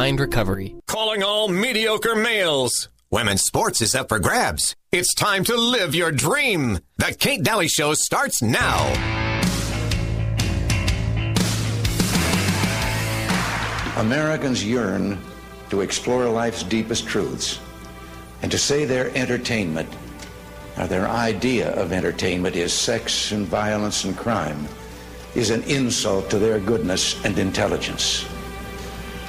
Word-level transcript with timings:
recovery. 0.00 0.74
Calling 0.86 1.22
all 1.22 1.48
mediocre 1.48 2.16
males. 2.16 2.88
Women's 3.10 3.42
sports 3.42 3.82
is 3.82 3.94
up 3.94 4.08
for 4.08 4.18
grabs. 4.18 4.74
It's 4.90 5.14
time 5.14 5.44
to 5.44 5.54
live 5.54 5.94
your 5.94 6.10
dream. 6.10 6.78
The 6.96 7.14
Kate 7.18 7.42
Dalley 7.42 7.68
Show 7.68 7.92
starts 7.92 8.40
now. 8.40 8.86
Americans 13.98 14.64
yearn 14.64 15.18
to 15.68 15.82
explore 15.82 16.24
life's 16.24 16.62
deepest 16.62 17.06
truths 17.06 17.60
and 18.40 18.50
to 18.50 18.56
say 18.56 18.86
their 18.86 19.14
entertainment, 19.14 19.88
or 20.78 20.86
their 20.86 21.08
idea 21.08 21.74
of 21.74 21.92
entertainment, 21.92 22.56
is 22.56 22.72
sex 22.72 23.32
and 23.32 23.46
violence 23.46 24.04
and 24.04 24.16
crime, 24.16 24.66
is 25.34 25.50
an 25.50 25.62
insult 25.64 26.30
to 26.30 26.38
their 26.38 26.58
goodness 26.58 27.22
and 27.26 27.38
intelligence. 27.38 28.24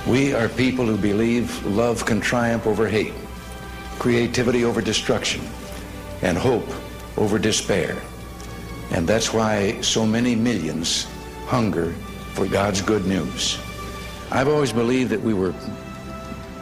We 0.07 0.33
are 0.33 0.49
people 0.49 0.85
who 0.85 0.97
believe 0.97 1.63
love 1.63 2.05
can 2.05 2.21
triumph 2.21 2.65
over 2.65 2.87
hate, 2.87 3.13
creativity 3.99 4.65
over 4.65 4.81
destruction, 4.81 5.41
and 6.23 6.37
hope 6.37 6.67
over 7.17 7.37
despair. 7.37 7.95
And 8.89 9.07
that's 9.07 9.31
why 9.31 9.79
so 9.81 10.05
many 10.05 10.35
millions 10.35 11.05
hunger 11.45 11.93
for 12.33 12.47
God's 12.47 12.81
good 12.81 13.05
news. 13.05 13.59
I've 14.31 14.47
always 14.47 14.73
believed 14.73 15.11
that 15.11 15.21
we 15.21 15.35
were, 15.35 15.53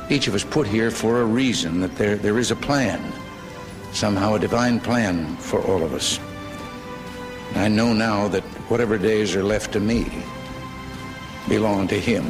each 0.09 0.27
of 0.27 0.35
us 0.35 0.43
put 0.43 0.67
here 0.67 0.91
for 0.91 1.21
a 1.21 1.25
reason, 1.25 1.79
that 1.79 1.95
there, 1.95 2.17
there 2.17 2.39
is 2.39 2.51
a 2.51 2.57
plan, 2.57 3.13
somehow 3.93 4.33
a 4.33 4.39
divine 4.39 4.81
plan 4.81 5.37
for 5.37 5.61
all 5.61 5.81
of 5.81 5.93
us. 5.93 6.19
I 7.55 7.69
know 7.69 7.93
now 7.93 8.27
that 8.27 8.43
whatever 8.69 8.97
days 8.97 9.33
are 9.33 9.43
left 9.43 9.71
to 9.73 9.79
me 9.79 10.23
belong 11.47 11.87
to 11.87 11.99
Him. 11.99 12.29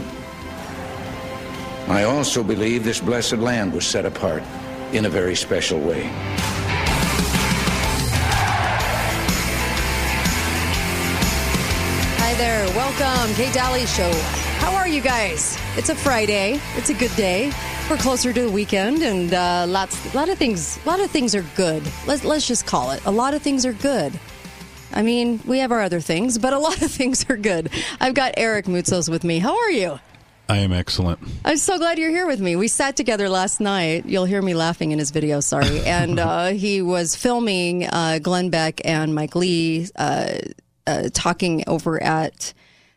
I 1.89 2.03
also 2.03 2.43
believe 2.43 2.83
this 2.83 3.01
blessed 3.01 3.37
land 3.37 3.73
was 3.73 3.83
set 3.83 4.05
apart 4.05 4.43
in 4.93 5.05
a 5.05 5.09
very 5.09 5.35
special 5.35 5.79
way. 5.79 6.03
Hi 12.17 12.35
there. 12.35 12.63
Welcome. 12.75 13.33
Kate 13.33 13.51
Dalley 13.55 13.87
Show. 13.87 14.11
How 14.59 14.75
are 14.75 14.87
you 14.87 15.01
guys? 15.01 15.57
It's 15.77 15.89
a 15.89 15.95
Friday. 15.95 16.61
It's 16.75 16.91
a 16.91 16.93
good 16.93 17.15
day. 17.15 17.51
We're 17.89 17.97
closer 17.97 18.31
to 18.33 18.41
the 18.43 18.51
weekend, 18.51 19.01
and 19.01 19.33
uh, 19.33 19.65
lots, 19.67 20.13
a 20.13 20.15
lot 20.15 20.29
of 20.29 20.37
things. 20.37 20.77
A 20.85 20.87
lot 20.87 20.99
of 20.99 21.09
things 21.09 21.33
are 21.33 21.45
good. 21.55 21.81
Let's 22.05 22.23
let's 22.23 22.47
just 22.47 22.67
call 22.67 22.91
it. 22.91 23.03
A 23.05 23.11
lot 23.11 23.33
of 23.33 23.41
things 23.41 23.65
are 23.65 23.73
good. 23.73 24.13
I 24.93 25.01
mean, 25.01 25.39
we 25.43 25.57
have 25.57 25.71
our 25.71 25.81
other 25.81 26.01
things, 26.01 26.37
but 26.37 26.53
a 26.53 26.59
lot 26.59 26.83
of 26.83 26.91
things 26.99 27.27
are 27.31 27.37
good. 27.37 27.71
I've 27.99 28.13
got 28.13 28.35
Eric 28.37 28.65
Moutsos 28.65 29.09
with 29.09 29.23
me. 29.23 29.39
How 29.39 29.57
are 29.57 29.71
you? 29.71 29.99
I 30.49 30.57
am 30.57 30.73
excellent. 30.73 31.19
I'm 31.45 31.57
so 31.57 31.77
glad 31.77 31.99
you're 31.99 32.09
here 32.09 32.25
with 32.25 32.41
me. 32.41 32.55
We 32.55 32.67
sat 32.67 32.95
together 32.95 33.29
last 33.29 33.59
night. 33.59 34.07
You'll 34.07 34.25
hear 34.25 34.41
me 34.41 34.55
laughing 34.55 34.91
in 34.91 34.97
his 34.97 35.11
video, 35.11 35.39
sorry. 35.41 35.79
And 35.89 36.19
uh, 36.19 36.47
he 36.47 36.81
was 36.81 37.15
filming 37.15 37.85
uh, 37.85 38.19
Glenn 38.21 38.49
Beck 38.49 38.81
and 38.83 39.13
Mike 39.13 39.35
Lee 39.35 39.87
uh, 39.95 40.37
uh 40.87 41.09
talking 41.13 41.63
over 41.67 42.01
at 42.01 42.53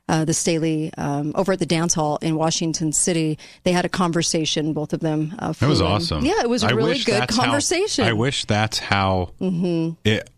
uh, 0.08 0.24
the 0.24 0.34
Staley, 0.34 0.92
um, 0.96 1.32
over 1.34 1.52
at 1.52 1.58
the 1.58 1.66
dance 1.66 1.94
hall 1.94 2.18
in 2.22 2.36
Washington 2.36 2.92
City. 2.92 3.38
They 3.64 3.72
had 3.72 3.84
a 3.84 3.88
conversation, 3.88 4.72
both 4.72 4.92
of 4.92 5.00
them. 5.00 5.34
Uh, 5.38 5.54
it 5.58 5.66
was 5.66 5.80
awesome. 5.80 6.24
Yeah, 6.24 6.40
it 6.42 6.48
was 6.48 6.62
a 6.62 6.74
really 6.74 6.98
good 6.98 7.28
conversation. 7.28 8.04
How, 8.04 8.10
I 8.10 8.14
wish 8.14 8.44
that's 8.46 8.78
how 8.78 9.32
mm-hmm. 9.40 9.94
it. 10.04 10.28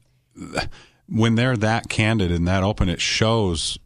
When 1.08 1.34
they're 1.34 1.56
that 1.58 1.88
candid 1.88 2.32
and 2.32 2.48
that 2.48 2.62
open, 2.62 2.88
it 2.88 3.00
shows 3.00 3.78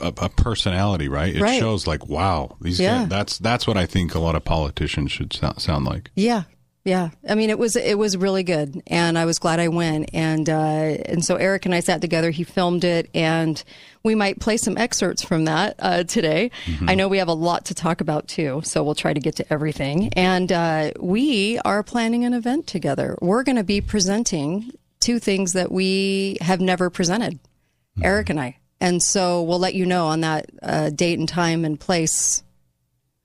a, 0.00 0.08
a 0.08 0.28
personality, 0.28 1.08
right? 1.08 1.34
It 1.34 1.42
right. 1.42 1.58
shows 1.58 1.86
like, 1.86 2.06
wow, 2.08 2.56
these 2.60 2.80
yeah. 2.80 3.00
guys, 3.00 3.08
that's 3.08 3.38
that's 3.38 3.66
what 3.66 3.76
I 3.76 3.86
think 3.86 4.14
a 4.14 4.18
lot 4.18 4.34
of 4.34 4.44
politicians 4.44 5.12
should 5.12 5.32
sound, 5.32 5.60
sound 5.60 5.84
like. 5.84 6.10
Yeah, 6.14 6.44
yeah. 6.84 7.10
I 7.28 7.34
mean, 7.34 7.50
it 7.50 7.58
was 7.58 7.76
it 7.76 7.98
was 7.98 8.16
really 8.16 8.42
good, 8.42 8.82
and 8.86 9.18
I 9.18 9.24
was 9.24 9.38
glad 9.38 9.60
I 9.60 9.68
went. 9.68 10.10
And 10.14 10.48
uh, 10.48 10.52
and 10.52 11.24
so 11.24 11.36
Eric 11.36 11.66
and 11.66 11.74
I 11.74 11.80
sat 11.80 12.00
together. 12.00 12.30
He 12.30 12.44
filmed 12.44 12.84
it, 12.84 13.10
and 13.14 13.62
we 14.02 14.14
might 14.14 14.40
play 14.40 14.56
some 14.56 14.78
excerpts 14.78 15.22
from 15.22 15.44
that 15.46 15.76
uh, 15.78 16.04
today. 16.04 16.50
Mm-hmm. 16.66 16.88
I 16.88 16.94
know 16.94 17.08
we 17.08 17.18
have 17.18 17.28
a 17.28 17.34
lot 17.34 17.66
to 17.66 17.74
talk 17.74 18.00
about 18.00 18.28
too, 18.28 18.62
so 18.64 18.82
we'll 18.82 18.94
try 18.94 19.12
to 19.12 19.20
get 19.20 19.36
to 19.36 19.52
everything. 19.52 20.08
And 20.14 20.50
uh, 20.50 20.92
we 20.98 21.58
are 21.64 21.82
planning 21.82 22.24
an 22.24 22.34
event 22.34 22.66
together. 22.66 23.16
We're 23.20 23.42
going 23.42 23.56
to 23.56 23.64
be 23.64 23.80
presenting 23.80 24.72
two 25.00 25.18
things 25.18 25.52
that 25.52 25.70
we 25.70 26.38
have 26.40 26.60
never 26.60 26.90
presented. 26.90 27.34
Mm-hmm. 27.34 28.04
Eric 28.04 28.30
and 28.30 28.40
I. 28.40 28.56
And 28.80 29.02
so 29.02 29.42
we'll 29.42 29.58
let 29.58 29.74
you 29.74 29.86
know 29.86 30.06
on 30.06 30.20
that 30.20 30.50
uh, 30.62 30.90
date 30.90 31.18
and 31.18 31.28
time 31.28 31.64
and 31.64 31.78
place 31.78 32.42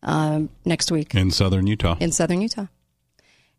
um, 0.02 0.50
next 0.66 0.91
week 0.91 1.16
in 1.16 1.31
southern 1.31 1.68
Utah. 1.68 1.96
In 2.00 2.12
southern 2.12 2.41
Utah. 2.41 2.68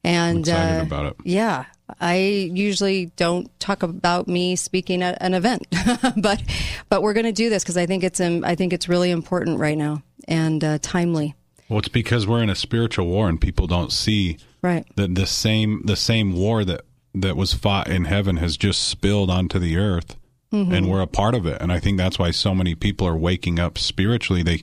And 0.02 0.48
I'm 0.48 0.54
excited 0.54 0.80
uh, 0.80 0.82
about 0.82 1.06
it. 1.06 1.16
Yeah, 1.24 1.64
I 2.00 2.16
usually 2.16 3.06
don't 3.16 3.48
talk 3.58 3.82
about 3.82 4.28
me 4.28 4.56
speaking 4.56 5.02
at 5.02 5.16
an 5.20 5.34
event, 5.34 5.66
but 6.16 6.42
but 6.88 7.02
we're 7.02 7.14
going 7.14 7.26
to 7.26 7.32
do 7.32 7.48
this 7.48 7.62
because 7.62 7.76
I 7.76 7.86
think 7.86 8.04
it's 8.04 8.20
um, 8.20 8.44
I 8.44 8.54
think 8.54 8.72
it's 8.72 8.88
really 8.88 9.10
important 9.10 9.58
right 9.58 9.78
now 9.78 10.02
and 10.28 10.62
uh, 10.62 10.78
timely. 10.80 11.34
Well, 11.68 11.78
it's 11.78 11.88
because 11.88 12.26
we're 12.26 12.42
in 12.42 12.50
a 12.50 12.54
spiritual 12.54 13.06
war 13.06 13.28
and 13.28 13.40
people 13.40 13.66
don't 13.66 13.92
see 13.92 14.38
right 14.62 14.86
that 14.96 15.14
the 15.14 15.26
same 15.26 15.82
the 15.84 15.96
same 15.96 16.34
war 16.34 16.64
that 16.64 16.82
that 17.14 17.36
was 17.36 17.54
fought 17.54 17.88
in 17.88 18.04
heaven 18.04 18.36
has 18.38 18.56
just 18.56 18.82
spilled 18.82 19.30
onto 19.30 19.58
the 19.58 19.76
earth 19.76 20.16
mm-hmm. 20.54 20.72
and 20.72 20.90
we're 20.90 21.00
a 21.00 21.06
part 21.06 21.34
of 21.34 21.46
it. 21.46 21.60
And 21.60 21.72
I 21.72 21.80
think 21.80 21.98
that's 21.98 22.18
why 22.18 22.30
so 22.30 22.54
many 22.54 22.74
people 22.74 23.06
are 23.06 23.16
waking 23.16 23.58
up 23.58 23.78
spiritually. 23.78 24.42
They 24.42 24.62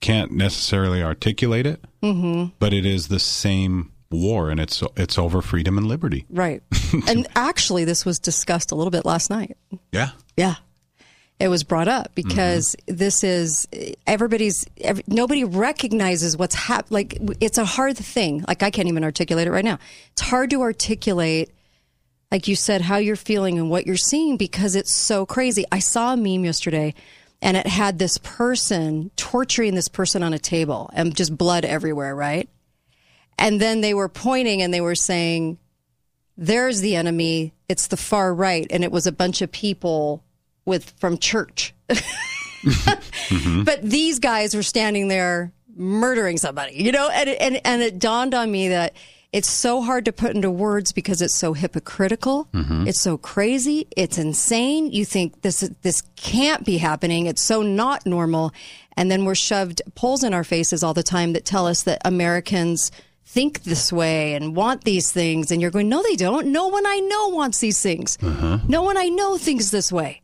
can't 0.00 0.32
necessarily 0.32 1.02
articulate 1.02 1.66
it, 1.66 1.84
mm-hmm. 2.02 2.54
but 2.58 2.72
it 2.72 2.86
is 2.86 3.08
the 3.08 3.18
same 3.18 3.92
war, 4.10 4.50
and 4.50 4.60
it's 4.60 4.82
it's 4.96 5.18
over 5.18 5.42
freedom 5.42 5.78
and 5.78 5.86
liberty. 5.86 6.26
Right. 6.30 6.62
and 7.08 7.26
actually, 7.34 7.84
this 7.84 8.04
was 8.04 8.18
discussed 8.18 8.72
a 8.72 8.74
little 8.74 8.90
bit 8.90 9.04
last 9.04 9.30
night. 9.30 9.56
Yeah. 9.90 10.10
Yeah. 10.36 10.56
It 11.40 11.48
was 11.48 11.64
brought 11.64 11.88
up 11.88 12.14
because 12.14 12.76
mm-hmm. 12.76 12.96
this 12.96 13.24
is 13.24 13.66
everybody's. 14.06 14.64
Every, 14.80 15.02
nobody 15.08 15.42
recognizes 15.42 16.36
what's 16.36 16.54
happening. 16.54 16.94
Like 16.94 17.18
it's 17.40 17.58
a 17.58 17.64
hard 17.64 17.96
thing. 17.96 18.44
Like 18.46 18.62
I 18.62 18.70
can't 18.70 18.88
even 18.88 19.02
articulate 19.02 19.48
it 19.48 19.50
right 19.50 19.64
now. 19.64 19.78
It's 20.12 20.22
hard 20.22 20.50
to 20.50 20.62
articulate 20.62 21.50
like 22.32 22.48
you 22.48 22.56
said, 22.56 22.80
how 22.80 22.96
you're 22.96 23.14
feeling 23.14 23.58
and 23.58 23.68
what 23.68 23.86
you're 23.86 23.94
seeing 23.94 24.38
because 24.38 24.74
it's 24.74 24.90
so 24.90 25.26
crazy. 25.26 25.66
I 25.70 25.80
saw 25.80 26.14
a 26.14 26.16
meme 26.16 26.46
yesterday 26.46 26.94
and 27.42 27.58
it 27.58 27.66
had 27.66 27.98
this 27.98 28.16
person 28.16 29.10
torturing 29.16 29.74
this 29.74 29.88
person 29.88 30.22
on 30.22 30.32
a 30.32 30.38
table 30.38 30.88
and 30.94 31.14
just 31.14 31.36
blood 31.36 31.66
everywhere, 31.66 32.16
right? 32.16 32.48
And 33.36 33.60
then 33.60 33.82
they 33.82 33.92
were 33.92 34.08
pointing 34.08 34.62
and 34.62 34.72
they 34.72 34.80
were 34.80 34.94
saying, 34.94 35.58
there's 36.38 36.80
the 36.80 36.96
enemy. 36.96 37.52
It's 37.68 37.88
the 37.88 37.98
far 37.98 38.34
right. 38.34 38.66
And 38.70 38.82
it 38.82 38.90
was 38.90 39.06
a 39.06 39.12
bunch 39.12 39.42
of 39.42 39.52
people 39.52 40.24
with 40.64 40.94
from 40.98 41.18
church. 41.18 41.74
mm-hmm. 41.90 43.64
But 43.64 43.82
these 43.82 44.20
guys 44.20 44.54
were 44.56 44.62
standing 44.62 45.08
there 45.08 45.52
murdering 45.76 46.38
somebody, 46.38 46.82
you 46.82 46.92
know, 46.92 47.10
and, 47.10 47.28
and, 47.28 47.60
and 47.66 47.82
it 47.82 47.98
dawned 47.98 48.32
on 48.32 48.50
me 48.50 48.68
that 48.68 48.94
it's 49.32 49.48
so 49.48 49.80
hard 49.80 50.04
to 50.04 50.12
put 50.12 50.34
into 50.34 50.50
words 50.50 50.92
because 50.92 51.22
it's 51.22 51.34
so 51.34 51.54
hypocritical. 51.54 52.48
Mm-hmm. 52.52 52.86
It's 52.86 53.00
so 53.00 53.16
crazy. 53.16 53.88
It's 53.96 54.18
insane. 54.18 54.92
You 54.92 55.04
think 55.06 55.40
this 55.40 55.60
this 55.80 56.02
can't 56.16 56.64
be 56.64 56.78
happening. 56.78 57.26
It's 57.26 57.42
so 57.42 57.62
not 57.62 58.04
normal. 58.04 58.52
And 58.94 59.10
then 59.10 59.24
we're 59.24 59.34
shoved 59.34 59.80
polls 59.94 60.22
in 60.22 60.34
our 60.34 60.44
faces 60.44 60.84
all 60.84 60.92
the 60.92 61.02
time 61.02 61.32
that 61.32 61.46
tell 61.46 61.66
us 61.66 61.84
that 61.84 62.02
Americans 62.04 62.92
think 63.24 63.62
this 63.62 63.90
way 63.90 64.34
and 64.34 64.54
want 64.54 64.84
these 64.84 65.10
things. 65.10 65.50
And 65.50 65.62
you're 65.62 65.70
going, 65.70 65.88
no, 65.88 66.02
they 66.02 66.16
don't. 66.16 66.48
No 66.48 66.68
one 66.68 66.86
I 66.86 66.98
know 66.98 67.28
wants 67.28 67.60
these 67.60 67.80
things. 67.80 68.18
Uh-huh. 68.22 68.58
No 68.68 68.82
one 68.82 68.98
I 68.98 69.08
know 69.08 69.38
thinks 69.38 69.70
this 69.70 69.90
way 69.90 70.20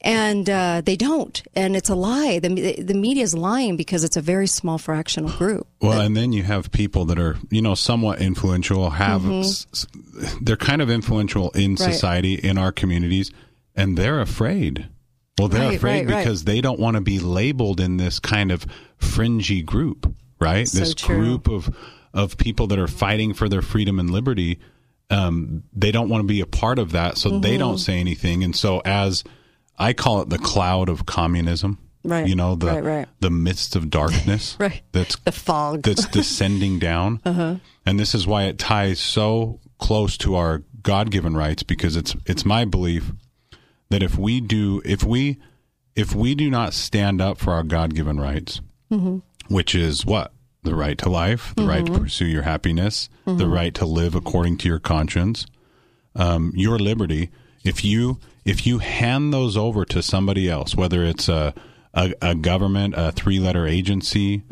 and 0.00 0.48
uh, 0.48 0.80
they 0.84 0.96
don't, 0.96 1.42
and 1.54 1.74
it's 1.74 1.88
a 1.88 1.94
lie. 1.94 2.38
the 2.38 2.48
The 2.80 2.94
media 2.94 3.24
is 3.24 3.34
lying 3.34 3.76
because 3.76 4.04
it's 4.04 4.16
a 4.16 4.20
very 4.20 4.46
small 4.46 4.78
fractional 4.78 5.30
group. 5.30 5.66
Well, 5.80 6.00
and 6.00 6.16
then 6.16 6.32
you 6.32 6.44
have 6.44 6.70
people 6.70 7.04
that 7.06 7.18
are 7.18 7.36
you 7.50 7.62
know 7.62 7.74
somewhat 7.74 8.20
influential. 8.20 8.90
Have 8.90 9.22
mm-hmm. 9.22 10.44
they're 10.44 10.56
kind 10.56 10.80
of 10.80 10.90
influential 10.90 11.50
in 11.50 11.72
right. 11.72 11.92
society 11.92 12.34
in 12.34 12.58
our 12.58 12.70
communities, 12.70 13.32
and 13.74 13.98
they're 13.98 14.20
afraid. 14.20 14.88
Well, 15.38 15.48
they're 15.48 15.68
right, 15.68 15.76
afraid 15.76 16.08
right, 16.08 16.18
because 16.18 16.44
they 16.44 16.60
don't 16.60 16.80
want 16.80 16.96
to 16.96 17.00
be 17.00 17.18
labeled 17.18 17.80
in 17.80 17.96
this 17.96 18.18
kind 18.20 18.52
of 18.52 18.66
fringy 18.98 19.62
group, 19.62 20.12
right? 20.40 20.66
So 20.66 20.78
this 20.78 20.94
true. 20.94 21.16
group 21.16 21.48
of 21.48 21.74
of 22.14 22.36
people 22.36 22.68
that 22.68 22.78
are 22.78 22.88
fighting 22.88 23.34
for 23.34 23.48
their 23.48 23.62
freedom 23.62 23.98
and 23.98 24.10
liberty. 24.10 24.60
Um, 25.10 25.64
they 25.72 25.90
don't 25.90 26.10
want 26.10 26.20
to 26.20 26.26
be 26.26 26.40
a 26.40 26.46
part 26.46 26.78
of 26.78 26.92
that, 26.92 27.16
so 27.16 27.30
mm-hmm. 27.30 27.40
they 27.40 27.56
don't 27.56 27.78
say 27.78 27.98
anything. 27.98 28.44
And 28.44 28.54
so, 28.54 28.82
as 28.84 29.24
I 29.78 29.92
call 29.92 30.22
it 30.22 30.30
the 30.30 30.38
cloud 30.38 30.88
of 30.88 31.06
communism. 31.06 31.78
Right. 32.04 32.26
You 32.26 32.36
know, 32.36 32.54
the 32.54 32.66
right, 32.66 32.84
right. 32.84 33.08
the 33.20 33.30
midst 33.30 33.76
of 33.76 33.90
darkness. 33.90 34.56
right. 34.60 34.82
That's 34.92 35.16
the 35.16 35.32
fog. 35.32 35.82
that's 35.82 36.06
descending 36.10 36.78
down. 36.78 37.20
Uh-huh. 37.24 37.56
And 37.84 37.98
this 37.98 38.14
is 38.14 38.26
why 38.26 38.44
it 38.44 38.58
ties 38.58 39.00
so 39.00 39.60
close 39.78 40.16
to 40.18 40.36
our 40.36 40.62
God 40.82 41.10
given 41.10 41.36
rights 41.36 41.62
because 41.62 41.96
it's 41.96 42.16
it's 42.24 42.44
my 42.44 42.64
belief 42.64 43.12
that 43.90 44.02
if 44.02 44.16
we 44.16 44.40
do 44.40 44.80
if 44.84 45.02
we 45.02 45.38
if 45.96 46.14
we 46.14 46.34
do 46.34 46.48
not 46.50 46.72
stand 46.72 47.20
up 47.20 47.38
for 47.38 47.52
our 47.52 47.64
God 47.64 47.94
given 47.94 48.18
rights, 48.18 48.60
mm-hmm. 48.90 49.18
which 49.52 49.74
is 49.74 50.06
what? 50.06 50.32
the 50.68 50.74
right 50.74 50.98
to 50.98 51.08
life, 51.08 51.54
the 51.56 51.64
right 51.64 51.86
to 51.86 51.98
pursue 51.98 52.26
your 52.26 52.42
happiness, 52.42 53.08
the 53.24 53.48
right 53.48 53.74
to 53.74 53.86
live 53.86 54.14
according 54.14 54.58
to 54.58 54.68
your 54.68 54.78
conscience, 54.78 55.46
um, 56.14 56.52
your 56.54 56.78
liberty. 56.78 57.30
If 57.64 57.84
you 57.84 58.18
if 58.44 58.66
you 58.66 58.78
hand 58.78 59.32
those 59.32 59.56
over 59.56 59.84
to 59.86 60.02
somebody 60.02 60.48
else, 60.48 60.74
whether 60.74 61.04
it's 61.04 61.28
a 61.28 61.54
a, 61.94 62.12
a 62.22 62.34
government, 62.34 62.94
a 62.96 63.12
three 63.12 63.38
letter 63.40 63.66
agency, 63.66 64.42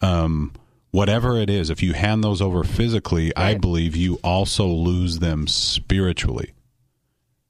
um, 0.00 0.52
whatever 0.90 1.36
it 1.38 1.50
is, 1.50 1.70
if 1.70 1.82
you 1.82 1.92
hand 1.92 2.24
those 2.24 2.40
over 2.40 2.64
physically, 2.64 3.34
I 3.36 3.54
believe 3.54 3.94
you 3.94 4.18
also 4.24 4.66
lose 4.66 5.18
them 5.18 5.46
spiritually. 5.46 6.54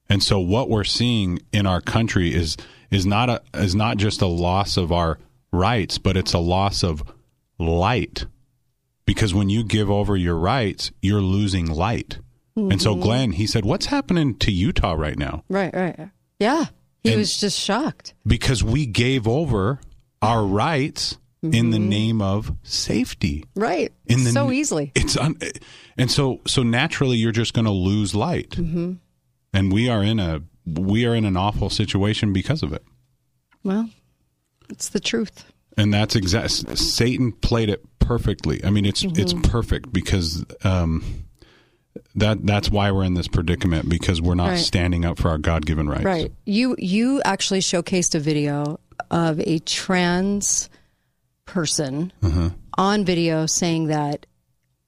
And 0.08 0.23
so 0.23 0.38
what 0.40 0.69
we're 0.69 0.85
seeing 0.85 1.38
in 1.52 1.67
our 1.67 1.81
country 1.81 2.35
is 2.35 2.56
is 2.90 3.05
not 3.06 3.29
a 3.29 3.43
is 3.55 3.75
not 3.75 3.96
just 3.99 4.23
a 4.23 4.26
loss 4.26 4.76
of 4.76 4.90
our 4.90 5.19
rights, 5.52 5.99
but 5.99 6.17
it's 6.17 6.32
a 6.32 6.38
loss 6.38 6.82
of 6.82 7.02
light. 7.58 8.26
Because 9.06 9.32
when 9.32 9.49
you 9.49 9.64
give 9.64 9.90
over 9.90 10.17
your 10.17 10.37
rights, 10.37 10.90
you're 11.00 11.23
losing 11.23 11.67
light. 11.67 12.19
And 12.58 12.82
so 12.82 12.94
Glenn, 12.96 13.32
he 13.32 13.46
said, 13.46 13.64
"What's 13.64 13.87
happening 13.87 14.34
to 14.38 14.50
Utah 14.50 14.93
right 14.94 15.16
now?" 15.19 15.44
Right, 15.49 15.72
right. 15.75 16.10
Yeah. 16.40 16.66
He 17.05 17.10
And- 17.10 17.19
was 17.20 17.38
just 17.38 17.58
shocked. 17.58 18.14
Because 18.26 18.64
we 18.64 18.84
gave 18.87 19.28
over 19.28 19.81
our 20.20 20.44
rights 20.44 21.16
in 21.43 21.70
the 21.70 21.78
name 21.78 22.20
of 22.20 22.52
safety. 22.64 23.44
Right. 23.55 23.93
In 24.06 24.25
the 24.25 24.31
so 24.32 24.50
easily. 24.50 24.90
It's 24.96 25.16
un, 25.16 25.37
and 25.96 26.10
so 26.10 26.40
so 26.46 26.62
naturally 26.64 27.16
you're 27.16 27.31
just 27.32 27.55
going 27.55 27.64
to 27.66 27.70
lose 27.70 28.14
light. 28.14 28.50
Mm-hmm. 28.50 28.94
And 29.52 29.72
we 29.72 29.88
are 29.88 30.02
in 30.02 30.19
a 30.19 30.43
we 30.66 31.06
are 31.06 31.14
in 31.14 31.25
an 31.25 31.37
awful 31.37 31.70
situation 31.70 32.32
because 32.32 32.62
of 32.64 32.72
it. 32.72 32.82
Well, 33.62 33.88
it's 34.69 34.88
the 34.88 35.00
truth. 35.00 35.44
and 35.76 35.94
that's 35.94 36.16
exact. 36.16 36.50
Satan 36.78 37.31
played 37.32 37.70
it 37.70 37.84
perfectly. 38.00 38.62
I 38.64 38.70
mean, 38.70 38.84
it's 38.84 39.04
it's 39.04 39.34
perfect 39.49 39.93
because 39.93 40.44
um, 40.64 41.04
that 42.14 42.46
that's 42.46 42.70
why 42.70 42.90
we're 42.90 43.05
in 43.05 43.14
this 43.14 43.29
predicament 43.29 43.88
because 43.88 44.20
we're 44.23 44.35
not 44.35 44.49
Right. 44.50 44.58
standing 44.58 45.05
up 45.05 45.19
for 45.19 45.29
our 45.31 45.38
God 45.38 45.67
given 45.67 45.88
rights. 45.88 46.05
Right. 46.05 46.32
You 46.44 46.75
you 46.79 47.20
actually 47.25 47.61
showcased 47.61 48.14
a 48.14 48.20
video 48.20 48.79
of 49.11 49.40
a 49.40 49.58
trans 49.61 50.69
person 51.44 52.12
Mm-hmm. 52.23 52.49
on 52.76 53.05
video 53.05 53.46
saying 53.46 53.87
that 53.88 54.26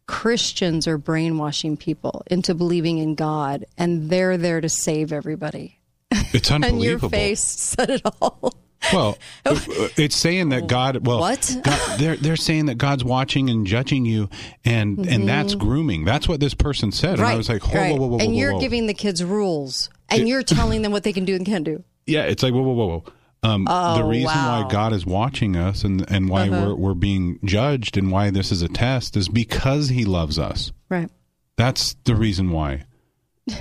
Christians 0.06 0.87
are 0.88 0.99
brainwashing 0.99 1.76
people 1.76 2.23
into 2.26 2.55
believing 2.55 2.99
in 2.99 3.14
God 3.14 3.64
and 3.79 4.11
they're 4.11 4.37
there 4.37 4.61
to 4.61 4.69
save 4.69 5.12
everybody. 5.12 5.79
It's 6.11 6.50
unbelievable. 6.50 6.81
And 6.81 6.82
your 6.85 6.99
face 7.11 7.41
said 7.43 7.91
it 7.91 8.02
all. 8.20 8.52
Well, 8.92 9.18
it's 9.44 10.16
saying 10.16 10.50
that 10.50 10.66
God. 10.66 11.06
Well, 11.06 11.20
What? 11.20 11.56
God, 11.62 12.00
they're 12.00 12.16
they're 12.16 12.36
saying 12.36 12.66
that 12.66 12.78
God's 12.78 13.04
watching 13.04 13.50
and 13.50 13.66
judging 13.66 14.04
you, 14.04 14.28
and 14.64 14.98
and 15.06 15.28
that's 15.28 15.54
grooming. 15.54 16.04
That's 16.04 16.28
what 16.28 16.40
this 16.40 16.54
person 16.54 16.92
said, 16.92 17.18
and 17.18 17.22
I 17.22 17.36
was 17.36 17.48
like, 17.48 17.62
whoa, 17.62 17.78
right. 17.78 17.92
whoa, 17.92 17.98
whoa, 17.98 18.06
whoa, 18.06 18.18
and 18.18 18.32
whoa, 18.32 18.38
you're 18.38 18.54
whoa. 18.54 18.60
giving 18.60 18.86
the 18.86 18.94
kids 18.94 19.22
rules 19.22 19.90
and 20.08 20.28
you're 20.28 20.42
telling 20.42 20.82
them 20.82 20.92
what 20.92 21.02
they 21.02 21.12
can 21.12 21.24
do 21.24 21.34
and 21.34 21.46
can't 21.46 21.64
do. 21.64 21.84
Yeah, 22.06 22.22
it's 22.22 22.42
like 22.42 22.52
whoa, 22.52 22.62
whoa, 22.62 22.72
whoa, 22.72 22.86
whoa. 22.86 23.04
Um, 23.42 23.64
the 23.64 24.04
reason 24.04 24.26
wow. 24.26 24.32
Uh-huh. 24.32 24.64
why 24.64 24.70
God 24.70 24.92
is 24.92 25.06
watching 25.06 25.56
us 25.56 25.84
and 25.84 26.10
and 26.10 26.28
why 26.28 26.48
we're 26.48 26.74
we're 26.74 26.94
being 26.94 27.38
judged 27.44 27.96
and 27.96 28.10
why 28.10 28.30
this 28.30 28.52
is 28.52 28.60
a 28.62 28.68
test 28.68 29.16
is 29.16 29.28
because 29.28 29.88
He 29.88 30.04
loves 30.04 30.38
us. 30.38 30.72
Right. 30.88 31.08
That's 31.56 31.94
the 32.04 32.14
reason 32.14 32.50
why. 32.50 32.84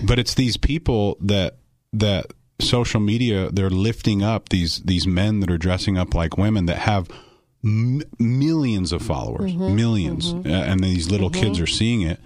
But 0.04 0.20
it's 0.20 0.34
these 0.34 0.58
people 0.58 1.18
that 1.22 1.58
that 1.94 2.28
social 2.62 3.00
media 3.00 3.50
they're 3.52 3.70
lifting 3.70 4.22
up 4.22 4.50
these 4.50 4.80
these 4.82 5.08
men 5.08 5.40
that 5.40 5.50
are 5.52 5.58
dressing 5.58 5.98
up 5.98 6.14
like 6.14 6.38
women 6.38 6.66
that 6.66 6.78
have 6.78 7.08
m- 7.64 8.02
millions 8.20 8.92
of 8.92 9.02
followers, 9.02 9.52
Mm-hmm. 9.54 9.78
1000000s 9.78 10.46
uh, 10.46 10.50
and 10.50 10.84
these 10.84 11.10
little 11.10 11.30
kids 11.30 11.60
are 11.60 11.68
seeing 11.68 12.02
it. 12.02 12.20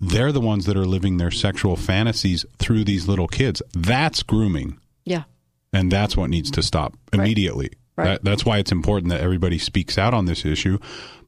They're 0.00 0.32
the 0.32 0.40
ones 0.40 0.64
that 0.66 0.76
are 0.76 0.86
living 0.86 1.18
their 1.18 1.30
sexual 1.30 1.76
fantasies 1.76 2.44
through 2.58 2.84
these 2.84 3.06
little 3.06 3.28
kids. 3.28 3.62
That's 3.74 4.22
grooming 4.22 4.78
Yeah. 5.04 5.24
and 5.72 5.90
that's 5.92 6.16
what 6.16 6.30
needs 6.30 6.50
to 6.52 6.62
stop 6.62 6.94
immediately. 7.12 7.70
Right. 7.96 8.04
That, 8.06 8.24
that's 8.24 8.44
why 8.46 8.58
it's 8.58 8.72
important 8.72 9.10
that 9.10 9.20
everybody 9.20 9.58
speaks 9.58 9.98
out 9.98 10.14
on 10.14 10.24
this 10.24 10.44
issue. 10.46 10.78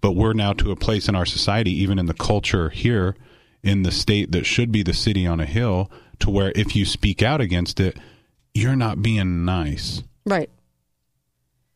But 0.01 0.13
we're 0.13 0.33
now 0.33 0.53
to 0.55 0.71
a 0.71 0.77
place 0.77 1.07
in 1.09 1.15
our 1.15 1.27
society, 1.27 1.71
even 1.83 1.99
in 1.99 2.07
the 2.07 2.15
culture 2.15 2.71
here 2.71 3.15
in 3.63 3.83
the 3.83 3.93
state 3.93 4.33
that 4.33 4.47
should 4.47 4.73
be 4.73 4.83
the 4.83 4.95
city 4.95 5.27
on 5.27 5.39
a 5.39 5.45
hill, 5.47 5.91
to 6.21 6.31
where 6.31 6.51
if 6.57 6.75
you 6.75 6.85
speak 6.87 7.23
out 7.23 7.41
against 7.43 7.79
it, 7.79 7.97
you're 8.55 8.77
not 8.77 9.03
being 9.03 9.45
nice. 9.45 10.03
Right. 10.27 10.51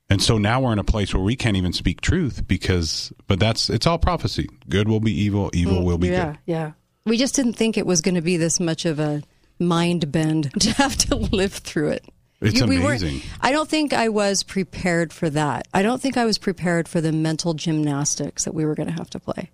And 0.09 0.23
so 0.23 0.39
now 0.39 0.61
we're 0.61 0.73
in 0.73 0.79
a 0.79 0.85
place 0.85 1.13
where 1.13 1.23
we 1.23 1.35
can't 1.35 1.57
even 1.57 1.73
speak 1.73 2.01
truth 2.01 2.47
because, 2.47 3.13
but 3.27 3.41
that's, 3.41 3.69
it's 3.69 3.87
all 3.87 3.99
prophecy. 3.99 4.49
Good 4.69 4.89
will 4.89 5.01
be 5.01 5.13
evil, 5.13 5.51
evil 5.53 5.85
will 5.85 5.99
be 5.99 6.09
Mm, 6.09 6.13
yeah. 6.13 6.25
good. 6.27 6.39
Yeah. 6.47 6.73
We 7.05 7.17
just 7.17 7.35
didn't 7.35 7.55
think 7.55 7.77
it 7.77 7.87
was 7.87 8.01
going 8.01 8.15
to 8.15 8.21
be 8.21 8.37
this 8.37 8.61
much 8.61 8.85
of 8.85 9.01
a 9.01 9.23
mind 9.59 10.13
bend 10.13 10.53
to 10.61 10.71
have 10.75 10.97
to 10.97 11.17
live 11.17 11.53
through 11.55 11.89
it. 11.91 12.05
It's 12.41 12.61
we 12.63 12.79
weren't- 12.79 13.03
amazing. 13.03 13.23
I 13.41 13.51
don't 13.51 13.69
think 13.69 13.93
I 13.93 14.09
was 14.11 14.43
prepared 14.43 15.13
for 15.13 15.29
that. 15.31 15.67
I 15.75 15.83
don't 15.83 16.01
think 16.01 16.17
I 16.17 16.25
was 16.25 16.37
prepared 16.39 16.87
for 16.87 17.01
the 17.01 17.11
mental 17.11 17.55
gymnastics 17.55 18.45
that 18.45 18.55
we 18.55 18.65
were 18.65 18.75
going 18.75 18.89
to 18.89 18.93
have 18.95 19.11
to 19.11 19.19
play. 19.19 19.51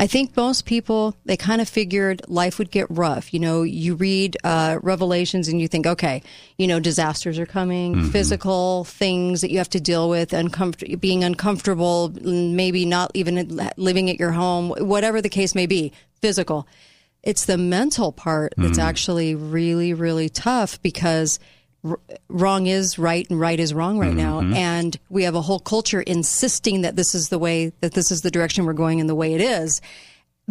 I 0.00 0.06
think 0.06 0.36
most 0.36 0.64
people 0.64 1.16
they 1.24 1.36
kind 1.36 1.60
of 1.60 1.68
figured 1.68 2.22
life 2.28 2.58
would 2.58 2.70
get 2.70 2.86
rough. 2.88 3.34
You 3.34 3.40
know, 3.40 3.62
you 3.64 3.96
read 3.96 4.36
uh, 4.44 4.78
Revelations 4.80 5.48
and 5.48 5.60
you 5.60 5.66
think, 5.66 5.86
okay, 5.86 6.22
you 6.56 6.68
know, 6.68 6.78
disasters 6.78 7.38
are 7.38 7.46
coming, 7.46 7.94
Mm-hmm. 7.96 8.10
physical 8.10 8.84
things 8.84 9.40
that 9.40 9.50
you 9.50 9.58
have 9.58 9.70
to 9.70 9.80
deal 9.80 10.08
with, 10.08 10.30
uncomfort- 10.30 11.00
being 11.00 11.24
uncomfortable, 11.24 12.12
maybe 12.22 12.84
not 12.84 13.10
even 13.14 13.60
living 13.76 14.08
at 14.08 14.20
your 14.20 14.30
home, 14.30 14.70
whatever 14.78 15.20
the 15.20 15.28
case 15.28 15.54
may 15.54 15.66
be, 15.66 15.92
physical. 16.20 16.68
It's 17.24 17.46
the 17.46 17.58
mental 17.58 18.12
part 18.12 18.54
that's 18.56 18.78
actually 18.78 19.34
really, 19.34 19.92
really 19.92 20.28
tough 20.28 20.80
because 20.80 21.40
r- 21.84 22.00
wrong 22.28 22.66
is 22.66 22.98
right 22.98 23.28
and 23.30 23.38
right 23.38 23.58
is 23.58 23.74
wrong 23.74 23.98
right 23.98 24.14
now. 24.14 24.40
Mm-hmm. 24.40 24.54
And 24.54 24.98
we 25.08 25.24
have 25.24 25.34
a 25.34 25.40
whole 25.40 25.60
culture 25.60 26.00
insisting 26.00 26.82
that 26.82 26.96
this 26.96 27.14
is 27.14 27.28
the 27.28 27.38
way, 27.38 27.72
that 27.80 27.92
this 27.92 28.10
is 28.10 28.22
the 28.22 28.30
direction 28.30 28.64
we're 28.64 28.72
going 28.72 29.00
and 29.00 29.08
the 29.08 29.14
way 29.14 29.34
it 29.34 29.40
is. 29.40 29.80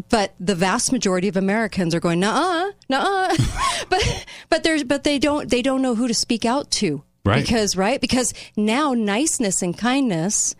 But 0.09 0.35
the 0.39 0.55
vast 0.55 0.91
majority 0.91 1.27
of 1.27 1.37
Americans 1.37 1.95
are 1.95 1.99
going, 1.99 2.19
nah, 2.19 2.69
nah. 2.87 3.33
but, 3.89 4.25
but 4.49 4.63
there's, 4.63 4.83
but 4.83 5.03
they 5.03 5.17
don't, 5.17 5.49
they 5.49 5.61
don't 5.61 5.81
know 5.81 5.95
who 5.95 6.07
to 6.07 6.13
speak 6.13 6.45
out 6.45 6.69
to. 6.71 7.03
Right. 7.25 7.43
Because, 7.43 7.75
right? 7.75 7.99
Because 7.99 8.33
now 8.55 8.93
niceness 8.93 9.61
and 9.61 9.77
kindness, 9.77 10.55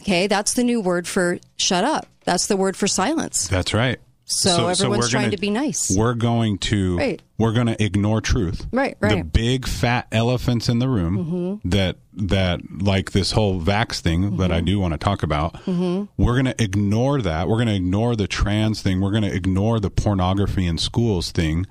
okay, 0.00 0.28
that's 0.28 0.54
the 0.54 0.64
new 0.64 0.80
word 0.80 1.06
for 1.06 1.38
shut 1.56 1.84
up. 1.84 2.06
That's 2.24 2.46
the 2.46 2.56
word 2.56 2.76
for 2.76 2.86
silence. 2.86 3.48
That's 3.48 3.74
right. 3.74 4.00
So 4.28 4.66
everyone's 4.68 5.04
we're 5.04 5.08
trying 5.08 5.22
gonna- 5.26 5.36
to 5.36 5.40
be 5.40 5.50
nice. 5.50 5.90
We're 5.96 6.14
going 6.14 6.58
to 6.58 6.96
Right. 6.98 7.22
we're 7.38 7.52
going 7.52 7.68
to 7.68 7.80
ignore 7.82 8.20
truth. 8.20 8.66
Right, 8.72 8.98
The 9.00 9.06
right. 9.06 9.16
Mm-hmm. 9.18 9.28
big 9.28 9.66
fat 9.68 10.08
elephants 10.10 10.68
in 10.68 10.80
the 10.80 10.88
room 10.88 11.60
that 11.64 11.96
that 12.12 12.60
like 12.82 13.12
this 13.12 13.30
whole 13.32 13.60
vax 13.60 14.00
thing 14.00 14.36
that 14.38 14.50
I 14.50 14.60
do 14.60 14.80
want 14.80 14.92
to 14.94 14.98
talk 14.98 15.22
about. 15.22 15.54
Mm-hmm. 15.64 16.04
We're 16.20 16.32
going 16.42 16.46
to 16.46 16.60
ignore 16.62 17.22
that. 17.22 17.46
We're 17.46 17.56
going 17.56 17.68
to 17.68 17.74
ignore 17.76 18.16
the 18.16 18.26
trans 18.26 18.82
thing. 18.82 19.00
We're 19.00 19.10
going 19.12 19.22
to 19.22 19.32
ignore 19.34 19.78
the 19.78 19.90
pornography 19.90 20.66
in 20.66 20.78
schools 20.78 21.30
thing, 21.30 21.66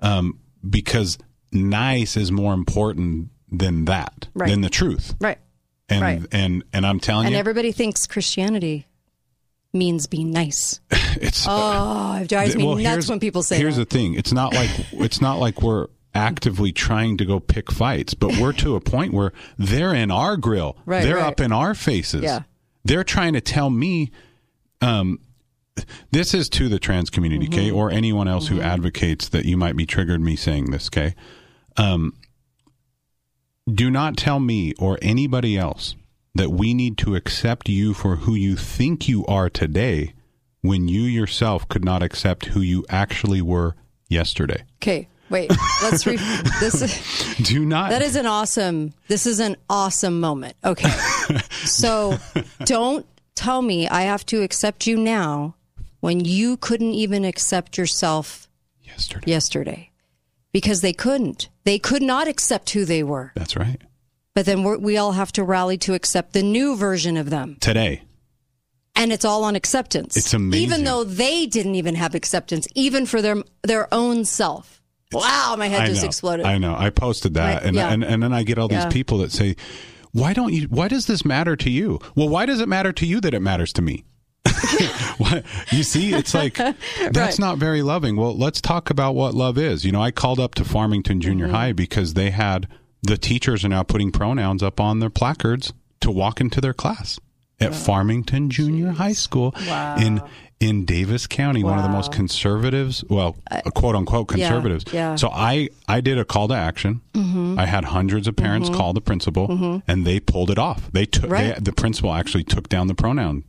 um, 0.00 0.38
because 0.68 1.18
nice 1.50 2.16
is 2.16 2.30
more 2.30 2.54
important 2.54 3.30
than 3.50 3.86
that 3.86 4.28
Right. 4.34 4.50
than 4.50 4.60
the 4.60 4.70
truth. 4.70 5.14
Right. 5.20 5.38
And 5.88 6.02
Right. 6.02 6.22
and 6.30 6.62
and 6.72 6.86
I'm 6.86 7.00
telling 7.00 7.26
And 7.26 7.32
you, 7.32 7.38
and 7.38 7.40
everybody 7.40 7.72
thinks 7.72 8.06
Christianity 8.06 8.86
means 9.72 10.06
being 10.06 10.30
nice. 10.30 10.80
it's 10.90 11.44
Oh, 11.48 12.16
it 12.20 12.28
drives 12.28 12.56
me 12.56 12.64
Well, 12.64 12.76
nuts 12.76 13.08
when 13.08 13.20
people 13.20 13.42
say 13.42 13.58
Here's 13.58 13.76
that. 13.76 13.88
the 13.88 13.94
thing: 13.98 14.14
it's 14.14 14.32
not 14.32 14.54
like 14.54 14.70
it's 14.92 15.20
not 15.20 15.38
like 15.38 15.62
we're 15.62 15.86
actively 16.14 16.72
trying 16.72 17.16
to 17.18 17.24
go 17.24 17.38
pick 17.38 17.70
fights, 17.70 18.14
but 18.14 18.36
we're 18.38 18.52
to 18.54 18.74
a 18.76 18.80
point 18.80 19.12
where 19.12 19.32
they're 19.58 19.94
in 19.94 20.10
our 20.10 20.36
grill, 20.36 20.76
Right, 20.86 21.02
they're 21.02 21.16
right. 21.16 21.26
up 21.26 21.40
in 21.40 21.52
our 21.52 21.74
faces. 21.74 22.22
Yeah. 22.22 22.40
They're 22.84 23.04
trying 23.04 23.34
to 23.34 23.40
tell 23.40 23.68
me, 23.70 24.10
um, 24.80 25.20
this 26.10 26.32
is 26.34 26.48
to 26.50 26.68
the 26.68 26.78
trans 26.78 27.10
community, 27.10 27.46
Mm-hmm. 27.46 27.54
okay, 27.54 27.70
or 27.70 27.90
anyone 27.90 28.26
else 28.26 28.48
who 28.48 28.60
advocates 28.60 29.28
that 29.28 29.44
you 29.44 29.56
might 29.56 29.76
be 29.76 29.84
triggered 29.86 30.20
me 30.20 30.34
saying 30.34 30.70
this, 30.70 30.88
okay. 30.88 31.14
Um, 31.76 32.14
do 33.72 33.90
not 33.90 34.16
tell 34.16 34.40
me 34.40 34.72
or 34.78 34.98
anybody 35.02 35.56
else 35.58 35.94
that 36.38 36.50
we 36.50 36.72
need 36.72 36.96
to 36.98 37.14
accept 37.14 37.68
you 37.68 37.92
for 37.92 38.16
who 38.16 38.34
you 38.34 38.56
think 38.56 39.08
you 39.08 39.26
are 39.26 39.50
today 39.50 40.14
when 40.62 40.88
you 40.88 41.02
yourself 41.02 41.68
could 41.68 41.84
not 41.84 42.02
accept 42.02 42.46
who 42.46 42.60
you 42.60 42.84
actually 42.88 43.42
were 43.42 43.74
yesterday. 44.08 44.62
Okay, 44.76 45.08
wait. 45.30 45.50
Let's 45.82 46.06
re- 46.06 46.16
this. 46.60 46.80
Is, 46.80 47.36
Do 47.48 47.64
not 47.64 47.90
that 47.90 48.02
is 48.02 48.16
an 48.16 48.26
awesome. 48.26 48.94
This 49.08 49.26
is 49.26 49.40
an 49.40 49.56
awesome 49.68 50.20
moment. 50.20 50.56
Okay, 50.64 50.88
so 51.64 52.16
don't 52.64 53.04
tell 53.34 53.60
me 53.60 53.88
I 53.88 54.02
have 54.02 54.24
to 54.26 54.42
accept 54.42 54.86
you 54.86 54.96
now 54.96 55.56
when 56.00 56.24
you 56.24 56.56
couldn't 56.56 56.94
even 56.94 57.24
accept 57.24 57.76
yourself 57.76 58.48
yesterday. 58.82 59.30
yesterday 59.30 59.90
because 60.52 60.80
they 60.80 60.92
couldn't. 60.92 61.48
They 61.64 61.78
could 61.78 62.02
not 62.02 62.28
accept 62.28 62.70
who 62.70 62.84
they 62.84 63.02
were. 63.02 63.32
That's 63.34 63.56
right. 63.56 63.80
But 64.38 64.46
then 64.46 64.62
we're, 64.62 64.78
we 64.78 64.96
all 64.96 65.10
have 65.10 65.32
to 65.32 65.42
rally 65.42 65.76
to 65.78 65.94
accept 65.94 66.32
the 66.32 66.44
new 66.44 66.76
version 66.76 67.16
of 67.16 67.28
them. 67.28 67.56
Today. 67.58 68.02
and 68.94 69.12
it's 69.12 69.24
all 69.24 69.42
on 69.42 69.56
acceptance. 69.56 70.16
It's 70.16 70.32
amazing. 70.32 70.62
Even 70.64 70.84
though 70.84 71.02
they 71.02 71.46
didn't 71.46 71.74
even 71.74 71.96
have 71.96 72.14
acceptance, 72.14 72.68
even 72.76 73.04
for 73.04 73.20
their 73.20 73.42
their 73.64 73.92
own 73.92 74.24
self. 74.24 74.80
Wow, 75.10 75.56
my 75.58 75.66
head 75.66 75.80
I 75.80 75.86
just 75.88 76.02
know, 76.02 76.06
exploded. 76.06 76.46
I 76.46 76.56
know. 76.58 76.76
I 76.78 76.90
posted 76.90 77.34
that, 77.34 77.64
and, 77.64 77.74
yeah. 77.74 77.90
and 77.92 78.04
and 78.04 78.22
then 78.22 78.32
I 78.32 78.44
get 78.44 78.58
all 78.58 78.68
these 78.68 78.84
Yeah. 78.84 78.90
people 78.90 79.18
that 79.18 79.32
say, 79.32 79.56
"Why 80.12 80.34
don't 80.34 80.52
you? 80.52 80.68
Why 80.68 80.86
does 80.86 81.06
this 81.06 81.24
matter 81.24 81.56
to 81.56 81.68
you?" 81.68 81.98
Well, 82.14 82.28
why 82.28 82.46
does 82.46 82.60
it 82.60 82.68
matter 82.68 82.92
to 82.92 83.06
you 83.06 83.20
that 83.22 83.34
it 83.34 83.40
matters 83.40 83.72
to 83.72 83.82
me? 83.82 84.04
You 85.72 85.82
see, 85.82 86.14
it's 86.14 86.32
like 86.32 86.54
that's 86.54 86.78
Right. 87.18 87.38
not 87.40 87.58
very 87.58 87.82
loving. 87.82 88.14
Well, 88.14 88.38
let's 88.38 88.60
talk 88.60 88.88
about 88.88 89.16
what 89.16 89.34
love 89.34 89.58
is. 89.58 89.84
You 89.84 89.90
know, 89.90 90.00
I 90.00 90.12
called 90.12 90.38
up 90.38 90.54
to 90.54 90.64
Farmington 90.64 91.20
Junior 91.20 91.46
Mm-hmm. 91.46 91.54
High 91.56 91.72
because 91.72 92.14
they 92.14 92.30
had 92.30 92.68
the 93.02 93.16
teachers 93.16 93.64
are 93.64 93.68
now 93.68 93.82
putting 93.82 94.10
pronouns 94.10 94.62
up 94.62 94.80
on 94.80 94.98
their 95.00 95.10
placards 95.10 95.72
to 96.00 96.10
walk 96.10 96.40
into 96.40 96.60
their 96.60 96.74
class 96.74 97.18
at 97.60 97.74
Farmington 97.74 98.50
Junior 98.50 98.90
High 98.92 99.12
School 99.12 99.54
in 99.98 100.22
in 100.60 100.84
Davis 100.84 101.28
County, 101.28 101.62
one 101.62 101.78
of 101.78 101.84
the 101.84 101.90
most 101.90 102.10
conservatives, 102.10 103.04
well, 103.08 103.36
uh, 103.50 103.60
quote 103.76 103.94
unquote 103.94 104.28
conservatives. 104.28 104.84
yeah. 104.92 105.14
So 105.14 105.28
I 105.32 105.68
I 105.86 106.00
did 106.00 106.18
a 106.18 106.24
call 106.24 106.48
to 106.48 106.54
action. 106.54 107.00
Mm-hmm. 107.14 107.58
I 107.58 107.66
had 107.66 107.84
hundreds 107.84 108.26
of 108.26 108.34
parents 108.34 108.68
mm-hmm. 108.68 108.78
call 108.78 108.92
the 108.92 109.00
principal, 109.00 109.48
mm-hmm. 109.48 109.78
and 109.90 110.04
they 110.06 110.18
pulled 110.18 110.50
it 110.50 110.58
off. 110.58 110.90
They 110.92 111.06
took 111.06 111.30
Right. 111.30 111.54
they, 111.54 111.60
the 111.60 111.72
principal 111.72 112.12
actually 112.12 112.44
took 112.44 112.68
down 112.68 112.88
the 112.88 112.94
pronoun 112.94 113.44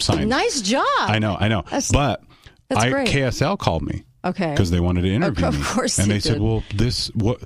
sign. 0.00 0.28
nice 0.28 0.60
job. 0.60 0.84
I 0.98 1.18
know, 1.20 1.36
I 1.38 1.48
know. 1.48 1.62
That's- 1.62 1.92
but 1.92 2.22
that's 2.68 2.84
I 2.84 2.90
great. 2.90 3.08
KSL 3.08 3.58
called 3.58 3.82
me 3.82 4.04
Okay. 4.24 4.50
because 4.50 4.70
they 4.70 4.80
wanted 4.80 5.02
to 5.02 5.12
interview 5.12 5.46
of 5.46 5.56
me. 5.56 5.64
course 5.64 5.98
and 5.98 6.10
they 6.10 6.14
they 6.14 6.20
said, 6.20 6.40
"Well, 6.40 6.62
this 6.74 7.08
what." 7.14 7.40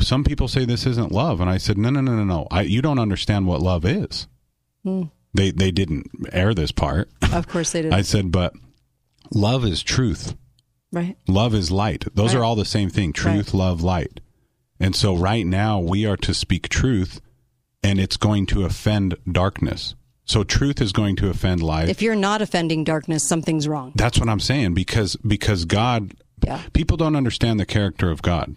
Some 0.00 0.24
people 0.24 0.48
say 0.48 0.64
this 0.64 0.86
isn't 0.86 1.12
love, 1.12 1.40
and 1.40 1.48
I 1.50 1.58
said, 1.58 1.78
"No, 1.78 1.90
no, 1.90 2.00
no, 2.00 2.14
no, 2.16 2.24
no. 2.24 2.46
I, 2.50 2.62
you 2.62 2.82
don't 2.82 2.98
understand 2.98 3.46
what 3.46 3.60
love 3.62 3.84
is." 3.84 4.26
Hmm. 4.84 5.04
They 5.34 5.50
they 5.50 5.70
didn't 5.70 6.10
air 6.32 6.54
this 6.54 6.72
part. 6.72 7.10
Of 7.32 7.48
course 7.48 7.72
they 7.72 7.82
did. 7.82 7.92
I 7.92 8.02
said, 8.02 8.30
"But 8.32 8.52
love 9.32 9.64
is 9.64 9.82
truth. 9.82 10.34
right. 10.92 11.16
Love 11.28 11.54
is 11.54 11.70
light. 11.70 12.04
Those 12.14 12.34
Right. 12.34 12.40
are 12.40 12.44
all 12.44 12.56
the 12.56 12.64
same 12.64 12.90
thing. 12.90 13.12
Truth, 13.12 13.52
love, 13.52 13.82
light. 13.82 14.20
And 14.80 14.94
so 14.94 15.14
right 15.16 15.44
now 15.46 15.78
we 15.80 16.06
are 16.06 16.16
to 16.18 16.32
speak 16.34 16.68
truth 16.68 17.20
and 17.82 17.98
it's 17.98 18.16
going 18.16 18.46
to 18.46 18.64
offend 18.64 19.16
darkness. 19.30 19.94
So 20.24 20.42
truth 20.44 20.80
is 20.80 20.92
going 20.92 21.16
to 21.16 21.28
offend 21.30 21.62
light. 21.62 21.88
If 21.88 22.02
you're 22.02 22.14
not 22.16 22.42
offending 22.42 22.84
darkness, 22.84 23.26
something's 23.26 23.66
wrong. 23.68 23.92
That's 23.94 24.18
what 24.18 24.28
I'm 24.28 24.40
saying 24.40 24.74
because 24.74 25.16
because 25.16 25.64
God 25.64 26.12
Yeah. 26.44 26.62
people 26.72 26.96
don't 26.96 27.16
understand 27.16 27.58
the 27.60 27.66
character 27.66 28.10
of 28.10 28.22
God. 28.22 28.54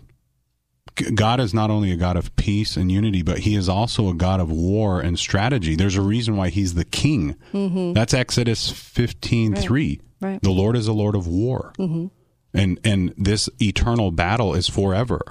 God 1.15 1.39
is 1.39 1.53
not 1.53 1.69
only 1.69 1.91
a 1.91 1.95
God 1.95 2.17
of 2.17 2.35
peace 2.35 2.77
and 2.77 2.91
unity, 2.91 3.21
but 3.21 3.39
he 3.39 3.55
is 3.55 3.69
also 3.69 4.09
a 4.09 4.13
God 4.13 4.39
of 4.39 4.51
war 4.51 5.01
and 5.01 5.17
strategy. 5.17 5.75
There's 5.75 5.95
a 5.95 6.01
reason 6.01 6.37
why 6.37 6.49
he's 6.49 6.73
the 6.73 6.85
king. 6.85 7.35
Mm-hmm. 7.53 7.93
That's 7.93 8.13
Exodus 8.13 8.71
15:3. 8.71 10.01
Right. 10.21 10.41
The 10.41 10.49
Lord 10.51 10.75
is 10.75 10.87
a 10.87 10.93
Lord 10.93 11.15
of 11.15 11.27
war. 11.27 11.73
Mm-hmm. 11.77 12.07
And 12.53 12.79
and 12.83 13.13
this 13.17 13.49
eternal 13.61 14.11
battle 14.11 14.53
is 14.53 14.67
forever. 14.67 15.21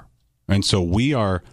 And 0.47 0.65
so 0.65 0.81
we 0.81 1.13
are 1.13 1.43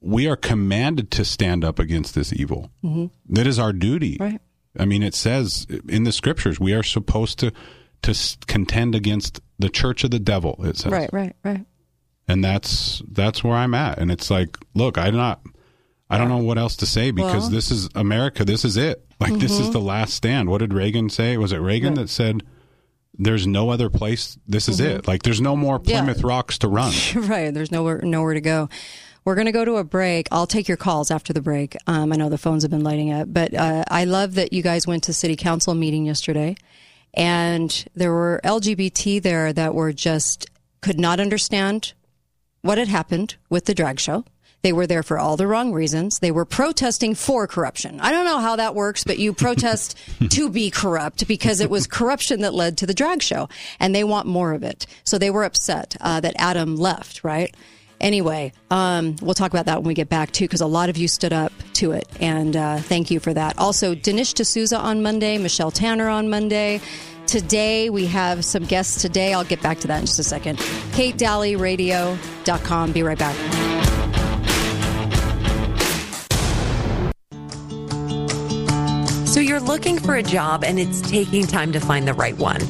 we 0.00 0.26
are 0.26 0.36
commanded 0.36 1.10
to 1.12 1.24
stand 1.24 1.64
up 1.64 1.78
against 1.78 2.14
this 2.14 2.32
evil. 2.32 2.70
Mm-hmm. 2.84 3.06
That 3.34 3.46
is 3.46 3.58
our 3.58 3.72
duty. 3.72 4.16
Right. 4.18 4.40
I 4.78 4.84
mean, 4.84 5.02
it 5.02 5.14
says 5.14 5.66
in 5.88 6.04
the 6.04 6.12
scriptures 6.12 6.58
we 6.58 6.72
are 6.72 6.82
supposed 6.82 7.38
to 7.40 7.52
to 8.02 8.36
contend 8.46 8.94
against 8.94 9.40
the 9.58 9.68
church 9.68 10.04
of 10.04 10.10
the 10.10 10.18
devil. 10.18 10.56
It 10.64 10.76
says, 10.76 10.92
Right, 10.92 11.10
right, 11.12 11.36
right. 11.44 11.64
And 12.28 12.44
that's 12.44 13.02
that's 13.10 13.42
where 13.44 13.54
I'm 13.56 13.74
at. 13.74 13.98
And 13.98 14.10
it's 14.10 14.30
like, 14.30 14.56
look, 14.74 14.98
I'm 14.98 15.16
not. 15.16 15.40
I 16.10 16.18
don't 16.18 16.28
know 16.28 16.38
what 16.38 16.58
else 16.58 16.76
to 16.76 16.86
say 16.86 17.10
because 17.10 17.32
Well- 17.32 17.42
Mm-hmm. 17.44 17.54
this 17.54 17.70
is 17.70 17.88
America. 17.94 18.44
This 18.44 18.64
is 18.64 18.76
it. 18.76 19.04
Like 19.18 19.34
this 19.38 19.58
is 19.60 19.70
the 19.70 19.80
last 19.80 20.14
stand. 20.14 20.48
What 20.50 20.58
did 20.58 20.74
Reagan 20.74 21.08
say? 21.08 21.36
Was 21.36 21.52
it 21.52 21.58
Reagan 21.58 21.94
that 21.94 22.08
said, 22.10 22.42
"There's 23.16 23.46
no 23.46 23.70
other 23.70 23.88
place. 23.88 24.36
This 24.48 24.68
is 24.68 24.80
it. 24.80 25.06
Like 25.06 25.22
there's 25.22 25.40
no 25.40 25.54
more 25.56 25.78
Mm-hmm. 25.78 25.90
Yeah. 25.90 26.02
Plymouth 26.04 26.22
Rocks 26.24 26.58
to 26.58 26.68
run." 26.68 26.92
right. 27.14 27.54
There's 27.54 27.70
nowhere 27.70 28.00
nowhere 28.02 28.34
to 28.34 28.40
go. 28.40 28.68
We're 29.24 29.36
going 29.36 29.46
to 29.46 29.52
go 29.52 29.64
to 29.64 29.76
a 29.76 29.84
break. 29.84 30.26
I'll 30.32 30.48
take 30.48 30.66
your 30.66 30.76
calls 30.76 31.12
after 31.12 31.32
the 31.32 31.40
break. 31.40 31.76
Um, 31.86 32.12
I 32.12 32.16
know 32.16 32.28
the 32.28 32.36
phones 32.36 32.64
have 32.64 32.72
been 32.72 32.82
lighting 32.82 33.12
up, 33.12 33.32
but 33.32 33.54
uh, 33.54 33.84
I 33.88 34.02
love 34.04 34.34
that 34.34 34.52
you 34.52 34.62
guys 34.64 34.84
went 34.86 35.04
to 35.04 35.12
city 35.12 35.36
council 35.36 35.74
meeting 35.74 36.04
yesterday, 36.04 36.56
and 37.14 37.84
there 37.94 38.10
were 38.12 38.40
LGBT 38.44 39.22
there 39.22 39.52
that 39.52 39.74
were 39.74 39.92
just 39.92 40.50
could 40.80 40.98
not 40.98 41.20
understand 41.20 41.92
what 42.62 42.78
had 42.78 42.88
happened 42.88 43.36
with 43.50 43.66
the 43.66 43.74
drag 43.74 44.00
show. 44.00 44.24
They 44.62 44.72
were 44.72 44.86
there 44.86 45.02
for 45.02 45.18
all 45.18 45.36
the 45.36 45.48
wrong 45.48 45.72
reasons. 45.72 46.20
They 46.20 46.30
were 46.30 46.44
protesting 46.44 47.16
for 47.16 47.48
corruption. 47.48 47.98
I 48.00 48.12
don't 48.12 48.24
know 48.24 48.38
how 48.38 48.56
that 48.56 48.76
works, 48.76 49.02
but 49.02 49.18
you 49.18 49.32
protest 49.32 49.98
to 50.30 50.48
be 50.48 50.70
corrupt 50.70 51.26
because 51.26 51.60
it 51.60 51.68
was 51.68 51.88
corruption 51.88 52.42
that 52.42 52.54
led 52.54 52.78
to 52.78 52.86
the 52.86 52.94
drag 52.94 53.22
show 53.22 53.48
and 53.80 53.94
they 53.94 54.04
want 54.04 54.26
more 54.26 54.52
of 54.52 54.62
it. 54.62 54.86
So 55.04 55.18
they 55.18 55.30
were 55.30 55.44
upset 55.44 55.96
uh, 56.00 56.20
that 56.20 56.34
Adam 56.38 56.76
left, 56.76 57.24
right? 57.24 57.54
Anyway, 58.00 58.52
um, 58.70 59.14
we'll 59.22 59.34
talk 59.34 59.52
about 59.52 59.66
that 59.66 59.78
when 59.78 59.86
we 59.86 59.94
get 59.94 60.08
back 60.08 60.32
too, 60.32 60.44
because 60.44 60.60
a 60.60 60.66
lot 60.66 60.88
of 60.88 60.96
you 60.96 61.06
stood 61.06 61.32
up 61.32 61.52
to 61.74 61.92
it, 61.92 62.08
and 62.20 62.56
uh, 62.56 62.78
thank 62.78 63.12
you 63.12 63.20
for 63.20 63.32
that. 63.32 63.56
Also, 63.58 63.94
Dinesh 63.94 64.34
D'Souza 64.34 64.76
on 64.76 65.02
Monday, 65.02 65.38
Michelle 65.38 65.70
Tanner 65.70 66.08
on 66.08 66.28
Monday. 66.28 66.80
Today, 67.32 67.88
we 67.88 68.04
have 68.08 68.44
some 68.44 68.64
guests 68.64 69.00
today. 69.00 69.32
I'll 69.32 69.42
get 69.42 69.62
back 69.62 69.80
to 69.80 69.88
that 69.88 70.00
in 70.00 70.04
just 70.04 70.18
a 70.18 70.22
second. 70.22 70.58
KateDalleyRadio.com. 70.58 72.92
Be 72.92 73.02
right 73.02 73.18
back. 73.18 73.34
So 79.26 79.40
you're 79.40 79.60
looking 79.60 79.98
for 79.98 80.16
a 80.16 80.22
job 80.22 80.62
and 80.62 80.78
it's 80.78 81.00
taking 81.00 81.46
time 81.46 81.72
to 81.72 81.80
find 81.80 82.06
the 82.06 82.12
right 82.12 82.36
one. 82.36 82.60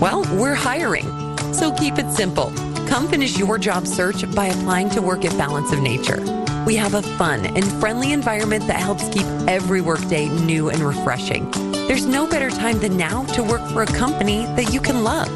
Well, 0.00 0.24
we're 0.36 0.56
hiring. 0.56 1.06
So 1.54 1.70
keep 1.70 1.96
it 1.96 2.10
simple. 2.10 2.50
Come 2.88 3.06
finish 3.06 3.38
your 3.38 3.56
job 3.56 3.86
search 3.86 4.28
by 4.34 4.46
applying 4.46 4.90
to 4.90 5.00
work 5.00 5.24
at 5.24 5.38
Balance 5.38 5.70
of 5.70 5.78
Nature. 5.78 6.37
We 6.68 6.76
have 6.76 6.92
a 6.92 7.00
fun 7.00 7.46
and 7.46 7.64
friendly 7.80 8.12
environment 8.12 8.66
that 8.66 8.78
helps 8.78 9.08
keep 9.08 9.24
every 9.48 9.80
workday 9.80 10.28
new 10.28 10.68
and 10.68 10.80
refreshing. 10.80 11.50
There's 11.88 12.04
no 12.04 12.26
better 12.26 12.50
time 12.50 12.78
than 12.78 12.94
now 12.94 13.24
to 13.36 13.42
work 13.42 13.66
for 13.70 13.84
a 13.84 13.86
company 13.86 14.44
that 14.54 14.70
you 14.70 14.78
can 14.78 15.02
love. 15.02 15.30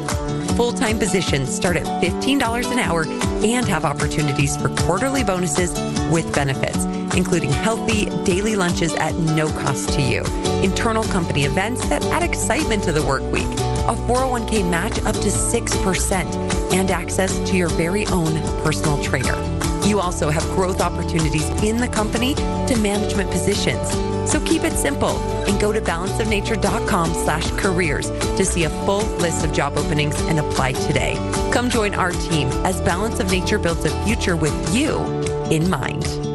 Full 0.55 0.73
time 0.73 0.99
positions 0.99 1.51
start 1.51 1.75
at 1.75 1.87
$15 2.03 2.71
an 2.71 2.77
hour 2.77 3.05
and 3.43 3.67
have 3.67 3.83
opportunities 3.83 4.55
for 4.55 4.69
quarterly 4.85 5.23
bonuses 5.23 5.71
with 6.11 6.31
benefits, 6.35 6.85
including 7.17 7.49
healthy 7.49 8.11
daily 8.25 8.55
lunches 8.55 8.93
at 8.93 9.15
no 9.15 9.47
cost 9.53 9.89
to 9.93 10.03
you, 10.03 10.23
internal 10.61 11.03
company 11.05 11.45
events 11.45 11.83
that 11.89 12.05
add 12.05 12.21
excitement 12.21 12.83
to 12.83 12.91
the 12.91 13.01
work 13.01 13.23
week, 13.31 13.41
a 13.89 13.95
401k 14.05 14.69
match 14.69 15.03
up 15.03 15.15
to 15.15 15.29
6%, 15.29 16.73
and 16.73 16.91
access 16.91 17.39
to 17.49 17.57
your 17.57 17.69
very 17.69 18.05
own 18.09 18.39
personal 18.61 19.03
trainer. 19.03 19.62
You 19.85 19.99
also 19.99 20.29
have 20.29 20.43
growth 20.55 20.81
opportunities 20.81 21.49
in 21.63 21.77
the 21.77 21.87
company 21.87 22.35
to 22.35 22.75
management 22.81 23.29
positions. 23.31 23.89
So 24.29 24.39
keep 24.45 24.63
it 24.63 24.73
simple 24.73 25.17
and 25.47 25.59
go 25.59 25.73
to 25.73 25.81
balanceofnature.com 25.81 27.13
slash 27.13 27.51
careers 27.51 28.09
to 28.09 28.45
see 28.45 28.63
a 28.63 28.69
full 28.85 29.05
list 29.17 29.45
of 29.45 29.51
job 29.51 29.77
openings 29.77 30.19
and 30.21 30.39
apply 30.39 30.73
today. 30.73 31.15
Come 31.51 31.69
join 31.69 31.93
our 31.93 32.11
team 32.11 32.47
as 32.65 32.79
Balance 32.81 33.19
of 33.19 33.29
Nature 33.29 33.59
builds 33.59 33.83
a 33.85 34.05
future 34.05 34.37
with 34.37 34.75
you 34.75 35.03
in 35.51 35.69
mind. 35.69 36.32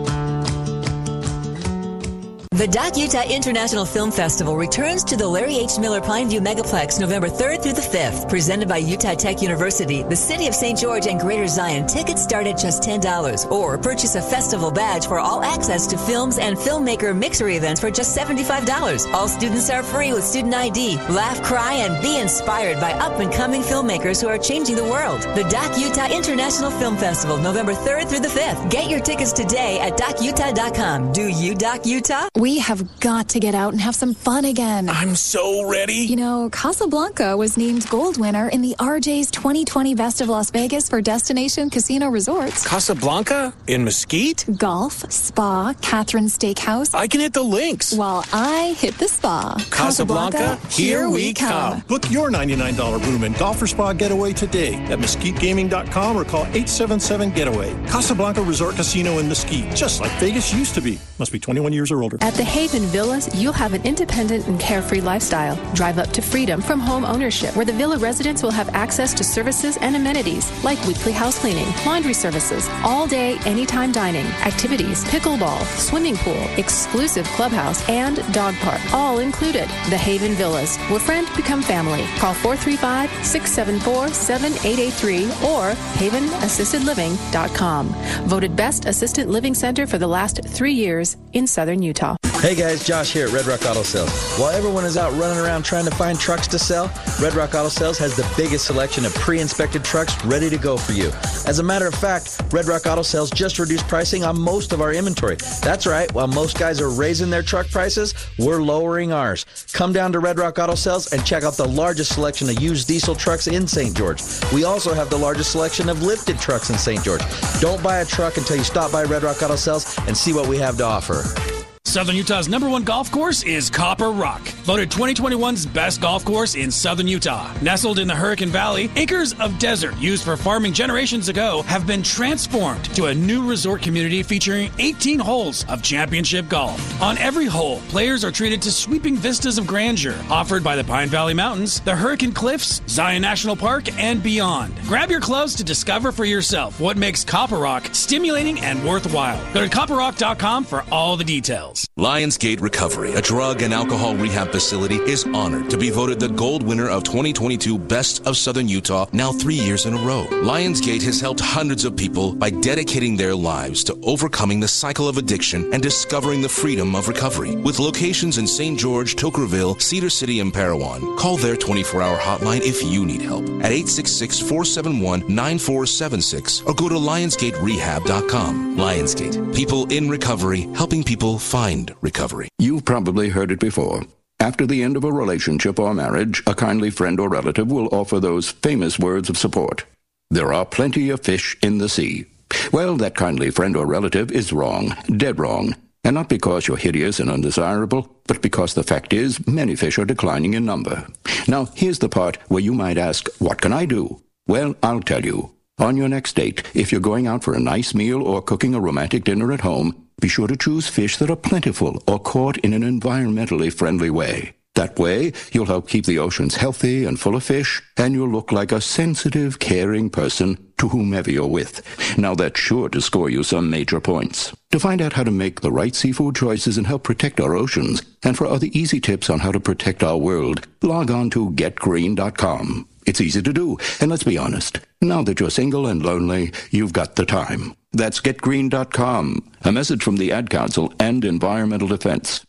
The 2.59 2.67
Doc 2.67 2.97
Utah 2.97 3.23
International 3.23 3.85
Film 3.85 4.11
Festival 4.11 4.57
returns 4.57 5.05
to 5.05 5.17
the 5.17 5.29
Larry 5.29 5.59
H. 5.59 5.79
Miller 5.79 6.01
Pineview 6.01 6.41
Megaplex 6.41 6.99
November 6.99 7.29
3rd 7.29 7.63
through 7.63 7.75
the 7.75 7.81
5th. 7.81 8.29
Presented 8.29 8.69
by 8.69 8.79
Utah 8.79 9.15
Tech 9.15 9.41
University, 9.41 10.03
the 10.03 10.17
City 10.17 10.49
of 10.49 10.57
St. 10.57 10.77
George, 10.77 11.07
and 11.07 11.21
Greater 11.21 11.47
Zion. 11.47 11.87
Tickets 11.87 12.25
start 12.25 12.49
at 12.49 12.59
just 12.59 12.83
$10. 12.83 13.49
Or 13.53 13.79
purchase 13.79 14.17
a 14.17 14.21
festival 14.21 14.73
badge 14.73 15.07
for 15.07 15.21
all 15.21 15.45
access 15.45 15.87
to 15.87 15.97
films 15.97 16.39
and 16.39 16.57
filmmaker 16.57 17.17
mixer 17.17 17.49
events 17.49 17.81
for 17.81 17.93
just 17.93 18.19
$75. 18.19 19.15
All 19.15 19.29
students 19.29 19.71
are 19.71 19.85
free 19.85 20.13
with 20.13 20.25
student 20.25 20.53
ID. 20.53 20.97
Laugh, 21.11 21.41
cry, 21.45 21.75
and 21.75 22.03
be 22.03 22.19
inspired 22.19 22.81
by 22.81 22.91
up 22.95 23.21
and 23.21 23.33
coming 23.33 23.63
filmmakers 23.63 24.21
who 24.21 24.27
are 24.27 24.37
changing 24.37 24.75
the 24.75 24.83
world. 24.83 25.21
The 25.37 25.47
Doc 25.49 25.79
Utah 25.79 26.13
International 26.13 26.73
Film 26.73 26.97
Festival, 26.97 27.39
November 27.39 27.75
3rd 27.75 28.09
through 28.09 28.27
the 28.27 28.27
5th. 28.27 28.69
Get 28.69 28.91
your 28.91 28.99
tickets 28.99 29.33
today 29.33 29.79
at 29.79 29.97
docutah.com. 29.97 31.13
Do 31.13 31.29
you 31.29 31.55
Doc 31.55 31.87
Utah? 31.87 32.27
We 32.35 32.48
have 32.57 32.99
got 33.01 33.29
to 33.31 33.39
get 33.41 33.55
out 33.55 33.73
and 33.73 33.81
have 33.83 33.95
some 33.95 34.15
fun 34.15 34.47
again. 34.47 34.89
I'm 34.89 35.15
so 35.15 35.69
ready. 35.71 35.93
You 35.93 36.17
know, 36.17 36.49
Casablanca 36.51 37.37
was 37.37 37.59
named 37.59 37.89
gold 37.91 38.19
winner 38.19 38.49
in 38.49 38.63
the 38.63 38.75
RJ's 38.79 39.31
2020 39.31 39.95
Best 39.95 40.23
of 40.23 40.31
Las 40.31 40.51
Vegas 40.51 40.89
for 40.89 41.03
Destination 41.03 41.69
Casino 41.69 42.09
Resorts. 42.09 42.67
Casablanca? 42.67 43.53
In 43.67 43.85
Mesquite? 43.85 44.47
Golf, 44.57 45.13
spa, 45.13 45.75
Catherine 45.83 46.27
Steakhouse. 46.27 46.95
I 46.95 47.07
can 47.07 47.21
hit 47.21 47.35
the 47.35 47.43
links. 47.43 47.93
While 47.93 48.25
I 48.33 48.75
hit 48.79 48.97
the 48.99 49.09
spa. 49.09 49.63
Casablanca, 49.71 50.57
here 50.71 51.11
we 51.11 51.35
come. 51.35 51.81
Book 51.89 52.11
your 52.11 52.31
$99 52.31 53.07
room 53.07 53.25
and 53.25 53.37
golf 53.37 53.61
or 53.61 53.67
spa 53.67 53.93
getaway 53.93 54.33
today 54.33 54.75
at 54.87 54.99
mesquitegaming.com 54.99 56.17
or 56.17 56.25
call 56.25 56.43
877 56.43 57.33
Getaway. 57.33 57.75
Casablanca 57.89 58.41
Resort 58.43 58.77
Casino 58.77 59.19
in 59.19 59.29
Mesquite, 59.29 59.75
just 59.75 60.01
like 60.01 60.13
Vegas 60.21 60.55
used 60.55 60.75
to 60.75 60.81
be. 60.81 60.99
Must 61.19 61.33
be 61.33 61.39
21 61.39 61.73
years 61.73 61.91
or 61.91 62.03
older. 62.03 62.17
At 62.21 62.35
the 62.39 62.45
Haven 62.45 62.83
Villas, 62.83 63.29
you'll 63.35 63.53
have 63.53 63.75
an 63.75 63.83
independent 63.83 64.47
and 64.47 64.61
carefree 64.61 65.01
lifestyle. 65.01 65.57
Drive 65.75 65.99
up 65.99 66.09
to 66.11 66.23
freedom 66.23 66.61
from 66.61 66.79
home 66.79 67.05
ownership, 67.05 67.57
where 67.57 67.65
the 67.65 67.73
villa 67.73 67.99
residents 67.99 68.45
will 68.45 68.53
have 68.53 68.69
access 68.75 69.13
to 69.15 69.25
services 69.25 69.77
and 69.81 69.97
amenities 69.97 70.49
like 70.63 70.81
weekly 70.87 71.11
house 71.11 71.37
cleaning, 71.41 71.67
laundry 71.85 72.15
services, 72.15 72.69
all 72.85 73.09
day, 73.09 73.39
anytime 73.45 73.91
dining, 73.91 74.25
activities, 74.47 75.05
pickleball, 75.07 75.61
swimming 75.79 76.17
pool, 76.19 76.41
exclusive 76.57 77.27
clubhouse, 77.31 77.83
and 77.89 78.19
dog 78.33 78.55
park, 78.59 78.81
all 78.93 79.19
included. 79.19 79.67
The 79.91 79.99
Haven 79.99 80.35
Villas, 80.35 80.77
where 80.91 81.01
friend 81.01 81.27
become 81.35 81.61
family. 81.61 82.07
Call 82.19 82.35
435 82.35 83.11
674 83.27 84.09
7883 84.15 85.25
or 85.51 85.73
havenassistedliving.com. 85.99 87.89
Voted 88.29 88.55
Best 88.55 88.85
Assisted 88.85 89.27
Living 89.27 89.55
Center 89.55 89.89
for 89.89 89.99
the 89.99 90.07
last 90.07 90.45
three 90.45 90.75
years 90.75 91.17
in 91.39 91.47
southern 91.47 91.83
Utah. 91.83 92.17
Hey 92.41 92.55
guys, 92.55 92.87
Josh 92.87 93.13
here 93.13 93.27
at 93.27 93.33
Red 93.33 93.47
Rock 93.47 93.67
Auto 93.67 93.83
Sales. 93.83 94.11
While 94.39 94.51
everyone 94.51 94.85
is 94.85 94.97
out 94.97 95.13
running 95.15 95.45
around 95.45 95.65
trying 95.65 95.85
to 95.87 95.91
find 95.91 96.19
trucks 96.21 96.47
to 96.49 96.59
sell, 96.59 96.89
Red 97.21 97.35
Rock 97.35 97.55
Auto 97.55 97.69
Sales 97.69 97.99
has 97.99 98.15
the 98.15 98.33
biggest 98.37 98.65
selection 98.65 99.05
of 99.05 99.13
pre 99.15 99.41
inspected 99.41 99.83
trucks 99.83 100.25
ready 100.25 100.49
to 100.49 100.57
go 100.57 100.77
for 100.77 100.93
you. 100.93 101.11
As 101.49 101.59
a 101.59 101.65
matter 101.65 101.89
of 101.89 101.95
fact, 101.97 102.41
Red 102.53 102.67
Rock 102.67 102.87
Auto 102.87 103.03
Sales 103.03 103.33
just 103.33 103.59
reduced 103.59 103.89
pricing 103.89 104.23
on 104.23 104.41
most 104.41 104.73
of 104.73 104.81
our 104.81 104.93
inventory. 104.93 105.37
That's 105.63 105.85
right, 105.85 106.13
while 106.15 106.29
most 106.29 106.57
guys 106.57 106.81
are 106.81 106.91
raising 106.91 107.29
their 107.29 107.43
truck 107.43 107.69
prices, 107.71 108.15
we're 108.39 108.63
lowering 108.63 109.13
ours. 109.13 109.45
Come 109.73 109.93
down 109.93 110.13
to 110.13 110.21
Red 110.21 110.39
Rock 110.39 110.61
Auto 110.61 110.77
Sales 110.77 111.13
and 111.13 111.27
check 111.27 111.43
out 111.43 111.57
the 111.57 111.67
largest 111.67 112.15
selection 112.15 112.49
of 112.49 112.63
used 112.63 112.87
diesel 112.87 113.17
trucks 113.17 113.49
in 113.49 113.67
St. 113.67 113.97
George. 113.97 114.23
We 114.55 114.63
also 114.63 114.95
have 114.95 115.11
the 115.11 115.19
largest 115.19 115.51
selection 115.51 115.89
of 115.89 116.05
lifted 116.05 116.39
trucks 116.39 116.71
in 116.71 116.79
St. 116.79 117.03
George. 117.03 117.23
Don't 117.61 117.83
buy 117.83 117.99
a 117.99 118.05
truck 118.05 118.37
until 118.37 118.57
you 118.57 118.65
stop 118.65 118.93
by 118.93 119.03
Red 119.03 119.25
Rock 119.25 119.43
Auto 119.43 119.57
Sales 119.57 119.99
and 120.07 120.17
see 120.17 120.33
what 120.33 120.47
we 120.47 120.57
have 120.59 120.77
to 120.77 120.85
offer. 120.85 121.25
Thank 121.35 121.53
you. 121.53 121.58
Southern 121.89 122.17
Utah's 122.17 122.51
number 122.51 122.69
one 122.69 122.85
golf 122.85 123.11
course 123.11 123.43
is 123.45 123.71
Copper 123.71 124.11
Rock, 124.11 124.43
voted 124.43 124.91
2021's 124.91 125.65
best 125.65 126.03
golf 126.03 126.23
course 126.23 126.55
in 126.55 126.71
Southern 126.71 127.09
Utah. 127.09 127.51
Nestled 127.63 127.99
in 127.99 128.07
the 128.07 128.15
Hurricane 128.15 128.51
Valley, 128.51 128.91
acres 128.95 129.33
of 129.41 129.59
desert 129.59 129.97
used 129.97 130.23
for 130.23 130.37
farming 130.37 130.75
generations 130.75 131.31
ago 131.31 131.63
have 131.63 131.87
been 131.87 132.03
transformed 132.03 132.85
to 132.95 133.07
a 133.07 133.15
new 133.15 133.49
resort 133.49 133.81
community 133.81 134.23
featuring 134.23 134.71
18 134.79 135.19
holes 135.19 135.65
of 135.71 135.83
championship 135.83 136.47
golf. 136.51 137.01
On 137.01 137.17
every 137.17 137.47
hole, 137.47 137.79
players 137.89 138.23
are 138.23 138.31
treated 138.31 138.61
to 138.63 138.71
sweeping 138.71 139.17
vistas 139.17 139.57
of 139.57 139.67
grandeur 139.67 140.15
offered 140.29 140.63
by 140.63 140.77
the 140.77 140.85
Pine 140.85 141.09
Valley 141.09 141.33
Mountains, 141.33 141.81
the 141.81 141.97
Hurricane 141.97 142.33
Cliffs, 142.33 142.83
Zion 142.87 143.23
National 143.23 143.57
Park, 143.57 143.91
and 143.99 144.23
beyond. 144.23 144.79
Grab 144.83 145.11
your 145.11 145.21
clubs 145.21 145.55
to 145.55 145.65
discover 145.65 146.13
for 146.13 146.27
yourself 146.27 146.81
what 146.81 146.99
makes 146.99 147.25
Copper 147.25 147.57
Rock 147.57 147.89
stimulating 147.93 148.61
and 148.61 148.87
worthwhile. 148.87 149.43
Go 149.55 149.67
to 149.67 149.75
copperrock.com 149.75 150.65
for 150.65 150.85
all 150.93 151.17
the 151.17 151.25
details. 151.25 151.78
Lionsgate 151.99 152.61
Recovery, 152.61 153.13
a 153.15 153.23
drug 153.23 153.63
and 153.63 153.75
alcohol 153.75 154.15
rehab 154.17 154.51
facility, 154.51 154.97
is 154.97 155.25
honored 155.35 155.69
to 155.71 155.77
be 155.77 155.91
voted 155.91 156.19
the 156.19 156.29
gold 156.29 156.63
winner 156.63 156.89
of 156.89 157.05
2022 157.05 157.79
Best 157.79 158.27
of 158.27 158.37
Southern 158.37 158.69
Utah 158.69 159.07
now 159.13 159.33
three 159.33 159.55
years 159.55 159.87
in 159.87 159.95
a 159.95 159.99
row. 159.99 160.27
Lionsgate 160.31 161.03
has 161.03 161.21
helped 161.21 161.41
hundreds 161.41 161.85
of 161.85 161.97
people 161.97 162.35
by 162.35 162.51
dedicating 162.51 163.17
their 163.17 163.35
lives 163.35 163.85
to 163.85 163.99
overcoming 164.03 164.61
the 164.61 164.69
cycle 164.69 165.09
of 165.09 165.19
addiction 165.19 165.73
and 165.73 165.83
discovering 165.83 166.41
the 166.41 166.49
freedom 166.49 166.95
of 166.95 167.09
recovery. 167.09 167.55
With 167.57 167.79
locations 167.79 168.39
in 168.39 168.47
St. 168.47 168.79
George, 168.79 169.17
Toquerville, 169.17 169.81
Cedar 169.81 170.11
City, 170.11 170.41
and 170.41 170.53
Parowan, 170.53 171.17
call 171.17 171.37
their 171.37 171.57
24 171.57 172.03
hour 172.03 172.17
hotline 172.17 172.61
if 172.63 172.83
you 172.83 173.05
need 173.05 173.23
help 173.23 173.45
at 173.63 173.73
866 173.73 174.41
471 174.41 175.21
9476 175.29 176.63
or 176.63 176.75
go 176.75 176.89
to 176.89 176.95
lionsgaterehab.com. 176.95 178.77
Lionsgate, 178.77 179.55
people 179.55 179.87
in 179.93 180.09
recovery, 180.09 180.63
helping 180.75 181.03
people 181.03 181.39
find 181.39 181.68
recovery. 182.01 182.49
You've 182.59 182.85
probably 182.85 183.29
heard 183.29 183.51
it 183.53 183.61
before. 183.61 184.05
After 184.41 184.67
the 184.67 184.83
end 184.83 184.97
of 184.97 185.05
a 185.05 185.13
relationship 185.13 185.79
or 185.79 185.93
marriage, 185.93 186.43
a 186.47 186.55
kindly 186.55 186.91
friend 186.91 187.21
or 187.21 187.29
relative 187.29 187.71
will 187.71 187.89
offer 187.93 188.21
those 188.21 188.51
famous 188.51 188.99
words 188.99 189.29
of 189.29 189.37
support. 189.37 189.85
There 190.31 190.53
are 190.53 190.65
plenty 190.65 191.11
of 191.11 191.21
fish 191.21 191.57
in 191.63 191.79
the 191.79 191.89
sea. 191.89 192.27
Well, 192.73 192.97
that 192.97 193.17
kindly 193.17 193.51
friend 193.51 193.77
or 193.77 193.87
relative 193.87 194.31
is 194.31 194.53
wrong, 194.53 194.95
dead 195.17 195.39
wrong. 195.39 195.75
And 196.05 196.15
not 196.15 196.29
because 196.29 196.67
you're 196.67 196.77
hideous 196.77 197.21
and 197.21 197.29
undesirable, 197.29 198.09
but 198.27 198.41
because 198.41 198.75
the 198.75 198.83
fact 198.83 199.13
is 199.13 199.47
many 199.47 199.75
fish 199.75 199.99
are 199.99 200.07
declining 200.07 200.55
in 200.55 200.65
number. 200.65 201.07
Now, 201.49 201.67
here's 201.75 201.99
the 201.99 202.09
part 202.09 202.37
where 202.49 202.63
you 202.63 202.73
might 202.73 202.97
ask, 202.97 203.29
what 203.39 203.61
can 203.61 203.73
I 203.73 203.85
do? 203.85 204.23
Well, 204.47 204.75
I'll 204.83 205.03
tell 205.03 205.25
you. 205.25 205.51
On 205.79 205.97
your 205.97 206.09
next 206.09 206.35
date, 206.35 206.63
if 206.75 206.91
you're 206.91 207.01
going 207.01 207.27
out 207.27 207.45
for 207.45 207.55
a 207.55 207.61
nice 207.61 207.95
meal 207.95 208.23
or 208.23 208.41
cooking 208.43 208.75
a 208.75 208.81
romantic 208.81 209.25
dinner 209.25 209.53
at 209.53 209.61
home, 209.61 210.08
be 210.21 210.29
sure 210.29 210.49
to 210.49 210.57
choose 210.57 210.89
fish 210.89 211.17
that 211.19 211.31
are 211.31 211.37
plentiful 211.37 212.03
or 212.07 212.19
caught 212.19 212.57
in 212.59 212.73
an 212.73 212.83
environmentally 212.83 213.73
friendly 213.73 214.11
way. 214.11 214.55
That 214.79 214.97
way, 214.97 215.33
you'll 215.51 215.67
help 215.67 215.89
keep 215.89 216.07
the 216.07 216.21
oceans 216.21 216.55
healthy 216.55 217.05
and 217.05 217.19
full 217.19 217.35
of 217.35 217.43
fish, 217.43 217.83
and 217.97 218.15
you'll 218.15 218.29
look 218.29 218.53
like 218.53 218.71
a 218.71 218.81
sensitive, 218.81 219.59
caring 219.59 220.09
person 220.09 220.57
to 220.79 220.89
whomever 220.89 221.33
you're 221.33 221.49
with. 221.49 221.83
Now 222.17 222.37
that's 222.37 222.61
sure 222.61 222.89
to 222.91 223.01
score 223.01 223.29
you 223.29 223.43
some 223.43 223.69
major 223.71 224.01
points. 224.01 224.55
To 224.71 224.79
find 224.79 225.03
out 225.03 225.15
how 225.15 225.25
to 225.25 225.33
make 225.33 225.61
the 225.61 225.73
right 225.73 225.97
seafood 225.97 226.37
choices 226.37 226.79
and 226.79 226.87
help 226.87 227.03
protect 227.03 227.41
our 227.41 227.57
oceans, 227.57 228.03
and 228.23 228.37
for 228.37 228.47
other 228.47 228.69
easy 228.71 229.01
tips 229.01 229.29
on 229.29 229.41
how 229.41 229.51
to 229.51 229.59
protect 229.59 230.05
our 230.05 230.17
world, 230.17 230.69
log 230.83 231.11
on 231.11 231.31
to 231.31 231.51
getgreen.com. 231.51 232.89
It's 233.05 233.21
easy 233.21 233.43
to 233.43 233.53
do, 233.53 233.79
and 234.01 234.11
let's 234.11 234.23
be 234.23 234.39
honest, 234.39 234.79
now 235.01 235.23
that 235.23 235.41
you're 235.41 235.51
single 235.51 235.89
and 235.89 236.05
lonely, 236.05 236.53
you've 236.71 236.93
got 236.93 237.17
the 237.17 237.27
time. 237.27 237.75
That's 237.93 238.21
getgreen.com. 238.21 239.51
A 239.63 239.73
message 239.73 240.03
from 240.03 240.17
the 240.17 240.33
Ad 240.33 240.51
Council 240.51 240.93
and 241.01 241.25
Environmental 241.25 241.89
Defense. 241.89 242.45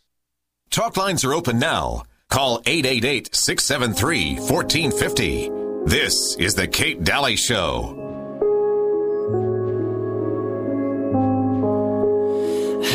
Talk 0.70 0.96
lines 0.96 1.24
are 1.24 1.34
open 1.34 1.58
now. 1.58 2.04
Call 2.28 2.62
888 2.66 3.34
673 3.34 4.34
1450. 4.36 5.50
This 5.86 6.36
is 6.36 6.54
The 6.54 6.68
Kate 6.68 7.02
Dalley 7.02 7.36
Show. 7.36 7.96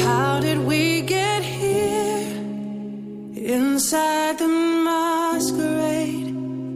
How 0.04 0.40
did 0.40 0.60
we 0.60 1.02
get 1.02 1.44
here? 1.44 2.32
Inside 3.36 4.40
the 4.40 4.48
masquerade, 4.48 6.34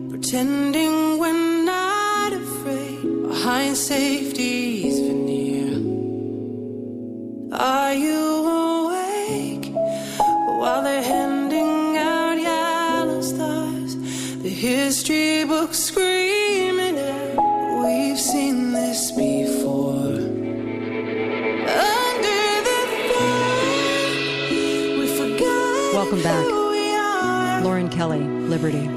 pretending 0.10 1.18
we're 1.20 1.64
not 1.64 2.34
afraid, 2.34 3.02
behind 3.28 3.78
safety's 3.78 5.00
veneer. 5.00 5.39
Are 7.52 7.94
you 7.94 8.16
awake 8.16 9.72
while 10.60 10.84
they're 10.84 11.02
handing 11.02 11.98
out 11.98 12.36
yellow 12.40 13.22
stars? 13.22 13.96
The 14.44 14.50
history 14.50 15.44
books 15.46 15.80
screaming 15.80 17.00
out, 17.00 17.84
we've 17.84 18.20
seen 18.20 18.72
this 18.72 19.12
before. 19.12 20.20
Under 21.66 22.42
the 22.70 22.80
fire, 23.10 24.50
we 25.00 25.08
forgot 25.18 25.94
Welcome 25.94 26.22
back. 26.22 26.46
who 26.46 26.70
we 26.72 26.94
are. 26.94 27.62
Lauren 27.62 27.90
Kelly, 27.90 28.20
Liberty. 28.20 28.88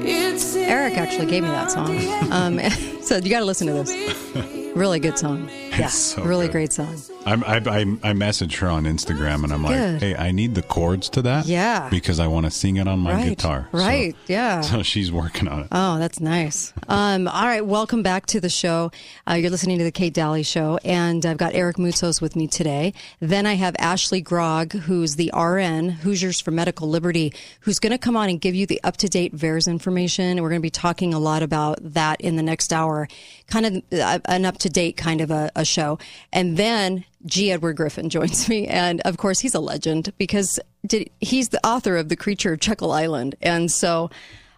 Eric 0.55 0.97
actually 0.97 1.25
gave 1.27 1.43
me 1.43 1.49
that 1.49 1.71
song. 1.71 1.89
Um, 2.31 2.59
so 3.01 3.17
you 3.17 3.29
got 3.29 3.39
to 3.39 3.45
listen 3.45 3.67
to 3.67 3.73
this. 3.73 4.62
Really 4.75 4.99
good 4.99 5.19
song. 5.19 5.49
Yeah, 5.69 5.87
so 5.87 6.23
really 6.23 6.47
good. 6.47 6.51
great 6.53 6.73
song. 6.73 6.99
I'm, 7.25 7.43
I, 7.45 7.55
I 7.57 7.79
I 7.81 8.13
messaged 8.13 8.57
her 8.57 8.67
on 8.67 8.83
Instagram 8.83 9.43
and 9.43 9.53
I'm 9.53 9.63
like, 9.63 9.75
Good. 9.75 10.01
hey, 10.01 10.15
I 10.15 10.31
need 10.31 10.55
the 10.55 10.61
chords 10.63 11.09
to 11.09 11.21
that. 11.21 11.45
Yeah. 11.45 11.89
Because 11.89 12.19
I 12.19 12.27
want 12.27 12.45
to 12.47 12.51
sing 12.51 12.77
it 12.77 12.87
on 12.87 12.99
my 12.99 13.13
right. 13.13 13.29
guitar. 13.29 13.69
So- 13.71 13.77
Right. 13.77 14.15
yeah. 14.27 14.61
So 14.61 14.81
she's 14.83 15.11
working 15.11 15.47
on 15.47 15.61
it. 15.61 15.67
Oh, 15.71 15.99
that's 15.99 16.19
nice. 16.19 16.73
Um, 16.89 17.27
all 17.27 17.45
right, 17.45 17.65
welcome 17.65 18.01
back 18.03 18.25
to 18.27 18.41
the 18.41 18.49
show. 18.49 18.91
Uh, 19.29 19.35
you're 19.35 19.51
listening 19.51 19.77
to 19.77 19.83
the 19.83 19.91
Kate 19.91 20.13
Dalley 20.13 20.43
Show, 20.43 20.79
and 20.83 21.25
I've 21.25 21.37
got 21.37 21.53
Eric 21.55 21.77
Moutsos 21.77 22.19
with 22.21 22.35
me 22.35 22.47
today. 22.47 22.93
Then 23.19 23.45
I 23.45 23.53
have 23.53 23.75
Ashley 23.79 24.21
Grog, 24.21 24.73
who's 24.73 25.15
the 25.15 25.31
RN, 25.35 25.89
Hoosiers 25.89 26.39
for 26.41 26.51
Medical 26.51 26.89
Liberty, 26.89 27.31
who's 27.61 27.79
going 27.79 27.91
to 27.93 27.97
come 27.97 28.17
on 28.17 28.27
and 28.29 28.41
give 28.41 28.53
you 28.55 28.65
the 28.65 28.81
up 28.83 28.97
to 28.97 29.07
date 29.07 29.35
VAERS 29.35 29.67
information. 29.67 30.25
And 30.25 30.41
we're 30.41 30.49
going 30.49 30.61
to 30.61 30.65
be 30.65 30.69
talking 30.71 31.13
a 31.13 31.19
lot 31.19 31.41
about 31.43 31.77
that 31.81 32.19
in 32.21 32.35
the 32.35 32.43
next 32.43 32.73
hour, 32.73 33.07
kind 33.47 33.65
of 33.65 33.83
uh, 33.99 34.19
an 34.25 34.45
up 34.45 34.57
to 34.63 34.69
date 34.69 34.97
kind 34.97 35.21
of 35.21 35.31
a, 35.31 35.51
a 35.55 35.63
show. 35.63 35.99
And 36.31 36.57
then 36.57 37.05
G. 37.25 37.51
Edward 37.51 37.77
Griffin 37.77 38.09
joins 38.09 38.49
me, 38.49 38.67
and 38.67 39.01
of 39.01 39.17
course 39.17 39.39
he's 39.39 39.55
a 39.55 39.59
legend 39.59 40.11
because 40.17 40.59
did, 40.85 41.09
he's 41.21 41.49
the 41.49 41.65
author 41.65 41.95
of 41.95 42.09
The 42.09 42.15
Creature 42.15 42.53
of 42.53 42.59
Jekyll 42.59 42.91
Island, 42.91 43.35
and 43.41 43.71
so. 43.71 44.09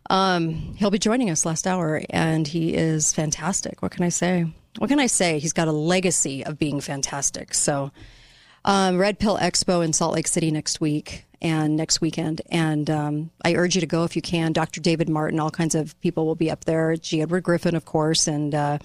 Um, 0.08 0.76
he'll 0.76 0.91
be 0.91 1.00
joining 1.00 1.32
us 1.32 1.48
last 1.48 1.65
hour, 1.65 2.04
and 2.12 2.48
he 2.48 2.76
is 2.76 3.12
fantastic. 3.12 3.82
What 3.82 3.91
can 3.91 4.04
I 4.04 4.10
say? 4.10 4.46
What 4.78 4.88
can 4.88 5.00
I 5.00 5.08
say? 5.08 5.39
He's 5.39 5.52
got 5.52 5.68
a 5.68 5.72
legacy 5.72 6.46
of 6.46 6.60
being 6.60 6.80
fantastic. 6.80 7.56
So, 7.56 7.91
um, 8.65 9.00
Red 9.00 9.18
Pill 9.18 9.36
Expo 9.38 9.84
in 9.84 9.94
Salt 9.94 10.13
Lake 10.13 10.28
City 10.28 10.52
next 10.52 10.80
week 10.80 11.26
and 11.41 11.76
next 11.76 12.02
weekend, 12.02 12.41
and 12.52 12.89
um, 12.89 13.32
I 13.44 13.56
urge 13.56 13.74
you 13.74 13.82
to 13.82 13.88
go 13.88 14.04
if 14.04 14.15
you 14.15 14.22
can. 14.22 14.54
Dr. 14.54 14.80
David 14.80 15.10
Martin, 15.10 15.39
all 15.39 15.50
kinds 15.50 15.74
of 15.74 16.00
people 16.02 16.28
will 16.28 16.36
be 16.36 16.52
up 16.52 16.65
there. 16.65 16.96
G. 16.96 17.24
Edward 17.24 17.41
Griffin, 17.41 17.76
of 17.76 17.86
course, 17.86 18.28
and 18.28 18.54
uh, 18.54 18.78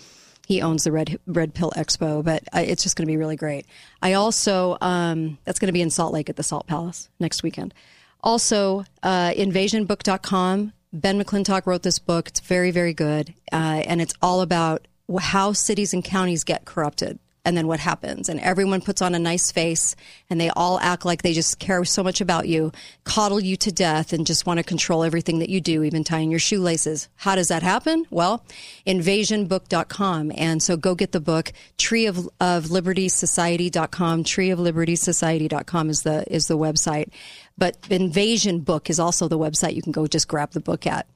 He 0.51 0.63
owns 0.63 0.83
the 0.83 0.91
Red 0.91 1.21
Red 1.29 1.55
Pill 1.55 1.71
Expo, 1.77 2.25
but 2.25 2.43
uh, 2.53 2.65
it's 2.67 2.83
just 2.83 2.97
going 2.97 3.07
to 3.07 3.13
be 3.13 3.17
really 3.17 3.37
great. 3.37 3.67
I 4.03 4.15
also 4.15 4.77
um, 4.81 5.39
that's 5.45 5.61
going 5.61 5.69
to 5.69 5.73
be 5.73 5.81
in 5.81 5.91
Salt 5.91 6.13
Lake 6.13 6.29
at 6.29 6.35
the 6.35 6.43
Salt 6.43 6.67
Palace 6.67 7.09
next 7.21 7.45
weekend. 7.45 7.73
Also, 8.21 8.85
uh, 9.05 9.31
invasionbook.com. 9.31 10.73
Ben 10.93 11.23
McClintock 11.23 11.67
wrote 11.67 11.85
this 11.85 12.01
book. 12.01 12.27
It's 12.27 12.41
very, 12.41 12.73
very 12.73 12.93
good. 12.93 13.33
Uh, 13.53 13.85
and 13.87 14.01
it's 14.01 14.13
all 14.21 14.41
about 14.41 14.89
how 15.21 15.53
cities 15.53 15.95
and 15.95 16.03
counties 16.03 16.43
get 16.43 16.65
corrupted 16.65 17.21
and 17.45 17.57
then 17.57 17.67
what 17.67 17.81
happens. 17.81 18.29
And 18.29 18.39
everyone 18.41 18.81
puts 18.81 19.01
on 19.01 19.15
a 19.15 19.19
nice 19.19 19.51
face 19.51 19.97
and 20.29 20.41
they 20.41 20.51
all 20.51 20.79
act 20.81 21.05
like 21.05 21.23
they 21.23 21.33
just 21.33 21.59
care 21.59 21.85
so 21.85 22.03
much 22.03 22.21
about 22.21 22.49
you, 22.49 22.73
coddle 23.05 23.41
you 23.41 23.57
to 23.57 23.73
death, 23.73 24.13
and 24.13 24.27
just 24.27 24.47
want 24.47 24.59
to 24.59 24.65
control 24.65 25.03
everything 25.03 25.39
that 25.39 25.49
you 25.49 25.61
do, 25.61 25.83
even 25.83 26.05
tying 26.05 26.31
your 26.31 26.41
shoelaces. 26.41 27.09
How 27.17 27.35
does 27.35 27.49
that 27.49 27.63
happen? 27.63 28.05
Well, 28.11 28.45
invasionbook.com. 28.87 30.33
And 30.37 30.63
so 30.63 30.77
go 30.77 30.95
get 30.95 31.13
the 31.13 31.21
book. 31.21 31.53
Tree 31.79 32.07
of, 32.07 32.29
of 32.41 32.71
Liberty 32.71 33.09
Society.com. 33.09 34.25
Tree 34.25 34.51
of 34.51 34.59
Liberty 34.59 34.97
Society.com 34.97 35.91
is 35.91 36.03
the, 36.03 36.25
is 36.33 36.47
the 36.47 36.59
website. 36.59 37.11
But 37.57 37.77
Invasion 37.91 38.61
Book 38.61 38.89
is 38.91 39.01
also 39.01 39.29
the 39.29 39.39
website 39.39 39.75
you 39.75 39.83
can 39.83 39.93
go 39.93 40.07
just 40.07 40.29
grab 40.29 40.53
the 40.53 40.61
book 40.61 40.87
at. 40.87 41.07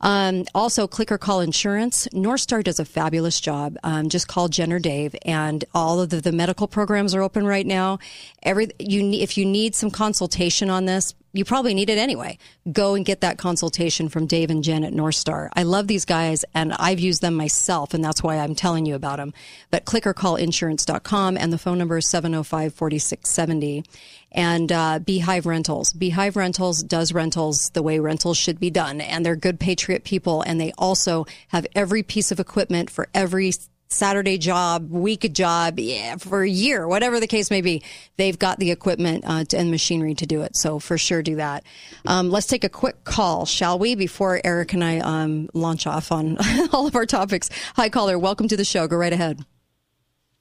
Um, 0.00 0.44
also, 0.54 0.86
click 0.86 1.10
or 1.10 1.18
call 1.18 1.40
insurance. 1.40 2.06
Northstar 2.08 2.62
does 2.62 2.78
a 2.78 2.84
fabulous 2.84 3.40
job. 3.40 3.76
Um, 3.82 4.08
just 4.08 4.28
call 4.28 4.48
Jen 4.48 4.72
or 4.72 4.78
Dave, 4.78 5.16
and 5.22 5.64
all 5.74 6.00
of 6.00 6.10
the, 6.10 6.20
the 6.20 6.32
medical 6.32 6.68
programs 6.68 7.14
are 7.14 7.22
open 7.22 7.46
right 7.46 7.66
now. 7.66 7.98
Every 8.42 8.68
you 8.78 9.10
if 9.12 9.36
you 9.36 9.44
need 9.44 9.74
some 9.74 9.90
consultation 9.90 10.70
on 10.70 10.84
this, 10.84 11.14
you 11.32 11.44
probably 11.44 11.74
need 11.74 11.90
it 11.90 11.98
anyway. 11.98 12.38
Go 12.72 12.94
and 12.94 13.04
get 13.04 13.20
that 13.20 13.38
consultation 13.38 14.08
from 14.08 14.26
Dave 14.26 14.50
and 14.50 14.64
Jen 14.64 14.82
at 14.82 14.94
North 14.94 15.14
Star. 15.14 15.50
I 15.54 15.62
love 15.62 15.86
these 15.86 16.04
guys 16.04 16.44
and 16.54 16.72
I've 16.72 17.00
used 17.00 17.20
them 17.20 17.34
myself 17.34 17.92
and 17.92 18.02
that's 18.02 18.22
why 18.22 18.38
I'm 18.38 18.54
telling 18.54 18.86
you 18.86 18.94
about 18.94 19.18
them. 19.18 19.34
But 19.70 19.84
click 19.84 20.06
or 20.06 20.14
call 20.14 20.36
insurance.com 20.36 21.36
and 21.36 21.52
the 21.52 21.58
phone 21.58 21.78
number 21.78 21.98
is 21.98 22.08
705 22.08 22.74
4670. 22.74 23.84
And 24.32 24.70
uh, 24.70 24.98
Beehive 24.98 25.46
Rentals. 25.46 25.92
Beehive 25.92 26.36
Rentals 26.36 26.82
does 26.82 27.12
rentals 27.12 27.70
the 27.70 27.82
way 27.82 27.98
rentals 27.98 28.36
should 28.36 28.60
be 28.60 28.70
done. 28.70 29.00
And 29.00 29.24
they're 29.24 29.36
good 29.36 29.58
patriot 29.58 30.04
people. 30.04 30.42
And 30.42 30.60
they 30.60 30.72
also 30.76 31.26
have 31.48 31.66
every 31.74 32.02
piece 32.02 32.30
of 32.30 32.38
equipment 32.38 32.90
for 32.90 33.08
every 33.14 33.52
Saturday 33.90 34.36
job, 34.36 34.90
week 34.90 35.32
job, 35.32 35.78
yeah, 35.78 36.16
for 36.16 36.42
a 36.42 36.48
year, 36.48 36.86
whatever 36.86 37.20
the 37.20 37.26
case 37.26 37.50
may 37.50 37.60
be, 37.60 37.82
they've 38.16 38.38
got 38.38 38.58
the 38.58 38.70
equipment 38.70 39.24
uh, 39.26 39.44
and 39.56 39.70
machinery 39.70 40.14
to 40.14 40.26
do 40.26 40.42
it. 40.42 40.56
So 40.56 40.78
for 40.78 40.98
sure, 40.98 41.22
do 41.22 41.36
that. 41.36 41.64
Um, 42.04 42.30
let's 42.30 42.46
take 42.46 42.64
a 42.64 42.68
quick 42.68 43.04
call, 43.04 43.46
shall 43.46 43.78
we, 43.78 43.94
before 43.94 44.40
Eric 44.44 44.74
and 44.74 44.84
I 44.84 44.98
um, 44.98 45.48
launch 45.54 45.86
off 45.86 46.12
on 46.12 46.36
all 46.72 46.86
of 46.86 46.96
our 46.96 47.06
topics. 47.06 47.48
Hi, 47.76 47.88
caller. 47.88 48.18
Welcome 48.18 48.48
to 48.48 48.56
the 48.56 48.64
show. 48.64 48.86
Go 48.86 48.96
right 48.96 49.12
ahead. 49.12 49.44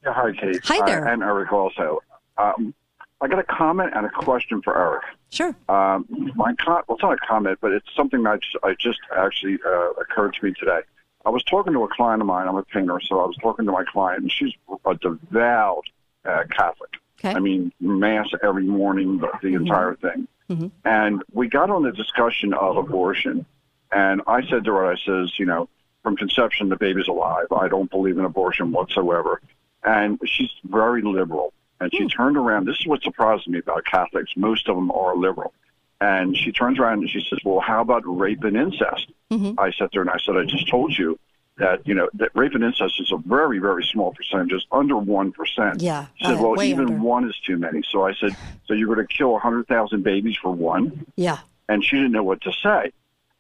Yeah, 0.04 0.14
hi, 0.14 0.32
Kate. 0.40 0.60
Hi 0.66 0.86
there. 0.86 1.08
Uh, 1.08 1.14
and 1.14 1.24
Eric 1.24 1.52
also. 1.52 2.00
Um, 2.38 2.74
I 3.20 3.28
got 3.28 3.40
a 3.40 3.44
comment 3.44 3.92
and 3.96 4.06
a 4.06 4.10
question 4.10 4.62
for 4.62 4.78
Eric. 4.78 5.04
Sure. 5.30 5.56
Um, 5.70 6.06
my 6.36 6.54
con- 6.56 6.84
well, 6.88 6.96
it's 6.96 7.04
not 7.04 7.14
a 7.14 7.28
comment, 7.28 7.58
but 7.62 7.72
it's 7.72 7.88
something 7.96 8.22
that 8.24 8.30
I 8.30 8.38
just, 8.38 8.58
I 8.64 8.76
just 8.80 9.00
actually 9.16 9.58
uh, 9.66 9.92
occurred 9.92 10.36
to 10.36 10.46
me 10.46 10.54
today. 10.54 10.82
I 11.26 11.30
was 11.30 11.44
talking 11.44 11.74
to 11.74 11.84
a 11.84 11.88
client 11.88 12.22
of 12.22 12.28
mine. 12.28 12.48
I'm 12.48 12.56
a 12.56 12.64
painter, 12.64 13.00
so 13.02 13.20
I 13.20 13.26
was 13.26 13.36
talking 13.38 13.66
to 13.66 13.72
my 13.72 13.84
client, 13.84 14.22
and 14.22 14.32
she's 14.32 14.54
a 14.86 14.96
devout 14.96 15.84
uh, 16.26 16.44
Catholic. 16.56 16.92
Okay. 17.20 17.36
I 17.36 17.40
mean, 17.40 17.74
mass 17.80 18.28
every 18.44 18.64
morning, 18.64 19.18
the, 19.18 19.32
the 19.42 19.56
entire 19.56 19.96
thing. 19.96 20.28
Mm-hmm. 20.50 20.68
And 20.86 21.24
we 21.34 21.50
got 21.50 21.70
on 21.70 21.84
the 21.84 21.92
discussion 21.92 22.54
of 22.54 22.78
abortion, 22.78 23.46
and 23.92 24.22
I 24.28 24.48
said 24.48 24.64
to 24.66 24.74
her, 24.74 24.86
I 24.86 24.96
says, 24.98 25.38
you 25.40 25.46
know, 25.46 25.68
from 26.04 26.16
conception, 26.16 26.70
the 26.70 26.78
baby's 26.78 27.08
alive. 27.08 27.48
I 27.52 27.68
don't 27.68 27.90
believe 27.90 28.18
in 28.18 28.24
abortion 28.24 28.72
whatsoever. 28.72 29.42
And 29.84 30.20
she's 30.26 30.52
very 30.64 31.02
liberal. 31.02 31.54
And 31.80 31.94
she 31.94 32.08
turned 32.08 32.38
around. 32.38 32.66
This 32.66 32.80
is 32.80 32.88
what 32.88 33.02
surprised 33.04 33.48
me 33.48 33.60
about 33.60 33.86
Catholics. 33.86 34.32
Most 34.36 34.68
of 34.68 34.76
them 34.76 34.92
are 34.92 35.16
liberal. 35.16 35.54
And 36.00 36.36
she 36.38 36.52
turns 36.52 36.80
around 36.80 37.00
and 37.00 37.10
she 37.10 37.26
says, 37.28 37.40
well, 37.44 37.60
how 37.60 37.82
about 37.82 38.04
rape 38.06 38.44
and 38.44 38.56
incest? 38.56 39.08
Mm-hmm. 39.32 39.60
I 39.60 39.72
sat 39.72 39.90
there 39.92 40.02
and 40.02 40.10
I 40.10 40.18
said, 40.24 40.38
I 40.38 40.46
just 40.46 40.68
told 40.70 40.98
you 40.98 41.20
that, 41.58 41.88
you 41.88 41.96
know, 41.96 42.08
that 42.16 42.30
rape 42.36 42.54
and 42.54 42.64
incest 42.64 43.00
is 43.02 43.12
a 43.12 43.18
very, 43.18 43.58
very 43.58 43.84
small 43.84 44.14
percentage, 44.14 44.50
just 44.50 44.68
under 44.72 44.94
1%. 44.94 45.82
Yeah. 45.82 46.06
She 46.16 46.26
said, 46.26 46.38
uh, 46.38 46.42
well, 46.42 46.62
even 46.62 46.86
under. 46.88 47.00
one 47.00 47.28
is 47.28 47.36
too 47.46 47.58
many. 47.58 47.82
So 47.90 48.06
I 48.06 48.14
said, 48.14 48.36
so 48.68 48.74
you're 48.74 48.94
going 48.94 49.06
to 49.08 49.12
kill 49.12 49.32
100,000 49.32 50.04
babies 50.04 50.36
for 50.40 50.52
one? 50.52 51.06
Yeah. 51.16 51.40
and 51.68 51.84
she 51.84 51.96
didn't 51.96 52.12
know 52.12 52.24
what 52.24 52.42
to 52.42 52.52
say. 52.64 52.92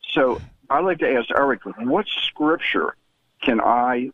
So 0.10 0.42
I'd 0.70 0.84
like 0.84 1.00
to 1.00 1.12
ask 1.14 1.30
Eric, 1.32 1.62
what 1.66 2.08
scripture 2.08 2.96
can 3.42 3.62
I 3.62 4.12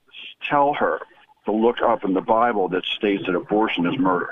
tell 0.47 0.73
her 0.73 0.99
to 1.45 1.51
look 1.51 1.77
up 1.82 2.03
in 2.03 2.13
the 2.13 2.21
Bible 2.21 2.69
that 2.69 2.84
states 2.86 3.23
that 3.25 3.36
abortion 3.36 3.86
is 3.86 3.97
murder? 3.99 4.29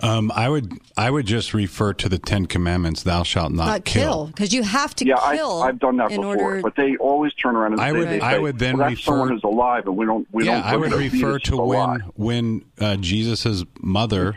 Um, 0.00 0.32
I 0.34 0.48
would 0.48 0.72
I 0.96 1.08
would 1.08 1.24
just 1.24 1.54
refer 1.54 1.92
to 1.94 2.08
the 2.08 2.18
Ten 2.18 2.46
Commandments: 2.46 3.04
"Thou 3.04 3.22
shalt 3.22 3.52
not, 3.52 3.66
Not 3.66 3.84
kill, 3.84 4.26
because 4.26 4.52
you 4.52 4.64
have 4.64 4.92
to 4.96 5.06
yeah, 5.06 5.14
kill. 5.36 5.62
I, 5.62 5.68
I've 5.68 5.78
done 5.78 5.98
that 5.98 6.08
before, 6.08 6.36
order. 6.36 6.62
but 6.62 6.74
they 6.74 6.96
always 6.96 7.32
turn 7.34 7.54
around 7.54 7.74
and 7.74 7.80
I 7.80 7.92
say, 7.92 7.98
would- 7.98 8.08
they 8.08 8.20
I 8.20 8.32
say, 8.34 8.38
would 8.40 8.58
then 8.58 8.78
well, 8.78 8.88
that's 8.88 8.98
refer- 9.00 9.10
someone 9.12 9.28
who's 9.28 9.44
alive, 9.44 9.86
and 9.86 9.96
we 9.96 10.04
don't 10.04 10.26
we 10.32 10.46
yeah, 10.46 10.54
don't. 10.56 10.64
I 10.64 10.72
look 10.72 10.80
would 10.80 10.92
at 10.94 10.98
a 10.98 10.98
refer 10.98 11.38
to 11.38 11.54
alive. 11.54 12.00
when 12.16 12.62
when 12.80 12.88
uh, 12.88 12.96
Jesus's 12.96 13.64
mother 13.80 14.36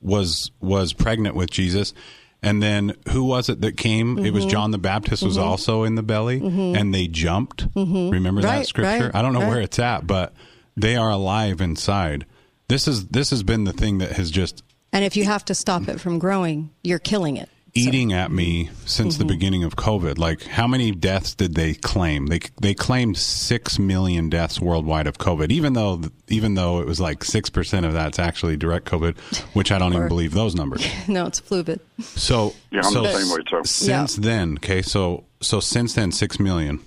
was 0.00 0.52
was 0.60 0.92
pregnant 0.92 1.34
with 1.34 1.50
Jesus, 1.50 1.92
and 2.40 2.62
then 2.62 2.94
who 3.10 3.24
was 3.24 3.48
it 3.48 3.60
that 3.62 3.76
came? 3.76 4.16
It 4.24 4.32
was 4.32 4.46
Mhm. 4.46 4.50
John 4.50 4.70
the 4.70 4.78
Baptist 4.78 5.24
was 5.24 5.38
Mhm. 5.38 5.42
also 5.42 5.82
in 5.82 5.96
the 5.96 6.02
belly, 6.04 6.40
Mhm. 6.40 6.76
and 6.78 6.94
they 6.94 7.08
jumped. 7.08 7.68
Mhm. 7.74 8.12
Remember 8.12 8.40
Right, 8.42 8.58
that 8.58 8.66
scripture? 8.68 9.06
right, 9.06 9.14
I 9.14 9.22
don't 9.22 9.32
know 9.32 9.40
right. 9.40 9.48
where 9.48 9.60
it's 9.60 9.80
at, 9.80 10.06
but 10.06 10.32
they 10.76 10.96
are 10.96 11.10
alive 11.10 11.60
inside. 11.60 12.26
This 12.68 12.88
is 12.88 13.06
this 13.08 13.30
has 13.30 13.42
been 13.42 13.64
the 13.64 13.72
thing 13.72 13.98
that 13.98 14.12
has 14.12 14.30
just 14.30 14.62
and 14.92 15.04
if 15.04 15.16
you 15.16 15.24
have 15.24 15.44
to 15.46 15.54
stop 15.54 15.88
it 15.88 16.00
from 16.00 16.18
growing, 16.18 16.70
you're 16.82 16.98
killing 16.98 17.36
it. 17.36 17.48
eating 17.74 18.12
at 18.12 18.30
me 18.30 18.68
since 18.84 19.16
the 19.16 19.24
Mhm. 19.24 19.28
beginning 19.28 19.64
of 19.64 19.76
COVID. 19.76 20.18
Like, 20.18 20.42
how 20.42 20.66
many 20.66 20.90
deaths 20.92 21.34
did 21.34 21.54
they 21.54 21.72
claim? 21.72 22.26
They 22.26 22.40
they 22.60 22.74
claimed 22.74 23.16
six 23.16 23.78
million 23.78 24.28
deaths 24.28 24.60
worldwide 24.60 25.06
of 25.06 25.16
COVID, 25.16 25.50
even 25.50 25.72
though 25.72 26.02
even 26.28 26.52
though 26.52 26.80
it 26.80 26.86
was 26.86 27.00
like 27.00 27.24
six 27.24 27.48
percent 27.48 27.86
of 27.86 27.94
that's 27.94 28.18
actually 28.18 28.58
direct 28.58 28.84
COVID, 28.86 29.16
which 29.54 29.72
I 29.72 29.78
don't 29.78 29.94
even 29.94 30.08
believe 30.08 30.32
those 30.34 30.54
numbers. 30.54 30.86
no, 31.08 31.24
it's 31.24 31.40
fluvid. 31.40 31.80
So 32.02 32.54
Yeah, 32.70 32.82
I'm 32.84 32.92
so 32.92 33.02
the 33.04 33.18
same 33.18 33.30
way, 33.34 33.42
too. 33.48 33.64
Since 33.64 34.16
then, 34.16 34.56
okay, 34.58 34.82
so 34.82 35.24
so 35.40 35.58
since 35.60 35.94
then, 35.94 36.12
six 36.12 36.38
million. 36.38 36.80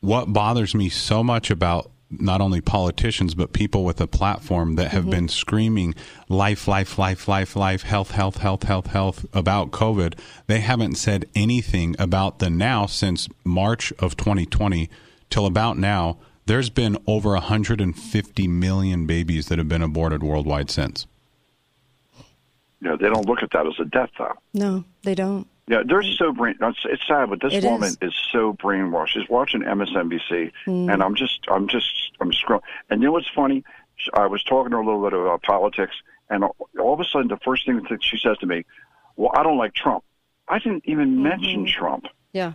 What 0.00 0.32
bothers 0.32 0.74
me 0.74 0.88
so 0.88 1.22
much 1.22 1.50
about 1.50 1.90
not 2.10 2.40
only 2.40 2.60
politicians 2.60 3.34
but 3.34 3.52
people 3.52 3.84
with 3.84 4.00
a 4.00 4.06
platform 4.06 4.76
that 4.76 4.90
have 4.92 5.04
Mhm. 5.06 5.10
been 5.10 5.28
screaming 5.28 5.94
life, 6.28 6.68
life, 6.68 6.98
life, 6.98 7.26
life, 7.26 7.56
life, 7.56 7.82
health, 7.82 8.10
health, 8.12 8.36
health, 8.38 8.62
health, 8.64 8.86
health 8.88 9.26
about 9.32 9.70
COVID, 9.70 10.14
they 10.46 10.60
haven't 10.60 10.96
said 10.96 11.26
anything 11.34 11.96
about 11.98 12.38
the 12.38 12.50
now 12.50 12.86
since 12.86 13.28
March 13.44 13.92
of 13.98 14.16
2020 14.16 14.88
till 15.30 15.46
about 15.46 15.76
now. 15.78 16.18
There's 16.46 16.70
been 16.70 16.98
over 17.06 17.34
150 17.34 18.46
million 18.46 19.06
babies 19.06 19.48
that 19.48 19.58
have 19.58 19.68
been 19.68 19.82
aborted 19.82 20.22
worldwide 20.22 20.70
since. 20.70 21.06
You 22.80 22.90
know, 22.90 22.96
they 22.98 23.08
don't 23.08 23.26
look 23.26 23.42
at 23.42 23.50
that 23.52 23.66
as 23.66 23.72
a 23.80 23.86
death, 23.86 24.10
though. 24.18 24.34
No, 24.52 24.84
they 25.04 25.14
don't. 25.14 25.46
Yeah, 25.66 25.82
they're 25.86 26.02
so 26.02 26.32
brain. 26.32 26.56
It's, 26.60 27.06
sad, 27.08 27.30
but 27.30 27.40
this 27.40 27.54
It 27.54 27.64
woman 27.64 27.88
is. 27.88 27.98
is. 28.02 28.14
so 28.30 28.52
brainwashed. 28.52 29.08
She's 29.08 29.28
watching 29.30 29.62
MSNBC, 29.62 30.52
Mm. 30.66 30.92
and 30.92 31.02
I'm 31.02 31.14
just, 31.14 31.40
I'm 31.48 31.68
just, 31.68 31.90
I'm 32.20 32.32
scrolling. 32.32 32.60
And 32.90 33.00
you 33.00 33.06
know 33.08 33.12
what's 33.12 33.30
funny? 33.34 33.64
I 34.12 34.26
was 34.26 34.42
talking 34.44 34.70
to 34.72 34.76
her 34.76 34.82
a 34.82 34.84
little 34.84 35.02
bit 35.02 35.18
about 35.18 35.42
politics, 35.42 35.94
and 36.28 36.44
all 36.44 36.92
of 36.92 37.00
a 37.00 37.04
sudden, 37.04 37.28
the 37.28 37.38
first 37.38 37.64
thing 37.64 37.80
that 37.88 38.04
she 38.04 38.18
says 38.18 38.36
to 38.38 38.46
me, 38.46 38.64
"Well, 39.16 39.30
I 39.34 39.42
don't 39.42 39.56
like 39.56 39.72
Trump." 39.74 40.04
I 40.48 40.58
didn't 40.58 40.82
even 40.86 41.10
Mm-hmm. 41.14 41.22
mention 41.22 41.66
Trump. 41.66 42.06
Yeah. 42.34 42.52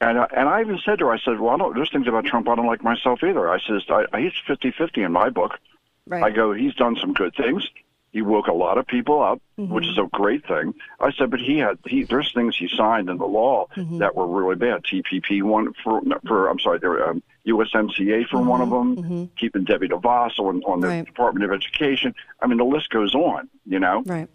And 0.00 0.18
I, 0.18 0.26
and 0.36 0.48
I 0.48 0.60
even 0.60 0.78
said 0.84 0.98
to 1.00 1.06
her, 1.06 1.12
I 1.12 1.18
said, 1.18 1.38
"Well, 1.38 1.54
I 1.54 1.58
don't. 1.58 1.74
There's 1.76 1.90
things 1.92 2.08
about 2.08 2.24
Trump 2.24 2.48
I 2.48 2.56
don't 2.56 2.66
like 2.66 2.82
myself 2.82 3.22
either." 3.22 3.48
I 3.50 3.60
says, 3.60 3.82
I, 3.88 4.04
I, 4.12 4.20
"He's 4.22 4.32
50-50 4.48 5.04
in 5.04 5.12
my 5.12 5.28
book." 5.28 5.52
Right. 6.08 6.24
I 6.24 6.30
go, 6.30 6.52
"He's 6.52 6.74
done 6.74 6.96
some 7.00 7.12
good 7.12 7.34
things. 7.36 7.68
He 8.10 8.22
woke 8.22 8.46
a 8.48 8.52
lot 8.54 8.78
of 8.78 8.86
people 8.86 9.22
up, 9.22 9.40
Mhm. 9.58 9.68
which 9.68 9.86
is 9.86 9.98
a 9.98 10.08
great 10.12 10.46
thing." 10.46 10.74
I 11.00 11.12
said, 11.12 11.30
"But 11.30 11.40
he 11.40 11.58
had 11.58 11.78
he 11.86 12.04
there's 12.04 12.32
things 12.32 12.56
he 12.56 12.68
signed 12.68 13.08
in 13.10 13.18
the 13.18 13.26
law 13.26 13.66
Mhm. 13.76 13.98
that 13.98 14.14
were 14.16 14.26
really 14.26 14.56
bad. 14.56 14.84
TPP 14.84 15.42
one 15.42 15.72
for 15.84 16.00
for 16.26 16.48
I'm 16.48 16.58
sorry, 16.58 16.78
there 16.78 16.90
were, 16.90 17.08
um, 17.10 17.22
USMCA 17.44 18.24
for 18.30 18.40
one 18.40 18.60
of 18.60 18.70
them, 18.70 18.96
Mhm. 18.96 19.28
keeping 19.36 19.64
Debbie 19.64 19.88
DeVos 19.88 20.38
on 20.38 20.62
on 20.64 20.80
the 20.80 20.88
Right. 20.88 21.04
Department 21.06 21.44
of 21.44 21.52
Education. 21.52 22.14
I 22.42 22.46
mean, 22.46 22.58
the 22.58 22.64
list 22.64 22.90
goes 22.90 23.14
on. 23.14 23.48
You 23.66 23.78
know." 23.80 24.02
Right. 24.06 24.28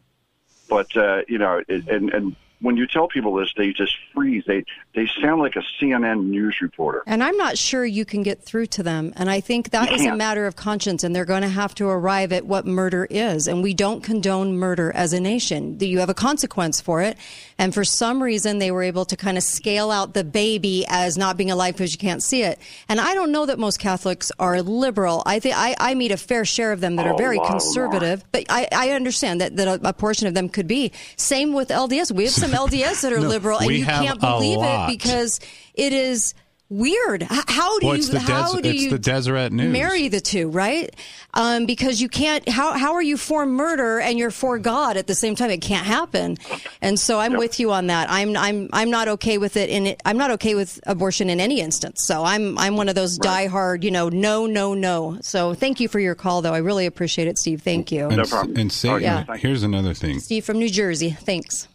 but 0.69 0.95
uh, 0.97 1.21
you 1.27 1.37
know, 1.37 1.61
it, 1.67 1.87
and 1.87 2.09
and 2.13 2.35
when 2.63 2.77
you 2.77 2.87
tell 2.87 3.07
people 3.07 3.35
this, 3.35 3.53
they 3.55 3.71
just 3.73 3.95
freeze. 4.13 4.43
They 4.47 4.63
they 4.95 5.07
sound 5.21 5.41
like 5.41 5.55
a 5.55 5.63
CNN 5.79 6.25
news 6.25 6.57
reporter. 6.61 7.03
And 7.05 7.23
I'm 7.23 7.35
not 7.37 7.57
sure 7.57 7.85
you 7.85 8.05
can 8.05 8.23
get 8.23 8.41
through 8.43 8.67
to 8.67 8.83
them. 8.83 9.11
And 9.15 9.29
I 9.29 9.39
think 9.41 9.69
that 9.71 9.89
You 9.89 9.95
is 9.95 10.01
a 10.01 10.05
can't. 10.05 10.17
matter 10.17 10.47
of 10.47 10.55
conscience, 10.55 11.03
and 11.03 11.15
they're 11.15 11.25
going 11.25 11.41
to 11.41 11.49
have 11.49 11.75
to 11.75 11.87
arrive 11.87 12.31
at 12.31 12.45
what 12.45 12.65
murder 12.65 13.05
is. 13.09 13.47
And 13.47 13.61
we 13.61 13.73
don't 13.73 14.01
condone 14.01 14.57
murder 14.57 14.91
as 14.95 15.13
a 15.13 15.19
nation. 15.19 15.77
You 15.79 15.99
have 15.99 16.09
a 16.09 16.13
consequence 16.13 16.79
for 16.81 17.01
it. 17.01 17.17
And 17.57 17.73
for 17.73 17.83
some 17.83 18.23
reason, 18.23 18.59
they 18.59 18.71
were 18.71 18.83
able 18.83 19.05
to 19.05 19.15
kind 19.17 19.37
of 19.37 19.43
scale 19.43 19.91
out 19.91 20.13
the 20.13 20.23
baby 20.23 20.85
as 20.87 21.17
not 21.17 21.37
being 21.37 21.51
alive 21.51 21.75
because 21.75 21.91
you 21.91 21.99
can't 21.99 22.23
see 22.23 22.43
it. 22.43 22.57
And 22.89 22.99
I 23.01 23.13
don't 23.13 23.31
know 23.31 23.45
that 23.45 23.59
most 23.59 23.79
Catholics 23.79 24.31
are 24.39 24.61
liberal. 24.61 25.21
I 25.25 25.39
think 25.39 25.55
I, 25.57 25.75
I 25.79 25.93
meet 25.95 26.11
a 26.11 26.17
fair 26.17 26.45
share 26.45 26.71
of 26.71 26.79
them 26.79 26.95
that 26.95 27.05
Oh, 27.05 27.11
are 27.13 27.17
very 27.17 27.35
a 27.37 27.39
lot 27.41 27.45
of 27.45 27.49
them 27.49 27.57
are. 27.57 27.59
conservative, 27.89 28.23
but 28.31 28.45
I, 28.49 28.67
I 28.71 28.89
understand 28.91 29.41
that, 29.41 29.55
that 29.57 29.67
a, 29.67 29.89
a 29.89 29.93
portion 29.93 30.27
of 30.27 30.33
them 30.33 30.47
could 30.49 30.67
be. 30.67 30.91
Same 31.17 31.53
with 31.53 31.67
LDS. 31.69 32.11
We 32.11 32.23
have 32.23 32.33
some 32.43 32.52
LDS 32.53 33.01
that 33.01 33.13
are 33.13 33.19
No, 33.19 33.27
liberal, 33.27 33.59
and 33.59 33.71
you 33.71 33.85
can't 33.85 34.19
believe 34.19 34.57
lot. 34.59 34.89
it 34.89 34.97
because 34.97 35.39
it 35.73 35.93
is 35.93 36.33
weird. 36.69 37.21
How 37.29 37.77
do 37.79 37.85
Well, 37.85 37.95
you 37.95 37.99
it's 38.01 38.09
the 38.09 38.19
how 38.19 38.53
do 38.53 38.67
it's 38.67 38.81
you 38.81 38.89
the 38.89 38.97
Deseret 38.97 39.51
News. 39.51 39.71
marry 39.71 40.07
the 40.07 40.19
two, 40.19 40.49
right? 40.49 40.89
Um, 41.35 41.67
because 41.67 42.01
you 42.01 42.09
can't. 42.09 42.47
How 42.49 42.73
how 42.73 42.93
are 42.93 43.01
you 43.01 43.15
for 43.17 43.45
murder 43.45 43.99
and 43.99 44.17
you're 44.17 44.31
for 44.31 44.57
God 44.57 44.97
at 44.97 45.05
the 45.05 45.13
same 45.13 45.35
time? 45.35 45.51
It 45.51 45.61
can't 45.61 45.85
happen. 45.85 46.37
And 46.81 46.99
so 46.99 47.19
I'm 47.19 47.37
with 47.37 47.59
you 47.59 47.71
on 47.71 47.87
that. 47.87 48.09
I'm 48.09 48.35
I'm 48.35 48.69
I'm 48.73 48.89
not 48.89 49.07
okay 49.07 49.37
with 49.37 49.55
it. 49.55 49.69
In 49.69 49.85
it, 49.87 50.01
I'm 50.05 50.17
not 50.17 50.31
okay 50.31 50.55
with 50.55 50.79
abortion 50.87 51.29
in 51.29 51.39
any 51.39 51.59
instance. 51.59 52.01
So 52.05 52.23
I'm 52.23 52.57
I'm 52.57 52.75
one 52.75 52.89
of 52.89 52.95
those 52.95 53.19
diehard, 53.19 53.83
you 53.83 53.91
know, 53.91 54.09
no, 54.09 54.47
no, 54.47 54.73
no. 54.73 55.17
So 55.21 55.53
thank 55.53 55.79
you 55.79 55.87
for 55.87 55.99
your 55.99 56.15
call, 56.15 56.41
though. 56.41 56.53
I 56.55 56.59
really 56.59 56.87
appreciate 56.87 57.27
it, 57.27 57.37
Steve. 57.37 57.61
Thank 57.61 57.91
you. 57.91 58.07
And, 58.07 58.19
and 58.57 58.71
Satan, 58.71 59.01
Yeah. 59.01 59.25
here's 59.37 59.61
another 59.63 59.93
thing. 59.93 60.19
Steve 60.19 60.43
from 60.45 60.57
New 60.57 60.69
Jersey. 60.69 61.11
Thanks. 61.11 61.67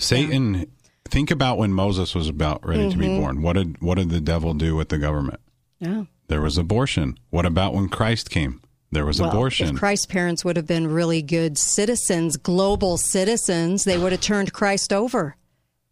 Satan, 0.00 0.66
think 1.08 1.30
about 1.30 1.58
when 1.58 1.72
Moses 1.72 2.14
was 2.14 2.28
about 2.28 2.66
ready 2.66 2.90
to 2.90 2.96
be 2.96 3.06
Mhm. 3.06 3.20
born. 3.20 3.42
What 3.42 3.52
did 3.54 3.80
what 3.80 3.96
did 3.96 4.10
the 4.10 4.20
devil 4.20 4.54
do 4.54 4.74
with 4.76 4.88
the 4.88 4.98
government? 4.98 5.40
Yeah. 5.80 6.04
There 6.28 6.40
was 6.40 6.58
abortion. 6.58 7.18
What 7.30 7.46
about 7.46 7.74
when 7.74 7.88
Christ 7.88 8.30
came? 8.30 8.60
There 8.92 9.04
was 9.06 9.20
Well, 9.20 9.30
abortion. 9.30 9.68
If 9.70 9.76
Christ's 9.76 10.06
parents 10.06 10.44
would 10.44 10.56
have 10.56 10.66
been 10.66 10.88
really 10.88 11.22
good 11.22 11.56
citizens, 11.58 12.36
global 12.36 12.96
citizens, 12.96 13.84
they 13.84 13.96
would 13.98 14.12
have 14.12 14.20
turned 14.20 14.52
Christ 14.52 14.92
over. 14.92 15.36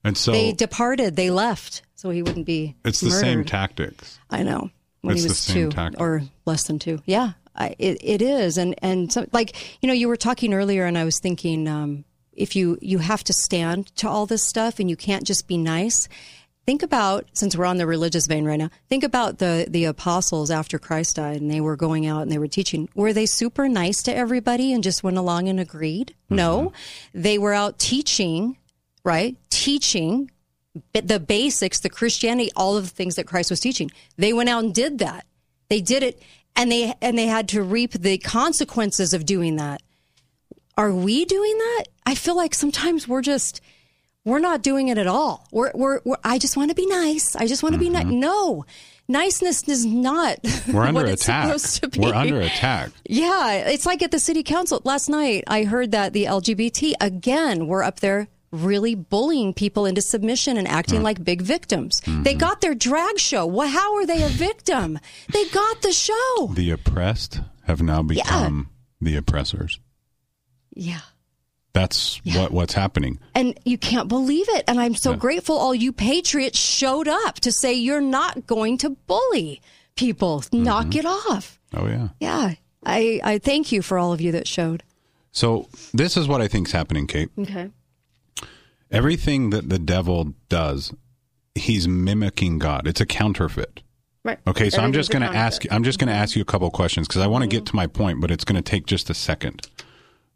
and 0.05 0.17
so 0.17 0.31
they 0.33 0.53
departed. 0.53 1.17
They 1.17 1.29
left, 1.31 1.83
so 1.97 2.11
he 2.11 2.23
wouldn't 2.23 2.47
be. 2.47 2.77
it's 2.85 3.01
the 3.01 3.11
same 3.11 3.45
tactics. 3.45 4.19
I 4.31 4.43
know 4.45 4.71
when 5.03 5.15
It's 5.15 5.25
he 5.25 5.29
was 5.29 5.47
two 5.47 5.69
tactic. 5.71 6.01
or 6.01 6.23
less 6.47 6.63
than 6.65 6.79
two. 6.79 7.01
Yeah, 7.05 7.33
I, 7.57 7.75
it 7.81 7.99
it 8.01 8.23
is, 8.23 8.57
and 8.59 8.75
and 8.81 9.13
so, 9.13 9.27
like 9.33 9.57
you 9.83 9.87
know, 9.89 9.93
you 9.93 10.07
were 10.09 10.17
talking 10.17 10.55
earlier, 10.55 10.87
and 10.87 10.97
I 10.97 11.05
was 11.05 11.19
thinking, 11.19 11.67
um, 11.67 12.05
if 12.39 12.57
you 12.57 12.79
you 12.81 12.99
have 12.99 13.25
to 13.25 13.33
stand 13.33 13.95
to 13.97 14.09
all 14.09 14.27
this 14.27 14.47
stuff, 14.47 14.79
and 14.79 14.89
you 14.89 14.97
can't 14.97 15.25
just 15.25 15.47
be 15.47 15.57
nice. 15.57 16.09
Think 16.67 16.83
about 16.83 17.27
since 17.33 17.57
we're 17.57 17.65
on 17.65 17.79
the 17.79 17.87
religious 17.87 18.27
vein 18.27 18.45
right 18.45 18.59
now. 18.59 18.71
Think 18.89 19.05
about 19.05 19.39
the 19.39 19.67
the 19.69 19.85
apostles 19.85 20.51
after 20.51 20.79
Christ 20.79 21.17
died, 21.17 21.41
and 21.41 21.51
they 21.51 21.61
were 21.61 21.77
going 21.77 22.07
out 22.07 22.23
and 22.23 22.33
they 22.33 22.39
were 22.39 22.49
teaching. 22.49 22.89
Were 22.95 23.13
they 23.13 23.27
super 23.27 23.69
nice 23.69 24.03
to 24.05 24.15
everybody 24.15 24.73
and 24.73 24.83
just 24.83 25.03
went 25.03 25.19
along 25.19 25.49
and 25.49 25.59
agreed? 25.59 26.15
No, 26.31 26.59
mm-hmm. 26.59 27.23
they 27.23 27.39
were 27.39 27.55
out 27.55 27.79
teaching, 27.79 28.57
right? 29.05 29.37
Teaching 29.51 30.31
the 30.93 31.19
basics, 31.19 31.81
the 31.81 31.91
Christianity, 31.91 32.51
all 32.55 32.77
of 32.77 32.85
the 32.85 32.95
things 32.95 33.17
that 33.17 33.27
Christ 33.27 33.51
was 33.51 33.61
teaching. 33.61 33.91
They 34.17 34.33
went 34.33 34.49
out 34.49 34.63
and 34.63 34.75
did 34.75 34.99
that. 34.99 35.27
They 35.69 35.81
did 35.81 36.03
it 36.03 36.23
and 36.59 36.71
they 36.71 36.95
and 37.01 37.17
they 37.17 37.27
had 37.27 37.49
to 37.51 37.63
reap 37.63 37.93
the 37.93 38.19
consequences 38.19 39.15
of 39.15 39.25
doing 39.25 39.57
that. 39.57 39.81
Are 40.77 40.93
we 40.93 41.25
doing 41.25 41.57
that? 41.59 41.85
I 42.09 42.15
feel 42.15 42.35
like 42.35 42.55
sometimes 42.55 43.07
we're 43.07 43.21
just 43.21 43.61
we're 44.25 44.39
not 44.39 44.63
doing 44.63 44.89
it 44.89 44.97
at 44.97 45.07
all. 45.07 45.47
We're 45.53 45.73
we're, 45.75 46.01
we're 46.07 46.17
I 46.25 46.39
just 46.39 46.57
want 46.57 46.71
to 46.71 46.75
be 46.75 46.87
nice. 46.87 47.37
I 47.37 47.47
just 47.47 47.63
want 47.63 47.75
to 47.75 47.79
be 47.79 47.91
nice. 47.91 48.07
Mm-hmm. 48.07 48.21
No. 48.21 48.65
Niceness 49.09 49.69
is 49.69 49.85
not 49.85 50.39
We're 50.73 50.85
under 50.85 51.03
what 51.03 51.09
it's 51.11 51.25
attack. 51.25 51.45
supposed 51.45 51.83
to 51.83 51.89
be. 51.91 52.01
We're 52.01 52.15
under 52.15 52.41
attack. 52.41 52.93
Yeah, 53.07 53.53
it's 53.69 53.85
like 53.85 54.03
at 54.03 54.11
the 54.11 54.19
city 54.19 54.43
council 54.43 54.81
last 54.85 55.11
night. 55.11 55.45
I 55.49 55.65
heard 55.65 55.91
that 55.91 56.15
the 56.15 56.25
LGBT 56.25 56.95
again 56.99 57.67
were 57.67 57.83
up 57.83 58.01
there 58.01 58.29
really 58.53 58.95
bullying 58.95 59.53
people 59.53 59.85
into 59.85 60.01
submission 60.01 60.57
and 60.57 60.67
acting 60.67 61.01
hmm. 61.01 61.05
like 61.05 61.23
big 61.23 61.43
victims. 61.43 62.01
Hmm. 62.07 62.23
They 62.23 62.33
got 62.33 62.63
their 62.63 62.75
drag 62.75 63.19
show. 63.19 63.45
Well, 63.45 63.69
how 63.69 63.97
are 63.97 64.07
they 64.07 64.23
a 64.23 64.29
victim? 64.29 64.99
they 65.31 65.47
got 65.51 65.83
the 65.83 65.93
show. 65.93 66.53
The 66.55 66.71
oppressed 66.71 67.41
have 67.65 67.83
now 67.83 68.03
become 68.03 68.71
the 68.99 69.17
oppressors. 69.17 69.79
Yeah. 70.75 71.01
That's 71.73 72.21
what 72.25 72.51
what's 72.51 72.75
happening. 72.75 73.21
And 73.35 73.59
you 73.65 73.79
can't 73.79 74.09
believe 74.09 74.49
it. 74.49 74.65
And 74.67 74.81
I'm 74.81 74.95
so 74.95 75.15
grateful 75.15 75.57
all 75.57 75.75
you 75.75 75.93
patriots 75.93 76.59
showed 76.59 77.09
up 77.09 77.37
to 77.41 77.53
say 77.53 77.75
you're 77.75 78.01
not 78.01 78.47
going 78.47 78.79
to 78.79 78.91
bully 78.91 79.61
people. 79.95 80.41
Mm-hmm. 80.41 80.63
Knock 80.65 80.95
it 80.97 81.07
off. 81.07 81.59
Oh 81.75 81.87
yeah. 81.87 82.09
Yeah. 82.21 82.55
I, 82.85 83.21
I 83.23 83.39
thank 83.39 83.71
you 83.71 83.83
for 83.83 83.99
all 83.99 84.13
of 84.13 84.21
you 84.21 84.33
that 84.33 84.47
showed. 84.47 84.83
So 85.33 85.69
this 85.93 86.17
is 86.17 86.27
what 86.27 86.41
I 86.41 86.49
think's 86.49 86.73
happening, 86.73 87.07
Kate. 87.07 87.29
Okay. 87.39 87.71
Everything 88.91 89.51
that 89.51 89.69
the 89.69 89.79
devil 89.79 90.35
does, 90.49 90.95
he's 91.55 91.87
mimicking 91.87 92.59
God. 92.59 92.87
It's 92.87 93.01
a 93.01 93.07
counterfeit. 93.07 93.83
Right. 94.25 94.39
Okay, 94.47 94.69
so 94.71 94.83
I'm 94.83 94.93
just 94.93 95.11
going 95.11 95.23
to 95.23 95.29
ask. 95.29 95.63
I'm 95.71 95.85
just 95.85 95.99
going 95.99 96.09
to 96.09 96.15
ask 96.15 96.35
you 96.35 96.43
a 96.43 96.45
couple 96.45 96.67
of 96.67 96.73
questions 96.73 97.07
because 97.07 97.23
I 97.23 97.27
want 97.27 97.43
to 97.43 97.49
get 97.49 97.65
mm-hmm. 97.65 97.71
to 97.71 97.77
my 97.77 97.87
point, 97.87 98.21
but 98.21 98.31
it's 98.31 98.45
going 98.45 98.57
to 98.57 98.69
take 98.69 98.87
just 98.87 99.11
a 99.11 99.15
second. 99.15 99.67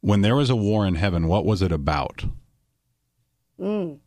When 0.03 0.21
there 0.21 0.37
was 0.37 0.51
a 0.51 0.57
war 0.57 0.87
in 0.87 0.97
heaven, 0.97 1.27
what 1.29 1.47
was 1.47 1.63
it 1.63 1.73
about? 1.73 2.25
Mm. 3.59 3.99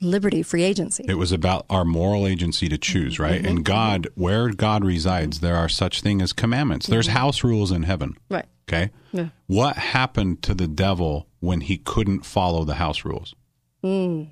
Liberty, 0.00 0.42
free 0.42 0.62
agency. 0.62 1.04
It 1.08 1.14
was 1.14 1.32
about 1.32 1.66
our 1.70 1.84
moral 1.84 2.26
agency 2.26 2.68
to 2.68 2.78
choose, 2.78 3.18
right? 3.18 3.42
Mhm. 3.42 3.48
And 3.48 3.64
God, 3.64 4.08
where 4.14 4.50
God 4.50 4.84
resides, 4.84 5.40
there 5.40 5.56
are 5.56 5.68
such 5.68 6.00
thing 6.02 6.22
as 6.22 6.32
commandments. 6.32 6.86
There's 6.86 7.08
house 7.08 7.42
rules 7.44 7.70
in 7.72 7.82
heaven. 7.84 8.16
Right. 8.30 8.46
Okay. 8.68 8.90
Yeah. 9.12 9.28
What 9.46 9.76
happened 9.76 10.42
to 10.42 10.54
the 10.54 10.66
devil 10.68 11.26
when 11.40 11.62
he 11.62 11.76
couldn't 11.78 12.24
follow 12.24 12.64
the 12.64 12.74
house 12.74 13.04
rules? 13.04 13.34
Mm. 13.82 14.28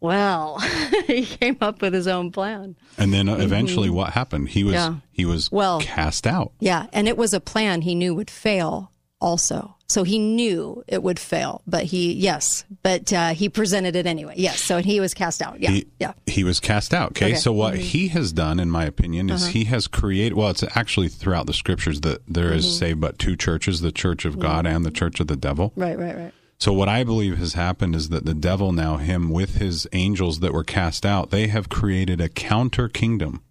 Well, 0.00 0.58
he 1.06 1.24
came 1.26 1.56
up 1.60 1.80
with 1.82 1.94
his 1.94 2.06
own 2.06 2.30
plan. 2.30 2.76
And 2.98 3.12
then 3.12 3.28
uh, 3.28 3.36
eventually, 3.36 3.88
Mhm. 3.88 3.94
what 3.94 4.12
happened? 4.12 4.50
He 4.50 4.62
was 4.62 4.74
Yeah. 4.74 4.96
he 5.10 5.24
was 5.24 5.50
Well- 5.50 5.80
cast 5.80 6.26
out. 6.26 6.52
Yeah, 6.60 6.86
and 6.92 7.08
it 7.08 7.16
was 7.16 7.34
a 7.34 7.40
plan 7.40 7.82
he 7.82 7.94
knew 7.94 8.14
would 8.14 8.30
fail 8.30 8.90
also. 9.20 9.74
So 9.88 10.02
he 10.02 10.18
knew 10.18 10.82
it 10.88 11.02
would 11.02 11.18
fail, 11.20 11.62
but 11.66 11.84
he 11.84 12.12
yes, 12.12 12.64
but 12.82 13.12
uh, 13.12 13.34
he 13.34 13.48
presented 13.48 13.94
it 13.94 14.04
anyway. 14.04 14.34
Yes, 14.36 14.60
so 14.60 14.78
he 14.78 14.98
was 14.98 15.14
cast 15.14 15.40
out. 15.40 15.60
Yeah, 15.60 15.70
he, 15.70 15.86
yeah. 16.00 16.12
he 16.26 16.42
was 16.42 16.58
cast 16.58 16.92
out. 16.92 17.10
Okay, 17.12 17.26
Okay. 17.26 17.34
so 17.36 17.52
what 17.52 17.74
Mhm. 17.74 17.78
he 17.78 18.08
has 18.08 18.32
done, 18.32 18.58
in 18.58 18.68
my 18.68 18.84
opinion, 18.84 19.30
is 19.30 19.44
Uh-huh. 19.44 19.52
he 19.52 19.64
has 19.64 19.86
created. 19.86 20.34
Well, 20.34 20.50
it's 20.50 20.64
actually 20.74 21.08
throughout 21.08 21.46
the 21.46 21.52
scriptures 21.54 22.00
that 22.00 22.22
there 22.26 22.52
is, 22.52 22.66
Mhm. 22.66 22.78
say, 22.78 22.92
but 22.94 23.18
two 23.18 23.36
churches: 23.36 23.80
the 23.80 23.92
Church 23.92 24.24
of 24.24 24.40
God 24.40 24.66
and 24.66 24.84
the 24.84 24.90
Church 24.90 25.20
of 25.20 25.28
the 25.28 25.36
Devil. 25.36 25.72
Right, 25.76 25.96
right, 25.98 26.16
right. 26.16 26.32
So 26.58 26.72
what 26.72 26.88
I 26.88 27.04
believe 27.04 27.38
has 27.38 27.52
happened 27.52 27.94
is 27.94 28.08
that 28.08 28.24
the 28.24 28.34
devil 28.34 28.72
now, 28.72 28.96
him 28.96 29.28
with 29.30 29.56
his 29.58 29.86
angels 29.92 30.40
that 30.40 30.52
were 30.54 30.64
cast 30.64 31.04
out, 31.06 31.30
they 31.30 31.46
have 31.48 31.68
created 31.68 32.20
a 32.20 32.28
counter 32.30 32.88
kingdom. 32.88 33.42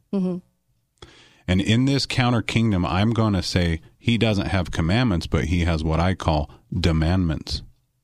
Mm-hmm. 1.48 1.52
And 1.52 1.62
in 1.62 1.86
this 1.86 2.06
counter 2.06 2.42
kingdom, 2.42 2.86
I'm 2.86 3.12
going 3.12 3.34
to 3.34 3.44
say 3.44 3.82
he 3.98 4.18
doesn't 4.18 4.48
have 4.48 4.72
commandments, 4.72 5.28
but 5.28 5.46
he 5.46 5.62
has 5.62 5.84
what 5.84 6.00
I 6.00 6.14
call 6.16 6.50
demandments. 6.74 7.62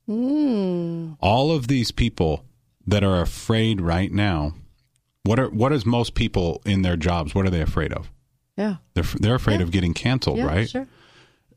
Mm. 0.08 1.16
All 1.20 1.52
of 1.52 1.68
these 1.68 1.90
people 1.92 2.44
that 2.86 3.04
are 3.04 3.20
afraid 3.20 3.80
right 3.80 4.10
now, 4.12 4.54
what 5.24 5.38
are 5.38 5.48
what 5.50 5.72
is 5.72 5.86
most 5.86 6.14
people 6.14 6.60
in 6.66 6.82
their 6.82 6.96
jobs? 6.96 7.34
What 7.34 7.46
are 7.46 7.50
they 7.50 7.60
afraid 7.60 7.92
of? 7.92 8.10
Yeah. 8.56 8.76
They're 8.94 9.04
they're 9.20 9.34
afraid 9.36 9.60
of 9.60 9.70
getting 9.70 9.94
canceled, 9.94 10.38
Yeah, 10.38 10.46
right? 10.46 10.68
sure. 10.68 10.86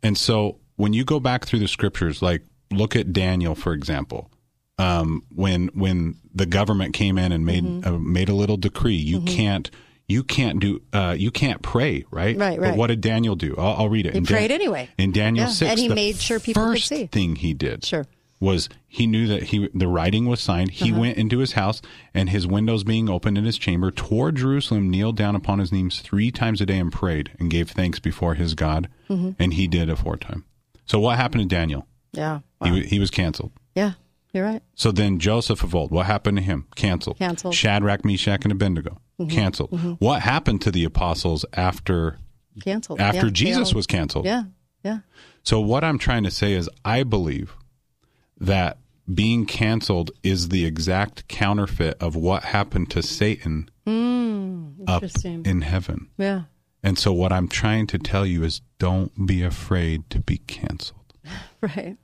And 0.04 0.18
so 0.18 0.60
when 0.76 0.94
you 0.94 1.04
go 1.04 1.20
back 1.20 1.46
through 1.46 1.60
the 1.60 1.68
scriptures, 1.68 2.22
like 2.22 2.44
look 2.72 2.96
at 2.96 3.12
Daniel, 3.12 3.56
for 3.56 3.74
example, 3.74 4.30
um, 4.78 5.24
when 5.34 5.68
when 5.70 6.18
the 6.34 6.46
government 6.46 6.94
came 6.94 7.18
in 7.18 7.32
and 7.32 7.46
made 7.46 7.64
Mm-hmm. 7.64 7.96
uh, 7.96 7.98
made 8.00 8.30
a 8.30 8.36
little 8.36 8.58
decree, 8.58 8.96
you 8.96 9.22
can't 9.22 9.72
you 10.08 10.24
can't 10.24 10.60
do 10.60 10.82
uh, 10.94 11.16
you 11.18 11.32
can't 11.32 11.62
pray, 11.62 12.06
right? 12.12 12.38
Right, 12.38 12.60
right 12.60 12.72
But 12.72 12.78
what 12.78 12.88
did 12.88 13.02
Daniel 13.02 13.36
do? 13.36 13.56
I'll, 13.58 13.76
I'll 13.78 13.90
read 13.90 14.06
it. 14.06 14.14
He 14.14 14.18
In 14.20 14.24
Dan- 14.24 14.38
prayed 14.38 14.52
anyway. 14.52 14.90
In 14.98 15.12
Daniel 15.12 15.46
Yeah, 15.48 15.52
six, 15.52 15.72
and 15.72 15.80
he 15.80 15.88
the 15.88 15.96
made 15.96 16.18
sure 16.18 16.40
people 16.40 16.64
could 16.64 16.72
first 16.74 16.88
see. 16.88 17.08
thing 17.08 17.36
he 17.38 17.54
did 17.54 17.84
Sure. 17.86 18.06
was 18.40 18.70
he 18.88 19.08
knew 19.08 19.26
that 19.28 19.44
he 19.44 19.68
the 19.74 19.88
writing 19.88 20.26
was 20.28 20.40
signed. 20.42 20.72
He 20.72 20.92
Uh-huh. 20.92 21.02
went 21.02 21.18
into 21.18 21.40
his 21.40 21.54
house 21.54 21.82
and 22.14 22.30
his 22.30 22.46
windows 22.46 22.84
being 22.84 23.10
opened 23.10 23.38
in 23.38 23.46
his 23.46 23.58
chamber 23.58 23.90
toward 23.92 24.36
Jerusalem, 24.36 24.90
kneeled 24.92 25.18
down 25.18 25.36
upon 25.36 25.60
his 25.60 25.72
knees 25.72 26.00
three 26.00 26.30
times 26.32 26.62
a 26.62 26.66
day 26.66 26.78
and 26.78 26.92
prayed 26.92 27.32
and 27.40 27.50
gave 27.50 27.72
thanks 27.72 28.00
before 28.00 28.36
his 28.36 28.54
God. 28.54 28.88
Mhm. 29.10 29.36
And 29.40 29.54
he 29.56 29.68
did 29.68 29.90
aforetime. 29.90 30.44
So 30.86 31.00
what 31.00 31.18
happened 31.18 31.50
to 31.50 31.56
Daniel? 31.56 31.88
Yeah. 32.14 32.40
He, 32.64 32.84
he 32.84 33.00
was 33.00 33.10
canceled. 33.12 33.52
Yeah. 33.74 33.94
You're 34.36 34.44
right. 34.46 34.62
So 34.76 34.92
then 34.92 35.18
Joseph 35.20 35.64
of 35.64 35.74
old, 35.74 35.92
what 35.92 36.06
happened 36.08 36.38
to 36.38 36.44
him? 36.44 36.68
Canceled. 36.76 37.18
Canceled. 37.18 37.56
Shadrach, 37.56 38.04
Meshach, 38.04 38.44
and 38.44 38.52
Abednego, 38.52 39.00
Mhm. 39.20 39.30
canceled. 39.30 39.72
Mhm. 39.72 39.96
What 40.00 40.22
happened 40.24 40.62
to 40.64 40.72
the 40.72 40.84
apostles 40.84 41.46
after 41.54 42.20
Canceled. 42.62 43.00
after 43.00 43.28
Yeah, 43.28 43.32
Jesus 43.32 43.70
all- 43.70 43.76
was 43.78 43.88
canceled? 43.88 44.26
Yeah. 44.26 44.44
Yeah. 44.84 45.00
So 45.44 45.62
what 45.62 45.84
I'm 45.86 45.98
trying 45.98 46.24
to 46.24 46.32
say 46.32 46.52
is 46.54 46.70
I 46.84 47.04
believe 47.04 47.56
that 48.40 48.78
being 49.14 49.46
canceled 49.46 50.12
is 50.24 50.50
the 50.50 50.66
exact 50.66 51.28
counterfeit 51.28 51.96
of 52.02 52.16
what 52.16 52.44
happened 52.44 52.90
to 52.92 53.02
Satan 53.04 53.70
Mm, 53.88 54.74
up 54.88 55.04
in 55.46 55.62
heaven. 55.62 56.10
yeah. 56.18 56.44
And 56.84 57.00
so, 57.00 57.12
what 57.14 57.32
I'm 57.32 57.48
trying 57.48 57.88
to 57.88 57.98
tell 57.98 58.26
you 58.28 58.44
is 58.44 58.62
don't 58.80 59.26
be 59.26 59.42
afraid 59.42 60.08
to 60.12 60.20
be 60.20 60.38
canceled. 60.40 61.14
Right. 61.62 61.98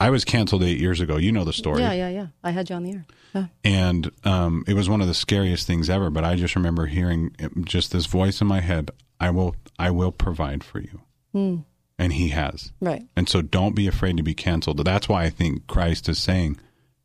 I 0.00 0.10
was 0.10 0.24
canceled 0.24 0.62
eight 0.64 0.78
years 0.80 1.00
ago. 1.00 1.16
You 1.16 1.30
know 1.32 1.44
the 1.44 1.52
story. 1.52 1.80
Yeah, 1.80 1.92
yeah, 1.92 2.08
yeah. 2.08 2.26
I 2.42 2.50
had 2.50 2.68
you 2.68 2.76
on 2.76 2.82
the 2.82 2.90
air. 2.92 3.06
Yeah. 3.34 3.46
And 3.64 4.10
um, 4.24 4.64
it 4.66 4.74
was 4.74 4.88
one 4.88 5.00
of 5.00 5.06
the 5.06 5.14
scariest 5.14 5.66
things 5.66 5.88
ever. 5.88 6.10
But 6.10 6.24
I 6.24 6.34
just 6.34 6.56
remember 6.56 6.86
hearing 6.86 7.34
just 7.62 7.92
this 7.92 8.06
voice 8.06 8.40
in 8.40 8.46
my 8.48 8.60
head 8.60 8.90
I 9.20 9.30
will, 9.30 9.54
I 9.78 9.90
will 9.92 10.10
provide 10.10 10.64
for 10.64 10.80
you. 10.80 11.02
Mm, 11.34 11.64
And 11.98 12.12
He 12.14 12.30
has. 12.30 12.72
right. 12.80 13.06
And 13.16 13.28
so, 13.28 13.40
don't 13.42 13.76
be 13.76 13.86
afraid 13.86 14.16
to 14.16 14.22
be 14.24 14.34
canceled. 14.34 14.84
That's 14.84 15.08
why 15.08 15.22
I 15.24 15.30
think 15.30 15.68
Christ 15.68 16.08
is 16.08 16.18
saying, 16.18 16.58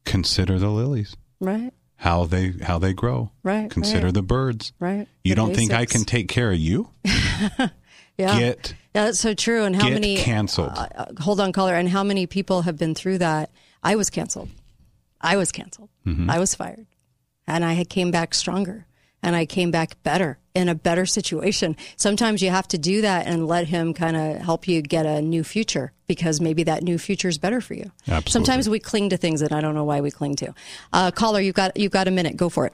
consider 0.04 0.58
the 0.58 0.70
lilies. 0.70 1.16
Right. 1.40 1.72
how 1.98 2.26
they 2.26 2.54
how 2.64 2.80
they 2.80 2.94
grow. 2.94 3.30
Right, 3.44 3.70
Consider 3.70 4.06
right. 4.06 4.14
the 4.16 4.24
birds. 4.24 4.74
Right. 4.80 5.08
You 5.24 5.32
The 5.32 5.36
don't 5.36 5.56
think 5.56 5.72
I 5.72 5.86
can 5.86 6.04
take 6.04 6.28
care 6.30 6.52
of 6.52 6.58
you? 6.58 6.90
Yeah. 8.18 8.40
Get 8.40 8.74
yeah, 8.98 9.06
that's 9.06 9.20
so 9.20 9.34
true. 9.34 9.64
And 9.64 9.76
how 9.76 9.84
get 9.90 9.94
many 9.94 10.18
canceled. 10.18 10.72
Uh, 10.76 10.88
uh, 10.96 11.06
hold 11.20 11.40
on, 11.40 11.52
caller. 11.52 11.76
And 11.76 11.88
how 11.88 12.04
many 12.04 12.26
people 12.26 12.64
have 12.64 12.78
been 12.78 12.96
through 12.96 13.20
that? 13.20 13.52
I 13.84 13.96
was 13.96 14.10
canceled. 14.10 14.50
I 15.22 15.38
was 15.38 15.52
canceled. 15.52 15.90
Mhm. 16.06 16.30
I 16.30 16.40
was 16.40 16.56
fired, 16.56 16.88
and 17.48 17.64
I 17.64 17.74
had 17.74 17.90
came 17.90 18.12
back 18.12 18.34
stronger, 18.34 18.86
and 19.22 19.36
I 19.36 19.46
came 19.46 19.70
back 19.72 20.02
better 20.04 20.40
in 20.56 20.68
a 20.70 20.76
better 20.76 21.06
situation. 21.06 21.76
Sometimes 21.96 22.42
you 22.42 22.50
have 22.50 22.68
to 22.70 22.78
do 22.78 23.02
that 23.02 23.28
and 23.28 23.48
let 23.48 23.68
him 23.68 23.94
kind 23.94 24.16
of 24.18 24.38
help 24.42 24.68
you 24.68 24.82
get 24.82 25.06
a 25.06 25.22
new 25.22 25.44
future 25.44 25.92
because 26.08 26.42
maybe 26.42 26.64
that 26.64 26.82
new 26.84 26.98
future 26.98 27.28
is 27.28 27.38
better 27.38 27.62
for 27.62 27.76
you. 27.76 27.92
Absolutely. 28.08 28.32
Sometimes 28.32 28.68
we 28.70 28.80
cling 28.80 29.10
to 29.10 29.18
things 29.18 29.40
that 29.42 29.52
I 29.52 29.62
don't 29.62 29.76
know 29.76 29.84
why 29.84 30.02
we 30.02 30.10
cling 30.12 30.36
to. 30.38 30.54
Uh, 30.92 31.12
caller, 31.12 31.40
you've 31.40 31.56
got 31.56 31.78
you've 31.78 31.92
got 31.92 32.08
a 32.08 32.12
minute. 32.12 32.36
Go 32.38 32.50
for 32.50 32.66
it. 32.66 32.74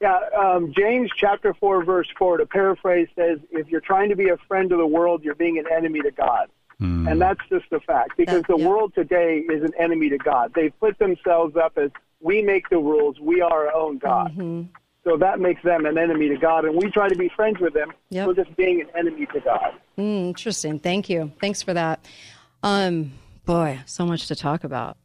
Yeah, 0.00 0.18
um, 0.38 0.72
James 0.76 1.10
chapter 1.16 1.52
4, 1.54 1.84
verse 1.84 2.06
4, 2.16 2.36
to 2.38 2.46
paraphrase, 2.46 3.08
says, 3.16 3.38
If 3.50 3.68
you're 3.68 3.80
trying 3.80 4.10
to 4.10 4.16
be 4.16 4.28
a 4.28 4.36
friend 4.46 4.70
of 4.70 4.78
the 4.78 4.86
world, 4.86 5.24
you're 5.24 5.34
being 5.34 5.58
an 5.58 5.64
enemy 5.72 6.00
to 6.02 6.12
God. 6.12 6.48
Hmm. 6.78 7.08
And 7.08 7.20
that's 7.20 7.40
just 7.48 7.64
a 7.72 7.80
fact 7.80 8.16
because 8.16 8.44
the 8.48 8.56
world 8.56 8.92
today 8.94 9.38
is 9.38 9.64
an 9.64 9.72
enemy 9.76 10.08
to 10.10 10.18
God. 10.18 10.52
They've 10.54 10.72
put 10.78 10.96
themselves 11.00 11.56
up 11.56 11.76
as 11.76 11.90
we 12.20 12.42
make 12.42 12.68
the 12.68 12.78
rules, 12.78 13.18
we 13.18 13.40
are 13.40 13.66
our 13.66 13.74
own 13.74 13.98
God. 13.98 14.32
So 15.04 15.16
that 15.16 15.40
makes 15.40 15.62
them 15.64 15.86
an 15.86 15.98
enemy 15.98 16.28
to 16.28 16.36
God. 16.36 16.64
And 16.64 16.76
we 16.76 16.88
try 16.90 17.08
to 17.08 17.16
be 17.16 17.28
friends 17.34 17.58
with 17.58 17.74
them. 17.74 17.92
Yep. 18.10 18.26
We're 18.28 18.34
just 18.34 18.56
being 18.56 18.80
an 18.80 18.88
enemy 18.96 19.26
to 19.32 19.40
God. 19.40 19.72
Mm, 19.96 20.28
interesting. 20.28 20.78
Thank 20.78 21.08
you. 21.08 21.32
Thanks 21.40 21.62
for 21.62 21.74
that. 21.74 22.04
Um, 22.62 23.12
boy, 23.44 23.80
so 23.86 24.04
much 24.06 24.28
to 24.28 24.36
talk 24.36 24.62
about. 24.62 24.96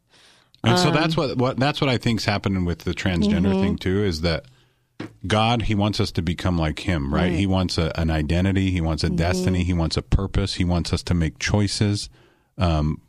And 0.62 0.78
so 0.78 0.88
Um, 0.90 0.94
that's 0.94 1.16
what, 1.16 1.36
what 1.38 1.58
that's 1.58 1.80
what 1.80 1.90
I 1.90 1.96
think's 1.98 2.24
happening 2.24 2.64
with 2.64 2.80
the 2.80 2.92
transgender 2.92 3.52
Mhm. 3.52 3.60
thing 3.60 3.76
too 3.78 4.04
is 4.04 4.20
that 4.20 4.44
God 5.26 5.62
he 5.62 5.74
wants 5.74 6.00
us 6.00 6.12
to 6.12 6.22
become 6.22 6.58
like 6.58 6.80
him, 6.80 7.12
right? 7.12 7.22
Right. 7.22 7.28
Mm-hmm. 7.30 7.38
He 7.38 7.46
wants 7.46 7.78
a, 7.78 7.92
an 7.98 8.10
identity, 8.10 8.70
he 8.70 8.80
wants 8.80 9.02
a 9.04 9.10
destiny, 9.10 9.64
he 9.64 9.72
wants 9.72 9.96
a 9.96 10.02
purpose, 10.02 10.54
he 10.54 10.64
wants 10.64 10.92
us 10.92 11.02
to 11.04 11.14
make 11.14 11.38
choices. 11.38 12.08
Um, 12.58 13.00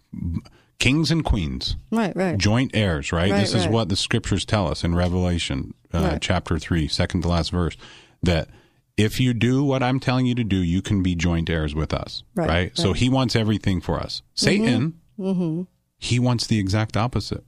kings 0.80 1.12
and 1.12 1.24
queens, 1.24 1.76
Right, 1.92 2.16
right. 2.16 2.38
joint 2.38 2.72
heirs, 2.74 3.12
right? 3.12 3.32
Right, 3.32 3.40
this 3.40 3.54
is 3.54 3.66
right. 3.66 3.72
what 3.72 3.90
the 3.90 3.96
scriptures 3.96 4.46
tell 4.46 4.68
us 4.70 4.84
in 4.84 4.96
Revelation 4.96 5.74
uh, 5.94 6.18
chapter 6.20 6.58
3, 6.58 6.88
second 6.88 7.22
to 7.22 7.28
last 7.28 7.52
verse, 7.52 7.78
that 8.24 8.50
if 8.98 9.20
you 9.20 9.34
do 9.34 9.64
what 9.64 9.84
I'm 9.84 10.00
telling 10.00 10.26
you 10.26 10.36
to 10.36 10.44
do, 10.44 10.58
you 10.58 10.82
can 10.82 11.04
be 11.04 11.16
joint 11.16 11.50
heirs 11.50 11.76
with 11.76 11.94
us, 11.94 12.24
Right, 12.34 12.48
right? 12.50 12.78
So 12.78 12.94
he 12.94 13.10
wants 13.10 13.36
everything 13.36 13.82
for 13.82 14.00
us. 14.00 14.22
Satan, 14.34 15.00
Mm-hmm. 15.20 15.64
he 15.98 16.20
wants 16.20 16.48
the 16.48 16.60
exact 16.60 16.98
opposite. 16.98 17.44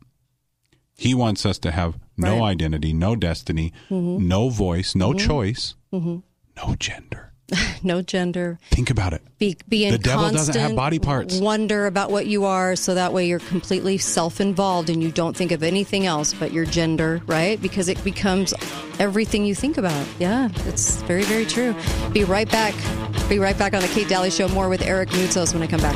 He 0.98 1.14
wants 1.14 1.46
us 1.46 1.58
to 1.60 1.72
have 1.72 1.98
no 2.18 2.40
Right. 2.40 2.50
identity, 2.52 2.94
no 2.94 3.16
destiny, 3.16 3.72
Mhm. 3.90 4.20
no 4.20 4.50
voice, 4.50 4.96
no 4.96 5.12
Mhm. 5.14 5.20
choice, 5.20 5.76
hmm 5.92 6.18
no 6.58 6.76
gender. 6.80 7.24
no 7.84 8.02
gender. 8.02 8.60
Think 8.72 8.90
about 8.90 9.14
it. 9.14 9.22
Be, 9.40 9.56
be 9.70 9.86
in 9.86 9.92
The 9.92 9.98
devil 10.00 10.30
doesn't 10.32 10.56
have 10.58 10.76
body 10.76 11.00
parts. 11.00 11.40
Wonder 11.40 11.86
about 11.86 12.12
what 12.12 12.26
you 12.28 12.44
are, 12.44 12.76
so 12.76 12.94
that 12.96 13.14
way 13.14 13.26
you're 13.28 13.40
completely 13.40 13.98
self-involved 13.98 14.90
and 14.90 15.02
you 15.02 15.12
don't 15.12 15.38
think 15.38 15.54
of 15.54 15.64
anything 15.64 16.06
else 16.06 16.34
but 16.34 16.52
your 16.52 16.66
gender, 16.66 17.22
right? 17.26 17.62
Because 17.62 17.88
it 17.88 18.04
becomes 18.04 18.54
everything 19.00 19.46
you 19.46 19.56
think 19.56 19.78
about. 19.78 20.06
Yeah, 20.20 20.50
it's 20.66 20.98
very, 21.04 21.24
very 21.24 21.46
true. 21.46 21.74
Be 22.12 22.26
right 22.26 22.52
back. 22.52 22.74
Be 23.30 23.40
right 23.40 23.58
back 23.58 23.74
on 23.74 23.82
the 23.82 23.88
Kate 23.90 24.10
Dalley 24.10 24.30
Show. 24.32 24.50
More 24.50 24.68
with 24.68 24.82
Eric 24.82 25.10
Moutsos 25.12 25.54
when 25.54 25.64
I 25.64 25.68
come 25.68 25.80
back. 25.82 25.96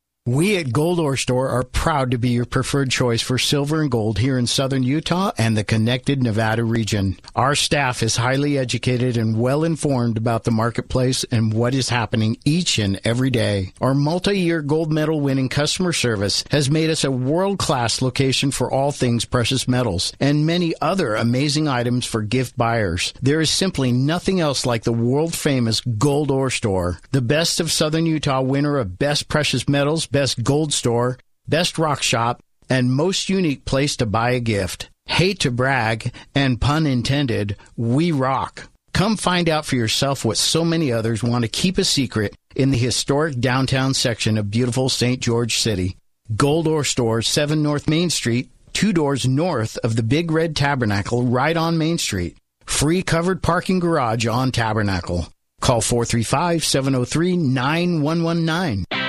We 0.27 0.55
at 0.57 0.71
Gold 0.71 0.99
Ore 0.99 1.17
Store 1.17 1.49
are 1.49 1.63
proud 1.63 2.11
to 2.11 2.19
be 2.19 2.29
your 2.29 2.45
preferred 2.45 2.91
choice 2.91 3.23
for 3.23 3.39
silver 3.39 3.81
and 3.81 3.89
gold 3.89 4.19
here 4.19 4.37
in 4.37 4.45
southern 4.45 4.83
Utah 4.83 5.31
and 5.35 5.57
the 5.57 5.63
connected 5.63 6.21
Nevada 6.21 6.63
region. 6.63 7.17
Our 7.35 7.55
staff 7.55 8.03
is 8.03 8.17
highly 8.17 8.55
educated 8.55 9.17
and 9.17 9.39
well 9.39 9.63
informed 9.63 10.17
about 10.17 10.43
the 10.43 10.51
marketplace 10.51 11.23
and 11.31 11.51
what 11.51 11.73
is 11.73 11.89
happening 11.89 12.37
each 12.45 12.77
and 12.77 13.01
every 13.03 13.31
day. 13.31 13.73
Our 13.81 13.95
multi-year 13.95 14.61
gold 14.61 14.91
medal 14.91 15.19
winning 15.21 15.49
customer 15.49 15.91
service 15.91 16.43
has 16.51 16.69
made 16.69 16.91
us 16.91 17.03
a 17.03 17.09
world-class 17.09 18.03
location 18.03 18.51
for 18.51 18.71
all 18.71 18.91
things 18.91 19.25
precious 19.25 19.67
metals 19.67 20.13
and 20.19 20.45
many 20.45 20.75
other 20.81 21.15
amazing 21.15 21.67
items 21.67 22.05
for 22.05 22.21
gift 22.21 22.55
buyers. 22.55 23.11
There 23.23 23.41
is 23.41 23.49
simply 23.49 23.91
nothing 23.91 24.39
else 24.39 24.67
like 24.67 24.83
the 24.83 24.93
world 24.93 25.33
famous 25.33 25.81
Gold 25.81 26.29
Ore 26.29 26.51
Store, 26.51 26.99
the 27.09 27.23
best 27.23 27.59
of 27.59 27.71
southern 27.71 28.05
Utah 28.05 28.41
winner 28.41 28.77
of 28.77 28.99
best 28.99 29.27
precious 29.27 29.67
metals, 29.67 30.05
best 30.11 30.20
gold 30.35 30.73
store, 30.73 31.17
best 31.47 31.77
rock 31.77 32.03
shop, 32.03 32.41
and 32.69 32.91
most 32.91 33.29
unique 33.29 33.65
place 33.65 33.95
to 33.97 34.05
buy 34.05 34.31
a 34.31 34.39
gift. 34.39 34.89
Hate 35.07 35.39
to 35.39 35.51
brag, 35.51 36.13
and 36.35 36.61
pun 36.61 36.85
intended, 36.85 37.57
we 37.75 38.11
rock. 38.11 38.69
Come 38.93 39.17
find 39.17 39.49
out 39.49 39.65
for 39.65 39.75
yourself 39.75 40.23
what 40.23 40.37
so 40.37 40.63
many 40.63 40.91
others 40.91 41.23
want 41.23 41.43
to 41.43 41.49
keep 41.49 41.77
a 41.77 41.83
secret 41.83 42.35
in 42.55 42.69
the 42.71 42.77
historic 42.77 43.39
downtown 43.39 43.93
section 43.93 44.37
of 44.37 44.51
beautiful 44.51 44.89
St. 44.89 45.19
George 45.19 45.57
City. 45.57 45.97
Gold 46.35 46.67
Ore 46.67 46.83
Store, 46.83 47.21
7 47.21 47.63
North 47.63 47.89
Main 47.89 48.09
Street, 48.09 48.49
two 48.73 48.93
doors 48.93 49.27
north 49.27 49.77
of 49.83 49.95
the 49.95 50.03
Big 50.03 50.31
Red 50.31 50.55
Tabernacle, 50.55 51.23
right 51.23 51.57
on 51.57 51.77
Main 51.77 51.97
Street. 51.97 52.37
Free 52.65 53.01
covered 53.01 53.41
parking 53.41 53.79
garage 53.79 54.27
on 54.27 54.51
Tabernacle. 54.51 55.27
Call 55.61 55.81
435 55.81 56.63
703 56.63 57.37
9119. 57.37 59.00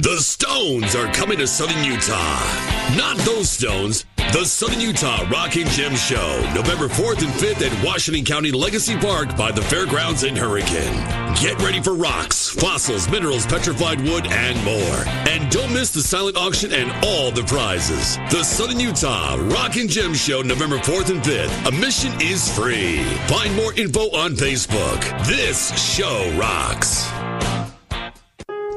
The 0.00 0.16
Stones 0.16 0.96
are 0.96 1.12
coming 1.12 1.36
to 1.36 1.46
Southern 1.46 1.84
Utah. 1.84 2.96
Not 2.96 3.18
those 3.18 3.50
Stones. 3.50 4.06
The 4.16 4.46
Southern 4.46 4.80
Utah 4.80 5.28
Rock 5.30 5.56
and 5.56 5.68
Gem 5.68 5.94
Show, 5.94 6.40
November 6.54 6.88
4th 6.88 7.18
and 7.22 7.32
5th 7.34 7.60
at 7.60 7.84
Washington 7.84 8.24
County 8.24 8.50
Legacy 8.50 8.96
Park 8.96 9.36
by 9.36 9.52
the 9.52 9.60
Fairgrounds 9.60 10.24
in 10.24 10.34
Hurricane. 10.34 10.94
Get 11.36 11.60
ready 11.60 11.82
for 11.82 11.94
rocks, 11.94 12.48
fossils, 12.48 13.10
minerals, 13.10 13.44
petrified 13.44 14.00
wood, 14.00 14.26
and 14.28 14.56
more. 14.64 15.04
And 15.28 15.50
don't 15.50 15.74
miss 15.74 15.90
the 15.90 16.00
silent 16.00 16.38
auction 16.38 16.72
and 16.72 16.90
all 17.04 17.30
the 17.30 17.42
prizes. 17.42 18.16
The 18.30 18.42
Southern 18.42 18.80
Utah 18.80 19.36
Rock 19.50 19.76
and 19.76 19.90
Gem 19.90 20.14
Show, 20.14 20.40
November 20.40 20.78
4th 20.78 21.10
and 21.10 21.22
5th. 21.22 21.66
Admission 21.66 22.12
is 22.22 22.50
free. 22.56 23.02
Find 23.28 23.54
more 23.54 23.74
info 23.74 24.10
on 24.16 24.32
Facebook. 24.32 25.26
This 25.26 25.68
show 25.94 26.32
rocks. 26.38 27.06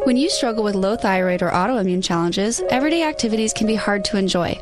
When 0.06 0.18
you 0.18 0.30
struggle 0.30 0.66
with 0.66 0.76
low 0.76 0.98
thyroid 0.98 1.42
or 1.42 1.50
autoimmune 1.52 2.04
challenges, 2.04 2.62
everyday 2.70 3.04
activities 3.04 3.54
can 3.54 3.68
be 3.68 3.76
hard 3.76 4.04
to 4.06 4.18
enjoy. 4.18 4.60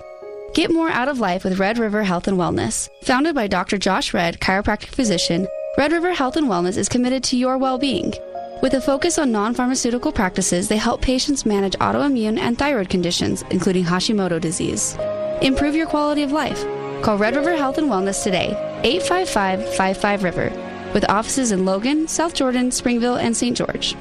Get 0.53 0.69
more 0.69 0.89
out 0.89 1.07
of 1.07 1.19
life 1.19 1.43
with 1.43 1.57
Red 1.57 1.79
River 1.79 2.03
Health 2.03 2.27
and 2.27 2.37
Wellness. 2.37 2.89
Founded 3.05 3.33
by 3.33 3.47
Dr. 3.47 3.79
Josh 3.79 4.13
Red, 4.13 4.39
chiropractic 4.39 4.89
physician, 4.89 5.47
Red 5.79 5.93
River 5.93 6.13
Health 6.13 6.37
and 6.37 6.45
Wellness 6.45 6.77
is 6.77 6.87
committed 6.87 7.23
to 7.23 7.37
your 7.37 7.57
well 7.57 7.79
being. 7.79 8.13
With 8.61 8.75
a 8.75 8.81
focus 8.81 9.17
on 9.17 9.31
non 9.31 9.55
pharmaceutical 9.55 10.11
practices, 10.11 10.67
they 10.67 10.77
help 10.77 11.01
patients 11.01 11.43
manage 11.43 11.73
autoimmune 11.73 12.37
and 12.37 12.55
thyroid 12.55 12.89
conditions, 12.89 13.43
including 13.49 13.83
Hashimoto 13.83 14.39
disease. 14.39 14.95
Improve 15.41 15.73
your 15.73 15.87
quality 15.87 16.21
of 16.21 16.31
life. 16.31 16.63
Call 17.01 17.17
Red 17.17 17.35
River 17.35 17.55
Health 17.57 17.79
and 17.79 17.89
Wellness 17.89 18.23
today, 18.23 18.49
855 18.83 19.73
55 19.75 20.23
River, 20.23 20.91
with 20.93 21.09
offices 21.09 21.51
in 21.51 21.65
Logan, 21.65 22.07
South 22.07 22.35
Jordan, 22.35 22.69
Springville, 22.69 23.15
and 23.15 23.35
St. 23.35 23.57
George. 23.57 23.95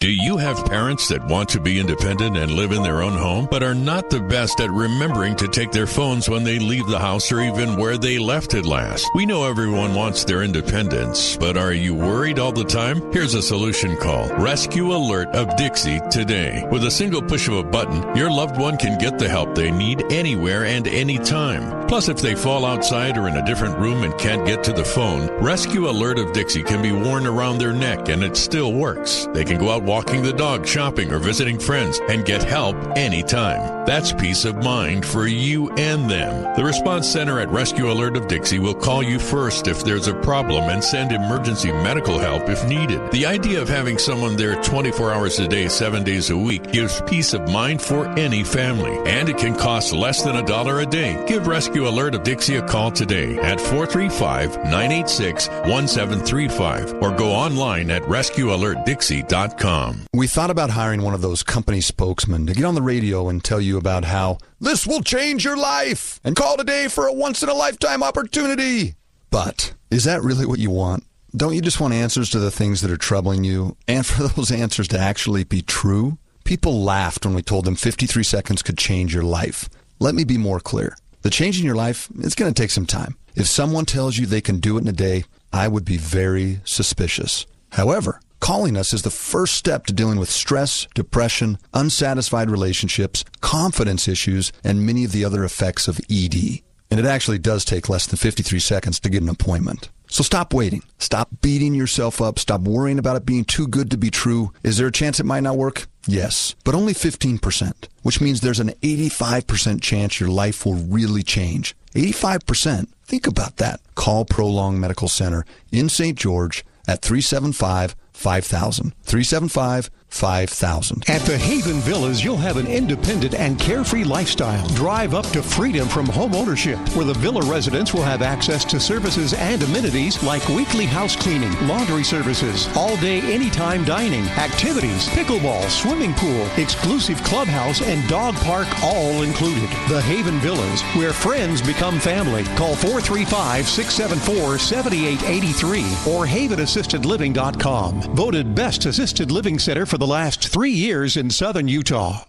Do 0.00 0.10
you 0.10 0.38
have 0.38 0.64
parents 0.64 1.08
that 1.08 1.26
want 1.26 1.50
to 1.50 1.60
be 1.60 1.78
independent 1.78 2.34
and 2.34 2.52
live 2.52 2.72
in 2.72 2.82
their 2.82 3.02
own 3.02 3.18
home, 3.18 3.46
but 3.50 3.62
are 3.62 3.74
not 3.74 4.08
the 4.08 4.18
best 4.18 4.58
at 4.58 4.70
remembering 4.70 5.36
to 5.36 5.46
take 5.46 5.72
their 5.72 5.86
phones 5.86 6.26
when 6.26 6.42
they 6.42 6.58
leave 6.58 6.86
the 6.86 6.98
house 6.98 7.30
or 7.30 7.42
even 7.42 7.76
where 7.76 7.98
they 7.98 8.18
left 8.18 8.54
it 8.54 8.64
last? 8.64 9.06
We 9.14 9.26
know 9.26 9.44
everyone 9.44 9.94
wants 9.94 10.24
their 10.24 10.42
independence, 10.42 11.36
but 11.36 11.58
are 11.58 11.74
you 11.74 11.94
worried 11.94 12.38
all 12.38 12.50
the 12.50 12.64
time? 12.64 13.12
Here's 13.12 13.34
a 13.34 13.42
solution 13.42 13.94
call 13.98 14.26
Rescue 14.38 14.90
Alert 14.90 15.28
of 15.34 15.54
Dixie 15.58 16.00
today. 16.10 16.66
With 16.70 16.84
a 16.84 16.90
single 16.90 17.20
push 17.20 17.46
of 17.48 17.58
a 17.58 17.62
button, 17.62 18.16
your 18.16 18.30
loved 18.30 18.58
one 18.58 18.78
can 18.78 18.98
get 18.98 19.18
the 19.18 19.28
help 19.28 19.54
they 19.54 19.70
need 19.70 20.02
anywhere 20.10 20.64
and 20.64 20.88
anytime. 20.88 21.79
Plus, 21.90 22.08
if 22.08 22.18
they 22.18 22.36
fall 22.36 22.64
outside 22.64 23.18
or 23.18 23.26
in 23.26 23.36
a 23.36 23.44
different 23.44 23.76
room 23.76 24.04
and 24.04 24.16
can't 24.16 24.46
get 24.46 24.62
to 24.62 24.72
the 24.72 24.84
phone, 24.84 25.26
Rescue 25.42 25.90
Alert 25.90 26.20
of 26.20 26.32
Dixie 26.32 26.62
can 26.62 26.80
be 26.80 26.92
worn 26.92 27.26
around 27.26 27.58
their 27.58 27.72
neck 27.72 28.08
and 28.08 28.22
it 28.22 28.36
still 28.36 28.72
works. 28.72 29.26
They 29.32 29.42
can 29.42 29.58
go 29.58 29.70
out 29.70 29.82
walking 29.82 30.22
the 30.22 30.32
dog, 30.32 30.68
shopping, 30.68 31.12
or 31.12 31.18
visiting 31.18 31.58
friends 31.58 32.00
and 32.08 32.24
get 32.24 32.44
help 32.44 32.76
anytime. 32.96 33.84
That's 33.86 34.12
peace 34.12 34.44
of 34.44 34.62
mind 34.62 35.04
for 35.04 35.26
you 35.26 35.68
and 35.72 36.08
them. 36.08 36.54
The 36.54 36.62
Response 36.62 37.08
Center 37.08 37.40
at 37.40 37.50
Rescue 37.50 37.90
Alert 37.90 38.16
of 38.16 38.28
Dixie 38.28 38.60
will 38.60 38.74
call 38.74 39.02
you 39.02 39.18
first 39.18 39.66
if 39.66 39.82
there's 39.82 40.06
a 40.06 40.14
problem 40.14 40.70
and 40.70 40.84
send 40.84 41.10
emergency 41.10 41.72
medical 41.72 42.20
help 42.20 42.48
if 42.48 42.64
needed. 42.68 43.10
The 43.10 43.26
idea 43.26 43.60
of 43.60 43.68
having 43.68 43.98
someone 43.98 44.36
there 44.36 44.62
24 44.62 45.12
hours 45.12 45.40
a 45.40 45.48
day, 45.48 45.66
7 45.66 46.04
days 46.04 46.30
a 46.30 46.36
week 46.36 46.70
gives 46.70 47.02
peace 47.08 47.34
of 47.34 47.50
mind 47.50 47.82
for 47.82 48.06
any 48.10 48.44
family. 48.44 48.96
And 49.10 49.28
it 49.28 49.38
can 49.38 49.56
cost 49.56 49.92
less 49.92 50.22
than 50.22 50.36
a 50.36 50.46
dollar 50.46 50.78
a 50.78 50.86
day. 50.86 51.20
Give 51.26 51.48
Rescue 51.48 51.79
Alert 51.86 52.14
of 52.14 52.22
Dixie 52.22 52.56
a 52.56 52.66
call 52.66 52.90
today 52.90 53.36
at 53.38 53.60
435 53.60 54.56
986 54.64 55.48
1735 55.48 57.02
or 57.02 57.14
go 57.14 57.32
online 57.32 57.90
at 57.90 58.02
rescuealertdixie.com. 58.02 60.06
We 60.14 60.26
thought 60.26 60.50
about 60.50 60.70
hiring 60.70 61.02
one 61.02 61.14
of 61.14 61.20
those 61.20 61.42
company 61.42 61.80
spokesmen 61.80 62.46
to 62.46 62.54
get 62.54 62.64
on 62.64 62.74
the 62.74 62.82
radio 62.82 63.28
and 63.28 63.44
tell 63.44 63.60
you 63.60 63.78
about 63.78 64.04
how 64.04 64.38
this 64.60 64.86
will 64.86 65.02
change 65.02 65.44
your 65.44 65.56
life 65.56 66.20
and 66.24 66.34
call 66.34 66.56
today 66.56 66.88
for 66.88 67.06
a 67.06 67.12
once 67.12 67.42
in 67.42 67.48
a 67.48 67.54
lifetime 67.54 68.02
opportunity. 68.02 68.94
But 69.30 69.74
is 69.90 70.04
that 70.04 70.22
really 70.22 70.46
what 70.46 70.58
you 70.58 70.70
want? 70.70 71.04
Don't 71.36 71.54
you 71.54 71.60
just 71.60 71.80
want 71.80 71.94
answers 71.94 72.30
to 72.30 72.40
the 72.40 72.50
things 72.50 72.80
that 72.80 72.90
are 72.90 72.96
troubling 72.96 73.44
you 73.44 73.76
and 73.86 74.04
for 74.04 74.22
those 74.28 74.50
answers 74.50 74.88
to 74.88 74.98
actually 74.98 75.44
be 75.44 75.62
true? 75.62 76.18
People 76.44 76.82
laughed 76.82 77.24
when 77.24 77.34
we 77.34 77.42
told 77.42 77.64
them 77.64 77.76
53 77.76 78.24
seconds 78.24 78.62
could 78.62 78.76
change 78.76 79.14
your 79.14 79.22
life. 79.22 79.68
Let 80.00 80.14
me 80.14 80.24
be 80.24 80.38
more 80.38 80.58
clear. 80.58 80.96
The 81.22 81.30
change 81.30 81.58
in 81.58 81.66
your 81.66 81.74
life, 81.74 82.08
it's 82.18 82.34
going 82.34 82.52
to 82.52 82.62
take 82.62 82.70
some 82.70 82.86
time. 82.86 83.16
If 83.34 83.46
someone 83.46 83.84
tells 83.84 84.16
you 84.16 84.26
they 84.26 84.40
can 84.40 84.58
do 84.58 84.78
it 84.78 84.82
in 84.82 84.88
a 84.88 84.92
day, 84.92 85.24
I 85.52 85.68
would 85.68 85.84
be 85.84 85.98
very 85.98 86.60
suspicious. 86.64 87.46
However, 87.72 88.20
calling 88.40 88.76
us 88.76 88.92
is 88.92 89.02
the 89.02 89.10
first 89.10 89.54
step 89.54 89.86
to 89.86 89.92
dealing 89.92 90.18
with 90.18 90.30
stress, 90.30 90.86
depression, 90.94 91.58
unsatisfied 91.74 92.50
relationships, 92.50 93.24
confidence 93.40 94.08
issues, 94.08 94.50
and 94.64 94.86
many 94.86 95.04
of 95.04 95.12
the 95.12 95.24
other 95.24 95.44
effects 95.44 95.88
of 95.88 96.00
ED. 96.10 96.60
And 96.90 96.98
it 96.98 97.06
actually 97.06 97.38
does 97.38 97.64
take 97.64 97.88
less 97.88 98.06
than 98.06 98.16
53 98.16 98.58
seconds 98.58 98.98
to 99.00 99.10
get 99.10 99.22
an 99.22 99.28
appointment. 99.28 99.90
So 100.08 100.24
stop 100.24 100.52
waiting. 100.52 100.82
Stop 100.98 101.28
beating 101.40 101.72
yourself 101.72 102.20
up. 102.20 102.38
Stop 102.40 102.62
worrying 102.62 102.98
about 102.98 103.16
it 103.16 103.24
being 103.24 103.44
too 103.44 103.68
good 103.68 103.92
to 103.92 103.96
be 103.96 104.10
true. 104.10 104.52
Is 104.64 104.76
there 104.76 104.88
a 104.88 104.92
chance 104.92 105.20
it 105.20 105.26
might 105.26 105.44
not 105.44 105.56
work? 105.56 105.86
Yes, 106.06 106.54
but 106.64 106.74
only 106.74 106.94
15%, 106.94 107.72
which 108.02 108.20
means 108.20 108.40
there's 108.40 108.60
an 108.60 108.70
85% 108.82 109.82
chance 109.82 110.18
your 110.18 110.30
life 110.30 110.64
will 110.64 110.74
really 110.74 111.22
change. 111.22 111.74
85%. 111.94 112.88
Think 113.04 113.26
about 113.26 113.56
that. 113.56 113.80
Call 113.94 114.24
Prolong 114.24 114.78
Medical 114.78 115.08
Center 115.08 115.44
in 115.72 115.88
St. 115.88 116.16
George 116.16 116.64
at 116.86 117.02
375 117.02 117.96
5000. 118.12 118.94
375 119.02 119.90
5000. 120.10 121.04
At 121.08 121.22
the 121.22 121.38
Haven 121.38 121.80
Villas, 121.80 122.22
you'll 122.22 122.36
have 122.36 122.56
an 122.56 122.66
independent 122.66 123.34
and 123.34 123.58
carefree 123.58 124.04
lifestyle. 124.04 124.66
Drive 124.70 125.14
up 125.14 125.26
to 125.28 125.42
freedom 125.42 125.88
from 125.88 126.06
home 126.06 126.34
ownership, 126.34 126.78
where 126.96 127.04
the 127.04 127.14
villa 127.14 127.42
residents 127.50 127.94
will 127.94 128.02
have 128.02 128.20
access 128.20 128.64
to 128.66 128.80
services 128.80 129.34
and 129.34 129.62
amenities 129.62 130.22
like 130.22 130.46
weekly 130.48 130.84
house 130.84 131.14
cleaning, 131.14 131.52
laundry 131.68 132.02
services, 132.02 132.68
all 132.76 132.96
day, 132.96 133.20
anytime 133.32 133.84
dining, 133.84 134.24
activities, 134.30 135.08
pickleball, 135.10 135.68
swimming 135.70 136.12
pool, 136.14 136.46
exclusive 136.56 137.22
clubhouse, 137.22 137.80
and 137.80 138.06
dog 138.08 138.34
park 138.36 138.66
all 138.82 139.22
included. 139.22 139.70
The 139.88 140.02
Haven 140.02 140.38
Villas, 140.40 140.82
where 140.96 141.12
friends 141.12 141.62
become 141.62 142.00
family. 142.00 142.44
Call 142.56 142.74
435 142.74 143.68
674 143.68 144.58
7883 144.58 145.80
or 146.12 146.26
havenassistedliving.com. 146.26 148.00
Voted 148.16 148.54
Best 148.54 148.86
Assisted 148.86 149.30
Living 149.30 149.58
Center 149.58 149.86
for 149.86 149.98
the 150.00 150.06
last 150.06 150.48
three 150.48 150.70
years 150.70 151.18
in 151.18 151.28
southern 151.28 151.68
Utah. 151.68 152.24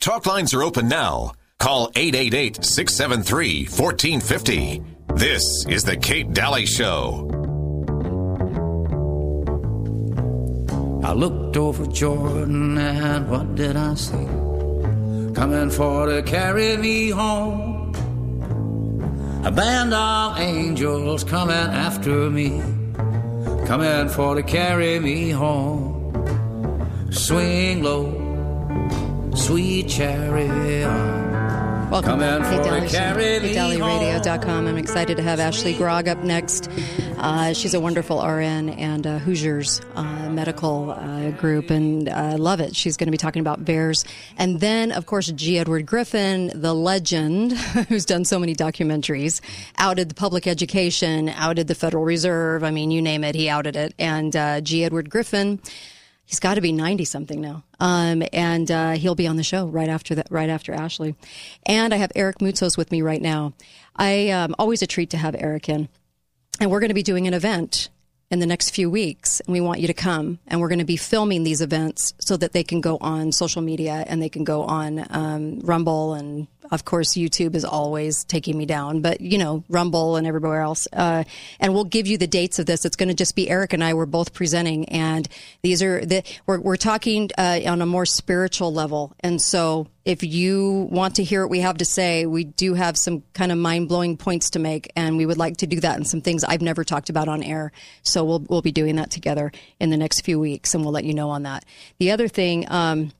Talk 0.00 0.24
lines 0.24 0.54
are 0.54 0.62
open 0.62 0.88
now. 0.88 1.32
Call 1.58 1.92
888 1.94 2.64
673 2.64 3.64
1450. 3.66 4.82
This 5.14 5.66
is 5.68 5.84
The 5.84 5.98
Kate 5.98 6.32
Dalley 6.32 6.64
Show. 6.64 7.28
I 11.04 11.12
looked 11.12 11.58
over 11.58 11.86
Jordan 11.88 12.78
and 12.78 13.28
what 13.28 13.54
did 13.54 13.76
I 13.76 13.94
see? 13.94 14.26
Coming 15.34 15.68
for 15.68 16.06
to 16.06 16.22
carry 16.22 16.78
me 16.78 17.10
home. 17.10 17.92
A 19.44 19.52
band 19.52 19.92
of 19.92 20.38
angels 20.38 21.22
coming 21.22 21.54
after 21.54 22.30
me, 22.30 22.62
coming 23.66 24.08
for 24.08 24.36
to 24.36 24.42
carry 24.42 24.98
me 24.98 25.28
home. 25.28 26.01
Swing 27.12 27.82
low, 27.82 29.30
sweet 29.34 29.86
chariot. 29.86 30.88
Welcome 31.90 32.20
Coming 32.20 32.40
back. 32.40 32.50
Kate 32.50 32.56
for 32.58 32.64
Dalley 32.64 32.80
to 32.80 32.88
Show, 32.88 32.96
carry 32.96 33.40
me 33.40 33.54
KateDalyRadio.com. 33.54 34.66
I'm 34.66 34.78
excited 34.78 35.18
to 35.18 35.22
have 35.22 35.38
Ashley 35.38 35.74
Grog 35.74 36.08
up 36.08 36.24
next. 36.24 36.70
Uh, 37.18 37.52
she's 37.52 37.74
a 37.74 37.80
wonderful 37.80 38.26
RN 38.26 38.70
and 38.70 39.06
uh, 39.06 39.18
Hoosiers 39.18 39.82
uh, 39.94 40.30
medical 40.30 40.92
uh, 40.92 41.32
group, 41.32 41.68
and 41.68 42.08
I 42.08 42.36
love 42.36 42.60
it. 42.60 42.74
She's 42.74 42.96
going 42.96 43.08
to 43.08 43.12
be 43.12 43.18
talking 43.18 43.40
about 43.40 43.62
bears. 43.62 44.06
And 44.38 44.60
then, 44.60 44.90
of 44.90 45.04
course, 45.04 45.30
G. 45.32 45.58
Edward 45.58 45.84
Griffin, 45.84 46.50
the 46.54 46.74
legend, 46.74 47.52
who's 47.88 48.06
done 48.06 48.24
so 48.24 48.38
many 48.38 48.54
documentaries, 48.54 49.42
outed 49.76 50.08
the 50.08 50.14
public 50.14 50.46
education, 50.46 51.28
outed 51.28 51.68
the 51.68 51.74
Federal 51.74 52.04
Reserve. 52.04 52.64
I 52.64 52.70
mean, 52.70 52.90
you 52.90 53.02
name 53.02 53.22
it, 53.22 53.34
he 53.34 53.50
outed 53.50 53.76
it. 53.76 53.92
And 53.98 54.34
uh, 54.34 54.62
G. 54.62 54.82
Edward 54.82 55.10
Griffin 55.10 55.60
he's 56.24 56.40
got 56.40 56.54
to 56.54 56.60
be 56.60 56.72
90 56.72 57.04
something 57.04 57.40
now. 57.40 57.64
Um, 57.80 58.22
and 58.32 58.70
uh, 58.70 58.92
he'll 58.92 59.14
be 59.14 59.26
on 59.26 59.36
the 59.36 59.42
show 59.42 59.66
right 59.66 59.88
after 59.88 60.14
that, 60.14 60.28
right 60.30 60.50
after 60.50 60.72
Ashley. 60.72 61.14
And 61.66 61.92
I 61.92 61.96
have 61.98 62.12
Eric 62.14 62.38
Moutsos 62.38 62.76
with 62.76 62.90
me 62.90 63.02
right 63.02 63.22
now. 63.22 63.54
I 63.96 64.30
um, 64.30 64.54
always 64.58 64.82
a 64.82 64.86
treat 64.86 65.10
to 65.10 65.16
have 65.16 65.34
Eric 65.38 65.68
in. 65.68 65.88
And 66.60 66.70
we're 66.70 66.80
going 66.80 66.88
to 66.88 66.94
be 66.94 67.02
doing 67.02 67.26
an 67.26 67.34
event 67.34 67.88
in 68.30 68.38
the 68.38 68.46
next 68.46 68.70
few 68.70 68.88
weeks, 68.88 69.40
and 69.40 69.52
we 69.52 69.60
want 69.60 69.80
you 69.80 69.86
to 69.86 69.94
come. 69.94 70.38
And 70.46 70.58
we're 70.58 70.68
going 70.68 70.78
to 70.78 70.86
be 70.86 70.96
filming 70.96 71.44
these 71.44 71.60
events 71.60 72.14
so 72.18 72.38
that 72.38 72.52
they 72.52 72.64
can 72.64 72.80
go 72.80 72.96
on 73.02 73.30
social 73.30 73.60
media 73.60 74.04
and 74.06 74.22
they 74.22 74.30
can 74.30 74.42
go 74.42 74.62
on 74.62 75.06
um, 75.10 75.60
Rumble 75.60 76.14
and 76.14 76.46
of 76.70 76.84
course, 76.84 77.14
YouTube 77.14 77.54
is 77.54 77.64
always 77.64 78.24
taking 78.24 78.56
me 78.56 78.66
down, 78.66 79.00
but 79.00 79.20
you 79.20 79.38
know, 79.38 79.64
Rumble 79.68 80.16
and 80.16 80.26
everywhere 80.26 80.60
else. 80.60 80.86
Uh, 80.92 81.24
and 81.60 81.74
we'll 81.74 81.84
give 81.84 82.06
you 82.06 82.18
the 82.18 82.26
dates 82.26 82.58
of 82.58 82.66
this. 82.66 82.84
It's 82.84 82.96
going 82.96 83.08
to 83.08 83.14
just 83.14 83.34
be 83.34 83.50
Eric 83.50 83.72
and 83.72 83.82
I. 83.82 83.94
We're 83.94 84.06
both 84.06 84.32
presenting, 84.32 84.88
and 84.88 85.28
these 85.62 85.82
are 85.82 86.04
the 86.04 86.22
we're 86.46 86.60
we're 86.60 86.76
talking 86.76 87.30
uh, 87.36 87.60
on 87.66 87.82
a 87.82 87.86
more 87.86 88.06
spiritual 88.06 88.72
level. 88.72 89.12
And 89.20 89.40
so, 89.40 89.88
if 90.04 90.22
you 90.22 90.88
want 90.90 91.16
to 91.16 91.24
hear 91.24 91.42
what 91.42 91.50
we 91.50 91.60
have 91.60 91.78
to 91.78 91.84
say, 91.84 92.26
we 92.26 92.44
do 92.44 92.74
have 92.74 92.96
some 92.96 93.22
kind 93.34 93.50
of 93.50 93.58
mind 93.58 93.88
blowing 93.88 94.16
points 94.16 94.50
to 94.50 94.58
make, 94.58 94.90
and 94.94 95.16
we 95.16 95.26
would 95.26 95.38
like 95.38 95.58
to 95.58 95.66
do 95.66 95.80
that 95.80 95.96
and 95.96 96.06
some 96.06 96.20
things 96.20 96.44
I've 96.44 96.62
never 96.62 96.84
talked 96.84 97.10
about 97.10 97.28
on 97.28 97.42
air. 97.42 97.72
So 98.02 98.24
we'll 98.24 98.44
we'll 98.48 98.62
be 98.62 98.72
doing 98.72 98.96
that 98.96 99.10
together 99.10 99.52
in 99.80 99.90
the 99.90 99.96
next 99.96 100.20
few 100.20 100.38
weeks, 100.38 100.74
and 100.74 100.84
we'll 100.84 100.92
let 100.92 101.04
you 101.04 101.14
know 101.14 101.30
on 101.30 101.42
that. 101.42 101.64
The 101.98 102.12
other 102.12 102.28
thing. 102.28 102.66
Um, 102.70 103.12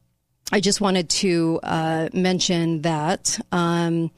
I 0.54 0.60
just 0.60 0.82
wanted 0.82 1.08
to 1.08 1.60
uh, 1.62 2.08
mention 2.12 2.82
that 2.82 3.40
um, 3.52 4.10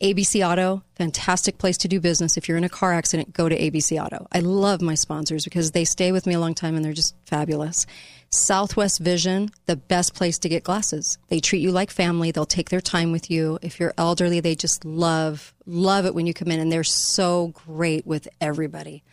ABC 0.00 0.46
Auto, 0.46 0.82
fantastic 0.96 1.58
place 1.58 1.76
to 1.78 1.88
do 1.88 2.00
business. 2.00 2.38
If 2.38 2.48
you're 2.48 2.56
in 2.56 2.64
a 2.64 2.70
car 2.70 2.94
accident, 2.94 3.34
go 3.34 3.50
to 3.50 3.58
ABC 3.58 4.02
Auto. 4.02 4.26
I 4.32 4.40
love 4.40 4.80
my 4.80 4.94
sponsors 4.94 5.44
because 5.44 5.72
they 5.72 5.84
stay 5.84 6.10
with 6.10 6.26
me 6.26 6.32
a 6.32 6.40
long 6.40 6.54
time 6.54 6.74
and 6.74 6.82
they're 6.82 6.94
just 6.94 7.14
fabulous. 7.26 7.84
Southwest 8.30 8.98
Vision, 8.98 9.50
the 9.66 9.76
best 9.76 10.14
place 10.14 10.38
to 10.38 10.48
get 10.48 10.64
glasses. 10.64 11.18
They 11.28 11.38
treat 11.38 11.60
you 11.60 11.70
like 11.70 11.90
family. 11.90 12.30
They'll 12.30 12.46
take 12.46 12.70
their 12.70 12.80
time 12.80 13.12
with 13.12 13.30
you. 13.30 13.58
If 13.60 13.78
you're 13.78 13.94
elderly, 13.98 14.40
they 14.40 14.54
just 14.54 14.86
love, 14.86 15.54
love 15.66 16.06
it 16.06 16.14
when 16.14 16.26
you 16.26 16.32
come 16.32 16.50
in 16.50 16.60
and 16.60 16.72
they're 16.72 16.82
so 16.82 17.48
great 17.66 18.06
with 18.06 18.26
everybody. 18.40 19.04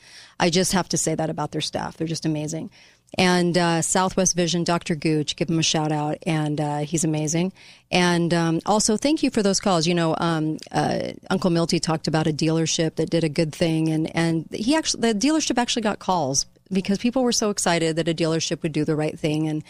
I 0.42 0.50
just 0.50 0.74
have 0.74 0.90
to 0.90 0.98
say 0.98 1.16
that 1.16 1.30
about 1.30 1.52
their 1.52 1.62
staff. 1.62 1.96
They're 1.96 2.08
just 2.08 2.26
amazing 2.26 2.70
and 3.18 3.58
uh, 3.58 3.82
Southwest 3.82 4.36
Vision, 4.36 4.64
Dr. 4.64 4.96
Gooch, 4.96 5.36
give 5.36 5.50
him 5.50 5.60
a 5.60 5.64
shout 5.64 5.92
out, 5.92 6.18
and 6.26 6.62
uh, 6.62 6.80
he's 6.80 7.04
amazing. 7.04 7.52
And 7.92 8.34
um, 8.34 8.62
also, 8.66 8.96
thank 8.96 9.22
you 9.22 9.30
for 9.30 9.44
those 9.44 9.60
calls. 9.60 9.86
You 9.86 9.96
know, 9.96 10.16
um, 10.18 10.58
uh, 10.72 11.12
Uncle 11.30 11.50
Milty 11.50 11.80
talked 11.80 12.08
about 12.08 12.28
a 12.28 12.32
dealership 12.32 12.96
that 12.96 13.10
did 13.10 13.24
a 13.24 13.30
good 13.30 13.54
thing, 13.54 13.90
and 13.90 14.16
and 14.16 14.48
he 14.52 14.76
actually 14.76 15.12
the 15.12 15.20
dealership 15.20 15.58
actually 15.58 15.82
got 15.82 16.00
calls 16.00 16.46
because 16.72 16.98
people 16.98 17.24
were 17.24 17.32
so 17.32 17.50
excited 17.50 17.96
that 17.96 18.08
a 18.08 18.14
dealership 18.14 18.64
would 18.64 18.72
do 18.72 18.86
the 18.86 18.96
right 18.96 19.18
thing 19.18 19.48
and 19.48 19.64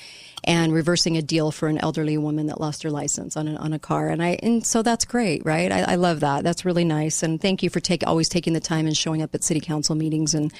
and 0.43 0.73
reversing 0.73 1.17
a 1.17 1.21
deal 1.21 1.51
for 1.51 1.67
an 1.67 1.77
elderly 1.77 2.17
woman 2.17 2.47
that 2.47 2.59
lost 2.59 2.81
her 2.83 2.89
license 2.89 3.37
on 3.37 3.47
a, 3.47 3.55
on 3.55 3.73
a 3.73 3.79
car. 3.79 4.09
And 4.09 4.23
I 4.23 4.39
and 4.41 4.65
so 4.65 4.81
that's 4.81 5.05
great, 5.05 5.45
right? 5.45 5.71
I, 5.71 5.93
I 5.93 5.95
love 5.95 6.19
that. 6.21 6.43
That's 6.43 6.65
really 6.65 6.85
nice. 6.85 7.23
And 7.23 7.41
thank 7.41 7.63
you 7.63 7.69
for 7.69 7.79
take 7.79 8.05
always 8.05 8.29
taking 8.29 8.53
the 8.53 8.59
time 8.59 8.87
and 8.87 8.95
showing 8.95 9.21
up 9.21 9.35
at 9.35 9.43
city 9.43 9.59
council 9.59 9.95
meetings 9.95 10.33
and 10.33 10.53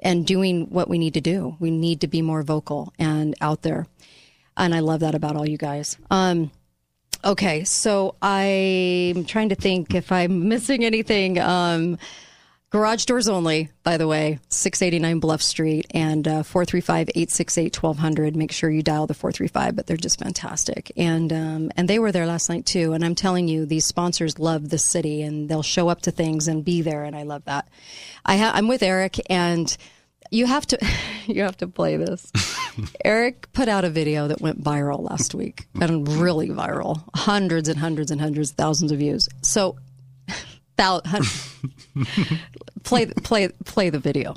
and 0.00 0.26
doing 0.26 0.66
what 0.70 0.88
we 0.88 0.98
need 0.98 1.14
to 1.14 1.20
do. 1.20 1.56
We 1.58 1.70
need 1.70 2.00
to 2.02 2.08
be 2.08 2.22
more 2.22 2.42
vocal 2.42 2.92
and 2.98 3.34
out 3.40 3.62
there. 3.62 3.86
And 4.56 4.74
I 4.74 4.80
love 4.80 5.00
that 5.00 5.14
about 5.14 5.36
all 5.36 5.48
you 5.48 5.58
guys. 5.58 5.96
Um, 6.10 6.50
okay, 7.24 7.64
so 7.64 8.14
I'm 8.22 9.24
trying 9.24 9.50
to 9.50 9.54
think 9.54 9.94
if 9.94 10.12
I'm 10.12 10.48
missing 10.48 10.84
anything. 10.84 11.38
Um, 11.38 11.98
garage 12.70 13.04
doors 13.04 13.28
only, 13.28 13.70
by 13.82 13.96
the 13.96 14.08
way, 14.08 14.38
689 14.48 15.20
Bluff 15.20 15.42
Street 15.42 15.86
and 15.92 16.26
uh, 16.26 16.42
435 16.42 17.10
868 17.10 17.82
1200. 17.82 18.36
Make 18.36 18.52
sure 18.52 18.70
you 18.70 18.82
dial 18.82 19.06
the 19.06 19.14
435, 19.14 19.76
but 19.76 19.86
they're 19.86 19.96
just 19.96 20.18
fantastic. 20.18 20.92
And, 20.96 21.32
um, 21.32 21.70
and 21.76 21.88
they 21.88 21.98
were 21.98 22.12
there 22.12 22.26
last 22.26 22.48
night 22.48 22.66
too. 22.66 22.92
And 22.92 23.04
I'm 23.04 23.14
telling 23.14 23.48
you, 23.48 23.66
these 23.66 23.86
sponsors 23.86 24.38
love 24.38 24.68
the 24.68 24.78
city 24.78 25.22
and 25.22 25.48
they'll 25.48 25.62
show 25.62 25.88
up 25.88 26.02
to 26.02 26.10
things 26.10 26.48
and 26.48 26.64
be 26.64 26.82
there. 26.82 27.04
And 27.04 27.16
I 27.16 27.22
love 27.22 27.44
that. 27.44 27.68
I 28.24 28.36
ha- 28.36 28.52
I'm 28.54 28.68
with 28.68 28.82
Eric 28.82 29.20
and 29.30 29.76
you 30.30 30.46
have 30.46 30.66
to 30.66 30.78
you 31.26 31.42
have 31.42 31.56
to 31.58 31.66
play 31.66 31.96
this. 31.96 32.32
Eric 33.04 33.52
put 33.52 33.68
out 33.68 33.84
a 33.84 33.90
video 33.90 34.28
that 34.28 34.40
went 34.40 34.62
viral 34.62 35.08
last 35.08 35.34
week 35.34 35.66
and 35.80 36.08
really 36.20 36.48
viral, 36.48 37.02
hundreds 37.14 37.68
and 37.68 37.78
hundreds 37.78 38.10
and 38.10 38.20
hundreds, 38.20 38.52
thousands 38.52 38.92
of 38.92 38.98
views. 38.98 39.28
So, 39.42 39.76
play 42.82 43.06
play 43.06 43.48
play 43.64 43.90
the 43.90 43.98
video. 43.98 44.34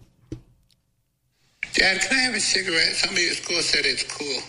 Dad, 1.74 2.02
can 2.02 2.18
I 2.18 2.22
have 2.22 2.36
a 2.36 2.40
cigarette? 2.40 2.96
Somebody 2.96 3.28
at 3.28 3.36
school 3.36 3.62
said 3.62 3.86
it's 3.86 4.04
cool. 4.04 4.42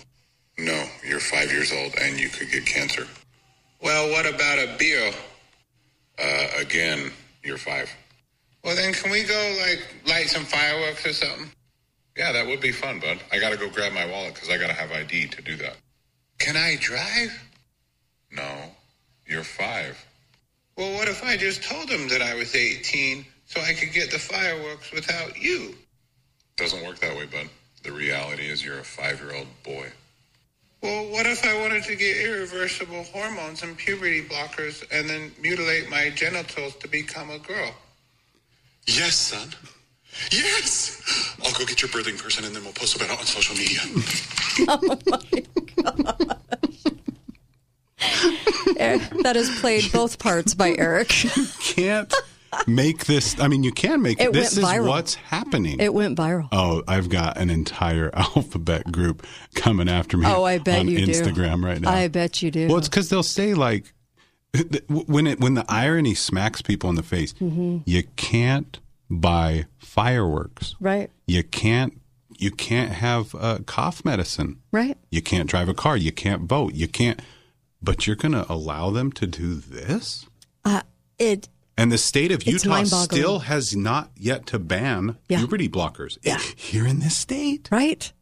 No, 0.59 0.85
you're 1.07 1.21
five 1.21 1.53
years 1.53 1.73
old 1.73 1.95
and 2.01 2.19
you 2.19 2.29
could 2.29 2.51
get 2.51 2.67
cancer. 2.67 3.07
Well, 3.83 4.11
what 4.11 4.27
about 4.27 4.59
a 4.59 4.77
beer? 4.79 5.13
Uh, 6.19 6.47
again, 6.59 7.11
you're 7.43 7.59
five. 7.59 7.91
Well, 8.65 8.77
then 8.77 8.93
can 8.93 9.11
we 9.11 9.25
go 9.25 9.57
like 9.61 9.87
light 10.07 10.29
some 10.29 10.45
fireworks 10.45 11.07
or 11.07 11.13
something? 11.13 11.51
Yeah, 12.17 12.33
that 12.33 12.47
would 12.47 12.61
be 12.61 12.73
fun, 12.73 13.01
bud. 13.01 13.19
I 13.33 13.39
gotta 13.39 13.57
go 13.57 13.71
grab 13.71 13.93
my 13.93 14.07
wallet 14.07 14.35
because 14.35 14.51
I 14.51 14.59
gotta 14.59 14.75
have 14.75 14.93
ID 14.93 15.29
to 15.29 15.43
do 15.43 15.57
that. 15.57 15.77
Can 16.39 16.57
I 16.57 16.77
drive? 16.77 17.43
No, 18.31 18.75
you're 19.27 19.45
five. 19.45 19.97
Well, 20.81 20.95
what 20.95 21.09
if 21.09 21.23
I 21.23 21.37
just 21.37 21.63
told 21.63 21.91
them 21.91 22.09
that 22.09 22.23
I 22.23 22.35
was 22.35 22.55
18 22.55 23.27
so 23.45 23.61
I 23.61 23.75
could 23.75 23.93
get 23.93 24.11
the 24.11 24.19
fireworks 24.19 24.91
without 24.93 25.37
you? 25.37 25.75
Doesn't 26.57 26.83
work 26.83 26.99
that 27.01 27.15
way, 27.15 27.27
bud. 27.27 27.51
The 27.83 27.93
reality 27.93 28.45
is 28.49 28.65
you're 28.65 28.79
a 28.79 28.83
five-year-old 28.83 29.47
boy. 29.63 29.89
Well, 30.83 31.05
what 31.13 31.27
if 31.27 31.45
I 31.45 31.61
wanted 31.61 31.83
to 31.83 31.97
get 31.97 32.17
irreversible 32.17 33.03
hormones 33.13 33.63
and 33.63 33.77
puberty 33.77 34.23
blockers 34.23 34.83
and 34.91 35.07
then 35.07 35.33
mutilate 35.39 35.91
my 35.91 36.09
genitals 36.09 36.75
to 36.77 36.89
become 36.89 37.29
a 37.29 37.39
girl? 37.39 37.75
Yes, 38.87 39.17
son. 39.17 39.51
Yes! 40.33 41.37
I'll 41.45 41.53
go 41.53 41.67
get 41.67 41.83
your 41.83 41.91
birthing 41.91 42.19
person 42.19 42.47
and 42.47 42.57
then 42.57 42.65
we'll 42.65 42.73
post 42.73 42.97
about 42.97 43.11
it 43.11 43.19
on 43.19 43.27
social 43.27 43.55
media. 43.55 43.81
Oh 44.63 44.99
Eric, 45.33 46.40
that 48.77 49.35
is 49.37 49.51
played 49.61 49.85
both 49.93 50.19
parts 50.19 50.55
by 50.55 50.75
Eric. 50.79 51.09
Can't 51.61 52.13
make 52.67 53.07
this. 53.07 53.39
I 53.41 53.49
mean, 53.49 53.63
you 53.63 53.73
can 53.73 54.03
make 54.03 54.21
It 54.21 54.33
this. 54.33 54.57
is 54.57 54.65
viral. 54.65 54.89
what's 54.89 55.15
happening. 55.15 55.79
It 55.81 55.95
went 55.95 56.19
viral. 56.19 56.49
Oh, 56.53 56.83
I've 56.89 57.09
got 57.09 57.37
an 57.37 57.51
entire 57.51 58.11
alphabet 58.15 58.91
group 58.91 59.27
coming 59.55 59.89
after 59.89 60.17
me. 60.17 60.27
Oh, 60.27 60.45
I 60.45 60.59
bet 60.59 60.81
on 60.81 60.89
you 60.89 61.07
do. 61.07 61.13
Instagram 61.13 61.65
right 61.65 61.81
now. 61.81 61.91
I 61.91 62.09
bet 62.09 62.43
you 62.43 62.51
do. 62.51 62.69
Well, 62.69 62.79
it's 62.79 62.89
because 62.89 63.09
they'll 63.09 63.23
say 63.23 63.55
like 63.55 63.93
when 64.89 65.27
it 65.27 65.41
when 65.41 65.55
the 65.55 65.65
irony 65.69 66.15
smacks 66.15 66.61
people 66.63 66.91
in 66.91 66.97
the 66.97 67.03
face. 67.03 67.33
Mhm. 67.35 67.83
You 67.87 68.03
can't 68.17 68.79
buy 69.09 69.67
fireworks. 69.79 70.75
Right. 70.81 71.11
You 71.27 71.43
can't. 71.45 71.97
You 72.39 72.51
can't 72.51 72.91
have 72.93 73.35
uh, 73.35 73.59
cough 73.67 74.03
medicine. 74.03 74.57
Right. 74.73 74.97
You 75.11 75.21
can't 75.21 75.47
drive 75.49 75.69
a 75.69 75.75
car. 75.75 75.95
You 75.97 76.11
can't 76.11 76.43
vote. 76.49 76.73
You 76.75 76.89
can't. 76.89 77.21
But 77.83 78.07
you're 78.07 78.17
going 78.17 78.33
to 78.33 78.51
allow 78.51 78.91
them 78.91 79.11
to 79.13 79.27
do 79.27 79.55
this? 79.55 80.27
Uh, 80.65 80.83
it 81.19 81.49
And 81.79 81.91
the 81.91 81.99
state 81.99 82.31
of 82.33 82.43
Utah 82.47 82.85
still 82.85 83.41
has 83.41 83.75
not 83.75 84.11
yet 84.17 84.47
to 84.47 84.59
ban 84.59 85.17
Yeah. 85.29 85.39
puberty 85.39 85.69
blockers. 85.69 86.19
Yeah. 86.23 86.39
Here 86.57 86.87
in 86.87 86.99
this 87.01 87.17
state. 87.17 87.69
Right. 87.73 88.13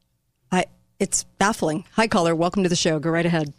I 0.53 0.67
it's 1.01 1.25
baffling. 1.39 1.85
Hi 1.93 2.07
caller, 2.07 2.35
welcome 2.35 2.63
to 2.63 2.69
the 2.69 2.77
show. 2.77 2.99
Go 3.01 3.11
right 3.11 3.27
ahead. 3.27 3.53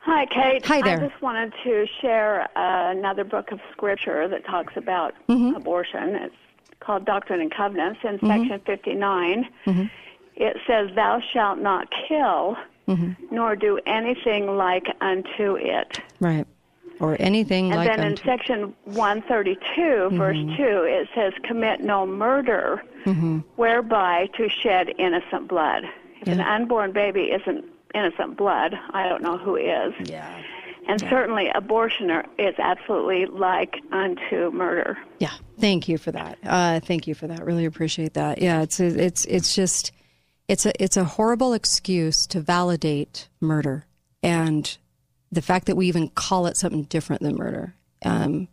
Hi, 0.00 0.26
Kate. 0.26 0.64
Hi 0.66 0.82
there. 0.82 1.02
I 1.02 1.08
just 1.08 1.22
wanted 1.22 1.54
to 1.64 1.86
share 2.02 2.42
uh, 2.58 2.90
another 2.90 3.24
book 3.24 3.52
of 3.52 3.60
scripture 3.72 4.28
that 4.28 4.44
talks 4.44 4.76
about 4.76 5.14
Mm-hmm. 5.30 5.56
abortion. 5.56 6.14
It's 6.16 6.34
called 6.80 7.06
Doctrine 7.06 7.40
and 7.40 7.50
Covenants 7.50 8.00
in 8.04 8.18
Mhm. 8.18 8.28
section 8.42 8.60
59. 8.66 9.48
Mm-hmm. 9.64 9.84
It 10.36 10.56
says, 10.66 10.90
Thou 10.94 11.20
shalt 11.32 11.58
not 11.58 11.88
kill, 12.06 12.56
Mm-hmm. 12.88 13.34
nor 13.34 13.56
do 13.56 13.78
anything 13.86 14.56
like 14.56 14.86
unto 15.00 15.56
it. 15.56 16.00
Right. 16.20 16.46
Or 17.00 17.16
anything 17.18 17.72
And 17.72 17.76
like 17.76 17.88
then 17.96 18.06
in 18.06 18.16
section 18.18 18.74
132, 18.84 20.10
verse 20.16 20.36
Mhm. 20.36 20.56
2, 20.56 20.62
it 20.84 21.08
says, 21.14 21.32
Commit 21.44 21.80
no 21.80 22.06
murder, 22.06 22.82
Mhm. 23.04 23.42
whereby 23.56 24.28
to 24.36 24.48
shed 24.48 24.92
innocent 24.98 25.48
blood. 25.48 25.84
If 26.20 26.28
an 26.28 26.40
unborn 26.40 26.92
baby 26.92 27.32
isn't 27.32 27.64
innocent 27.94 28.36
blood, 28.36 28.78
I 28.92 29.08
don't 29.08 29.22
know 29.22 29.36
who 29.38 29.56
is. 29.56 29.92
Yeah. 30.04 30.26
And 30.86 31.00
certainly 31.00 31.48
abortion 31.54 32.10
is 32.38 32.54
absolutely 32.58 33.26
like 33.26 33.80
unto 33.90 34.50
murder. 34.52 34.98
Yeah, 35.18 35.30
thank 35.58 35.88
you 35.88 35.96
for 35.98 36.12
that. 36.12 36.38
Uh, 36.46 36.80
thank 36.80 37.06
you 37.06 37.14
for 37.14 37.26
that. 37.26 37.44
Really 37.44 37.64
appreciate 37.64 38.14
that. 38.14 38.40
Yeah, 38.42 38.60
it's 38.62 38.78
it's 38.80 39.24
it's 39.24 39.54
just 39.54 39.92
it's 40.48 40.66
a 40.66 40.82
it's 40.82 40.96
a 40.96 41.04
horrible 41.04 41.52
excuse 41.52 42.26
to 42.28 42.40
validate 42.40 43.28
murder, 43.40 43.86
and 44.22 44.76
the 45.32 45.42
fact 45.42 45.66
that 45.66 45.76
we 45.76 45.86
even 45.88 46.08
call 46.08 46.46
it 46.46 46.56
something 46.56 46.84
different 46.84 47.22
than 47.22 47.36
murder. 47.36 47.74
Um, 48.04 48.48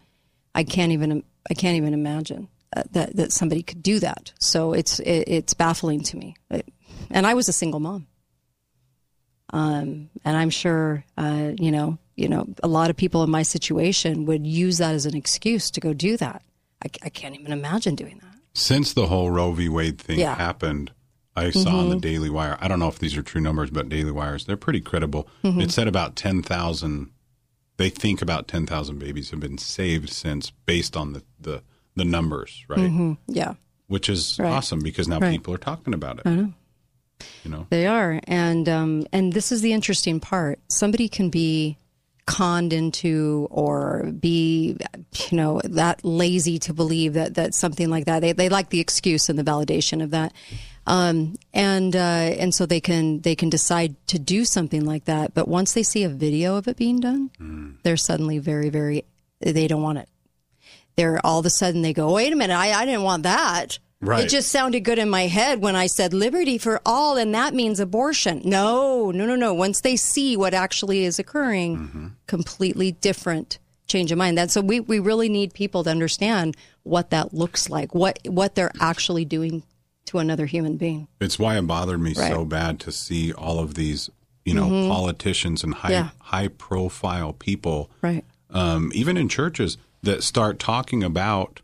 I 0.55 0.63
can't 0.63 0.91
even 0.91 1.23
I 1.49 1.53
can't 1.53 1.77
even 1.77 1.93
imagine 1.93 2.47
uh, 2.75 2.83
that 2.91 3.15
that 3.17 3.31
somebody 3.31 3.63
could 3.63 3.83
do 3.83 3.99
that. 3.99 4.33
So 4.39 4.73
it's 4.73 4.99
it, 4.99 5.25
it's 5.27 5.53
baffling 5.53 6.01
to 6.03 6.17
me. 6.17 6.35
It- 6.49 6.67
and 7.09 7.25
I 7.27 7.33
was 7.33 7.49
a 7.49 7.53
single 7.53 7.79
mom. 7.79 8.07
Um, 9.53 10.09
and 10.23 10.37
I'm 10.37 10.49
sure, 10.49 11.03
uh, 11.17 11.51
you 11.59 11.71
know, 11.71 11.97
you 12.15 12.29
know, 12.29 12.47
a 12.63 12.67
lot 12.67 12.89
of 12.89 12.95
people 12.95 13.23
in 13.23 13.29
my 13.29 13.43
situation 13.43 14.25
would 14.25 14.45
use 14.47 14.77
that 14.77 14.95
as 14.95 15.05
an 15.05 15.15
excuse 15.15 15.71
to 15.71 15.81
go 15.81 15.93
do 15.93 16.15
that. 16.17 16.41
I, 16.83 16.89
I 17.03 17.09
can't 17.09 17.35
even 17.37 17.51
imagine 17.51 17.95
doing 17.95 18.19
that. 18.21 18.35
Since 18.53 18.93
the 18.93 19.07
whole 19.07 19.29
Roe 19.29 19.51
v. 19.51 19.67
Wade 19.67 19.99
thing 19.99 20.19
Yeah. 20.19 20.35
happened, 20.35 20.91
I 21.47 21.51
saw 21.51 21.77
on 21.79 21.89
the 21.89 21.95
Mhm. 21.95 22.01
Daily 22.01 22.29
Wire. 22.29 22.57
I 22.61 22.67
don't 22.67 22.79
know 22.79 22.87
if 22.87 22.99
these 22.99 23.15
are 23.17 23.21
true 23.23 23.41
numbers, 23.41 23.69
but 23.69 23.89
Daily 23.89 24.11
Wires 24.11 24.45
they're 24.45 24.57
pretty 24.57 24.81
credible. 24.81 25.27
Mhm. 25.43 25.61
It 25.63 25.71
said 25.71 25.87
about 25.87 26.15
ten 26.15 26.41
thousand. 26.41 27.09
They 27.77 27.89
think 27.89 28.21
about 28.21 28.47
ten 28.47 28.65
thousand 28.67 28.99
babies 28.99 29.31
have 29.31 29.39
been 29.39 29.57
saved 29.57 30.09
since, 30.09 30.51
based 30.65 30.95
on 30.95 31.13
the 31.13 31.23
the, 31.39 31.63
the 31.95 32.05
numbers, 32.05 32.63
right? 32.67 32.79
Mhm. 32.79 33.17
Yeah, 33.27 33.53
Which 33.87 34.07
is 34.07 34.37
Right. 34.39 34.49
awesome 34.51 34.79
because 34.79 35.07
now 35.07 35.19
Right. 35.19 35.31
people 35.31 35.53
are 35.53 35.57
talking 35.57 35.93
about 35.93 36.19
it. 36.19 36.21
I 36.25 36.35
know. 36.35 36.53
You 37.43 37.51
know, 37.51 37.67
They 37.69 37.85
are, 37.87 38.19
and 38.25 38.67
um, 38.69 39.05
and 39.11 39.33
this 39.33 39.51
is 39.51 39.61
the 39.61 39.73
interesting 39.73 40.19
part. 40.19 40.59
Somebody 40.69 41.07
can 41.09 41.29
be 41.29 41.77
conned 42.25 42.71
into 42.71 43.47
or 43.51 44.11
be, 44.19 44.77
you 45.29 45.37
know, 45.37 45.59
that 45.65 46.05
lazy 46.05 46.57
to 46.59 46.73
believe 46.73 47.13
that 47.13 47.33
that 47.35 47.53
something 47.53 47.89
like 47.89 48.05
that. 48.05 48.21
They 48.21 48.31
they 48.31 48.47
like 48.49 48.69
the 48.69 48.79
excuse 48.79 49.27
and 49.29 49.37
the 49.37 49.43
validation 49.43 50.01
of 50.03 50.11
that, 50.11 50.33
um, 50.87 51.35
and 51.53 51.95
uh, 51.95 51.99
and 51.99 52.53
so 52.53 52.65
they 52.65 52.81
can 52.81 53.21
they 53.21 53.35
can 53.35 53.49
decide 53.49 53.95
to 54.07 54.19
do 54.19 54.45
something 54.45 54.85
like 54.85 55.05
that. 55.05 55.33
But 55.33 55.47
once 55.47 55.73
they 55.73 55.83
see 55.83 56.03
a 56.03 56.09
video 56.09 56.55
of 56.55 56.67
it 56.67 56.77
being 56.77 56.99
done, 56.99 57.29
they're 57.83 57.97
suddenly 57.97 58.39
very 58.39 58.69
very 58.69 59.05
they 59.39 59.67
don't 59.67 59.81
want 59.81 59.99
it. 59.99 60.09
They're 60.95 61.25
all 61.25 61.39
of 61.39 61.45
a 61.45 61.49
sudden 61.49 61.81
they 61.81 61.93
go, 61.93 62.13
wait 62.13 62.33
a 62.33 62.35
minute, 62.35 62.55
I, 62.55 62.73
I 62.73 62.85
didn't 62.85 63.03
want 63.03 63.23
that. 63.23 63.79
Right. 64.03 64.25
It 64.25 64.29
just 64.29 64.49
sounded 64.49 64.79
good 64.81 64.97
in 64.97 65.11
my 65.11 65.27
head 65.27 65.61
when 65.61 65.75
I 65.75 65.85
said 65.85 66.11
liberty 66.11 66.57
for 66.57 66.81
all, 66.85 67.17
and 67.17 67.35
that 67.35 67.53
means 67.53 67.79
abortion. 67.79 68.41
No, 68.43 69.11
no, 69.11 69.27
no, 69.27 69.35
no. 69.35 69.53
Once 69.53 69.81
they 69.81 69.95
see 69.95 70.35
what 70.35 70.55
actually 70.55 71.03
is 71.05 71.19
occurring, 71.19 72.15
completely 72.25 72.93
different 72.93 73.59
change 73.85 74.11
of 74.11 74.17
mind. 74.17 74.39
That's 74.39 74.53
so 74.53 74.61
we, 74.61 74.79
we 74.79 74.97
really 74.99 75.29
need 75.29 75.53
people 75.53 75.83
to 75.83 75.91
understand 75.91 76.57
what 76.81 77.11
that 77.11 77.31
looks 77.31 77.69
like, 77.69 77.93
what 77.93 78.17
what 78.25 78.55
they're 78.55 78.71
actually 78.79 79.23
doing 79.23 79.61
to 80.11 80.19
another 80.19 80.45
human 80.45 80.77
being. 80.77 81.07
it's 81.19 81.39
why 81.39 81.57
it 81.57 81.61
bothered 81.67 81.99
me 82.01 82.13
so 82.13 82.45
bad 82.45 82.79
to 82.81 82.91
see 82.91 83.31
all 83.33 83.59
of 83.59 83.73
these, 83.75 84.09
you 84.45 84.53
know, 84.53 84.69
Mhm. 84.69 84.89
politicians 84.89 85.63
and 85.63 85.73
high 85.73 85.91
Yeah. 85.91 86.09
high 86.19 86.47
profile 86.49 87.33
people 87.33 87.89
Right. 88.01 88.25
um, 88.49 88.91
even 88.93 89.15
in 89.17 89.29
churches 89.29 89.77
that 90.03 90.23
start 90.23 90.59
talking 90.59 91.03
about 91.03 91.61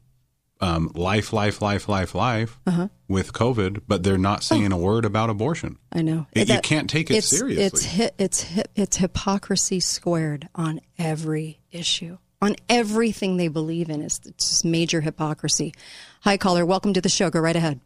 um, 0.60 0.90
life, 0.96 1.34
life, 1.34 1.62
life, 1.62 1.88
life, 1.88 2.16
life 2.16 2.58
Uh-huh. 2.66 2.88
with 3.08 3.32
COVID, 3.32 3.82
but 3.88 4.02
they're 4.02 4.18
not 4.18 4.44
saying 4.44 4.72
a 4.72 4.78
word 4.78 5.06
about 5.06 5.30
abortion. 5.30 5.78
I 5.92 6.02
know. 6.02 6.26
It- 6.34 6.50
you 6.50 6.60
can't 6.62 6.90
take 6.90 7.12
it 7.12 7.18
it's, 7.18 7.28
seriously. 7.28 7.64
It's 7.64 7.86
hi- 7.86 8.10
it's 8.18 8.42
hi- 8.56 8.64
it's 8.76 8.98
hypocrisy 8.98 9.80
squared 9.80 10.50
on 10.56 10.80
every 10.98 11.60
issue, 11.72 12.18
on 12.42 12.56
everything 12.70 13.38
they 13.38 13.50
believe 13.50 13.88
in. 13.92 14.02
It's 14.02 14.18
just 14.18 14.66
major 14.66 15.02
hypocrisy. 15.02 15.76
Hi, 16.22 16.38
caller. 16.38 16.66
Welcome 16.66 16.94
to 16.94 17.02
the 17.02 17.10
show. 17.10 17.30
Go 17.30 17.40
right 17.40 17.56
ahead. 17.56 17.80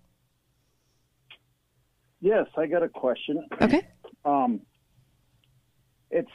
Yes, 2.22 2.48
I 2.58 2.68
got 2.68 2.84
a 2.84 2.90
question. 2.90 3.46
Okay. 3.62 3.82
Um, 4.24 4.62
it's 6.10 6.30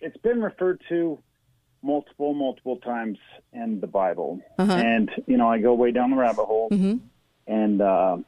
it's 0.00 0.16
been 0.18 0.42
referred 0.42 0.80
to 0.88 1.18
multiple 1.82 2.34
multiple 2.34 2.76
times 2.78 3.18
in 3.52 3.80
the 3.80 3.86
Bible, 3.86 4.40
Uh-huh. 4.58 4.72
and 4.72 5.10
you 5.26 5.36
know 5.36 5.48
I 5.48 5.58
go 5.58 5.74
way 5.74 5.90
down 5.92 6.10
the 6.10 6.16
rabbit 6.16 6.44
hole 6.44 6.68
Mhm. 6.70 7.00
and 7.46 7.80
uh, 7.80 8.18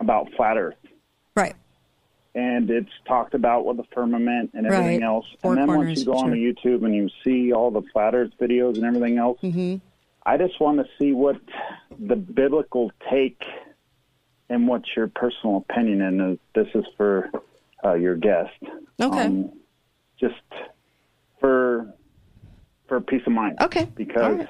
about 0.00 0.30
flat 0.36 0.58
Earth, 0.58 0.76
Right. 1.34 1.54
and 2.34 2.68
it's 2.70 2.90
talked 3.06 3.34
about 3.34 3.64
with 3.64 3.78
the 3.78 3.84
firmament 3.94 4.50
and 4.54 4.66
everything 4.66 5.00
Right. 5.00 5.06
else. 5.06 5.26
Four 5.40 5.52
and 5.52 5.60
then 5.62 5.66
corners, 5.68 5.86
once 5.88 5.98
you 6.00 6.04
go 6.06 6.12
on 6.18 6.26
sure. 6.26 6.34
to 6.34 6.40
YouTube 6.80 6.84
and 6.84 6.94
you 6.94 7.08
see 7.24 7.52
all 7.52 7.70
the 7.70 7.82
flat 7.92 8.14
Earth 8.14 8.32
videos 8.40 8.74
and 8.76 8.84
everything 8.84 9.16
else, 9.16 9.40
Mm-hmm. 9.42 9.76
I 10.26 10.36
just 10.36 10.60
want 10.60 10.78
to 10.78 10.86
see 10.98 11.12
what 11.12 11.40
the 11.98 12.16
biblical 12.16 12.92
take 13.10 13.40
and 14.48 14.66
what's 14.68 14.88
your 14.96 15.08
personal 15.08 15.64
opinion. 15.68 16.02
And 16.02 16.20
uh, 16.20 16.40
this 16.54 16.68
is 16.74 16.84
for 16.96 17.30
uh, 17.84 17.94
your 17.94 18.16
guest. 18.16 18.50
Okay. 19.00 19.26
Um, 19.26 19.52
just 20.18 20.34
for 21.40 21.92
for 22.88 23.00
peace 23.00 23.22
of 23.26 23.32
mind. 23.32 23.58
Okay. 23.60 23.84
Because 23.94 24.46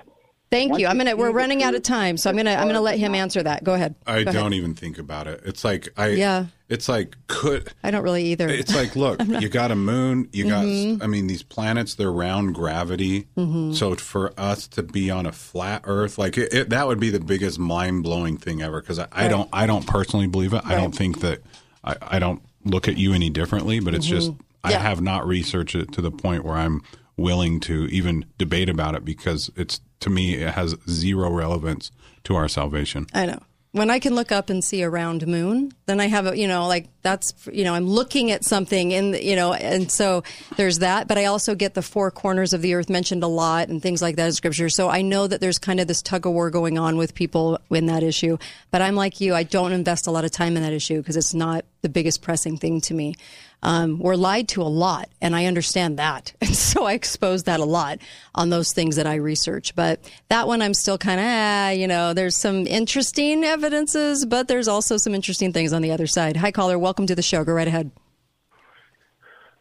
Thank 0.51 0.71
Once 0.71 0.81
you. 0.81 0.87
I'm 0.89 0.97
gonna. 0.97 1.15
We're 1.17 1.31
running 1.31 1.63
out 1.63 1.75
of 1.75 1.83
time, 1.83 2.17
so 2.17 2.31
I'm 2.31 2.37
gonna. 2.37 2.53
I'm 2.55 2.67
gonna 2.67 2.81
let 2.81 2.99
him 2.99 3.15
answer 3.15 3.43
that. 3.43 3.65
Go 3.65 3.75
ahead. 3.75 3.95
I 4.07 4.25
Go 4.25 4.33
don't 4.33 4.37
ahead. 4.45 4.53
even 4.55 4.75
think 4.75 4.99
about 4.99 5.27
it. 5.27 5.43
It's 5.45 5.63
like 5.63 5.89
I. 5.97 6.09
Yeah. 6.09 6.47
It's 6.71 6.89
like 6.89 7.17
could. 7.27 7.71
I 7.83 7.91
don't 7.91 8.03
really 8.03 8.25
either. 8.27 8.49
It's 8.49 8.75
like 8.75 8.97
look, 8.97 9.19
not- 9.27 9.43
you 9.43 9.49
got 9.51 9.71
a 9.71 9.77
moon. 9.77 10.29
You 10.33 10.47
Mhm. 10.47 10.99
got. 10.99 11.05
I 11.05 11.07
mean, 11.07 11.27
these 11.27 11.43
planets 11.43 11.97
they're 11.97 12.11
round 12.13 12.55
gravity. 12.55 13.27
Mhm. 13.37 13.75
So 13.75 13.95
for 13.97 14.33
us 14.39 14.67
to 14.69 14.83
be 14.83 15.11
on 15.11 15.27
a 15.27 15.33
flat 15.33 15.83
Earth, 15.85 16.17
like 16.17 16.39
it, 16.39 16.53
it, 16.55 16.71
that 16.71 16.87
would 16.87 16.99
be 17.01 17.11
the 17.11 17.21
biggest 17.21 17.59
mind 17.59 18.03
blowing 18.03 18.39
thing 18.39 18.63
ever. 18.63 18.81
Because 18.81 18.99
I, 18.99 19.09
I 19.13 19.29
don't. 19.29 19.51
I 19.53 19.67
don't 19.67 19.87
personally 19.87 20.29
believe 20.29 20.55
it. 20.55 20.63
I 20.65 20.77
don't 20.77 20.95
think 20.97 21.21
that. 21.21 21.43
I, 21.85 21.97
I 22.01 22.19
don't 22.19 22.43
look 22.65 22.89
at 22.89 22.97
you 22.97 23.13
any 23.13 23.29
differently. 23.29 23.81
But 23.81 23.95
it's 23.95 24.07
just 24.07 24.31
Mhm. 24.33 24.39
I 24.65 24.71
Yeah. 24.71 24.79
have 24.81 25.03
not 25.03 25.27
researched 25.27 25.75
it 25.75 25.93
to 25.93 26.01
the 26.01 26.11
point 26.11 26.45
where 26.45 26.57
I'm 26.57 26.83
willing 27.19 27.61
to 27.61 27.87
even 27.87 28.25
debate 28.39 28.71
about 28.71 28.95
it 28.95 29.05
because 29.05 29.51
it's 29.57 29.81
to 30.01 30.09
me 30.09 30.37
it 30.37 30.55
has 30.55 30.77
zero 30.89 31.31
relevance 31.31 31.91
to 32.25 32.37
our 32.37 32.49
salvation. 32.49 33.07
I 33.13 33.27
know. 33.27 33.41
When 33.73 33.91
I 33.91 33.99
can 33.99 34.15
look 34.15 34.33
up 34.33 34.49
and 34.49 34.65
see 34.65 34.81
a 34.81 34.89
round 34.89 35.27
moon, 35.27 35.73
then 35.85 36.01
I 36.01 36.07
have 36.07 36.27
a, 36.27 36.37
you 36.37 36.49
know, 36.49 36.67
like 36.67 36.89
that's, 37.03 37.35
you 37.53 37.65
know, 37.65 37.75
I'm 37.75 37.87
looking 37.87 38.31
at 38.31 38.43
something 38.43 38.93
in, 38.93 39.11
the, 39.11 39.23
you 39.23 39.37
know, 39.37 39.53
and 39.53 39.93
so 39.93 40.25
there's 40.57 40.79
that. 40.79 41.07
But 41.07 41.19
I 41.19 41.27
also 41.27 41.55
get 41.55 41.75
the 41.75 41.83
four 41.83 42.11
corners 42.11 42.55
of 42.55 42.63
the 42.63 42.73
earth 42.73 42.89
mentioned 42.89 43.23
a 43.23 43.29
lot 43.29 43.69
and 43.69 43.83
things 43.83 44.01
like 44.01 44.17
that 44.17 44.27
in 44.27 44.33
scripture. 44.33 44.71
So 44.71 44.89
I 44.89 45.03
know 45.03 45.27
that 45.27 45.43
there's 45.43 45.59
kind 45.59 45.81
of 45.81 45.87
this 45.87 46.01
tug 46.01 46.25
of 46.25 46.33
war 46.33 46.49
going 46.49 46.79
on 46.79 46.97
with 46.97 47.15
people 47.15 47.61
in 47.71 47.87
that 47.87 48.03
issue. 48.03 48.39
But 48.71 48.81
I'm 48.81 48.95
like 48.95 49.21
you, 49.21 49.35
I 49.35 49.43
don't 49.43 49.73
invest 49.73 50.07
a 50.07 50.11
lot 50.11 50.25
of 50.25 50.31
time 50.31 50.57
in 50.57 50.63
that 50.63 50.73
issue 50.73 50.97
because 50.97 51.19
it's 51.19 51.35
not 51.35 51.67
the 51.83 51.91
biggest 51.91 52.23
pressing 52.23 52.57
thing 52.57 52.81
to 52.83 52.95
me. 52.95 53.17
Um, 53.63 53.99
we're 53.99 54.15
lied 54.15 54.49
to 54.51 54.63
a 54.63 54.65
lot, 54.65 55.09
and 55.21 55.35
I 55.35 55.47
understand 55.47 55.99
that. 55.99 56.33
And 56.49 56.57
so 56.57 56.85
I 56.85 56.93
expose 56.95 57.43
that 57.45 57.61
a 57.61 57.65
lot 57.65 57.99
on 58.35 58.49
those 58.51 58.73
things 58.73 58.97
that 58.97 59.07
I 59.07 59.17
research. 59.17 59.75
But 59.75 60.01
that 60.29 60.47
one, 60.47 60.63
I'm 60.63 60.75
still 60.75 60.97
kind 60.97 61.21
of, 61.21 61.27
ah, 61.27 61.69
you 61.71 61.87
know, 61.87 62.15
there's 62.15 62.37
some 62.37 62.67
interesting 62.67 63.45
evidences, 63.45 64.25
but 64.25 64.49
there's 64.49 64.69
also 64.69 64.97
some 64.97 65.15
interesting 65.15 65.53
things 65.53 65.73
on 65.73 65.83
the 65.83 65.91
other 65.91 66.07
side. 66.07 66.37
Hi, 66.37 66.51
caller. 66.51 66.79
Welcome 66.79 67.07
to 67.07 67.15
the 67.15 67.23
show. 67.23 67.45
Go 67.45 67.53
right 67.53 67.69
ahead. 67.69 67.91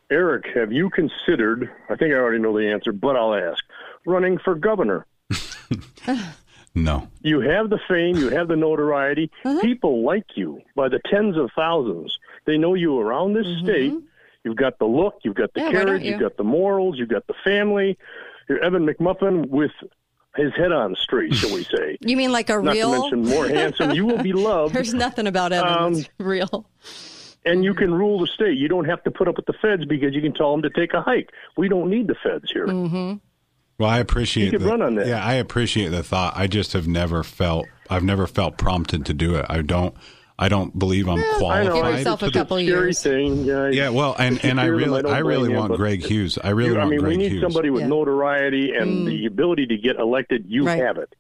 Eric, 0.10 0.46
have 0.56 0.72
you 0.72 0.90
considered? 0.90 1.70
I 1.90 1.96
think 1.96 2.14
I 2.14 2.18
already 2.18 2.40
know 2.40 2.58
the 2.58 2.72
answer, 2.72 2.92
but 2.94 3.16
I'll 3.16 3.36
ask. 3.36 3.64
Running 4.06 4.38
for 4.38 4.56
governor. 4.56 5.06
No. 6.78 7.08
You 7.22 7.40
have 7.40 7.70
the 7.72 7.80
fame, 7.88 8.18
you 8.18 8.30
have 8.30 8.48
the 8.48 8.56
notoriety. 8.56 9.32
Uh-huh. 9.44 9.60
People 9.62 10.06
like 10.06 10.26
you 10.36 10.62
by 10.76 10.90
the 10.90 11.00
tens 11.10 11.36
of 11.36 11.50
thousands. 11.56 12.18
They 12.48 12.58
know 12.58 12.74
you 12.74 12.98
around 13.00 13.34
this 13.34 13.46
state. 13.62 13.94
You've 14.44 14.56
got 14.56 14.80
the 14.80 14.86
look, 14.86 15.16
you've 15.24 15.36
got 15.36 15.54
the 15.54 15.60
Mm-hmm. 15.60 15.74
Yeah, 15.76 15.84
carriage, 15.84 16.04
you? 16.04 16.12
you've 16.12 16.20
got 16.22 16.38
the 16.38 16.44
morals, 16.44 16.98
you've 16.98 17.10
got 17.10 17.28
the 17.28 17.34
family. 17.44 17.98
You're 18.50 18.64
Evan 18.64 18.88
McMuffin 18.88 19.50
with 19.50 19.72
his 20.38 20.54
head 20.56 20.72
on 20.72 20.96
straight, 20.96 21.34
shall 21.36 21.54
we 21.54 21.64
say. 21.66 21.98
You 22.02 22.16
mean 22.16 22.32
like 22.32 22.50
a 22.50 22.62
Not 22.62 22.74
real? 22.74 22.92
to 22.94 23.00
mention 23.18 23.26
more 23.26 23.48
handsome. 23.48 23.92
You 23.92 24.06
will 24.06 24.24
be 24.24 24.32
loved. 24.50 24.74
There's 24.74 24.94
nothing 24.94 25.28
about 25.28 25.52
Evan 25.52 25.72
Um, 25.72 25.94
that's 25.96 26.10
real. 26.20 26.70
and 27.46 27.64
you 27.66 27.74
can 27.74 27.94
rule 27.94 28.20
the 28.22 28.28
state. 28.28 28.58
You 28.58 28.68
don't 28.70 28.86
have 28.86 29.04
to 29.04 29.12
put 29.12 29.28
up 29.28 29.36
with 29.36 29.46
the 29.48 29.54
feds 29.62 29.84
because 29.86 30.14
you 30.16 30.22
can 30.22 30.34
tell 30.34 30.52
them 30.52 30.62
to 30.62 30.70
take 30.70 30.94
a 30.94 31.02
hike. 31.02 31.30
We 31.58 31.68
don't 31.68 31.90
need 31.90 32.08
the 32.08 32.16
feds 32.16 32.50
here. 32.52 32.68
Mm-hmm. 32.68 33.14
Well, 33.80 33.90
I 33.90 34.00
appreciate 34.00 34.46
You 34.46 34.52
could 34.52 34.62
the, 34.62 34.68
run 34.68 34.82
on 34.82 34.96
that. 34.96 35.08
Yeah, 35.08 35.24
I 35.24 35.34
appreciate 35.36 35.90
the 35.90 36.02
thought. 36.04 36.34
I 36.38 36.48
just 36.48 36.72
have 36.74 36.88
never 36.88 37.24
felt 37.24 37.66
I've 37.90 38.04
never 38.04 38.26
felt 38.28 38.58
prompted 38.58 39.06
to 39.08 39.14
do 39.14 39.36
it. 39.36 39.46
I 39.50 39.62
don't 39.62 39.94
I 40.40 40.50
don't 40.50 40.78
believe 40.78 41.08
I'm 41.10 41.18
I 41.18 41.22
know. 41.22 41.38
qualified. 41.40 41.74
Give 41.74 41.98
yourself 41.98 42.22
a 42.22 42.26
to- 42.28 42.32
couple 42.32 42.58
scary 42.58 42.66
years. 42.68 43.02
Thing. 43.02 43.44
Yeah, 43.44 43.70
yeah, 43.70 43.90
well, 43.90 44.16
and 44.20 44.40
and 44.46 44.60
I 44.60 44.66
Hear 44.66 44.72
them, 44.74 44.78
really 44.90 45.02
don't 45.02 45.12
I 45.14 45.20
really 45.20 45.50
want 45.54 45.70
but 45.70 45.78
Greg 45.78 46.04
Hughes. 46.04 46.38
I 46.44 46.50
really 46.52 46.72
you- 46.72 46.78
want 46.78 46.88
I 46.88 46.90
mean, 46.92 47.00
Greg 47.00 47.10
we 47.12 47.18
need 47.18 47.32
Hughes. 47.32 47.42
somebody 47.42 47.70
with 47.72 47.82
Yeah. 47.82 47.88
notoriety 47.88 48.72
and 48.74 48.90
Mm. 49.00 49.06
the 49.08 49.26
ability 49.26 49.66
to 49.68 49.78
get 49.78 49.96
elected. 49.98 50.46
You 50.48 50.66
Right. 50.68 50.80
have 50.80 50.98
it. 50.98 51.12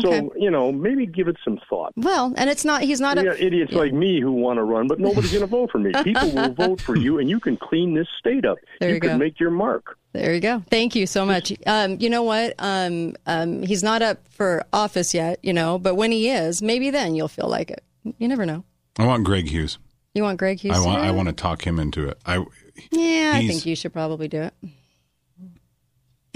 So 0.00 0.08
Okay. 0.12 0.28
you 0.38 0.50
know, 0.52 0.70
maybe 0.70 1.04
give 1.04 1.26
it 1.26 1.36
some 1.44 1.58
thought. 1.68 1.92
Well, 1.96 2.32
and 2.36 2.48
it's 2.48 2.64
not. 2.64 2.82
He's 2.82 3.00
not 3.00 3.16
You 3.16 3.22
a. 3.22 3.32
got 3.32 3.40
idiots 3.40 3.72
like 3.72 3.92
me 3.92 4.20
who 4.20 4.30
want 4.30 4.58
to 4.58 4.62
run, 4.62 4.86
but 4.86 5.00
nobody's 5.00 5.32
going 5.32 5.40
to 5.40 5.48
vote 5.48 5.70
for 5.72 5.78
me. 5.78 5.90
People 6.04 6.30
will 6.30 6.52
vote 6.52 6.80
for 6.80 6.96
you, 6.96 7.18
and 7.18 7.28
you 7.28 7.40
can 7.40 7.56
clean 7.56 7.94
this 7.94 8.06
state 8.18 8.44
up. 8.44 8.58
There 8.78 8.94
you 8.94 9.00
can 9.00 9.10
go. 9.12 9.18
make 9.18 9.40
your 9.40 9.50
mark. 9.50 9.96
There 10.12 10.32
you 10.32 10.38
go. 10.40 10.62
Thank 10.70 10.94
you 10.94 11.06
so 11.08 11.26
much. 11.26 11.52
Um, 11.66 11.96
you 11.98 12.08
know 12.08 12.22
what? 12.22 12.54
Um, 12.60 13.14
um, 13.26 13.62
he's 13.62 13.82
not 13.82 14.00
up 14.00 14.18
for 14.30 14.64
office 14.72 15.12
yet, 15.12 15.40
you 15.42 15.52
know, 15.52 15.76
but 15.78 15.96
when 15.96 16.12
he 16.12 16.28
is, 16.30 16.62
maybe 16.62 16.90
then 16.90 17.16
you'll 17.16 17.26
feel 17.28 17.48
like 17.48 17.70
it. 17.70 17.82
You 18.04 18.28
never 18.28 18.46
know. 18.46 18.64
I 18.98 19.06
want 19.06 19.24
Greg 19.24 19.48
Hughes. 19.48 19.78
You 20.14 20.22
want 20.22 20.38
Greg 20.38 20.58
Hughes? 20.58 20.76
I 20.76 20.84
want 20.84 21.02
I 21.02 21.10
want 21.12 21.28
to 21.28 21.34
talk 21.34 21.66
him 21.66 21.78
into 21.78 22.08
it. 22.08 22.18
I 22.26 22.44
Yeah, 22.90 23.32
I 23.34 23.46
think 23.46 23.66
you 23.66 23.76
should 23.76 23.92
probably 23.92 24.28
do 24.28 24.42
it. 24.42 24.54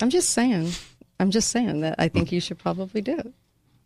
I'm 0.01 0.11
just 0.11 0.31
saying. 0.31 0.71
I'm 1.21 1.31
just 1.31 1.51
saying 1.51 1.81
that 1.81 1.97
I 1.99 2.09
think 2.09 2.33
you 2.33 2.41
should 2.41 2.59
probably 2.59 3.01
do 3.01 3.19
it. 3.19 3.33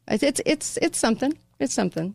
It's 0.08 0.22
it's 0.22 0.40
it's, 0.46 0.76
it's 0.78 0.98
something. 0.98 1.36
It's 1.58 1.74
something. 1.74 2.14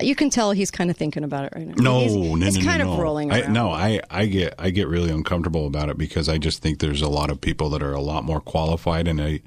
You 0.00 0.16
can 0.16 0.28
tell 0.28 0.50
he's 0.50 0.72
kind 0.72 0.90
of 0.90 0.96
thinking 0.96 1.22
about 1.22 1.44
it 1.44 1.52
right 1.54 1.66
now. 1.68 1.74
No, 1.76 2.00
he's, 2.00 2.16
no, 2.16 2.34
he's 2.34 2.58
no, 2.58 2.64
kind 2.64 2.82
no, 2.82 2.90
of 2.90 2.96
no. 2.98 3.02
rolling 3.02 3.32
I, 3.32 3.42
no, 3.42 3.70
I, 3.70 4.00
I 4.10 4.26
get 4.26 4.54
I 4.58 4.70
get 4.70 4.88
really 4.88 5.10
uncomfortable 5.10 5.66
about 5.66 5.88
it 5.88 5.96
because 5.96 6.28
I 6.28 6.38
just 6.38 6.62
think 6.62 6.80
there's 6.80 7.02
a 7.02 7.08
lot 7.08 7.30
of 7.30 7.40
people 7.40 7.70
that 7.70 7.82
are 7.82 7.92
a 7.92 8.00
lot 8.00 8.24
more 8.24 8.40
qualified 8.40 9.06
and 9.06 9.20
I 9.20 9.40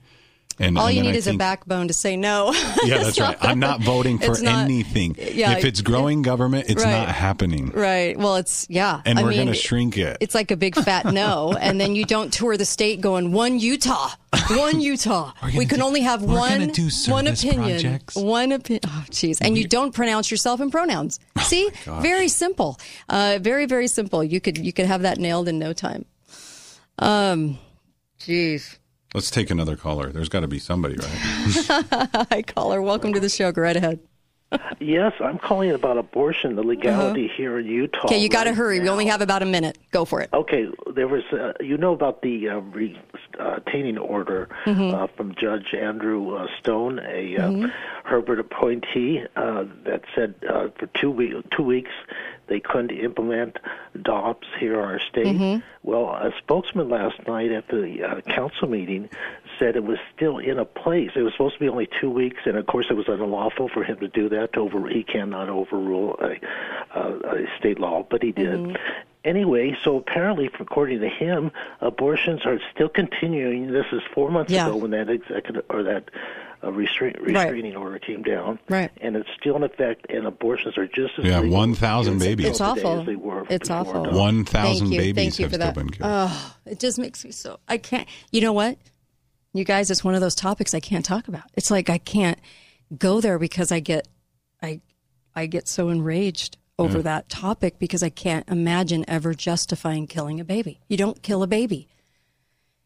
and 0.59 0.77
All 0.77 0.87
and 0.87 0.95
you 0.95 1.01
need 1.03 1.13
I 1.13 1.17
is 1.17 1.27
a 1.27 1.33
backbone 1.35 1.87
to 1.87 1.93
say 1.93 2.15
no. 2.17 2.53
Yeah, 2.85 3.03
that's 3.03 3.19
right. 3.19 3.37
I'm 3.41 3.59
not 3.59 3.81
voting 3.93 4.17
for 4.17 4.39
not- 4.41 4.63
anything. 4.65 5.15
Yeah, 5.19 5.57
if 5.57 5.65
it's 5.65 5.81
growing 5.81 6.21
government, 6.21 6.69
it's 6.69 6.83
Right. 6.83 6.91
not 6.91 7.09
happening. 7.09 7.71
Right. 7.73 8.17
Well, 8.17 8.35
it's 8.37 8.65
yeah. 8.69 9.01
And 9.05 9.19
I 9.19 9.23
we're 9.23 9.33
going 9.33 9.47
to 9.47 9.53
shrink 9.53 9.97
it. 9.97 10.17
It's 10.21 10.33
like 10.35 10.51
a 10.51 10.57
big 10.57 10.75
fat 10.75 11.05
no, 11.11 11.53
and 11.59 11.79
then 11.81 11.95
you 11.95 12.05
don't 12.05 12.31
tour 12.33 12.55
the 12.57 12.65
state 12.65 13.01
going 13.01 13.31
one 13.33 13.59
Utah, 13.59 14.09
one 14.49 14.79
Utah. 14.81 15.33
we 15.55 15.65
can 15.65 15.81
only 15.81 16.01
have 16.01 16.23
one 16.23 16.67
do 16.69 16.89
one 17.07 17.27
opinion, 17.27 17.79
projects. 17.81 18.15
one 18.15 18.51
opinion. 18.51 18.81
Oh, 18.87 19.05
jeez, 19.09 19.39
and 19.41 19.57
you 19.57 19.67
don't 19.67 19.93
pronounce 19.93 20.31
yourself 20.31 20.61
in 20.61 20.71
pronouns. 20.71 21.19
See, 21.41 21.69
gosh. 21.85 22.01
very 22.01 22.27
simple, 22.29 22.79
uh, 23.09 23.39
very 23.41 23.65
very 23.65 23.87
simple. 23.87 24.23
You 24.23 24.39
could 24.39 24.57
you 24.57 24.71
could 24.73 24.85
have 24.85 25.01
that 25.01 25.17
nailed 25.17 25.47
in 25.47 25.59
no 25.59 25.73
time. 25.73 26.05
Um, 26.99 27.59
jeez. 28.19 28.77
Let's 29.13 29.31
take 29.31 29.49
another 29.49 29.75
caller. 29.75 30.11
There's 30.11 30.29
got 30.29 30.41
to 30.41 30.47
be 30.47 30.59
somebody, 30.59 30.95
right? 30.95 32.27
Hi, 32.29 32.41
caller. 32.41 32.81
Welcome 32.81 33.13
to 33.13 33.19
the 33.19 33.29
show. 33.29 33.51
Go 33.51 33.61
right 33.61 33.75
ahead. 33.75 33.99
Yes, 34.79 35.11
I'm 35.19 35.37
calling 35.39 35.71
about 35.71 35.97
abortion, 35.97 36.55
the 36.55 36.63
legality 36.63 37.27
here 37.27 37.59
in 37.59 37.65
Utah. 37.65 38.05
Okay, 38.05 38.17
you 38.19 38.29
got 38.29 38.45
to 38.45 38.51
right 38.51 38.57
hurry. 38.57 38.79
We 38.79 38.87
only 38.87 39.07
have 39.07 39.19
about 39.21 39.41
a 39.41 39.45
minute. 39.45 39.77
Go 39.91 40.05
for 40.05 40.21
it. 40.21 40.29
Okay, 40.33 40.67
there 40.95 41.07
was, 41.09 41.23
uh, 41.33 41.51
you 41.59 41.77
know 41.77 41.91
about 41.93 42.21
the 42.21 42.47
uh, 42.49 42.59
re- 42.59 42.97
uh, 43.39 43.55
retaining 43.65 43.97
order 43.97 44.47
Mhm. 44.65 44.93
uh, 44.93 45.07
from 45.17 45.35
Judge 45.35 45.73
Andrew 45.73 46.35
uh, 46.35 46.47
Stone, 46.59 46.99
a 46.99 47.35
uh, 47.37 47.49
Mhm. 47.49 47.73
Herbert 48.05 48.39
appointee, 48.39 49.23
uh, 49.35 49.65
that 49.83 50.03
said 50.15 50.35
uh, 50.47 50.69
for 50.77 50.85
two, 50.93 51.11
we- 51.11 51.43
two 51.51 51.63
weeks 51.63 51.91
they 52.47 52.61
couldn't 52.61 52.91
implement 52.91 53.59
DOPS 54.01 54.47
here 54.57 54.75
in 54.75 54.79
our 54.79 54.99
state. 55.01 55.35
Mhm. 55.35 55.61
Well, 55.83 56.05
a 56.07 56.31
spokesman 56.37 56.87
last 56.87 57.27
night 57.27 57.51
at 57.51 57.67
the 57.67 58.01
uh, 58.03 58.21
council 58.21 58.69
meeting 58.69 59.09
said 59.59 59.75
it 59.75 59.83
was 59.83 59.97
still 60.15 60.37
in 60.37 60.59
a 60.59 60.65
place. 60.65 61.11
It 61.15 61.21
was 61.21 61.33
supposed 61.33 61.55
to 61.55 61.59
be 61.59 61.69
only 61.69 61.87
two 61.99 62.09
weeks, 62.09 62.41
and 62.45 62.57
of 62.57 62.65
course, 62.67 62.87
it 62.89 62.93
was 62.95 63.07
unlawful 63.07 63.69
for 63.69 63.83
him 63.83 63.97
to 63.99 64.07
do 64.07 64.29
that. 64.29 64.53
To 64.53 64.59
over, 64.61 64.87
he 64.87 65.03
cannot 65.03 65.49
overrule 65.49 66.17
a, 66.21 66.99
a, 66.99 67.13
a 67.43 67.45
state 67.59 67.79
law, 67.79 68.05
but 68.09 68.21
he 68.23 68.31
did. 68.31 68.77
Anyway, 69.23 69.75
so 69.83 69.97
apparently, 69.97 70.49
according 70.59 70.99
to 71.01 71.09
him, 71.09 71.51
abortions 71.81 72.45
are 72.45 72.59
still 72.73 72.87
continuing. 72.89 73.71
This 73.73 73.85
is 73.91 74.01
four 74.13 74.31
months 74.31 74.51
Yeah. 74.51 74.67
ago 74.67 74.77
when 74.77 74.91
that 74.91 75.09
executive 75.09 75.65
or 75.69 75.83
that 75.83 76.09
uh, 76.63 76.71
restraint, 76.71 77.17
Right. 77.19 77.27
restraining 77.51 77.75
order 77.75 77.99
came 77.99 78.23
down, 78.23 78.57
Right. 78.67 78.89
and 78.99 79.15
it's 79.15 79.29
still 79.39 79.55
in 79.57 79.63
effect. 79.63 80.07
And 80.09 80.25
abortions 80.25 80.75
are 80.77 80.87
just 80.87 81.13
as 81.19 81.25
Yeah, 81.25 81.39
1,000 81.41 82.17
babies. 82.19 82.47
It's 82.47 82.61
awful. 82.61 83.01
as 83.01 83.05
they 83.05 83.15
were 83.15 83.45
It's 83.49 83.69
awful. 83.69 84.05
dawn. 84.05 84.15
1,000 84.15 84.89
babies 84.89 85.13
Thank 85.15 85.39
you 85.39 85.45
have 85.45 85.51
for 85.51 85.55
still 85.57 85.67
that. 85.67 85.75
been 85.75 85.89
killed. 85.91 86.09
Oh, 86.11 86.55
it 86.65 86.79
just 86.79 86.97
makes 86.97 87.23
me 87.23 87.29
so. 87.31 87.59
I 87.67 87.77
can't. 87.77 88.07
You 88.31 88.41
know 88.41 88.53
what? 88.53 88.77
You 89.57 89.63
guys, 89.65 89.89
it's 89.89 90.03
one 90.03 90.13
of 90.13 90.21
those 90.21 90.35
topics 90.35 90.75
I 90.75 90.79
can't 90.79 91.03
talk 91.03 91.27
about. 91.27 91.45
It's 91.55 91.71
like 91.71 91.89
I 91.89 91.97
can't 91.97 92.37
go 92.95 93.19
there 93.21 93.39
because 93.39 93.71
I 93.71 93.79
get, 93.79 94.07
I, 94.61 94.81
I 95.35 95.47
get 95.47 95.67
so 95.67 95.89
enraged 95.89 96.57
over 96.77 96.97
Yeah. 96.97 97.01
that 97.05 97.27
topic 97.27 97.79
because 97.79 98.03
I 98.03 98.09
can't 98.09 98.47
imagine 98.49 99.03
ever 99.07 99.33
justifying 99.33 100.05
killing 100.05 100.39
a 100.39 100.45
baby. 100.45 100.79
You 100.87 100.95
don't 100.97 101.23
kill 101.23 101.41
a 101.41 101.47
baby. 101.47 101.87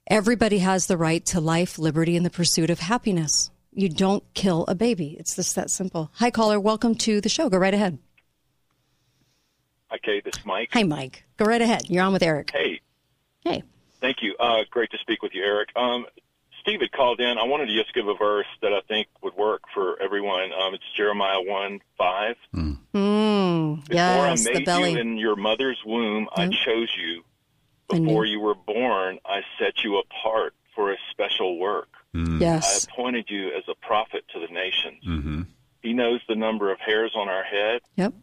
Everybody 0.08 0.60
has 0.60 0.88
the 0.88 0.96
right 0.96 1.26
to 1.26 1.42
life, 1.42 1.78
liberty, 1.78 2.16
and 2.16 2.26
the 2.26 2.30
pursuit 2.30 2.70
of 2.70 2.80
happiness. 2.80 3.52
You 3.74 3.90
don't 3.90 4.24
kill 4.34 4.64
a 4.70 4.76
baby. 4.76 5.18
It's 5.20 5.36
just 5.36 5.56
that 5.56 5.70
simple. 5.72 6.10
Hi, 6.16 6.32
caller. 6.32 6.58
Welcome 6.58 6.96
to 7.00 7.20
the 7.20 7.28
show. 7.28 7.50
Go 7.50 7.58
right 7.58 7.74
ahead. 7.74 7.98
Okay, 9.94 10.22
this 10.22 10.38
is 10.40 10.46
Mike. 10.46 10.70
Hi, 10.72 10.84
Mike. 10.84 11.26
Go 11.36 11.44
right 11.44 11.62
ahead. 11.62 11.90
You're 11.90 12.04
on 12.04 12.14
with 12.14 12.24
Eric. 12.24 12.52
Hey, 12.54 12.80
Hey. 13.44 13.64
thank 14.00 14.22
you. 14.22 14.36
Uh, 14.40 14.64
great 14.70 14.90
to 14.92 14.98
speak 15.00 15.22
with 15.22 15.34
you, 15.36 15.44
Eric. 15.44 15.68
Um, 15.76 16.06
Steve 16.62 16.82
had 16.82 16.92
called 16.92 17.20
in. 17.20 17.38
I 17.38 17.44
wanted 17.44 17.68
to 17.68 17.76
just 17.76 17.94
give 17.94 18.08
a 18.08 18.16
verse 18.16 18.46
that 18.62 18.72
I 18.72 18.82
think 18.88 19.08
would 19.22 19.36
work 19.36 19.62
for 19.74 20.02
everyone. 20.02 20.52
Um, 20.54 20.74
it's 20.74 20.84
Jeremiah 20.96 21.42
1 21.42 21.80
5. 21.98 22.36
Mm, 22.56 22.78
Before 23.88 23.96
yes, 23.96 24.48
I 24.48 24.54
the 24.54 24.60
made 24.60 24.66
belly. 24.66 24.92
you 24.94 25.00
in 25.00 25.18
your 25.18 25.36
mother's 25.36 25.80
womb, 25.86 26.28
I 26.36 26.48
chose 26.48 26.90
you. 26.98 27.24
I. 27.92 28.00
Before 28.00 28.26
you 28.26 28.40
were 28.40 28.56
born, 28.56 29.20
I 29.26 29.42
set 29.60 29.84
you 29.84 29.98
apart 30.00 30.54
for 30.76 30.92
a 30.92 30.98
special 31.12 31.58
work. 31.60 31.90
Yes. 32.14 32.88
I 32.88 32.92
appointed 32.92 33.26
you 33.30 33.48
as 33.50 33.64
a 33.70 33.76
prophet 33.76 34.24
to 34.34 34.40
the 34.40 34.54
nations. 34.54 35.04
Mm-hmm. 35.08 35.42
He 35.82 35.94
knows 35.94 36.22
the 36.28 36.36
number 36.36 36.72
of 36.72 36.80
hairs 36.80 37.14
on 37.16 37.28
our 37.28 37.44
head. 37.44 37.82
Yep. 37.96 38.14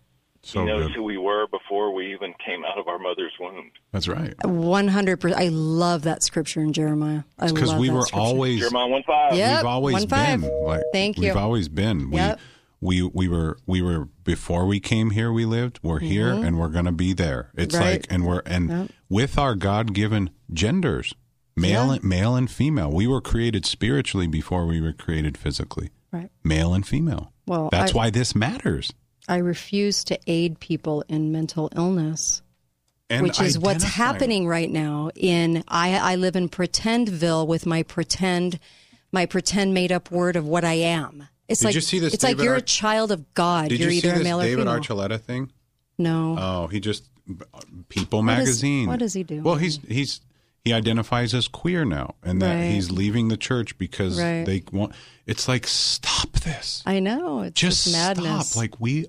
So 0.48 0.60
he 0.60 0.66
knows 0.66 0.86
good. 0.86 0.96
who 0.96 1.02
we 1.02 1.18
were 1.18 1.46
before 1.48 1.92
we 1.94 2.12
even 2.14 2.32
came 2.44 2.64
out 2.64 2.78
of 2.78 2.88
our 2.88 2.98
mother's 2.98 3.32
womb. 3.38 3.70
That's 3.92 4.08
right. 4.08 4.34
One 4.46 4.88
hundred 4.88 5.18
percent. 5.18 5.40
I 5.42 5.48
love 5.48 6.02
that 6.02 6.22
scripture 6.22 6.60
in 6.62 6.72
Jeremiah. 6.72 7.24
I 7.38 7.48
because 7.48 7.74
we 7.74 7.88
that 7.88 7.94
were 7.94 8.02
scripture. 8.02 8.20
always 8.26 8.60
Jeremiah 8.60 8.88
1 8.88 9.02
5. 9.02 9.34
Yep, 9.34 9.56
we've 9.58 9.66
always 9.66 10.06
1-5. 10.06 10.08
been 10.40 10.64
like 10.64 10.82
Thank 10.92 11.16
you. 11.18 11.24
we've 11.24 11.36
always 11.36 11.68
been 11.68 12.10
Yep. 12.12 12.40
we 12.80 13.02
we 13.02 13.10
we 13.12 13.28
were 13.28 13.58
we 13.66 13.82
were 13.82 14.08
before 14.24 14.64
we 14.66 14.80
came 14.80 15.10
here 15.10 15.30
we 15.32 15.44
lived 15.44 15.80
we're 15.82 15.98
here 15.98 16.32
Mhm. 16.32 16.46
and 16.46 16.58
we're 16.58 16.68
going 16.68 16.84
to 16.86 16.92
be 16.92 17.12
there 17.12 17.50
it's 17.54 17.74
Right. 17.74 17.84
like 18.00 18.06
and 18.08 18.24
we're 18.24 18.42
and 18.46 18.70
Yep. 18.70 18.90
with 19.10 19.36
our 19.38 19.54
god-given 19.54 20.30
genders 20.52 21.12
male 21.56 21.88
Yeah. 21.88 21.92
and 21.94 22.04
male 22.04 22.36
and 22.36 22.50
female 22.50 22.90
we 22.90 23.06
were 23.06 23.20
created 23.20 23.66
spiritually 23.66 24.26
before 24.28 24.64
we 24.66 24.80
were 24.80 24.92
created 24.94 25.36
physically 25.36 25.90
Right. 26.12 26.30
male 26.42 26.72
and 26.72 26.86
female 26.86 27.32
Well, 27.46 27.68
that's 27.70 27.92
I- 27.92 27.96
why 27.96 28.10
this 28.10 28.34
matters 28.34 28.92
I 29.28 29.36
refuse 29.38 30.04
to 30.04 30.18
aid 30.26 30.58
people 30.60 31.04
in 31.08 31.30
mental 31.32 31.70
illness, 31.76 32.42
and 33.10 33.22
which 33.22 33.40
is 33.40 33.58
what's 33.58 33.84
happening 33.84 34.46
right 34.46 34.70
now. 34.70 35.10
In 35.14 35.62
I, 35.68 36.12
I 36.12 36.14
live 36.16 36.36
in 36.36 36.48
Pretendville 36.48 37.46
with 37.46 37.66
my 37.66 37.82
pretend, 37.82 38.58
my 39.12 39.26
pretend 39.26 39.74
made 39.74 39.92
up 39.92 40.10
word 40.10 40.36
of 40.36 40.46
what 40.46 40.64
I 40.64 40.74
am. 40.74 41.28
It's 41.48 41.60
Did 41.60 41.66
like 41.66 41.74
you 41.76 41.80
see 41.80 41.98
this. 41.98 42.14
It's 42.14 42.24
like 42.24 42.38
you're 42.38 42.54
a 42.56 42.60
child 42.62 43.10
of 43.12 43.32
God. 43.34 43.68
did 43.70 43.80
you're 43.80 43.90
you 43.90 44.00
see 44.00 44.06
either 44.08 44.18
this 44.18 44.20
a 44.20 44.24
male 44.24 44.40
david 44.40 44.66
or 44.66 44.80
female. 44.82 45.08
archuleta 45.08 45.20
thing 45.20 45.50
no. 45.96 46.36
oh 46.38 46.66
he 46.68 46.78
just 46.78 47.08
uh, 47.30 47.60
people 47.88 48.22
What 48.22 48.32
is- 48.34 48.38
magazine 48.38 48.86
what 48.88 48.98
does 48.98 49.14
he 49.14 49.22
do? 49.22 49.42
well 49.42 49.54
he's 49.56 49.78
he's 49.88 50.20
he 50.64 50.72
identifies 50.74 51.32
as 51.34 51.48
queer 51.48 51.84
now 51.86 52.16
and 52.22 52.42
that 52.42 52.54
Right. 52.54 52.70
he's 52.72 52.90
leaving 52.90 53.28
the 53.28 53.36
church 53.38 53.78
because 53.78 54.20
Right. 54.20 54.44
they 54.44 54.62
want 54.70 54.92
it's 55.26 55.48
like 55.48 55.66
stop 55.66 56.30
this 56.32 56.82
I 56.84 57.00
know. 57.00 57.40
It's 57.42 57.58
just 57.58 57.84
just 57.84 57.96
madness. 57.96 58.50
stop 58.50 58.60
like 58.60 58.78
we 58.78 59.06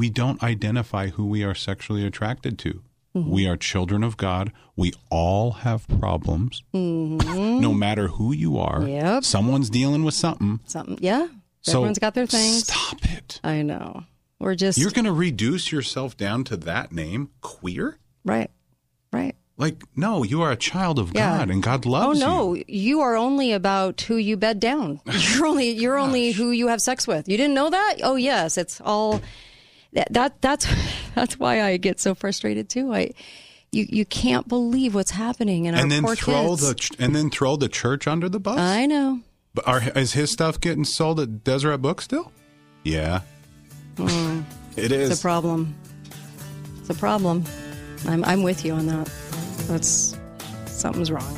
we 0.00 0.08
don't 0.20 0.42
identify 0.42 1.04
who 1.16 1.24
we 1.34 1.40
are 1.48 1.54
sexually 1.54 2.04
attracted 2.10 2.54
to 2.64 2.72
Mhm. 3.16 3.26
we 3.36 3.42
are 3.50 3.56
children 3.56 4.02
of 4.08 4.16
god 4.16 4.52
we 4.82 4.88
all 5.10 5.48
have 5.66 5.80
problems 6.04 6.62
Mhm. 6.74 7.60
no 7.60 7.72
matter 7.84 8.06
who 8.16 8.28
you 8.32 8.56
are 8.58 8.80
Yep. 8.88 9.24
someone's 9.24 9.68
dealing 9.70 10.02
with 10.04 10.14
something 10.14 10.60
Something. 10.66 10.98
Yeah. 11.00 11.26
So, 11.62 11.72
Everyone's 11.72 11.98
got 11.98 12.14
their 12.14 12.26
things. 12.26 12.66
stop 12.68 13.00
it. 13.18 13.38
I 13.44 13.60
know. 13.70 14.04
We're 14.38 14.54
just 14.54 14.78
you're 14.78 14.90
going 14.98 15.04
to 15.04 15.12
reduce 15.28 15.70
yourself 15.70 16.16
down 16.16 16.44
to 16.44 16.56
that 16.70 16.92
name 16.92 17.28
queer 17.42 17.98
right. 18.24 18.50
Right. 19.12 19.34
like 19.58 19.76
no 19.96 20.22
you 20.32 20.40
are 20.44 20.52
a 20.52 20.56
child 20.70 20.96
of 20.98 21.12
Yeah. 21.14 21.38
god 21.38 21.50
and 21.50 21.62
god 21.62 21.84
Oh 21.86 21.90
loves 21.90 22.20
you 22.20 22.24
Oh 22.26 22.54
no, 22.54 22.62
you 22.66 23.00
are 23.00 23.16
only 23.26 23.52
about 23.52 24.00
who 24.08 24.16
you 24.28 24.36
bed 24.46 24.58
down. 24.60 25.00
You're 25.34 25.46
only 25.52 25.68
you're 25.82 25.98
only 26.06 26.24
who 26.38 26.50
you 26.60 26.68
have 26.68 26.80
sex 26.80 27.06
with. 27.06 27.28
You 27.28 27.36
didn't 27.36 27.54
know 27.60 27.68
that? 27.78 27.96
Oh 28.08 28.16
yes, 28.16 28.56
it's 28.56 28.80
all 28.80 29.20
that, 29.92 30.12
that 30.12 30.40
that's 30.42 30.66
that's 31.14 31.38
why 31.38 31.62
I 31.62 31.76
get 31.76 32.00
so 32.00 32.14
frustrated 32.14 32.68
too. 32.68 32.92
I 32.94 33.10
you 33.72 33.86
you 33.88 34.04
can't 34.04 34.48
believe 34.48 34.94
what's 34.94 35.12
happening 35.12 35.66
in 35.66 35.74
our 35.74 35.80
and 35.82 35.90
then 35.90 36.02
poor 36.02 36.16
throw 36.16 36.48
kids. 36.50 36.68
the 36.68 36.74
ch- 36.74 36.90
and 36.98 37.14
then 37.14 37.30
throw 37.30 37.56
the 37.56 37.68
church 37.68 38.06
under 38.06 38.28
the 38.28 38.40
bus 38.40 38.58
I 38.58 38.86
know. 38.86 39.20
But 39.54 39.66
are, 39.66 39.82
is 39.96 40.12
his 40.12 40.30
stuff 40.30 40.60
getting 40.60 40.84
sold 40.84 41.18
at 41.20 41.42
Deseret 41.44 41.82
Book 41.82 42.00
still? 42.00 42.30
Yeah, 42.84 43.20
Mm, 43.96 44.44
it 44.76 44.92
it's 44.92 45.18
a 45.18 45.20
problem. 45.22 45.74
It's 46.80 46.88
a 46.90 46.94
problem. 46.94 47.44
I'm 48.06 48.24
I'm 48.24 48.42
with 48.42 48.64
you 48.64 48.72
on 48.72 48.86
that. 48.86 49.10
That's 49.66 50.16
something's 50.66 51.10
wrong. 51.10 51.36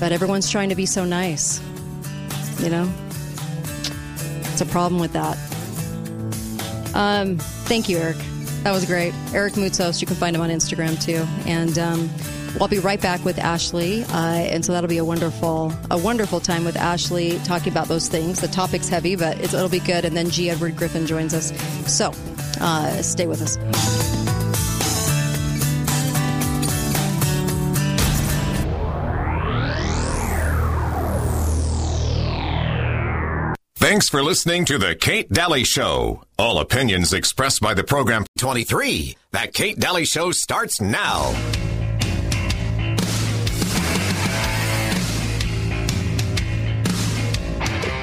But 0.00 0.10
everyone's 0.10 0.50
trying 0.50 0.68
to 0.70 0.74
be 0.74 0.86
so 0.86 1.04
nice. 1.04 1.60
You 2.58 2.70
know? 2.70 2.92
It's 4.50 4.60
a 4.60 4.66
problem 4.66 5.00
with 5.00 5.12
that. 5.12 5.36
Um, 6.94 7.38
thank 7.38 7.88
you, 7.88 7.98
Eric. 7.98 8.16
That 8.62 8.72
was 8.72 8.84
great. 8.84 9.12
Eric 9.34 9.54
Moutsos, 9.54 10.00
you 10.00 10.06
can 10.06 10.16
find 10.16 10.36
him 10.36 10.42
on 10.42 10.50
Instagram 10.50 11.02
too. 11.02 11.26
And 11.48 11.78
um, 11.78 12.10
I'll 12.60 12.68
be 12.68 12.78
right 12.78 13.00
back 13.00 13.24
with 13.24 13.38
Ashley. 13.38 14.04
Uh, 14.04 14.16
and 14.16 14.64
so 14.64 14.72
that'll 14.72 14.88
be 14.88 14.98
a 14.98 15.04
wonderful, 15.04 15.72
a 15.90 15.98
wonderful 15.98 16.38
time 16.38 16.64
with 16.64 16.76
Ashley 16.76 17.38
talking 17.40 17.72
about 17.72 17.88
those 17.88 18.08
things. 18.08 18.40
The 18.40 18.48
topic's 18.48 18.88
heavy, 18.88 19.16
but 19.16 19.40
it'll 19.40 19.68
be 19.68 19.80
good. 19.80 20.04
And 20.04 20.16
then 20.16 20.30
G. 20.30 20.50
Edward 20.50 20.76
Griffin 20.76 21.06
joins 21.06 21.34
us. 21.34 21.52
So 21.92 22.12
uh, 22.60 23.02
stay 23.02 23.26
with 23.26 23.42
us. 23.42 24.31
Thanks 33.92 34.08
for 34.08 34.22
listening 34.22 34.64
to 34.64 34.78
The 34.78 34.94
Kate 34.94 35.28
Dalley 35.30 35.64
Show. 35.64 36.24
All 36.38 36.60
opinions 36.60 37.12
expressed 37.12 37.60
by 37.60 37.74
the 37.74 37.84
program 37.84 38.24
23. 38.38 39.18
That 39.32 39.52
Kate 39.52 39.78
Dalley 39.78 40.06
Show 40.06 40.32
starts 40.32 40.80
now. 40.80 41.34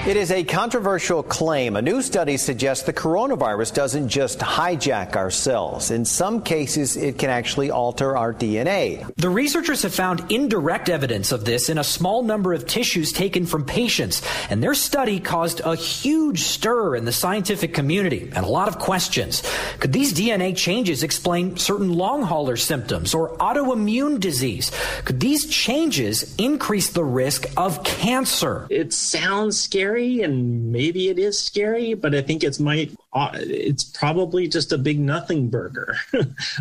It 0.10 0.18
is 0.18 0.32
a 0.32 0.44
controversial 0.44 1.22
claim. 1.22 1.76
A 1.76 1.84
new 1.84 2.02
study 2.02 2.38
suggests 2.38 2.84
the 2.84 2.92
coronavirus 2.92 3.76
doesn't 3.76 4.10
just 4.10 4.40
hijack 4.40 5.16
our 5.16 5.30
cells. 5.30 5.92
In 5.92 6.04
some 6.04 6.42
cases, 6.42 6.98
it 6.98 7.20
can 7.20 7.30
actually 7.30 7.70
alter 7.70 8.18
our 8.18 8.34
DNA. 8.34 9.08
The 9.18 9.30
researchers 9.30 9.84
have 9.84 9.94
found 9.94 10.32
indirect 10.32 10.90
evidence 10.90 11.32
of 11.32 11.46
this 11.46 11.70
in 11.70 11.78
a 11.78 11.84
small 11.84 12.24
number 12.24 12.54
of 12.54 12.66
tissues 12.66 13.12
taken 13.12 13.46
from 13.46 13.66
patients, 13.66 14.24
and 14.50 14.64
their 14.64 14.74
study 14.74 15.20
caused 15.20 15.62
a 15.64 15.76
huge 15.76 16.42
stir 16.42 16.96
in 16.96 17.06
the 17.06 17.12
scientific 17.12 17.76
community 17.76 18.32
and 18.36 18.44
a 18.44 18.50
lot 18.50 18.68
of 18.68 18.80
questions. 18.80 19.44
Could 19.80 19.94
these 19.94 20.12
DNA 20.12 20.58
changes 20.58 21.04
explain 21.04 21.56
certain 21.58 21.94
long 21.94 22.24
hauler 22.24 22.58
symptoms 22.58 23.14
or 23.14 23.38
autoimmune 23.38 24.20
disease? 24.20 24.72
Could 25.06 25.20
these 25.20 25.46
changes 25.46 26.34
increase 26.38 26.90
the 26.90 27.06
risk 27.06 27.46
of 27.58 27.84
cancer? 27.84 28.66
It 28.72 28.92
sounds 28.92 29.60
scary, 29.60 29.99
and 30.00 30.72
maybe 30.72 31.10
it 31.10 31.20
is 31.20 31.38
scary, 31.38 31.94
but 31.94 32.16
I 32.16 32.22
think 32.22 32.44
it's 32.44 32.60
might. 32.60 32.92
Uh, 33.12 33.32
it's 33.34 33.84
probably 33.84 34.48
just 34.48 34.72
a 34.72 34.78
big 34.78 35.00
nothing 35.00 35.50
burger. 35.50 35.96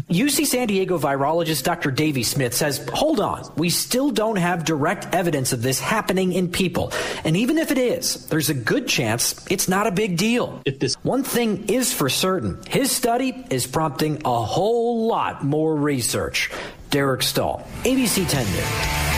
UC 0.09 0.47
San 0.47 0.67
Diego 0.67 0.99
virologist 0.99 1.63
Dr. 1.65 1.91
Davey 1.91 2.23
Smith 2.23 2.55
says, 2.55 2.87
hold 2.95 3.21
on, 3.21 3.53
we 3.57 3.69
still 3.69 4.11
don't 4.11 4.37
have 4.37 4.65
direct 4.65 5.15
evidence 5.15 5.53
of 5.53 5.61
this 5.61 5.79
happening 5.79 6.33
in 6.33 6.51
people. 6.51 6.91
And 7.25 7.37
even 7.37 7.59
if 7.59 7.71
it 7.71 7.77
is, 7.77 8.27
there's 8.29 8.49
a 8.49 8.55
good 8.55 8.89
chance 8.89 9.47
it's 9.51 9.69
not 9.69 9.87
a 9.87 9.91
big 9.91 10.17
deal. 10.17 10.63
One 11.03 11.23
thing 11.23 11.69
is 11.69 11.93
for 11.93 12.09
certain 12.09 12.59
his 12.69 12.91
study 12.91 13.45
is 13.51 13.67
prompting 13.67 14.23
a 14.25 14.43
whole 14.43 15.07
lot 15.07 15.45
more 15.45 15.77
research. 15.77 16.51
Derek 16.91 17.21
Staahl, 17.21 17.67
ABC 17.85 18.27
10 18.27 18.47
News. 18.47 19.09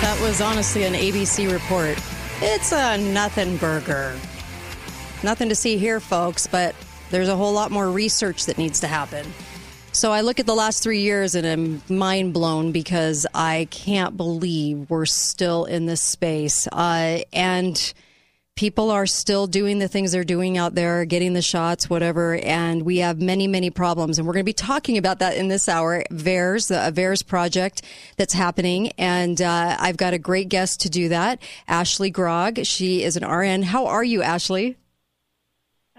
That 0.00 0.18
was 0.20 0.40
honestly 0.40 0.84
an 0.84 0.94
ABC 0.94 1.50
report. 1.50 1.98
It's 2.42 2.72
a 2.72 2.98
nothing 2.98 3.56
burger. 3.56 4.18
Nothing 5.22 5.48
to 5.48 5.54
see 5.54 5.78
here, 5.78 6.00
folks, 6.00 6.46
but 6.46 6.74
there's 7.10 7.28
a 7.28 7.36
whole 7.36 7.52
lot 7.52 7.70
more 7.70 7.90
research 7.90 8.46
that 8.46 8.58
needs 8.58 8.80
to 8.80 8.86
happen. 8.86 9.26
So 9.92 10.10
I 10.10 10.22
look 10.22 10.40
at 10.40 10.46
the 10.46 10.54
last 10.54 10.82
three 10.82 11.00
years 11.00 11.36
and 11.36 11.46
I'm 11.46 11.82
mind 11.88 12.34
blown 12.34 12.72
because 12.72 13.26
I 13.32 13.68
can't 13.70 14.16
believe 14.16 14.90
we're 14.90 15.06
still 15.06 15.64
in 15.64 15.86
this 15.86 16.02
space. 16.02 16.66
Uh, 16.66 17.20
and 17.32 17.94
people 18.56 18.90
are 18.90 19.06
still 19.06 19.46
doing 19.46 19.78
the 19.78 19.88
things 19.88 20.12
they're 20.12 20.24
doing 20.24 20.56
out 20.56 20.74
there, 20.74 21.04
getting 21.04 21.32
the 21.32 21.42
shots, 21.42 21.90
whatever. 21.90 22.36
And 22.36 22.82
we 22.82 22.98
have 22.98 23.20
many, 23.20 23.46
many 23.46 23.70
problems. 23.70 24.18
And 24.18 24.26
we're 24.26 24.34
going 24.34 24.44
to 24.44 24.44
be 24.44 24.52
talking 24.52 24.96
about 24.96 25.18
that 25.18 25.36
in 25.36 25.48
this 25.48 25.68
hour. 25.68 26.04
VAERS, 26.10 26.68
the 26.68 27.00
VAERS 27.00 27.26
project 27.26 27.82
that's 28.16 28.32
happening. 28.32 28.92
And 28.92 29.40
uh, 29.42 29.76
I've 29.78 29.96
got 29.96 30.14
a 30.14 30.18
great 30.18 30.48
guest 30.48 30.80
to 30.82 30.90
do 30.90 31.08
that, 31.08 31.42
Ashley 31.66 32.10
Grog. 32.10 32.64
She 32.64 33.02
is 33.02 33.16
an 33.16 33.28
RN. 33.28 33.62
How 33.62 33.86
are 33.86 34.04
you, 34.04 34.22
Ashley? 34.22 34.76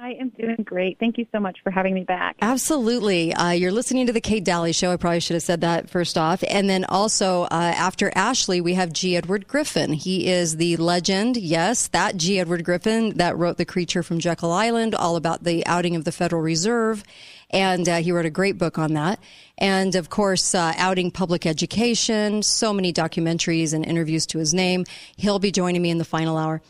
I 0.06 0.12
am 0.20 0.30
doing 0.30 0.58
great. 0.64 1.00
Thank 1.00 1.18
you 1.18 1.26
so 1.32 1.40
much 1.40 1.58
for 1.64 1.72
having 1.72 1.96
me 1.96 2.04
back. 2.04 2.36
Absolutely. 2.40 3.34
Uh, 3.34 3.50
you're 3.50 3.72
listening 3.72 4.06
to 4.06 4.14
the 4.14 4.22
Kate 4.22 4.44
Dalley 4.44 4.72
Show. 4.72 4.92
I 4.92 4.98
probably 4.98 5.20
should 5.20 5.34
have 5.34 5.42
said 5.42 5.62
that 5.62 5.90
first 5.90 6.16
off. 6.16 6.44
And 6.48 6.70
then 6.70 6.86
also, 6.86 7.46
uh, 7.46 7.48
after 7.76 8.12
Ashley, 8.14 8.62
we 8.62 8.76
have 8.76 8.94
G. 8.94 9.18
Edward 9.18 9.48
Griffin. 9.48 9.94
He 9.94 10.28
is 10.28 10.58
the 10.58 10.78
legend, 10.78 11.38
yes, 11.38 11.88
that 11.88 12.18
G. 12.18 12.40
Edward 12.40 12.64
Griffin 12.64 13.18
that 13.18 13.36
wrote 13.36 13.58
The 13.58 13.66
Creature 13.66 14.04
from 14.04 14.20
Jekyll 14.20 14.52
Island, 14.52 14.94
all 14.94 15.16
about 15.16 15.44
the 15.44 15.66
outing 15.66 15.96
of 15.96 16.04
the 16.04 16.12
Federal 16.12 16.44
Reserve. 16.44 17.04
And 17.50 17.90
uh, 17.90 17.96
he 17.98 18.12
wrote 18.12 18.28
a 18.28 18.30
great 18.30 18.60
book 18.60 18.78
on 18.78 18.94
that. 18.94 19.20
And 19.58 19.96
of 19.96 20.12
course, 20.12 20.54
uh, 20.54 20.74
outing 20.78 21.10
public 21.10 21.48
education, 21.48 22.44
so 22.44 22.74
many 22.74 22.94
documentaries 22.94 23.74
and 23.74 23.84
interviews 23.84 24.28
to 24.28 24.38
his 24.38 24.54
name. 24.54 24.86
He'll 25.18 25.40
be 25.40 25.52
joining 25.52 25.82
me 25.82 25.90
in 25.90 25.98
the 25.98 26.06
final 26.06 26.38
hour. 26.38 26.62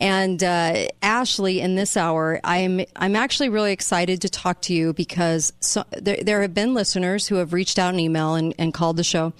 And 0.00 0.42
uh, 0.42 0.86
Ashley, 1.00 1.60
in 1.60 1.74
this 1.74 1.96
hour, 1.96 2.40
I'm 2.42 2.80
I'm 2.96 3.14
actually 3.14 3.50
really 3.50 3.72
excited 3.72 4.22
to 4.22 4.28
talk 4.28 4.62
to 4.62 4.74
you 4.74 4.92
because 4.92 5.52
so, 5.60 5.84
there, 5.90 6.18
there 6.22 6.42
have 6.42 6.54
been 6.54 6.74
listeners 6.74 7.28
who 7.28 7.36
have 7.36 7.52
reached 7.52 7.78
out 7.78 7.94
an 7.94 8.00
email 8.00 8.34
and, 8.34 8.54
and 8.58 8.74
called 8.74 8.96
the 8.96 9.04
show, 9.04 9.32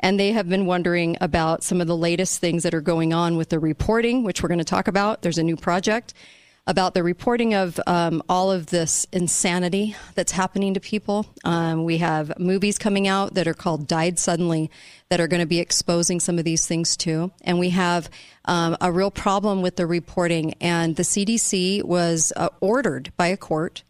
and 0.00 0.18
they 0.18 0.32
have 0.32 0.48
been 0.48 0.66
wondering 0.66 1.16
about 1.20 1.62
some 1.62 1.80
of 1.80 1.86
the 1.86 1.96
latest 1.96 2.40
things 2.40 2.62
that 2.62 2.74
are 2.74 2.80
going 2.80 3.12
on 3.12 3.36
with 3.36 3.50
the 3.50 3.58
reporting, 3.58 4.24
which 4.24 4.42
we're 4.42 4.48
going 4.48 4.58
to 4.58 4.64
talk 4.64 4.88
about. 4.88 5.22
There's 5.22 5.38
a 5.38 5.42
new 5.42 5.56
project 5.56 6.14
about 6.68 6.92
the 6.92 7.02
reporting 7.02 7.54
of 7.54 7.80
um, 7.86 8.22
all 8.28 8.52
of 8.52 8.66
this 8.66 9.06
insanity 9.10 9.96
that's 10.14 10.32
happening 10.32 10.74
to 10.74 10.80
people. 10.80 11.24
Um, 11.42 11.84
we 11.84 11.96
have 11.96 12.38
movies 12.38 12.76
coming 12.76 13.08
out 13.08 13.34
that 13.34 13.48
are 13.48 13.54
called 13.54 13.88
Died 13.88 14.18
Suddenly 14.18 14.70
that 15.08 15.18
are 15.18 15.26
going 15.28 15.40
to 15.40 15.46
be 15.46 15.60
exposing 15.60 16.20
some 16.20 16.38
of 16.38 16.44
these 16.44 16.66
things 16.66 16.94
too. 16.94 17.32
And 17.40 17.58
we 17.58 17.70
have 17.70 18.10
um, 18.44 18.76
a 18.82 18.92
real 18.92 19.10
problem 19.10 19.62
with 19.62 19.76
the 19.76 19.86
reporting. 19.86 20.52
And 20.60 20.94
the 20.94 21.04
CDC 21.04 21.82
was 21.84 22.34
uh, 22.36 22.50
ordered 22.60 23.12
by 23.16 23.28
a 23.28 23.36
court. 23.36 23.82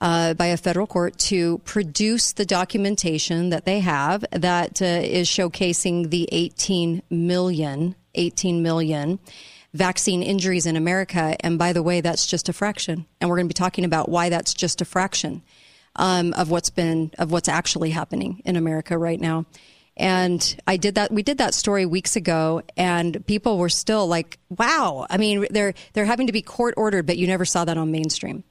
Uh, 0.00 0.34
by 0.34 0.46
a 0.46 0.56
federal 0.56 0.86
court 0.86 1.16
to 1.16 1.58
produce 1.58 2.32
the 2.32 2.44
documentation 2.44 3.48
that 3.48 3.64
they 3.64 3.78
have 3.78 4.22
that 4.32 4.82
uh, 4.82 4.84
is 4.84 5.28
showcasing 5.28 6.10
the 6.10 6.28
18 6.30 7.00
million, 7.08 7.94
18 8.14 8.62
million 8.62 9.18
vaccine 9.74 10.22
injuries 10.22 10.64
in 10.64 10.76
America. 10.76 11.36
And 11.40 11.58
by 11.58 11.72
the 11.72 11.82
way, 11.82 12.00
that's 12.00 12.26
just 12.26 12.48
a 12.48 12.52
fraction. 12.52 13.06
And 13.20 13.28
we're 13.28 13.36
going 13.36 13.48
to 13.48 13.54
be 13.54 13.54
talking 13.54 13.84
about 13.84 14.08
why 14.08 14.30
that's 14.30 14.54
just 14.54 14.80
a 14.80 14.84
fraction 14.84 15.42
um, 15.96 16.32
of 16.34 16.50
what's 16.50 16.70
been 16.70 17.10
of 17.18 17.30
what's 17.30 17.48
actually 17.48 17.90
happening 17.90 18.40
in 18.44 18.56
America 18.56 18.96
right 18.96 19.20
now. 19.20 19.44
And 19.96 20.56
I 20.66 20.76
did 20.76 20.96
that. 20.96 21.12
We 21.12 21.22
did 21.22 21.38
that 21.38 21.54
story 21.54 21.86
weeks 21.86 22.16
ago, 22.16 22.62
and 22.76 23.24
people 23.26 23.58
were 23.58 23.68
still 23.68 24.08
like, 24.08 24.38
"Wow!" 24.48 25.06
I 25.08 25.18
mean, 25.18 25.46
they're 25.50 25.74
they're 25.92 26.04
having 26.04 26.26
to 26.26 26.32
be 26.32 26.42
court 26.42 26.74
ordered, 26.76 27.06
but 27.06 27.16
you 27.16 27.28
never 27.28 27.44
saw 27.44 27.64
that 27.64 27.78
on 27.78 27.92
mainstream. 27.92 28.42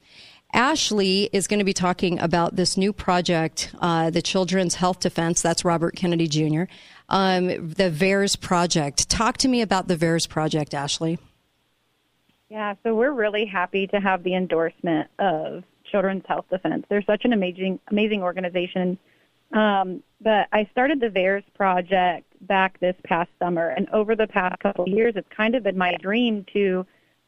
Ashley 0.53 1.29
is 1.33 1.47
going 1.47 1.59
to 1.59 1.65
be 1.65 1.73
talking 1.73 2.19
about 2.19 2.55
this 2.55 2.77
new 2.77 2.93
project, 2.93 3.73
uh, 3.81 4.11
the 4.11 4.21
Children's 4.21 4.75
Health 4.75 4.99
Defense. 4.99 5.41
That's 5.41 5.65
Robert 5.65 5.95
Kennedy 5.95 6.27
Jr. 6.27 6.63
Um, 7.09 7.47
the 7.47 7.89
VAERS 7.89 8.39
project. 8.39 9.09
Talk 9.09 9.37
to 9.37 9.47
me 9.47 9.61
about 9.61 9.87
the 9.87 9.97
VAERS 9.97 10.29
project, 10.29 10.75
Ashley. 10.75 11.17
Yeah, 12.49 12.75
so 12.83 12.93
we're 12.93 13.11
really 13.11 13.45
happy 13.45 13.87
to 13.87 13.99
have 13.99 14.23
the 14.23 14.35
endorsement 14.35 15.09
of 15.17 15.63
Children's 15.85 16.23
Health 16.27 16.45
Defense. 16.51 16.85
They're 16.87 17.01
such 17.01 17.25
an 17.25 17.33
amazing, 17.33 17.79
amazing 17.89 18.21
organization. 18.21 18.99
Um, 19.53 20.03
but 20.21 20.47
I 20.51 20.67
started 20.71 20.99
the 20.99 21.09
VAERS 21.09 21.43
project 21.55 22.27
back 22.41 22.79
this 22.79 22.95
past 23.05 23.31
summer, 23.39 23.69
and 23.69 23.89
over 23.89 24.15
the 24.15 24.27
past 24.27 24.59
couple 24.59 24.85
of 24.85 24.91
years, 24.91 25.13
it's 25.15 25.27
kind 25.35 25.55
of 25.55 25.63
been 25.63 25.77
my 25.77 25.95
dream 25.97 26.45
to 26.53 26.85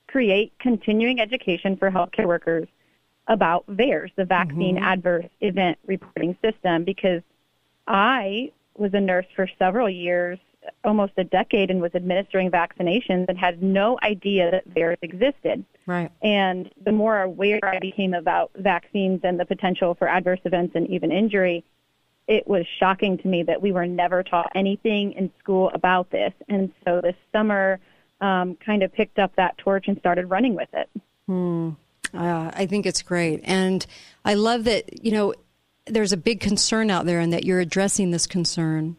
create 0.08 0.54
continuing 0.60 1.20
education 1.20 1.76
for 1.76 1.90
healthcare 1.90 2.28
workers 2.28 2.68
about 3.28 3.66
VAERS, 3.68 4.12
the 4.16 4.26
Vaccine 4.26 4.78
Mhm. 4.78 4.82
Adverse 4.82 5.30
Event 5.42 5.78
Reporting 5.86 6.38
System, 6.44 6.84
because 6.84 7.22
I 7.88 8.52
was 8.78 8.94
a 8.94 9.00
nurse 9.00 9.26
for 9.36 9.48
several 9.58 9.90
years, 9.90 10.38
almost 10.84 11.14
a 11.18 11.24
decade, 11.24 11.72
and 11.72 11.82
was 11.82 11.94
administering 11.96 12.52
vaccinations 12.52 13.28
and 13.30 13.38
had 13.38 13.62
no 13.62 13.98
idea 14.04 14.52
that 14.52 14.68
VAERS 14.70 14.98
existed. 15.02 15.64
Right. 15.86 16.12
And 16.22 16.72
the 16.84 16.92
more 16.92 17.22
aware 17.22 17.60
I 17.64 17.80
became 17.80 18.14
about 18.14 18.52
vaccines 18.56 19.22
and 19.24 19.40
the 19.40 19.46
potential 19.46 19.96
for 19.96 20.08
adverse 20.08 20.40
events 20.46 20.76
and 20.76 20.88
even 20.90 21.12
injury, 21.12 21.64
it 22.28 22.48
was 22.48 22.66
shocking 22.80 23.18
to 23.20 23.28
me 23.28 23.44
that 23.44 23.62
we 23.62 23.72
were 23.72 23.86
never 23.86 24.24
taught 24.24 24.52
anything 24.56 25.14
in 25.14 25.32
school 25.40 25.70
about 25.74 26.10
this. 26.10 26.34
And 26.50 26.72
so 26.84 27.02
this 27.02 27.16
summer, 27.32 27.80
um, 28.22 28.56
kind 28.56 28.82
of 28.82 28.92
picked 28.94 29.20
up 29.20 29.36
that 29.36 29.58
torch 29.58 29.88
and 29.88 29.98
started 30.00 30.30
running 30.30 30.56
with 30.56 30.70
it. 30.74 30.90
Hmm. 31.28 31.72
Uh, 32.16 32.52
I 32.54 32.66
think 32.66 32.86
it's 32.86 33.02
great. 33.02 33.42
And 33.44 33.86
I 34.24 34.36
love 34.36 34.64
that, 34.66 35.04
you 35.04 35.12
know, 35.12 35.34
there's 35.88 36.14
a 36.14 36.18
big 36.18 36.40
concern 36.40 36.90
out 36.90 37.06
there 37.06 37.20
and 37.20 37.34
that 37.34 37.44
you're 37.44 37.60
addressing 37.60 38.12
this 38.12 38.26
concern 38.26 38.98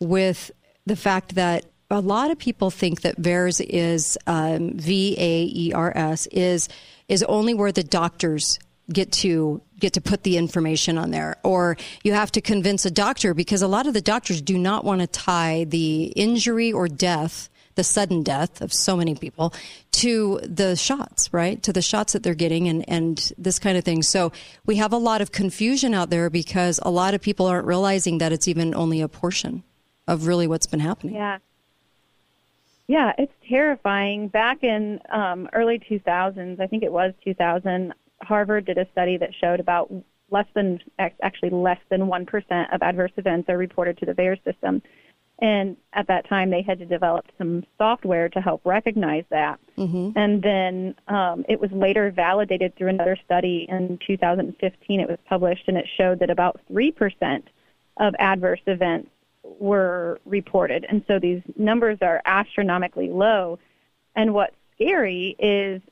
with 0.00 0.50
the 0.84 0.96
fact 0.96 1.34
that 1.34 1.64
a 1.90 2.00
lot 2.00 2.30
of 2.30 2.38
people 2.38 2.70
think 2.70 3.02
that 3.02 3.20
VAERS 3.20 3.64
is 3.66 4.18
um, 4.26 4.76
V 4.76 5.16
A 5.18 5.42
E 5.44 5.72
R 5.72 5.92
S 5.96 6.26
is 6.26 6.68
is 7.08 7.22
only 7.24 7.54
where 7.54 7.72
the 7.72 7.84
doctors 7.84 8.58
get 8.92 9.12
to 9.12 9.60
get 9.78 9.92
to 9.92 10.00
put 10.00 10.22
the 10.22 10.36
information 10.36 10.96
on 10.98 11.10
there 11.10 11.36
or 11.42 11.76
you 12.04 12.12
have 12.12 12.30
to 12.32 12.40
convince 12.40 12.84
a 12.84 12.90
doctor 12.90 13.34
because 13.34 13.62
a 13.62 13.68
lot 13.68 13.86
of 13.86 13.94
the 13.94 14.00
doctors 14.00 14.40
do 14.40 14.56
not 14.56 14.84
want 14.84 15.00
to 15.00 15.06
tie 15.06 15.64
the 15.64 16.04
injury 16.16 16.72
or 16.72 16.88
death 16.88 17.48
the 17.76 17.84
sudden 17.84 18.22
death 18.22 18.60
of 18.60 18.72
so 18.72 18.96
many 18.96 19.14
people 19.14 19.54
to 19.92 20.40
the 20.42 20.74
shots, 20.76 21.32
right? 21.32 21.62
To 21.62 21.72
the 21.72 21.82
shots 21.82 22.12
that 22.12 22.22
they're 22.22 22.34
getting 22.34 22.68
and, 22.68 22.84
and 22.88 23.32
this 23.38 23.58
kind 23.58 23.78
of 23.78 23.84
thing. 23.84 24.02
So 24.02 24.32
we 24.66 24.76
have 24.76 24.92
a 24.92 24.98
lot 24.98 25.20
of 25.20 25.32
confusion 25.32 25.94
out 25.94 26.10
there 26.10 26.28
because 26.28 26.80
a 26.82 26.90
lot 26.90 27.14
of 27.14 27.20
people 27.20 27.46
aren't 27.46 27.66
realizing 27.66 28.18
that 28.18 28.32
it's 28.32 28.48
even 28.48 28.74
only 28.74 29.00
a 29.00 29.08
portion 29.08 29.62
of 30.08 30.26
really 30.26 30.46
what's 30.46 30.66
been 30.66 30.80
happening. 30.80 31.14
Yeah. 31.14 31.38
Yeah, 32.88 33.12
it's 33.18 33.32
terrifying. 33.48 34.28
Back 34.28 34.62
in 34.62 35.00
um, 35.10 35.48
early 35.52 35.78
2000s, 35.78 36.60
I 36.60 36.66
think 36.66 36.82
it 36.84 36.92
was 36.92 37.12
2000, 37.24 37.92
Harvard 38.22 38.64
did 38.64 38.78
a 38.78 38.86
study 38.92 39.16
that 39.16 39.30
showed 39.34 39.58
about 39.60 39.92
less 40.30 40.46
than, 40.54 40.80
actually 40.98 41.50
less 41.50 41.80
than 41.88 42.02
1% 42.02 42.74
of 42.74 42.82
adverse 42.82 43.12
events 43.16 43.48
are 43.48 43.58
reported 43.58 43.98
to 43.98 44.06
the 44.06 44.12
VAERS 44.12 44.42
system. 44.44 44.82
And 45.38 45.76
at 45.92 46.06
that 46.06 46.28
time, 46.28 46.50
they 46.50 46.62
had 46.62 46.78
to 46.78 46.86
develop 46.86 47.26
some 47.36 47.64
software 47.76 48.28
to 48.30 48.40
help 48.40 48.62
recognize 48.64 49.24
that. 49.30 49.60
Mm-hmm. 49.76 50.18
And 50.18 50.42
then 50.42 50.94
um, 51.08 51.44
it 51.48 51.60
was 51.60 51.70
later 51.72 52.10
validated 52.10 52.74
through 52.76 52.88
another 52.88 53.18
study 53.22 53.66
in 53.68 53.98
2015. 54.06 55.00
It 55.00 55.08
was 55.08 55.18
published, 55.28 55.64
and 55.68 55.76
it 55.76 55.86
showed 55.96 56.20
that 56.20 56.30
about 56.30 56.60
3% 56.70 57.42
of 57.98 58.14
adverse 58.18 58.60
events 58.66 59.10
were 59.58 60.20
reported. 60.24 60.86
And 60.88 61.04
so 61.06 61.18
these 61.18 61.42
numbers 61.56 61.98
are 62.00 62.22
astronomically 62.24 63.10
low. 63.10 63.58
And 64.14 64.32
what's 64.32 64.56
scary 64.74 65.36
is 65.38 65.82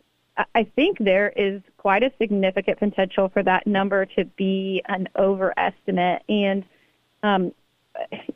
I- 0.54 0.64
think 0.64 0.98
there 0.98 1.32
is 1.36 1.62
quite 1.76 2.02
a 2.02 2.10
significant 2.18 2.78
potential 2.78 3.28
for 3.28 3.42
that 3.42 3.66
number 3.66 4.04
to 4.06 4.24
be 4.24 4.82
an 4.86 5.08
overestimate. 5.16 6.22
And, 6.28 6.64
um, 7.22 7.52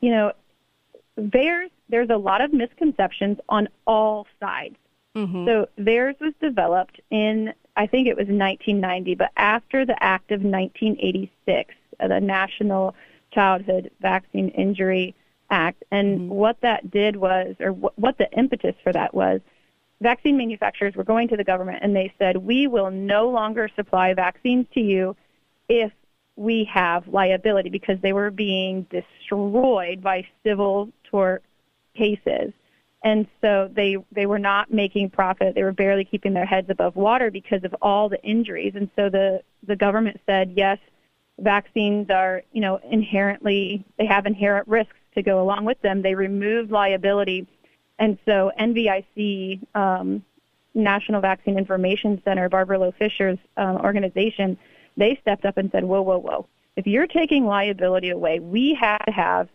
you 0.00 0.10
know, 0.10 0.32
there's 1.18 1.70
there's 1.88 2.10
a 2.10 2.16
lot 2.16 2.40
of 2.40 2.52
misconceptions 2.52 3.38
on 3.48 3.68
all 3.86 4.26
sides. 4.40 4.76
So 5.46 5.68
VAERS 5.78 6.20
was 6.20 6.32
developed 6.40 7.00
in 7.10 7.52
I 7.76 7.86
think 7.86 8.08
it 8.08 8.16
was 8.16 8.26
1990, 8.26 9.14
but 9.16 9.30
after 9.36 9.84
the 9.84 10.00
Act 10.02 10.30
of 10.32 10.42
1986, 10.42 11.74
uh, 12.00 12.08
the 12.08 12.20
National 12.20 12.94
Childhood 13.32 13.90
Vaccine 14.00 14.48
Injury 14.50 15.14
Act, 15.50 15.82
and 15.90 16.28
what 16.28 16.60
that 16.60 16.90
did 16.90 17.16
was, 17.16 17.54
or 17.60 17.70
wh- 17.70 17.98
what 17.98 18.18
the 18.18 18.30
impetus 18.32 18.74
for 18.82 18.92
that 18.92 19.14
was, 19.14 19.40
vaccine 20.00 20.36
manufacturers 20.36 20.94
were 20.94 21.04
going 21.04 21.28
to 21.28 21.36
the 21.36 21.44
government 21.44 21.78
and 21.82 21.94
they 21.94 22.12
said, 22.18 22.36
we 22.36 22.66
will 22.66 22.90
no 22.90 23.28
longer 23.28 23.68
supply 23.74 24.14
vaccines 24.14 24.66
to 24.74 24.80
you 24.80 25.16
if 25.68 25.92
we 26.36 26.64
have 26.72 27.08
liability 27.08 27.68
because 27.68 27.98
they 28.00 28.12
were 28.12 28.30
being 28.30 28.86
destroyed 28.90 30.00
by 30.02 30.26
civil 30.44 30.88
tort 31.10 31.42
cases. 31.94 32.52
And 33.04 33.26
so 33.40 33.70
they 33.72 33.96
they 34.10 34.26
were 34.26 34.40
not 34.40 34.72
making 34.72 35.10
profit. 35.10 35.54
They 35.54 35.62
were 35.62 35.72
barely 35.72 36.04
keeping 36.04 36.34
their 36.34 36.46
heads 36.46 36.68
above 36.68 36.96
water 36.96 37.30
because 37.30 37.62
of 37.62 37.74
all 37.80 38.08
the 38.08 38.20
injuries. 38.22 38.72
And 38.74 38.90
so 38.96 39.08
the 39.08 39.42
the 39.66 39.76
government 39.76 40.20
said, 40.26 40.52
yes, 40.56 40.78
vaccines 41.38 42.10
are, 42.10 42.42
you 42.52 42.60
know, 42.60 42.80
inherently 42.90 43.84
they 43.98 44.06
have 44.06 44.26
inherent 44.26 44.66
risks 44.66 44.96
to 45.14 45.22
go 45.22 45.40
along 45.40 45.64
with 45.64 45.80
them. 45.80 46.02
They 46.02 46.14
removed 46.14 46.70
liability, 46.70 47.46
and 47.98 48.18
so 48.24 48.50
NVIC, 48.58 49.60
um, 49.76 50.24
National 50.74 51.20
Vaccine 51.20 51.56
Information 51.56 52.20
Center, 52.24 52.48
Barbara 52.48 52.78
Loe 52.78 52.92
Fisher's 52.92 53.38
um, 53.56 53.76
organization, 53.76 54.58
they 54.96 55.18
stepped 55.22 55.44
up 55.44 55.56
and 55.56 55.70
said, 55.70 55.84
"Whoa, 55.84 56.02
whoa, 56.02 56.18
whoa! 56.18 56.46
If 56.74 56.86
you're 56.88 57.06
taking 57.06 57.46
liability 57.46 58.10
away, 58.10 58.40
we 58.40 58.74
have 58.74 59.04
to 59.06 59.12
have 59.12 59.48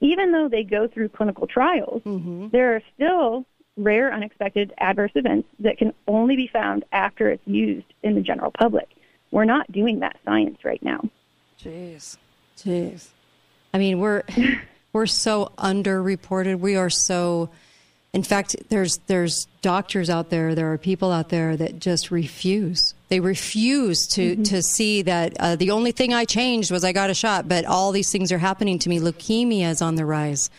even 0.02 0.32
though 0.32 0.50
they 0.50 0.64
go 0.64 0.88
through 0.88 1.10
clinical 1.10 1.48
trials, 1.48 2.02
mm-hmm. 2.04 2.50
there 2.50 2.76
are 2.76 2.82
still 2.94 3.46
rare 3.78 4.14
unexpected 4.14 4.74
adverse 4.78 5.12
events 5.16 5.48
that 5.60 5.78
can 5.78 5.94
only 6.08 6.36
be 6.36 6.48
found 6.48 6.86
after 6.92 7.30
it's 7.30 7.46
used 7.46 7.88
in 8.04 8.16
the 8.16 8.22
general 8.22 8.52
public. 8.52 8.90
We're 9.32 9.46
not 9.46 9.72
doing 9.72 10.00
that 10.00 10.18
science 10.24 10.64
right 10.64 10.82
now. 10.82 11.02
Jeez. 11.62 12.18
Jeez. 12.58 13.08
I 13.74 13.78
mean, 13.78 14.00
we're 14.00 14.24
we're 14.94 15.06
so 15.06 15.52
underreported. 15.58 16.60
We 16.60 16.76
are 16.76 16.90
so 16.90 17.50
in 18.16 18.24
fact, 18.24 18.56
there's 18.70 18.98
there's 19.08 19.46
doctors 19.62 20.10
out 20.10 20.30
there, 20.30 20.56
there 20.56 20.72
are 20.72 20.78
people 20.78 21.12
out 21.12 21.28
there 21.28 21.58
that 21.58 21.80
just 21.80 22.12
refuse. 22.12 22.94
They 23.10 23.20
refuse 23.20 24.08
to 24.14 24.38
to 24.46 24.62
see 24.62 25.02
that 25.02 25.36
uh, 25.38 25.58
the 25.58 25.72
only 25.72 25.92
thing 25.92 26.14
I 26.14 26.24
changed 26.24 26.72
was 26.72 26.86
I 26.86 26.94
got 26.94 27.10
a 27.10 27.14
shot, 27.14 27.50
but 27.50 27.66
all 27.66 27.92
these 27.92 28.10
things 28.10 28.32
are 28.32 28.38
happening 28.38 28.80
to 28.80 28.90
me. 28.90 29.02
Leukemia 29.02 29.70
is 29.70 29.82
on 29.82 29.96
the 29.96 30.06
rise. 30.06 30.50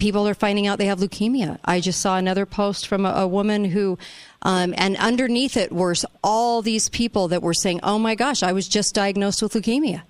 People 0.00 0.26
are 0.26 0.34
finding 0.34 0.66
out 0.66 0.78
they 0.78 0.86
have 0.86 0.98
leukemia. 0.98 1.58
I 1.64 1.78
just 1.78 2.00
saw 2.00 2.16
another 2.16 2.46
post 2.46 2.88
from 2.88 3.06
a, 3.06 3.10
a 3.10 3.28
woman 3.28 3.66
who, 3.66 3.98
um, 4.42 4.74
and 4.76 4.96
underneath 4.96 5.56
it 5.56 5.70
were 5.70 5.94
all 6.24 6.62
these 6.62 6.88
people 6.88 7.28
that 7.28 7.42
were 7.42 7.54
saying, 7.54 7.80
"Oh 7.84 7.98
my 7.98 8.16
gosh, 8.16 8.42
I 8.42 8.52
was 8.52 8.66
just 8.66 8.94
diagnosed 8.94 9.42
with 9.42 9.52
leukemia." 9.52 10.02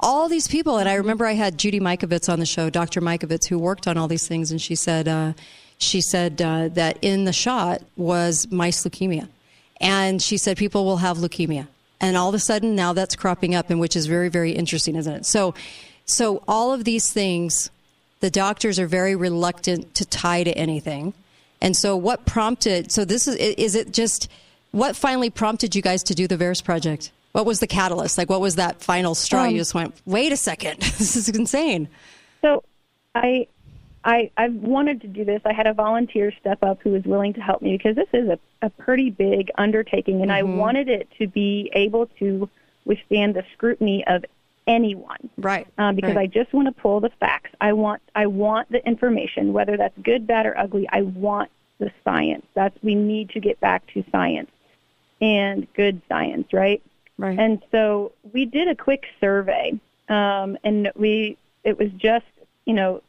all 0.00 0.28
these 0.28 0.48
people. 0.48 0.78
And 0.78 0.88
I 0.88 0.94
remember 0.94 1.26
I 1.26 1.32
had 1.32 1.58
Judy 1.58 1.80
Mikovits 1.80 2.32
on 2.32 2.38
the 2.40 2.46
show, 2.46 2.70
Dr. 2.70 3.00
Mikovits, 3.00 3.46
who 3.46 3.58
worked 3.58 3.86
on 3.86 3.96
all 3.96 4.08
these 4.08 4.28
things, 4.28 4.50
and 4.50 4.60
she 4.60 4.74
said 4.74 5.08
uh, 5.08 5.32
she 5.78 6.00
said 6.00 6.40
uh, 6.42 6.68
that 6.68 6.98
in 7.02 7.24
the 7.24 7.32
shot 7.32 7.82
was 7.96 8.50
mice 8.50 8.84
leukemia, 8.84 9.28
and 9.80 10.22
she 10.22 10.36
said 10.36 10.56
people 10.56 10.84
will 10.84 10.98
have 10.98 11.18
leukemia, 11.18 11.68
and 12.00 12.16
all 12.16 12.28
of 12.28 12.34
a 12.34 12.38
sudden 12.38 12.74
now 12.74 12.92
that's 12.92 13.16
cropping 13.16 13.54
up, 13.54 13.70
and 13.70 13.80
which 13.80 13.96
is 13.96 14.06
very 14.06 14.28
very 14.28 14.52
interesting, 14.52 14.96
isn't 14.96 15.14
it? 15.14 15.26
So, 15.26 15.54
so 16.04 16.42
all 16.48 16.72
of 16.72 16.84
these 16.84 17.12
things, 17.12 17.70
the 18.20 18.30
doctors 18.30 18.78
are 18.78 18.86
very 18.86 19.14
reluctant 19.14 19.94
to 19.94 20.04
tie 20.04 20.42
to 20.44 20.50
anything. 20.56 21.14
And 21.60 21.76
so, 21.76 21.96
what 21.96 22.24
prompted? 22.26 22.92
So, 22.92 23.04
this 23.04 23.26
is 23.26 23.36
is 23.36 23.74
it 23.74 23.92
just 23.92 24.28
what 24.70 24.96
finally 24.96 25.30
prompted 25.30 25.74
you 25.74 25.82
guys 25.82 26.02
to 26.04 26.14
do 26.14 26.26
the 26.28 26.36
VAERS 26.36 26.62
project? 26.62 27.10
What 27.32 27.46
was 27.46 27.60
the 27.60 27.66
catalyst? 27.66 28.18
Like, 28.18 28.30
what 28.30 28.40
was 28.40 28.56
that 28.56 28.80
final 28.80 29.14
straw? 29.14 29.44
Um, 29.44 29.50
you 29.50 29.58
just 29.58 29.74
went, 29.74 29.94
wait 30.06 30.32
a 30.32 30.36
second, 30.36 30.80
this 30.98 31.16
is 31.16 31.28
insane. 31.28 31.88
So 32.42 32.62
I 33.14 33.46
I 34.04 34.30
I've 34.36 34.54
wanted 34.54 35.00
to 35.02 35.08
do 35.08 35.24
this. 35.24 35.42
I 35.44 35.52
had 35.52 35.66
a 35.66 35.74
volunteer 35.74 36.32
step 36.40 36.62
up 36.62 36.80
who 36.82 36.90
was 36.90 37.04
willing 37.04 37.34
to 37.34 37.40
help 37.40 37.62
me 37.62 37.76
because 37.76 37.96
this 37.96 38.08
is 38.12 38.28
a, 38.28 38.38
a 38.62 38.70
pretty 38.70 39.10
big 39.10 39.50
undertaking 39.58 40.22
and 40.22 40.30
I 40.32 40.42
Mhm. 40.42 40.56
wanted 40.56 40.88
it 40.88 41.08
to 41.18 41.26
be 41.26 41.70
able 41.74 42.06
to 42.20 42.48
withstand 42.84 43.34
the 43.34 43.44
scrutiny 43.52 44.06
of 44.06 44.24
anyone. 44.68 45.30
Right. 45.38 45.66
Um, 45.78 45.96
because 45.96 46.14
right. 46.14 46.22
I 46.22 46.26
just 46.26 46.52
want 46.52 46.68
to 46.68 46.80
pull 46.80 47.00
the 47.00 47.10
facts. 47.18 47.50
I 47.60 47.72
want 47.72 48.02
I 48.14 48.26
want 48.26 48.70
the 48.70 48.86
information, 48.86 49.52
whether 49.52 49.76
that's 49.76 49.98
good, 50.02 50.26
bad, 50.26 50.46
or 50.46 50.56
ugly. 50.56 50.86
I 50.92 51.02
want 51.02 51.50
the 51.78 51.90
science. 52.04 52.46
That's 52.54 52.76
we 52.82 52.94
need 52.94 53.30
to 53.30 53.40
get 53.40 53.58
back 53.58 53.86
to 53.94 54.04
science 54.12 54.50
and 55.20 55.66
good 55.74 56.00
science, 56.08 56.52
right? 56.52 56.82
Right. 57.16 57.36
And 57.36 57.60
so 57.72 58.12
we 58.32 58.44
did 58.44 58.68
a 58.68 58.76
quick 58.76 59.04
survey, 59.20 59.80
um, 60.08 60.56
and 60.62 60.92
we 60.94 61.36
it 61.64 61.78
was 61.78 61.90
just 61.96 62.26
you 62.66 62.74
know 62.74 63.02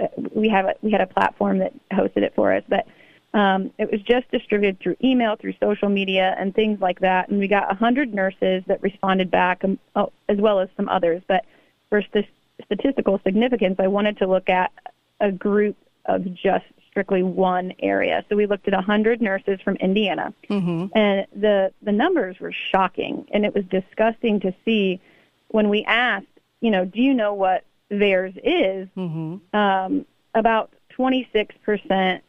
uh, 0.00 0.08
we 0.34 0.48
have 0.48 0.66
a 0.66 0.74
we 0.82 0.90
had 0.90 1.00
a 1.00 1.06
platform 1.06 1.58
that 1.58 1.72
hosted 1.90 2.22
it 2.22 2.34
for 2.34 2.52
us, 2.52 2.64
but 2.68 2.86
um, 3.34 3.70
it 3.78 3.90
was 3.90 4.00
just 4.02 4.30
distributed 4.30 4.80
through 4.80 4.96
email, 5.02 5.36
through 5.36 5.54
social 5.60 5.88
media, 5.88 6.34
and 6.38 6.54
things 6.54 6.80
like 6.80 7.00
that. 7.00 7.28
And 7.28 7.38
we 7.38 7.48
got 7.48 7.66
100 7.68 8.14
nurses 8.14 8.62
that 8.68 8.80
responded 8.82 9.30
back, 9.30 9.64
um, 9.64 9.78
oh, 9.96 10.12
as 10.28 10.38
well 10.38 10.60
as 10.60 10.68
some 10.76 10.88
others. 10.88 11.20
But 11.26 11.44
for 11.90 12.00
st- 12.00 12.26
statistical 12.64 13.20
significance, 13.24 13.76
I 13.80 13.88
wanted 13.88 14.18
to 14.18 14.26
look 14.26 14.48
at 14.48 14.72
a 15.20 15.32
group 15.32 15.76
of 16.06 16.24
just 16.34 16.64
strictly 16.88 17.24
one 17.24 17.72
area. 17.80 18.24
So 18.28 18.36
we 18.36 18.46
looked 18.46 18.68
at 18.68 18.74
100 18.74 19.20
nurses 19.20 19.60
from 19.60 19.74
Indiana, 19.76 20.32
Mm-hmm. 20.48 20.96
and 20.96 21.26
the 21.34 21.72
the 21.82 21.90
numbers 21.92 22.38
were 22.38 22.52
shocking, 22.52 23.26
and 23.32 23.44
it 23.44 23.52
was 23.52 23.64
disgusting 23.64 24.38
to 24.40 24.54
see 24.64 25.00
when 25.48 25.68
we 25.68 25.84
asked, 25.84 26.26
you 26.60 26.70
know, 26.70 26.84
do 26.84 27.00
you 27.02 27.12
know 27.14 27.34
what 27.34 27.64
VAERS 27.90 28.36
is? 28.44 28.88
Mm-hmm. 28.96 29.56
Um, 29.56 30.06
about 30.34 30.70
26 30.90 31.52
percent 31.64 32.22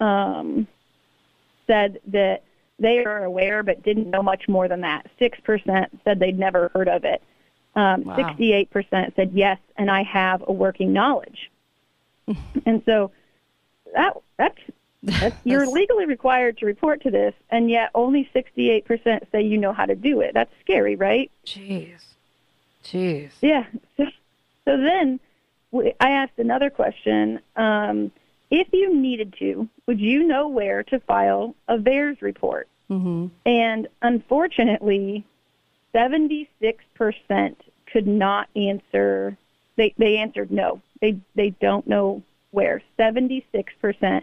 um, 0.00 0.66
said 1.66 2.00
that 2.08 2.42
they 2.78 3.04
are 3.04 3.24
aware 3.24 3.62
but 3.62 3.82
didn't 3.82 4.10
know 4.10 4.22
much 4.22 4.48
more 4.48 4.68
than 4.68 4.82
that. 4.82 5.06
Six 5.18 5.38
percent 5.40 5.98
said 6.04 6.18
they'd 6.18 6.38
never 6.38 6.70
heard 6.74 6.88
of 6.88 7.04
it. 7.04 7.22
Um, 7.74 8.04
Wow. 8.04 8.16
68 8.16 8.70
percent 8.70 9.14
said 9.16 9.32
yes, 9.32 9.58
and 9.76 9.90
I 9.90 10.02
have 10.02 10.42
a 10.46 10.52
working 10.52 10.92
knowledge. 10.92 11.50
and 12.66 12.82
so 12.84 13.10
that 13.94 14.16
that's, 14.36 14.58
that's 15.02 15.36
you're 15.44 15.66
legally 15.66 16.06
required 16.06 16.58
to 16.58 16.66
report 16.66 17.02
to 17.02 17.10
this, 17.10 17.34
and 17.50 17.70
yet 17.70 17.90
only 17.94 18.28
68 18.32 18.84
percent 18.84 19.26
say 19.32 19.42
you 19.42 19.58
know 19.58 19.72
how 19.72 19.86
to 19.86 19.94
do 19.94 20.20
it. 20.20 20.32
That's 20.34 20.52
scary, 20.62 20.96
right? 20.96 21.30
Jeez. 21.46 22.00
Jeez. 22.84 23.30
Yeah. 23.40 23.64
So, 23.96 24.04
so 24.64 24.76
then 24.76 25.20
we, 25.70 25.92
I 26.00 26.10
asked 26.10 26.38
another 26.38 26.70
question. 26.70 27.40
Um, 27.56 28.10
if 28.50 28.68
you 28.72 28.94
needed 28.96 29.34
to, 29.38 29.68
would 29.86 30.00
you 30.00 30.24
know 30.24 30.48
where 30.48 30.82
to 30.84 31.00
file 31.00 31.54
a 31.68 31.76
VAERS 31.78 32.22
report? 32.22 32.68
Mm-hmm. 32.90 33.26
And 33.44 33.88
unfortunately, 34.02 35.24
76% 35.94 36.46
could 37.92 38.06
not 38.06 38.48
answer. 38.54 39.36
They, 39.76 39.94
they 39.98 40.16
answered 40.18 40.50
no. 40.50 40.80
They, 41.00 41.18
they 41.34 41.50
don't 41.60 41.86
know 41.86 42.22
where. 42.50 42.82
76% 42.98 44.22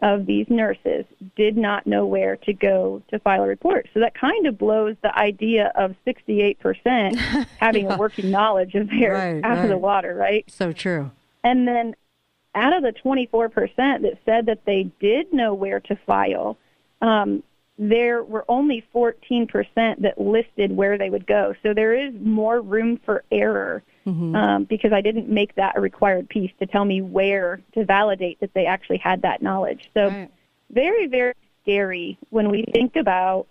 of 0.00 0.26
these 0.26 0.46
nurses 0.50 1.04
did 1.36 1.56
not 1.56 1.86
know 1.86 2.04
where 2.04 2.36
to 2.36 2.52
go 2.52 3.00
to 3.08 3.18
file 3.20 3.44
a 3.44 3.46
report. 3.46 3.88
So 3.94 4.00
that 4.00 4.14
kind 4.14 4.46
of 4.46 4.58
blows 4.58 4.96
the 5.02 5.16
idea 5.16 5.72
of 5.76 5.94
68% 6.06 7.16
having 7.60 7.86
Yeah. 7.86 7.94
a 7.94 7.98
working 7.98 8.30
knowledge 8.30 8.74
of 8.74 8.88
VAERS 8.88 9.42
Right, 9.42 9.44
out 9.44 9.58
of 9.64 9.68
the 9.68 9.78
water, 9.78 10.14
right? 10.14 10.44
So 10.50 10.72
true. 10.72 11.12
And 11.44 11.68
then 11.68 11.94
out 12.54 12.76
of 12.76 12.82
the 12.82 12.92
24% 12.92 13.74
that 13.76 14.18
said 14.24 14.46
that 14.46 14.64
they 14.64 14.90
did 15.00 15.32
know 15.32 15.54
where 15.54 15.80
to 15.80 15.96
file, 16.06 16.56
um, 17.00 17.42
there 17.78 18.22
were 18.22 18.44
only 18.48 18.84
14% 18.94 19.48
that 20.00 20.20
listed 20.20 20.70
where 20.76 20.96
they 20.96 21.10
would 21.10 21.26
go. 21.26 21.54
So 21.62 21.74
there 21.74 21.92
is 21.94 22.14
more 22.20 22.60
room 22.60 23.00
for 23.04 23.24
error 23.30 23.82
Mm-hmm. 24.06 24.36
um, 24.36 24.64
because 24.64 24.92
I 24.92 25.00
didn't 25.00 25.30
make 25.30 25.54
that 25.54 25.78
a 25.78 25.80
required 25.80 26.28
piece 26.28 26.50
to 26.58 26.66
tell 26.66 26.84
me 26.84 27.00
where 27.00 27.62
to 27.72 27.86
validate 27.86 28.38
that 28.40 28.52
they 28.52 28.66
actually 28.66 28.98
had 28.98 29.22
that 29.22 29.40
knowledge. 29.40 29.88
So 29.94 30.10
very, 30.70 31.06
very 31.06 31.32
scary 31.62 32.18
when 32.28 32.50
we 32.50 32.66
think 32.70 32.96
about 32.96 33.46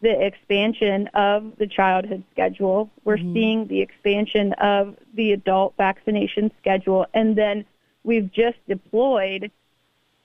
the 0.00 0.24
expansion 0.24 1.08
of 1.08 1.54
the 1.58 1.66
childhood 1.66 2.22
schedule. 2.30 2.88
We're 3.02 3.16
Mm-hmm. 3.16 3.34
seeing 3.34 3.66
the 3.66 3.80
expansion 3.80 4.52
of 4.60 4.94
the 5.14 5.32
adult 5.32 5.74
vaccination 5.76 6.52
schedule, 6.60 7.06
and 7.12 7.34
then 7.36 7.64
we've 8.04 8.30
just 8.32 8.58
deployed 8.68 9.50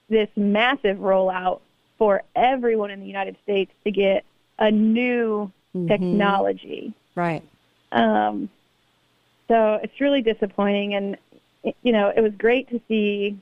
this 0.08 0.28
massive 0.36 0.98
rollout 0.98 1.60
for 1.98 2.22
everyone 2.34 2.90
in 2.90 3.00
the 3.00 3.06
United 3.06 3.36
States 3.42 3.72
to 3.84 3.90
get 3.90 4.24
a 4.58 4.70
new 4.70 5.50
Mhm. 5.74 5.88
technology. 5.88 6.92
Right. 7.14 7.42
Um, 7.92 8.48
so 9.48 9.80
it's 9.82 10.00
really 10.00 10.22
disappointing, 10.22 10.94
and 10.94 11.16
you 11.82 11.92
know 11.92 12.08
it 12.14 12.20
was 12.20 12.32
great 12.34 12.68
to 12.70 12.80
see 12.88 13.36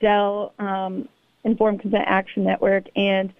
Del 0.00 0.52
um, 0.58 1.08
Informed 1.44 1.80
Consent 1.80 2.04
Action 2.06 2.44
Network 2.44 2.84
and 2.96 3.32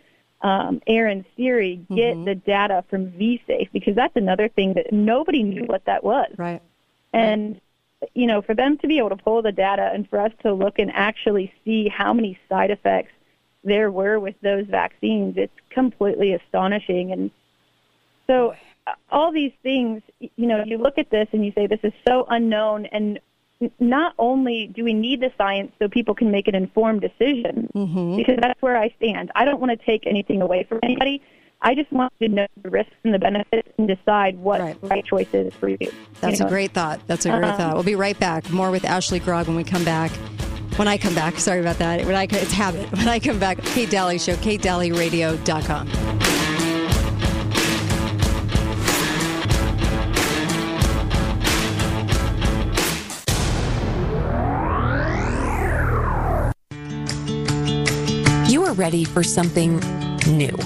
um, 0.42 0.80
Aaron 0.86 1.24
Siri 1.36 1.80
get 1.94 2.24
the 2.24 2.34
data 2.34 2.82
from 2.88 3.10
VSafe 3.12 3.68
because 3.72 3.94
that's 3.94 4.16
another 4.16 4.48
thing 4.48 4.72
that 4.74 4.90
nobody 4.92 5.42
knew 5.42 5.64
what 5.64 5.84
that 5.84 6.02
was. 6.02 6.30
Right. 6.38 6.62
And 7.12 7.60
you 8.14 8.26
know, 8.26 8.42
for 8.42 8.54
them 8.54 8.78
to 8.78 8.86
be 8.86 8.98
able 8.98 9.10
to 9.10 9.16
pull 9.16 9.42
the 9.42 9.52
data 9.52 9.90
and 9.92 10.08
for 10.08 10.20
us 10.20 10.32
to 10.42 10.52
look 10.52 10.78
and 10.78 10.90
actually 10.92 11.52
see 11.64 11.88
how 11.88 12.12
many 12.12 12.38
side 12.48 12.70
effects 12.70 13.12
there 13.62 13.90
were 13.90 14.18
with 14.18 14.34
those 14.40 14.66
vaccines, 14.66 15.34
it's 15.36 15.52
completely 15.70 16.32
astonishing. 16.32 17.12
And 17.12 17.30
so, 18.26 18.54
all 19.10 19.32
these 19.32 19.52
things, 19.62 20.02
you 20.18 20.46
know, 20.46 20.64
you 20.64 20.78
look 20.78 20.98
at 20.98 21.10
this 21.10 21.28
and 21.32 21.44
you 21.44 21.52
say, 21.54 21.66
this 21.66 21.80
is 21.82 21.92
so 22.08 22.24
unknown. 22.28 22.86
And 22.86 23.20
not 23.78 24.14
only 24.18 24.68
do 24.68 24.82
we 24.84 24.94
need 24.94 25.20
the 25.20 25.30
science 25.36 25.72
so 25.78 25.88
people 25.88 26.14
can 26.14 26.30
make 26.30 26.48
an 26.48 26.54
informed 26.54 27.02
decision, 27.02 27.68
mm-hmm. 27.74 28.16
because 28.16 28.38
that's 28.40 28.60
where 28.62 28.76
I 28.76 28.94
stand. 28.96 29.30
I 29.34 29.44
don't 29.44 29.60
want 29.60 29.78
to 29.78 29.86
take 29.86 30.06
anything 30.06 30.40
away 30.40 30.64
from 30.64 30.80
anybody. 30.82 31.22
I 31.62 31.74
just 31.74 31.92
want 31.92 32.12
to 32.22 32.28
know 32.28 32.46
the 32.62 32.70
risks 32.70 32.94
and 33.04 33.12
the 33.12 33.18
benefits 33.18 33.68
and 33.76 33.86
decide 33.86 34.38
what 34.38 34.80
the 34.80 34.86
right 34.86 35.04
choice 35.04 35.28
is 35.34 35.52
for 35.54 35.68
you. 35.68 35.76
That's 36.20 36.40
you 36.40 36.46
a 36.46 36.48
great 36.48 36.72
thought. 36.72 37.00
That's 37.06 37.26
a 37.26 37.30
great 37.30 37.50
Um, 37.50 37.58
thought. 37.58 37.74
We'll 37.74 37.82
be 37.82 37.96
right 37.96 38.18
back. 38.18 38.50
More 38.50 38.70
with 38.70 38.84
Ashley 38.84 39.18
Grog 39.18 39.46
when 39.46 39.56
we 39.56 39.64
come 39.64 39.84
back. 39.84 40.10
When 40.76 40.88
I 40.88 40.96
come 40.96 41.14
back, 41.14 41.38
sorry 41.38 41.60
about 41.60 41.76
that. 41.78 42.06
When 42.06 42.14
I 42.16 42.22
it's 42.24 42.52
habit. 42.52 42.90
When 42.96 43.08
I 43.08 43.18
come 43.18 43.38
back, 43.38 43.62
Kate 43.62 43.90
Dalley 43.90 44.18
Show, 44.18 44.36
KateDalleyRadio.com. 44.36 45.88
You 58.48 58.64
are 58.64 58.72
ready 58.72 59.04
for 59.04 59.22
something 59.22 59.78
new, 60.26 60.56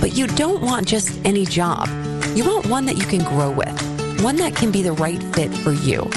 but 0.00 0.16
you 0.16 0.26
don't 0.26 0.62
want 0.62 0.88
just 0.88 1.10
any 1.24 1.44
job. 1.44 1.88
You 2.34 2.44
want 2.44 2.66
one 2.66 2.86
that 2.86 2.96
you 2.96 3.04
can 3.04 3.22
grow 3.24 3.50
with, 3.50 4.22
one 4.22 4.36
that 4.36 4.56
can 4.56 4.70
be 4.70 4.82
the 4.82 4.92
right 4.92 5.22
fit 5.34 5.52
for 5.54 5.72
you. 5.72 6.08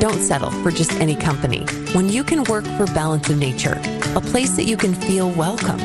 Don't 0.00 0.20
settle 0.20 0.50
for 0.62 0.70
just 0.70 0.92
any 0.94 1.14
company 1.14 1.64
when 1.92 2.08
you 2.08 2.24
can 2.24 2.44
work 2.44 2.64
for 2.76 2.86
Balance 2.86 3.28
of 3.28 3.38
Nature, 3.38 3.80
a 4.16 4.20
place 4.20 4.56
that 4.56 4.64
you 4.64 4.76
can 4.76 4.94
feel 4.94 5.30
welcome. 5.30 5.78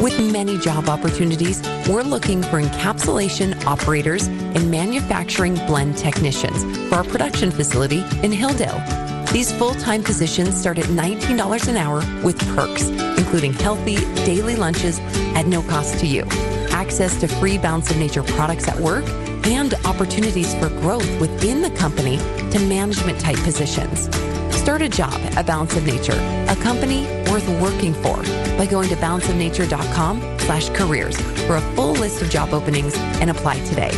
With 0.00 0.18
many 0.32 0.58
job 0.58 0.88
opportunities, 0.88 1.62
we're 1.88 2.02
looking 2.02 2.42
for 2.42 2.60
encapsulation 2.60 3.64
operators 3.66 4.26
and 4.26 4.70
manufacturing 4.70 5.54
blend 5.66 5.96
technicians 5.98 6.64
for 6.88 6.96
our 6.96 7.04
production 7.04 7.50
facility 7.50 7.98
in 8.22 8.32
Hildale. 8.32 9.01
These 9.30 9.52
full-time 9.52 10.02
positions 10.02 10.58
start 10.58 10.78
at 10.78 10.86
$19 10.86 11.68
an 11.68 11.76
hour 11.76 11.98
with 12.24 12.38
perks, 12.54 12.88
including 13.18 13.52
healthy 13.52 13.96
daily 14.24 14.56
lunches 14.56 14.98
at 15.34 15.46
no 15.46 15.62
cost 15.62 15.98
to 16.00 16.06
you, 16.06 16.24
access 16.70 17.18
to 17.20 17.28
free 17.28 17.58
Balance 17.58 17.90
of 17.90 17.98
Nature 17.98 18.22
products 18.22 18.68
at 18.68 18.78
work, 18.78 19.04
and 19.44 19.74
opportunities 19.84 20.54
for 20.56 20.68
growth 20.80 21.20
within 21.20 21.62
the 21.62 21.70
company 21.70 22.18
to 22.50 22.58
management 22.60 23.20
type 23.20 23.38
positions. 23.38 24.08
Start 24.54 24.82
a 24.82 24.88
job 24.88 25.14
at 25.36 25.46
Balance 25.46 25.76
of 25.76 25.86
Nature, 25.86 26.18
a 26.48 26.56
company 26.62 27.04
worth 27.30 27.48
working 27.60 27.94
for 27.94 28.16
by 28.56 28.66
going 28.66 28.88
to 28.90 28.96
balanceofnature.com 28.96 30.20
slash 30.40 30.68
careers 30.70 31.20
for 31.46 31.56
a 31.56 31.60
full 31.74 31.92
list 31.92 32.22
of 32.22 32.30
job 32.30 32.52
openings 32.52 32.96
and 33.20 33.30
apply 33.30 33.58
today. 33.64 33.90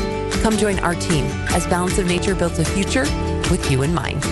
Come 0.43 0.57
join 0.57 0.79
our 0.79 0.95
team 0.95 1.25
as 1.51 1.67
Balance 1.67 1.99
of 1.99 2.07
Nature 2.07 2.35
builds 2.35 2.59
a 2.59 2.65
future 2.65 3.05
with 3.51 3.71
you 3.71 3.83
in 3.83 3.93
mind. 3.93 4.23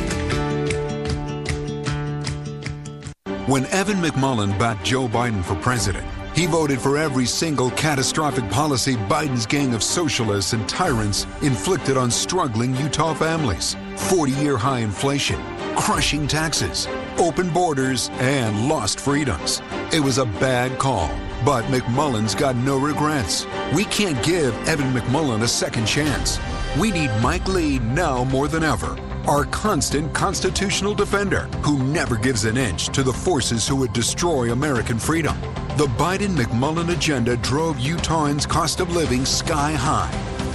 When 3.46 3.66
Evan 3.66 3.96
McMullin 3.96 4.56
backed 4.56 4.84
Joe 4.84 5.08
Biden 5.08 5.42
for 5.42 5.56
president, 5.56 6.06
he 6.32 6.46
voted 6.46 6.80
for 6.80 6.96
every 6.96 7.26
single 7.26 7.72
catastrophic 7.72 8.48
policy 8.50 8.94
Biden's 8.94 9.46
gang 9.46 9.74
of 9.74 9.82
socialists 9.82 10.52
and 10.52 10.68
tyrants 10.68 11.26
inflicted 11.42 11.96
on 11.96 12.08
struggling 12.08 12.76
Utah 12.76 13.14
families 13.14 13.74
40 13.96 14.30
year 14.30 14.56
high 14.56 14.78
inflation, 14.78 15.42
crushing 15.74 16.28
taxes, 16.28 16.86
open 17.18 17.50
borders, 17.50 18.10
and 18.20 18.68
lost 18.68 19.00
freedoms. 19.00 19.60
It 19.92 19.98
was 19.98 20.18
a 20.18 20.26
bad 20.26 20.78
call, 20.78 21.10
but 21.44 21.64
McMullin's 21.64 22.36
got 22.36 22.54
no 22.54 22.78
regrets. 22.78 23.44
We 23.74 23.86
can't 23.86 24.22
give 24.22 24.54
Evan 24.68 24.92
McMullin 24.92 25.42
a 25.42 25.48
second 25.48 25.86
chance. 25.86 26.38
We 26.78 26.92
need 26.92 27.10
Mike 27.20 27.48
Lee 27.48 27.80
now 27.80 28.22
more 28.22 28.46
than 28.46 28.62
ever 28.62 28.96
our 29.28 29.44
constant 29.46 30.12
constitutional 30.12 30.94
defender 30.94 31.42
who 31.62 31.82
never 31.84 32.16
gives 32.16 32.44
an 32.44 32.56
inch 32.56 32.88
to 32.88 33.02
the 33.02 33.12
forces 33.12 33.66
who 33.66 33.76
would 33.76 33.92
destroy 33.92 34.52
American 34.52 34.98
freedom. 34.98 35.38
The 35.76 35.86
Biden 35.96 36.36
McMullin 36.36 36.92
agenda 36.92 37.36
drove 37.36 37.76
Utahns' 37.76 38.48
cost 38.48 38.80
of 38.80 38.94
living 38.94 39.24
sky 39.24 39.72
high. 39.72 40.10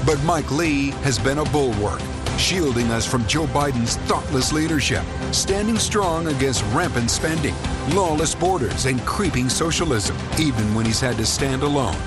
But 0.05 0.23
Mike 0.23 0.51
Lee 0.51 0.91
has 1.01 1.17
been 1.17 1.39
a 1.39 1.45
bulwark, 1.45 1.99
shielding 2.37 2.87
us 2.91 3.05
from 3.05 3.25
Joe 3.27 3.47
Biden's 3.47 3.97
thoughtless 4.07 4.53
leadership, 4.53 5.03
standing 5.31 5.77
strong 5.77 6.27
against 6.27 6.63
rampant 6.73 7.09
spending, 7.09 7.55
lawless 7.89 8.35
borders, 8.35 8.85
and 8.85 9.01
creeping 9.01 9.49
socialism, 9.49 10.17
even 10.39 10.73
when 10.75 10.85
he's 10.85 11.01
had 11.01 11.17
to 11.17 11.25
stand 11.25 11.63
alone. 11.63 11.97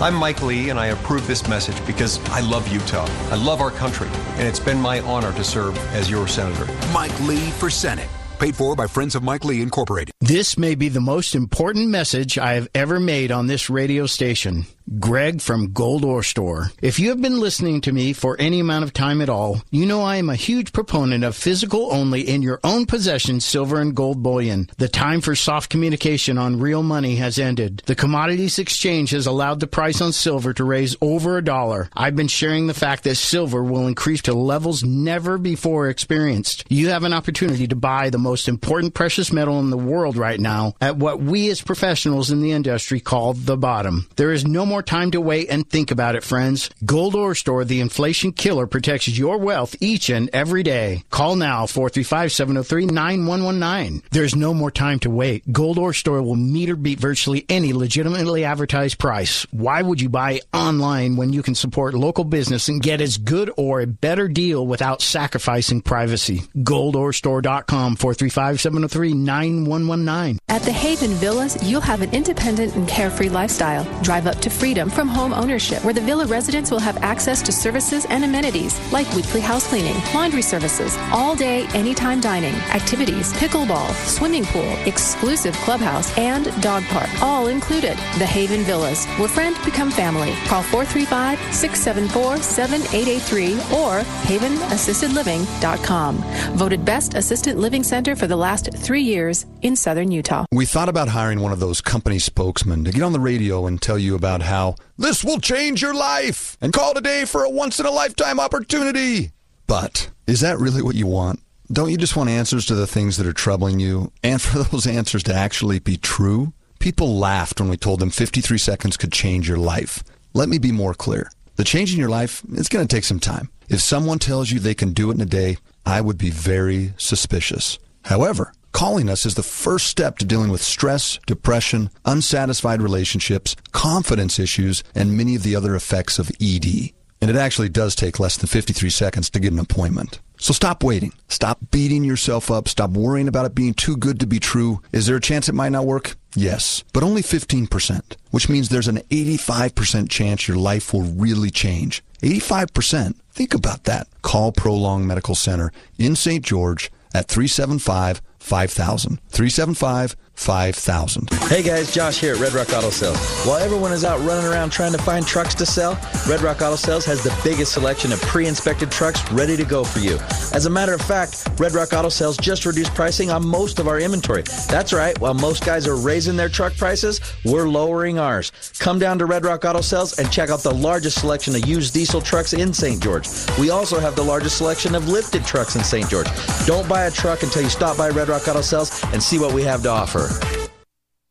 I'm 0.00 0.14
Mike 0.14 0.42
Lee, 0.42 0.70
and 0.70 0.78
I 0.78 0.86
approve 0.86 1.26
this 1.26 1.48
message 1.48 1.84
because 1.86 2.18
I 2.30 2.40
love 2.40 2.68
Utah. 2.68 3.06
I 3.30 3.36
love 3.36 3.60
our 3.60 3.70
country, 3.70 4.08
and 4.36 4.46
it's 4.46 4.60
been 4.60 4.80
my 4.80 5.00
honor 5.00 5.32
to 5.32 5.44
serve 5.44 5.78
as 5.94 6.10
your 6.10 6.26
senator. 6.26 6.66
Mike 6.92 7.18
Lee 7.20 7.50
for 7.52 7.70
Senate. 7.70 8.08
Paid 8.38 8.56
for 8.56 8.74
by 8.74 8.86
Friends 8.86 9.14
of 9.14 9.22
Mike 9.22 9.44
Lee 9.44 9.62
Incorporated. 9.62 10.12
This 10.20 10.58
may 10.58 10.74
be 10.74 10.88
the 10.88 11.00
most 11.00 11.34
important 11.34 11.88
message 11.88 12.36
I 12.36 12.54
have 12.54 12.68
ever 12.74 12.98
made 12.98 13.30
on 13.30 13.46
this 13.46 13.70
radio 13.70 14.06
station. 14.06 14.66
Greg 14.98 15.40
from 15.40 15.72
Gold 15.72 16.04
Ore 16.04 16.22
Store. 16.22 16.66
If 16.82 16.98
you 16.98 17.08
have 17.08 17.20
been 17.20 17.40
listening 17.40 17.80
to 17.82 17.92
me 17.92 18.12
for 18.12 18.36
any 18.38 18.60
amount 18.60 18.84
of 18.84 18.92
time 18.92 19.22
at 19.22 19.30
all, 19.30 19.62
you 19.70 19.86
know 19.86 20.02
I 20.02 20.16
am 20.16 20.28
a 20.28 20.36
huge 20.36 20.72
proponent 20.72 21.24
of 21.24 21.34
physical 21.34 21.90
only 21.90 22.20
in 22.20 22.42
your 22.42 22.60
own 22.62 22.84
possession 22.84 23.40
silver 23.40 23.80
and 23.80 23.94
gold 23.94 24.22
bullion. 24.22 24.68
The 24.76 24.88
time 24.88 25.22
for 25.22 25.34
soft 25.34 25.70
communication 25.70 26.36
on 26.36 26.60
real 26.60 26.82
money 26.82 27.16
has 27.16 27.38
ended. 27.38 27.82
The 27.86 27.94
commodities 27.94 28.58
exchange 28.58 29.10
has 29.10 29.26
allowed 29.26 29.60
the 29.60 29.66
price 29.66 30.02
on 30.02 30.12
silver 30.12 30.52
to 30.52 30.64
raise 30.64 30.96
over 31.00 31.38
a 31.38 31.44
dollar. 31.44 31.88
I've 31.94 32.16
been 32.16 32.28
sharing 32.28 32.66
the 32.66 32.74
fact 32.74 33.04
that 33.04 33.14
silver 33.14 33.64
will 33.64 33.86
increase 33.86 34.20
to 34.22 34.34
levels 34.34 34.84
never 34.84 35.38
before 35.38 35.88
experienced. 35.88 36.64
You 36.68 36.90
have 36.90 37.04
an 37.04 37.14
opportunity 37.14 37.66
to 37.68 37.76
buy 37.76 38.10
the 38.10 38.18
most 38.24 38.48
important 38.48 38.94
precious 38.94 39.32
metal 39.32 39.60
in 39.60 39.70
the 39.70 39.76
world 39.76 40.16
right 40.16 40.40
now 40.40 40.74
at 40.80 40.96
what 40.96 41.20
we 41.20 41.50
as 41.50 41.60
professionals 41.60 42.30
in 42.30 42.40
the 42.40 42.52
industry 42.52 42.98
call 42.98 43.34
the 43.34 43.56
bottom. 43.56 44.08
There 44.16 44.32
is 44.32 44.46
no 44.46 44.64
more 44.64 44.82
time 44.82 45.10
to 45.10 45.20
wait 45.20 45.48
and 45.50 45.68
think 45.68 45.90
about 45.90 46.16
it, 46.16 46.24
friends. 46.24 46.70
Gold 46.84 47.14
Ore 47.14 47.34
Store, 47.34 47.64
the 47.64 47.80
inflation 47.80 48.32
killer, 48.32 48.66
protects 48.66 49.08
your 49.08 49.36
wealth 49.38 49.76
each 49.80 50.08
and 50.08 50.30
every 50.32 50.62
day. 50.62 51.02
Call 51.10 51.36
now 51.36 51.66
435-703-9119. 51.66 54.02
There's 54.10 54.34
no 54.34 54.54
more 54.54 54.70
time 54.70 54.98
to 55.00 55.10
wait. 55.10 55.52
Gold 55.52 55.78
Ore 55.78 55.92
Store 55.92 56.22
will 56.22 56.34
meet 56.34 56.70
or 56.70 56.76
beat 56.76 56.98
virtually 56.98 57.44
any 57.50 57.74
legitimately 57.74 58.44
advertised 58.44 58.98
price. 58.98 59.46
Why 59.50 59.82
would 59.82 60.00
you 60.00 60.08
buy 60.08 60.40
online 60.54 61.16
when 61.16 61.34
you 61.34 61.42
can 61.42 61.54
support 61.54 61.92
local 61.92 62.24
business 62.24 62.68
and 62.68 62.82
get 62.82 63.02
as 63.02 63.18
good 63.18 63.50
or 63.58 63.80
a 63.80 63.86
better 63.86 64.28
deal 64.28 64.66
without 64.66 65.02
sacrificing 65.02 65.82
privacy? 65.82 66.44
GoldOreStore.com 66.56 67.96
435-703-9119. 68.14 70.38
At 70.48 70.62
the 70.62 70.72
Haven 70.72 71.10
Villas, 71.14 71.56
you'll 71.62 71.80
have 71.80 72.02
an 72.02 72.12
independent 72.14 72.76
and 72.76 72.86
carefree 72.88 73.28
lifestyle. 73.28 73.84
Drive 74.02 74.26
up 74.26 74.36
to 74.38 74.50
freedom 74.50 74.88
from 74.88 75.08
home 75.08 75.32
ownership, 75.32 75.84
where 75.84 75.94
the 75.94 76.00
villa 76.00 76.26
residents 76.26 76.70
will 76.70 76.78
have 76.78 76.96
access 76.98 77.42
to 77.42 77.50
services 77.50 78.06
and 78.08 78.22
amenities 78.24 78.78
like 78.92 79.12
weekly 79.14 79.40
house 79.40 79.66
cleaning, 79.68 79.96
laundry 80.14 80.42
services, 80.42 80.96
all 81.12 81.34
day, 81.34 81.66
anytime 81.74 82.20
dining, 82.20 82.54
activities, 82.72 83.32
pickleball, 83.34 83.92
swimming 84.06 84.44
pool, 84.44 84.70
exclusive 84.86 85.54
clubhouse, 85.56 86.16
and 86.16 86.44
dog 86.62 86.84
park, 86.84 87.10
all 87.22 87.48
included. 87.48 87.96
The 88.18 88.26
Haven 88.26 88.62
Villas, 88.62 89.06
where 89.18 89.28
friend 89.28 89.56
become 89.64 89.90
family. 89.90 90.32
Call 90.46 90.62
435 90.62 91.38
674 91.54 92.36
7883 92.36 93.54
or 93.76 94.02
havenassistedliving.com. 94.28 96.16
Voted 96.56 96.84
Best 96.84 97.14
Assisted 97.14 97.56
Living 97.56 97.82
Center 97.82 98.03
for 98.12 98.26
the 98.26 98.36
last 98.36 98.68
three 98.76 99.00
years 99.00 99.46
in 99.62 99.76
Southern 99.76 100.10
Utah. 100.10 100.44
We 100.52 100.66
thought 100.66 100.90
about 100.90 101.08
hiring 101.08 101.40
one 101.40 101.52
of 101.52 101.60
those 101.60 101.80
company 101.80 102.18
spokesmen 102.18 102.84
to 102.84 102.92
get 102.92 103.02
on 103.02 103.14
the 103.14 103.18
radio 103.18 103.66
and 103.66 103.80
tell 103.80 103.98
you 103.98 104.14
about 104.14 104.42
how 104.42 104.74
this 104.98 105.24
will 105.24 105.38
change 105.38 105.80
your 105.80 105.94
life 105.94 106.58
and 106.60 106.72
call 106.72 106.92
today 106.92 107.24
for 107.24 107.44
a 107.44 107.48
once 107.50 107.80
in 107.80 107.86
a 107.86 107.90
lifetime 107.90 108.38
opportunity. 108.38 109.32
But 109.66 110.10
is 110.26 110.40
that 110.40 110.58
really 110.58 110.82
what 110.82 110.94
you 110.94 111.06
want? 111.06 111.40
Don't 111.72 111.90
you 111.90 111.96
just 111.96 112.14
want 112.14 112.28
answers 112.28 112.66
to 112.66 112.74
the 112.74 112.86
things 112.86 113.16
that 113.16 113.26
are 113.26 113.32
troubling 113.32 113.80
you 113.80 114.12
and 114.22 114.40
for 114.40 114.58
those 114.64 114.86
answers 114.86 115.22
to 115.22 115.34
actually 115.34 115.78
be 115.78 115.96
true? 115.96 116.52
People 116.78 117.16
laughed 117.16 117.58
when 117.58 117.70
we 117.70 117.78
told 117.78 118.00
them 118.00 118.10
53 118.10 118.58
seconds 118.58 118.98
could 118.98 119.12
change 119.12 119.48
your 119.48 119.56
life. 119.56 120.04
Let 120.34 120.50
me 120.50 120.58
be 120.58 120.72
more 120.72 120.92
clear. 120.92 121.30
The 121.56 121.64
change 121.64 121.94
in 121.94 121.98
your 121.98 122.10
life, 122.10 122.42
it's 122.52 122.68
going 122.68 122.86
to 122.86 122.94
take 122.94 123.04
some 123.04 123.20
time. 123.20 123.48
If 123.68 123.80
someone 123.80 124.18
tells 124.18 124.50
you 124.50 124.58
they 124.58 124.74
can 124.74 124.92
do 124.92 125.10
it 125.10 125.14
in 125.14 125.20
a 125.20 125.26
day, 125.26 125.56
I 125.86 126.00
would 126.00 126.18
be 126.18 126.30
very 126.30 126.92
suspicious. 126.96 127.78
However, 128.04 128.52
calling 128.72 129.08
us 129.08 129.24
is 129.26 129.34
the 129.34 129.42
first 129.42 129.86
step 129.86 130.18
to 130.18 130.24
dealing 130.24 130.50
with 130.50 130.62
stress, 130.62 131.18
depression, 131.26 131.90
unsatisfied 132.04 132.82
relationships, 132.82 133.56
confidence 133.72 134.38
issues, 134.38 134.84
and 134.94 135.16
many 135.16 135.34
of 135.34 135.42
the 135.42 135.56
other 135.56 135.74
effects 135.74 136.18
of 136.18 136.30
ED. 136.40 136.92
And 137.20 137.30
it 137.30 137.36
actually 137.36 137.70
does 137.70 137.94
take 137.94 138.20
less 138.20 138.36
than 138.36 138.48
53 138.48 138.90
seconds 138.90 139.30
to 139.30 139.40
get 139.40 139.52
an 139.52 139.58
appointment. 139.58 140.20
So 140.36 140.52
stop 140.52 140.84
waiting. 140.84 141.14
Stop 141.28 141.58
beating 141.70 142.04
yourself 142.04 142.50
up. 142.50 142.68
Stop 142.68 142.90
worrying 142.90 143.28
about 143.28 143.46
it 143.46 143.54
being 143.54 143.72
too 143.72 143.96
good 143.96 144.20
to 144.20 144.26
be 144.26 144.38
true. 144.38 144.82
Is 144.92 145.06
there 145.06 145.16
a 145.16 145.20
chance 145.20 145.48
it 145.48 145.54
might 145.54 145.72
not 145.72 145.86
work? 145.86 146.16
Yes, 146.36 146.84
but 146.92 147.02
only 147.02 147.22
15%, 147.22 148.16
which 148.30 148.50
means 148.50 148.68
there's 148.68 148.88
an 148.88 148.98
85% 149.10 150.10
chance 150.10 150.46
your 150.46 150.58
life 150.58 150.92
will 150.92 151.02
really 151.02 151.50
change. 151.50 152.02
85%. 152.20 153.14
Think 153.30 153.54
about 153.54 153.84
that. 153.84 154.08
Call 154.20 154.52
Prolong 154.52 155.06
Medical 155.06 155.34
Center 155.34 155.72
in 155.98 156.16
St. 156.16 156.44
George 156.44 156.90
at 157.14 157.28
375 157.28 158.20
5000. 158.44 159.20
375 159.30 160.16
5000. 160.34 161.30
Hey 161.48 161.62
guys, 161.62 161.94
Josh 161.94 162.18
here 162.18 162.34
at 162.34 162.40
Red 162.40 162.52
Rock 162.52 162.72
Auto 162.72 162.90
Sales. 162.90 163.16
While 163.46 163.58
everyone 163.58 163.92
is 163.92 164.04
out 164.04 164.20
running 164.20 164.44
around 164.44 164.70
trying 164.70 164.92
to 164.92 164.98
find 164.98 165.24
trucks 165.24 165.54
to 165.54 165.64
sell, 165.64 165.98
Red 166.28 166.42
Rock 166.42 166.60
Auto 166.60 166.74
Sales 166.74 167.04
has 167.04 167.22
the 167.22 167.34
biggest 167.44 167.72
selection 167.72 168.12
of 168.12 168.20
pre 168.22 168.46
inspected 168.46 168.90
trucks 168.90 169.30
ready 169.30 169.56
to 169.56 169.64
go 169.64 169.84
for 169.84 170.00
you. 170.00 170.18
As 170.52 170.66
a 170.66 170.70
matter 170.70 170.92
of 170.92 171.00
fact, 171.00 171.48
Red 171.58 171.72
Rock 171.72 171.92
Auto 171.92 172.08
Sales 172.08 172.36
just 172.36 172.66
reduced 172.66 172.92
pricing 172.94 173.30
on 173.30 173.46
most 173.46 173.78
of 173.78 173.86
our 173.86 174.00
inventory. 174.00 174.42
That's 174.68 174.92
right, 174.92 175.18
while 175.20 175.34
most 175.34 175.64
guys 175.64 175.86
are 175.86 175.96
raising 175.96 176.36
their 176.36 176.48
truck 176.48 176.76
prices, 176.76 177.20
we're 177.44 177.68
lowering 177.68 178.18
ours. 178.18 178.50
Come 178.80 178.98
down 178.98 179.18
to 179.20 179.26
Red 179.26 179.44
Rock 179.44 179.64
Auto 179.64 179.82
Sales 179.82 180.18
and 180.18 180.30
check 180.32 180.50
out 180.50 180.64
the 180.64 180.74
largest 180.74 181.20
selection 181.20 181.54
of 181.54 181.66
used 181.66 181.94
diesel 181.94 182.20
trucks 182.20 182.52
in 182.52 182.74
St. 182.74 183.00
George. 183.00 183.28
We 183.58 183.70
also 183.70 184.00
have 184.00 184.16
the 184.16 184.24
largest 184.24 184.58
selection 184.58 184.96
of 184.96 185.08
lifted 185.08 185.44
trucks 185.44 185.76
in 185.76 185.84
St. 185.84 186.10
George. 186.10 186.28
Don't 186.66 186.88
buy 186.88 187.04
a 187.04 187.10
truck 187.10 187.44
until 187.44 187.62
you 187.62 187.68
stop 187.68 187.96
by 187.96 188.10
Red 188.10 188.28
Rock 188.28 188.33
Auto 188.42 188.60
Sales 188.60 189.02
and 189.12 189.22
see 189.22 189.38
what 189.38 189.54
we 189.54 189.62
have 189.62 189.82
to 189.82 189.90
offer. 189.90 190.28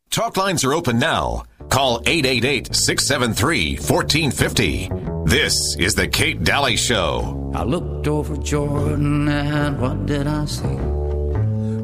Talk 0.10 0.38
lines 0.38 0.64
are 0.64 0.74
open 0.74 1.00
now. 1.00 1.44
Call 1.70 2.02
888 2.06 2.76
673 2.76 3.76
1450. 3.78 4.90
This 5.26 5.76
is 5.80 5.96
The 5.96 6.08
Kate 6.08 6.44
Dalley 6.44 6.78
Show. 6.78 7.52
I 7.56 7.64
looked 7.64 8.08
over 8.08 8.38
Jordan 8.38 9.28
and 9.28 9.80
what 9.80 10.06
did 10.06 10.28
I 10.28 10.46
see? 10.46 10.78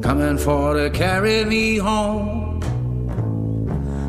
Coming 0.00 0.38
for 0.38 0.74
to 0.74 0.90
carry 0.90 1.44
me 1.44 1.76
home. 1.76 2.62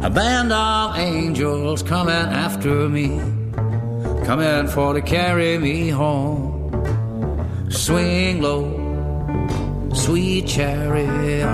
A 0.04 0.10
band 0.10 0.52
of 0.52 0.98
angels 0.98 1.84
coming 1.84 2.14
after 2.14 2.90
me. 2.90 3.20
Coming 4.26 4.68
for 4.68 4.94
to 4.94 5.02
carry 5.02 5.58
me 5.58 5.90
home. 5.90 6.52
Swing 7.70 8.42
low, 8.42 8.64
sweet 9.94 10.48
chariot. 10.48 11.46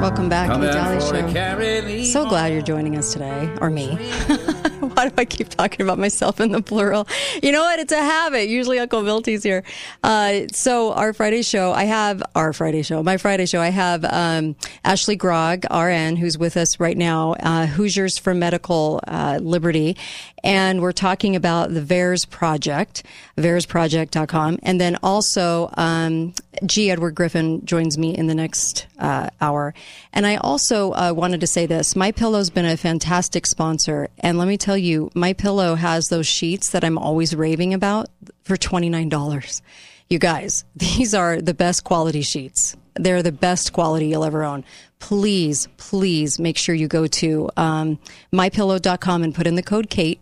Welcome 0.00 0.28
back 0.28 0.50
to 0.50 0.58
the 0.58 0.72
Coming 0.72 1.00
Dalley 1.00 1.00
for 1.00 1.26
to 1.26 1.32
carry 1.32 2.04
Show. 2.04 2.24
So 2.24 2.28
glad 2.28 2.52
you're 2.52 2.62
joining 2.62 2.96
us 2.96 3.12
today, 3.12 3.50
or 3.60 3.70
me. 3.70 3.86
Why 4.80 5.08
do 5.08 5.14
I 5.16 5.24
keep 5.24 5.48
talking 5.48 5.82
about 5.82 5.98
myself 5.98 6.40
in 6.40 6.52
the 6.52 6.60
plural? 6.60 7.08
You 7.42 7.52
know 7.52 7.62
what? 7.62 7.78
It's 7.78 7.92
a 7.92 8.02
habit. 8.02 8.48
Usually 8.48 8.78
Uncle 8.78 9.02
Milty's 9.02 9.42
here. 9.42 9.64
Uh, 10.02 10.42
so 10.52 10.92
our 10.92 11.12
Friday 11.12 11.42
show, 11.42 11.72
I 11.72 11.84
have 11.84 12.22
our 12.34 12.52
Friday 12.52 12.82
show, 12.82 13.02
my 13.02 13.16
Friday 13.16 13.46
show. 13.46 13.60
I 13.60 13.70
have 13.70 14.04
um, 14.04 14.56
Ashley 14.84 15.16
Grog, 15.16 15.64
RN, 15.72 16.16
who's 16.16 16.36
with 16.36 16.56
us 16.56 16.78
right 16.78 16.96
now, 16.96 17.32
uh, 17.40 17.66
Hoosiers 17.66 18.18
for 18.18 18.34
Medical 18.34 19.00
uh, 19.06 19.38
Liberty, 19.40 19.96
and 20.42 20.82
we're 20.82 20.92
talking 20.92 21.34
about 21.34 21.72
the 21.72 21.80
VAERS 21.80 22.28
project, 22.28 23.02
VAERSproject.com, 23.38 24.58
and 24.62 24.78
then 24.78 24.96
also 25.02 25.70
um, 25.74 26.34
G. 26.64 26.90
Edward 26.90 27.14
Griffin 27.14 27.64
joins 27.64 27.98
me 27.98 28.16
in 28.16 28.26
the 28.26 28.34
next 28.34 28.86
uh, 28.98 29.30
hour. 29.40 29.74
And 30.12 30.26
I 30.26 30.36
also 30.36 30.92
uh, 30.92 31.12
wanted 31.14 31.40
to 31.40 31.46
say 31.46 31.66
this: 31.66 31.96
My 31.96 32.12
Pillow's 32.12 32.50
been 32.50 32.64
a 32.64 32.76
fantastic 32.76 33.46
sponsor, 33.46 34.08
and 34.18 34.38
let 34.38 34.48
me 34.48 34.56
tell 34.56 34.76
you, 34.76 35.10
My 35.14 35.32
Pillow 35.32 35.74
has 35.74 36.08
those 36.08 36.26
sheets 36.26 36.70
that 36.70 36.84
I'm 36.84 36.98
always 36.98 37.34
raving 37.34 37.74
about 37.74 38.08
for 38.42 38.56
twenty 38.56 38.88
nine 38.88 39.08
dollars. 39.08 39.62
You 40.08 40.18
guys, 40.18 40.64
these 40.76 41.14
are 41.14 41.40
the 41.40 41.54
best 41.54 41.84
quality 41.84 42.22
sheets. 42.22 42.76
They're 42.96 43.22
the 43.22 43.32
best 43.32 43.72
quality 43.72 44.06
you'll 44.06 44.24
ever 44.24 44.44
own. 44.44 44.64
Please, 45.00 45.68
please 45.76 46.38
make 46.38 46.56
sure 46.56 46.74
you 46.74 46.86
go 46.86 47.06
to 47.08 47.50
um, 47.56 47.98
mypillow.com 48.32 49.22
and 49.22 49.34
put 49.34 49.48
in 49.48 49.56
the 49.56 49.62
code 49.62 49.90
Kate 49.90 50.20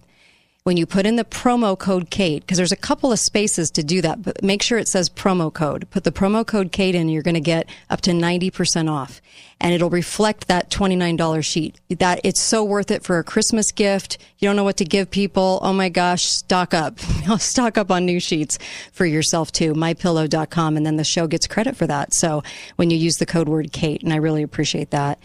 when 0.64 0.76
you 0.76 0.86
put 0.86 1.06
in 1.06 1.16
the 1.16 1.24
promo 1.24 1.76
code 1.76 2.09
Kate, 2.09 2.40
because 2.43 2.56
there's 2.56 2.70
a 2.70 2.76
couple 2.76 3.10
of 3.10 3.18
spaces 3.18 3.68
to 3.72 3.82
do 3.82 4.01
that, 4.01 4.22
but 4.22 4.43
make 4.44 4.62
sure 4.62 4.78
it 4.78 4.86
says 4.86 5.09
promo 5.09 5.52
code. 5.52 5.90
Put 5.90 6.05
the 6.05 6.12
promo 6.12 6.47
code 6.47 6.70
Kate 6.70 6.94
in, 6.94 7.09
you're 7.09 7.22
going 7.22 7.34
to 7.34 7.40
get 7.40 7.68
up 7.90 8.01
to 8.02 8.12
90% 8.12 8.89
off. 8.89 9.20
And 9.60 9.74
it'll 9.74 9.90
reflect 9.90 10.47
that 10.48 10.70
$29 10.70 11.44
sheet. 11.44 11.80
That 11.89 12.20
it's 12.22 12.40
so 12.40 12.62
worth 12.62 12.93
it 12.93 13.02
for 13.02 13.18
a 13.18 13.24
Christmas 13.24 13.72
gift. 13.72 14.18
You 14.39 14.48
don't 14.48 14.56
know 14.56 14.64
what 14.64 14.76
to 14.76 14.84
give 14.84 15.10
people. 15.10 15.59
Oh 15.62 15.72
my 15.72 15.89
gosh, 15.89 16.24
stock 16.24 16.74
up. 16.74 16.98
stock 17.39 17.76
up 17.76 17.90
on 17.90 18.05
new 18.05 18.20
sheets 18.20 18.59
for 18.93 19.06
yourself 19.06 19.51
too. 19.51 19.74
Mypillow.com. 19.74 20.76
And 20.76 20.86
then 20.86 20.97
the 20.97 21.05
show 21.05 21.26
gets 21.26 21.47
credit 21.47 21.76
for 21.76 21.86
that. 21.86 22.14
So 22.14 22.43
when 22.76 22.90
you 22.90 22.97
use 22.97 23.16
the 23.16 23.26
code 23.26 23.48
word 23.48 23.72
Kate, 23.72 24.02
and 24.02 24.12
I 24.12 24.16
really 24.16 24.43
appreciate 24.43 24.90
that. 24.90 25.18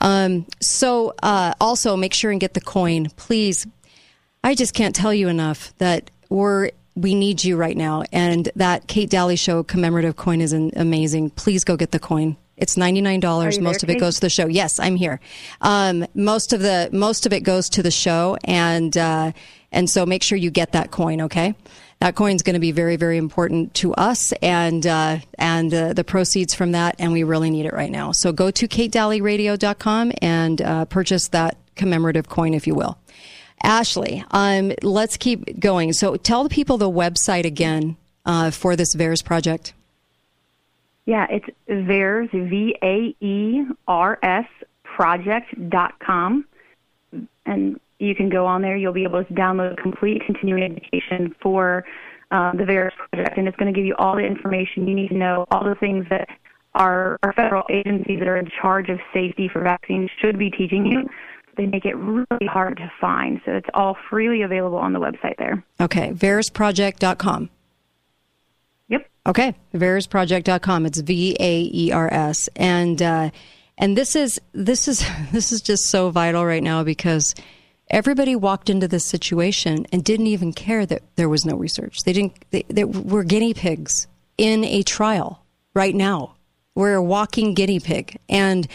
Um, 0.00 0.46
so, 0.62 1.14
uh, 1.22 1.54
also 1.60 1.96
make 1.96 2.14
sure 2.14 2.30
and 2.30 2.40
get 2.40 2.54
the 2.54 2.60
coin, 2.60 3.08
please 3.16 3.66
I 4.48 4.54
just 4.54 4.72
can't 4.72 4.94
tell 4.94 5.12
you 5.12 5.28
enough 5.28 5.76
that 5.76 6.10
we're 6.30 6.70
we 6.96 7.14
need 7.14 7.44
you 7.44 7.58
right 7.58 7.76
now, 7.76 8.04
and 8.14 8.50
that 8.56 8.86
Kate 8.86 9.10
Dalley 9.10 9.36
Show 9.36 9.62
commemorative 9.62 10.16
coin 10.16 10.40
is 10.40 10.54
an, 10.54 10.70
amazing. 10.74 11.28
Please 11.28 11.64
go 11.64 11.76
get 11.76 11.90
the 11.90 11.98
coin. 11.98 12.38
It's 12.56 12.74
ninety 12.74 13.02
nine 13.02 13.20
dollars. 13.20 13.58
Most 13.58 13.82
there, 13.82 13.90
of 13.90 13.96
it 13.96 14.00
goes 14.00 14.14
to 14.14 14.20
the 14.22 14.30
show. 14.30 14.46
Yes, 14.46 14.80
I'm 14.80 14.96
here. 14.96 15.20
Um, 15.60 16.06
most 16.14 16.54
of 16.54 16.60
the 16.60 16.88
most 16.94 17.26
of 17.26 17.34
it 17.34 17.40
goes 17.40 17.68
to 17.68 17.82
the 17.82 17.90
show, 17.90 18.38
and 18.42 18.96
uh, 18.96 19.32
and 19.70 19.90
so 19.90 20.06
make 20.06 20.22
sure 20.22 20.38
you 20.38 20.50
get 20.50 20.72
that 20.72 20.92
coin. 20.92 21.20
Okay, 21.20 21.54
that 22.00 22.14
coin's 22.14 22.42
going 22.42 22.54
to 22.54 22.58
be 22.58 22.72
very 22.72 22.96
very 22.96 23.18
important 23.18 23.74
to 23.74 23.92
us, 23.96 24.32
and 24.40 24.86
uh, 24.86 25.18
and 25.38 25.74
uh, 25.74 25.92
the 25.92 26.04
proceeds 26.04 26.54
from 26.54 26.72
that, 26.72 26.96
and 26.98 27.12
we 27.12 27.22
really 27.22 27.50
need 27.50 27.66
it 27.66 27.74
right 27.74 27.90
now. 27.90 28.12
So 28.12 28.32
go 28.32 28.50
to 28.50 28.66
katedalleyradio.com 28.66 30.12
and 30.22 30.62
uh, 30.62 30.86
purchase 30.86 31.28
that 31.28 31.58
commemorative 31.74 32.30
coin, 32.30 32.54
if 32.54 32.66
you 32.66 32.74
will. 32.74 32.98
Ashley, 33.62 34.24
um, 34.30 34.72
let's 34.82 35.16
keep 35.16 35.58
going. 35.60 35.92
So 35.92 36.16
tell 36.16 36.42
the 36.42 36.50
people 36.50 36.78
the 36.78 36.90
website 36.90 37.44
again 37.44 37.96
uh, 38.24 38.50
for 38.50 38.76
this 38.76 38.94
VAERS 38.94 39.24
project. 39.24 39.72
Yeah, 41.06 41.26
it's 41.30 41.46
VAERS, 41.68 42.30
V 42.30 42.76
A 42.82 43.14
E 43.24 43.64
R 43.86 44.18
S 44.22 44.46
project.com. 44.82 46.44
And 47.46 47.80
you 47.98 48.14
can 48.14 48.28
go 48.28 48.44
on 48.46 48.62
there. 48.62 48.76
You'll 48.76 48.92
be 48.92 49.04
able 49.04 49.24
to 49.24 49.32
download 49.32 49.72
a 49.72 49.76
complete 49.76 50.22
continuing 50.26 50.62
education 50.64 51.34
for 51.40 51.84
um, 52.30 52.58
the 52.58 52.64
VAERS 52.64 52.92
project. 52.96 53.38
And 53.38 53.48
it's 53.48 53.56
going 53.56 53.72
to 53.72 53.76
give 53.76 53.86
you 53.86 53.94
all 53.98 54.16
the 54.16 54.24
information 54.24 54.86
you 54.86 54.94
need 54.94 55.08
to 55.08 55.16
know, 55.16 55.46
all 55.50 55.64
the 55.64 55.74
things 55.76 56.06
that 56.10 56.28
our, 56.74 57.18
our 57.22 57.32
federal 57.32 57.64
agencies 57.70 58.18
that 58.18 58.28
are 58.28 58.36
in 58.36 58.50
charge 58.60 58.88
of 58.88 58.98
safety 59.12 59.48
for 59.48 59.62
vaccines 59.62 60.10
should 60.20 60.38
be 60.38 60.50
teaching 60.50 60.86
you. 60.86 61.08
They 61.58 61.66
make 61.66 61.84
it 61.84 61.94
really 61.96 62.46
hard 62.46 62.78
to 62.78 62.90
find. 63.00 63.40
So 63.44 63.52
it's 63.52 63.68
all 63.74 63.96
freely 64.08 64.40
available 64.42 64.78
on 64.78 64.94
the 64.94 65.00
website 65.00 65.36
there. 65.38 65.62
Okay, 65.80 66.12
VAERSproject.com. 66.12 67.50
Yep. 68.88 69.10
Okay, 69.26 69.54
VAERSproject.com. 69.74 70.86
It's 70.86 71.00
V 71.00 71.36
A 71.38 71.70
E 71.74 71.92
R 71.92 72.08
S. 72.10 72.48
And, 72.56 73.02
uh, 73.02 73.30
And 73.76 73.96
this 73.96 74.16
is 74.16 74.40
this 74.52 74.88
is 74.88 75.04
this 75.32 75.52
is 75.52 75.60
just 75.60 75.86
so 75.86 76.10
vital 76.10 76.44
right 76.46 76.62
now 76.62 76.82
because 76.84 77.34
everybody 77.90 78.36
walked 78.36 78.70
into 78.70 78.86
this 78.88 79.04
situation 79.04 79.86
and 79.92 80.04
didn't 80.04 80.26
even 80.26 80.52
care 80.52 80.86
that 80.86 81.02
there 81.16 81.28
was 81.28 81.44
no 81.44 81.56
research. 81.56 82.02
They 82.04 82.12
didn't. 82.12 82.34
They, 82.50 82.64
they 82.68 82.84
were 82.84 83.24
guinea 83.24 83.54
pigs 83.54 84.06
in 84.36 84.64
a 84.64 84.82
trial 84.82 85.44
right 85.74 85.94
now. 85.94 86.34
We're 86.74 86.94
a 86.94 87.02
walking 87.02 87.54
guinea 87.54 87.80
pig, 87.80 88.18
and 88.28 88.68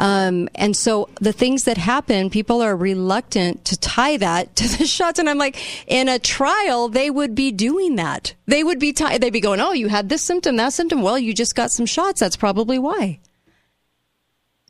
um, 0.00 0.48
and 0.54 0.74
so 0.74 1.10
the 1.20 1.32
things 1.32 1.64
that 1.64 1.76
happen, 1.76 2.30
people 2.30 2.62
are 2.62 2.74
reluctant 2.74 3.66
to 3.66 3.78
tie 3.78 4.16
that 4.16 4.56
to 4.56 4.78
the 4.78 4.86
shots. 4.86 5.18
And 5.18 5.28
I'm 5.28 5.36
like, 5.36 5.58
in 5.86 6.08
a 6.08 6.18
trial, 6.18 6.88
they 6.88 7.10
would 7.10 7.34
be 7.34 7.52
doing 7.52 7.96
that. 7.96 8.32
They 8.46 8.64
would 8.64 8.78
be 8.78 8.94
tie- 8.94 9.18
they'd 9.18 9.30
be 9.30 9.40
going, 9.40 9.60
oh, 9.60 9.72
you 9.72 9.88
had 9.88 10.08
this 10.08 10.22
symptom, 10.22 10.56
that 10.56 10.72
symptom. 10.72 11.02
Well, 11.02 11.18
you 11.18 11.34
just 11.34 11.54
got 11.54 11.70
some 11.70 11.84
shots. 11.84 12.20
That's 12.20 12.34
probably 12.36 12.78
why. 12.78 13.20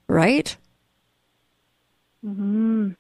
Right? 0.09 0.57
hmm 2.25 2.91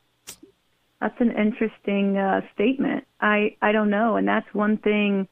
That's 1.00 1.20
an 1.20 1.32
interesting 1.32 2.16
uh, 2.16 2.42
statement. 2.54 3.04
I 3.20 3.56
I 3.60 3.72
don't 3.72 3.90
know, 3.90 4.14
and 4.14 4.28
that's 4.28 4.46
one 4.54 4.76
thing. 4.78 5.26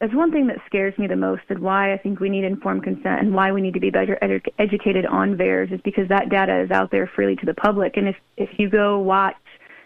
That's 0.00 0.14
one 0.14 0.30
thing 0.30 0.46
that 0.48 0.58
scares 0.66 0.96
me 0.98 1.06
the 1.06 1.16
most, 1.16 1.42
and 1.48 1.60
why 1.60 1.92
I 1.92 1.96
think 1.96 2.20
we 2.20 2.28
need 2.28 2.44
informed 2.44 2.84
consent, 2.84 3.20
and 3.20 3.34
why 3.34 3.50
we 3.50 3.62
need 3.62 3.74
to 3.74 3.80
be 3.80 3.90
better 3.90 4.18
edu- 4.20 4.52
educated 4.58 5.06
on 5.06 5.36
VAERS, 5.36 5.72
is 5.72 5.80
because 5.82 6.06
that 6.08 6.28
data 6.28 6.60
is 6.60 6.70
out 6.70 6.90
there 6.90 7.06
freely 7.06 7.34
to 7.36 7.46
the 7.46 7.54
public. 7.54 7.96
And 7.96 8.08
if 8.08 8.16
if 8.36 8.58
you 8.58 8.68
go 8.68 8.98
watch 8.98 9.36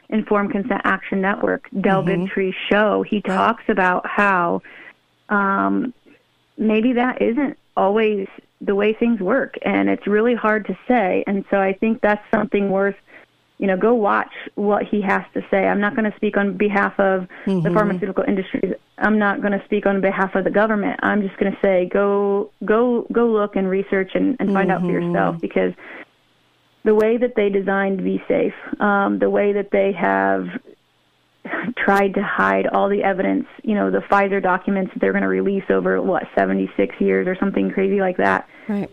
Informed 0.08 0.50
Consent 0.50 0.80
Action 0.82 1.20
Network, 1.20 1.68
Del 1.80 2.02
Mhm. 2.02 2.06
Bigtree's 2.06 2.56
show, 2.68 3.02
he 3.02 3.20
talks 3.20 3.62
about 3.68 4.04
how 4.06 4.62
um, 5.28 5.94
maybe 6.58 6.92
that 6.94 7.22
isn't 7.22 7.56
always 7.76 8.26
the 8.60 8.74
way 8.74 8.92
things 8.92 9.20
work, 9.20 9.54
and 9.62 9.88
it's 9.88 10.08
really 10.08 10.34
hard 10.34 10.66
to 10.66 10.76
say. 10.88 11.22
And 11.28 11.44
so 11.50 11.60
I 11.60 11.72
think 11.72 12.00
that's 12.00 12.24
something 12.34 12.68
worth, 12.70 12.96
you 13.60 13.66
know, 13.66 13.76
go 13.76 13.92
watch 13.94 14.32
what 14.54 14.84
he 14.90 15.02
has 15.02 15.22
to 15.34 15.42
say. 15.50 15.66
I'm 15.66 15.80
not 15.80 15.94
going 15.94 16.10
to 16.10 16.16
speak 16.16 16.38
on 16.38 16.56
behalf 16.56 16.98
of 16.98 17.28
the 17.44 17.52
Mhm. 17.52 17.74
pharmaceutical 17.74 18.24
industries. 18.26 18.72
I'm 18.96 19.18
not 19.18 19.42
going 19.42 19.52
to 19.52 19.62
speak 19.66 19.84
on 19.84 20.00
behalf 20.00 20.34
of 20.34 20.44
the 20.44 20.50
government. 20.50 20.98
I'm 21.02 21.20
just 21.20 21.36
going 21.36 21.52
to 21.52 21.58
say 21.60 21.84
go 21.92 22.50
go 22.64 23.06
go 23.12 23.26
look 23.26 23.56
and 23.56 23.68
research 23.68 24.12
and, 24.14 24.34
and 24.40 24.50
find 24.54 24.70
out 24.70 24.80
for 24.80 24.86
Mhm. 24.86 25.02
yourself 25.02 25.40
because 25.42 25.74
the 26.84 26.94
way 26.94 27.18
that 27.18 27.34
they 27.34 27.50
designed 27.50 28.00
V-Safe, 28.00 28.54
um, 28.80 29.18
the 29.18 29.28
way 29.28 29.52
that 29.52 29.70
they 29.70 29.92
have 29.92 30.48
tried 31.76 32.14
to 32.14 32.22
hide 32.22 32.66
all 32.66 32.88
the 32.88 33.02
evidence, 33.02 33.46
you 33.62 33.74
know, 33.74 33.90
the 33.90 34.00
Pfizer 34.00 34.42
documents 34.42 34.94
that 34.94 35.00
they're 35.00 35.12
going 35.12 35.22
to 35.22 35.28
release 35.28 35.68
over 35.68 36.00
what 36.00 36.26
76 36.34 36.98
years 36.98 37.26
or 37.26 37.36
something 37.36 37.70
crazy 37.70 38.00
like 38.00 38.16
that. 38.16 38.48
Right. 38.68 38.90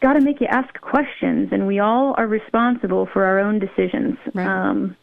Got 0.00 0.12
to 0.14 0.20
make 0.20 0.40
you 0.40 0.46
ask 0.46 0.80
questions, 0.80 1.48
and 1.50 1.66
we 1.66 1.80
all 1.80 2.14
are 2.16 2.26
responsible 2.26 3.06
for 3.06 3.24
our 3.24 3.40
own 3.40 3.58
decisions. 3.58 4.16
Um, 4.34 4.96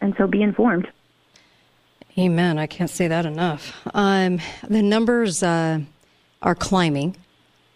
and 0.00 0.14
so, 0.18 0.26
be 0.26 0.42
informed. 0.42 0.88
Amen. 2.18 2.58
I 2.58 2.66
can't 2.66 2.90
say 2.90 3.06
that 3.08 3.26
enough. 3.26 3.76
Um, 3.94 4.40
the 4.68 4.82
numbers 4.82 5.42
uh, 5.42 5.80
are 6.42 6.54
climbing. 6.56 7.16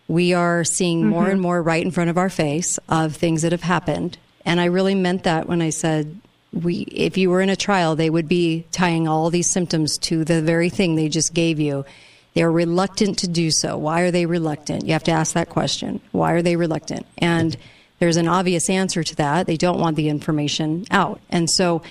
We 0.09 0.35
are 0.35 0.64
seeing 0.64 1.06
more 1.06 1.27
Mhm. 1.27 1.32
and 1.32 1.40
more 1.40 1.62
right 1.62 1.85
in 1.85 1.93
front 1.93 2.10
of 2.10 2.19
our 2.19 2.28
face 2.28 2.78
of 2.89 3.14
things 3.14 3.43
that 3.43 3.52
have 3.52 3.62
happened. 3.62 4.19
And 4.44 4.60
I 4.60 4.64
really 4.64 4.97
meant 4.97 5.23
that 5.23 5.47
when 5.48 5.62
I 5.62 5.70
said 5.70 6.20
we 6.52 6.81
if 6.90 7.16
you 7.16 7.31
were 7.31 7.40
in 7.40 7.48
a 7.51 7.56
trial, 7.56 7.94
they 7.94 8.10
would 8.10 8.28
be 8.28 8.64
tying 8.73 9.06
all 9.06 9.31
these 9.31 9.48
symptoms 9.48 9.97
to 9.98 10.24
the 10.24 10.43
very 10.43 10.69
thing 10.69 10.97
they 10.97 11.09
just 11.09 11.32
gave 11.35 11.60
you. 11.60 11.85
They're 12.34 12.50
reluctant 12.50 13.18
to 13.18 13.28
do 13.28 13.50
so. 13.50 13.76
Why 13.76 14.02
are 14.02 14.10
they 14.10 14.26
reluctant? 14.26 14.86
You 14.86 14.92
have 14.92 15.04
to 15.04 15.12
ask 15.12 15.34
that 15.34 15.48
question. 15.48 16.00
Why 16.12 16.32
are 16.32 16.42
they 16.42 16.56
reluctant? 16.56 17.06
And 17.18 17.56
there's 17.98 18.16
an 18.16 18.28
obvious 18.28 18.70
answer 18.70 19.02
to 19.02 19.16
that. 19.16 19.46
They 19.46 19.56
don't 19.56 19.78
want 19.78 19.96
the 19.96 20.09
information 20.09 20.86
out. 20.90 21.20
And 21.28 21.50
so 21.50 21.82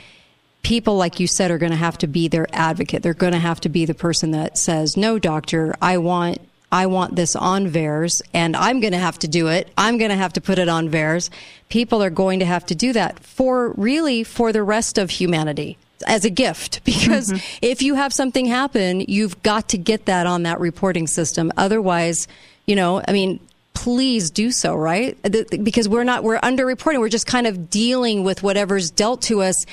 people, 0.63 0.97
like 0.97 1.19
you 1.19 1.27
said, 1.27 1.51
are 1.51 1.57
going 1.57 1.71
to 1.71 1.77
have 1.77 1.97
to 1.99 2.07
be 2.07 2.27
their 2.27 2.47
advocate. 2.51 3.03
They're 3.03 3.13
going 3.13 3.33
to 3.33 3.39
have 3.39 3.61
to 3.61 3.69
be 3.69 3.85
the 3.85 3.93
person 3.93 4.31
that 4.31 4.57
says, 4.57 4.97
"No, 4.97 5.19
doctor, 5.19 5.75
I 5.81 5.97
want." 5.97 6.39
I 6.73 6.85
want 6.85 7.17
this 7.17 7.35
on 7.35 7.67
VAERS 7.67 8.21
and 8.33 8.55
I'm 8.55 8.79
going 8.79 8.93
to 8.93 8.97
have 8.97 9.19
to 9.19 9.27
do 9.27 9.47
it. 9.49 9.69
I'm 9.77 9.97
going 9.97 10.09
to 10.09 10.15
have 10.15 10.31
to 10.31 10.39
put 10.39 10.57
it 10.57 10.69
on 10.69 10.89
VAERS. 10.89 11.29
People 11.67 12.01
are 12.01 12.09
going 12.09 12.39
to 12.39 12.45
have 12.45 12.65
to 12.67 12.75
do 12.75 12.93
that 12.93 13.19
for 13.19 13.71
really 13.71 14.23
for 14.23 14.53
the 14.53 14.63
rest 14.63 14.97
of 14.97 15.09
humanity 15.09 15.77
as 16.03 16.25
a 16.25 16.29
gift 16.29 16.81
because 16.85 17.31
mm-hmm. 17.31 17.57
if 17.61 17.81
you 17.81 17.95
have 17.95 18.13
something 18.13 18.45
happen, 18.45 19.01
you've 19.01 19.41
got 19.43 19.69
to 19.69 19.77
get 19.77 20.05
that 20.05 20.27
on 20.27 20.43
that 20.43 20.59
reporting 20.59 21.07
system. 21.07 21.51
Otherwise, 21.57 22.27
you 22.65 22.75
know, 22.75 23.01
I 23.07 23.11
mean, 23.11 23.39
please 23.73 24.29
do 24.29 24.51
so, 24.51 24.75
right? 24.75 25.21
The- 25.23 25.59
Because 25.61 25.87
we're 25.87 26.03
not, 26.03 26.23
we're 26.23 26.39
under 26.43 26.65
reporting. 26.65 27.01
We're 27.01 27.09
just 27.09 27.27
kind 27.27 27.47
of 27.47 27.69
dealing 27.69 28.23
with 28.23 28.43
whatever's 28.43 28.91
dealt 28.91 29.21
to 29.23 29.41
us. 29.41 29.65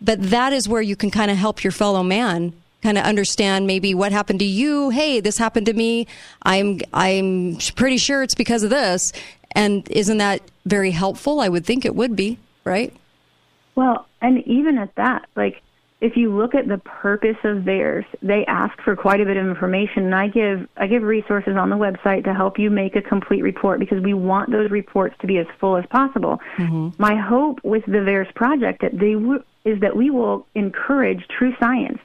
But 0.00 0.22
that 0.30 0.52
is 0.52 0.68
where 0.68 0.82
you 0.82 0.94
can 0.94 1.10
kind 1.10 1.30
of 1.30 1.36
help 1.36 1.64
your 1.64 1.72
fellow 1.72 2.02
man 2.02 2.52
kind 2.82 2.98
of 2.98 3.04
understand 3.04 3.66
maybe 3.66 3.94
what 3.94 4.12
happened 4.12 4.38
to 4.38 4.44
you. 4.44 4.90
Hey, 4.90 5.20
this 5.20 5.38
happened 5.38 5.66
to 5.66 5.72
me. 5.72 6.06
I'm, 6.42 6.80
I'm 6.92 7.56
pretty 7.74 7.96
sure 7.96 8.22
it's 8.22 8.34
because 8.34 8.62
of 8.62 8.70
this. 8.70 9.12
And 9.52 9.88
isn't 9.90 10.18
that 10.18 10.42
very 10.66 10.90
helpful? 10.90 11.40
I 11.40 11.48
would 11.48 11.64
think 11.64 11.84
it 11.84 11.96
would 11.96 12.14
be, 12.14 12.38
right? 12.64 12.92
Well, 13.74 14.06
and 14.20 14.46
even 14.46 14.78
at 14.78 14.94
that, 14.96 15.26
like 15.34 15.62
if 16.00 16.16
you 16.16 16.36
look 16.36 16.54
at 16.54 16.68
the 16.68 16.78
purpose 16.78 17.36
of 17.42 17.58
VAERS, 17.58 18.04
they 18.20 18.44
ask 18.46 18.78
for 18.82 18.94
quite 18.94 19.20
a 19.20 19.24
bit 19.24 19.38
of 19.38 19.46
information, 19.46 20.04
and 20.04 20.14
I 20.14 20.28
give 20.28 20.68
I 20.76 20.86
give 20.86 21.02
resources 21.02 21.56
on 21.56 21.70
the 21.70 21.76
website 21.76 22.24
to 22.24 22.34
help 22.34 22.58
you 22.58 22.70
make 22.70 22.96
a 22.96 23.02
complete 23.02 23.42
report 23.42 23.80
because 23.80 24.02
we 24.02 24.12
want 24.12 24.50
those 24.50 24.70
reports 24.70 25.14
to 25.20 25.26
be 25.26 25.38
as 25.38 25.46
full 25.58 25.76
as 25.76 25.86
possible. 25.86 26.38
Mm-hmm. 26.58 27.00
My 27.00 27.16
hope 27.16 27.60
with 27.64 27.84
the 27.86 27.98
VAERS 27.98 28.34
project 28.34 28.82
that 28.82 28.92
they 28.92 29.14
w- 29.14 29.42
is 29.64 29.80
that 29.80 29.96
we 29.96 30.10
will 30.10 30.46
encourage 30.54 31.26
true 31.38 31.54
science. 31.58 31.98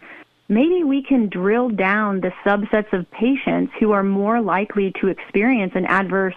Maybe 0.48 0.84
we 0.84 1.04
can 1.04 1.28
drill 1.30 1.70
down 1.70 2.22
the 2.22 2.32
subsets 2.46 2.92
of 2.94 3.10
patients 3.12 3.74
who 3.80 3.92
are 3.92 4.04
more 4.04 4.42
likely 4.42 4.94
to 5.02 5.08
experience 5.08 5.74
an 5.76 5.86
adverse 5.86 6.36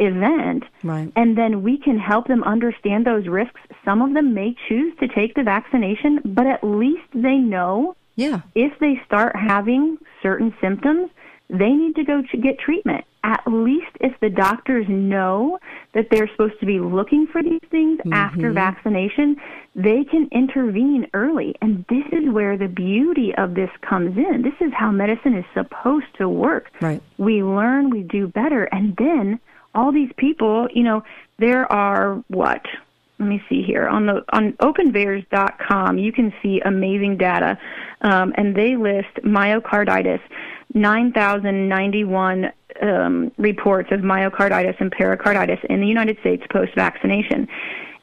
event 0.00 0.64
Right. 0.82 1.12
and 1.16 1.36
then 1.36 1.62
we 1.62 1.78
can 1.78 1.98
help 1.98 2.26
them 2.26 2.42
understand 2.44 3.04
those 3.04 3.26
risks. 3.28 3.60
Some 3.84 4.02
of 4.02 4.14
them 4.14 4.34
may 4.34 4.54
choose 4.68 4.94
to 5.00 5.08
take 5.08 5.34
the 5.34 5.42
vaccination, 5.42 6.20
but 6.24 6.46
at 6.46 6.64
least 6.64 7.06
they 7.14 7.36
know 7.36 7.94
yeah. 8.16 8.40
if 8.54 8.78
they 8.80 9.00
start 9.06 9.36
having 9.36 9.98
certain 10.22 10.52
symptoms, 10.60 11.10
they 11.48 11.70
need 11.72 11.96
to 11.96 12.04
go 12.04 12.22
to 12.22 12.36
get 12.36 12.58
treatment. 12.58 13.04
At 13.22 13.42
least 13.46 13.90
if 14.00 14.18
the 14.20 14.30
doctors 14.30 14.86
know 14.88 15.58
that 15.94 16.06
they're 16.10 16.28
supposed 16.28 16.58
to 16.60 16.66
be 16.66 16.78
looking 16.80 17.26
for 17.26 17.42
these 17.42 17.60
things 17.70 17.98
after 18.12 18.50
Mhm. 18.50 18.54
vaccination, 18.54 19.36
they 19.74 20.04
can 20.04 20.28
intervene 20.32 21.06
early. 21.12 21.54
And 21.60 21.84
this 21.88 22.04
is 22.12 22.30
where 22.30 22.56
the 22.56 22.68
beauty 22.68 23.34
of 23.34 23.54
this 23.54 23.70
comes 23.82 24.16
in. 24.16 24.42
This 24.42 24.54
is 24.60 24.72
how 24.72 24.90
medicine 24.90 25.34
is 25.34 25.44
supposed 25.52 26.12
to 26.18 26.28
work 26.28 26.70
Right. 26.80 27.02
we 27.18 27.42
learn, 27.42 27.90
we 27.90 28.02
do 28.04 28.26
better, 28.28 28.64
and 28.72 28.96
then 28.96 29.38
all 29.74 29.92
these 29.92 30.10
people, 30.16 30.68
you 30.74 30.82
know, 30.82 31.02
there 31.38 31.70
are 31.72 32.22
what? 32.28 32.64
Let 33.18 33.28
me 33.28 33.42
see 33.48 33.62
here 33.62 33.86
on 33.86 34.06
the 34.06 34.24
on 34.32 34.52
OpenVAERS.com. 34.54 35.98
You 35.98 36.12
can 36.12 36.32
see 36.42 36.60
amazing 36.64 37.18
data, 37.18 37.58
um, 38.00 38.32
and 38.36 38.56
they 38.56 38.76
list 38.76 39.14
myocarditis, 39.22 40.20
nine 40.72 41.12
thousand 41.12 41.68
ninety-one 41.68 42.50
um, 42.80 43.30
reports 43.36 43.90
of 43.92 44.00
myocarditis 44.00 44.80
and 44.80 44.90
pericarditis 44.90 45.58
in 45.68 45.80
the 45.80 45.86
United 45.86 46.18
States 46.20 46.42
post-vaccination. 46.50 47.46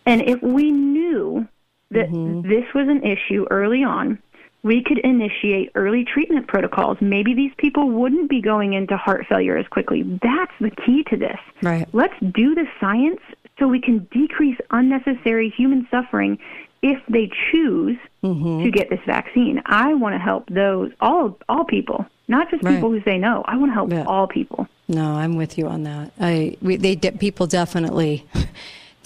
And 0.05 0.21
if 0.21 0.41
we 0.43 0.71
knew 0.71 1.47
that 1.91 2.09
this 2.43 2.65
was 2.75 2.87
an 2.87 3.03
issue 3.03 3.47
early 3.49 3.83
on, 3.83 4.19
we 4.63 4.83
could 4.83 4.99
initiate 4.99 5.71
early 5.75 6.03
treatment 6.03 6.47
protocols. 6.47 6.97
Maybe 6.99 7.33
these 7.33 7.51
people 7.57 7.89
wouldn't 7.89 8.29
be 8.29 8.41
going 8.41 8.73
into 8.73 8.97
heart 8.97 9.25
failure 9.29 9.57
as 9.57 9.67
quickly. 9.67 10.03
That's 10.03 10.51
the 10.59 10.71
key 10.71 11.03
to 11.09 11.17
this. 11.17 11.37
Right. 11.61 11.87
Let's 11.93 12.15
do 12.19 12.55
the 12.55 12.65
science 12.79 13.21
so 13.59 13.67
we 13.67 13.81
can 13.81 14.07
decrease 14.11 14.57
unnecessary 14.71 15.53
human 15.55 15.87
suffering 15.89 16.37
if 16.81 17.01
they 17.09 17.29
choose 17.51 17.97
mm-hmm. 18.23 18.63
to 18.63 18.71
get 18.71 18.89
this 18.89 18.99
vaccine. 19.05 19.61
I 19.65 19.93
want 19.93 20.13
to 20.13 20.19
help 20.19 20.47
those 20.49 20.91
all 21.01 21.37
all 21.49 21.65
people, 21.65 22.05
not 22.27 22.49
just 22.51 22.63
Right. 22.63 22.75
people 22.75 22.91
who 22.91 23.01
say 23.03 23.17
no. 23.17 23.43
I 23.45 23.57
want 23.57 23.71
to 23.71 23.73
help 23.73 24.07
all 24.07 24.27
people. 24.27 24.67
No, 24.87 25.13
I'm 25.15 25.35
with 25.35 25.57
you 25.57 25.67
on 25.67 25.83
that. 25.83 26.11
I 26.19 26.57
we, 26.61 26.75
they 26.75 26.95
de- 26.95 27.11
people 27.13 27.47
definitely 27.47 28.25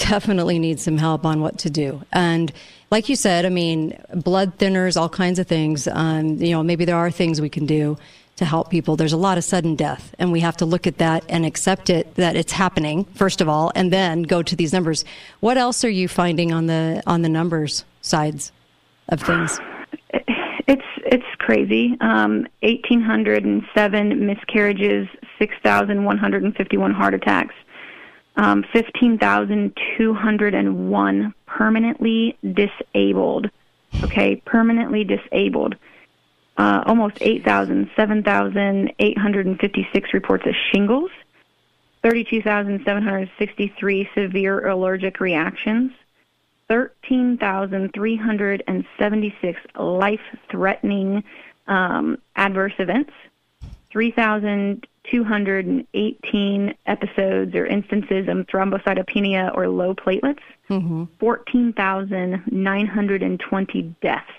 definitely 0.09 0.59
need 0.59 0.79
some 0.79 0.97
help 0.97 1.25
on 1.25 1.41
what 1.41 1.59
to 1.59 1.69
do. 1.69 2.01
And 2.11 2.51
like 2.89 3.09
you 3.09 3.15
said, 3.15 3.45
I 3.45 3.49
mean, 3.49 3.97
blood 4.13 4.57
thinners, 4.57 4.99
all 4.99 5.09
kinds 5.09 5.39
of 5.39 5.47
things. 5.47 5.87
Um, 5.87 6.37
you 6.37 6.51
know, 6.51 6.63
maybe 6.63 6.85
there 6.85 6.97
are 6.97 7.11
things 7.11 7.39
we 7.39 7.49
can 7.49 7.65
do 7.65 7.97
to 8.37 8.45
help 8.45 8.69
people. 8.69 8.95
There's 8.95 9.13
a 9.13 9.17
lot 9.17 9.37
of 9.37 9.43
sudden 9.43 9.75
death, 9.75 10.15
and 10.17 10.31
we 10.31 10.39
have 10.39 10.57
to 10.57 10.65
look 10.65 10.87
at 10.87 10.97
that 10.97 11.23
and 11.29 11.45
accept 11.45 11.89
it 11.89 12.15
that 12.15 12.35
it's 12.35 12.51
happening 12.51 13.05
first 13.15 13.41
of 13.41 13.47
all, 13.47 13.71
and 13.75 13.93
then 13.93 14.23
go 14.23 14.41
to 14.41 14.55
these 14.55 14.73
numbers. 14.73 15.05
What 15.41 15.57
else 15.57 15.83
are 15.85 15.89
you 15.89 16.07
finding 16.07 16.51
on 16.51 16.65
the 16.67 17.03
on 17.05 17.21
the 17.21 17.29
numbers 17.29 17.85
sides 18.01 18.51
of 19.09 19.21
things? 19.21 19.59
It's 20.67 20.81
it's 21.05 21.25
crazy. 21.37 21.97
Um, 22.01 22.47
Eighteen 22.61 23.01
hundred 23.01 23.45
and 23.45 23.63
seven 23.75 24.25
miscarriages, 24.25 25.07
six 25.37 25.53
thousand 25.61 26.05
one 26.05 26.17
hundred 26.17 26.43
and 26.43 26.55
fifty 26.55 26.77
one 26.77 26.93
heart 26.93 27.13
attacks. 27.13 27.53
Um, 28.35 28.65
15,201 28.73 31.33
permanently 31.45 32.37
disabled. 32.53 33.49
Okay, 34.03 34.41
permanently 34.45 35.03
disabled. 35.03 35.75
Uh, 36.57 36.83
almost 36.85 37.17
8,000, 37.21 37.89
7,856 37.95 40.13
reports 40.13 40.45
of 40.45 40.53
shingles, 40.71 41.09
32,763 42.03 44.09
severe 44.15 44.67
allergic 44.67 45.19
reactions, 45.19 45.91
13,376 46.67 49.59
life 49.77 50.21
threatening 50.49 51.23
um, 51.67 52.17
adverse 52.35 52.73
events, 52.79 53.11
3,218 55.09 56.75
episodes 56.85 57.55
or 57.55 57.65
instances 57.65 58.27
of 58.27 58.45
thrombocytopenia 58.47 59.55
or 59.55 59.67
low 59.67 59.95
platelets, 59.95 60.39
Mm-hmm. 60.71 61.03
14,920 61.19 63.95
deaths. 64.01 64.31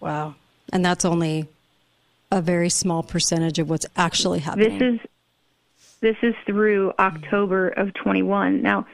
Wow. 0.00 0.34
And 0.72 0.84
that's 0.84 1.04
only 1.04 1.46
a 2.32 2.42
very 2.42 2.68
small 2.68 3.04
percentage 3.04 3.60
of 3.60 3.70
what's 3.70 3.86
actually 3.96 4.40
happening. 4.40 4.78
This 4.78 4.94
is 4.94 5.00
this 6.00 6.16
is 6.22 6.34
through 6.44 6.92
October 6.98 7.68
of 7.68 7.94
21. 7.94 8.62
Now, 8.62 8.86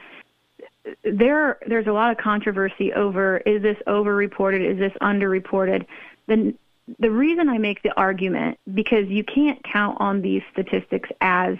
there 1.03 1.57
there's 1.67 1.87
a 1.87 1.93
lot 1.93 2.11
of 2.11 2.17
controversy 2.17 2.93
over 2.93 3.37
is 3.37 3.63
this 3.63 3.77
overreported, 3.87 4.61
is 4.61 4.77
this 4.77 4.93
underreported. 5.01 5.87
The 6.27 6.53
the 6.99 7.11
reason 7.11 7.49
I 7.49 7.57
make 7.57 7.81
the 7.81 7.97
argument 7.97 8.59
because 8.73 9.07
you 9.07 9.23
can't 9.23 9.63
count 9.63 9.97
on 9.99 10.21
these 10.21 10.43
statistics 10.51 11.09
as 11.21 11.55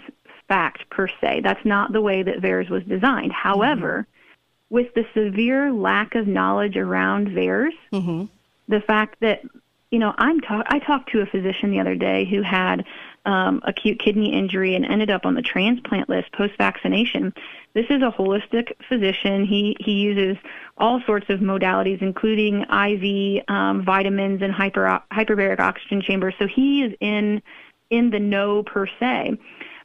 fact 0.48 0.88
per 0.90 1.08
se. 1.20 1.40
That's 1.42 1.64
not 1.64 1.92
the 1.92 2.00
way 2.00 2.22
that 2.22 2.40
VAERS 2.40 2.70
was 2.70 2.84
designed. 2.84 3.32
Mm-hmm. 3.32 3.48
However, 3.48 4.06
with 4.70 4.94
the 4.94 5.04
severe 5.14 5.72
lack 5.72 6.14
of 6.14 6.26
knowledge 6.26 6.76
around 6.76 7.28
VAERS, 7.28 7.72
mm-hmm. 7.92 8.24
the 8.68 8.80
fact 8.80 9.20
that 9.20 9.42
you 9.90 9.98
know 9.98 10.14
I'm 10.18 10.40
talk 10.40 10.66
I 10.68 10.78
talked 10.80 11.10
to 11.12 11.20
a 11.20 11.26
physician 11.26 11.70
the 11.70 11.80
other 11.80 11.94
day 11.94 12.24
who 12.24 12.42
had 12.42 12.84
um, 13.26 13.60
acute 13.64 13.98
kidney 13.98 14.32
injury 14.32 14.74
and 14.74 14.86
ended 14.86 15.10
up 15.10 15.26
on 15.26 15.34
the 15.34 15.42
transplant 15.42 16.08
list 16.08 16.32
post 16.32 16.54
vaccination. 16.56 17.34
This 17.74 17.86
is 17.90 18.00
a 18.00 18.14
holistic 18.16 18.72
physician. 18.88 19.44
He 19.44 19.76
he 19.80 19.92
uses 19.92 20.36
all 20.78 21.02
sorts 21.04 21.28
of 21.28 21.40
modalities, 21.40 22.00
including 22.00 22.62
IV 22.62 23.44
um, 23.48 23.84
vitamins 23.84 24.40
and 24.42 24.52
hyper 24.52 25.02
hyperbaric 25.12 25.60
oxygen 25.60 26.00
chambers. 26.00 26.34
So 26.38 26.46
he 26.46 26.82
is 26.82 26.94
in 27.00 27.42
in 27.90 28.10
the 28.10 28.20
know 28.20 28.62
per 28.62 28.86
se, 28.98 29.38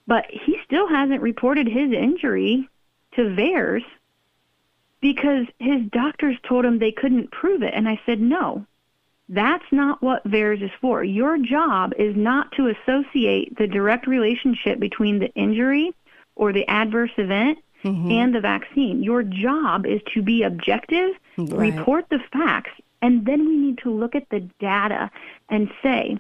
but 0.08 0.26
he 0.30 0.58
still 0.64 0.88
hasn't 0.88 1.22
reported 1.22 1.68
his 1.68 1.92
injury 1.92 2.70
to 3.16 3.22
VAERS 3.22 3.84
because 5.02 5.48
his 5.60 5.82
doctors 5.92 6.38
told 6.48 6.64
him 6.64 6.78
they 6.78 6.92
couldn't 6.92 7.32
prove 7.32 7.64
it. 7.64 7.74
And 7.74 7.90
I 7.90 8.00
said, 8.06 8.22
no, 8.22 8.66
that's 9.32 9.64
not 9.72 10.04
what 10.04 10.26
VAERS 10.26 10.62
is 10.62 10.72
for. 10.82 11.06
Your 11.06 11.38
job 11.38 11.94
is 11.98 12.16
not 12.18 12.52
to 12.54 12.68
associate 12.68 13.58
the 13.58 13.66
direct 13.66 14.06
relationship 14.06 14.78
between 14.78 15.20
the 15.20 15.34
injury 15.36 15.96
or 16.36 16.52
the 16.52 16.68
adverse 16.68 17.12
event 17.18 17.60
mm-hmm. 17.82 18.12
and 18.12 18.36
the 18.36 18.42
vaccine. 18.42 19.02
Your 19.02 19.24
job 19.24 19.86
is 19.86 20.02
to 20.14 20.22
be 20.22 20.44
objective, 20.44 21.16
Right. 21.38 21.74
report 21.74 22.10
the 22.10 22.20
facts, 22.34 22.72
and 23.02 23.26
then 23.26 23.48
we 23.48 23.56
need 23.56 23.78
to 23.80 23.90
look 23.90 24.16
at 24.16 24.30
the 24.30 24.42
data 24.60 25.10
and 25.48 25.72
say, 25.82 26.18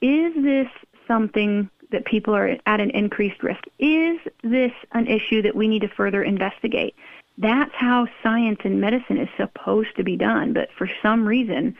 is 0.00 0.32
this 0.34 0.68
something 1.06 1.68
that 1.90 2.06
people 2.06 2.34
are 2.34 2.56
at 2.64 2.80
an 2.80 2.90
increased 2.90 3.42
risk? 3.42 3.64
Is 3.78 4.18
this 4.42 4.72
an 4.92 5.06
issue 5.06 5.42
that 5.42 5.54
we 5.54 5.68
need 5.68 5.82
to 5.82 5.88
further 5.88 6.22
investigate? 6.22 6.94
That's 7.36 7.74
how 7.74 8.08
science 8.22 8.60
and 8.64 8.80
medicine 8.80 9.18
is 9.18 9.28
supposed 9.36 9.94
to 9.96 10.02
be 10.02 10.16
done, 10.16 10.54
but 10.54 10.70
for 10.76 10.88
some 11.02 11.28
reason, 11.28 11.76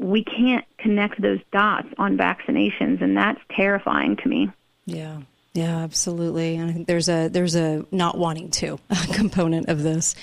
we 0.00 0.24
can't 0.24 0.64
connect 0.78 1.20
those 1.20 1.40
dots 1.52 1.88
on 1.98 2.16
vaccinations, 2.16 3.02
and 3.02 3.16
that's 3.16 3.40
terrifying 3.54 4.16
to 4.16 4.28
me. 4.28 4.50
Yeah. 4.86 5.20
Yeah, 5.52 5.78
absolutely. 5.78 6.56
And 6.56 6.70
I 6.70 6.72
think 6.72 6.86
there's 6.86 7.08
a 7.08 7.28
there's 7.28 7.56
a 7.56 7.84
not 7.90 8.16
wanting 8.16 8.50
to 8.52 8.78
component 9.12 9.68
of 9.68 9.82
this. 9.82 10.14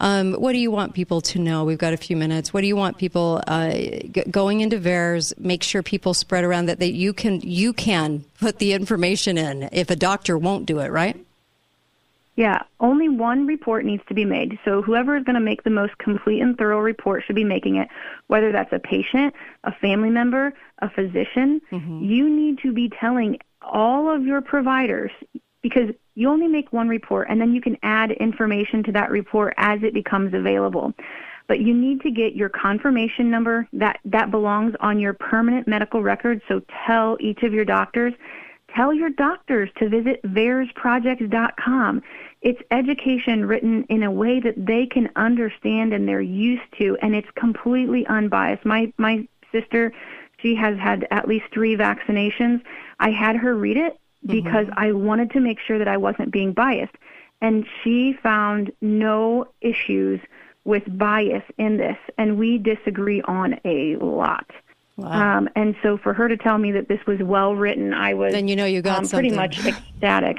Um, 0.00 0.34
what 0.34 0.52
do 0.52 0.58
you 0.58 0.72
want 0.72 0.94
people 0.94 1.20
to 1.20 1.38
know? 1.38 1.64
We've 1.64 1.78
got 1.78 1.92
a 1.92 1.96
few 1.96 2.16
minutes. 2.16 2.52
What 2.52 2.62
do 2.62 2.66
you 2.66 2.74
want 2.74 2.98
people 2.98 3.40
uh, 3.46 3.70
g- 3.70 4.24
going 4.28 4.60
into 4.60 4.78
VAERS? 4.78 5.38
Make 5.38 5.62
sure 5.62 5.84
people 5.84 6.12
spread 6.12 6.42
around 6.42 6.66
that, 6.66 6.80
that 6.80 6.92
you 6.92 7.12
can 7.12 7.40
you 7.42 7.72
can 7.72 8.24
put 8.40 8.58
the 8.58 8.72
information 8.72 9.38
in 9.38 9.68
if 9.70 9.90
a 9.90 9.96
doctor 9.96 10.36
won't 10.36 10.66
do 10.66 10.80
it, 10.80 10.90
right? 10.90 11.23
Yeah, 12.36 12.62
only 12.80 13.08
one 13.08 13.46
report 13.46 13.84
needs 13.84 14.02
to 14.08 14.14
be 14.14 14.24
made. 14.24 14.58
So 14.64 14.82
whoever 14.82 15.16
is 15.16 15.24
going 15.24 15.34
to 15.34 15.40
make 15.40 15.62
the 15.62 15.70
most 15.70 15.96
complete 15.98 16.40
and 16.40 16.58
thorough 16.58 16.80
report 16.80 17.22
should 17.24 17.36
be 17.36 17.44
making 17.44 17.76
it, 17.76 17.88
whether 18.26 18.50
that's 18.50 18.72
a 18.72 18.80
patient, 18.80 19.34
a 19.62 19.72
family 19.72 20.10
member, 20.10 20.52
a 20.80 20.90
physician. 20.90 21.60
Mm-hmm. 21.70 22.02
You 22.02 22.28
need 22.28 22.58
to 22.62 22.72
be 22.72 22.90
telling 23.00 23.38
all 23.62 24.12
of 24.12 24.24
your 24.24 24.40
providers 24.40 25.12
because 25.62 25.90
you 26.14 26.28
only 26.28 26.48
make 26.48 26.72
one 26.72 26.88
report 26.88 27.28
and 27.30 27.40
then 27.40 27.54
you 27.54 27.60
can 27.60 27.76
add 27.82 28.10
information 28.12 28.82
to 28.84 28.92
that 28.92 29.10
report 29.10 29.54
as 29.56 29.82
it 29.82 29.94
becomes 29.94 30.34
available. 30.34 30.92
But 31.46 31.60
you 31.60 31.74
need 31.74 32.00
to 32.00 32.10
get 32.10 32.34
your 32.34 32.48
confirmation 32.48 33.30
number 33.30 33.68
that 33.74 33.98
that 34.06 34.30
belongs 34.30 34.74
on 34.80 34.98
your 34.98 35.12
permanent 35.12 35.68
medical 35.68 36.02
record. 36.02 36.40
So 36.48 36.62
tell 36.86 37.16
each 37.20 37.42
of 37.42 37.52
your 37.52 37.64
doctors 37.64 38.14
Tell 38.74 38.92
your 38.92 39.10
doctors 39.10 39.70
to 39.78 39.88
visit 39.88 40.20
VAERSproject.com. 40.22 42.02
It's 42.42 42.60
education 42.70 43.46
written 43.46 43.84
in 43.84 44.02
a 44.02 44.10
way 44.10 44.40
that 44.40 44.66
they 44.66 44.86
can 44.86 45.10
understand 45.16 45.92
and 45.92 46.08
they're 46.08 46.20
used 46.20 46.62
to, 46.78 46.98
and 47.00 47.14
it's 47.14 47.30
completely 47.36 48.06
unbiased. 48.06 48.64
My 48.64 48.92
my 48.98 49.28
sister, 49.52 49.92
she 50.38 50.56
has 50.56 50.76
had 50.78 51.06
at 51.10 51.28
least 51.28 51.46
three 51.52 51.76
vaccinations. 51.76 52.62
I 52.98 53.10
had 53.10 53.36
her 53.36 53.54
read 53.54 53.76
it 53.76 53.92
mm-hmm. 54.26 54.32
because 54.32 54.66
I 54.76 54.92
wanted 54.92 55.30
to 55.32 55.40
make 55.40 55.60
sure 55.60 55.78
that 55.78 55.88
I 55.88 55.96
wasn't 55.96 56.32
being 56.32 56.52
biased, 56.52 56.94
and 57.40 57.66
she 57.82 58.12
found 58.22 58.72
no 58.80 59.46
issues 59.60 60.20
with 60.64 60.82
bias 60.98 61.44
in 61.58 61.76
this, 61.76 61.98
and 62.18 62.38
we 62.38 62.58
disagree 62.58 63.22
on 63.22 63.60
a 63.64 63.96
lot. 63.96 64.50
Um, 64.96 65.48
and 65.56 65.74
so 65.82 65.98
for 65.98 66.14
her 66.14 66.28
to 66.28 66.36
tell 66.36 66.56
me 66.58 66.70
that 66.72 66.86
this 66.88 67.00
was 67.06 67.18
well 67.20 67.54
written, 67.56 67.92
I 67.92 68.14
was 68.14 68.32
Then 68.32 68.46
you 68.48 68.54
know 68.56 68.64
you 68.64 68.80
got 68.80 68.98
um, 69.02 69.08
pretty 69.08 69.30
much 69.32 69.58
ecstatic. 69.66 70.38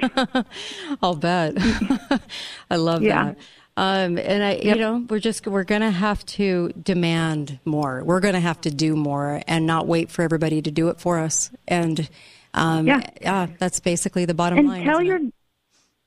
I'll 1.02 1.14
bet. 1.16 1.54
I 2.70 2.76
love 2.76 3.02
Yeah. 3.02 3.24
that. 3.24 3.38
Um, 3.78 4.16
and 4.16 4.42
I, 4.42 4.54
you 4.54 4.74
know, 4.74 5.04
we're 5.10 5.18
just 5.18 5.46
we're 5.46 5.64
going 5.64 5.82
to 5.82 5.90
have 5.90 6.24
to 6.26 6.70
demand 6.82 7.58
more. 7.66 8.02
We're 8.04 8.20
going 8.20 8.32
to 8.32 8.40
have 8.40 8.58
to 8.62 8.70
do 8.70 8.96
more 8.96 9.42
and 9.46 9.66
not 9.66 9.86
wait 9.86 10.10
for 10.10 10.22
everybody 10.22 10.62
to 10.62 10.70
do 10.70 10.88
it 10.88 10.98
for 10.98 11.18
us. 11.18 11.50
And 11.68 12.08
um, 12.54 12.86
Yeah. 12.86 13.02
yeah, 13.20 13.46
that's 13.58 13.80
basically 13.80 14.24
the 14.24 14.32
bottom 14.32 14.60
and 14.60 14.68
line. 14.68 14.84
tell 14.84 15.02
your 15.02 15.16
it? 15.16 15.34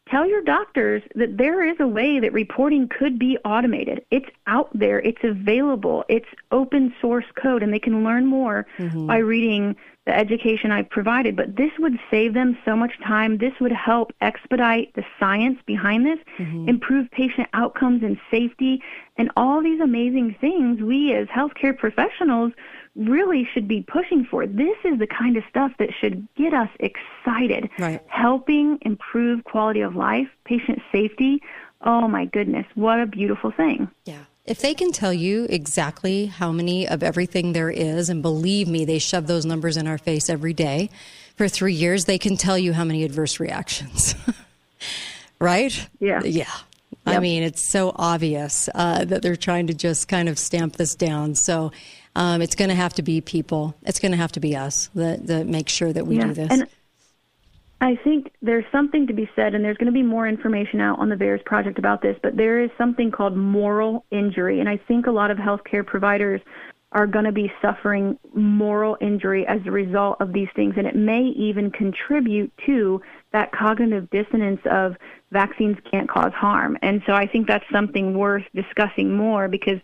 Tell 0.09 0.27
your 0.27 0.41
doctors 0.41 1.01
that 1.15 1.37
there 1.37 1.63
is 1.67 1.77
a 1.79 1.87
way 1.87 2.19
that 2.19 2.33
reporting 2.33 2.87
could 2.87 3.19
be 3.19 3.37
automated. 3.45 4.05
It's 4.11 4.29
out 4.47 4.69
there. 4.73 4.99
It's 4.99 5.23
available. 5.23 6.03
It's 6.09 6.27
open 6.51 6.93
source 7.01 7.25
code, 7.41 7.63
and 7.63 7.73
they 7.73 7.79
can 7.79 8.03
learn 8.03 8.25
more 8.25 8.65
Mm-hmm. 8.77 9.07
by 9.07 9.17
reading 9.17 9.75
the 10.05 10.15
education 10.17 10.71
I've 10.71 10.89
provided. 10.89 11.35
But 11.35 11.55
this 11.55 11.71
would 11.79 11.99
save 12.09 12.33
them 12.33 12.57
so 12.65 12.75
much 12.75 12.93
time. 13.05 13.37
This 13.37 13.53
would 13.59 13.71
help 13.71 14.11
expedite 14.21 14.93
the 14.95 15.03
science 15.19 15.59
behind 15.65 16.05
this, 16.05 16.19
Mm-hmm. 16.39 16.69
improve 16.69 17.11
patient 17.11 17.47
outcomes 17.53 18.01
and 18.03 18.17
safety, 18.31 18.81
and 19.17 19.29
all 19.35 19.61
these 19.61 19.81
amazing 19.81 20.35
things 20.41 20.81
we 20.81 21.13
as 21.13 21.27
healthcare 21.27 21.77
professionals 21.77 22.53
really 22.99 23.47
should 23.53 23.67
be 23.67 23.81
pushing 23.81 24.25
for. 24.25 24.45
This 24.45 24.77
is 24.83 24.99
the 24.99 25.07
kind 25.07 25.37
of 25.37 25.43
stuff 25.49 25.71
that 25.79 25.89
should 25.99 26.27
get 26.35 26.53
us 26.53 26.69
excited. 26.79 27.69
Right. 27.79 28.01
Helping 28.07 28.77
improve 28.81 29.43
quality 29.45 29.81
of 29.81 29.95
life, 29.95 30.27
patient 30.43 30.81
safety. 30.91 31.41
Oh 31.81 32.07
my 32.07 32.25
goodness, 32.25 32.65
what 32.75 32.99
a 32.99 33.05
beautiful 33.05 33.51
thing. 33.51 33.89
Yeah. 34.05 34.23
If 34.45 34.59
they 34.59 34.73
can 34.73 34.91
tell 34.91 35.13
you 35.13 35.45
exactly 35.49 36.25
how 36.25 36.51
many 36.51 36.87
of 36.87 37.03
everything 37.03 37.53
there 37.53 37.69
is, 37.69 38.09
and 38.09 38.21
believe 38.21 38.67
me, 38.67 38.83
they 38.83 38.97
shove 38.97 39.27
those 39.27 39.45
numbers 39.45 39.77
in 39.77 39.87
our 39.87 39.99
face 39.99 40.29
every 40.29 40.53
day 40.53 40.89
for 41.35 41.47
three 41.47 41.73
years, 41.73 42.05
they 42.05 42.17
can 42.17 42.35
tell 42.35 42.57
you 42.57 42.73
how 42.73 42.83
many 42.83 43.03
adverse 43.03 43.39
reactions. 43.39 44.15
right? 45.39 45.87
Yeah. 45.99 46.21
Yeah. 46.23 46.49
I 47.05 47.19
mean, 47.19 47.43
it's 47.43 47.61
so 47.61 47.91
obvious 47.95 48.69
uh, 48.75 49.05
that 49.05 49.21
they're 49.21 49.35
trying 49.35 49.67
to 49.67 49.73
just 49.73 50.07
kind 50.07 50.29
of 50.29 50.37
stamp 50.37 50.75
this 50.75 50.95
down. 50.95 51.35
So 51.35 51.71
um, 52.15 52.41
it's 52.41 52.55
going 52.55 52.69
to 52.69 52.75
have 52.75 52.93
to 52.95 53.01
be 53.01 53.21
people. 53.21 53.75
It's 53.83 53.99
going 53.99 54.11
to 54.11 54.17
have 54.17 54.31
to 54.33 54.39
be 54.39 54.55
us 54.55 54.89
that, 54.95 55.27
that 55.27 55.47
make 55.47 55.69
sure 55.69 55.93
that 55.93 56.05
we 56.05 56.17
Yeah, 56.17 56.27
do 56.27 56.33
this. 56.33 56.51
and 56.51 56.67
I 57.81 57.95
think 57.95 58.33
there's 58.41 58.65
something 58.73 59.07
to 59.07 59.13
be 59.13 59.29
said, 59.35 59.55
and 59.55 59.63
there's 59.63 59.77
going 59.77 59.85
to 59.87 59.93
be 59.93 60.03
more 60.03 60.27
information 60.27 60.81
out 60.81 60.99
on 60.99 61.07
the 61.07 61.15
VAERS 61.15 61.45
project 61.45 61.79
about 61.79 62.01
this, 62.01 62.17
but 62.21 62.35
there 62.35 62.61
is 62.61 62.69
something 62.77 63.09
called 63.09 63.37
moral 63.37 64.03
injury, 64.11 64.59
and 64.59 64.67
I 64.67 64.75
think 64.75 65.07
a 65.07 65.11
lot 65.11 65.31
of 65.31 65.37
healthcare 65.37 65.85
providers 65.85 66.41
are 66.91 67.05
going 67.05 67.25
to 67.25 67.31
be 67.31 67.51
suffering 67.61 68.17
moral 68.33 68.97
injury 68.99 69.45
as 69.47 69.59
a 69.65 69.71
result 69.71 70.17
of 70.19 70.33
these 70.33 70.47
things. 70.55 70.73
And 70.75 70.87
it 70.87 70.95
may 70.95 71.21
even 71.21 71.69
contribute 71.69 72.51
to 72.65 73.01
that 73.31 73.51
cognitive 73.51 74.09
dissonance 74.09 74.59
of 74.65 74.95
vaccines 75.31 75.77
can't 75.91 76.09
cause 76.09 76.33
harm. 76.33 76.77
And 76.81 77.03
so 77.05 77.13
I 77.13 77.27
think 77.27 77.47
that's 77.47 77.63
something 77.71 78.17
worth 78.17 78.43
discussing 78.55 79.15
more 79.15 79.47
because, 79.47 79.79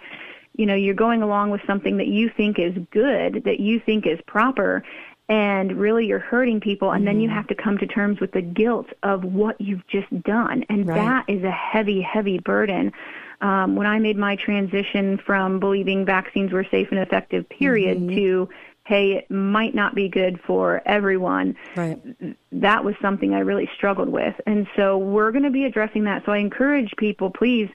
you 0.57 0.65
know, 0.65 0.75
you're 0.75 0.93
going 0.93 1.21
along 1.21 1.51
with 1.51 1.61
something 1.67 1.97
that 1.97 2.07
you 2.07 2.29
think 2.29 2.59
is 2.59 2.73
good, 2.91 3.43
that 3.43 3.59
you 3.59 3.79
think 3.79 4.05
is 4.05 4.19
proper, 4.25 4.83
and 5.27 5.73
really 5.73 6.05
you're 6.05 6.19
hurting 6.19 6.59
people. 6.59 6.91
And 6.91 7.05
then 7.05 7.19
you 7.19 7.29
have 7.29 7.47
to 7.47 7.55
come 7.55 7.77
to 7.79 7.87
terms 7.87 8.19
with 8.19 8.31
the 8.31 8.41
guilt 8.41 8.87
of 9.03 9.23
what 9.23 9.59
you've 9.59 9.85
just 9.87 10.09
done. 10.23 10.65
And 10.69 10.87
Right. 10.87 10.95
that 10.95 11.25
is 11.27 11.43
a 11.43 11.51
heavy, 11.51 12.01
heavy 12.01 12.39
burden. 12.39 12.93
Um, 13.41 13.75
when 13.75 13.87
I 13.87 13.99
made 13.99 14.17
my 14.17 14.35
transition 14.35 15.17
from 15.17 15.59
believing 15.59 16.05
vaccines 16.05 16.53
were 16.53 16.63
safe 16.63 16.89
and 16.91 16.99
effective, 16.99 17.49
period, 17.49 18.07
to 18.09 18.49
hey, 18.85 19.13
it 19.13 19.31
might 19.31 19.73
not 19.73 19.95
be 19.95 20.07
good 20.07 20.39
for 20.41 20.79
everyone. 20.85 21.55
Right. 21.75 21.99
That 22.51 22.85
was 22.85 22.93
something 23.01 23.33
I 23.33 23.39
really 23.39 23.67
struggled 23.75 24.09
with, 24.09 24.35
and 24.45 24.67
so 24.75 24.97
we're 24.99 25.31
going 25.31 25.43
to 25.43 25.49
be 25.49 25.65
addressing 25.65 26.03
that. 26.03 26.23
So 26.25 26.31
I 26.31 26.37
encourage 26.37 26.93
people, 26.97 27.31
please 27.31 27.67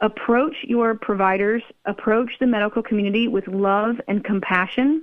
approach 0.00 0.54
your 0.62 0.94
providers, 0.94 1.62
approach 1.86 2.30
the 2.38 2.46
medical 2.46 2.82
community 2.82 3.28
with 3.28 3.48
love 3.48 3.96
and 4.08 4.22
compassion. 4.22 5.00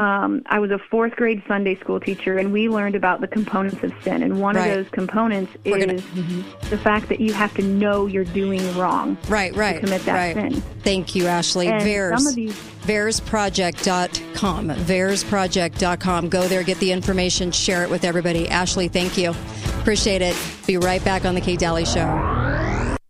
Um, 0.00 0.42
I 0.46 0.58
was 0.58 0.70
a 0.70 0.78
fourth 0.90 1.14
grade 1.16 1.42
Sunday 1.46 1.74
school 1.78 2.00
teacher, 2.00 2.38
and 2.38 2.50
we 2.52 2.68
learned 2.68 2.94
about 2.94 3.20
the 3.20 3.26
components 3.28 3.82
of 3.82 3.92
sin. 4.02 4.22
And 4.22 4.40
one 4.40 4.56
Right. 4.56 4.68
of 4.70 4.76
those 4.76 4.88
components 4.92 5.52
We're 5.66 5.76
is 5.76 5.84
gonna- 5.84 6.44
the 6.70 6.78
fact 6.78 7.08
that 7.10 7.20
you 7.20 7.32
have 7.34 7.52
to 7.54 7.62
know 7.62 8.06
you're 8.06 8.24
doing 8.24 8.62
wrong. 8.78 9.18
Right, 9.28 9.54
right. 9.54 9.74
To 9.74 9.80
commit 9.80 10.04
that 10.06 10.14
right. 10.14 10.34
sin. 10.34 10.62
Thank 10.82 11.14
you, 11.14 11.26
Ashley. 11.26 11.68
And 11.68 11.82
VAERS. 11.82 12.18
some 12.18 12.26
of 12.28 12.34
these- 12.34 12.58
VAERSproject.com. 12.86 14.70
VAERSproject.com. 14.70 16.28
Go 16.30 16.48
there, 16.48 16.62
get 16.62 16.78
the 16.78 16.92
information, 16.92 17.50
share 17.52 17.82
it 17.82 17.90
with 17.90 18.04
everybody. 18.04 18.48
Ashley, 18.48 18.88
thank 18.88 19.18
you. 19.18 19.34
Appreciate 19.80 20.22
it. 20.22 20.34
Be 20.66 20.78
right 20.78 21.04
back 21.04 21.26
on 21.26 21.34
The 21.34 21.40
Kate 21.42 21.58
Dalley 21.58 21.84
Show. 21.84 22.39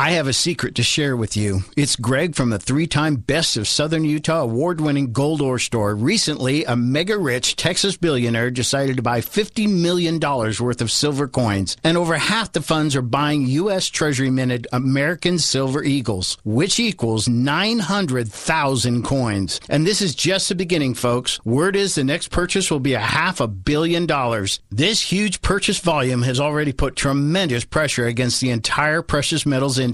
I 0.00 0.12
have 0.12 0.28
a 0.28 0.32
secret 0.32 0.76
to 0.76 0.82
share 0.82 1.14
with 1.14 1.36
you. 1.36 1.60
It's 1.76 1.94
Greg 1.94 2.34
from 2.34 2.48
the 2.48 2.58
three 2.58 2.86
time 2.86 3.16
Best 3.16 3.58
of 3.58 3.68
Southern 3.68 4.02
Utah 4.06 4.40
award 4.40 4.80
winning 4.80 5.12
Gold 5.12 5.42
Ore 5.42 5.58
Store. 5.58 5.94
Recently, 5.94 6.64
a 6.64 6.74
mega 6.74 7.18
rich 7.18 7.54
Texas 7.54 7.98
billionaire 7.98 8.50
decided 8.50 8.96
to 8.96 9.02
buy 9.02 9.20
$50 9.20 9.68
million 9.68 10.18
worth 10.18 10.80
of 10.80 10.90
silver 10.90 11.28
coins, 11.28 11.76
and 11.84 11.98
over 11.98 12.16
half 12.16 12.50
the 12.50 12.62
funds 12.62 12.96
are 12.96 13.02
buying 13.02 13.46
U.S. 13.46 13.88
Treasury 13.88 14.30
minted 14.30 14.66
American 14.72 15.38
Silver 15.38 15.84
Eagles, 15.84 16.38
which 16.44 16.80
equals 16.80 17.28
900,000 17.28 19.04
coins. 19.04 19.60
And 19.68 19.86
this 19.86 20.00
is 20.00 20.14
just 20.14 20.48
the 20.48 20.54
beginning, 20.54 20.94
folks. 20.94 21.44
Word 21.44 21.76
is 21.76 21.94
the 21.94 22.04
next 22.04 22.28
purchase 22.28 22.70
will 22.70 22.80
be 22.80 22.94
a 22.94 23.00
half 23.00 23.38
a 23.38 23.46
billion 23.46 24.06
dollars. 24.06 24.60
This 24.70 25.12
huge 25.12 25.42
purchase 25.42 25.78
volume 25.78 26.22
has 26.22 26.40
already 26.40 26.72
put 26.72 26.96
tremendous 26.96 27.66
pressure 27.66 28.06
against 28.06 28.40
the 28.40 28.48
entire 28.48 29.02
precious 29.02 29.44
metals 29.44 29.78
industry. 29.78 29.89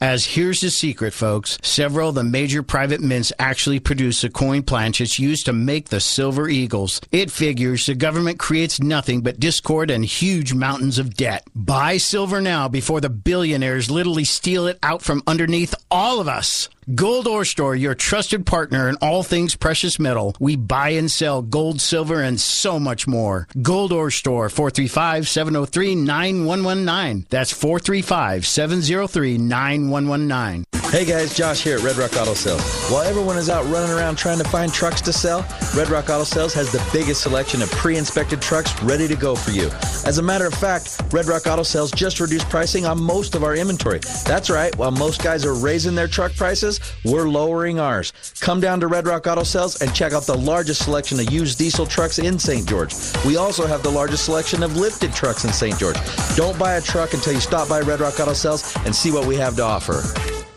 As 0.00 0.24
here's 0.24 0.60
the 0.60 0.70
secret, 0.70 1.12
folks. 1.12 1.58
Several 1.62 2.10
of 2.10 2.14
the 2.14 2.24
major 2.24 2.62
private 2.62 3.00
mints 3.00 3.32
actually 3.38 3.80
produce 3.80 4.22
the 4.22 4.30
coin 4.30 4.62
planchets 4.62 5.18
used 5.18 5.46
to 5.46 5.52
make 5.52 5.88
the 5.88 6.00
silver 6.00 6.48
eagles. 6.48 7.00
It 7.12 7.30
figures 7.30 7.86
the 7.86 7.94
government 7.94 8.38
creates 8.38 8.80
nothing 8.80 9.22
but 9.22 9.40
discord 9.40 9.90
and 9.90 10.04
huge 10.04 10.54
mountains 10.54 10.98
of 10.98 11.14
debt. 11.14 11.46
Buy 11.54 11.96
silver 11.96 12.40
now 12.40 12.68
before 12.68 13.00
the 13.00 13.10
billionaires 13.10 13.90
literally 13.90 14.24
steal 14.24 14.66
it 14.66 14.78
out 14.82 15.02
from 15.02 15.22
underneath 15.26 15.74
all 15.90 16.20
of 16.20 16.28
us. 16.28 16.68
Gold 16.92 17.26
Ore 17.26 17.46
Store, 17.46 17.74
your 17.74 17.94
trusted 17.94 18.44
partner 18.44 18.90
in 18.90 18.96
all 18.96 19.22
things 19.22 19.56
precious 19.56 19.98
metal. 19.98 20.36
We 20.38 20.56
buy 20.56 20.90
and 20.90 21.10
sell 21.10 21.40
gold, 21.40 21.80
silver, 21.80 22.20
and 22.20 22.38
so 22.38 22.78
much 22.78 23.06
more. 23.06 23.48
Gold 23.62 23.90
Ore 23.90 24.10
Store, 24.10 24.50
435 24.50 25.26
703 25.26 25.94
9119. 25.94 27.26
That's 27.30 27.52
435 27.52 28.46
703 28.46 29.38
9119. 29.38 30.64
Hey 30.94 31.04
guys, 31.04 31.34
Josh 31.34 31.60
here 31.62 31.78
at 31.78 31.82
Red 31.82 31.96
Rock 31.96 32.16
Auto 32.16 32.34
Sales. 32.34 32.62
While 32.88 33.02
everyone 33.02 33.36
is 33.36 33.50
out 33.50 33.64
running 33.64 33.90
around 33.90 34.14
trying 34.16 34.38
to 34.38 34.44
find 34.44 34.72
trucks 34.72 35.00
to 35.00 35.12
sell, 35.12 35.44
Red 35.74 35.88
Rock 35.88 36.04
Auto 36.04 36.22
Sales 36.22 36.54
has 36.54 36.70
the 36.70 36.80
biggest 36.92 37.22
selection 37.22 37.62
of 37.62 37.70
pre-inspected 37.72 38.40
trucks 38.40 38.80
ready 38.80 39.08
to 39.08 39.16
go 39.16 39.34
for 39.34 39.50
you. 39.50 39.70
As 40.06 40.18
a 40.18 40.22
matter 40.22 40.46
of 40.46 40.54
fact, 40.54 41.02
Red 41.10 41.26
Rock 41.26 41.48
Auto 41.48 41.64
Sales 41.64 41.90
just 41.90 42.20
reduced 42.20 42.48
pricing 42.48 42.86
on 42.86 43.02
most 43.02 43.34
of 43.34 43.42
our 43.42 43.56
inventory. 43.56 43.98
That's 44.24 44.50
right, 44.50 44.76
while 44.76 44.92
most 44.92 45.20
guys 45.20 45.44
are 45.44 45.54
raising 45.54 45.96
their 45.96 46.06
truck 46.06 46.32
prices, 46.36 46.73
we're 47.04 47.28
lowering 47.28 47.78
ours. 47.78 48.12
Come 48.40 48.60
down 48.60 48.80
to 48.80 48.86
Red 48.86 49.06
Rock 49.06 49.26
Auto 49.26 49.42
Sales 49.42 49.80
and 49.82 49.94
check 49.94 50.12
out 50.12 50.26
the 50.26 50.36
largest 50.36 50.84
selection 50.84 51.18
of 51.20 51.30
used 51.30 51.58
diesel 51.58 51.86
trucks 51.86 52.18
in 52.18 52.38
St. 52.38 52.68
George. 52.68 52.94
We 53.26 53.36
also 53.36 53.66
have 53.66 53.82
the 53.82 53.90
largest 53.90 54.24
selection 54.24 54.62
of 54.62 54.76
lifted 54.76 55.12
trucks 55.12 55.44
in 55.44 55.52
St. 55.52 55.78
George. 55.78 55.96
Don't 56.36 56.58
buy 56.58 56.74
a 56.74 56.80
truck 56.80 57.14
until 57.14 57.32
you 57.32 57.40
stop 57.40 57.68
by 57.68 57.80
Red 57.80 58.00
Rock 58.00 58.18
Auto 58.20 58.32
Sales 58.32 58.76
and 58.84 58.94
see 58.94 59.10
what 59.10 59.26
we 59.26 59.36
have 59.36 59.56
to 59.56 59.62
offer. 59.62 60.02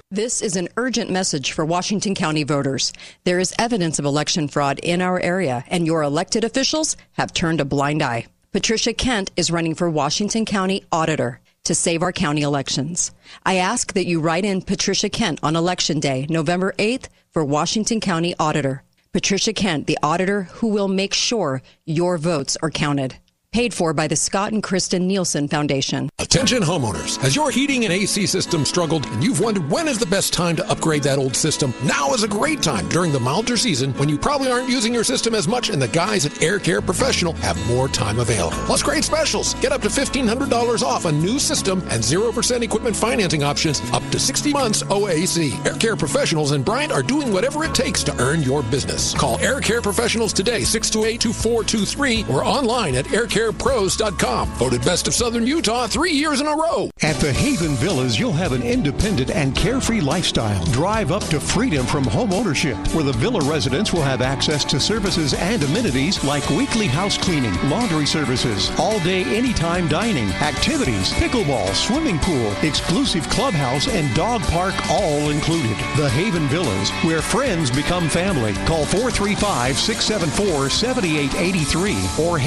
This 0.09 0.41
is 0.41 0.55
an 0.55 0.69
urgent 0.77 1.09
message 1.11 1.51
for 1.51 1.65
Washington 1.65 2.15
County 2.15 2.43
voters. 2.43 2.93
There 3.25 3.39
is 3.39 3.53
evidence 3.59 3.99
of 3.99 4.05
election 4.05 4.47
fraud 4.47 4.79
in 4.79 5.01
our 5.01 5.19
area, 5.19 5.65
and 5.67 5.85
your 5.85 6.01
elected 6.01 6.45
officials 6.45 6.95
have 7.13 7.33
turned 7.33 7.59
a 7.59 7.65
blind 7.65 8.01
eye. 8.01 8.27
Patricia 8.53 8.93
Kent 8.93 9.31
is 9.35 9.51
running 9.51 9.75
for 9.75 9.89
Washington 9.89 10.45
County 10.45 10.85
Auditor 10.93 11.41
to 11.67 11.75
save 11.75 12.01
our 12.01 12.11
county 12.11 12.41
elections. 12.41 13.11
I 13.45 13.57
ask 13.57 13.93
that 13.93 14.07
you 14.07 14.19
write 14.19 14.45
in 14.45 14.61
Patricia 14.61 15.09
Kent 15.09 15.39
on 15.43 15.55
Election 15.55 15.99
Day, 15.99 16.25
November 16.29 16.73
8th, 16.79 17.09
for 17.31 17.43
Washington 17.43 17.99
County 17.99 18.33
Auditor. 18.39 18.83
Patricia 19.11 19.51
Kent, 19.51 19.85
the 19.85 19.97
auditor 20.01 20.43
who 20.43 20.67
will 20.67 20.87
make 20.87 21.13
sure 21.13 21.61
your 21.85 22.17
votes 22.17 22.57
are 22.61 22.71
counted. 22.71 23.15
Paid 23.53 23.73
for 23.73 23.93
by 23.93 24.07
the 24.07 24.15
Scott 24.15 24.51
and 24.51 24.61
Kristen 24.61 25.07
Nielsen 25.07 25.47
Foundation. 25.47 26.09
Attention 26.19 26.61
homeowners. 26.61 27.17
Has 27.21 27.35
your 27.35 27.49
heating 27.49 27.85
and 27.85 27.93
AC 27.93 28.27
system 28.27 28.65
struggled 28.65 29.05
and 29.07 29.23
you've 29.23 29.39
wondered 29.39 29.67
when 29.69 29.87
is 29.87 29.97
the 29.97 30.05
best 30.05 30.31
time 30.33 30.55
to 30.57 30.69
upgrade 30.69 31.01
that 31.03 31.17
old 31.17 31.35
system? 31.35 31.73
Now 31.83 32.13
is 32.13 32.23
a 32.23 32.27
great 32.27 32.61
time 32.61 32.87
during 32.89 33.11
the 33.11 33.19
milder 33.19 33.57
season 33.57 33.93
when 33.93 34.09
you 34.09 34.17
probably 34.17 34.51
aren't 34.51 34.69
using 34.69 34.93
your 34.93 35.05
system 35.05 35.33
as 35.33 35.47
much 35.47 35.69
and 35.69 35.81
the 35.81 35.87
guys 35.87 36.25
at 36.25 36.39
Air 36.43 36.59
Care 36.59 36.81
Professional 36.81 37.33
have 37.37 37.57
more 37.67 37.87
time 37.87 38.19
available. 38.19 38.57
Plus 38.65 38.83
great 38.83 39.03
specials. 39.03 39.55
Get 39.55 39.71
up 39.71 39.81
to 39.81 39.87
$1,500 39.87 40.83
off 40.83 41.05
a 41.05 41.11
new 41.11 41.39
system 41.39 41.79
and 41.89 42.03
0% 42.03 42.61
equipment 42.61 42.95
financing 42.95 43.43
options 43.43 43.81
up 43.91 44.03
to 44.11 44.19
60 44.19 44.51
months 44.51 44.83
OAC. 44.83 45.65
Air 45.65 45.75
Care 45.75 45.95
Professionals 45.95 46.51
and 46.51 46.63
Bryant 46.63 46.91
are 46.91 47.01
doing 47.01 47.31
whatever 47.33 47.63
it 47.63 47.73
takes 47.73 48.03
to 48.03 48.15
earn 48.21 48.43
your 48.43 48.61
business. 48.63 49.15
Call 49.15 49.39
Air 49.39 49.61
Care 49.61 49.81
Professionals 49.81 50.33
today, 50.33 50.61
628-2423 50.61 52.29
or 52.29 52.43
online 52.43 52.93
at 52.95 53.11
aircarepros.com. 53.37 54.49
Voted 54.49 54.83
best 54.83 55.07
of 55.07 55.13
Southern 55.13 55.45
Utah 55.45 55.87
three 55.87 56.11
years 56.11 56.41
in 56.41 56.47
a 56.47 56.55
row. 56.55 56.89
At 57.03 57.17
the 57.17 57.31
Haven 57.31 57.75
Villas, 57.75 58.19
you'll 58.19 58.31
have 58.31 58.51
an 58.51 58.63
independent 58.63 59.29
and 59.29 59.55
carefree 59.55 60.01
lifestyle. 60.01 60.63
Drive 60.65 61.11
up 61.11 61.23
to 61.25 61.39
freedom 61.39 61.85
from 61.85 62.03
home 62.03 62.33
ownership, 62.33 62.77
where 62.93 63.03
the 63.03 63.13
villa 63.13 63.39
residents 63.49 63.93
will 63.93 64.01
have 64.01 64.21
access 64.21 64.65
to 64.65 64.79
services 64.79 65.35
and 65.35 65.61
amenities 65.63 66.23
like 66.23 66.49
weekly 66.49 66.87
house 66.87 67.17
cleaning, 67.17 67.53
laundry 67.69 68.05
services, 68.07 68.71
all 68.79 68.99
day, 69.01 69.23
anytime 69.35 69.87
dining, 69.87 70.29
activities, 70.41 71.11
pickleball, 71.13 71.73
swimming 71.75 72.17
pool, 72.19 72.51
exclusive 72.63 73.27
clubhouse, 73.29 73.87
and 73.87 74.13
dog 74.15 74.41
park 74.43 74.73
all 74.89 75.29
included. 75.29 75.77
The 75.95 76.09
Haven 76.09 76.47
Villas, 76.47 76.89
where 77.03 77.21
friends 77.21 77.69
become 77.69 78.09
family. 78.09 78.53
Call 78.65 78.85
435 78.85 79.77
674 79.77 80.69
7883 80.69 82.25
or 82.25 82.39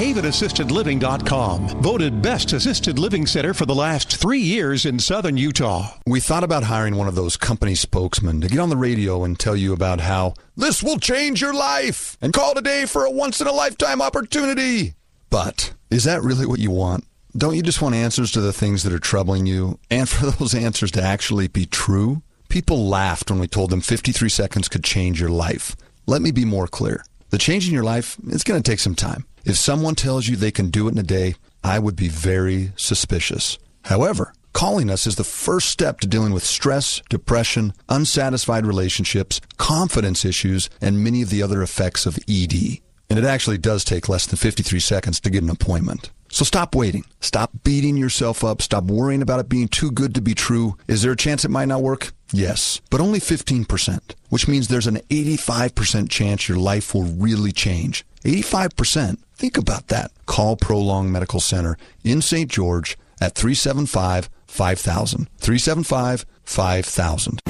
havenassistedliving.com. 0.81 1.82
Voted 1.82 2.23
Best 2.23 2.52
Assisted 2.52 2.98
Living 2.98 3.27
Center 3.27 3.55
for 3.55 3.66
the 3.66 3.74
last 3.74 4.16
three 4.16 4.40
years 4.40 4.86
in 4.86 4.98
southern 4.98 5.36
Utah. 5.36 5.94
We 6.07 6.20
thought 6.20 6.44
about 6.44 6.65
hiring 6.65 6.97
one 6.97 7.09
of 7.09 7.15
those 7.15 7.36
company 7.36 7.74
spokesmen 7.74 8.40
to 8.40 8.48
get 8.48 8.59
on 8.59 8.70
the 8.70 8.77
radio 8.77 9.24
and 9.24 9.39
tell 9.39 9.57
you 9.57 9.73
about 9.73 10.01
how 10.01 10.35
this 10.57 10.82
will 10.82 10.98
change 10.98 11.40
your 11.40 11.55
life 11.55 12.16
and 12.20 12.32
call 12.32 12.55
today 12.55 12.86
for 12.86 13.05
a 13.05 13.11
once 13.11 13.40
in 13.40 13.47
a 13.47 13.52
lifetime 13.52 14.01
opportunity. 14.01 14.94
But 15.28 15.74
is 15.90 16.05
that 16.05 16.23
really 16.23 16.47
what 16.47 16.59
you 16.59 16.70
want? 16.70 17.05
Don't 17.36 17.55
you 17.55 17.62
just 17.62 17.81
want 17.81 17.94
answers 17.94 18.32
to 18.32 18.40
the 18.40 18.52
things 18.52 18.82
that 18.82 18.93
are 18.93 18.98
troubling 18.98 19.47
you 19.47 19.78
and 19.90 20.09
for 20.09 20.27
those 20.31 20.55
answers 20.55 20.90
to 20.93 21.02
actually 21.02 21.48
be 21.48 21.66
true? 21.66 22.23
People 22.48 22.89
laughed 22.89 23.31
when 23.31 23.39
we 23.39 23.47
told 23.47 23.70
them 23.70 23.81
53 23.81 24.28
seconds 24.28 24.69
could 24.69 24.82
change 24.82 25.20
your 25.20 25.31
life. 25.31 25.77
Let 26.07 26.20
me 26.20 26.32
be 26.32 26.44
more 26.44 26.66
clear. 26.66 27.05
The 27.28 27.39
change 27.39 27.69
in 27.69 27.74
your 27.74 27.85
life, 27.85 28.16
it's 28.27 28.43
going 28.43 28.61
to 28.61 28.69
take 28.69 28.81
some 28.81 28.97
time. 28.97 29.24
If 29.45 29.57
someone 29.57 29.95
tells 29.95 30.29
you 30.29 30.37
they 30.37 30.51
can 30.51 30.71
do 30.71 30.89
it 30.89 30.93
in 30.93 30.99
a 30.99 31.03
day, 31.03 31.35
I 31.65 31.79
would 31.79 31.97
be 31.97 32.09
very 32.09 32.73
suspicious. 32.77 33.59
However, 33.85 34.33
calling 34.53 34.91
us 34.91 35.07
is 35.07 35.17
the 35.17 35.25
first 35.25 35.69
step 35.69 36.01
to 36.01 36.07
dealing 36.07 36.33
with 36.33 36.45
stress, 36.45 37.03
depression, 37.09 37.73
unsatisfied 37.89 38.67
relationships, 38.67 39.41
confidence 39.57 40.25
issues, 40.25 40.69
and 40.81 41.05
many 41.05 41.23
of 41.23 41.31
the 41.31 41.43
other 41.43 41.62
effects 41.62 42.07
of 42.07 42.19
ED. 42.29 42.79
And 43.09 43.19
it 43.19 43.25
actually 43.25 43.59
does 43.59 43.85
take 43.85 44.09
less 44.09 44.27
than 44.27 44.37
53 44.37 44.79
seconds 44.79 45.21
to 45.21 45.31
get 45.31 45.43
an 45.43 45.51
appointment. 45.51 46.11
So 46.31 46.45
stop 46.45 46.77
waiting. 46.77 47.05
Stop 47.21 47.51
beating 47.65 47.97
yourself 47.97 48.45
up. 48.45 48.62
Stop 48.62 48.85
worrying 48.85 49.21
about 49.21 49.41
it 49.41 49.49
being 49.49 49.67
too 49.67 49.91
good 49.91 50.15
to 50.15 50.21
be 50.21 50.35
true. 50.35 50.77
Is 50.87 51.03
there 51.03 51.12
a 51.12 51.17
chance 51.17 51.45
it 51.45 51.51
might 51.51 51.67
not 51.67 51.83
work? 51.83 52.12
Yes, 52.33 52.81
but 52.89 53.01
only 53.01 53.19
15%, 53.19 54.15
which 54.29 54.47
means 54.47 54.69
there's 54.69 54.87
an 54.87 54.99
85% 55.11 56.09
chance 56.09 56.49
your 56.49 56.59
life 56.59 56.95
will 56.95 57.03
really 57.03 57.51
change. 57.51 58.05
85%. 58.25 59.19
Think 59.41 59.57
about 59.57 59.89
that. 59.89 60.11
Call 60.27 60.55
Prolong 60.55 61.11
Medical 61.11 61.41
Center 61.41 61.79
in 62.05 62.21
St. 62.21 62.51
George 62.51 62.99
at 63.23 63.35
375 63.35 64.29
5000. 64.47 65.31
375 65.39 66.27
5000. 66.45 67.41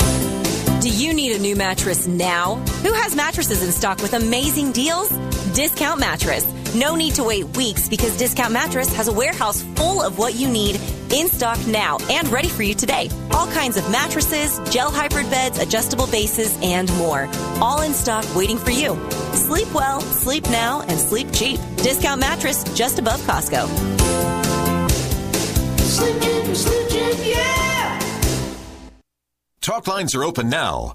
Do 0.80 0.88
you 0.88 1.12
need 1.12 1.32
a 1.34 1.40
new 1.40 1.56
mattress 1.56 2.06
now? 2.06 2.54
Who 2.84 2.92
has 2.92 3.16
mattresses 3.16 3.64
in 3.64 3.72
stock 3.72 4.00
with 4.02 4.14
amazing 4.14 4.70
deals? 4.70 5.10
Discount 5.52 5.98
Mattress. 5.98 6.44
No 6.74 6.94
need 6.94 7.16
to 7.16 7.24
wait 7.24 7.56
weeks 7.56 7.88
because 7.88 8.16
Discount 8.16 8.52
Mattress 8.52 8.94
has 8.94 9.08
a 9.08 9.12
warehouse 9.12 9.62
full 9.74 10.00
of 10.00 10.18
what 10.18 10.36
you 10.36 10.48
need 10.48 10.80
in 11.10 11.26
stock 11.26 11.58
now 11.66 11.98
and 12.08 12.28
ready 12.28 12.48
for 12.48 12.62
you 12.62 12.74
today. 12.74 13.08
All 13.32 13.48
kinds 13.48 13.76
of 13.76 13.90
mattresses, 13.90 14.60
gel 14.70 14.92
hybrid 14.92 15.28
beds, 15.30 15.58
adjustable 15.58 16.06
bases, 16.06 16.56
and 16.62 16.88
more. 16.96 17.28
All 17.60 17.82
in 17.82 17.92
stock 17.92 18.24
waiting 18.36 18.56
for 18.56 18.70
you. 18.70 18.94
Sleep 19.32 19.72
well, 19.74 20.00
sleep 20.00 20.44
now, 20.44 20.82
and 20.82 20.98
sleep 20.98 21.32
cheap. 21.32 21.58
Discount 21.76 22.20
Mattress 22.20 22.62
just 22.76 23.00
above 23.00 23.20
Costco. 23.22 23.66
Sleep 25.80 26.22
cheap, 26.22 26.56
sleep 26.56 26.88
cheap, 26.88 27.34
yeah! 27.34 28.00
Talk 29.60 29.88
lines 29.88 30.14
are 30.14 30.22
open 30.22 30.48
now. 30.48 30.94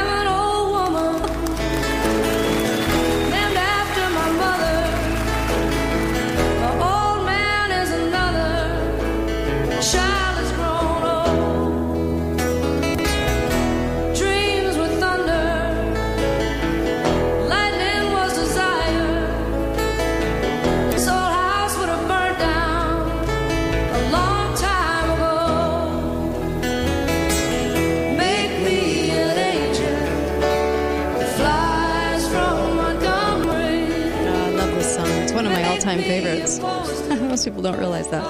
Most 37.41 37.47
people 37.47 37.63
don't 37.63 37.79
realize 37.79 38.07
that, 38.09 38.23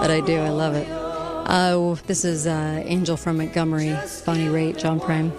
but 0.00 0.10
I 0.10 0.20
do. 0.20 0.36
I 0.36 0.48
love 0.48 0.74
it. 0.74 0.88
Uh, 0.90 1.94
this 2.08 2.24
is 2.24 2.44
uh, 2.44 2.82
Angel 2.84 3.16
from 3.16 3.36
Montgomery, 3.36 3.96
Bonnie 4.26 4.46
Raitt, 4.46 4.78
John 4.78 4.98
Prine. 4.98 5.30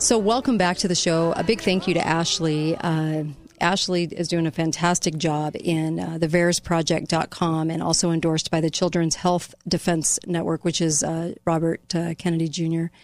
So, 0.00 0.16
welcome 0.16 0.58
back 0.58 0.76
to 0.76 0.86
the 0.86 0.94
show. 0.94 1.32
A 1.32 1.42
big 1.42 1.60
thank 1.60 1.88
you 1.88 1.94
to 1.94 2.06
Ashley. 2.06 2.76
Uh, 2.76 3.24
Ashley 3.60 4.04
is 4.04 4.28
doing 4.28 4.46
a 4.46 4.52
fantastic 4.52 5.16
job 5.16 5.56
in 5.58 5.98
uh, 5.98 6.20
and 6.22 7.82
also 7.82 8.12
endorsed 8.12 8.48
by 8.52 8.60
the 8.60 8.70
Children's 8.70 9.16
Health 9.16 9.56
Defense 9.66 10.20
Network, 10.24 10.64
which 10.64 10.80
is 10.80 11.02
uh, 11.02 11.34
Robert 11.44 11.92
uh, 11.96 12.14
Kennedy 12.16 12.48
Jr., 12.48 12.94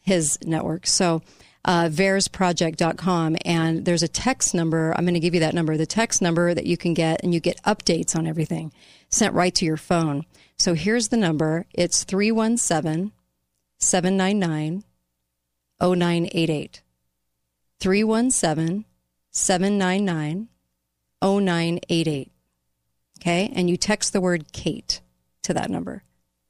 his 0.00 0.40
network. 0.42 0.88
So, 0.88 1.22
uh, 1.64 1.88
and 1.88 3.84
there's 3.84 4.02
a 4.02 4.08
text 4.08 4.54
number. 4.54 4.92
I'm 4.96 5.04
going 5.04 5.14
to 5.14 5.20
give 5.20 5.34
you 5.34 5.40
that 5.40 5.54
number, 5.54 5.76
the 5.76 5.86
text 5.86 6.20
number 6.20 6.52
that 6.52 6.66
you 6.66 6.76
can 6.76 6.94
get, 6.94 7.22
and 7.22 7.32
you 7.32 7.38
get 7.38 7.62
updates 7.62 8.16
on 8.16 8.26
everything 8.26 8.72
sent 9.14 9.34
right 9.34 9.54
to 9.54 9.64
your 9.64 9.76
phone. 9.76 10.24
So 10.58 10.74
here's 10.74 11.08
the 11.08 11.16
number 11.16 11.66
it's 11.72 12.04
317 12.04 13.12
799 13.78 14.84
0988. 15.80 16.82
317 17.80 18.84
799 19.30 20.48
0988. 21.22 22.32
Okay. 23.20 23.52
And 23.54 23.70
you 23.70 23.76
text 23.76 24.12
the 24.12 24.20
word 24.20 24.52
Kate 24.52 25.00
to 25.42 25.54
that 25.54 25.70
number. 25.70 26.02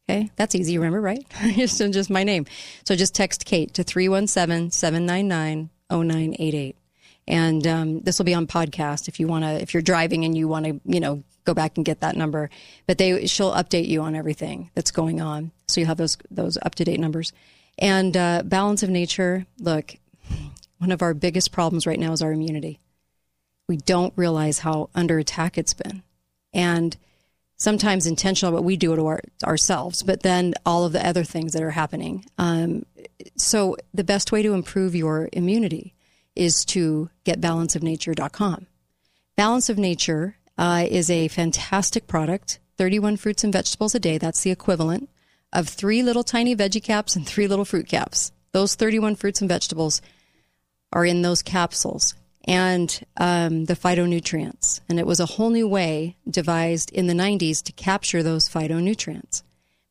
Okay. 0.08 0.30
That's 0.36 0.54
easy 0.54 0.74
to 0.74 0.78
remember, 0.78 1.00
right? 1.00 1.24
just, 1.54 1.78
just 1.78 2.10
my 2.10 2.24
name. 2.24 2.46
So 2.84 2.94
just 2.94 3.14
text 3.14 3.44
Kate 3.44 3.72
to 3.74 3.82
317 3.82 4.70
799 4.70 5.70
0988. 5.90 6.76
And 7.26 7.66
um, 7.66 8.00
this 8.00 8.18
will 8.18 8.26
be 8.26 8.34
on 8.34 8.46
podcast 8.46 9.08
if 9.08 9.18
you 9.18 9.26
want 9.26 9.44
to, 9.44 9.62
if 9.62 9.72
you're 9.72 9.82
driving 9.82 10.24
and 10.24 10.36
you 10.36 10.46
want 10.46 10.66
to, 10.66 10.80
you 10.84 11.00
know, 11.00 11.24
go 11.44 11.54
back 11.54 11.76
and 11.76 11.84
get 11.84 12.00
that 12.00 12.16
number. 12.16 12.50
But 12.86 12.98
they, 12.98 13.26
she'll 13.26 13.52
update 13.52 13.88
you 13.88 14.02
on 14.02 14.14
everything 14.14 14.70
that's 14.74 14.90
going 14.90 15.20
on. 15.20 15.52
So 15.68 15.80
you'll 15.80 15.88
have 15.88 15.98
those, 15.98 16.16
those 16.30 16.58
up 16.62 16.74
to 16.76 16.84
date 16.84 17.00
numbers. 17.00 17.32
And 17.78 18.16
uh, 18.16 18.42
balance 18.44 18.82
of 18.82 18.90
nature, 18.90 19.46
look, 19.58 19.96
one 20.78 20.92
of 20.92 21.02
our 21.02 21.14
biggest 21.14 21.52
problems 21.52 21.86
right 21.86 21.98
now 21.98 22.12
is 22.12 22.22
our 22.22 22.32
immunity. 22.32 22.80
We 23.68 23.76
don't 23.76 24.12
realize 24.16 24.58
how 24.58 24.90
under 24.94 25.18
attack 25.18 25.56
it's 25.58 25.74
been. 25.74 26.02
And 26.52 26.96
sometimes 27.56 28.06
intentional, 28.06 28.54
but 28.54 28.62
we 28.62 28.76
do 28.76 28.92
it 28.92 28.96
to 28.96 29.06
our, 29.06 29.20
ourselves, 29.44 30.02
but 30.02 30.22
then 30.22 30.54
all 30.66 30.84
of 30.84 30.92
the 30.92 31.06
other 31.06 31.24
things 31.24 31.52
that 31.52 31.62
are 31.62 31.70
happening. 31.70 32.24
Um, 32.38 32.84
so 33.36 33.76
the 33.92 34.04
best 34.04 34.32
way 34.32 34.42
to 34.42 34.54
improve 34.54 34.94
your 34.94 35.28
immunity 35.32 35.94
is 36.36 36.64
to 36.66 37.10
get 37.24 37.40
balanceofnature.com. 37.40 38.66
Balance 39.36 39.68
of 39.68 39.78
Nature 39.78 40.36
uh, 40.58 40.86
is 40.88 41.10
a 41.10 41.28
fantastic 41.28 42.06
product, 42.06 42.58
31 42.76 43.16
fruits 43.16 43.44
and 43.44 43.52
vegetables 43.52 43.94
a 43.94 44.00
day. 44.00 44.18
That's 44.18 44.42
the 44.42 44.50
equivalent 44.50 45.08
of 45.52 45.68
three 45.68 46.02
little 46.02 46.24
tiny 46.24 46.54
veggie 46.54 46.82
caps 46.82 47.16
and 47.16 47.26
three 47.26 47.46
little 47.46 47.64
fruit 47.64 47.88
caps. 47.88 48.32
Those 48.52 48.74
31 48.74 49.16
fruits 49.16 49.40
and 49.40 49.48
vegetables 49.48 50.02
are 50.92 51.04
in 51.04 51.22
those 51.22 51.42
capsules 51.42 52.14
and 52.46 53.04
um, 53.16 53.64
the 53.64 53.74
phytonutrients. 53.74 54.80
And 54.88 54.98
it 54.98 55.06
was 55.06 55.20
a 55.20 55.26
whole 55.26 55.50
new 55.50 55.68
way 55.68 56.16
devised 56.28 56.92
in 56.92 57.06
the 57.06 57.14
90s 57.14 57.62
to 57.64 57.72
capture 57.72 58.22
those 58.22 58.48
phytonutrients. 58.48 59.42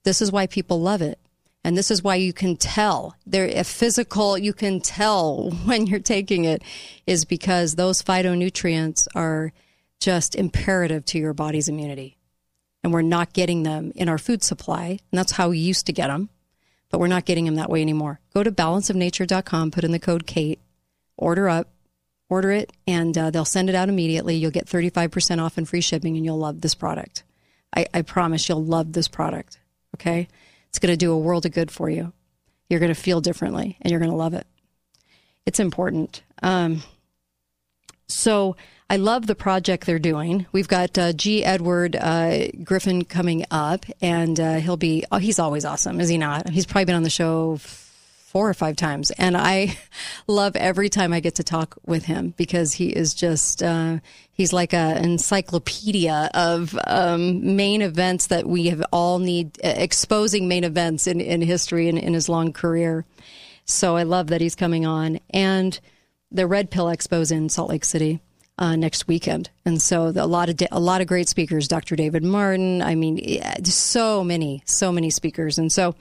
This 0.04 0.22
is 0.22 0.32
why 0.32 0.48
people 0.48 0.80
love 0.80 1.02
it. 1.02 1.20
And 1.66 1.78
this 1.78 1.90
is 1.90 2.04
why 2.04 2.16
you 2.16 2.34
can 2.34 2.58
tell 2.58 3.16
there 3.26 3.46
a 3.46 3.64
physical 3.64 4.38
you 4.38 4.54
can 4.54 4.82
tell 4.82 5.50
when 5.66 5.88
you're 5.88 6.00
taking 6.00 6.44
it 6.44 6.62
is 7.08 7.26
because 7.26 7.76
those 7.76 8.02
phytonutrients 8.02 9.08
are 9.16 9.54
just 10.04 10.36
imperative 10.36 11.06
to 11.06 11.18
your 11.18 11.34
body's 11.34 11.70
immunity. 11.70 12.18
And 12.84 12.92
we're 12.92 13.02
not 13.02 13.32
getting 13.32 13.64
them 13.64 13.94
in 13.96 14.10
our 14.10 14.18
food 14.18 14.44
supply. 14.44 15.00
And 15.12 15.18
that's 15.18 15.32
how 15.34 15.50
we 15.50 15.58
used 15.58 15.86
to 15.86 15.94
get 15.94 16.08
them. 16.08 16.30
But 16.90 17.00
we're 17.00 17.08
not 17.08 17.26
getting 17.26 17.46
them 17.46 17.56
that 17.56 17.70
way 17.70 17.82
anymore. 17.82 18.20
Go 18.34 18.44
to 18.44 18.52
balanceofnature.com, 18.52 19.72
put 19.72 19.84
in 19.84 19.94
the 19.94 20.00
code 20.00 20.28
Kate, 20.28 20.60
order 21.18 21.48
up, 21.48 21.70
order 22.30 22.52
it, 22.52 22.72
and 22.86 23.18
uh, 23.18 23.32
they'll 23.32 23.46
send 23.46 23.70
it 23.70 23.76
out 23.76 23.90
immediately. 23.90 24.36
You'll 24.36 24.52
get 24.52 24.66
35% 24.66 25.42
off 25.42 25.58
and 25.58 25.68
free 25.68 25.82
shipping, 25.82 26.18
and 26.18 26.26
you'll 26.26 26.38
love 26.38 26.62
this 26.62 26.76
product. 26.76 27.24
I, 27.76 27.88
I 27.94 28.02
promise 28.02 28.48
you'll 28.50 28.64
love 28.64 28.94
this 28.94 29.08
product. 29.08 29.58
Okay? 29.96 30.28
It's 30.70 30.80
going 30.80 30.92
to 30.92 30.98
do 30.98 31.14
a 31.14 31.18
world 31.18 31.46
of 31.46 31.54
good 31.54 31.72
for 31.72 31.90
you. 31.90 32.12
You're 32.70 32.80
going 32.80 32.94
to 32.94 33.00
feel 33.00 33.22
differently, 33.22 33.78
and 33.82 33.90
you're 33.90 34.00
going 34.00 34.12
to 34.12 34.18
love 34.18 34.34
it. 34.34 34.46
It's 35.46 35.60
important. 35.60 36.22
Um, 36.42 36.84
so 38.14 38.56
I 38.90 38.98
love 38.98 39.28
the 39.28 39.36
project 39.36 39.86
they're 39.86 40.00
doing. 40.00 40.46
We've 40.52 40.68
got 40.68 40.98
uh, 40.98 41.14
G. 41.14 41.44
Edward 41.44 41.96
uh, 41.96 42.48
Griffin 42.64 43.06
coming 43.06 43.46
up, 43.50 43.86
and 44.02 44.40
uh, 44.40 44.56
he'll 44.56 44.78
be, 44.78 45.04
oh, 45.12 45.18
he's 45.18 45.40
always 45.40 45.66
awesome, 45.66 46.00
is 46.00 46.10
he 46.10 46.18
not? 46.18 46.50
He's 46.50 46.66
probably 46.66 46.86
been 46.86 46.96
on 46.96 47.04
the 47.04 47.10
show 47.10 47.60
four 48.34 48.50
or 48.50 48.54
five 48.54 48.76
times. 48.76 49.12
And 49.12 49.38
I 49.38 49.78
love 50.28 50.56
every 50.56 50.90
time 50.90 51.14
I 51.14 51.20
get 51.20 51.36
to 51.36 51.44
talk 51.44 51.78
with 51.86 52.06
him 52.06 52.34
because 52.36 52.74
he 52.74 52.90
is 52.90 53.14
just, 53.14 53.62
uh, 53.62 54.00
he's 54.34 54.52
like 54.52 54.74
an 54.74 55.04
encyclopedia 55.04 56.32
of 56.34 56.78
um, 56.88 57.56
main 57.56 57.84
events 57.84 58.28
that 58.28 58.48
we 58.48 58.68
have 58.68 58.84
all 58.92 59.20
need, 59.20 59.60
uh, 59.64 59.74
exposing 59.76 60.48
main 60.48 60.64
events 60.64 61.06
in, 61.06 61.22
in 61.22 61.42
history 61.42 61.88
and 61.88 61.98
in 61.98 62.14
his 62.16 62.28
long 62.28 62.52
career. 62.54 63.06
So 63.66 63.96
I 63.96 64.04
love 64.04 64.28
that 64.28 64.42
he's 64.42 64.56
coming 64.56 64.86
on. 64.86 65.20
And 65.30 65.80
the 66.34 66.48
Red 66.48 66.72
Pill 66.72 66.88
Expo's 66.88 67.32
in 67.32 67.48
Salt 67.48 67.70
Lake 67.70 67.86
City. 67.86 68.20
uh, 68.58 68.76
next 68.76 69.08
weekend. 69.08 69.50
And 69.66 69.82
so 69.82 70.12
the, 70.12 70.24
a 70.24 70.26
lot 70.26 70.50
of 70.50 70.60
a 70.72 70.80
lot 70.80 71.02
of 71.02 71.08
great 71.08 71.28
speakers, 71.28 71.68
Dr. 71.68 71.96
David 71.96 72.24
Martin. 72.24 72.82
I 72.82 72.96
mean, 72.96 73.18
yeah, 73.18 73.56
so 73.64 74.24
many, 74.24 74.62
so 74.66 74.92
many 74.92 75.10
speakers. 75.10 75.58
And 75.58 75.72
so 75.72 75.96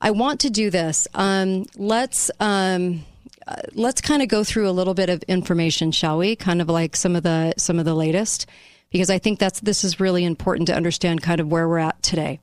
I 0.00 0.10
want 0.12 0.40
to 0.40 0.50
do 0.50 0.70
this. 0.70 1.08
Um, 1.14 1.66
let's 1.76 2.30
um, 2.40 3.04
uh, 3.46 3.56
let's 3.72 4.00
kind 4.00 4.22
of 4.22 4.28
go 4.28 4.44
through 4.44 4.68
a 4.68 4.72
little 4.72 4.94
bit 4.94 5.10
of 5.10 5.22
information, 5.24 5.90
shall 5.90 6.18
we? 6.18 6.36
Kind 6.36 6.62
of 6.62 6.68
like 6.68 6.94
some 6.94 7.16
of 7.16 7.22
the 7.22 7.54
some 7.56 7.78
of 7.78 7.84
the 7.84 7.94
latest, 7.94 8.46
because 8.90 9.10
I 9.10 9.18
think 9.18 9.38
that's 9.38 9.60
this 9.60 9.82
is 9.82 9.98
really 10.00 10.24
important 10.24 10.68
to 10.68 10.74
understand 10.74 11.22
kind 11.22 11.40
of 11.40 11.48
where 11.48 11.68
we're 11.68 11.78
at 11.78 12.02
today. 12.02 12.40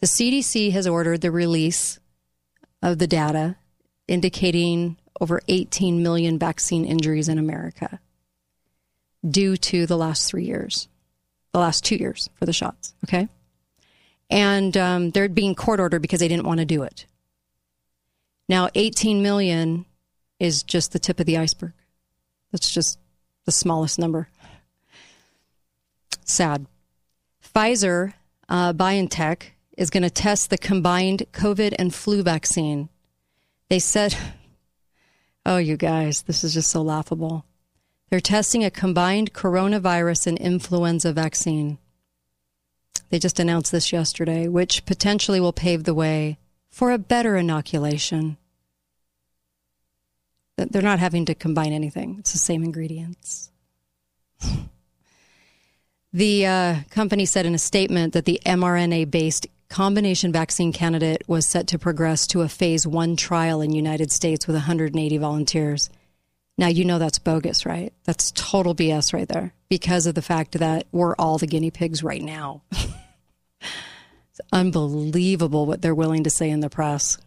The 0.00 0.06
CDC 0.06 0.72
has 0.72 0.86
ordered 0.86 1.22
the 1.22 1.30
release 1.30 1.98
of 2.82 2.98
the 2.98 3.06
data 3.06 3.56
indicating 4.06 4.98
over 5.20 5.40
18 5.48 6.02
million 6.02 6.38
vaccine 6.38 6.84
injuries 6.84 7.28
in 7.28 7.38
America 7.38 8.00
due 9.28 9.56
to 9.56 9.86
the 9.86 9.96
last 9.96 10.28
three 10.28 10.44
years, 10.44 10.88
the 11.52 11.58
last 11.58 11.84
two 11.84 11.96
years 11.96 12.30
for 12.34 12.46
the 12.46 12.52
shots. 12.52 12.94
Okay. 13.04 13.28
And 14.28 14.76
um, 14.76 15.10
they're 15.10 15.28
being 15.28 15.54
court 15.54 15.80
ordered 15.80 16.02
because 16.02 16.20
they 16.20 16.28
didn't 16.28 16.46
want 16.46 16.60
to 16.60 16.66
do 16.66 16.82
it. 16.82 17.06
Now, 18.48 18.68
18 18.74 19.22
million 19.22 19.86
is 20.38 20.62
just 20.62 20.92
the 20.92 20.98
tip 20.98 21.20
of 21.20 21.26
the 21.26 21.38
iceberg. 21.38 21.72
That's 22.52 22.72
just 22.72 22.98
the 23.44 23.52
smallest 23.52 23.98
number. 23.98 24.28
Sad. 26.24 26.66
Pfizer 27.54 28.12
uh, 28.48 28.72
BioNTech 28.72 29.42
is 29.76 29.90
going 29.90 30.02
to 30.02 30.10
test 30.10 30.50
the 30.50 30.58
combined 30.58 31.24
COVID 31.32 31.74
and 31.78 31.94
flu 31.94 32.22
vaccine. 32.22 32.88
They 33.68 33.78
said, 33.78 34.16
oh, 35.46 35.58
you 35.58 35.76
guys, 35.76 36.22
this 36.22 36.42
is 36.44 36.54
just 36.54 36.70
so 36.70 36.82
laughable. 36.82 37.46
They're 38.10 38.20
testing 38.20 38.64
a 38.64 38.70
combined 38.70 39.32
coronavirus 39.32 40.26
and 40.26 40.38
influenza 40.38 41.12
vaccine. 41.12 41.78
They 43.10 43.18
just 43.18 43.38
announced 43.38 43.70
this 43.70 43.92
yesterday, 43.92 44.48
which 44.48 44.84
potentially 44.84 45.40
will 45.40 45.52
pave 45.52 45.84
the 45.84 45.94
way 45.94 46.38
for 46.68 46.90
a 46.90 46.98
better 46.98 47.36
inoculation. 47.36 48.36
They're 50.56 50.82
not 50.82 50.98
having 50.98 51.24
to 51.26 51.34
combine 51.34 51.72
anything, 51.72 52.16
it's 52.18 52.32
the 52.32 52.38
same 52.38 52.62
ingredients. 52.62 53.50
The 56.12 56.46
uh, 56.46 56.76
company 56.88 57.26
said 57.26 57.44
in 57.44 57.54
a 57.54 57.58
statement 57.58 58.14
that 58.14 58.24
the 58.24 58.40
mRNA 58.46 59.10
based 59.10 59.46
combination 59.68 60.32
vaccine 60.32 60.72
candidate 60.72 61.22
was 61.26 61.46
set 61.46 61.66
to 61.68 61.78
progress 61.78 62.26
to 62.28 62.42
a 62.42 62.48
phase 62.48 62.86
one 62.86 63.16
trial 63.16 63.60
in 63.60 63.72
United 63.72 64.12
States 64.12 64.46
with 64.46 64.56
180 64.56 65.18
volunteers. 65.18 65.90
Now 66.58 66.68
you 66.68 66.84
know 66.84 66.98
that's 66.98 67.18
bogus, 67.18 67.66
right? 67.66 67.92
That's 68.04 68.32
total 68.32 68.74
BS 68.74 69.12
right 69.12 69.28
there 69.28 69.52
because 69.68 70.06
of 70.06 70.14
the 70.14 70.22
fact 70.22 70.52
that 70.52 70.86
we're 70.92 71.14
all 71.16 71.38
the 71.38 71.46
guinea 71.46 71.70
pigs 71.70 72.02
right 72.02 72.22
now. 72.22 72.62
it's 73.60 74.40
unbelievable 74.52 75.66
what 75.66 75.82
they're 75.82 75.94
willing 75.94 76.24
to 76.24 76.30
say 76.30 76.48
in 76.48 76.60
the 76.60 76.70
press. 76.70 77.18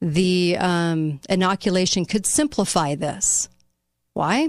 The 0.00 0.56
um, 0.58 1.20
inoculation 1.28 2.04
could 2.04 2.26
simplify 2.26 2.96
this. 2.96 3.48
Why? 4.14 4.48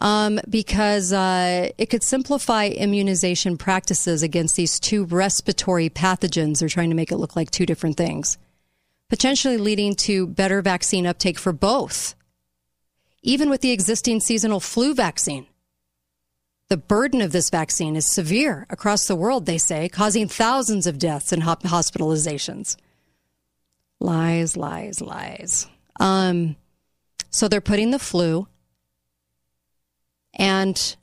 Um, 0.00 0.40
because 0.50 1.12
uh, 1.12 1.70
it 1.78 1.86
could 1.88 2.02
simplify 2.02 2.66
immunization 2.66 3.56
practices 3.56 4.22
against 4.22 4.56
these 4.56 4.80
two 4.80 5.04
respiratory 5.04 5.88
pathogens. 5.88 6.58
They're 6.58 6.68
trying 6.68 6.90
to 6.90 6.96
make 6.96 7.12
it 7.12 7.16
look 7.16 7.36
like 7.36 7.50
two 7.50 7.64
different 7.64 7.96
things 7.96 8.36
potentially 9.08 9.58
leading 9.58 9.94
to 9.94 10.26
better 10.26 10.60
vaccine 10.62 11.06
uptake 11.06 11.38
for 11.38 11.52
both. 11.52 12.14
Even 13.22 13.48
with 13.48 13.60
the 13.60 13.70
existing 13.70 14.20
seasonal 14.20 14.60
flu 14.60 14.94
vaccine, 14.94 15.46
the 16.68 16.76
burden 16.76 17.20
of 17.20 17.32
this 17.32 17.50
vaccine 17.50 17.94
is 17.94 18.12
severe 18.12 18.66
across 18.70 19.06
the 19.06 19.16
world, 19.16 19.46
they 19.46 19.58
say, 19.58 19.88
causing 19.88 20.28
thousands 20.28 20.86
of 20.86 20.98
deaths 20.98 21.32
and 21.32 21.42
hospitalizations. 21.42 22.76
Lies, 24.00 24.56
lies, 24.56 25.00
lies. 25.00 25.68
Um, 26.00 26.56
so 27.30 27.48
they're 27.48 27.60
putting 27.60 27.92
the 27.92 27.98
flu 27.98 28.48
and 30.34 30.96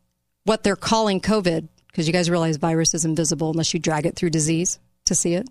what 0.44 0.64
they're 0.64 0.76
calling 0.76 1.22
COVID, 1.22 1.68
because 1.88 2.08
you 2.08 2.14
guys 2.14 2.30
realize 2.30 2.58
virus 2.58 2.94
is 2.94 3.06
invisible 3.06 3.52
unless 3.52 3.74
you 3.74 3.80
drag 3.80 4.06
it 4.06 4.16
through 4.16 4.30
disease 4.30 4.80
to 5.06 5.16
see 5.16 5.34
it. 5.34 5.48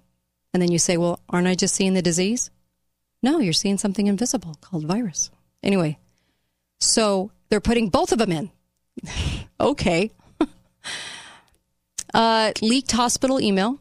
And 0.53 0.63
then 0.63 0.71
you 0.71 0.79
say, 0.79 0.97
well, 0.97 1.21
aren't 1.29 1.47
I 1.47 1.55
just 1.55 1.75
seeing 1.75 1.95
the 1.95 2.03
disease? 2.03 2.51
No, 3.23 3.39
you're 3.39 3.53
seeing 3.53 3.79
something 3.79 4.07
invisible 4.07 4.57
called 4.61 4.85
virus. 4.85 5.31
Anyway, 5.63 5.99
so 6.81 7.31
they're 7.49 7.61
putting 7.61 7.89
both 7.89 8.13
of 8.13 8.19
them 8.19 8.33
in. 8.33 8.51
okay. 9.61 10.11
uh, 12.15 12.53
leaked 12.63 12.93
hospital 12.93 13.41
email 13.41 13.79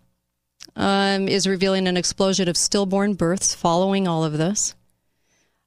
um, 0.75 1.27
is 1.27 1.47
revealing 1.47 1.87
an 1.87 1.97
explosion 1.97 2.47
of 2.47 2.57
stillborn 2.57 3.13
births 3.13 3.55
following 3.55 4.07
all 4.07 4.23
of 4.23 4.37
this. 4.37 4.75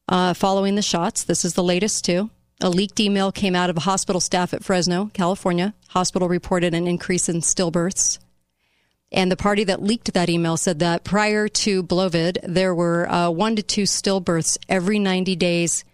Uh, 0.08 0.34
following 0.34 0.74
the 0.74 0.82
shots, 0.82 1.24
this 1.24 1.44
is 1.44 1.54
the 1.54 1.62
latest 1.62 2.04
too. 2.04 2.30
A 2.62 2.70
leaked 2.70 3.00
email 3.00 3.32
came 3.32 3.54
out 3.54 3.70
of 3.70 3.76
a 3.76 3.80
hospital 3.80 4.20
staff 4.20 4.54
at 4.54 4.64
Fresno, 4.64 5.10
California. 5.12 5.74
Hospital 5.88 6.28
reported 6.28 6.72
an 6.74 6.86
increase 6.86 7.28
in 7.28 7.40
stillbirths 7.40 8.18
and 9.12 9.30
the 9.30 9.36
party 9.36 9.64
that 9.64 9.82
leaked 9.82 10.14
that 10.14 10.30
email 10.30 10.56
said 10.56 10.78
that 10.78 11.04
prior 11.04 11.46
to 11.46 11.82
Blovid, 11.82 12.38
there 12.42 12.74
were 12.74 13.08
uh, 13.10 13.28
one 13.28 13.56
to 13.56 13.62
two 13.62 13.82
stillbirths 13.82 14.56
every 14.68 14.98
90 14.98 15.36
days 15.36 15.84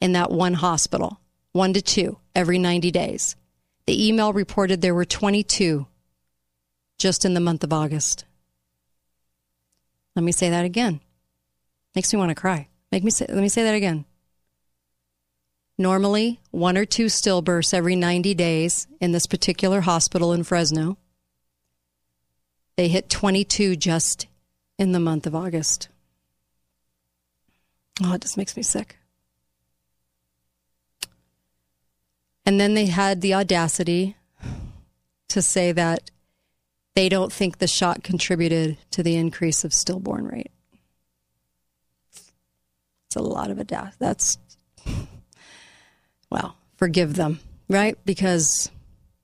in 0.00 0.12
that 0.12 0.30
one 0.30 0.54
hospital. 0.54 1.18
One 1.52 1.72
to 1.72 1.80
two 1.80 2.18
every 2.34 2.58
90 2.58 2.90
days. 2.90 3.34
The 3.86 4.08
email 4.08 4.34
reported 4.34 4.82
there 4.82 4.94
were 4.94 5.06
22 5.06 5.86
just 6.98 7.24
in 7.24 7.32
the 7.32 7.40
month 7.40 7.64
of 7.64 7.72
August. 7.72 8.26
Let 10.14 10.22
me 10.22 10.32
say 10.32 10.50
that 10.50 10.66
again. 10.66 11.00
Makes 11.94 12.12
me 12.12 12.18
want 12.18 12.28
to 12.28 12.34
cry. 12.34 12.68
Make 12.92 13.04
me 13.04 13.10
say, 13.10 13.24
let 13.26 13.40
me 13.40 13.48
say 13.48 13.62
that 13.62 13.74
again. 13.74 14.04
Normally, 15.78 16.40
one 16.50 16.78
or 16.78 16.86
two 16.86 17.06
stillbirths 17.06 17.74
every 17.74 17.96
90 17.96 18.34
days 18.34 18.86
in 19.00 19.12
this 19.12 19.26
particular 19.26 19.82
hospital 19.82 20.32
in 20.32 20.42
Fresno. 20.42 20.96
They 22.76 22.88
hit 22.88 23.10
22 23.10 23.76
just 23.76 24.26
in 24.78 24.92
the 24.92 25.00
month 25.00 25.26
of 25.26 25.34
August. 25.34 25.88
Oh, 28.02 28.14
it 28.14 28.22
just 28.22 28.36
makes 28.36 28.56
me 28.56 28.62
sick. 28.62 28.96
And 32.44 32.60
then 32.60 32.74
they 32.74 32.86
had 32.86 33.20
the 33.20 33.34
audacity 33.34 34.16
to 35.28 35.42
say 35.42 35.72
that 35.72 36.10
they 36.94 37.08
don't 37.08 37.32
think 37.32 37.58
the 37.58 37.66
shot 37.66 38.02
contributed 38.02 38.78
to 38.92 39.02
the 39.02 39.16
increase 39.16 39.64
of 39.64 39.74
stillborn 39.74 40.26
rate. 40.26 40.50
It's 43.06 43.16
a 43.16 43.20
lot 43.20 43.50
of 43.50 43.58
audacity. 43.58 43.96
That's, 43.98 44.38
well, 46.36 46.56
forgive 46.76 47.14
them, 47.14 47.40
right? 47.68 47.96
Because 48.04 48.70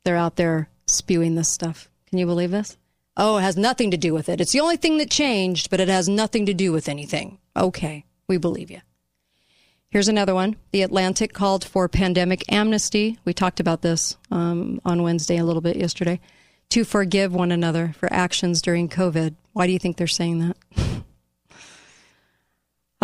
they're 0.05 0.17
out 0.17 0.37
there 0.37 0.69
spewing 0.87 1.35
this 1.35 1.51
stuff. 1.53 1.91
Can 2.09 2.19
you 2.19 2.27
believe 2.27 2.51
this? 2.51 2.77
Oh, 3.17 3.37
it 3.37 3.43
has 3.43 3.57
nothing 3.57 3.91
to 3.91 3.99
do 3.99 4.15
with 4.15 4.31
it. 4.31 4.41
It's 4.41 4.53
the 4.53 4.61
only 4.61 4.79
thing 4.79 4.97
that 4.99 5.11
changed, 5.11 5.69
but 5.69 5.81
it 5.81 5.89
has 5.89 6.09
nothing 6.09 6.47
to 6.47 6.55
do 6.55 6.73
with 6.73 6.89
anything. 6.89 7.39
Okay, 7.55 8.07
we 8.27 8.39
believe 8.39 8.71
you. 8.71 8.81
Here's 9.91 10.09
another 10.09 10.35
one. 10.35 10.57
The 10.71 10.81
Atlantic 10.81 11.35
called 11.35 11.65
for 11.65 11.87
pandemic 11.87 12.51
amnesty. 12.51 13.19
We 13.27 13.35
talked 13.35 13.61
about 13.61 13.83
this 13.83 14.17
um, 14.31 14.81
on 14.87 15.03
Wednesday 15.03 15.37
a 15.37 15.45
little 15.45 15.61
bit 15.61 15.77
yesterday. 15.77 16.19
To 16.71 16.85
forgive 16.85 17.35
one 17.35 17.53
another 17.53 17.95
for 17.99 18.11
actions 18.11 18.63
during 18.63 18.89
COVID. 18.89 19.35
Why 19.53 19.67
do 19.67 19.75
you 19.75 19.79
think 19.79 19.99
they're 19.99 20.07
saying 20.07 20.39
that? 20.39 20.57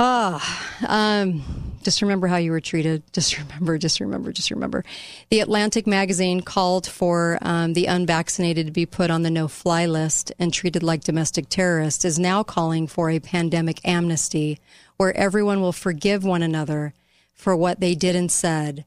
Ah, 0.01 0.79
um, 0.87 1.43
just 1.89 2.02
remember 2.02 2.27
how 2.27 2.36
you 2.36 2.51
were 2.51 2.60
treated. 2.60 3.02
Just 3.15 3.39
remember, 3.39 3.78
just 3.78 3.98
remember, 3.98 4.31
just 4.31 4.51
remember. 4.51 4.85
The 5.31 5.40
Atlantic 5.40 5.86
magazine 5.86 6.43
called 6.43 6.86
for 6.86 7.39
um, 7.40 7.73
the 7.73 7.86
unvaccinated 7.86 8.66
to 8.66 8.73
be 8.73 8.85
put 8.85 9.10
on 9.10 9.23
the 9.23 9.31
no 9.31 9.48
fly 9.48 9.86
list 9.86 10.31
and 10.39 10.52
treated 10.52 10.82
like 10.82 11.02
domestic 11.02 11.48
terrorists, 11.48 12.05
is 12.05 12.19
now 12.19 12.43
calling 12.43 12.89
for 12.89 13.09
a 13.09 13.20
pandemic 13.20 13.81
amnesty 13.89 14.60
where 14.98 15.16
everyone 15.16 15.62
will 15.62 15.73
forgive 15.73 16.24
one 16.24 16.43
another 16.43 16.93
for 17.32 17.56
what 17.56 17.81
they 17.81 17.94
did 17.94 18.15
and 18.15 18.31
said 18.31 18.85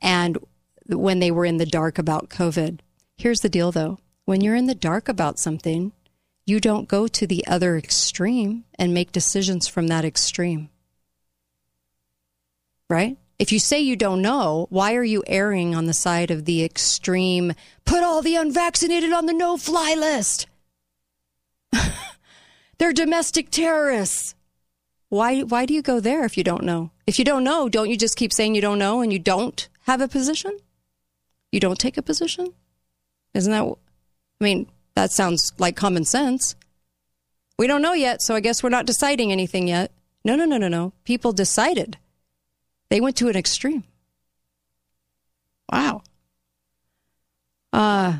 and 0.00 0.38
when 0.86 1.18
they 1.18 1.30
were 1.30 1.44
in 1.44 1.58
the 1.58 1.66
dark 1.66 1.98
about 1.98 2.30
COVID. 2.30 2.80
Here's 3.18 3.40
the 3.40 3.50
deal 3.50 3.70
though 3.70 3.98
when 4.24 4.40
you're 4.40 4.54
in 4.54 4.66
the 4.66 4.74
dark 4.74 5.10
about 5.10 5.38
something, 5.38 5.92
you 6.46 6.58
don't 6.58 6.88
go 6.88 7.06
to 7.06 7.26
the 7.26 7.46
other 7.46 7.76
extreme 7.76 8.64
and 8.78 8.94
make 8.94 9.12
decisions 9.12 9.68
from 9.68 9.88
that 9.88 10.06
extreme. 10.06 10.70
Right? 12.88 13.16
If 13.38 13.52
you 13.52 13.58
say 13.60 13.80
you 13.80 13.94
don't 13.94 14.22
know, 14.22 14.66
why 14.70 14.94
are 14.94 15.04
you 15.04 15.22
erring 15.26 15.74
on 15.74 15.84
the 15.84 15.94
side 15.94 16.30
of 16.30 16.44
the 16.44 16.64
extreme, 16.64 17.52
put 17.84 18.02
all 18.02 18.20
the 18.20 18.34
unvaccinated 18.34 19.12
on 19.12 19.26
the 19.26 19.32
no 19.32 19.56
fly 19.56 19.94
list? 19.94 20.46
They're 22.78 22.92
domestic 22.92 23.50
terrorists. 23.50 24.34
Why, 25.08 25.42
why 25.42 25.66
do 25.66 25.74
you 25.74 25.82
go 25.82 26.00
there 26.00 26.24
if 26.24 26.36
you 26.36 26.44
don't 26.44 26.64
know? 26.64 26.90
If 27.06 27.18
you 27.18 27.24
don't 27.24 27.44
know, 27.44 27.68
don't 27.68 27.88
you 27.88 27.96
just 27.96 28.16
keep 28.16 28.32
saying 28.32 28.54
you 28.54 28.60
don't 28.60 28.78
know 28.78 29.00
and 29.00 29.12
you 29.12 29.18
don't 29.18 29.68
have 29.82 30.00
a 30.00 30.08
position? 30.08 30.58
You 31.52 31.60
don't 31.60 31.78
take 31.78 31.96
a 31.96 32.02
position? 32.02 32.52
Isn't 33.34 33.52
that, 33.52 33.62
I 33.62 34.44
mean, 34.44 34.68
that 34.94 35.12
sounds 35.12 35.52
like 35.58 35.76
common 35.76 36.04
sense. 36.04 36.56
We 37.58 37.66
don't 37.66 37.82
know 37.82 37.92
yet, 37.92 38.20
so 38.20 38.34
I 38.34 38.40
guess 38.40 38.62
we're 38.62 38.68
not 38.68 38.86
deciding 38.86 39.32
anything 39.32 39.68
yet. 39.68 39.92
No, 40.24 40.36
no, 40.36 40.44
no, 40.44 40.58
no, 40.58 40.68
no. 40.68 40.92
People 41.04 41.32
decided. 41.32 41.98
They 42.90 43.00
went 43.00 43.16
to 43.16 43.28
an 43.28 43.36
extreme. 43.36 43.84
Wow. 45.70 46.02
Uh, 47.72 48.18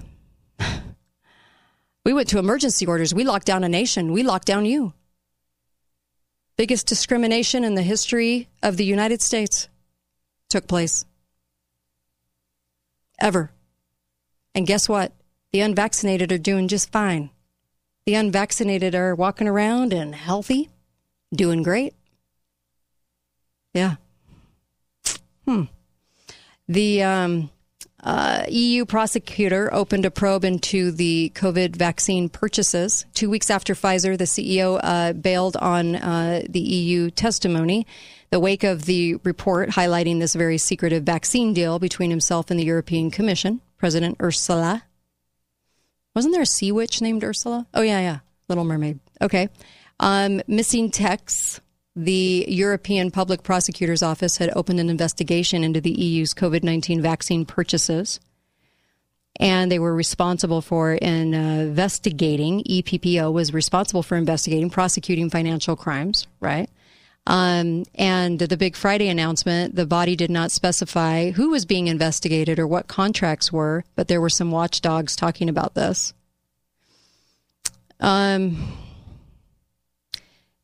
we 2.05 2.13
went 2.13 2.29
to 2.29 2.39
emergency 2.39 2.87
orders. 2.87 3.15
We 3.15 3.25
locked 3.25 3.47
down 3.47 3.65
a 3.65 3.69
nation. 3.69 4.13
We 4.13 4.23
locked 4.23 4.47
down 4.47 4.67
you. 4.67 4.93
Biggest 6.57 6.87
discrimination 6.87 7.65
in 7.65 7.75
the 7.75 7.83
history 7.83 8.49
of 8.63 8.77
the 8.77 8.85
United 8.85 9.23
States 9.23 9.69
took 10.51 10.67
place. 10.67 11.05
Ever. 13.21 13.53
And 14.55 14.67
guess 14.67 14.89
what? 14.89 15.13
The 15.53 15.61
unvaccinated 15.61 16.33
are 16.33 16.39
doing 16.39 16.69
just 16.69 16.91
fine. 16.91 17.31
The 18.07 18.15
unvaccinated 18.15 18.95
are 18.95 19.15
walking 19.15 19.47
around 19.47 19.93
and 19.93 20.15
healthy, 20.15 20.69
doing 21.33 21.63
great. 21.63 21.95
Yeah. 23.73 23.97
Hmm. 25.49 25.63
The 26.69 27.03
um, 27.03 27.51
uh, 28.03 28.45
EU 28.51 28.85
prosecutor 28.85 29.73
opened 29.73 30.05
a 30.05 30.11
probe 30.11 30.45
into 30.45 30.91
the 30.91 31.33
COVID 31.35 31.75
vaccine 31.75 32.29
purchases. 32.29 33.07
Two 33.15 33.31
weeks 33.31 33.49
after 33.49 33.73
Pfizer, 33.73 34.19
the 34.19 34.25
CEO 34.25 34.79
uh, 34.83 35.15
bailed 35.15 35.57
on 35.57 35.97
uh, 35.97 36.43
the 36.47 36.61
EU 36.61 37.09
testimony. 37.11 37.87
The 38.29 38.39
wake 38.39 38.63
of 38.63 38.85
the 38.85 39.15
report 39.25 39.71
highlighting 39.71 40.21
this 40.21 40.35
very 40.35 40.59
secretive 40.59 41.05
vaccine 41.05 41.55
deal 41.55 41.79
between 41.79 42.11
himself 42.11 42.51
and 42.51 42.61
the 42.61 42.65
European 42.65 43.11
Commission, 43.11 43.63
President 43.79 44.19
Ursula. 44.21 44.83
Wasn't 46.15 46.35
there 46.35 46.43
a 46.43 46.47
sea 46.47 46.73
witch 46.73 47.01
named 47.01 47.25
Ursula? 47.25 47.67
Oh, 47.73 47.81
yeah, 47.81 48.01
yeah. 48.01 48.19
Little 48.51 48.65
Mermaid. 48.65 49.01
Okay. 49.23 49.49
Um, 49.99 50.43
missing 50.47 50.91
texts 50.91 51.63
the 51.99 52.45
European 52.47 53.11
Public 53.11 53.43
Prosecutor's 53.43 54.05
Office 54.05 54.37
had 54.37 54.53
opened 54.55 54.79
an 54.79 54.89
investigation 54.89 55.65
into 55.65 55.81
the 55.81 55.91
EU's 55.91 56.33
COVID 56.33 56.63
19 56.63 57.03
vaccine 57.03 57.45
purchases. 57.45 58.21
And 59.41 59.71
they 59.71 59.81
were 59.81 59.95
responsible 59.95 60.61
for 60.61 60.93
uh, 60.93 61.07
investigating, 61.07 62.63
EPPO 62.65 63.33
was 63.33 63.53
responsible 63.53 64.03
for 64.03 64.17
investigating, 64.17 64.71
prosecuting 64.71 65.29
financial 65.29 65.77
crimes, 65.77 66.27
right? 66.41 66.69
Um, 67.27 67.85
and 67.95 68.39
the 68.39 68.57
Big 68.57 68.75
Friday 68.75 69.09
announcement, 69.09 69.75
the 69.75 69.87
body 69.87 70.17
did 70.17 70.31
not 70.31 70.51
specify 70.51 71.31
who 71.33 71.51
was 71.51 71.67
being 71.67 71.89
investigated 71.89 72.59
or 72.59 72.67
what 72.67 72.89
contracts 72.89 73.53
were, 73.53 73.85
but 73.97 74.09
there 74.09 74.21
were 74.21 74.31
some 74.31 74.51
watchdogs 74.51 75.15
talking 75.15 75.49
about 75.49 75.75
this. 75.75 76.15
Um, 78.01 78.73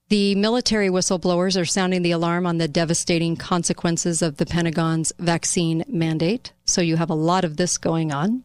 the 0.08 0.34
military 0.34 0.88
whistleblowers 0.88 1.60
are 1.60 1.64
sounding 1.64 2.02
the 2.02 2.10
alarm 2.10 2.46
on 2.46 2.58
the 2.58 2.68
devastating 2.68 3.36
consequences 3.36 4.20
of 4.20 4.36
the 4.36 4.46
Pentagon's 4.46 5.12
vaccine 5.18 5.84
mandate. 5.88 6.52
So 6.66 6.80
you 6.80 6.96
have 6.96 7.10
a 7.10 7.14
lot 7.14 7.44
of 7.44 7.56
this 7.56 7.78
going 7.78 8.12
on 8.12 8.44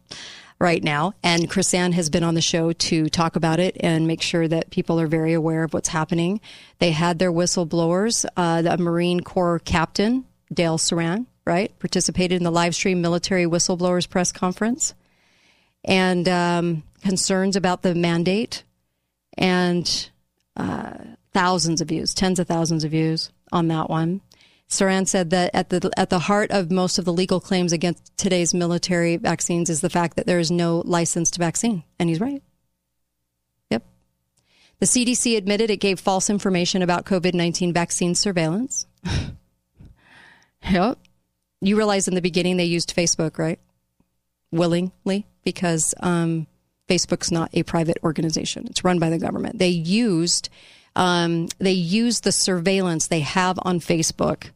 right 0.58 0.82
now. 0.82 1.14
And 1.22 1.50
KrisAnne 1.50 1.94
has 1.94 2.10
been 2.10 2.22
on 2.22 2.34
the 2.34 2.40
show 2.40 2.72
to 2.72 3.08
talk 3.08 3.36
about 3.36 3.60
it 3.60 3.76
and 3.80 4.06
make 4.06 4.22
sure 4.22 4.46
that 4.46 4.70
people 4.70 5.00
are 5.00 5.06
very 5.06 5.32
aware 5.32 5.64
of 5.64 5.72
what's 5.72 5.88
happening. 5.88 6.40
They 6.78 6.92
had 6.92 7.18
their 7.18 7.32
whistleblowers, 7.32 8.26
uh, 8.36 8.62
the 8.62 8.76
Marine 8.78 9.20
Corps 9.20 9.58
captain, 9.60 10.24
Dale 10.52 10.78
Saran, 10.78 11.26
right, 11.46 11.76
participated 11.78 12.36
in 12.36 12.44
the 12.44 12.50
live 12.50 12.74
stream 12.74 13.00
military 13.00 13.46
whistleblowers 13.46 14.08
press 14.08 14.32
conference 14.32 14.94
and 15.84 16.28
um, 16.28 16.82
concerns 17.02 17.56
about 17.56 17.82
the 17.82 17.94
mandate. 17.94 18.62
And 19.38 20.10
uh, 20.56 20.92
thousands 21.32 21.80
of 21.80 21.88
views, 21.88 22.14
tens 22.14 22.38
of 22.38 22.48
thousands 22.48 22.84
of 22.84 22.90
views 22.90 23.30
on 23.52 23.68
that 23.68 23.88
one. 23.88 24.20
Saran 24.70 25.06
said 25.08 25.30
that 25.30 25.50
at 25.52 25.68
the 25.68 25.90
at 25.96 26.10
the 26.10 26.20
heart 26.20 26.52
of 26.52 26.70
most 26.70 26.98
of 26.98 27.04
the 27.04 27.12
legal 27.12 27.40
claims 27.40 27.72
against 27.72 28.16
today's 28.16 28.54
military 28.54 29.16
vaccines 29.16 29.68
is 29.68 29.80
the 29.80 29.90
fact 29.90 30.16
that 30.16 30.26
there 30.26 30.38
is 30.38 30.50
no 30.50 30.82
licensed 30.86 31.36
vaccine, 31.38 31.82
and 31.98 32.08
he's 32.08 32.20
right. 32.20 32.40
Yep. 33.70 33.84
The 34.78 34.86
CDC 34.86 35.36
admitted 35.36 35.70
it 35.70 35.78
gave 35.78 35.98
false 35.98 36.30
information 36.30 36.82
about 36.82 37.04
COVID 37.04 37.34
nineteen 37.34 37.72
vaccine 37.72 38.14
surveillance. 38.14 38.86
yep. 40.70 40.98
You 41.60 41.76
realize 41.76 42.06
in 42.06 42.14
the 42.14 42.22
beginning 42.22 42.56
they 42.56 42.64
used 42.64 42.94
Facebook, 42.94 43.38
right? 43.38 43.58
Willingly, 44.52 45.26
because 45.42 45.94
um, 46.00 46.46
Facebook's 46.88 47.32
not 47.32 47.50
a 47.54 47.64
private 47.64 47.98
organization; 48.04 48.68
it's 48.70 48.84
run 48.84 49.00
by 49.00 49.10
the 49.10 49.18
government. 49.18 49.58
They 49.58 49.68
used 49.68 50.48
um, 50.96 51.48
they 51.58 51.72
use 51.72 52.20
the 52.20 52.32
surveillance 52.32 53.06
they 53.06 53.20
have 53.20 53.58
on 53.62 53.80
Facebook 53.80 54.50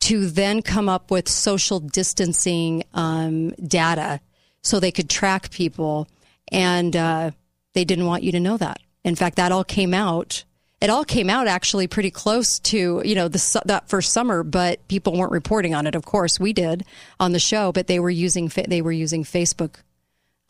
to 0.00 0.28
then 0.28 0.60
come 0.62 0.88
up 0.88 1.10
with 1.10 1.28
social 1.28 1.80
distancing 1.80 2.84
um, 2.92 3.50
data 3.52 4.20
so 4.62 4.78
they 4.78 4.92
could 4.92 5.08
track 5.08 5.50
people. 5.50 6.08
And 6.52 6.94
uh, 6.94 7.30
they 7.72 7.84
didn't 7.84 8.06
want 8.06 8.22
you 8.22 8.32
to 8.32 8.40
know 8.40 8.56
that. 8.56 8.80
In 9.02 9.14
fact, 9.14 9.36
that 9.36 9.52
all 9.52 9.64
came 9.64 9.94
out. 9.94 10.44
It 10.80 10.90
all 10.90 11.04
came 11.04 11.30
out 11.30 11.46
actually 11.46 11.86
pretty 11.86 12.10
close 12.10 12.58
to 12.64 13.00
you 13.04 13.14
know 13.14 13.28
the, 13.28 13.62
that 13.64 13.88
first 13.88 14.12
summer, 14.12 14.42
but 14.42 14.86
people 14.88 15.16
weren't 15.16 15.32
reporting 15.32 15.74
on 15.74 15.86
it. 15.86 15.94
Of 15.94 16.04
course, 16.04 16.38
we 16.38 16.52
did 16.52 16.84
on 17.18 17.32
the 17.32 17.38
show, 17.38 17.72
but 17.72 17.86
they 17.86 17.98
were 17.98 18.10
using 18.10 18.50
they 18.68 18.82
were 18.82 18.92
using 18.92 19.24
Facebook 19.24 19.76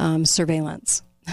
um, 0.00 0.24
surveillance 0.24 1.02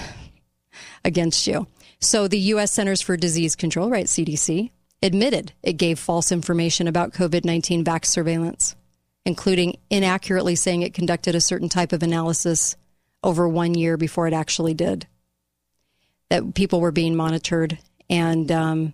against 1.05 1.47
you. 1.47 1.67
So 2.01 2.27
the 2.27 2.39
U.S. 2.39 2.71
Centers 2.71 3.01
for 3.01 3.15
Disease 3.15 3.55
Control, 3.55 3.89
right, 3.89 4.07
CDC, 4.07 4.71
admitted 5.03 5.53
it 5.61 5.73
gave 5.73 5.99
false 5.99 6.31
information 6.31 6.87
about 6.87 7.13
COVID 7.13 7.45
19 7.45 7.85
vax 7.85 8.05
surveillance, 8.05 8.75
including 9.23 9.77
inaccurately 9.89 10.55
saying 10.55 10.81
it 10.81 10.95
conducted 10.95 11.35
a 11.35 11.41
certain 11.41 11.69
type 11.69 11.93
of 11.93 12.01
analysis 12.01 12.75
over 13.23 13.47
one 13.47 13.75
year 13.75 13.97
before 13.97 14.27
it 14.27 14.33
actually 14.33 14.73
did. 14.73 15.07
That 16.29 16.55
people 16.55 16.81
were 16.81 16.91
being 16.91 17.15
monitored. 17.15 17.77
And 18.09 18.51
um, 18.51 18.93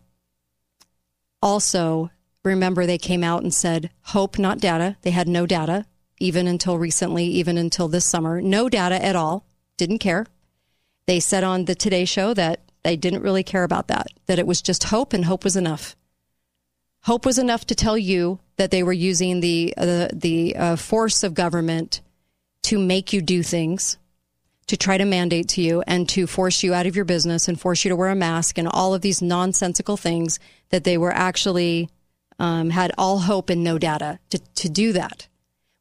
also, 1.41 2.11
remember, 2.43 2.85
they 2.85 2.97
came 2.97 3.23
out 3.23 3.41
and 3.41 3.53
said, 3.53 3.89
hope, 4.01 4.37
not 4.37 4.59
data. 4.59 4.97
They 5.03 5.11
had 5.11 5.29
no 5.29 5.45
data, 5.45 5.85
even 6.19 6.45
until 6.45 6.77
recently, 6.77 7.25
even 7.25 7.57
until 7.57 7.87
this 7.87 8.09
summer. 8.09 8.41
No 8.41 8.67
data 8.67 9.03
at 9.03 9.15
all. 9.15 9.45
Didn't 9.77 9.99
care. 9.99 10.25
They 11.05 11.21
said 11.21 11.45
on 11.45 11.65
the 11.65 11.75
Today 11.75 12.03
Show 12.03 12.33
that 12.33 12.66
they 12.83 12.95
didn't 12.95 13.21
really 13.21 13.43
care 13.43 13.63
about 13.63 13.87
that, 13.87 14.07
that 14.27 14.39
it 14.39 14.47
was 14.47 14.61
just 14.61 14.85
hope 14.85 15.13
and 15.13 15.25
hope 15.25 15.43
was 15.43 15.55
enough. 15.55 15.95
Hope 17.01 17.25
was 17.25 17.37
enough 17.37 17.65
to 17.67 17.75
tell 17.75 17.97
you 17.97 18.39
that 18.57 18.71
they 18.71 18.83
were 18.83 18.93
using 18.93 19.39
the, 19.39 19.73
uh, 19.77 20.07
the 20.11 20.55
uh, 20.55 20.75
force 20.75 21.23
of 21.23 21.33
government 21.33 22.01
to 22.63 22.77
make 22.77 23.13
you 23.13 23.21
do 23.21 23.43
things, 23.43 23.97
to 24.67 24.75
try 24.75 24.97
to 24.97 25.05
mandate 25.05 25.47
to 25.49 25.61
you, 25.61 25.83
and 25.87 26.09
to 26.09 26.27
force 26.27 26.63
you 26.63 26.73
out 26.73 26.85
of 26.85 26.95
your 26.95 27.05
business 27.05 27.47
and 27.47 27.59
force 27.59 27.85
you 27.85 27.89
to 27.89 27.95
wear 27.95 28.09
a 28.09 28.15
mask 28.15 28.57
and 28.57 28.67
all 28.67 28.93
of 28.93 29.01
these 29.01 29.21
nonsensical 29.21 29.95
things 29.95 30.39
that 30.69 30.83
they 30.83 30.97
were 30.97 31.13
actually 31.13 31.89
um, 32.39 32.69
had 32.69 32.91
all 32.97 33.19
hope 33.19 33.49
and 33.49 33.63
no 33.63 33.77
data 33.77 34.19
to, 34.29 34.39
to 34.55 34.69
do 34.69 34.93
that. 34.93 35.27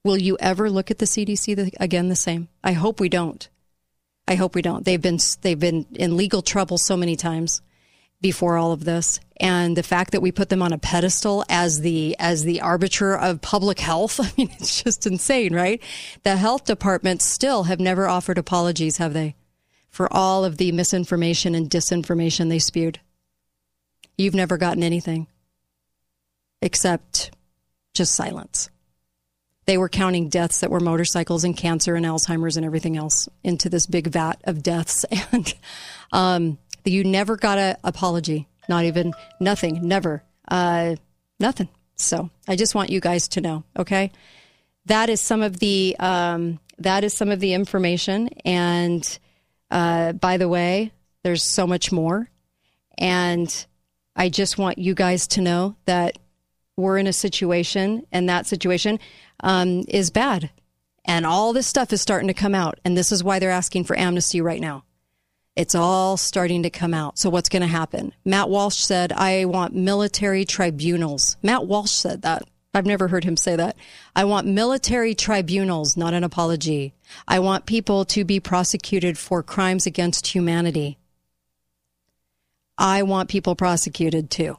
Will 0.05 0.17
you 0.17 0.37
ever 0.39 0.71
look 0.71 0.91
at 0.91 0.99
the 0.99 1.07
CDC 1.07 1.75
again 1.81 2.09
the 2.09 2.15
same? 2.15 2.49
I 2.63 2.73
hope 2.73 3.01
we 3.01 3.09
don't. 3.09 3.49
I 4.29 4.35
hope 4.35 4.55
we 4.55 4.63
don't. 4.63 4.85
They've 4.85 5.01
been 5.01 5.19
they've 5.43 5.59
been 5.59 5.87
in 5.95 6.17
legal 6.17 6.43
trouble 6.43 6.79
so 6.79 6.97
many 6.97 7.17
times 7.17 7.63
before 8.21 8.57
all 8.57 8.73
of 8.73 8.85
this, 8.85 9.21
and 9.39 9.77
the 9.77 9.83
fact 9.83 10.13
that 10.13 10.23
we 10.23 10.33
put 10.33 10.49
them 10.49 10.63
on 10.63 10.73
a 10.73 10.79
pedestal 10.79 11.45
as 11.49 11.81
the 11.81 12.17
as 12.19 12.43
the 12.43 12.61
arbiter 12.61 13.17
of 13.17 13.41
public 13.41 13.79
health. 13.79 14.19
I 14.23 14.33
mean, 14.37 14.51
it's 14.59 14.83
just 14.83 15.07
insane, 15.07 15.55
right? 15.55 15.81
The 16.25 16.37
health 16.37 16.65
departments 16.65 17.25
still 17.25 17.65
have 17.65 17.81
never 17.81 18.09
offered 18.09 18.39
apologies, 18.39 18.97
have 18.97 19.13
they, 19.13 19.37
for 19.91 20.13
all 20.13 20.45
of 20.45 20.57
the 20.57 20.73
misinformation 20.73 21.55
and 21.55 21.71
disinformation 21.71 22.49
they 22.49 22.59
spewed? 22.59 23.01
You've 24.19 24.35
never 24.35 24.57
gotten 24.57 24.83
anything 24.83 25.29
except 26.63 27.31
just 27.95 28.15
silence 28.15 28.71
they 29.67 29.79
were 29.79 29.89
counting 29.89 30.29
deaths 30.29 30.61
that 30.61 30.71
were 30.71 30.81
motorcycles 30.81 31.45
and 31.45 31.57
cancer 31.57 31.97
and 31.97 32.07
Alzheimer's 32.07 32.57
and 32.57 32.65
everything 32.65 32.97
else 32.97 33.29
into 33.43 33.69
this 33.69 33.87
big 33.87 34.07
vat 34.07 34.41
of 34.45 34.63
deaths. 34.63 35.05
And 35.33 35.55
um, 36.13 36.59
you 36.85 37.03
never 37.03 37.37
got 37.37 37.59
an 37.59 37.77
apology, 37.83 38.47
not 38.69 38.85
even 38.85 39.13
nothing, 39.41 39.87
never, 39.87 40.23
uh, 40.49 40.95
nothing. 41.41 41.69
So 41.97 42.31
I 42.47 42.55
just 42.57 42.75
want 42.75 42.91
you 42.91 43.01
guys 43.01 43.29
to 43.29 43.41
know, 43.41 43.65
okay? 43.77 44.13
That 44.87 45.11
is 45.11 45.21
some 45.21 45.43
of 45.43 45.59
the 45.59 45.97
um, 45.99 46.61
that 46.79 47.03
is 47.03 47.15
some 47.15 47.31
of 47.31 47.41
the 47.41 47.55
information. 47.55 48.29
And 48.45 49.19
uh, 49.71 50.13
by 50.13 50.37
the 50.37 50.49
way, 50.49 50.93
there's 51.25 51.43
so 51.43 51.67
much 51.67 51.91
more. 51.91 52.31
And 52.99 53.67
I 54.15 54.29
just 54.29 54.59
want 54.59 54.79
you 54.79 54.95
guys 54.95 55.27
to 55.29 55.41
know 55.41 55.75
that 55.87 56.19
we're 56.77 56.99
in 56.99 57.07
a 57.07 57.13
situation, 57.13 58.07
and 58.13 58.29
that 58.29 58.47
situation 58.47 58.99
um, 59.41 59.85
is 59.89 60.11
bad. 60.11 60.51
And 61.05 61.25
all 61.25 61.53
this 61.53 61.67
stuff 61.67 61.93
is 61.93 62.03
starting 62.03 62.29
to 62.29 62.35
come 62.35 62.55
out. 62.55 62.81
And 62.85 62.97
this 62.97 63.13
is 63.13 63.23
why 63.23 63.39
they're 63.39 63.51
asking 63.51 63.85
for 63.85 63.99
amnesty 63.99 64.41
right 64.41 64.61
now. 64.61 64.85
It's 65.55 65.75
all 65.75 66.17
starting 66.17 66.65
to 66.65 66.71
come 66.71 66.93
out. 66.93 67.19
So 67.19 67.31
what's 67.31 67.49
going 67.49 67.63
to 67.63 67.69
happen? 67.69 68.13
Matt 68.25 68.51
Walsh 68.51 68.77
said, 68.77 69.13
I 69.13 69.47
want 69.47 69.75
military 69.75 70.45
tribunals. 70.45 71.37
Matt 71.43 71.67
Walsh 71.67 71.93
said 71.93 72.23
that. 72.23 72.43
I've 72.75 72.85
never 72.85 73.09
heard 73.09 73.25
him 73.25 73.39
say 73.39 73.57
that. 73.57 73.75
I 74.15 74.25
want 74.25 74.47
military 74.47 75.15
tribunals, 75.15 75.97
not 75.97 76.13
an 76.13 76.25
apology. 76.25 76.93
I 77.27 77.39
want 77.39 77.65
people 77.65 78.05
to 78.07 78.23
be 78.23 78.39
prosecuted 78.39 79.17
for 79.17 79.43
crimes 79.43 79.87
against 79.87 80.27
humanity. 80.27 80.99
I 82.77 83.03
want 83.05 83.31
people 83.31 83.57
prosecuted 83.57 84.31
too. 84.31 84.59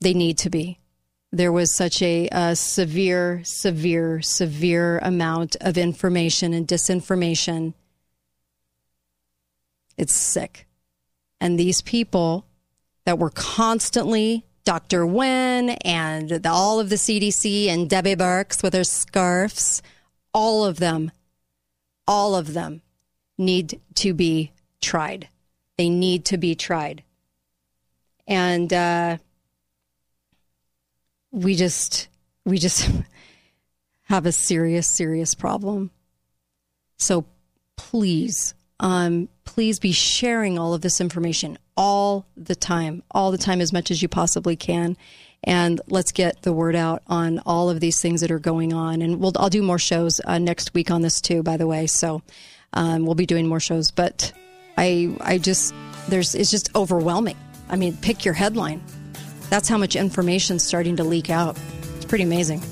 They 0.00 0.14
need 0.14 0.38
to 0.38 0.48
be. 0.48 0.78
There 1.32 1.52
was 1.52 1.74
such 1.74 2.02
a, 2.02 2.28
a 2.30 2.54
severe, 2.54 3.40
severe, 3.44 4.20
severe 4.20 4.98
amount 4.98 5.56
of 5.62 5.78
information 5.78 6.52
and 6.52 6.68
disinformation. 6.68 7.72
It's 9.96 10.12
sick. 10.12 10.66
And 11.40 11.58
these 11.58 11.80
people 11.80 12.44
that 13.06 13.18
were 13.18 13.30
constantly 13.30 14.44
Dr. 14.64 15.06
Wen 15.06 15.70
and 15.70 16.28
the, 16.28 16.50
all 16.50 16.78
of 16.78 16.88
the 16.88 16.96
CDC 16.96 17.66
and 17.66 17.90
Debbie 17.90 18.14
Birx 18.14 18.62
with 18.62 18.74
her 18.74 18.84
scarves, 18.84 19.82
all 20.32 20.64
of 20.64 20.78
them, 20.78 21.10
all 22.06 22.36
of 22.36 22.52
them 22.52 22.82
need 23.38 23.80
to 23.96 24.14
be 24.14 24.52
tried. 24.80 25.28
They 25.78 25.88
need 25.88 26.24
to 26.26 26.36
be 26.36 26.54
tried. 26.54 27.02
And 28.28 28.72
uh, 28.72 29.18
we 31.32 31.56
just, 31.56 32.08
we 32.44 32.58
just 32.58 32.88
have 34.04 34.26
a 34.26 34.32
serious, 34.32 34.86
serious 34.86 35.34
problem. 35.34 35.90
So 36.98 37.24
please, 37.76 38.54
um, 38.78 39.28
please 39.44 39.80
be 39.80 39.92
sharing 39.92 40.58
all 40.58 40.74
of 40.74 40.82
this 40.82 41.00
information 41.00 41.58
all 41.76 42.26
the 42.36 42.54
time, 42.54 43.02
all 43.10 43.30
the 43.30 43.38
time, 43.38 43.60
as 43.60 43.72
much 43.72 43.90
as 43.90 44.02
you 44.02 44.08
possibly 44.08 44.54
can. 44.54 44.96
And 45.44 45.80
let's 45.88 46.12
get 46.12 46.42
the 46.42 46.52
word 46.52 46.76
out 46.76 47.02
on 47.08 47.40
all 47.40 47.68
of 47.68 47.80
these 47.80 48.00
things 48.00 48.20
that 48.20 48.30
are 48.30 48.38
going 48.38 48.72
on. 48.72 49.02
And 49.02 49.18
we'll, 49.18 49.32
I'll 49.36 49.50
do 49.50 49.62
more 49.62 49.78
shows 49.78 50.20
uh, 50.24 50.38
next 50.38 50.72
week 50.74 50.90
on 50.90 51.02
this 51.02 51.20
too, 51.20 51.42
by 51.42 51.56
the 51.56 51.66
way. 51.66 51.86
So 51.86 52.22
um, 52.74 53.04
we'll 53.04 53.16
be 53.16 53.26
doing 53.26 53.48
more 53.48 53.58
shows. 53.58 53.90
But 53.90 54.32
I, 54.76 55.16
I 55.20 55.38
just, 55.38 55.74
there's, 56.08 56.34
it's 56.34 56.50
just 56.50 56.74
overwhelming. 56.76 57.36
I 57.68 57.76
mean, 57.76 57.96
pick 57.96 58.24
your 58.24 58.34
headline. 58.34 58.82
That's 59.52 59.68
how 59.68 59.76
much 59.76 59.96
information's 59.96 60.64
starting 60.64 60.96
to 60.96 61.04
leak 61.04 61.28
out. 61.28 61.58
It's 61.96 62.06
pretty 62.06 62.24
amazing. 62.24 62.62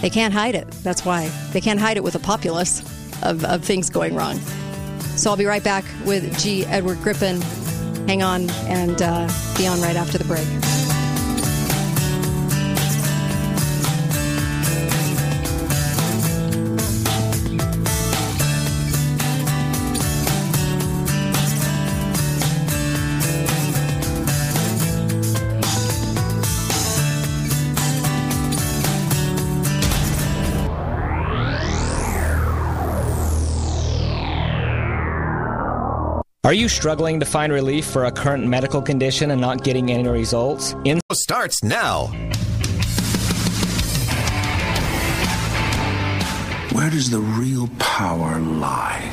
They 0.00 0.08
can't 0.08 0.32
hide 0.32 0.54
it. 0.54 0.66
That's 0.82 1.04
why. 1.04 1.28
They 1.52 1.60
can't 1.60 1.78
hide 1.78 1.98
it 1.98 2.02
with 2.02 2.14
a 2.14 2.18
populace 2.18 2.80
of, 3.22 3.44
of 3.44 3.62
things 3.62 3.90
going 3.90 4.14
wrong. 4.14 4.38
So 5.16 5.28
I'll 5.28 5.36
be 5.36 5.44
right 5.44 5.62
back 5.62 5.84
with 6.06 6.40
G. 6.40 6.64
Edward 6.64 7.02
Griffin. 7.02 7.42
Hang 8.08 8.22
on 8.22 8.48
and 8.64 9.02
uh, 9.02 9.28
be 9.58 9.66
on 9.66 9.78
right 9.82 9.96
after 9.96 10.16
the 10.16 10.24
break. 10.24 10.46
Are 36.50 36.54
you 36.62 36.68
struggling 36.68 37.20
to 37.20 37.26
find 37.26 37.52
relief 37.52 37.86
for 37.86 38.06
a 38.06 38.10
current 38.10 38.44
medical 38.44 38.82
condition 38.82 39.30
and 39.30 39.40
not 39.40 39.62
getting 39.62 39.92
any 39.92 40.08
results? 40.08 40.74
In 40.84 41.00
starts 41.12 41.62
now. 41.62 42.06
Where 46.72 46.90
does 46.90 47.08
the 47.08 47.20
real 47.20 47.68
power 47.78 48.40
lie? 48.40 49.12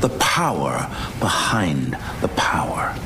The 0.00 0.08
power 0.20 0.88
behind 1.20 1.98
the 2.22 2.28
power. 2.28 2.96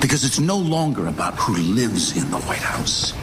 Because 0.00 0.24
it's 0.24 0.40
no 0.40 0.58
longer 0.58 1.06
about 1.06 1.36
who 1.36 1.56
lives 1.56 2.16
in 2.16 2.28
the 2.32 2.40
White 2.40 2.58
House. 2.58 3.14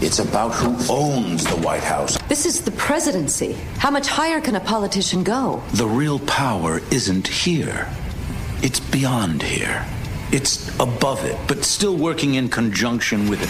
It's 0.00 0.18
about 0.18 0.54
who 0.54 0.74
owns 0.90 1.44
the 1.44 1.56
White 1.56 1.84
House. 1.84 2.16
This 2.26 2.46
is 2.46 2.62
the 2.62 2.70
presidency. 2.70 3.52
How 3.76 3.90
much 3.90 4.06
higher 4.06 4.40
can 4.40 4.54
a 4.54 4.60
politician 4.60 5.22
go? 5.24 5.62
The 5.74 5.86
real 5.86 6.20
power 6.20 6.80
isn't 6.90 7.28
here. 7.28 7.86
It's 8.62 8.80
beyond 8.80 9.42
here. 9.42 9.84
It's 10.32 10.68
above 10.80 11.24
it, 11.24 11.36
but 11.46 11.62
still 11.62 11.94
working 11.94 12.36
in 12.36 12.48
conjunction 12.48 13.28
with 13.28 13.42
it. 13.42 13.48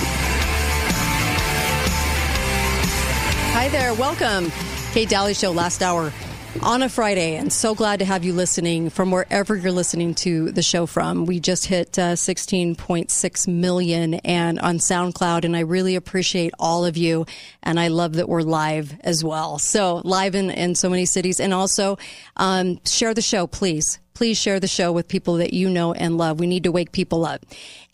Hi 3.52 3.68
there. 3.68 3.94
Welcome. 3.94 4.50
Kate 4.92 5.08
Dalley 5.08 5.32
Show, 5.32 5.52
last 5.52 5.80
hour 5.80 6.12
on 6.60 6.82
a 6.82 6.88
Friday. 6.88 7.36
And 7.36 7.52
so 7.52 7.74
glad 7.74 8.00
to 8.00 8.04
have 8.04 8.24
you 8.24 8.32
listening 8.32 8.90
from 8.90 9.12
wherever 9.12 9.54
you're 9.54 9.70
listening 9.70 10.14
to 10.16 10.50
the 10.50 10.62
show 10.62 10.86
from. 10.86 11.24
We 11.24 11.38
just 11.38 11.66
hit 11.66 11.98
uh, 11.98 12.14
16.6 12.14 13.48
million 13.48 14.14
and 14.14 14.58
on 14.58 14.78
SoundCloud. 14.78 15.44
And 15.44 15.56
I 15.56 15.60
really 15.60 15.94
appreciate 15.94 16.52
all 16.58 16.84
of 16.84 16.96
you. 16.96 17.26
And 17.62 17.78
I 17.78 17.88
love 17.88 18.14
that 18.14 18.28
we're 18.28 18.42
live 18.42 18.98
as 19.02 19.22
well. 19.22 19.60
So 19.60 20.02
live 20.04 20.34
in, 20.34 20.50
in 20.50 20.74
so 20.74 20.90
many 20.90 21.06
cities. 21.06 21.38
And 21.38 21.54
also 21.54 21.96
um, 22.36 22.80
share 22.84 23.14
the 23.14 23.22
show, 23.22 23.46
please 23.46 24.00
please 24.16 24.38
share 24.38 24.58
the 24.58 24.66
show 24.66 24.90
with 24.90 25.08
people 25.08 25.34
that 25.34 25.52
you 25.52 25.68
know 25.68 25.92
and 25.92 26.16
love. 26.16 26.40
We 26.40 26.46
need 26.46 26.64
to 26.64 26.72
wake 26.72 26.90
people 26.90 27.26
up. 27.26 27.44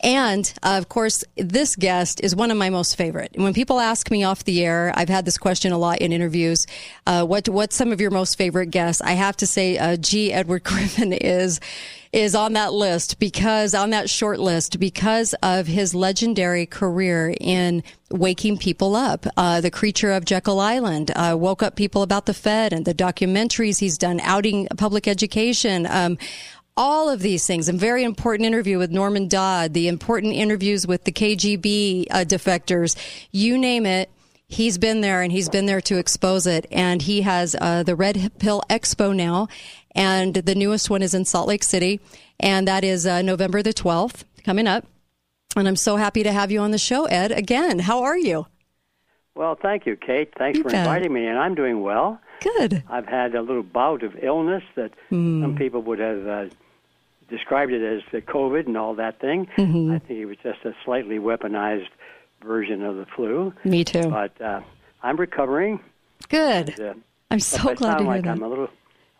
And 0.00 0.50
uh, 0.62 0.76
of 0.78 0.88
course, 0.88 1.24
this 1.36 1.74
guest 1.74 2.20
is 2.22 2.34
one 2.34 2.52
of 2.52 2.56
my 2.56 2.70
most 2.70 2.96
favorite. 2.96 3.32
When 3.34 3.52
people 3.52 3.80
ask 3.80 4.08
me 4.08 4.22
off 4.22 4.44
the 4.44 4.64
air, 4.64 4.92
I've 4.94 5.08
had 5.08 5.24
this 5.24 5.36
question 5.36 5.72
a 5.72 5.78
lot 5.78 5.98
in 5.98 6.12
interviews. 6.12 6.66
Uh, 7.06 7.24
what 7.24 7.48
what's 7.48 7.74
some 7.74 7.90
of 7.90 8.00
your 8.00 8.12
most 8.12 8.38
favorite 8.38 8.70
guests? 8.70 9.02
I 9.02 9.12
have 9.12 9.36
to 9.38 9.46
say, 9.46 9.78
uh, 9.78 9.96
G. 9.96 10.32
Edward 10.32 10.62
Griffin 10.64 11.12
is 11.12 11.58
is 12.12 12.34
on 12.34 12.52
that 12.52 12.74
list 12.74 13.18
because 13.18 13.74
on 13.74 13.90
that 13.90 14.08
short 14.10 14.38
list 14.38 14.78
because 14.78 15.34
of 15.42 15.66
his 15.66 15.94
legendary 15.94 16.66
career 16.66 17.34
in 17.40 17.82
waking 18.10 18.58
people 18.58 18.94
up. 18.94 19.26
Uh, 19.36 19.60
the 19.62 19.70
creature 19.70 20.12
of 20.12 20.26
Jekyll 20.26 20.60
Island 20.60 21.10
uh, 21.16 21.34
woke 21.38 21.62
up 21.62 21.74
people 21.74 22.02
about 22.02 22.26
the 22.26 22.34
Fed 22.34 22.74
and 22.74 22.84
the 22.84 22.94
documentaries 22.94 23.78
he's 23.78 23.96
done, 23.96 24.20
outing 24.20 24.68
public 24.76 25.08
education. 25.08 25.86
Um, 25.88 26.18
all 26.76 27.10
of 27.10 27.20
these 27.20 27.46
things. 27.46 27.68
A 27.68 27.72
very 27.72 28.04
important 28.04 28.46
interview 28.46 28.78
with 28.78 28.90
Norman 28.90 29.28
Dodd, 29.28 29.74
the 29.74 29.88
important 29.88 30.32
interviews 30.32 30.86
with 30.86 31.04
the 31.04 31.12
KGB 31.12 32.06
uh, 32.10 32.24
defectors, 32.24 32.96
you 33.30 33.58
name 33.58 33.84
it. 33.84 34.10
He's 34.48 34.76
been 34.76 35.00
there 35.00 35.22
and 35.22 35.32
he's 35.32 35.48
been 35.48 35.64
there 35.64 35.80
to 35.82 35.96
expose 35.96 36.46
it. 36.46 36.66
And 36.70 37.00
he 37.00 37.22
has 37.22 37.56
uh, 37.58 37.84
the 37.84 37.96
Red 37.96 38.32
Pill 38.38 38.62
Expo 38.68 39.16
now. 39.16 39.48
And 39.94 40.34
the 40.34 40.54
newest 40.54 40.88
one 40.90 41.02
is 41.02 41.14
in 41.14 41.24
Salt 41.24 41.48
Lake 41.48 41.62
City. 41.62 42.00
And 42.40 42.66
that 42.68 42.82
is 42.84 43.06
uh, 43.06 43.22
November 43.22 43.62
the 43.62 43.72
12th 43.74 44.24
coming 44.44 44.66
up. 44.66 44.86
And 45.56 45.68
I'm 45.68 45.76
so 45.76 45.96
happy 45.96 46.22
to 46.22 46.32
have 46.32 46.50
you 46.50 46.60
on 46.60 46.70
the 46.70 46.78
show, 46.78 47.04
Ed, 47.06 47.30
again. 47.30 47.80
How 47.80 48.02
are 48.02 48.16
you? 48.16 48.46
Well, 49.34 49.54
thank 49.60 49.84
you, 49.86 49.96
Kate. 49.96 50.32
Thanks 50.38 50.56
You 50.58 50.62
for 50.64 50.70
bet. 50.70 50.80
inviting 50.86 51.12
me, 51.12 51.26
and 51.26 51.38
I'm 51.38 51.54
doing 51.54 51.82
well. 51.82 52.20
Good. 52.40 52.82
I've 52.88 53.06
had 53.06 53.34
a 53.34 53.42
little 53.42 53.62
bout 53.62 54.02
of 54.02 54.14
illness 54.22 54.62
that 54.76 54.92
Hmm. 55.10 55.42
some 55.42 55.56
people 55.56 55.82
would 55.82 55.98
have 55.98 56.26
uh, 56.26 56.44
described 57.28 57.72
it 57.72 57.82
as 57.82 58.02
the 58.12 58.20
COVID 58.20 58.66
and 58.66 58.76
all 58.76 58.94
that 58.94 59.20
thing. 59.20 59.46
Mhm. 59.56 59.94
I 59.94 59.98
think 60.00 60.20
it 60.20 60.26
was 60.26 60.36
just 60.42 60.64
a 60.64 60.74
slightly 60.84 61.18
weaponized 61.18 61.88
version 62.42 62.82
of 62.82 62.96
the 62.96 63.06
flu. 63.14 63.52
Me 63.64 63.84
too. 63.84 64.08
But 64.08 64.40
uh, 64.40 64.60
I'm 65.02 65.16
recovering. 65.16 65.80
Good. 66.28 66.70
And, 66.78 66.80
uh, 66.80 66.94
I'm 67.30 67.40
so 67.40 67.74
glad 67.74 67.98
to 67.98 68.04
hear 68.04 68.06
like 68.12 68.24
that. 68.24 68.30
I'm 68.32 68.42
a 68.42 68.48
little, 68.48 68.68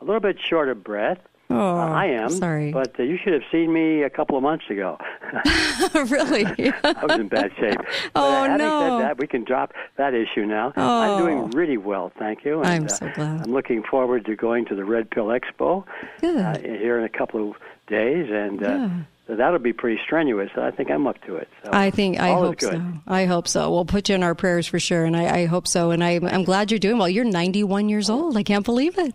a 0.02 0.04
little 0.06 0.20
bit 0.20 0.36
short 0.48 0.68
of 0.68 0.82
breath. 0.84 1.18
Oh, 1.50 1.54
Uh, 1.56 1.88
I 1.90 2.06
am. 2.06 2.30
sorry. 2.30 2.72
But 2.72 2.98
uh, 2.98 3.02
you 3.02 3.18
should 3.22 3.34
have 3.34 3.42
seen 3.52 3.72
me 3.72 4.02
a 4.04 4.10
couple 4.10 4.36
of 4.38 4.42
months 4.42 4.64
ago. 4.70 4.96
really? 5.94 6.46
I 6.84 7.04
was 7.06 7.18
in 7.18 7.28
bad 7.28 7.50
shape. 7.58 7.76
But 7.78 7.86
Oh, 8.14 8.26
uh, 8.28 8.42
having 8.44 8.58
no. 8.58 8.80
said 8.98 9.04
that, 9.08 9.18
we 9.18 9.26
can 9.26 9.44
drop 9.44 9.72
that 9.96 10.14
issue 10.14 10.46
now. 10.46 10.72
Oh. 10.76 11.00
I'm 11.00 11.18
doing 11.22 11.50
really 11.50 11.76
well, 11.76 12.10
thank 12.18 12.44
you. 12.44 12.62
I'm 12.62 12.82
And, 12.82 12.90
so 12.90 13.06
uh, 13.06 13.14
glad. 13.14 13.42
I'm 13.46 13.52
looking 13.52 13.82
forward 13.82 14.24
to 14.26 14.36
going 14.36 14.64
to 14.66 14.74
the 14.74 14.84
Red 14.84 15.10
Pill 15.10 15.26
Expo 15.26 15.84
uh, 16.22 16.58
here 16.58 16.98
in 16.98 17.04
a 17.04 17.08
couple 17.08 17.50
of 17.50 17.56
days, 17.86 18.28
and 18.30 18.62
uh, 18.64 18.68
Yeah. 18.68 18.90
so 19.26 19.36
that'll 19.36 19.58
be 19.58 19.72
pretty 19.74 20.00
strenuous. 20.02 20.50
I 20.56 20.70
think 20.70 20.90
I'm 20.90 21.06
up 21.06 21.22
to 21.26 21.36
it. 21.36 21.48
So 21.64 21.70
I 21.72 21.90
think 21.90 22.18
I 22.18 22.32
hope 22.32 22.60
so. 22.62 22.82
I 23.06 23.26
hope 23.26 23.46
so. 23.46 23.70
We'll 23.70 23.84
put 23.84 24.08
you 24.08 24.14
in 24.14 24.22
our 24.22 24.34
prayers 24.34 24.66
for 24.66 24.78
sure, 24.80 25.04
and 25.04 25.14
I, 25.16 25.40
I 25.40 25.44
hope 25.46 25.68
so. 25.68 25.90
And 25.90 26.02
I, 26.02 26.18
I'm 26.22 26.44
glad 26.44 26.70
you're 26.70 26.78
doing 26.78 26.96
well. 26.98 27.08
You're 27.10 27.24
91 27.26 27.90
years 27.90 28.08
old. 28.08 28.36
I 28.38 28.42
can't 28.42 28.64
believe 28.64 28.96
it. 28.98 29.14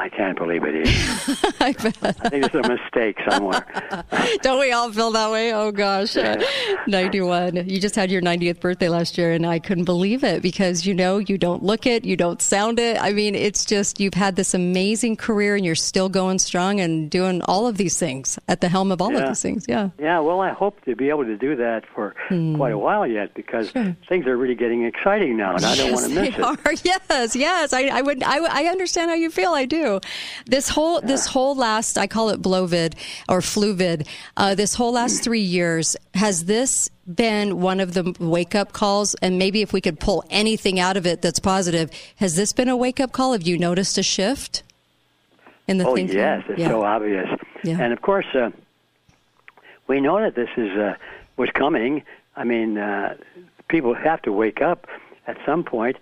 I 0.00 0.08
can't 0.08 0.38
believe 0.38 0.62
it 0.62 0.76
is. 0.76 1.44
I 1.60 1.72
bet. 1.72 1.96
I 2.24 2.28
think 2.28 2.52
there's 2.52 2.64
a 2.64 2.68
mistake 2.68 3.18
somewhere. 3.28 3.66
Don't 4.42 4.60
we 4.60 4.70
all 4.70 4.92
feel 4.92 5.10
that 5.10 5.30
way? 5.32 5.52
Oh 5.52 5.72
gosh. 5.72 6.14
Yeah. 6.14 6.40
91. 6.86 7.68
You 7.68 7.80
just 7.80 7.96
had 7.96 8.08
your 8.10 8.22
90th 8.22 8.60
birthday 8.60 8.88
last 8.88 9.18
year 9.18 9.32
and 9.32 9.44
I 9.44 9.58
couldn't 9.58 9.84
believe 9.86 10.22
it 10.22 10.40
because 10.40 10.86
you 10.86 10.94
know, 10.94 11.18
you 11.18 11.36
don't 11.36 11.64
look 11.64 11.84
it, 11.84 12.04
you 12.04 12.16
don't 12.16 12.40
sound 12.40 12.78
it. 12.78 12.96
I 13.02 13.12
mean, 13.12 13.34
it's 13.34 13.64
just 13.64 13.98
you've 13.98 14.14
had 14.14 14.36
this 14.36 14.54
amazing 14.54 15.16
career 15.16 15.56
and 15.56 15.64
you're 15.66 15.74
still 15.74 16.08
going 16.08 16.38
strong 16.38 16.78
and 16.80 17.10
doing 17.10 17.42
all 17.42 17.66
of 17.66 17.76
these 17.76 17.98
things 17.98 18.38
at 18.46 18.60
the 18.60 18.68
helm 18.68 18.92
of 18.92 19.02
all 19.02 19.14
of 19.16 19.26
these 19.26 19.42
things. 19.42 19.64
Yeah. 19.68 19.90
Yeah, 19.98 20.20
well, 20.20 20.40
I 20.40 20.50
hope 20.52 20.80
to 20.84 20.94
be 20.94 21.08
able 21.08 21.24
to 21.24 21.36
do 21.36 21.56
that 21.56 21.82
for 21.94 22.14
Hmm. 22.28 22.56
quite 22.56 22.72
a 22.72 22.78
while 22.78 23.06
yet 23.06 23.34
because 23.34 23.70
things 24.08 24.26
are 24.26 24.36
really 24.36 24.54
getting 24.54 24.84
exciting 24.84 25.36
now, 25.36 25.54
and 25.56 25.64
I 25.64 25.74
don't 25.76 25.92
want 25.92 26.04
to 26.04 26.10
miss 26.14 26.36
they 26.36 26.36
it. 26.36 26.40
Are. 26.40 26.72
Yes, 26.84 27.34
yes. 27.34 27.72
I, 27.72 27.86
I 27.86 28.02
would. 28.02 28.22
I, 28.22 28.38
I 28.38 28.64
understand 28.66 29.10
how 29.10 29.14
you 29.16 29.30
feel. 29.30 29.52
I 29.52 29.64
do. 29.64 29.87
This 30.46 30.68
whole 30.68 31.00
this 31.00 31.26
whole 31.26 31.54
last 31.54 31.98
I 31.98 32.06
call 32.06 32.30
it 32.30 32.40
blovid 32.42 32.94
or 33.28 33.40
fluvid. 33.40 34.06
Uh, 34.36 34.54
this 34.54 34.74
whole 34.74 34.92
last 34.92 35.22
three 35.24 35.40
years 35.40 35.96
has 36.14 36.44
this 36.44 36.90
been 37.12 37.60
one 37.60 37.80
of 37.80 37.94
the 37.94 38.14
wake 38.20 38.54
up 38.54 38.72
calls? 38.72 39.14
And 39.16 39.38
maybe 39.38 39.62
if 39.62 39.72
we 39.72 39.80
could 39.80 39.98
pull 39.98 40.24
anything 40.30 40.78
out 40.78 40.96
of 40.96 41.06
it 41.06 41.22
that's 41.22 41.40
positive, 41.40 41.90
has 42.16 42.36
this 42.36 42.52
been 42.52 42.68
a 42.68 42.76
wake 42.76 43.00
up 43.00 43.12
call? 43.12 43.32
Have 43.32 43.46
you 43.46 43.58
noticed 43.58 43.98
a 43.98 44.02
shift 44.02 44.62
in 45.66 45.78
the 45.78 45.86
oh 45.86 45.94
thinking? 45.94 46.16
yes, 46.16 46.44
it's 46.48 46.60
yeah. 46.60 46.68
so 46.68 46.84
obvious. 46.84 47.28
Yeah. 47.64 47.78
And 47.80 47.92
of 47.92 48.02
course, 48.02 48.26
uh, 48.34 48.50
we 49.86 50.00
know 50.00 50.20
that 50.20 50.34
this 50.34 50.50
is 50.56 50.70
uh, 50.76 50.94
was 51.36 51.50
coming. 51.50 52.02
I 52.36 52.44
mean, 52.44 52.78
uh, 52.78 53.16
people 53.68 53.94
have 53.94 54.22
to 54.22 54.32
wake 54.32 54.60
up 54.60 54.86
at 55.26 55.36
some 55.44 55.64
point. 55.64 55.96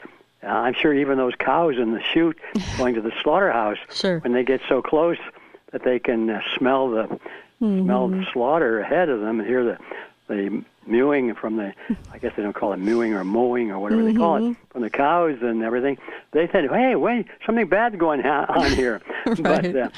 Uh, 0.47 0.51
I'm 0.51 0.75
sure 0.75 0.95
even 0.95 1.19
those 1.19 1.35
cows 1.39 1.77
in 1.79 1.93
the 1.93 2.03
chute 2.03 2.39
going 2.79 2.95
to 2.95 3.01
the 3.01 3.13
slaughterhouse, 3.23 3.79
sure. 3.93 4.21
when 4.21 4.33
they 4.33 4.45
get 4.45 4.61
so 4.69 4.81
close 4.83 5.19
that 5.73 5.83
they 5.85 5.99
can 5.99 6.31
uh, 6.31 6.41
smell 6.57 6.91
the 6.91 7.07
smell 7.59 8.09
Mm-hmm. 8.09 8.21
the 8.21 8.27
slaughter 8.35 8.81
ahead 8.81 9.09
of 9.09 9.21
them 9.23 9.41
and 9.41 9.49
hear 9.49 9.65
the 9.65 9.79
the 10.29 10.63
mewing 10.87 11.35
from 11.35 11.57
the 11.57 11.73
I 12.13 12.19
guess 12.19 12.33
they 12.37 12.43
don't 12.43 12.53
call 12.55 12.73
it 12.75 12.77
mewing 12.79 13.15
or 13.15 13.25
mowing 13.25 13.71
or 13.71 13.79
whatever 13.79 14.03
they 14.05 14.13
call 14.13 14.37
it 14.37 14.41
Mhm. 14.41 14.57
from 14.71 14.83
the 14.83 14.91
cows 14.91 15.39
and 15.41 15.63
everything. 15.63 15.97
They 16.33 16.49
said, 16.53 16.69
"Hey, 16.69 16.97
wait, 16.97 17.27
something 17.47 17.67
bad's 17.67 17.97
going 17.97 18.21
ha- 18.21 18.45
on 18.51 18.71
here." 18.73 19.01
But 19.41 19.75
uh, 19.75 19.89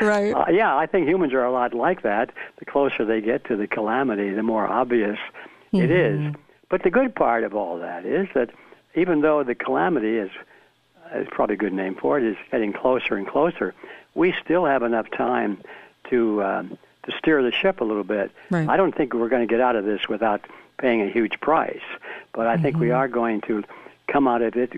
right. 0.00 0.32
uh, 0.32 0.44
yeah, 0.50 0.76
I 0.76 0.86
think 0.86 1.08
humans 1.08 1.32
are 1.34 1.44
a 1.44 1.50
lot 1.50 1.74
like 1.74 2.02
that. 2.02 2.30
The 2.60 2.64
closer 2.66 3.04
they 3.04 3.20
get 3.20 3.44
to 3.46 3.56
the 3.56 3.66
calamity, 3.66 4.30
the 4.30 4.42
more 4.44 4.66
obvious 4.66 5.18
it 5.72 5.90
is. 5.90 6.34
But 6.70 6.82
the 6.84 6.90
good 6.90 7.14
part 7.16 7.42
of 7.44 7.54
all 7.54 7.78
that 7.80 8.04
is 8.06 8.28
that 8.34 8.50
even 8.96 9.20
though 9.20 9.44
the 9.44 9.54
calamity 9.54 10.16
is 10.16 10.30
is 11.14 11.28
probably 11.30 11.54
a 11.54 11.58
good 11.58 11.72
name 11.72 11.94
for 11.94 12.18
it 12.18 12.24
is 12.24 12.36
getting 12.50 12.72
closer 12.72 13.14
and 13.14 13.28
closer, 13.28 13.74
we 14.14 14.34
still 14.44 14.64
have 14.64 14.82
enough 14.82 15.08
time 15.10 15.62
to 16.10 16.42
um, 16.42 16.78
to 17.04 17.12
steer 17.18 17.42
the 17.42 17.52
ship 17.52 17.80
a 17.80 17.84
little 17.84 18.04
bit. 18.04 18.32
Right. 18.50 18.68
I 18.68 18.76
don't 18.76 18.94
think 18.94 19.14
we're 19.14 19.28
going 19.28 19.46
to 19.46 19.52
get 19.52 19.60
out 19.60 19.76
of 19.76 19.84
this 19.84 20.08
without 20.08 20.40
paying 20.78 21.00
a 21.02 21.08
huge 21.08 21.40
price, 21.40 21.80
but 22.32 22.46
I 22.46 22.56
think 22.56 22.76
we 22.76 22.90
are 22.90 23.08
going 23.08 23.40
to 23.42 23.62
come 24.08 24.28
out 24.28 24.42
of 24.42 24.56
it 24.56 24.72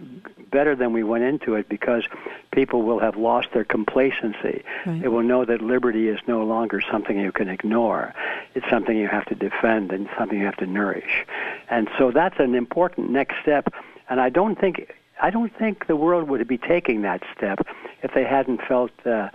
better 0.50 0.74
than 0.74 0.92
we 0.92 1.02
went 1.02 1.24
into 1.24 1.54
it 1.54 1.68
because 1.68 2.04
people 2.50 2.82
will 2.82 2.98
have 2.98 3.16
lost 3.16 3.48
their 3.52 3.64
complacency. 3.64 4.62
Right. 4.86 5.02
They 5.02 5.08
will 5.08 5.22
know 5.22 5.44
that 5.44 5.60
liberty 5.60 6.08
is 6.08 6.18
no 6.26 6.44
longer 6.44 6.80
something 6.80 7.18
you 7.18 7.32
can 7.32 7.48
ignore. 7.48 8.14
It's 8.54 8.68
something 8.70 8.96
you 8.96 9.08
have 9.08 9.26
to 9.26 9.34
defend 9.34 9.92
and 9.92 10.08
something 10.18 10.38
you 10.38 10.46
have 10.46 10.56
to 10.56 10.66
nourish. 10.66 11.26
And 11.68 11.90
so 11.98 12.10
that's 12.10 12.38
an 12.38 12.54
important 12.54 13.10
next 13.10 13.36
step. 13.42 13.72
And 14.08 14.20
I 14.20 14.28
don't 14.28 14.58
think 14.58 14.94
I 15.20 15.30
don't 15.30 15.56
think 15.58 15.86
the 15.86 15.96
world 15.96 16.28
would 16.28 16.46
be 16.46 16.58
taking 16.58 17.02
that 17.02 17.22
step 17.36 17.60
if 18.02 18.12
they 18.14 18.24
hadn't 18.24 18.60
felt 18.68 18.90
uh, 19.06 19.28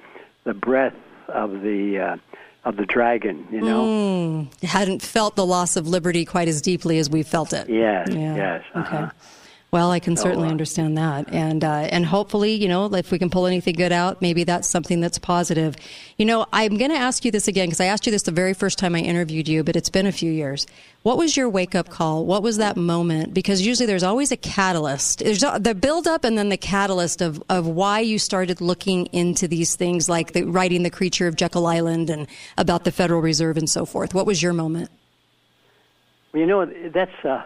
the 0.44 0.54
breath 0.54 0.96
of 1.28 1.62
the 1.62 2.00
uh, 2.00 2.18
of 2.66 2.78
the 2.78 2.86
dragon. 2.86 3.48
You 3.52 3.62
know. 3.62 3.86
Mm, 3.86 4.64
hadn't 4.64 5.02
felt 5.02 5.36
the 5.36 5.46
loss 5.46 5.76
of 5.76 5.88
liberty 5.88 6.26
quite 6.26 6.48
as 6.48 6.62
deeply 6.62 6.98
as 6.98 7.10
we 7.10 7.24
felt 7.24 7.54
it. 7.54 7.70
Yes. 7.70 8.10
Yeah. 8.10 8.36
Yes. 8.36 8.64
Okay. 8.76 9.06
Well, 9.74 9.90
I 9.90 10.00
can 10.00 10.16
So, 10.16 10.26
certainly 10.26 10.50
uh, 10.50 10.52
understand 10.52 11.00
that, 11.00 11.34
and 11.34 11.64
uh, 11.64 11.90
and 11.90 12.06
hopefully, 12.06 12.54
you 12.54 12.68
know, 12.68 12.94
if 12.94 13.10
we 13.10 13.18
can 13.18 13.32
pull 13.32 13.48
anything 13.48 13.74
good 13.74 13.92
out, 13.92 14.22
maybe 14.22 14.44
that's 14.44 14.70
something 14.70 15.02
that's 15.02 15.18
positive. 15.18 15.76
You 16.16 16.28
know, 16.28 16.46
I'm 16.54 16.78
going 16.78 16.92
to 16.92 16.98
ask 16.98 17.26
you 17.26 17.32
this 17.32 17.48
again 17.48 17.70
because 17.70 17.80
I 17.80 17.86
asked 17.86 18.06
you 18.06 18.12
this 18.12 18.22
the 18.22 18.32
very 18.32 18.54
first 18.54 18.78
time 18.78 18.94
I 18.94 19.00
interviewed 19.00 19.48
you, 19.48 19.64
but 19.64 19.76
it's 19.76 19.90
been 19.90 20.06
a 20.06 20.12
few 20.12 20.32
years. 20.32 20.68
What 21.02 21.18
was 21.18 21.36
your 21.36 21.50
wake 21.50 21.74
up 21.74 21.90
call? 21.90 22.24
What 22.24 22.44
was 22.44 22.58
that 22.58 22.78
moment? 22.78 23.34
Because 23.34 23.66
usually 23.66 23.88
there's 23.88 24.04
always 24.04 24.32
a 24.32 24.38
catalyst. 24.38 25.24
There's 25.24 25.40
the 25.40 25.74
build 25.74 26.06
up 26.06 26.24
and 26.24 26.38
then 26.38 26.50
the 26.50 26.58
catalyst 26.58 27.24
of 27.24 27.42
of 27.50 27.66
why 27.66 28.00
you 28.00 28.20
started 28.20 28.62
looking 28.62 29.08
into 29.08 29.48
these 29.48 29.76
things, 29.76 30.08
like 30.08 30.34
the, 30.34 30.44
writing 30.44 30.84
the 30.84 30.92
creature 30.92 31.26
of 31.26 31.36
Jekyll 31.36 31.66
Island 31.66 32.12
and 32.12 32.28
about 32.60 32.84
the 32.84 32.92
Federal 32.92 33.22
Reserve 33.22 33.58
and 33.58 33.68
so 33.68 33.86
forth. 33.86 34.14
What 34.14 34.28
was 34.28 34.40
your 34.40 34.54
moment? 34.54 34.92
Well, 36.32 36.42
you 36.42 36.46
know, 36.46 36.64
that's 36.94 37.26
uh, 37.26 37.42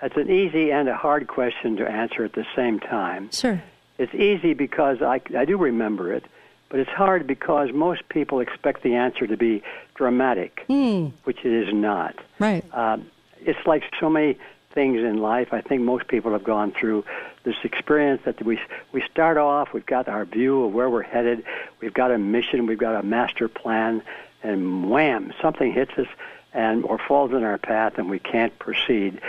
that's 0.00 0.16
an 0.16 0.30
easy 0.30 0.70
and 0.70 0.88
a 0.88 0.96
hard 0.96 1.26
question 1.28 1.76
to 1.76 1.88
answer 1.88 2.24
at 2.24 2.32
the 2.34 2.46
same 2.54 2.78
time. 2.80 3.30
Sure. 3.32 3.62
It's 3.98 4.14
easy 4.14 4.54
because 4.54 5.02
I, 5.02 5.20
I 5.36 5.44
do 5.44 5.56
remember 5.56 6.12
it, 6.12 6.24
but 6.68 6.78
it's 6.80 6.90
hard 6.90 7.26
because 7.26 7.70
most 7.72 8.08
people 8.08 8.40
expect 8.40 8.82
the 8.82 8.94
answer 8.94 9.26
to 9.26 9.36
be 9.36 9.62
dramatic, 9.94 10.64
Hmm. 10.68 11.06
which 11.24 11.44
it 11.44 11.52
is 11.52 11.74
not. 11.74 12.14
Right. 12.38 12.64
Um, 12.72 13.06
it's 13.40 13.66
like 13.66 13.82
so 13.98 14.08
many 14.08 14.38
things 14.72 15.00
in 15.00 15.18
life. 15.18 15.48
I 15.52 15.60
think 15.62 15.82
most 15.82 16.06
people 16.06 16.32
have 16.32 16.44
gone 16.44 16.70
through 16.72 17.04
this 17.42 17.56
experience 17.64 18.22
that 18.24 18.44
we 18.44 18.60
we 18.92 19.02
start 19.10 19.36
off. 19.38 19.72
We've 19.72 19.86
got 19.86 20.06
our 20.08 20.24
view 20.24 20.64
of 20.64 20.72
where 20.72 20.90
we're 20.90 21.02
headed. 21.02 21.42
We've 21.80 21.94
got 21.94 22.10
a 22.12 22.18
mission. 22.18 22.66
We've 22.66 22.78
got 22.78 22.94
a 22.94 23.02
master 23.02 23.48
plan, 23.48 24.02
and 24.44 24.90
wham, 24.90 25.32
something 25.42 25.72
hits 25.72 25.92
us 25.98 26.06
and 26.52 26.84
or 26.84 26.98
falls 26.98 27.32
in 27.32 27.44
our 27.44 27.58
path, 27.58 27.98
and 27.98 28.08
we 28.08 28.18
can't 28.18 28.58
proceed 28.58 29.20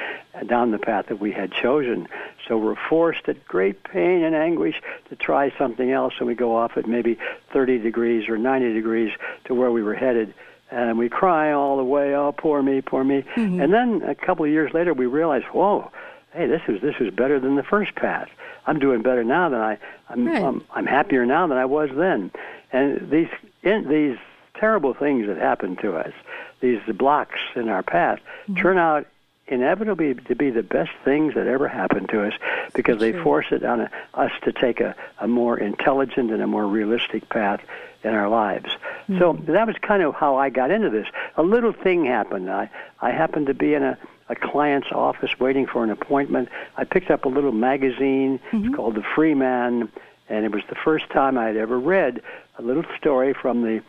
down 0.47 0.71
the 0.71 0.79
path 0.79 1.07
that 1.07 1.19
we 1.19 1.31
had 1.31 1.51
chosen. 1.51 2.07
So 2.47 2.57
we're 2.57 2.77
forced 2.89 3.27
at 3.27 3.45
great 3.45 3.83
pain 3.83 4.23
and 4.23 4.35
anguish 4.35 4.81
to 5.09 5.15
try 5.15 5.51
something 5.57 5.91
else, 5.91 6.13
and 6.19 6.27
we 6.27 6.35
go 6.35 6.55
off 6.55 6.77
at 6.77 6.87
maybe 6.87 7.17
30 7.51 7.79
degrees 7.79 8.29
or 8.29 8.37
90 8.37 8.73
degrees 8.73 9.11
to 9.45 9.55
where 9.55 9.71
we 9.71 9.83
were 9.83 9.95
headed 9.95 10.33
and 10.71 10.97
we 10.97 11.09
cry 11.09 11.51
all 11.51 11.77
the 11.77 11.83
way, 11.83 12.13
oh 12.13 12.31
poor 12.31 12.61
me, 12.61 12.81
poor 12.81 13.03
me. 13.03 13.23
Mm-hmm. 13.35 13.59
And 13.59 13.73
then 13.73 14.01
a 14.03 14.15
couple 14.15 14.45
of 14.45 14.51
years 14.51 14.73
later, 14.73 14.93
we 14.93 15.07
realize, 15.07 15.43
whoa, 15.51 15.91
hey, 16.33 16.45
this 16.47 16.61
is 16.67 16.81
this 16.81 16.95
is 16.99 17.13
better 17.13 17.39
than 17.39 17.55
the 17.55 17.63
first 17.63 17.95
path. 17.95 18.29
I'm 18.67 18.79
doing 18.79 19.01
better 19.01 19.23
now 19.23 19.49
than 19.49 19.59
I. 19.59 19.77
I'm 20.09 20.27
Right. 20.27 20.43
I'm, 20.43 20.63
I'm 20.71 20.85
happier 20.85 21.25
now 21.25 21.47
than 21.47 21.57
I 21.57 21.65
was 21.65 21.89
then. 21.95 22.31
And 22.71 23.09
these 23.09 23.29
in, 23.63 23.87
these 23.89 24.17
terrible 24.59 24.93
things 24.93 25.27
that 25.27 25.37
happen 25.37 25.75
to 25.77 25.95
us, 25.95 26.13
these 26.59 26.81
blocks 26.95 27.39
in 27.55 27.69
our 27.69 27.83
path, 27.83 28.19
mm-hmm. 28.43 28.55
turn 28.55 28.77
out 28.77 29.07
inevitably 29.47 30.13
to 30.13 30.35
be 30.35 30.51
the 30.51 30.63
best 30.63 30.91
things 31.03 31.33
that 31.33 31.47
ever 31.47 31.67
happened 31.67 32.09
to 32.09 32.23
us 32.23 32.33
because 32.73 32.99
they 32.99 33.11
force 33.11 33.47
it 33.51 33.63
on 33.63 33.81
a, 33.81 33.91
us 34.13 34.31
to 34.43 34.51
take 34.51 34.79
a, 34.79 34.95
a 35.19 35.27
more 35.27 35.57
intelligent 35.57 36.31
and 36.31 36.41
a 36.41 36.47
more 36.47 36.67
realistic 36.67 37.27
path 37.29 37.61
in 38.03 38.13
our 38.13 38.29
lives. 38.29 38.69
So 39.07 39.33
mm-hmm. 39.33 39.51
that 39.51 39.67
was 39.67 39.75
kind 39.81 40.03
of 40.03 40.13
how 40.15 40.37
I 40.37 40.49
got 40.49 40.71
into 40.71 40.89
this. 40.89 41.07
A 41.35 41.43
little 41.43 41.73
thing 41.73 42.05
happened. 42.05 42.49
I, 42.49 42.69
I 43.01 43.11
happened 43.11 43.47
to 43.47 43.53
be 43.53 43.73
in 43.73 43.83
a, 43.83 43.97
a 44.29 44.35
client's 44.35 44.91
office 44.91 45.31
waiting 45.39 45.65
for 45.65 45.83
an 45.83 45.89
appointment. 45.89 46.49
I 46.77 46.83
picked 46.83 47.09
up 47.09 47.25
a 47.25 47.29
little 47.29 47.51
magazine. 47.51 48.39
It's 48.51 48.55
mm-hmm. 48.55 48.73
called 48.73 48.95
The 48.95 49.03
Freeman, 49.15 49.91
and 50.29 50.45
it 50.45 50.51
was 50.51 50.63
the 50.69 50.75
first 50.75 51.09
time 51.09 51.37
I 51.37 51.47
had 51.47 51.57
ever 51.57 51.79
read 51.79 52.21
a 52.57 52.61
little 52.61 52.85
story 52.97 53.33
from 53.33 53.63
the 53.63 53.81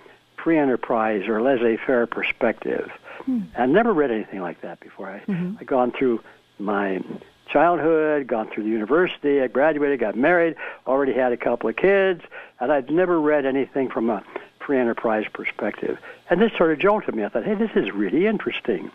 free 0.42 0.58
enterprise 0.58 1.28
or 1.28 1.42
laissez-faire 1.42 2.06
perspective. 2.06 2.90
Hmm. 3.24 3.42
I'd 3.56 3.68
never 3.68 3.92
read 3.92 4.10
anything 4.10 4.40
like 4.40 4.62
that 4.62 4.80
before. 4.80 5.08
I, 5.08 5.20
mm-hmm. 5.20 5.56
I'd 5.60 5.66
gone 5.66 5.92
through 5.92 6.20
my 6.58 7.02
childhood, 7.48 8.26
gone 8.26 8.48
through 8.48 8.64
the 8.64 8.70
university, 8.70 9.40
I 9.40 9.48
graduated, 9.48 10.00
got 10.00 10.16
married, 10.16 10.56
already 10.86 11.12
had 11.12 11.32
a 11.32 11.36
couple 11.36 11.68
of 11.68 11.76
kids, 11.76 12.22
and 12.60 12.70
I'd 12.72 12.90
never 12.90 13.20
read 13.20 13.44
anything 13.44 13.90
from 13.90 14.08
a 14.08 14.22
free 14.60 14.78
enterprise 14.78 15.26
perspective. 15.32 15.98
And 16.28 16.40
this 16.40 16.52
sort 16.56 16.72
of 16.72 16.78
jolted 16.78 17.14
me. 17.14 17.24
I 17.24 17.28
thought, 17.28 17.44
hey, 17.44 17.54
this 17.54 17.72
is 17.74 17.90
really 17.92 18.26
interesting. 18.26 18.90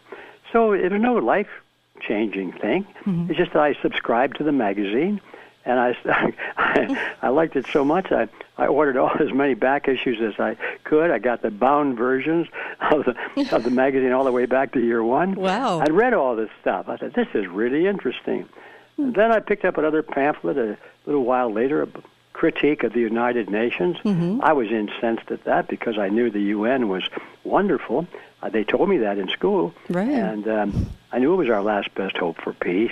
So 0.53 0.71
it 0.71 0.91
was 0.91 1.01
no 1.01 1.15
life 1.15 1.49
changing 1.99 2.53
thing. 2.53 2.87
Mm-hmm. 3.05 3.29
It's 3.29 3.37
just 3.37 3.53
that 3.53 3.61
I 3.61 3.73
subscribed 3.81 4.37
to 4.37 4.43
the 4.43 4.51
magazine, 4.51 5.19
and 5.65 5.79
I, 5.79 5.95
I, 6.57 7.11
I 7.23 7.29
liked 7.29 7.55
it 7.55 7.65
so 7.71 7.83
much 7.83 8.11
I, 8.11 8.27
I 8.57 8.67
ordered 8.67 8.97
all 8.97 9.11
as 9.19 9.33
many 9.33 9.53
back 9.53 9.87
issues 9.87 10.21
as 10.21 10.39
I 10.39 10.55
could. 10.83 11.11
I 11.11 11.19
got 11.19 11.41
the 11.41 11.51
bound 11.51 11.97
versions 11.97 12.47
of 12.91 13.05
the 13.05 13.15
of 13.55 13.63
the 13.63 13.71
magazine 13.71 14.11
all 14.11 14.23
the 14.23 14.31
way 14.31 14.45
back 14.45 14.71
to 14.73 14.79
year 14.79 15.03
one. 15.03 15.35
Wow! 15.35 15.79
I'd 15.79 15.91
read 15.91 16.13
all 16.13 16.35
this 16.35 16.49
stuff. 16.61 16.87
I 16.87 16.97
thought 16.97 17.13
this 17.13 17.27
is 17.33 17.47
really 17.47 17.87
interesting. 17.87 18.47
And 18.97 19.13
then 19.13 19.31
I 19.31 19.39
picked 19.39 19.65
up 19.65 19.77
another 19.77 20.01
pamphlet 20.03 20.57
a 20.57 20.77
little 21.05 21.25
while 21.25 21.51
later, 21.51 21.83
a 21.83 21.87
critique 22.31 22.83
of 22.83 22.93
the 22.93 22.99
United 23.01 23.49
Nations. 23.49 23.97
I 24.41 24.53
was 24.53 24.69
incensed 24.71 25.31
at 25.31 25.43
that 25.45 25.67
because 25.67 25.97
I 25.97 26.07
knew 26.09 26.29
the 26.29 26.39
UN 26.55 26.87
was 26.87 27.03
wonderful. 27.43 28.07
Uh, 28.41 28.49
they 28.49 28.63
told 28.63 28.87
me 28.89 28.97
that 28.99 29.17
in 29.17 29.27
school, 29.29 29.73
Right. 29.89 30.07
and 30.07 30.47
um, 30.47 30.85
I 31.11 31.19
knew 31.19 31.33
it 31.33 31.37
was 31.37 31.49
our 31.49 31.61
last 31.61 31.93
best 31.95 32.15
hope 32.17 32.37
for 32.41 32.53
peace. 32.53 32.91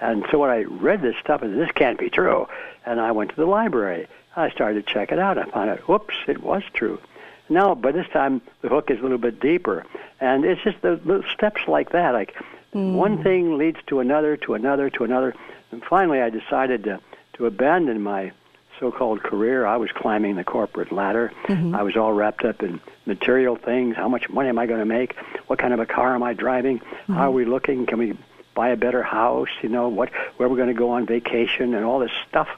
And 0.00 0.24
so 0.30 0.38
when 0.38 0.50
I 0.50 0.62
read 0.62 1.02
this 1.02 1.16
stuff, 1.20 1.42
I 1.42 1.46
said, 1.46 1.58
this 1.58 1.70
can't 1.72 1.98
be 1.98 2.10
true. 2.10 2.48
And 2.84 3.00
I 3.00 3.12
went 3.12 3.30
to 3.30 3.36
the 3.36 3.46
library. 3.46 4.06
I 4.36 4.50
started 4.50 4.86
to 4.86 4.92
check 4.92 5.12
it 5.12 5.18
out. 5.18 5.38
I 5.38 5.44
found 5.44 5.70
out, 5.70 5.88
whoops, 5.88 6.14
it 6.26 6.42
was 6.42 6.62
true. 6.72 7.00
Now, 7.48 7.74
by 7.74 7.92
this 7.92 8.08
time, 8.08 8.40
the 8.62 8.68
hook 8.68 8.90
is 8.90 8.98
a 8.98 9.02
little 9.02 9.18
bit 9.18 9.40
deeper. 9.40 9.84
And 10.20 10.44
it's 10.44 10.62
just 10.62 10.80
the 10.82 11.00
little 11.04 11.28
steps 11.34 11.62
like 11.68 11.90
that. 11.90 12.12
Like 12.12 12.34
hmm. 12.72 12.94
one 12.94 13.22
thing 13.22 13.58
leads 13.58 13.78
to 13.86 14.00
another, 14.00 14.36
to 14.38 14.54
another, 14.54 14.90
to 14.90 15.04
another. 15.04 15.34
And 15.70 15.82
finally, 15.84 16.20
I 16.20 16.30
decided 16.30 16.84
to, 16.84 17.00
to 17.34 17.46
abandon 17.46 18.02
my 18.02 18.32
so-called 18.80 19.22
career. 19.22 19.66
I 19.66 19.76
was 19.76 19.90
climbing 19.92 20.36
the 20.36 20.44
corporate 20.44 20.90
ladder. 20.90 21.32
Mm-hmm. 21.44 21.74
I 21.74 21.82
was 21.82 21.96
all 21.96 22.12
wrapped 22.12 22.44
up 22.44 22.62
in 22.62 22.80
material 23.06 23.56
things. 23.56 23.96
How 23.96 24.08
much 24.08 24.28
money 24.28 24.48
am 24.48 24.58
I 24.58 24.66
going 24.66 24.80
to 24.80 24.86
make? 24.86 25.16
What 25.46 25.58
kind 25.58 25.72
of 25.72 25.80
a 25.80 25.86
car 25.86 26.14
am 26.14 26.22
I 26.22 26.34
driving? 26.34 26.78
How 26.78 26.84
mm-hmm. 26.84 27.16
are 27.18 27.30
we 27.30 27.44
looking? 27.44 27.86
Can 27.86 27.98
we 27.98 28.16
buy 28.54 28.70
a 28.70 28.76
better 28.76 29.02
house? 29.02 29.48
You 29.62 29.68
know, 29.68 29.88
what 29.88 30.10
where 30.36 30.48
we're 30.48 30.56
going 30.56 30.68
to 30.68 30.74
go 30.74 30.90
on 30.90 31.06
vacation 31.06 31.74
and 31.74 31.84
all 31.84 31.98
this 31.98 32.12
stuff, 32.28 32.48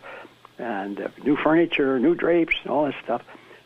and 0.58 1.00
uh, 1.00 1.08
new 1.24 1.36
furniture, 1.36 1.98
new 1.98 2.14
drapes, 2.14 2.56
and 2.62 2.70
all 2.70 2.86
this 2.86 2.96
stuff. 3.02 3.22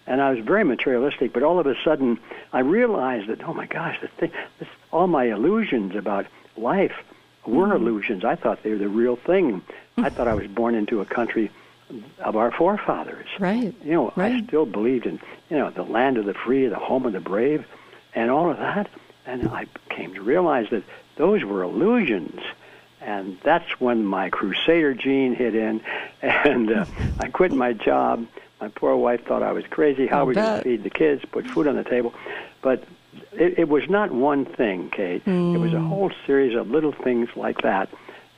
And 0.06 0.20
I 0.20 0.30
was 0.30 0.44
very 0.44 0.64
materialistic. 0.64 1.32
But 1.32 1.42
all 1.42 1.58
of 1.58 1.66
a 1.66 1.74
sudden, 1.84 2.18
I 2.52 2.60
realized 2.60 3.28
that 3.28 3.46
oh 3.46 3.54
my 3.54 3.66
gosh, 3.66 4.00
the 4.00 4.08
thing, 4.08 4.32
this, 4.58 4.68
all 4.92 5.06
my 5.06 5.24
illusions 5.24 5.94
about 5.94 6.26
life 6.56 6.94
were 7.46 7.74
illusions. 7.74 8.24
I 8.24 8.36
thought 8.36 8.62
they 8.62 8.70
were 8.70 8.78
the 8.78 8.88
real 8.88 9.16
thing. 9.16 9.62
I 9.96 10.08
thought 10.08 10.28
I 10.28 10.34
was 10.34 10.46
born 10.46 10.74
into 10.74 11.00
a 11.00 11.06
country 11.06 11.50
of 12.20 12.36
our 12.36 12.50
forefathers. 12.50 13.26
Right. 13.38 13.74
You 13.84 13.92
know, 13.92 14.12
I 14.16 14.42
still 14.42 14.66
believed 14.66 15.06
in, 15.06 15.20
you 15.48 15.58
know, 15.58 15.70
the 15.70 15.82
land 15.82 16.18
of 16.18 16.24
the 16.24 16.34
free, 16.34 16.66
the 16.66 16.76
home 16.76 17.06
of 17.06 17.12
the 17.12 17.20
brave, 17.20 17.66
and 18.14 18.30
all 18.30 18.50
of 18.50 18.58
that. 18.58 18.88
And 19.30 19.48
I 19.48 19.66
came 19.90 20.14
to 20.14 20.22
realize 20.22 20.68
that 20.70 20.82
those 21.14 21.44
were 21.44 21.62
illusions. 21.62 22.40
And 23.00 23.38
that's 23.44 23.80
when 23.80 24.04
my 24.04 24.28
crusader 24.28 24.92
gene 24.92 25.34
hit 25.34 25.54
in, 25.54 25.80
and 26.20 26.70
uh, 26.70 26.84
I 27.20 27.28
quit 27.28 27.52
my 27.52 27.72
job. 27.72 28.26
My 28.60 28.68
poor 28.68 28.94
wife 28.96 29.24
thought 29.24 29.42
I 29.42 29.52
was 29.52 29.64
crazy. 29.70 30.06
How 30.06 30.24
we 30.26 30.34
going 30.34 30.58
to 30.58 30.64
feed 30.64 30.82
the 30.82 30.90
kids, 30.90 31.24
put 31.30 31.46
food 31.46 31.66
on 31.66 31.76
the 31.76 31.84
table? 31.84 32.12
But 32.60 32.84
it, 33.32 33.60
it 33.60 33.68
was 33.68 33.88
not 33.88 34.10
one 34.10 34.44
thing, 34.44 34.90
Kate. 34.90 35.22
It 35.54 35.58
was 35.58 35.72
a 35.72 35.80
whole 35.80 36.10
series 36.26 36.54
of 36.54 36.68
little 36.68 36.92
things 36.92 37.28
like 37.36 37.62
that. 37.62 37.88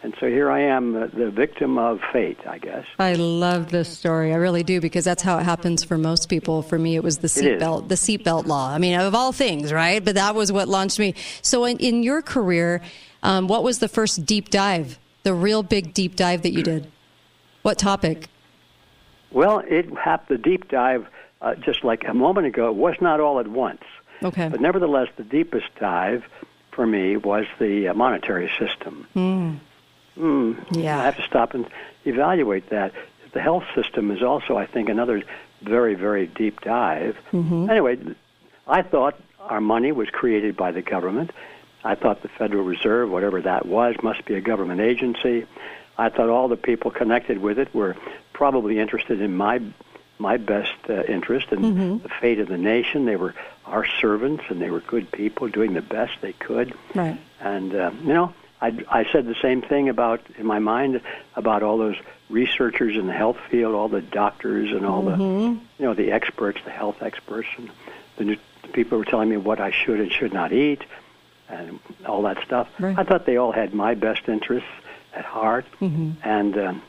And 0.03 0.15
so 0.19 0.27
here 0.27 0.51
I 0.51 0.63
am, 0.63 0.95
the, 0.95 1.07
the 1.07 1.31
victim 1.31 1.79
of 1.79 2.01
fate, 2.13 2.39
I 2.45 2.59
guess. 2.59 2.85
I 2.99 3.13
love 3.13 3.71
this 3.71 3.89
story. 3.89 4.33
I 4.33 4.37
really 4.37 4.65
do 4.65 4.81
because 4.81 5.05
that's 5.05 5.23
how 5.23 5.39
it 5.39 5.45
happens 5.45 5.85
for 5.85 5.97
most 5.97 6.29
people. 6.29 6.63
For 6.63 6.77
me, 6.77 6.97
it 6.97 7.05
was 7.05 7.19
the 7.19 7.29
seatbelt, 7.29 7.89
the 7.89 7.95
seatbelt 7.95 8.47
law. 8.47 8.69
I 8.73 8.79
mean, 8.79 8.99
of 8.99 9.15
all 9.15 9.31
things, 9.31 9.73
right? 9.73 10.05
But 10.05 10.17
that 10.17 10.35
was 10.35 10.51
what 10.51 10.67
launched 10.67 10.99
me. 10.99 11.15
So, 11.41 11.65
in, 11.65 11.79
in 11.79 12.03
your 12.03 12.21
career, 12.21 12.83
um, 13.23 13.47
what 13.47 13.63
was 13.63 13.79
the 13.79 13.87
first 13.87 14.27
deep 14.27 14.51
dive, 14.51 14.99
the 15.23 15.35
real 15.35 15.63
big 15.63 15.95
deep 15.95 16.17
dive 16.17 16.43
that 16.43 16.53
you 16.53 16.65
did? 16.65 16.91
What 17.63 17.79
topic? 17.79 18.27
Well, 19.31 19.63
it 19.65 19.89
happened. 19.97 20.41
The 20.41 20.43
deep 20.43 20.69
dive, 20.69 21.07
uh, 21.41 21.55
just 21.55 21.85
like 21.85 22.05
a 22.09 22.15
moment 22.15 22.49
ago, 22.49 22.73
was 22.73 22.97
not 23.01 23.21
all 23.21 23.39
at 23.39 23.47
once. 23.47 23.83
Okay. 24.25 24.49
But 24.49 24.61
nevertheless, 24.61 25.09
the 25.17 25.25
deepest 25.25 25.67
dive 25.79 26.25
for 26.73 26.87
me 26.87 27.17
was 27.17 27.47
the 27.61 27.89
uh, 27.89 27.95
monetary 27.95 28.51
system. 28.59 29.07
Mm. 29.15 29.61
Mm, 30.19 30.57
Yeah. 30.77 31.01
I 31.01 31.05
have 31.05 31.17
to 31.17 31.23
stop 31.23 31.55
and 31.55 31.67
evaluate 32.05 32.71
that. 32.71 32.93
The 33.33 33.41
health 33.41 33.65
system 33.75 34.11
is 34.11 34.23
also, 34.23 34.57
I 34.59 34.67
think, 34.67 34.89
another 34.89 35.23
very, 35.63 35.95
very 35.95 36.27
deep 36.27 36.61
dive. 36.61 37.17
Mm-hmm. 37.33 37.71
Anyway, 37.71 37.99
I 38.67 38.83
thought 38.83 39.19
our 39.41 39.61
money 39.61 39.91
was 39.93 40.09
created 40.11 40.57
by 40.57 40.71
the 40.73 40.83
government. 40.83 41.31
I 41.85 41.95
thought 41.95 42.23
the 42.23 42.29
Federal 42.29 42.65
Reserve, 42.65 43.11
whatever 43.11 43.41
that 43.41 43.67
was, 43.67 43.97
must 44.03 44.25
be 44.27 44.35
a 44.35 44.41
government 44.41 44.81
agency. 44.81 45.47
I 45.99 46.11
thought 46.11 46.29
all 46.29 46.49
the 46.49 46.57
people 46.57 46.91
connected 46.91 47.39
with 47.39 47.59
it 47.59 47.75
were 47.75 47.97
probably 48.33 48.79
interested 48.79 49.21
in 49.21 49.37
my 49.37 49.61
my 50.19 50.37
best 50.37 50.73
uh, 50.89 51.03
interest 51.05 51.47
and 51.51 51.65
Mhm. 51.65 52.03
the 52.05 52.09
fate 52.09 52.39
of 52.39 52.47
the 52.47 52.59
nation. 52.59 53.07
They 53.07 53.17
were 53.17 53.35
our 53.67 53.85
servants, 54.01 54.45
and 54.51 54.61
they 54.63 54.71
were 54.71 54.79
good 54.81 55.11
people 55.11 55.49
doing 55.49 55.73
the 55.73 55.83
best 55.83 56.13
they 56.21 56.33
could. 56.35 56.75
Right. 56.95 57.19
And 57.41 57.75
uh, 57.75 57.91
you 58.05 58.13
know, 58.13 58.33
I, 58.63 58.73
I 58.89 59.05
said 59.13 59.27
the 59.27 59.35
same 59.43 59.61
thing 59.61 59.89
about 59.89 60.21
in 60.39 60.47
my 60.47 60.61
mind 60.61 61.01
about 61.37 61.63
all 61.63 61.77
those 61.79 61.97
researchers 62.31 62.97
in 62.97 63.07
the 63.09 63.13
health 63.13 63.37
field, 63.51 63.75
all 63.75 63.89
the 63.89 64.01
doctors 64.01 64.71
and 64.71 64.87
all 64.87 65.03
the 65.03 65.17
Mhm. 65.17 65.59
you 65.79 65.85
know 65.85 65.95
the 65.95 66.13
experts, 66.13 66.61
the 66.65 66.71
health 66.71 67.03
experts, 67.03 67.49
and 67.59 67.71
the, 68.17 68.25
nu- 68.25 68.37
the 68.63 68.69
people 68.69 68.99
were 68.99 69.05
telling 69.05 69.29
me 69.29 69.37
what 69.37 69.61
I 69.61 69.73
should 69.73 69.99
and 70.01 70.13
should 70.13 70.33
not 70.33 70.53
eat, 70.53 70.83
and 71.49 71.81
all 72.07 72.23
that 72.23 72.43
stuff. 72.45 72.69
Right. 72.79 72.97
I 72.97 73.03
thought 73.03 73.27
they 73.27 73.37
all 73.37 73.53
had 73.53 73.75
my 73.75 73.95
best 73.95 74.29
interests 74.29 74.69
at 75.13 75.25
heart, 75.25 75.67
Mm-hmm. 75.81 76.13
and 76.23 76.57
um, 76.59 76.83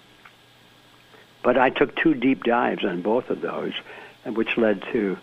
but 1.41 1.58
I 1.58 1.72
took 1.72 1.95
two 1.95 2.14
deep 2.14 2.44
dives 2.44 2.86
on 2.86 3.02
both 3.02 3.30
of 3.32 3.41
those, 3.41 3.74
and 4.26 4.38
which 4.38 4.56
led 4.58 4.84
to 4.94 5.18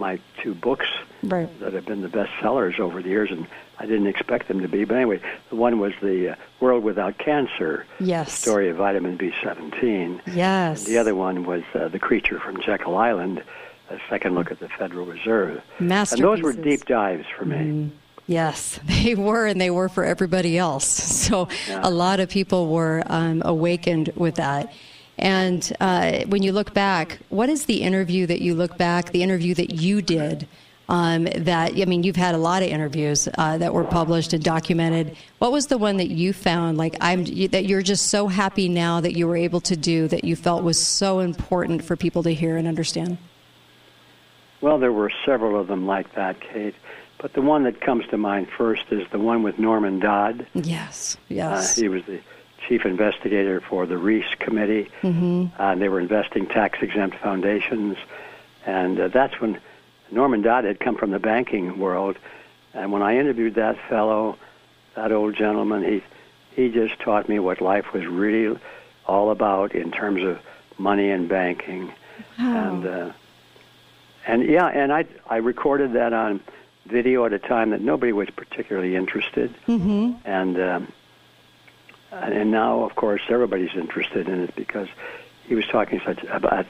my 0.00 0.18
two 0.42 0.54
books 0.54 0.86
Right. 1.22 1.48
that 1.60 1.74
have 1.74 1.84
been 1.84 2.00
the 2.00 2.08
best 2.08 2.30
sellers 2.40 2.76
over 2.80 3.02
the 3.02 3.10
years, 3.10 3.30
and 3.30 3.46
I 3.78 3.84
didn't 3.84 4.06
expect 4.06 4.48
them 4.48 4.60
to 4.62 4.68
be. 4.68 4.84
But 4.84 4.96
anyway, 4.96 5.20
the 5.50 5.56
one 5.56 5.78
was 5.78 5.92
the 6.00 6.30
uh, 6.30 6.34
World 6.60 6.82
Without 6.82 7.18
Cancer 7.18 7.84
Yes. 8.00 8.32
story 8.32 8.70
of 8.70 8.76
vitamin 8.78 9.18
B17. 9.18 10.22
Yes. 10.34 10.84
And 10.86 10.94
the 10.94 10.98
other 10.98 11.14
one 11.14 11.44
was 11.44 11.62
uh, 11.74 11.88
The 11.88 11.98
Creature 11.98 12.40
from 12.40 12.60
Jekyll 12.62 12.96
Island, 12.96 13.42
a 13.90 13.98
second 14.08 14.34
look 14.34 14.50
at 14.50 14.60
the 14.60 14.68
Federal 14.70 15.04
Reserve. 15.04 15.62
And 15.78 15.90
those 15.90 16.40
were 16.40 16.54
deep 16.54 16.86
dives 16.86 17.26
for 17.38 17.44
me. 17.44 17.92
Yes, 18.26 18.80
they 18.84 19.14
were, 19.14 19.44
and 19.46 19.60
they 19.60 19.70
were 19.70 19.90
for 19.90 20.04
everybody 20.04 20.56
else. 20.58 20.86
So 21.30 21.48
a 21.68 21.90
lot 21.90 22.18
of 22.18 22.28
people 22.30 22.68
were 22.68 23.02
um, 23.06 23.42
awakened 23.44 24.10
with 24.16 24.36
that. 24.36 24.72
And 25.20 25.70
uh, 25.80 26.24
when 26.26 26.42
you 26.42 26.52
look 26.52 26.72
back, 26.72 27.18
what 27.28 27.50
is 27.50 27.66
the 27.66 27.82
interview 27.82 28.26
that 28.26 28.40
you 28.40 28.54
look 28.54 28.78
back, 28.78 29.12
the 29.12 29.22
interview 29.22 29.54
that 29.54 29.74
you 29.74 30.02
did? 30.02 30.48
Um, 30.88 31.24
that 31.24 31.80
I 31.80 31.84
mean, 31.84 32.02
you've 32.02 32.16
had 32.16 32.34
a 32.34 32.38
lot 32.38 32.64
of 32.64 32.68
interviews 32.68 33.28
uh, 33.38 33.58
that 33.58 33.72
were 33.72 33.84
published 33.84 34.32
and 34.32 34.42
documented. 34.42 35.16
What 35.38 35.52
was 35.52 35.68
the 35.68 35.78
one 35.78 35.98
that 35.98 36.08
you 36.08 36.32
found 36.32 36.78
like 36.78 36.96
I'm 37.00 37.24
that 37.48 37.66
you're 37.66 37.82
just 37.82 38.08
so 38.08 38.26
happy 38.26 38.68
now 38.68 39.00
that 39.00 39.16
you 39.16 39.28
were 39.28 39.36
able 39.36 39.60
to 39.60 39.76
do 39.76 40.08
that 40.08 40.24
you 40.24 40.34
felt 40.34 40.64
was 40.64 40.84
so 40.84 41.20
important 41.20 41.84
for 41.84 41.94
people 41.94 42.24
to 42.24 42.34
hear 42.34 42.56
and 42.56 42.66
understand? 42.66 43.18
Well, 44.60 44.80
there 44.80 44.92
were 44.92 45.12
several 45.24 45.60
of 45.60 45.68
them 45.68 45.86
like 45.86 46.14
that, 46.16 46.40
Kate. 46.40 46.74
But 47.18 47.34
the 47.34 47.42
one 47.42 47.64
that 47.64 47.80
comes 47.80 48.06
to 48.08 48.16
mind 48.16 48.48
first 48.56 48.84
is 48.90 49.06
the 49.12 49.18
one 49.18 49.42
with 49.42 49.58
Norman 49.58 50.00
Dodd. 50.00 50.46
Yes, 50.54 51.18
yes. 51.28 51.78
Uh, 51.78 51.80
he 51.82 51.88
was 51.88 52.02
the 52.06 52.20
chief 52.70 52.86
investigator 52.86 53.60
for 53.60 53.84
the 53.84 53.98
Reece 53.98 54.32
Committee. 54.38 54.88
hmm 55.02 55.46
Uh, 55.58 55.72
and 55.72 55.82
they 55.82 55.88
were 55.88 55.98
investing 55.98 56.46
tax 56.46 56.78
exempt 56.80 57.16
foundations. 57.16 57.96
And 58.64 59.00
uh, 59.00 59.08
that's 59.08 59.40
when 59.40 59.58
Norman 60.12 60.40
Dodd 60.42 60.62
had 60.64 60.78
come 60.78 60.96
from 60.96 61.10
the 61.10 61.18
banking 61.18 61.80
world. 61.80 62.16
And 62.72 62.92
when 62.92 63.02
I 63.02 63.18
interviewed 63.18 63.56
that 63.56 63.76
fellow, 63.88 64.36
that 64.94 65.10
old 65.10 65.34
gentleman, 65.34 65.82
he, 65.82 66.02
he 66.54 66.68
just 66.70 67.00
taught 67.00 67.28
me 67.28 67.40
what 67.40 67.60
life 67.60 67.92
was 67.92 68.06
really 68.06 68.56
all 69.04 69.32
about 69.32 69.74
in 69.74 69.90
terms 69.90 70.22
of 70.22 70.38
money 70.78 71.10
and 71.10 71.28
banking. 71.28 71.92
And, 72.38 72.86
uh, 72.86 73.12
and 74.28 74.44
yeah, 74.44 74.66
and 74.66 74.92
I, 74.92 75.06
I 75.28 75.38
recorded 75.38 75.94
that 75.94 76.12
on 76.12 76.40
video 76.86 77.24
at 77.26 77.32
a 77.32 77.40
time 77.40 77.70
that 77.70 77.80
nobody 77.80 78.12
was 78.12 78.30
particularly 78.30 78.94
interested. 78.94 79.50
hmm 79.66 80.12
And 80.24 80.60
um, 80.60 80.92
and 82.12 82.50
now, 82.50 82.82
of 82.84 82.94
course, 82.96 83.22
everybody's 83.28 83.74
interested 83.74 84.28
in 84.28 84.40
it 84.42 84.54
because 84.56 84.88
he 85.46 85.54
was 85.54 85.66
talking 85.66 86.00
such 86.04 86.22
about 86.24 86.66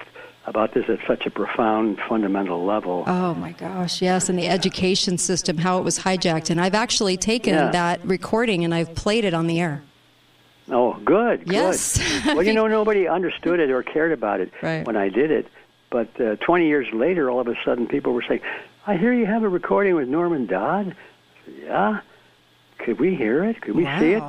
about 0.46 0.72
this 0.72 0.88
at 0.88 0.98
such 1.06 1.26
a 1.26 1.30
profound, 1.30 1.98
fundamental 2.08 2.64
level. 2.64 3.04
Oh 3.06 3.34
my 3.34 3.52
gosh, 3.52 4.00
yes, 4.00 4.28
and 4.30 4.38
the 4.38 4.48
education 4.48 5.18
system, 5.18 5.58
how 5.58 5.78
it 5.78 5.84
was 5.84 5.98
hijacked. 5.98 6.48
And 6.50 6.58
I've 6.60 6.74
actually 6.74 7.16
taken 7.18 7.54
Yeah. 7.54 7.70
that 7.70 8.04
recording 8.04 8.64
and 8.64 8.74
I've 8.74 8.94
played 8.94 9.24
it 9.26 9.34
on 9.34 9.46
the 9.46 9.60
air. 9.60 9.82
Oh, 10.70 10.94
good, 11.04 11.42
Yes. 11.46 11.98
good. 12.24 12.36
well, 12.36 12.42
you 12.42 12.54
know, 12.54 12.66
nobody 12.66 13.06
understood 13.06 13.60
it 13.60 13.70
or 13.70 13.82
cared 13.82 14.12
about 14.12 14.40
it 14.40 14.50
Right. 14.62 14.84
when 14.86 14.96
I 14.96 15.10
did 15.10 15.30
it. 15.30 15.46
But 15.90 16.18
uh, 16.20 16.36
20 16.36 16.66
years 16.66 16.86
later, 16.92 17.28
all 17.30 17.40
of 17.40 17.46
a 17.48 17.54
sudden, 17.64 17.86
people 17.86 18.12
were 18.14 18.22
saying, 18.26 18.40
"I 18.86 18.96
hear 18.96 19.12
you 19.12 19.26
have 19.26 19.42
a 19.42 19.48
recording 19.48 19.94
with 19.94 20.08
Norman 20.08 20.46
Dodd." 20.46 20.96
Said, 21.44 21.54
yeah. 21.64 22.00
Could 22.78 22.98
we 22.98 23.14
hear 23.14 23.44
it? 23.44 23.60
Could 23.60 23.74
we 23.76 23.84
see 23.98 24.12
it? 24.12 24.22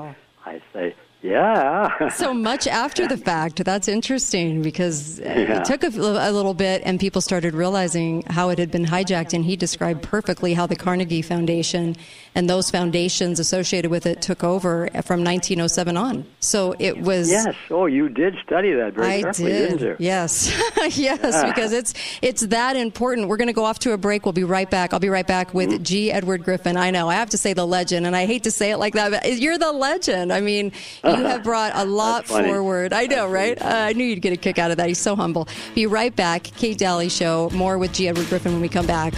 I 0.45 0.61
say, 0.73 0.93
yeah. 1.21 2.09
So 2.09 2.33
much 2.33 2.67
after 2.67 3.07
the 3.07 3.17
fact. 3.17 3.63
That's 3.63 3.87
interesting 3.87 4.61
because 4.61 5.19
Yeah. 5.19 5.59
it 5.59 5.65
took 5.65 5.83
a, 5.83 5.87
a 5.87 6.31
little 6.31 6.53
bit 6.53 6.81
and 6.85 6.99
people 6.99 7.21
started 7.21 7.53
realizing 7.53 8.23
how 8.23 8.49
it 8.49 8.59
had 8.59 8.71
been 8.71 8.85
hijacked. 8.85 9.33
And 9.33 9.45
he 9.45 9.55
described 9.55 10.01
perfectly 10.01 10.53
how 10.53 10.65
the 10.67 10.75
Carnegie 10.75 11.21
Foundation 11.21 11.95
and 12.33 12.49
those 12.49 12.71
foundations 12.71 13.39
associated 13.39 13.91
with 13.91 14.05
it 14.05 14.21
took 14.21 14.43
over 14.43 14.87
from 15.03 15.23
1907 15.23 15.97
on. 15.97 16.25
So 16.39 16.75
it 16.79 16.97
was. 17.01 17.29
Yes. 17.29 17.55
Oh, 17.69 17.85
you 17.85 18.09
did 18.09 18.35
study 18.45 18.73
that 18.73 18.93
very 18.93 19.07
I 19.07 19.21
carefully, 19.21 19.51
did. 19.51 19.69
didn't 19.69 19.81
you? 19.81 19.95
Yes, 19.99 20.51
yes, 20.97 21.43
because 21.43 21.73
it's 21.73 21.93
it's 22.21 22.41
that 22.47 22.75
important. 22.75 23.27
We're 23.27 23.37
going 23.37 23.47
to 23.47 23.53
go 23.53 23.65
off 23.65 23.79
to 23.79 23.91
a 23.91 23.97
break. 23.97 24.25
We'll 24.25 24.33
be 24.33 24.43
right 24.43 24.69
back. 24.69 24.93
I'll 24.93 24.99
be 24.99 25.09
right 25.09 25.27
back 25.27 25.53
with 25.53 25.69
mm-hmm. 25.69 25.83
G. 25.83 26.11
Edward 26.11 26.43
Griffin. 26.43 26.77
I 26.77 26.91
know 26.91 27.09
I 27.09 27.15
have 27.15 27.29
to 27.31 27.37
say 27.37 27.53
the 27.53 27.67
legend, 27.67 28.05
and 28.05 28.15
I 28.15 28.25
hate 28.25 28.43
to 28.43 28.51
say 28.51 28.71
it 28.71 28.77
like 28.77 28.93
that, 28.93 29.11
but 29.11 29.33
you're 29.37 29.57
the 29.57 29.71
legend. 29.71 30.31
I 30.31 30.39
mean, 30.41 30.71
you 31.03 31.10
have 31.15 31.43
brought 31.43 31.71
a 31.75 31.85
lot 31.85 32.27
forward. 32.27 32.93
I 32.93 33.05
know, 33.05 33.27
right? 33.27 33.61
Uh, 33.61 33.67
I 33.67 33.93
knew 33.93 34.03
you'd 34.03 34.21
get 34.21 34.33
a 34.33 34.37
kick 34.37 34.57
out 34.59 34.71
of 34.71 34.77
that. 34.77 34.87
He's 34.87 34.99
so 34.99 35.15
humble. 35.15 35.47
Be 35.75 35.85
right 35.85 36.15
back. 36.15 36.43
Kate 36.43 36.77
Dalley 36.77 37.09
Show. 37.09 37.49
More 37.53 37.77
with 37.77 37.93
G. 37.93 38.07
Edward 38.07 38.27
Griffin 38.27 38.53
when 38.53 38.61
we 38.61 38.69
come 38.69 38.87
back, 38.87 39.13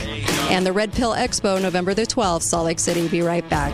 and 0.52 0.66
the 0.66 0.74
Red 0.74 0.94
Pill 0.94 1.14
Expo, 1.14 1.62
November 1.62 1.94
the 1.94 2.04
12th, 2.04 2.44
Salt 2.44 2.66
Lake 2.66 2.80
City. 2.80 3.08
Be 3.08 3.22
right 3.22 3.48
back. 3.50 3.74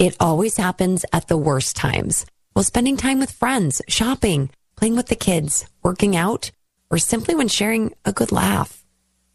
It 0.00 0.16
always 0.18 0.56
happens 0.56 1.04
at 1.12 1.28
the 1.28 1.36
worst 1.36 1.76
times. 1.76 2.24
While 2.54 2.64
spending 2.64 2.96
time 2.96 3.20
with 3.20 3.30
friends, 3.30 3.82
shopping, 3.86 4.48
playing 4.74 4.96
with 4.96 5.08
the 5.08 5.14
kids, 5.14 5.66
working 5.82 6.16
out, 6.16 6.50
or 6.90 6.98
simply 6.98 7.34
when 7.34 7.48
sharing 7.48 7.94
a 8.04 8.12
good 8.12 8.32
laugh. 8.32 8.84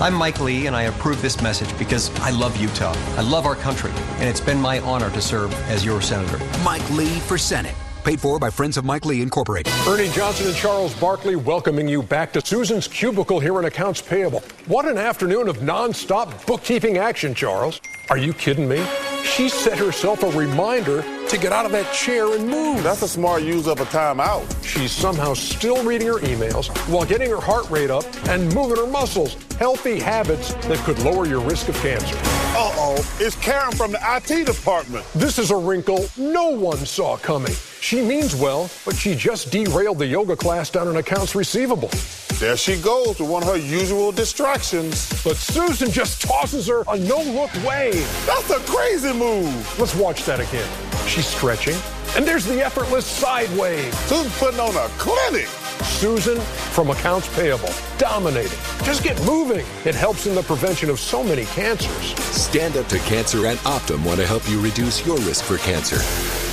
I'm 0.00 0.14
Mike 0.14 0.40
Lee, 0.40 0.66
and 0.66 0.76
I 0.76 0.82
approve 0.82 1.22
this 1.22 1.40
message 1.40 1.76
because 1.78 2.10
I 2.20 2.30
love 2.30 2.56
Utah. 2.56 2.94
I 3.16 3.22
love 3.22 3.46
our 3.46 3.56
country, 3.56 3.92
and 4.18 4.28
it's 4.28 4.40
been 4.40 4.60
my 4.60 4.80
honor 4.80 5.10
to 5.10 5.20
serve 5.20 5.52
as 5.70 5.84
your 5.84 6.00
senator. 6.00 6.38
Mike 6.62 6.88
Lee 6.90 7.20
for 7.20 7.38
Senate. 7.38 7.74
Paid 8.04 8.20
for 8.20 8.38
by 8.38 8.48
Friends 8.48 8.76
of 8.76 8.84
Mike 8.84 9.04
Lee 9.04 9.22
Incorporated. 9.22 9.72
Ernie 9.86 10.08
Johnson 10.10 10.46
and 10.46 10.56
Charles 10.56 10.94
Barkley 11.00 11.36
welcoming 11.36 11.88
you 11.88 12.02
back 12.02 12.32
to 12.32 12.40
Susan's 12.40 12.88
Cubicle 12.88 13.38
here 13.38 13.58
in 13.58 13.66
Accounts 13.66 14.00
Payable. 14.00 14.42
What 14.66 14.86
an 14.86 14.98
afternoon 14.98 15.48
of 15.48 15.58
nonstop 15.58 16.46
bookkeeping 16.46 16.98
action, 16.98 17.34
Charles. 17.34 17.80
Are 18.08 18.18
you 18.18 18.32
kidding 18.32 18.68
me? 18.68 18.84
She 19.24 19.48
set 19.48 19.78
herself 19.78 20.22
a 20.22 20.30
reminder 20.30 21.02
to 21.28 21.38
get 21.38 21.52
out 21.52 21.66
of 21.66 21.72
that 21.72 21.92
chair 21.92 22.34
and 22.34 22.48
move. 22.48 22.82
That's 22.82 23.02
a 23.02 23.08
smart 23.08 23.42
use 23.42 23.66
of 23.66 23.80
a 23.80 23.84
timeout. 23.84 24.46
She's 24.64 24.92
somehow 24.92 25.34
still 25.34 25.84
reading 25.84 26.08
her 26.08 26.18
emails 26.20 26.68
while 26.88 27.04
getting 27.04 27.30
her 27.30 27.40
heart 27.40 27.68
rate 27.70 27.90
up 27.90 28.04
and 28.28 28.52
moving 28.54 28.76
her 28.78 28.86
muscles. 28.86 29.36
Healthy 29.58 30.00
habits 30.00 30.54
that 30.66 30.78
could 30.78 30.98
lower 31.00 31.26
your 31.26 31.40
risk 31.40 31.68
of 31.68 31.76
cancer. 31.76 32.16
Uh 32.16 32.72
oh, 32.76 33.16
it's 33.20 33.36
Karen 33.36 33.72
from 33.72 33.92
the 33.92 34.00
IT 34.16 34.46
department. 34.46 35.04
This 35.14 35.38
is 35.38 35.50
a 35.50 35.56
wrinkle 35.56 36.06
no 36.16 36.48
one 36.50 36.78
saw 36.78 37.16
coming. 37.16 37.52
She 37.80 38.02
means 38.02 38.34
well, 38.34 38.70
but 38.84 38.96
she 38.96 39.14
just 39.14 39.52
derailed 39.52 39.98
the 39.98 40.06
yoga 40.06 40.36
class 40.36 40.70
down 40.70 40.88
in 40.88 40.96
accounts 40.96 41.34
receivable. 41.34 41.90
There 42.38 42.56
she 42.56 42.80
goes 42.80 43.18
with 43.18 43.28
one 43.28 43.42
of 43.42 43.48
her 43.48 43.56
usual 43.56 44.12
distractions. 44.12 45.10
But 45.24 45.36
Susan 45.36 45.90
just 45.90 46.22
tosses 46.22 46.68
her 46.68 46.84
a 46.86 46.96
no 46.96 47.20
look 47.20 47.52
wave. 47.66 48.06
That's 48.26 48.50
a 48.50 48.60
crazy 48.70 49.07
move. 49.14 49.78
Let's 49.78 49.94
watch 49.94 50.24
that 50.24 50.40
again. 50.40 50.68
She's 51.06 51.26
stretching, 51.26 51.76
and 52.16 52.26
there's 52.26 52.44
the 52.44 52.64
effortless 52.64 53.06
side 53.06 53.50
wave. 53.58 53.94
Susan's 53.94 54.38
putting 54.38 54.60
on 54.60 54.76
a 54.76 54.88
clinic. 54.98 55.48
Susan 55.84 56.38
from 56.40 56.90
Accounts 56.90 57.32
Payable, 57.34 57.72
dominating. 57.98 58.58
Just 58.84 59.02
get 59.02 59.20
moving. 59.24 59.64
It 59.84 59.94
helps 59.94 60.26
in 60.26 60.34
the 60.34 60.42
prevention 60.42 60.90
of 60.90 60.98
so 61.00 61.22
many 61.22 61.44
cancers. 61.46 62.14
Stand 62.34 62.76
Up 62.76 62.86
to 62.88 62.98
Cancer 63.00 63.46
and 63.46 63.58
Optum 63.60 64.04
want 64.04 64.20
to 64.20 64.26
help 64.26 64.48
you 64.48 64.60
reduce 64.60 65.06
your 65.06 65.16
risk 65.18 65.44
for 65.44 65.58
cancer. 65.58 65.98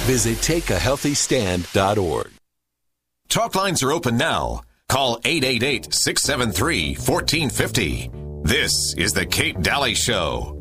Visit 0.05 0.37
takeahealthystand.org. 0.37 2.31
Talk 3.29 3.55
lines 3.55 3.83
are 3.83 3.91
open 3.91 4.17
now. 4.17 4.61
Call 4.87 5.19
888 5.25 5.93
673 5.93 6.95
1450. 6.95 8.11
This 8.43 8.93
is 8.97 9.13
The 9.13 9.25
Kate 9.25 9.59
Dalley 9.59 9.95
Show. 9.95 10.54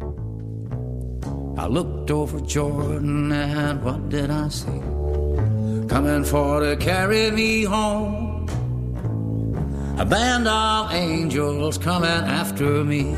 I 1.57 1.67
looked 1.67 2.11
over 2.11 2.41
Jordan 2.41 3.31
and 3.31 3.83
what 3.85 4.09
did 4.09 4.29
I 4.31 4.49
see? 4.49 4.81
Coming 5.89 6.25
for 6.25 6.61
to 6.61 6.77
carry 6.77 7.31
me 7.31 7.63
home. 7.63 8.49
A 9.97 10.05
band 10.05 10.49
of 10.49 10.93
angels 10.93 11.79
coming 11.79 12.11
after 12.11 12.83
me. 12.83 13.17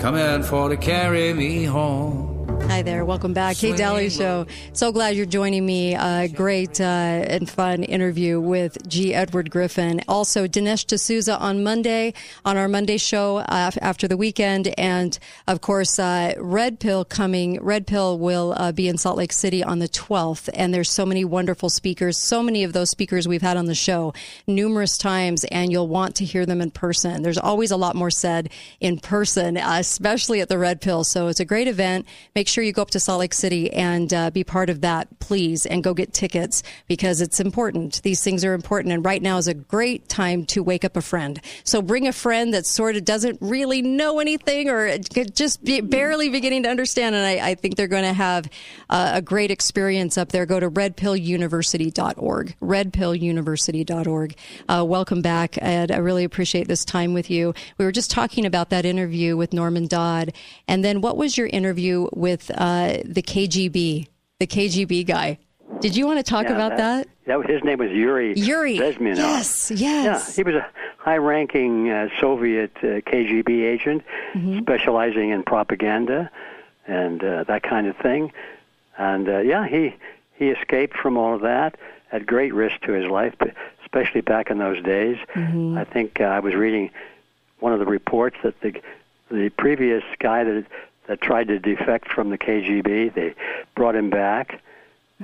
Coming 0.00 0.44
for 0.44 0.68
to 0.68 0.76
carry 0.76 1.32
me 1.32 1.64
home. 1.64 2.23
Hi 2.66 2.82
there. 2.82 3.04
Welcome 3.04 3.34
back. 3.34 3.56
Kate 3.58 3.76
Dalley 3.76 4.10
Show. 4.10 4.46
So 4.72 4.90
glad 4.90 5.14
you're 5.14 5.26
joining 5.26 5.64
me. 5.64 5.94
A 5.94 6.26
great 6.26 6.80
uh, 6.80 6.84
and 6.84 7.48
fun 7.48 7.84
interview 7.84 8.40
with 8.40 8.88
G. 8.88 9.14
Edward 9.14 9.50
Griffin. 9.50 10.00
Also, 10.08 10.48
Dinesh 10.48 10.84
D'Souza 10.86 11.38
on 11.38 11.62
Monday, 11.62 12.14
on 12.44 12.56
our 12.56 12.66
Monday 12.66 12.96
show 12.96 13.36
uh, 13.36 13.70
after 13.80 14.08
the 14.08 14.16
weekend. 14.16 14.74
And 14.76 15.16
of 15.46 15.60
course, 15.60 16.00
uh, 16.00 16.34
Red 16.38 16.80
Pill 16.80 17.04
coming. 17.04 17.62
Red 17.62 17.86
Pill 17.86 18.18
will 18.18 18.54
uh, 18.56 18.72
be 18.72 18.88
in 18.88 18.98
Salt 18.98 19.18
Lake 19.18 19.32
City 19.32 19.62
on 19.62 19.78
the 19.78 19.88
12th. 19.88 20.48
And 20.54 20.74
there's 20.74 20.90
so 20.90 21.06
many 21.06 21.24
wonderful 21.24 21.68
speakers. 21.68 22.18
So 22.18 22.42
many 22.42 22.64
of 22.64 22.72
those 22.72 22.90
speakers 22.90 23.28
we've 23.28 23.42
had 23.42 23.56
on 23.56 23.66
the 23.66 23.74
show 23.76 24.14
numerous 24.48 24.98
times, 24.98 25.44
and 25.44 25.70
you'll 25.70 25.86
want 25.86 26.16
to 26.16 26.24
hear 26.24 26.44
them 26.44 26.60
in 26.60 26.72
person. 26.72 27.22
There's 27.22 27.38
always 27.38 27.70
a 27.70 27.76
lot 27.76 27.94
more 27.94 28.10
said 28.10 28.50
in 28.80 28.98
person, 28.98 29.58
uh, 29.58 29.76
especially 29.78 30.40
at 30.40 30.48
the 30.48 30.58
Red 30.58 30.80
Pill. 30.80 31.04
So 31.04 31.28
it's 31.28 31.40
a 31.40 31.44
great 31.44 31.68
event. 31.68 32.06
Make 32.34 32.48
sure 32.48 32.53
you 32.62 32.72
go 32.72 32.82
up 32.82 32.90
to 32.90 33.00
Salt 33.00 33.20
Lake 33.20 33.34
City 33.34 33.72
and 33.72 34.12
uh, 34.12 34.30
be 34.30 34.44
part 34.44 34.70
of 34.70 34.82
that, 34.82 35.18
please, 35.18 35.66
and 35.66 35.82
go 35.82 35.94
get 35.94 36.12
tickets 36.12 36.62
because 36.86 37.20
it's 37.20 37.40
important. 37.40 38.02
These 38.02 38.22
things 38.22 38.44
are 38.44 38.54
important, 38.54 38.92
and 38.92 39.04
right 39.04 39.22
now 39.22 39.38
is 39.38 39.48
a 39.48 39.54
great 39.54 40.08
time 40.08 40.44
to 40.46 40.62
wake 40.62 40.84
up 40.84 40.96
a 40.96 41.02
friend. 41.02 41.40
So 41.64 41.82
bring 41.82 42.06
a 42.06 42.12
friend 42.12 42.52
that 42.54 42.66
sort 42.66 42.96
of 42.96 43.04
doesn't 43.04 43.38
really 43.40 43.82
know 43.82 44.20
anything 44.20 44.68
or 44.68 44.98
just 44.98 45.64
be 45.64 45.80
barely 45.80 46.28
beginning 46.28 46.64
to 46.64 46.68
understand, 46.68 47.14
and 47.14 47.24
I, 47.24 47.50
I 47.50 47.54
think 47.54 47.76
they're 47.76 47.88
going 47.88 48.04
to 48.04 48.12
have 48.12 48.48
uh, 48.90 49.12
a 49.14 49.22
great 49.22 49.50
experience 49.50 50.18
up 50.18 50.30
there. 50.30 50.46
Go 50.46 50.60
to 50.60 50.70
redpilluniversity.org. 50.70 52.56
Redpilluniversity.org. 52.60 54.36
Uh, 54.68 54.84
welcome 54.86 55.22
back, 55.22 55.58
Ed. 55.62 55.90
I 55.90 55.96
really 55.96 56.24
appreciate 56.24 56.68
this 56.68 56.84
time 56.84 57.14
with 57.14 57.30
you. 57.30 57.54
We 57.78 57.84
were 57.84 57.92
just 57.92 58.10
talking 58.10 58.46
about 58.46 58.70
that 58.70 58.84
interview 58.84 59.36
with 59.36 59.52
Norman 59.52 59.86
Dodd, 59.86 60.32
and 60.68 60.84
then 60.84 61.00
what 61.00 61.16
was 61.16 61.36
your 61.36 61.46
interview 61.48 62.08
with 62.12 62.43
uh, 62.50 62.98
the 63.04 63.22
KGB, 63.22 64.08
the 64.40 64.46
KGB 64.46 65.06
guy? 65.06 65.38
Did 65.80 65.96
you 65.96 66.06
want 66.06 66.18
to 66.18 66.22
talk 66.22 66.44
Yeah, 66.44 66.52
about 66.54 66.76
that? 66.78 67.08
That 67.26 67.38
was, 67.38 67.46
his 67.46 67.62
name 67.64 67.78
was 67.78 67.90
Yuri. 67.90 68.34
Yuri. 68.38 68.78
Bezmenov. 68.78 69.16
Yes, 69.16 69.70
yes. 69.70 69.80
Yeah, 70.28 70.34
he 70.34 70.42
was 70.42 70.54
a 70.54 70.66
high-ranking 70.98 71.90
uh, 71.90 72.08
Soviet 72.20 72.72
uh, 72.78 73.00
KGB 73.10 73.62
agent, 73.62 74.02
Mm-hmm. 74.34 74.58
specializing 74.60 75.30
in 75.30 75.42
propaganda 75.44 76.28
and 76.86 77.22
uh, 77.22 77.44
that 77.44 77.62
kind 77.62 77.86
of 77.86 77.96
thing. 77.98 78.32
And 78.98 79.28
uh, 79.28 79.38
yeah, 79.38 79.66
he 79.68 79.94
he 80.36 80.48
escaped 80.48 80.96
from 80.96 81.16
all 81.16 81.34
of 81.34 81.42
that 81.42 81.76
at 82.12 82.26
great 82.26 82.52
risk 82.52 82.80
to 82.82 82.92
his 82.92 83.08
life, 83.08 83.34
especially 83.82 84.20
back 84.22 84.50
in 84.50 84.58
those 84.58 84.82
days. 84.82 85.16
Mm-hmm. 85.34 85.78
I 85.78 85.84
think 85.84 86.20
uh, 86.20 86.24
I 86.24 86.40
was 86.40 86.54
reading 86.54 86.90
one 87.60 87.72
of 87.72 87.78
the 87.78 87.86
reports 87.86 88.36
that 88.42 88.60
the 88.60 88.74
the 89.30 89.50
previous 89.50 90.02
guy 90.18 90.42
that 90.44 90.66
that 91.06 91.20
tried 91.20 91.48
to 91.48 91.58
defect 91.58 92.10
from 92.10 92.30
the 92.30 92.38
KGB, 92.38 93.14
they 93.14 93.34
brought 93.74 93.94
him 93.94 94.10
back 94.10 94.60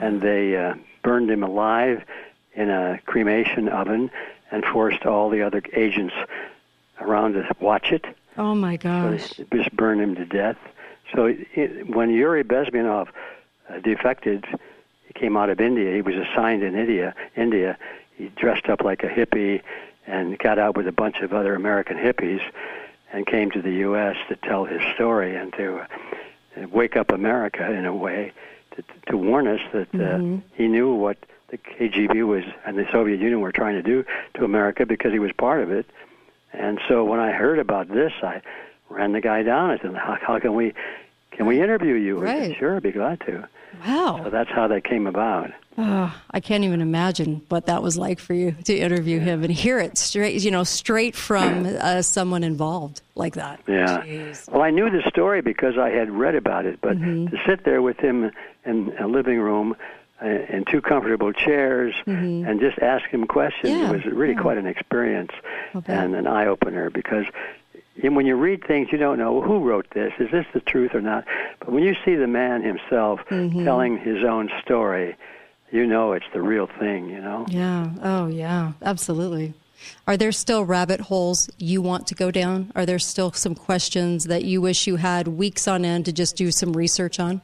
and 0.01 0.21
they 0.21 0.57
uh, 0.57 0.75
burned 1.03 1.31
him 1.31 1.43
alive 1.43 2.05
in 2.55 2.71
a 2.71 3.01
cremation 3.07 3.69
oven 3.69 4.11
and 4.51 4.65
forced 4.65 5.07
all 5.07 5.31
the 5.31 5.43
other 5.43 5.63
agents 5.75 6.15
around 7.01 7.35
to 7.35 7.47
watch 7.61 7.93
it. 7.93 8.05
Oh 8.37 8.55
my 8.55 8.77
gosh. 8.77 9.35
they 9.37 9.45
just 9.57 9.75
burned 9.75 10.01
him 10.01 10.15
to 10.17 10.25
death. 10.25 10.59
So 11.15 11.27
it, 11.27 11.89
when 11.89 12.11
Yuri 12.11 12.45
Bezmenov 12.45 13.09
uh, 13.69 13.81
defected, 13.81 14.45
he 15.07 15.13
came 15.15 15.37
out 15.37 15.51
of 15.51 15.61
India. 15.61 15.95
He 15.95 16.03
was 16.03 16.15
assigned 16.15 16.63
in 16.63 16.77
India. 16.77 17.15
India. 17.37 17.77
He 18.17 18.29
dressed 18.37 18.67
up 18.69 18.83
like 18.83 19.03
a 19.03 19.09
hippie 19.09 19.63
and 20.07 20.39
got 20.39 20.59
out 20.59 20.77
with 20.77 20.87
a 20.87 20.93
bunch 20.93 21.19
of 21.19 21.33
other 21.33 21.55
American 21.55 21.97
hippies 21.97 22.43
and 23.13 23.27
came 23.27 23.51
to 23.53 23.63
the 23.63 23.73
U.S. 23.89 24.17
to 24.29 24.37
tell 24.37 24.65
his 24.65 24.81
story 24.95 25.37
and 25.37 25.53
to 25.55 25.79
uh, 25.81 26.69
wake 26.69 26.97
up 26.97 27.11
America 27.13 27.71
in 27.73 27.85
a 27.87 27.95
way 27.95 28.33
to, 28.77 28.85
to 29.09 29.17
warn 29.17 29.47
us 29.49 29.61
that 29.73 29.89
uh, 29.95 30.19
Mhm. 30.19 30.43
he 30.55 30.69
knew 30.69 30.95
what 30.95 31.17
the 31.49 31.59
KGB 31.59 32.25
was 32.27 32.45
and 32.65 32.79
the 32.79 32.87
Soviet 32.93 33.19
Union 33.21 33.41
were 33.41 33.53
trying 33.53 33.75
to 33.75 33.83
do 33.83 34.05
to 34.35 34.45
America 34.45 34.87
because 34.87 35.13
he 35.13 35.19
was 35.19 35.33
part 35.33 35.61
of 35.63 35.71
it. 35.71 35.87
And 36.53 36.81
so 36.89 37.05
when 37.05 37.19
I 37.21 37.33
heard 37.33 37.59
about 37.59 37.89
this, 37.89 38.13
I 38.23 38.41
ran 38.89 39.13
the 39.13 39.21
guy 39.21 39.43
down. 39.43 39.71
I 39.71 39.79
said, 39.79 39.95
"How, 39.95 40.17
how 40.21 40.39
can 40.39 40.55
we 40.55 40.73
can 41.33 41.47
we 41.47 41.61
interview 41.61 41.95
you?" 41.95 42.21
He 42.21 42.27
said, 42.27 42.57
sure, 42.59 42.77
I'd 42.77 42.83
be 42.83 42.93
glad 42.93 43.21
to. 43.23 43.49
Wow. 43.87 44.21
So 44.25 44.31
that's 44.31 44.51
how 44.51 44.67
that 44.69 44.83
came 44.85 45.07
about. 45.07 45.51
Oh, 45.79 46.15
I 46.31 46.41
can't 46.41 46.65
even 46.65 46.81
imagine 46.81 47.43
what 47.49 47.67
that 47.67 47.83
was 47.83 47.97
like 47.97 48.19
for 48.19 48.35
you 48.35 48.53
to 48.65 48.77
interview 48.77 49.21
him 49.21 49.45
and 49.45 49.53
hear 49.53 49.79
it 49.79 49.97
straight, 49.97 50.43
you 50.43 50.51
know, 50.51 50.65
straight 50.65 51.15
from 51.15 51.65
uh, 51.65 52.03
someone 52.03 52.43
involved 52.43 53.03
like 53.15 53.35
that. 53.35 53.61
Yeah. 53.69 54.03
Well, 54.51 54.63
I 54.63 54.71
knew 54.71 54.91
the 54.91 55.03
story 55.09 55.43
because 55.43 55.79
I 55.79 55.91
had 55.91 56.11
read 56.11 56.35
about 56.35 56.67
it, 56.67 56.81
but 56.81 56.99
Mm-hmm. 56.99 57.29
to 57.35 57.43
sit 57.47 57.65
there 57.65 57.81
with 57.83 57.99
him 57.99 58.31
in 58.67 58.93
a 58.99 59.07
living 59.07 59.39
room 59.39 59.77
uh, 60.23 60.27
in 60.27 60.65
two 60.71 60.83
comfortable 60.83 61.33
chairs 61.33 61.95
Mhm. 62.07 62.47
and 62.47 62.61
just 62.61 62.79
ask 62.81 63.07
him 63.09 63.27
questions 63.27 63.73
Yeah, 63.73 63.91
was 63.91 64.05
really 64.05 64.35
yeah. 64.35 64.41
quite 64.41 64.59
an 64.59 64.67
experience 64.67 65.31
I'll 65.75 65.83
and 65.87 66.15
an 66.15 66.27
eye 66.27 66.47
opener 66.47 66.91
because 66.91 67.25
and 68.03 68.17
when 68.17 68.25
you 68.27 68.35
read 68.37 68.65
things, 68.67 68.89
you 68.93 68.99
don't 68.99 69.19
know 69.19 69.43
who 69.43 69.59
wrote 69.61 69.87
this. 69.93 70.13
Is 70.19 70.31
this 70.31 70.47
the 70.55 70.61
truth 70.61 70.95
or 70.95 71.01
not? 71.03 71.25
But 71.59 71.71
when 71.73 71.83
you 71.85 71.95
see 72.05 72.15
the 72.17 72.27
man 72.27 72.63
himself 72.63 73.21
Mhm. 73.31 73.65
telling 73.65 73.99
his 73.99 74.25
own 74.25 74.51
story, 74.63 75.17
you 75.71 75.87
know 75.87 76.13
it's 76.13 76.27
the 76.33 76.43
real 76.43 76.69
thing. 76.79 77.09
You 77.09 77.21
know. 77.21 77.47
Yeah. 77.49 77.91
Oh, 78.03 78.27
yeah. 78.27 78.73
Absolutely. 78.83 79.55
Are 80.07 80.17
there 80.17 80.33
still 80.33 80.65
rabbit 80.65 81.01
holes 81.01 81.49
you 81.59 81.81
want 81.81 82.07
to 82.09 82.15
go 82.15 82.31
down? 82.31 82.71
Are 82.75 82.85
there 82.85 82.99
still 82.99 83.33
some 83.33 83.55
questions 83.55 84.25
that 84.25 84.45
you 84.45 84.61
wish 84.61 84.87
you 84.87 84.97
had 84.97 85.27
weeks 85.27 85.67
on 85.67 85.85
end 85.85 86.05
to 86.05 86.13
just 86.13 86.37
do 86.37 86.51
some 86.51 86.75
research 86.75 87.19
on? 87.19 87.41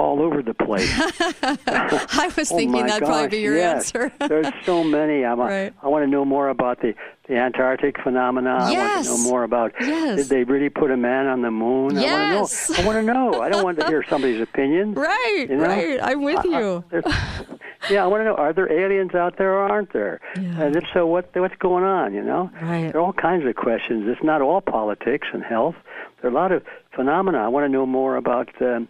All 0.00 0.22
over 0.22 0.42
the 0.42 0.54
place. 0.54 0.90
I 1.42 2.32
was 2.36 2.50
Oh, 2.50 2.56
thinking 2.56 2.86
that'd 2.86 3.06
probably 3.06 3.28
be 3.28 3.38
your 3.40 3.56
yes. 3.56 3.86
answer. 3.94 4.12
There's 4.28 4.46
so 4.64 4.82
many. 4.82 5.24
I'm, 5.24 5.38
Right. 5.38 5.74
I 5.82 5.88
want 5.88 6.02
to 6.04 6.06
know 6.06 6.24
more 6.24 6.48
about 6.48 6.80
the, 6.80 6.94
the 7.28 7.36
Antarctic 7.36 8.00
phenomena. 8.02 8.50
I 8.50 8.58
want 8.62 8.72
Yes. 8.72 9.06
to 9.06 9.10
know 9.12 9.30
more 9.30 9.42
about 9.44 9.72
Yes. 9.80 10.16
did 10.16 10.26
they 10.28 10.44
really 10.44 10.70
put 10.70 10.90
a 10.90 10.96
man 10.96 11.26
on 11.26 11.42
the 11.42 11.50
moon? 11.50 11.96
Yes. 11.96 12.70
I 12.78 12.84
want 12.86 12.96
to 12.96 13.02
know. 13.02 13.12
I 13.12 13.24
want 13.24 13.32
to 13.32 13.38
know. 13.38 13.42
I 13.42 13.48
don't 13.50 13.64
want 13.64 13.78
to 13.80 13.86
hear 13.86 14.02
somebody's 14.08 14.40
opinion. 14.50 14.94
Right, 14.94 15.46
you 15.48 15.56
know? 15.56 15.64
right. 15.66 15.98
I'm 16.02 16.22
with 16.22 16.38
I- 16.46 16.48
I- 16.56 16.60
you. 16.60 16.84
there's- 16.90 17.46
yeah, 17.90 18.04
I 18.04 18.06
want 18.06 18.20
to 18.20 18.24
know: 18.26 18.34
Are 18.34 18.52
there 18.52 18.70
aliens 18.70 19.14
out 19.14 19.36
there 19.38 19.52
or 19.54 19.60
aren't 19.70 19.92
there? 19.94 20.20
Yeah. 20.36 20.62
And 20.62 20.76
if 20.76 20.84
so, 20.92 21.06
what 21.06 21.30
what's 21.34 21.56
going 21.56 21.82
on? 21.82 22.12
You 22.14 22.22
know, 22.22 22.50
right. 22.60 22.92
there 22.92 23.00
are 23.00 23.04
all 23.04 23.14
kinds 23.14 23.46
of 23.46 23.54
questions. 23.56 24.04
It's 24.06 24.22
not 24.22 24.42
all 24.42 24.60
politics 24.60 25.28
and 25.32 25.42
health. 25.42 25.76
There 26.20 26.30
are 26.30 26.32
a 26.32 26.36
lot 26.36 26.52
of 26.52 26.62
phenomena. 26.94 27.38
I 27.38 27.48
want 27.48 27.64
to 27.64 27.68
know 27.70 27.86
more 27.86 28.16
about 28.16 28.50
um, 28.60 28.86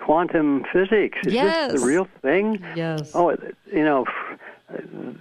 quantum 0.00 0.64
physics. 0.72 1.18
Is 1.26 1.32
Yes. 1.34 1.72
this 1.72 1.80
the 1.80 1.86
real 1.86 2.08
thing? 2.22 2.62
Yes. 2.74 3.12
Oh, 3.14 3.30
you 3.72 3.84
know, 3.84 4.06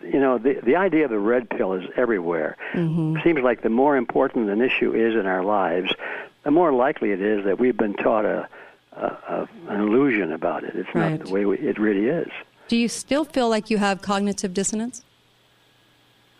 you 0.03 0.19
know, 0.19 0.37
the 0.37 0.59
the 0.63 0.75
idea 0.75 1.05
of 1.05 1.11
the 1.11 1.19
red 1.19 1.49
pill 1.49 1.73
is 1.73 1.83
everywhere. 1.95 2.57
Mm-hmm. 2.73 3.17
Seems 3.23 3.39
like 3.41 3.61
the 3.61 3.69
more 3.69 3.95
important 3.97 4.49
an 4.49 4.61
issue 4.61 4.93
is 4.93 5.15
in 5.15 5.25
our 5.27 5.43
lives, 5.43 5.91
the 6.43 6.51
more 6.51 6.71
likely 6.73 7.11
it 7.11 7.21
is 7.21 7.45
that 7.45 7.59
we've 7.59 7.77
been 7.77 7.93
taught 7.93 8.25
a 8.25 8.47
a, 8.95 9.05
a, 9.05 9.49
an 9.69 9.81
illusion 9.81 10.31
about 10.31 10.63
it. 10.63 10.75
It's 10.75 10.87
Right. 10.93 11.11
not 11.17 11.25
the 11.25 11.31
way 11.33 11.45
we, 11.45 11.57
it 11.57 11.79
really 11.79 12.05
is. 12.07 12.29
Do 12.67 12.77
you 12.77 12.87
still 12.87 13.25
feel 13.25 13.49
like 13.49 13.69
you 13.71 13.77
have 13.79 14.01
cognitive 14.03 14.53
dissonance? 14.53 15.03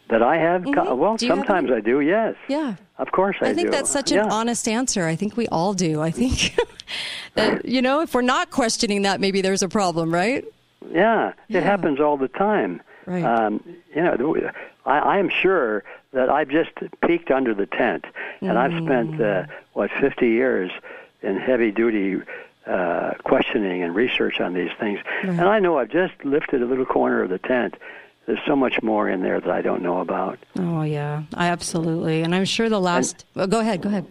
That 0.09 0.21
I 0.21 0.37
have, 0.37 0.63
well, 0.65 0.75
Mm-hmm. 0.75 1.25
You 1.25 1.29
have 1.29 1.37
sometimes 1.39 1.71
I 1.71 1.79
do. 1.79 1.99
Yes, 2.01 2.35
Yeah. 2.47 2.75
Of 2.97 3.11
course 3.11 3.37
I, 3.41 3.49
I 3.49 3.53
think 3.53 3.67
do. 3.67 3.71
that's 3.71 3.89
such 3.89 4.11
yeah. 4.11 4.23
an 4.23 4.31
honest 4.31 4.67
answer. 4.67 5.05
I 5.05 5.15
think 5.15 5.35
we 5.35 5.47
all 5.47 5.73
do. 5.73 6.01
I 6.01 6.11
think 6.11 6.55
that, 7.35 7.65
you 7.65 7.81
know, 7.81 8.01
if 8.01 8.13
we're 8.13 8.21
not 8.21 8.51
questioning 8.51 9.03
that, 9.03 9.19
maybe 9.19 9.41
there's 9.41 9.63
a 9.63 9.69
problem, 9.69 10.13
right? 10.13 10.45
Yeah, 10.91 11.33
it 11.49 11.63
happens 11.63 11.99
all 11.99 12.17
the 12.17 12.27
time. 12.27 12.81
Right. 13.05 13.23
Um, 13.23 13.63
you 13.95 14.01
know, 14.01 14.51
I, 14.85 14.99
I 14.99 15.17
am 15.17 15.29
sure 15.29 15.83
that 16.11 16.29
I've 16.29 16.49
just 16.49 16.71
peeked 17.05 17.31
under 17.31 17.53
the 17.53 17.65
tent, 17.65 18.05
and 18.41 18.57
I've 18.57 18.83
spent 18.83 19.19
uh, 19.21 19.45
what 19.73 19.91
50 19.99 20.27
years 20.27 20.71
in 21.21 21.37
heavy 21.37 21.71
duty 21.71 22.21
uh, 22.67 23.13
questioning 23.23 23.83
and 23.83 23.95
research 23.95 24.39
on 24.39 24.53
these 24.53 24.71
things, 24.79 24.99
and 25.23 25.41
I 25.41 25.59
know 25.59 25.79
I've 25.79 25.89
just 25.89 26.13
lifted 26.23 26.61
a 26.61 26.65
little 26.65 26.85
corner 26.85 27.23
of 27.23 27.29
the 27.29 27.39
tent. 27.39 27.75
There's 28.25 28.39
so 28.47 28.55
much 28.55 28.81
more 28.81 29.09
in 29.09 29.21
there 29.21 29.39
that 29.41 29.49
I 29.49 29.61
don't 29.61 29.81
know 29.81 29.99
about. 29.99 30.39
Oh, 30.57 30.83
yeah, 30.83 31.23
I 31.33 31.47
absolutely. 31.47 32.21
And 32.21 32.33
I'm 32.33 32.45
sure 32.45 32.69
the 32.69 32.79
last. 32.79 33.25
oh, 33.35 33.47
go 33.47 33.59
ahead, 33.59 33.81
go 33.81 33.89
ahead. 33.89 34.05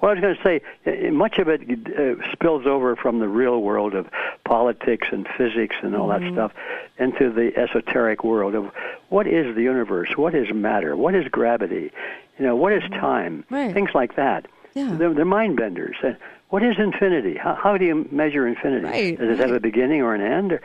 Well, 0.00 0.10
I 0.10 0.14
was 0.14 0.20
going 0.22 0.34
to 0.36 0.42
say, 0.42 0.60
uh, 1.08 1.10
much 1.12 1.38
of 1.38 1.48
it 1.48 1.60
uh, 1.60 2.32
spills 2.32 2.66
over 2.66 2.96
from 2.96 3.18
the 3.20 3.28
real 3.28 3.60
world 3.60 3.94
of 3.94 4.08
politics 4.44 5.08
and 5.12 5.28
physics 5.36 5.76
and 5.82 5.94
all 5.94 6.08
Mm-hmm. 6.08 6.34
that 6.34 6.50
stuff 6.50 6.52
into 6.98 7.30
the 7.32 7.56
esoteric 7.56 8.24
world 8.24 8.54
of 8.54 8.72
what 9.10 9.26
is 9.26 9.54
the 9.54 9.62
universe, 9.62 10.16
what 10.16 10.34
is 10.34 10.52
matter, 10.54 10.96
what 10.96 11.14
is 11.14 11.28
gravity, 11.28 11.92
you 12.38 12.44
know, 12.46 12.56
what 12.56 12.72
is 12.72 12.82
time, 12.90 13.44
Mm-hmm. 13.44 13.54
Right. 13.54 13.74
things 13.74 13.90
like 13.94 14.16
that. 14.16 14.46
Yeah. 14.74 14.94
They're, 14.96 15.12
they're 15.14 15.24
mind 15.24 15.56
benders. 15.56 15.96
Uh, 16.02 16.14
what 16.48 16.62
is 16.64 16.76
infinity? 16.78 17.36
How, 17.36 17.54
how 17.54 17.76
do 17.76 17.84
you 17.84 18.08
measure 18.10 18.46
infinity? 18.48 18.86
Right, 18.86 19.18
Does 19.18 19.38
it 19.38 19.42
have 19.42 19.52
a 19.52 19.60
beginning 19.60 20.00
or 20.02 20.14
an 20.14 20.20
end? 20.22 20.52
Or, 20.52 20.62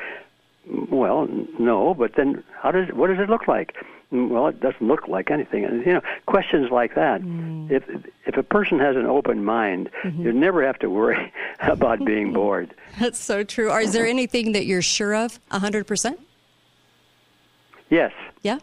well, 0.89 1.27
no, 1.59 1.93
but 1.93 2.15
then 2.15 2.43
how 2.61 2.71
does 2.71 2.89
what 2.93 3.07
does 3.07 3.19
it 3.19 3.29
look 3.29 3.47
like? 3.47 3.75
Mm, 4.11 4.29
Well, 4.29 4.47
it 4.47 4.59
doesn't 4.59 4.81
look 4.87 5.07
like 5.07 5.31
anything. 5.31 5.63
And, 5.65 5.85
you 5.85 5.93
know, 5.93 6.01
questions 6.27 6.69
like 6.71 6.95
that. 6.95 7.21
Mm. 7.21 7.71
If 7.71 7.83
if 8.25 8.37
a 8.37 8.43
person 8.43 8.79
has 8.79 8.95
an 8.95 9.05
open 9.05 9.43
mind, 9.43 9.89
Mm-hmm. 10.03 10.21
you 10.23 10.31
never 10.33 10.65
have 10.65 10.77
to 10.79 10.89
worry 10.89 11.31
about 11.59 12.03
being 12.05 12.33
bored. 12.39 12.73
That's 12.99 13.19
so 13.19 13.43
true. 13.43 13.71
Or 13.71 13.81
is 13.81 13.93
there 13.93 14.05
anything 14.07 14.51
that 14.53 14.65
you're 14.65 14.81
sure 14.81 15.15
of 15.15 15.39
100%? 15.51 16.17
Yes, 17.89 18.11
Yeah? 18.41 18.59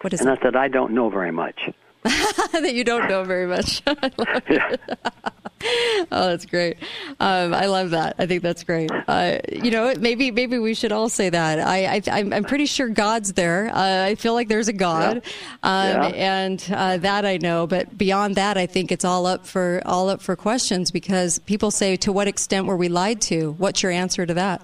What 0.00 0.12
is 0.12 0.20
and 0.20 0.28
it? 0.28 0.32
that's 0.40 0.42
that 0.54 0.56
I 0.56 0.68
don't 0.68 0.92
know 0.94 1.10
very 1.10 1.30
much. 1.32 1.70
that 2.52 2.74
you 2.74 2.84
don't 2.84 3.08
know 3.08 3.24
very 3.24 3.46
much. 3.46 3.82
I 3.86 4.10
love 4.18 4.42
it. 4.46 4.80
oh, 6.10 6.28
that's 6.28 6.44
great. 6.46 6.76
Um, 7.20 7.54
I 7.54 7.66
love 7.66 7.90
that. 7.90 8.16
I 8.18 8.26
think 8.26 8.42
that's 8.42 8.64
great. 8.64 8.90
Uh, 9.06 9.38
you 9.52 9.70
know, 9.70 9.94
maybe 9.98 10.30
maybe 10.32 10.58
we 10.58 10.74
should 10.74 10.90
all 10.90 11.08
say 11.08 11.30
that. 11.30 11.60
I, 11.60 11.86
I 11.96 12.02
I'm, 12.10 12.32
I'm 12.32 12.44
pretty 12.44 12.66
sure 12.66 12.88
God's 12.88 13.34
there. 13.34 13.70
Uh, 13.72 14.04
I 14.06 14.16
feel 14.16 14.34
like 14.34 14.48
there's 14.48 14.66
a 14.68 14.72
God, 14.72 15.18
um, 15.62 15.88
Yeah. 15.88 16.06
and 16.08 16.68
uh, 16.74 16.96
that 16.98 17.24
I 17.24 17.36
know. 17.36 17.66
But 17.68 17.96
beyond 17.96 18.34
that, 18.34 18.58
I 18.58 18.66
think 18.66 18.90
it's 18.90 19.04
all 19.04 19.26
up 19.26 19.46
for 19.46 19.80
all 19.86 20.08
up 20.08 20.20
for 20.20 20.34
questions 20.34 20.90
because 20.90 21.38
people 21.40 21.70
say, 21.70 21.96
"To 21.98 22.12
what 22.12 22.26
extent 22.26 22.66
were 22.66 22.76
we 22.76 22.88
lied 22.88 23.20
to?" 23.22 23.52
What's 23.52 23.82
your 23.82 23.92
answer 23.92 24.26
to 24.26 24.34
that? 24.34 24.62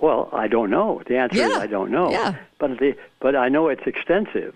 Well, 0.00 0.28
I 0.32 0.46
don't 0.48 0.70
know. 0.70 1.02
The 1.06 1.16
answer 1.16 1.38
is 1.38 1.52
I 1.52 1.66
don't 1.66 1.90
know. 1.90 2.10
Yeah. 2.10 2.36
But 2.58 2.78
the 2.78 2.96
but 3.20 3.36
I 3.36 3.48
know 3.48 3.68
it's 3.68 3.86
extensive. 3.86 4.54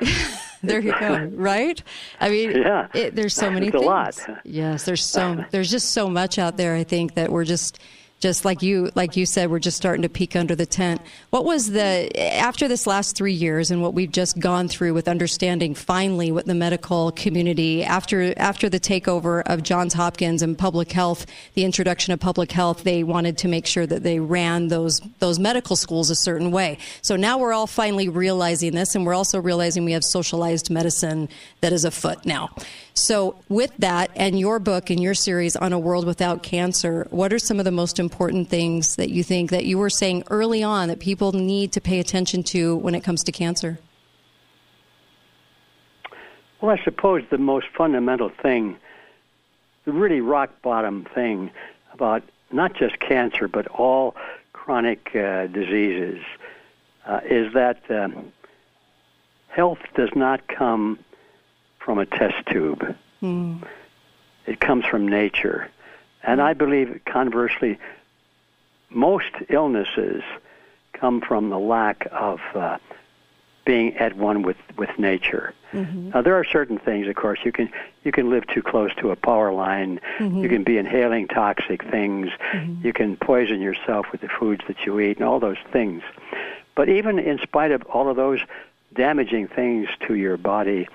There 0.68 0.80
you 0.80 0.94
go. 0.98 1.24
Right? 1.34 1.82
I 2.20 2.30
mean, 2.30 2.52
Yeah. 2.52 2.86
it, 2.94 3.16
there's 3.16 3.34
so 3.34 3.50
many 3.50 3.66
It's 3.68 3.76
a 3.76 3.80
lot. 3.80 4.16
Yes, 4.44 4.84
there's 4.84 5.04
so 5.04 5.44
there's 5.50 5.70
just 5.70 5.90
so 5.90 6.08
much 6.08 6.38
out 6.38 6.56
there. 6.56 6.74
I 6.76 6.84
think 6.84 7.14
that 7.14 7.30
we're 7.32 7.44
just 7.44 7.78
just 8.22 8.44
like 8.44 8.62
you 8.62 8.90
like 8.94 9.16
you 9.16 9.26
said, 9.26 9.50
we're 9.50 9.58
just 9.58 9.76
starting 9.76 10.02
to 10.02 10.08
peek 10.08 10.36
under 10.36 10.54
the 10.54 10.64
tent. 10.64 11.02
What 11.30 11.44
was 11.44 11.72
the 11.72 12.08
after 12.16 12.68
this 12.68 12.86
last 12.86 13.16
three 13.16 13.32
years 13.32 13.72
and 13.72 13.82
what 13.82 13.94
we've 13.94 14.12
just 14.12 14.38
gone 14.38 14.68
through 14.68 14.94
with 14.94 15.08
understanding 15.08 15.74
finally 15.74 16.30
what 16.30 16.46
the 16.46 16.54
medical 16.54 17.10
community 17.12 17.82
after 17.82 18.32
after 18.38 18.68
the 18.68 18.78
takeover 18.78 19.42
of 19.46 19.64
Johns 19.64 19.92
Hopkins 19.92 20.40
and 20.40 20.56
public 20.56 20.92
health, 20.92 21.26
the 21.54 21.64
introduction 21.64 22.12
of 22.12 22.20
public 22.20 22.52
health, 22.52 22.84
they 22.84 23.02
wanted 23.02 23.38
to 23.38 23.48
make 23.48 23.66
sure 23.66 23.86
that 23.86 24.04
they 24.04 24.20
ran 24.20 24.68
those 24.68 25.00
those 25.18 25.40
medical 25.40 25.74
schools 25.74 26.08
a 26.08 26.16
certain 26.16 26.52
way. 26.52 26.78
So 27.02 27.16
now 27.16 27.38
we're 27.38 27.52
all 27.52 27.66
finally 27.66 28.08
realizing 28.08 28.72
this, 28.72 28.94
and 28.94 29.04
we're 29.04 29.14
also 29.14 29.40
realizing 29.40 29.84
we 29.84 29.92
have 29.92 30.04
socialized 30.04 30.70
medicine 30.70 31.28
that 31.60 31.72
is 31.72 31.84
afoot 31.84 32.24
now. 32.24 32.50
So, 32.94 33.36
with 33.48 33.74
that, 33.78 34.10
and 34.16 34.38
your 34.38 34.58
book 34.58 34.90
and 34.90 35.02
your 35.02 35.14
series 35.14 35.56
on 35.56 35.72
a 35.72 35.78
world 35.78 36.04
without 36.04 36.42
cancer, 36.42 37.06
what 37.10 37.32
are 37.32 37.38
some 37.38 37.58
of 37.58 37.64
the 37.64 37.70
most 37.70 37.98
important 37.98 38.50
things 38.50 38.96
that 38.96 39.08
you 39.08 39.22
think 39.24 39.50
that 39.50 39.64
you 39.64 39.78
were 39.78 39.88
saying 39.88 40.24
early 40.28 40.62
on 40.62 40.88
that 40.88 41.00
people 41.00 41.32
need 41.32 41.72
to 41.72 41.80
pay 41.80 42.00
attention 42.00 42.42
to 42.44 42.76
when 42.76 42.94
it 42.94 43.02
comes 43.02 43.24
to 43.24 43.32
cancer? 43.32 43.78
Well, 46.60 46.70
I 46.78 46.84
suppose 46.84 47.24
the 47.30 47.38
most 47.38 47.66
fundamental 47.74 48.28
thing, 48.28 48.76
the 49.86 49.92
really 49.92 50.20
rock 50.20 50.50
bottom 50.60 51.06
thing 51.14 51.50
about 51.94 52.22
not 52.50 52.74
just 52.74 53.00
cancer 53.00 53.48
but 53.48 53.66
all 53.68 54.14
chronic 54.52 55.16
uh, 55.16 55.46
diseases 55.46 56.22
uh, 57.06 57.20
is 57.24 57.52
that 57.54 57.80
um, 57.90 58.32
health 59.48 59.80
does 59.94 60.10
not 60.14 60.46
come 60.46 60.98
from 61.84 61.98
a 61.98 62.06
test 62.06 62.46
tube. 62.50 62.96
Hmm. 63.20 63.58
It 64.46 64.60
comes 64.60 64.84
from 64.84 65.06
nature. 65.08 65.70
And 66.22 66.40
I 66.40 66.52
believe, 66.52 67.00
conversely, 67.04 67.78
most 68.90 69.32
illnesses 69.48 70.22
come 70.92 71.20
from 71.20 71.50
the 71.50 71.58
lack 71.58 72.06
of 72.12 72.40
uh, 72.54 72.78
being 73.64 73.96
at 73.96 74.16
one 74.16 74.42
with, 74.42 74.56
with 74.76 74.90
nature. 74.98 75.54
Mm-hmm. 75.72 76.10
Now 76.10 76.22
there 76.22 76.34
are 76.34 76.44
certain 76.44 76.78
things, 76.78 77.08
of 77.08 77.14
course, 77.14 77.38
you 77.44 77.52
can 77.52 77.70
you 78.04 78.12
can 78.12 78.28
live 78.28 78.46
too 78.46 78.62
close 78.62 78.94
to 78.96 79.10
a 79.10 79.16
power 79.16 79.52
line. 79.52 80.00
You 80.18 80.26
mm-hmm. 80.26 80.48
can 80.48 80.64
be 80.64 80.76
inhaling 80.76 81.28
toxic 81.28 81.82
things. 81.90 82.28
Mm-hmm. 82.52 82.86
You 82.86 82.92
can 82.92 83.16
poison 83.16 83.60
yourself 83.60 84.06
with 84.12 84.20
the 84.20 84.28
foods 84.28 84.62
that 84.68 84.84
you 84.84 85.00
eat, 85.00 85.16
and 85.16 85.26
all 85.26 85.40
those 85.40 85.56
things. 85.72 86.02
But 86.74 86.88
even 86.88 87.18
in 87.18 87.38
spite 87.38 87.70
of 87.70 87.82
all 87.84 88.10
of 88.10 88.16
those 88.16 88.40
damaging 88.94 89.48
things 89.48 89.88
to 90.06 90.14
your 90.14 90.36
body, 90.36 90.88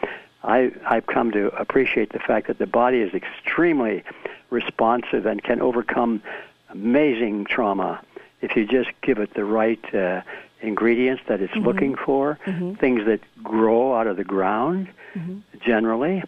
I, 0.44 0.72
I've 0.86 1.08
come 1.08 1.32
to 1.32 1.48
appreciate 1.60 2.14
the 2.14 2.20
fact 2.20 2.48
that 2.48 2.60
the 2.60 2.68
body 2.68 3.00
is 3.00 3.14
extremely 3.14 4.04
responsive 4.50 5.26
and 5.26 5.44
can 5.44 5.62
overcome 5.62 6.22
amazing 6.70 7.46
trauma. 7.46 8.02
If 8.42 8.56
you 8.56 8.66
just 8.66 8.90
give 9.02 9.18
it 9.18 9.34
the 9.34 9.46
right 9.46 9.94
uh, 9.94 10.22
ingredients 10.62 11.24
that 11.28 11.42
it's 11.42 11.54
mm-hmm. 11.54 11.66
looking 11.66 11.96
for, 11.96 12.40
mm-hmm. 12.46 12.76
things 12.76 13.06
that 13.06 13.20
grow 13.44 13.96
out 13.96 14.08
of 14.08 14.18
the 14.18 14.24
ground 14.24 14.90
mm-hmm. 15.16 15.40
generally. 15.60 16.24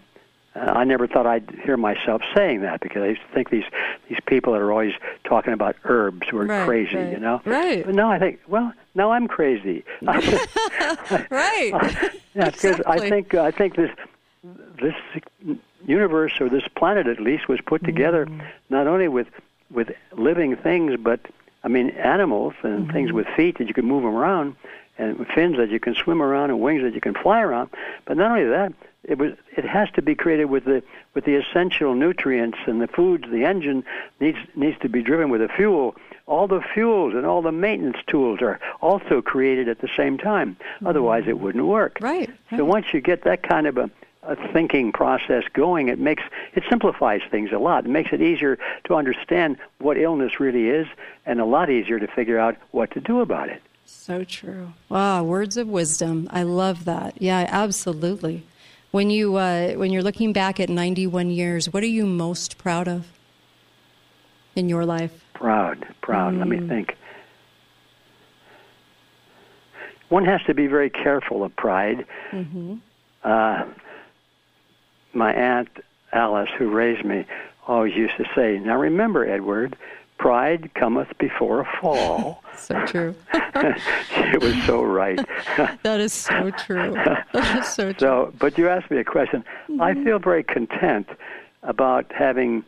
Uh, 0.59 0.71
I 0.71 0.83
never 0.83 1.07
thought 1.07 1.25
I'd 1.25 1.49
hear 1.63 1.77
myself 1.77 2.21
saying 2.35 2.61
that 2.61 2.81
because 2.81 3.01
I 3.03 3.07
used 3.07 3.21
to 3.21 3.33
think 3.33 3.49
these 3.49 3.63
these 4.09 4.19
people 4.25 4.53
that 4.53 4.61
are 4.61 4.71
always 4.71 4.93
talking 5.23 5.53
about 5.53 5.75
herbs 5.85 6.31
were 6.33 6.45
Right, 6.45 6.65
crazy, 6.65 6.95
right, 6.97 7.11
you 7.13 7.19
know. 7.19 7.41
right. 7.45 7.85
But 7.85 7.95
now 7.95 8.11
I 8.11 8.19
think, 8.19 8.39
well, 8.47 8.73
now 8.95 9.11
I'm 9.11 9.27
crazy. 9.27 9.85
right. 10.03 11.71
yeah, 12.35 12.49
because 12.51 12.81
I 12.87 12.99
think 13.09 13.33
I 13.35 13.51
think 13.51 13.75
this 13.75 13.91
this 14.81 14.95
universe 15.85 16.39
or 16.41 16.49
this 16.49 16.63
planet 16.75 17.07
at 17.07 17.19
least 17.19 17.47
was 17.47 17.59
put 17.65 17.83
together 17.83 18.25
Mm. 18.25 18.41
not 18.69 18.87
only 18.87 19.07
with 19.07 19.27
with 19.71 19.91
living 20.13 20.55
things, 20.55 20.95
but 20.99 21.19
I 21.63 21.67
mean 21.67 21.89
animals 21.91 22.53
and 22.63 22.83
Mm-hmm. 22.83 22.91
things 22.93 23.11
with 23.11 23.27
feet 23.35 23.57
that 23.59 23.67
you 23.67 23.73
can 23.73 23.85
move 23.85 24.03
them 24.03 24.15
around, 24.15 24.55
and 24.97 25.25
fins 25.35 25.57
that 25.57 25.69
you 25.69 25.79
can 25.79 25.95
swim 25.95 26.21
around, 26.21 26.49
and 26.49 26.59
wings 26.59 26.81
that 26.83 26.93
you 26.93 27.01
can 27.01 27.13
fly 27.13 27.41
around. 27.41 27.69
But 28.05 28.17
not 28.17 28.31
only 28.31 28.45
that, 28.45 28.73
it 29.03 29.17
was 29.17 29.33
it 29.55 29.65
has 29.65 29.89
to 29.91 30.01
be 30.01 30.15
created 30.15 30.45
with 30.45 30.65
the 30.65 30.83
with 31.13 31.25
the 31.25 31.35
essential 31.35 31.95
nutrients 31.95 32.57
and 32.65 32.81
the 32.81 32.87
foods. 32.87 33.25
The 33.29 33.45
engine 33.45 33.83
needs 34.19 34.37
needs 34.55 34.77
to 34.79 34.89
be 34.89 35.01
driven 35.01 35.29
with 35.29 35.41
a 35.41 35.47
fuel. 35.47 35.95
All 36.27 36.47
the 36.47 36.61
fuels 36.61 37.13
and 37.15 37.25
all 37.25 37.41
the 37.41 37.51
maintenance 37.51 37.97
tools 38.07 38.41
are 38.41 38.59
also 38.81 39.21
created 39.21 39.67
at 39.67 39.79
the 39.79 39.89
same 39.97 40.17
time. 40.17 40.57
Otherwise, 40.85 41.23
it 41.27 41.35
mm. 41.35 41.39
wouldn't 41.39 41.65
work. 41.65 41.97
Right. 42.01 42.29
So 42.55 42.65
once 42.65 42.93
you 42.93 43.01
get 43.01 43.23
that 43.23 43.41
kind 43.41 43.65
of 43.65 43.77
a, 43.77 43.89
a 44.23 44.35
thinking 44.53 44.91
process 44.91 45.43
going, 45.53 45.87
it 45.87 45.97
makes 45.97 46.23
it 46.53 46.63
simplifies 46.69 47.21
things 47.31 47.51
a 47.51 47.57
lot. 47.57 47.85
It 47.85 47.89
makes 47.89 48.11
it 48.11 48.21
easier 48.21 48.59
to 48.83 48.95
understand 48.95 49.57
what 49.79 49.97
illness 49.97 50.39
really 50.39 50.67
is, 50.67 50.87
and 51.25 51.39
a 51.39 51.45
lot 51.45 51.69
easier 51.69 51.99
to 51.99 52.07
figure 52.07 52.37
out 52.37 52.57
what 52.71 52.91
to 52.91 52.99
do 52.99 53.21
about 53.21 53.49
it. 53.49 53.61
So 53.85 54.23
true. 54.23 54.73
Wow, 54.87 55.23
words 55.23 55.57
of 55.57 55.67
wisdom. 55.67 56.27
I 56.31 56.43
love 56.43 56.85
that. 56.85 57.19
Yeah, 57.19 57.47
absolutely. 57.49 58.43
When 58.91 59.09
you 59.11 59.35
uh, 59.35 59.73
when 59.73 59.91
you're 59.91 60.01
looking 60.03 60.33
back 60.33 60.59
at 60.59 60.67
91 60.69 61.29
years, 61.29 61.71
what 61.71 61.83
are 61.83 61.87
you 61.87 62.05
most 62.05 62.57
proud 62.57 62.87
of 62.87 63.05
in 64.55 64.67
your 64.67 64.83
life? 64.85 65.23
Proud, 65.33 65.85
proud. 66.01 66.35
Let 66.35 66.47
me 66.47 66.57
Mm. 66.57 66.67
think. 66.67 66.95
One 70.09 70.25
has 70.25 70.41
to 70.47 70.55
be 70.55 70.65
very 70.65 70.89
careful 70.89 71.43
of 71.43 71.55
pride. 71.55 72.05
Mm-hmm. 72.31 72.75
Uh, 73.23 73.65
my 75.13 75.33
aunt 75.33 75.69
Alice, 76.11 76.49
who 76.57 76.71
raised 76.71 77.05
me, 77.05 77.25
always 77.67 77.93
used 77.95 78.17
to 78.17 78.25
say, 78.35 78.57
"Now 78.57 78.79
remember, 78.79 79.23
Edward, 79.29 79.75
pride 80.19 80.69
cometh 80.75 81.11
before 81.17 81.61
a 81.61 81.67
fall." 81.81 82.43
so 82.55 82.75
true. 82.85 83.15
it 83.33 84.41
was 84.41 84.55
so 84.65 84.83
right. 84.83 85.19
that 85.83 85.99
is 85.99 86.13
so 86.13 86.51
true. 86.51 86.93
That 87.33 87.57
is 87.57 87.67
so 87.67 87.91
true. 87.93 87.99
So, 87.99 88.33
but 88.37 88.57
you 88.57 88.69
asked 88.69 88.91
me 88.91 88.97
a 88.97 89.03
question. 89.03 89.43
I 89.79 89.93
Mm-hmm. 89.93 90.03
feel 90.03 90.19
very 90.19 90.43
content 90.43 91.07
about 91.63 92.05
having 92.11 92.63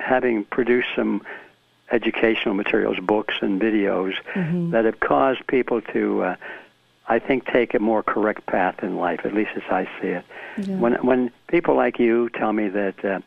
having 0.00 0.44
produced 0.44 0.88
some 0.96 1.22
educational 1.90 2.54
materials, 2.54 2.98
books 3.00 3.34
and 3.42 3.60
videos 3.60 4.14
Mhm. 4.34 4.70
that 4.70 4.84
have 4.86 5.00
caused 5.00 5.46
people 5.46 5.80
to, 5.94 6.22
uh, 6.22 6.36
I 7.06 7.18
think, 7.18 7.44
take 7.46 7.74
a 7.74 7.78
more 7.78 8.02
correct 8.02 8.46
path 8.46 8.82
in 8.82 8.96
life. 8.96 9.20
At 9.24 9.34
least 9.34 9.50
as 9.56 9.62
I 9.70 9.84
see 10.00 10.08
it. 10.18 10.24
Yeah. 10.56 10.76
When 10.82 10.94
when 11.08 11.30
people 11.48 11.74
like 11.84 11.98
you 11.98 12.28
tell 12.30 12.52
me 12.52 12.68
that. 12.68 13.04
Uh, 13.04 13.20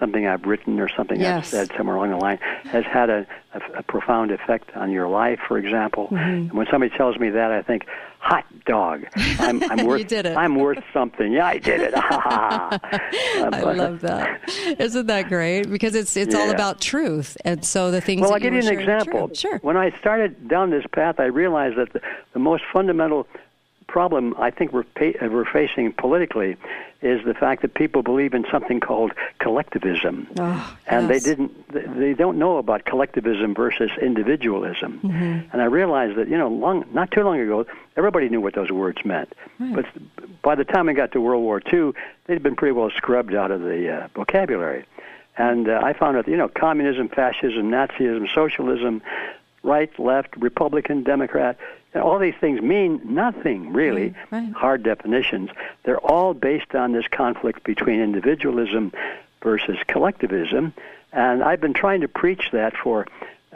Something 0.00 0.26
I've 0.26 0.44
written 0.44 0.80
or 0.80 0.88
something 0.96 1.20
Yes. 1.20 1.38
I've 1.54 1.68
said 1.68 1.76
somewhere 1.76 1.96
along 1.96 2.10
the 2.10 2.16
line 2.16 2.38
has 2.64 2.84
had 2.84 3.10
a, 3.10 3.26
a, 3.54 3.78
a 3.78 3.82
profound 3.84 4.32
effect 4.32 4.70
on 4.76 4.90
your 4.90 5.06
life, 5.08 5.38
for 5.46 5.56
example. 5.56 6.08
Mhm. 6.10 6.18
And 6.20 6.52
when 6.52 6.66
somebody 6.70 6.94
tells 6.96 7.16
me 7.18 7.30
that, 7.30 7.52
I 7.52 7.62
think, 7.62 7.86
"Hot 8.18 8.44
dog! 8.66 9.04
I'm, 9.38 9.62
I'm 9.70 9.86
worth. 9.86 10.06
did 10.08 10.26
it. 10.26 10.36
I'm 10.36 10.56
worth 10.56 10.82
something. 10.92 11.32
Yeah, 11.32 11.46
I 11.46 11.58
did 11.58 11.80
it. 11.80 11.94
Uh, 13.34 13.50
I 13.52 13.72
love 13.74 14.00
that. 14.00 14.40
Isn't 14.78 15.06
that 15.06 15.28
great? 15.28 15.68
Because 15.68 15.94
it's 15.94 16.16
it's 16.16 16.34
all 16.34 16.50
about 16.50 16.80
truth, 16.80 17.36
and 17.44 17.64
so 17.64 17.90
the 17.90 18.00
things. 18.00 18.22
Well, 18.22 18.32
I'll 18.32 18.40
give 18.40 18.54
you 18.54 18.60
an 18.60 18.68
example. 18.78 19.30
Sure. 19.34 19.58
When 19.58 19.76
I 19.76 19.96
started 19.98 20.48
down 20.48 20.70
this 20.70 20.84
path, 20.92 21.16
I 21.20 21.24
realized 21.26 21.76
that 21.78 21.92
the, 21.92 22.00
the 22.32 22.38
most 22.38 22.62
fundamental 22.72 23.26
problem 23.98 24.34
I 24.38 24.50
think 24.50 24.72
we're 24.72 24.82
pa- 25.00 25.16
uh, 25.24 25.28
we're 25.34 25.44
facing 25.60 25.92
politically 25.92 26.56
is 27.00 27.24
the 27.24 27.32
fact 27.44 27.62
that 27.62 27.74
people 27.74 28.02
believe 28.02 28.34
in 28.34 28.44
something 28.50 28.80
called 28.80 29.12
collectivism, 29.38 30.26
Oh, 30.36 30.76
and 30.88 31.08
yes. 31.08 31.10
they 31.12 31.20
didn't 31.30 31.52
they- 32.00 32.14
don't 32.14 32.36
know 32.44 32.56
about 32.58 32.84
collectivism 32.86 33.54
versus 33.54 33.90
individualism. 34.02 34.90
Mhm. 35.04 35.44
And 35.52 35.62
I 35.62 35.66
realized 35.66 36.16
that 36.18 36.26
you 36.28 36.36
know, 36.36 36.48
long 36.48 36.84
not 36.92 37.12
too 37.12 37.22
long 37.22 37.38
ago, 37.38 37.66
everybody 37.96 38.28
knew 38.28 38.40
what 38.40 38.54
those 38.54 38.72
words 38.72 39.00
meant. 39.04 39.30
Right. 39.60 39.74
But 39.76 39.86
by 40.42 40.54
the 40.56 40.64
time 40.64 40.86
we 40.86 40.94
got 40.94 41.12
to 41.12 41.20
World 41.20 41.44
War 41.44 41.62
II, 41.72 41.92
they'd 42.26 42.42
been 42.42 42.56
pretty 42.56 42.72
well 42.72 42.90
scrubbed 43.00 43.34
out 43.42 43.50
of 43.52 43.60
the 43.62 43.80
uh, 43.94 44.08
vocabulary. 44.16 44.82
And 45.38 45.68
uh, 45.68 45.80
I 45.88 45.92
found 45.92 46.16
that 46.16 46.26
you 46.26 46.36
know, 46.36 46.48
communism, 46.48 47.08
fascism, 47.20 47.64
Nazism, 47.70 48.24
socialism, 48.34 49.02
right, 49.62 49.92
left, 49.98 50.30
Republican, 50.36 51.04
Democrat, 51.04 51.56
and 51.94 52.02
all 52.02 52.18
these 52.18 52.34
things 52.40 52.60
mean 52.60 53.00
nothing 53.04 53.72
really. 53.72 54.10
Mm, 54.10 54.16
right. 54.30 54.52
Hard 54.52 54.82
definitions. 54.82 55.50
They're 55.84 55.98
all 55.98 56.34
based 56.34 56.74
on 56.74 56.92
this 56.92 57.06
conflict 57.08 57.64
between 57.64 58.00
individualism 58.00 58.92
versus 59.42 59.78
collectivism. 59.86 60.74
And 61.12 61.42
I've 61.42 61.60
been 61.60 61.74
trying 61.74 62.00
to 62.00 62.08
preach 62.08 62.50
that 62.52 62.76
for 62.76 63.06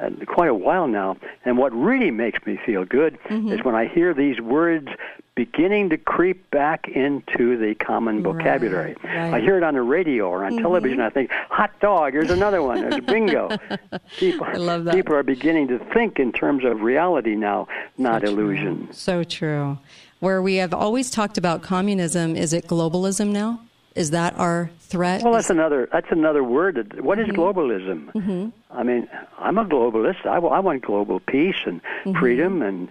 uh, 0.00 0.10
quite 0.26 0.48
a 0.48 0.54
while 0.54 0.86
now. 0.86 1.16
And 1.44 1.58
what 1.58 1.72
really 1.72 2.10
makes 2.10 2.44
me 2.46 2.58
feel 2.64 2.84
good 2.84 3.18
Mm-hmm. 3.28 3.52
is 3.52 3.64
when 3.64 3.74
I 3.74 3.86
hear 3.86 4.14
these 4.14 4.40
words 4.40 4.88
beginning 5.34 5.90
to 5.90 5.96
creep 5.96 6.50
back 6.50 6.88
into 6.88 7.56
the 7.56 7.74
common 7.76 8.22
vocabulary. 8.22 8.96
right. 9.04 9.12
Mm-hmm. 9.16 9.34
I 9.34 9.40
hear 9.40 9.56
it 9.56 9.62
on 9.62 9.74
the 9.74 9.82
radio 9.82 10.28
or 10.28 10.44
on 10.44 10.56
television. 10.56 11.00
I 11.00 11.10
think, 11.10 11.30
hot 11.48 11.78
dog, 11.80 12.12
here's 12.12 12.30
another 12.30 12.60
one. 12.62 12.80
There's 12.80 13.00
bingo. 13.04 13.48
People, 14.18 14.46
I 14.46 14.54
love 14.54 14.84
that. 14.84 14.94
people 14.94 15.14
are 15.14 15.22
beginning 15.22 15.68
to 15.68 15.78
think 15.94 16.18
in 16.18 16.32
terms 16.32 16.64
of 16.64 16.80
reality 16.80 17.36
now, 17.36 17.68
not 17.98 18.24
illusion. 18.24 18.88
So 18.92 19.22
true. 19.24 19.78
Where 20.20 20.42
we 20.42 20.56
have 20.56 20.74
always 20.74 21.10
talked 21.10 21.38
about 21.38 21.62
communism, 21.62 22.34
is 22.34 22.52
it 22.52 22.66
globalism 22.66 23.28
now? 23.30 23.60
Is 23.98 24.10
that 24.12 24.38
our 24.38 24.70
threat? 24.80 25.22
Well, 25.22 25.32
that's 25.32 25.50
another. 25.50 25.88
That's 25.92 26.10
another 26.10 26.44
word. 26.44 27.00
What 27.02 27.18
is 27.18 27.26
globalism? 27.28 28.12
Mhm. 28.12 28.52
I 28.70 28.82
mean, 28.84 29.08
I'm 29.38 29.58
a 29.58 29.64
globalist. 29.64 30.24
I, 30.24 30.36
I 30.38 30.60
want 30.60 30.82
global 30.82 31.18
peace 31.20 31.56
and 31.66 31.80
Mhm. 32.04 32.18
freedom 32.20 32.62
and 32.62 32.88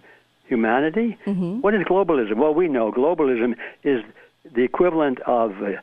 humanity. 0.47 1.17
Mhm. 1.25 1.61
What 1.61 1.73
is 1.73 1.83
globalism? 1.83 2.35
Well, 2.35 2.53
we 2.53 2.67
know 2.67 2.91
globalism 2.91 3.55
is 3.83 4.03
the 4.53 4.63
equivalent 4.63 5.19
of 5.21 5.61
uh, 5.63 5.77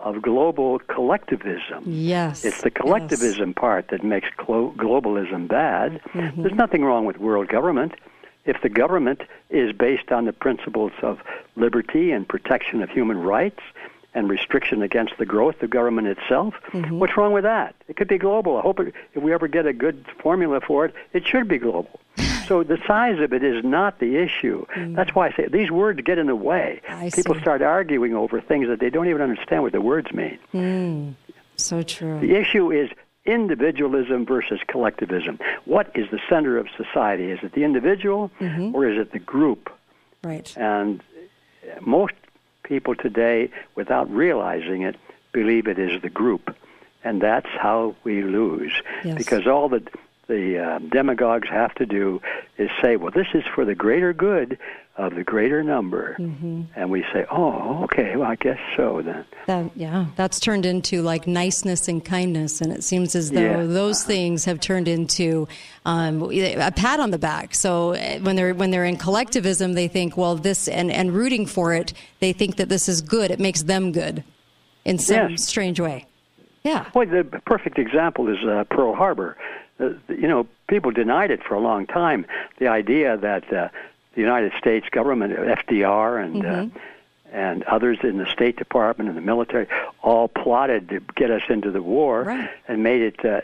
of 0.00 0.20
global 0.20 0.78
collectivism. 0.80 1.82
Yes. 1.86 2.44
It's 2.44 2.60
the 2.60 2.70
collectivism 2.70 3.54
part 3.54 3.88
that 3.88 4.04
makes 4.04 4.28
glo- 4.36 4.74
globalism 4.76 5.48
bad. 5.48 6.00
Mhm. 6.12 6.42
There's 6.42 6.54
nothing 6.54 6.84
wrong 6.84 7.06
with 7.06 7.18
world 7.18 7.48
government 7.48 7.94
if 8.44 8.60
the 8.60 8.68
government 8.68 9.22
is 9.48 9.72
based 9.72 10.12
on 10.12 10.26
the 10.26 10.34
principles 10.34 10.92
of 11.02 11.18
liberty 11.56 12.12
and 12.12 12.28
protection 12.28 12.82
of 12.82 12.90
human 12.90 13.18
rights 13.22 13.62
and 14.16 14.28
restriction 14.30 14.80
against 14.82 15.12
the 15.18 15.26
growth 15.26 15.62
of 15.62 15.68
government 15.70 16.08
itself. 16.08 16.54
Mhm. 16.72 16.98
What's 16.98 17.16
wrong 17.18 17.32
with 17.32 17.44
that? 17.44 17.74
It 17.86 17.96
could 17.96 18.08
be 18.08 18.16
global. 18.18 18.56
I 18.56 18.62
hope 18.62 18.80
it, 18.80 18.94
if 19.14 19.22
we 19.22 19.32
ever 19.34 19.46
get 19.46 19.66
a 19.66 19.72
good 19.74 20.04
formula 20.22 20.60
for 20.66 20.86
it, 20.86 20.94
it 21.12 21.26
should 21.26 21.46
be 21.46 21.58
global. 21.58 22.00
So 22.46 22.62
the 22.62 22.78
size 22.86 23.18
of 23.18 23.32
it 23.32 23.42
is 23.42 23.64
not 23.64 23.98
the 23.98 24.16
issue. 24.18 24.66
That's 24.76 25.12
why 25.16 25.26
I 25.26 25.32
say 25.32 25.48
these 25.48 25.68
words 25.72 26.00
get 26.02 26.16
in 26.16 26.28
the 26.28 26.36
way. 26.36 26.80
I 26.88 27.10
People 27.12 27.34
see. 27.34 27.40
start 27.40 27.60
arguing 27.60 28.14
over 28.14 28.40
things 28.40 28.68
that 28.68 28.78
they 28.78 28.88
don't 28.88 29.08
even 29.08 29.20
understand 29.20 29.64
what 29.64 29.72
the 29.72 29.80
words 29.80 30.12
mean. 30.12 30.38
Mm. 30.54 31.14
So 31.56 31.82
true. 31.82 32.20
The 32.20 32.36
issue 32.36 32.70
is 32.70 32.88
individualism 33.24 34.24
versus 34.26 34.60
collectivism. 34.68 35.40
What 35.64 35.90
is 35.96 36.06
the 36.12 36.20
center 36.28 36.56
of 36.56 36.68
society? 36.76 37.32
Is 37.32 37.40
it 37.42 37.52
the 37.52 37.64
individual 37.64 38.30
Mhm. 38.40 38.72
or 38.74 38.88
is 38.88 38.96
it 38.96 39.10
the 39.10 39.18
group? 39.18 39.68
Right. 40.22 40.56
And 40.56 41.02
most 41.80 42.14
people 42.66 42.94
today, 42.94 43.50
without 43.74 44.10
realizing 44.10 44.82
it, 44.82 44.96
believe 45.32 45.66
it 45.66 45.78
is 45.78 46.02
the 46.02 46.10
group. 46.10 46.54
And 47.04 47.20
that's 47.20 47.48
how 47.48 47.94
we 48.04 48.22
lose. 48.22 48.72
Yes. 49.04 49.16
Because 49.16 49.46
all 49.46 49.68
the, 49.68 49.82
the 50.26 50.58
uh, 50.58 50.78
demagogues 50.80 51.48
have 51.48 51.74
to 51.76 51.86
do 51.86 52.20
is 52.58 52.68
say, 52.82 52.96
well, 52.96 53.12
this 53.12 53.28
is 53.32 53.44
for 53.54 53.64
the 53.64 53.74
greater 53.74 54.12
good 54.12 54.58
of 54.98 55.14
the 55.14 55.22
greater 55.22 55.62
number. 55.62 56.16
Mhm. 56.18 56.66
And 56.74 56.90
we 56.90 57.02
say, 57.12 57.26
oh, 57.30 57.82
okay, 57.84 58.16
well, 58.16 58.30
I 58.30 58.36
guess 58.36 58.58
so 58.76 59.02
then. 59.02 59.24
That, 59.46 59.70
yeah, 59.76 60.06
that's 60.16 60.40
turned 60.40 60.64
into 60.64 61.02
like 61.02 61.26
niceness 61.26 61.86
and 61.88 62.02
kindness, 62.04 62.60
and 62.62 62.72
it 62.72 62.82
seems 62.82 63.14
as 63.14 63.30
though 63.30 63.40
Yeah. 63.40 63.62
those 63.64 64.04
things 64.04 64.44
have 64.46 64.58
turned 64.58 64.88
into 64.88 65.46
um, 65.84 66.22
a 66.32 66.72
pat 66.72 66.98
on 66.98 67.10
the 67.10 67.18
back. 67.18 67.54
So 67.54 67.92
uh, 67.94 68.18
when 68.20 68.36
they're 68.36 68.54
when 68.54 68.70
they're 68.70 68.86
in 68.86 68.96
collectivism, 68.96 69.74
they 69.74 69.86
think, 69.88 70.16
well, 70.16 70.34
this 70.36 70.66
and 70.66 70.90
and 70.90 71.12
rooting 71.12 71.46
for 71.46 71.74
it, 71.74 71.92
they 72.20 72.32
think 72.32 72.56
that 72.56 72.68
this 72.70 72.88
is 72.88 73.02
good. 73.02 73.30
It 73.30 73.38
makes 73.38 73.62
them 73.64 73.92
good 73.92 74.24
in 74.86 74.98
some 74.98 75.30
Yes. 75.32 75.44
strange 75.44 75.78
way. 75.78 76.06
Yeah. 76.62 76.86
Well, 76.94 77.06
the 77.06 77.22
perfect 77.44 77.78
example 77.78 78.28
is 78.28 78.38
uh, 78.44 78.64
Pearl 78.70 78.94
Harbor. 78.94 79.36
Uh, 79.78 79.90
you 80.08 80.26
know, 80.26 80.46
people 80.68 80.90
denied 80.90 81.30
it 81.30 81.40
for 81.46 81.54
a 81.54 81.60
long 81.60 81.86
time. 81.86 82.24
The 82.58 82.66
idea 82.68 83.16
that 83.18 83.52
uh, 83.52 83.68
the 84.16 84.20
United 84.22 84.52
States 84.58 84.88
government, 84.90 85.32
FDR, 85.34 86.18
and 86.24 86.44
uh, 86.44 86.48
Mhm. 86.48 86.70
and 87.32 87.62
others 87.64 87.98
in 88.02 88.16
the 88.18 88.26
State 88.26 88.56
Department 88.56 89.08
and 89.08 89.16
the 89.16 89.22
military 89.22 89.66
all 90.02 90.26
plotted 90.26 90.88
to 90.88 91.00
get 91.16 91.30
us 91.30 91.42
into 91.48 91.70
the 91.70 91.82
war 91.82 92.22
Right. 92.22 92.48
and 92.66 92.82
made 92.82 93.02
it 93.02 93.24
uh, 93.24 93.40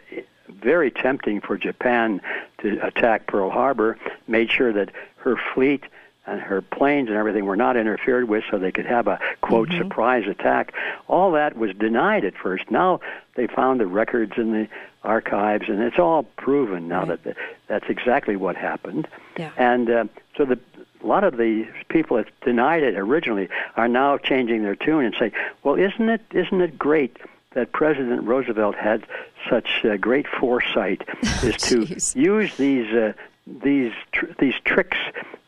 very 0.48 0.90
tempting 0.90 1.40
for 1.40 1.56
Japan 1.58 2.20
to 2.58 2.78
attack 2.86 3.26
Pearl 3.26 3.50
Harbor. 3.50 3.98
Made 4.26 4.50
sure 4.50 4.72
that 4.72 4.90
her 5.16 5.36
fleet 5.54 5.84
and 6.26 6.40
her 6.40 6.62
planes 6.62 7.08
and 7.08 7.18
everything 7.18 7.44
were 7.44 7.56
not 7.56 7.76
interfered 7.76 8.28
with 8.28 8.44
so 8.50 8.56
they 8.58 8.70
could 8.72 8.86
have 8.86 9.08
a 9.08 9.18
quote 9.42 9.68
Mhm. 9.68 9.78
surprise 9.78 10.26
attack. 10.26 10.72
All 11.08 11.32
that 11.32 11.56
was 11.56 11.74
denied 11.74 12.24
at 12.24 12.34
first. 12.36 12.70
Now 12.70 13.00
they 13.34 13.46
found 13.46 13.78
the 13.80 13.86
records 13.86 14.38
in 14.38 14.52
the 14.52 14.68
archives 15.04 15.68
and 15.68 15.82
it's 15.82 15.98
all 15.98 16.22
proven 16.36 16.86
now 16.88 17.04
that 17.06 17.24
the, 17.24 17.34
that's 17.66 17.88
exactly 17.90 18.36
what 18.36 18.54
happened. 18.56 19.08
Yeah. 19.36 19.50
And 19.58 19.90
uh, 19.90 20.04
so 20.36 20.44
the 20.44 20.58
a 21.02 21.06
lot 21.06 21.24
of 21.24 21.36
the 21.36 21.66
people 21.88 22.16
that 22.16 22.28
denied 22.42 22.82
it 22.82 22.96
originally 22.96 23.48
are 23.76 23.88
now 23.88 24.18
changing 24.18 24.62
their 24.62 24.76
tune 24.76 25.04
and 25.04 25.14
saying, 25.18 25.32
"Well, 25.62 25.74
isn't 25.74 26.08
it 26.08 26.22
isn't 26.32 26.60
it 26.60 26.78
great 26.78 27.16
that 27.54 27.72
President 27.72 28.22
Roosevelt 28.22 28.76
had 28.76 29.04
such 29.50 29.84
uh, 29.84 29.96
great 29.96 30.26
foresight 30.26 31.02
is 31.42 31.56
to 31.68 32.18
use 32.18 32.56
these 32.56 32.92
uh, 32.92 33.12
these 33.46 33.92
tr- 34.12 34.26
these 34.38 34.54
tricks 34.64 34.98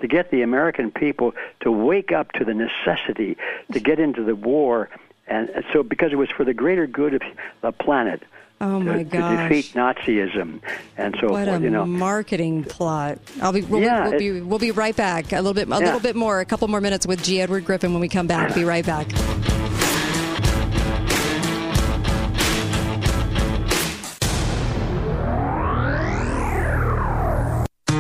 to 0.01 0.09
get 0.09 0.31
the 0.31 0.43
American 0.43 0.91
people 0.91 1.35
to 1.61 1.71
wake 1.71 2.13
up 2.13 2.33
to 2.33 2.45
the 2.45 2.55
necessity 2.55 3.37
to 3.73 3.81
get 3.81 3.99
into 3.99 4.25
the 4.25 4.35
war, 4.35 4.89
and 5.27 5.49
and 5.51 5.65
so 5.73 5.83
because 5.83 6.13
it 6.13 6.17
was 6.17 6.31
for 6.31 6.45
the 6.45 6.55
greater 6.55 6.87
good 6.87 7.15
of 7.15 7.23
the 7.61 7.73
planet." 7.73 8.23
Oh 8.65 8.78
to, 8.78 8.84
my 8.84 8.97
to 8.99 9.05
gosh. 9.05 9.49
defeat 9.49 9.75
Nazism 9.75 10.60
and 10.97 11.15
so 11.20 11.28
what 11.31 11.47
forth. 11.47 11.60
a 11.60 11.65
you 11.65 11.70
know, 11.70 11.84
marketing 11.84 12.65
plot! 12.65 13.18
I'll 13.43 13.52
be 13.52 13.60
we'll, 13.62 13.83
Yeah, 13.83 14.09
we'll 14.09 14.18
be 14.18 14.41
we'll 14.41 14.59
be 14.59 14.70
right 14.70 14.97
back. 14.97 15.33
A 15.33 15.36
little 15.36 15.52
bit 15.55 15.68
a 15.68 15.70
Yeah. 15.73 15.78
little 15.78 16.01
bit 16.01 16.17
more, 16.17 16.41
a 16.41 16.44
couple 16.47 16.67
more 16.68 16.81
minutes 16.81 17.07
with 17.07 17.23
G. 17.23 17.41
Edward 17.41 17.65
Griffin 17.67 17.93
when 17.93 18.01
we 18.01 18.09
come 18.09 18.26
back. 18.26 18.55
Be 18.55 18.65
right 18.65 18.84
back. 18.86 19.07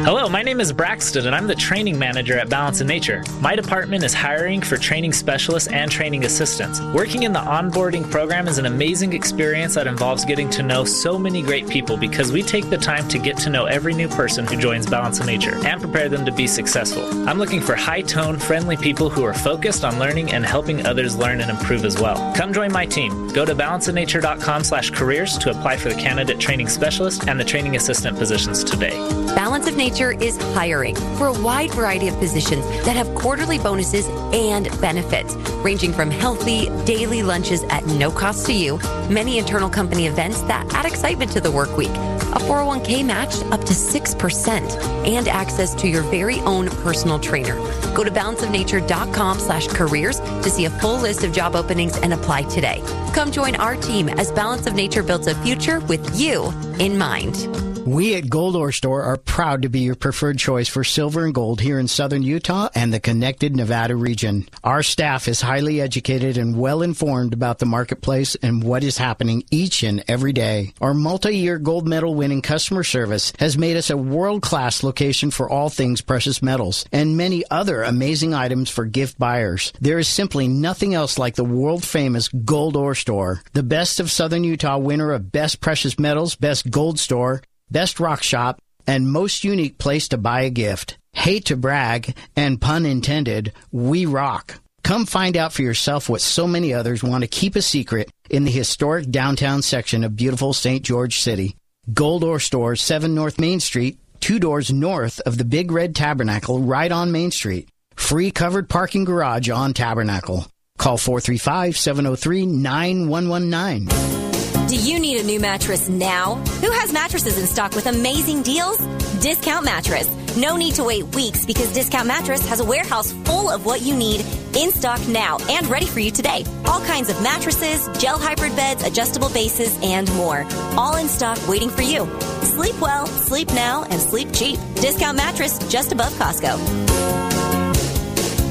Hello, 0.04 0.28
my 0.28 0.42
name 0.42 0.60
is 0.60 0.70
Braxton, 0.70 1.26
and 1.26 1.34
I'm 1.34 1.46
the 1.46 1.54
training 1.54 1.98
manager 1.98 2.38
at 2.38 2.50
Balance 2.50 2.82
of 2.82 2.86
Nature. 2.86 3.24
My 3.40 3.56
department 3.56 4.04
is 4.04 4.12
hiring 4.12 4.60
for 4.60 4.76
training 4.76 5.14
specialists 5.14 5.72
and 5.72 5.90
training 5.90 6.26
assistants. 6.26 6.78
Working 6.92 7.22
in 7.22 7.32
the 7.32 7.38
onboarding 7.38 8.10
program 8.10 8.46
is 8.46 8.58
an 8.58 8.66
amazing 8.66 9.14
experience 9.14 9.76
that 9.76 9.86
involves 9.86 10.26
getting 10.26 10.50
to 10.50 10.62
know 10.62 10.84
so 10.84 11.18
many 11.18 11.40
great 11.40 11.66
people 11.70 11.96
because 11.96 12.30
we 12.30 12.42
take 12.42 12.68
the 12.68 12.76
time 12.76 13.08
to 13.08 13.18
get 13.18 13.38
to 13.38 13.48
know 13.48 13.64
every 13.64 13.94
new 13.94 14.06
person 14.08 14.46
who 14.46 14.58
joins 14.58 14.86
Balance 14.86 15.20
of 15.20 15.26
Nature 15.26 15.54
and 15.64 15.80
prepare 15.80 16.10
them 16.10 16.26
to 16.26 16.32
be 16.32 16.46
successful. 16.46 17.02
I'm 17.26 17.38
looking 17.38 17.62
for 17.62 17.74
high 17.74 18.02
tone, 18.02 18.38
friendly 18.38 18.76
people 18.76 19.08
who 19.08 19.24
are 19.24 19.32
focused 19.32 19.86
on 19.86 19.98
learning 19.98 20.34
and 20.34 20.44
helping 20.44 20.84
others 20.84 21.16
learn 21.16 21.40
and 21.40 21.50
improve 21.50 21.86
as 21.86 21.98
well. 21.98 22.34
Come 22.34 22.52
join 22.52 22.72
my 22.72 22.84
team. 22.84 23.28
Go 23.28 23.46
to 23.46 23.54
balanceofnature.com 23.54 24.64
slash 24.64 24.90
careers 24.90 25.38
to 25.38 25.50
apply 25.50 25.78
for 25.78 25.88
the 25.88 25.94
candidate 25.94 26.38
training 26.38 26.68
specialist 26.68 27.26
and 27.26 27.40
the 27.40 27.44
training 27.44 27.76
assistant 27.76 28.18
positions 28.18 28.62
today. 28.62 28.98
Balance 29.34 29.66
of 29.66 29.78
Nature 29.78 29.93
is 30.02 30.36
hiring 30.54 30.96
for 31.16 31.28
a 31.28 31.42
wide 31.42 31.70
variety 31.70 32.08
of 32.08 32.18
positions 32.18 32.66
that 32.84 32.96
have 32.96 33.14
quarterly 33.14 33.58
bonuses 33.58 34.08
and 34.34 34.68
benefits, 34.80 35.36
ranging 35.62 35.92
from 35.92 36.10
healthy 36.10 36.66
daily 36.84 37.22
lunches 37.22 37.62
at 37.64 37.86
no 37.86 38.10
cost 38.10 38.44
to 38.46 38.52
you, 38.52 38.78
many 39.08 39.38
internal 39.38 39.70
company 39.70 40.06
events 40.06 40.40
that 40.42 40.66
add 40.74 40.84
excitement 40.84 41.30
to 41.30 41.40
the 41.40 41.50
work 41.50 41.76
week, 41.76 41.90
a 41.90 42.40
401k 42.40 43.04
matched 43.04 43.44
up 43.52 43.60
to 43.60 43.72
6%, 43.72 45.06
and 45.06 45.28
access 45.28 45.74
to 45.76 45.86
your 45.86 46.02
very 46.02 46.40
own 46.40 46.68
personal 46.82 47.20
trainer. 47.20 47.54
Go 47.94 48.02
to 48.02 48.10
balanceofnature.com 48.10 49.38
slash 49.38 49.68
careers 49.68 50.18
to 50.18 50.50
see 50.50 50.64
a 50.64 50.70
full 50.70 50.98
list 50.98 51.22
of 51.22 51.32
job 51.32 51.54
openings 51.54 51.96
and 51.98 52.12
apply 52.12 52.42
today. 52.42 52.82
Come 53.14 53.30
join 53.30 53.54
our 53.56 53.76
team 53.76 54.08
as 54.08 54.32
Balance 54.32 54.66
of 54.66 54.74
Nature 54.74 55.04
builds 55.04 55.28
a 55.28 55.36
future 55.36 55.78
with 55.80 56.18
you 56.18 56.50
in 56.80 56.98
mind. 56.98 57.46
We 57.86 58.14
at 58.14 58.30
Gold 58.30 58.56
Ore 58.56 58.72
Store 58.72 59.02
are 59.02 59.18
proud 59.18 59.60
to 59.60 59.68
be 59.68 59.83
your 59.84 59.94
preferred 59.94 60.38
choice 60.38 60.68
for 60.68 60.82
silver 60.82 61.24
and 61.24 61.34
gold 61.34 61.60
here 61.60 61.78
in 61.78 61.86
southern 61.86 62.22
Utah 62.22 62.68
and 62.74 62.92
the 62.92 62.98
connected 62.98 63.54
Nevada 63.54 63.94
region. 63.94 64.48
Our 64.64 64.82
staff 64.82 65.28
is 65.28 65.40
highly 65.40 65.80
educated 65.80 66.36
and 66.36 66.58
well 66.58 66.82
informed 66.82 67.32
about 67.32 67.58
the 67.58 67.66
marketplace 67.66 68.34
and 68.36 68.64
what 68.64 68.82
is 68.82 68.98
happening 68.98 69.44
each 69.50 69.82
and 69.82 70.02
every 70.08 70.32
day. 70.32 70.72
Our 70.80 70.94
multi-year 70.94 71.58
gold 71.58 71.86
medal 71.86 72.14
winning 72.14 72.42
customer 72.42 72.82
service 72.82 73.32
has 73.38 73.58
made 73.58 73.76
us 73.76 73.90
a 73.90 73.96
world-class 73.96 74.82
location 74.82 75.30
for 75.30 75.48
all 75.48 75.68
things 75.68 76.00
precious 76.00 76.42
metals 76.42 76.84
and 76.90 77.16
many 77.16 77.44
other 77.50 77.82
amazing 77.82 78.34
items 78.34 78.70
for 78.70 78.86
gift 78.86 79.18
buyers. 79.18 79.72
There 79.80 79.98
is 79.98 80.08
simply 80.08 80.48
nothing 80.48 80.94
else 80.94 81.18
like 81.18 81.34
the 81.34 81.44
world 81.44 81.84
famous 81.84 82.28
Gold 82.28 82.76
Ore 82.76 82.94
Store, 82.94 83.42
the 83.52 83.62
best 83.62 84.00
of 84.00 84.10
southern 84.10 84.44
Utah 84.44 84.78
winner 84.78 85.12
of 85.12 85.30
best 85.30 85.60
precious 85.60 85.98
metals, 85.98 86.34
best 86.34 86.70
gold 86.70 86.98
store, 86.98 87.42
best 87.70 88.00
rock 88.00 88.22
shop, 88.22 88.60
and 88.86 89.10
most 89.10 89.44
unique 89.44 89.78
place 89.78 90.08
to 90.08 90.18
buy 90.18 90.42
a 90.42 90.50
gift. 90.50 90.98
Hate 91.12 91.46
to 91.46 91.56
brag, 91.56 92.16
and 92.36 92.60
pun 92.60 92.86
intended, 92.86 93.52
we 93.72 94.06
rock. 94.06 94.60
Come 94.82 95.06
find 95.06 95.36
out 95.36 95.52
for 95.52 95.62
yourself 95.62 96.08
what 96.08 96.20
so 96.20 96.46
many 96.46 96.74
others 96.74 97.02
want 97.02 97.22
to 97.22 97.28
keep 97.28 97.56
a 97.56 97.62
secret 97.62 98.10
in 98.28 98.44
the 98.44 98.50
historic 98.50 99.10
downtown 99.10 99.62
section 99.62 100.04
of 100.04 100.16
beautiful 100.16 100.52
St. 100.52 100.84
George 100.84 101.18
City. 101.18 101.56
Gold 101.92 102.24
Ore 102.24 102.40
Store, 102.40 102.76
7 102.76 103.14
North 103.14 103.38
Main 103.38 103.60
Street, 103.60 103.98
two 104.20 104.38
doors 104.38 104.72
north 104.72 105.20
of 105.20 105.38
the 105.38 105.44
Big 105.44 105.70
Red 105.70 105.94
Tabernacle, 105.94 106.60
right 106.60 106.90
on 106.90 107.12
Main 107.12 107.30
Street. 107.30 107.68
Free 107.94 108.30
covered 108.30 108.68
parking 108.68 109.04
garage 109.04 109.48
on 109.48 109.72
Tabernacle. 109.72 110.46
Call 110.78 110.98
435 110.98 111.76
703 111.76 112.46
9119. 112.46 114.33
Do 114.74 114.80
you 114.80 114.98
need 114.98 115.20
a 115.20 115.22
new 115.22 115.38
mattress 115.38 115.88
now? 115.88 116.34
Who 116.34 116.72
has 116.72 116.92
mattresses 116.92 117.38
in 117.38 117.46
stock 117.46 117.76
with 117.76 117.86
amazing 117.86 118.42
deals? 118.42 118.76
Discount 119.22 119.64
Mattress. 119.64 120.10
No 120.36 120.56
need 120.56 120.74
to 120.74 120.82
wait 120.82 121.04
weeks 121.14 121.46
because 121.46 121.72
Discount 121.72 122.08
Mattress 122.08 122.44
has 122.48 122.58
a 122.58 122.64
warehouse 122.64 123.12
full 123.24 123.48
of 123.48 123.64
what 123.64 123.82
you 123.82 123.94
need 123.94 124.26
in 124.52 124.72
stock 124.72 125.00
now 125.06 125.38
and 125.48 125.68
ready 125.68 125.86
for 125.86 126.00
you 126.00 126.10
today. 126.10 126.44
All 126.64 126.80
kinds 126.86 127.08
of 127.08 127.22
mattresses, 127.22 127.86
gel 128.02 128.18
hybrid 128.18 128.56
beds, 128.56 128.82
adjustable 128.82 129.28
bases, 129.28 129.78
and 129.80 130.12
more. 130.14 130.44
All 130.76 130.96
in 130.96 131.06
stock 131.06 131.38
waiting 131.46 131.70
for 131.70 131.82
you. 131.82 132.08
Sleep 132.42 132.74
well, 132.80 133.06
sleep 133.06 133.52
now, 133.52 133.84
and 133.84 134.00
sleep 134.00 134.32
cheap. 134.32 134.58
Discount 134.74 135.16
Mattress 135.16 135.56
just 135.70 135.92
above 135.92 136.12
Costco. 136.14 136.58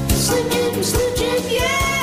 Sleep 0.08 0.50
cheap, 0.50 0.84
sleep 0.84 1.16
cheap, 1.16 1.60
yeah! 1.60 1.93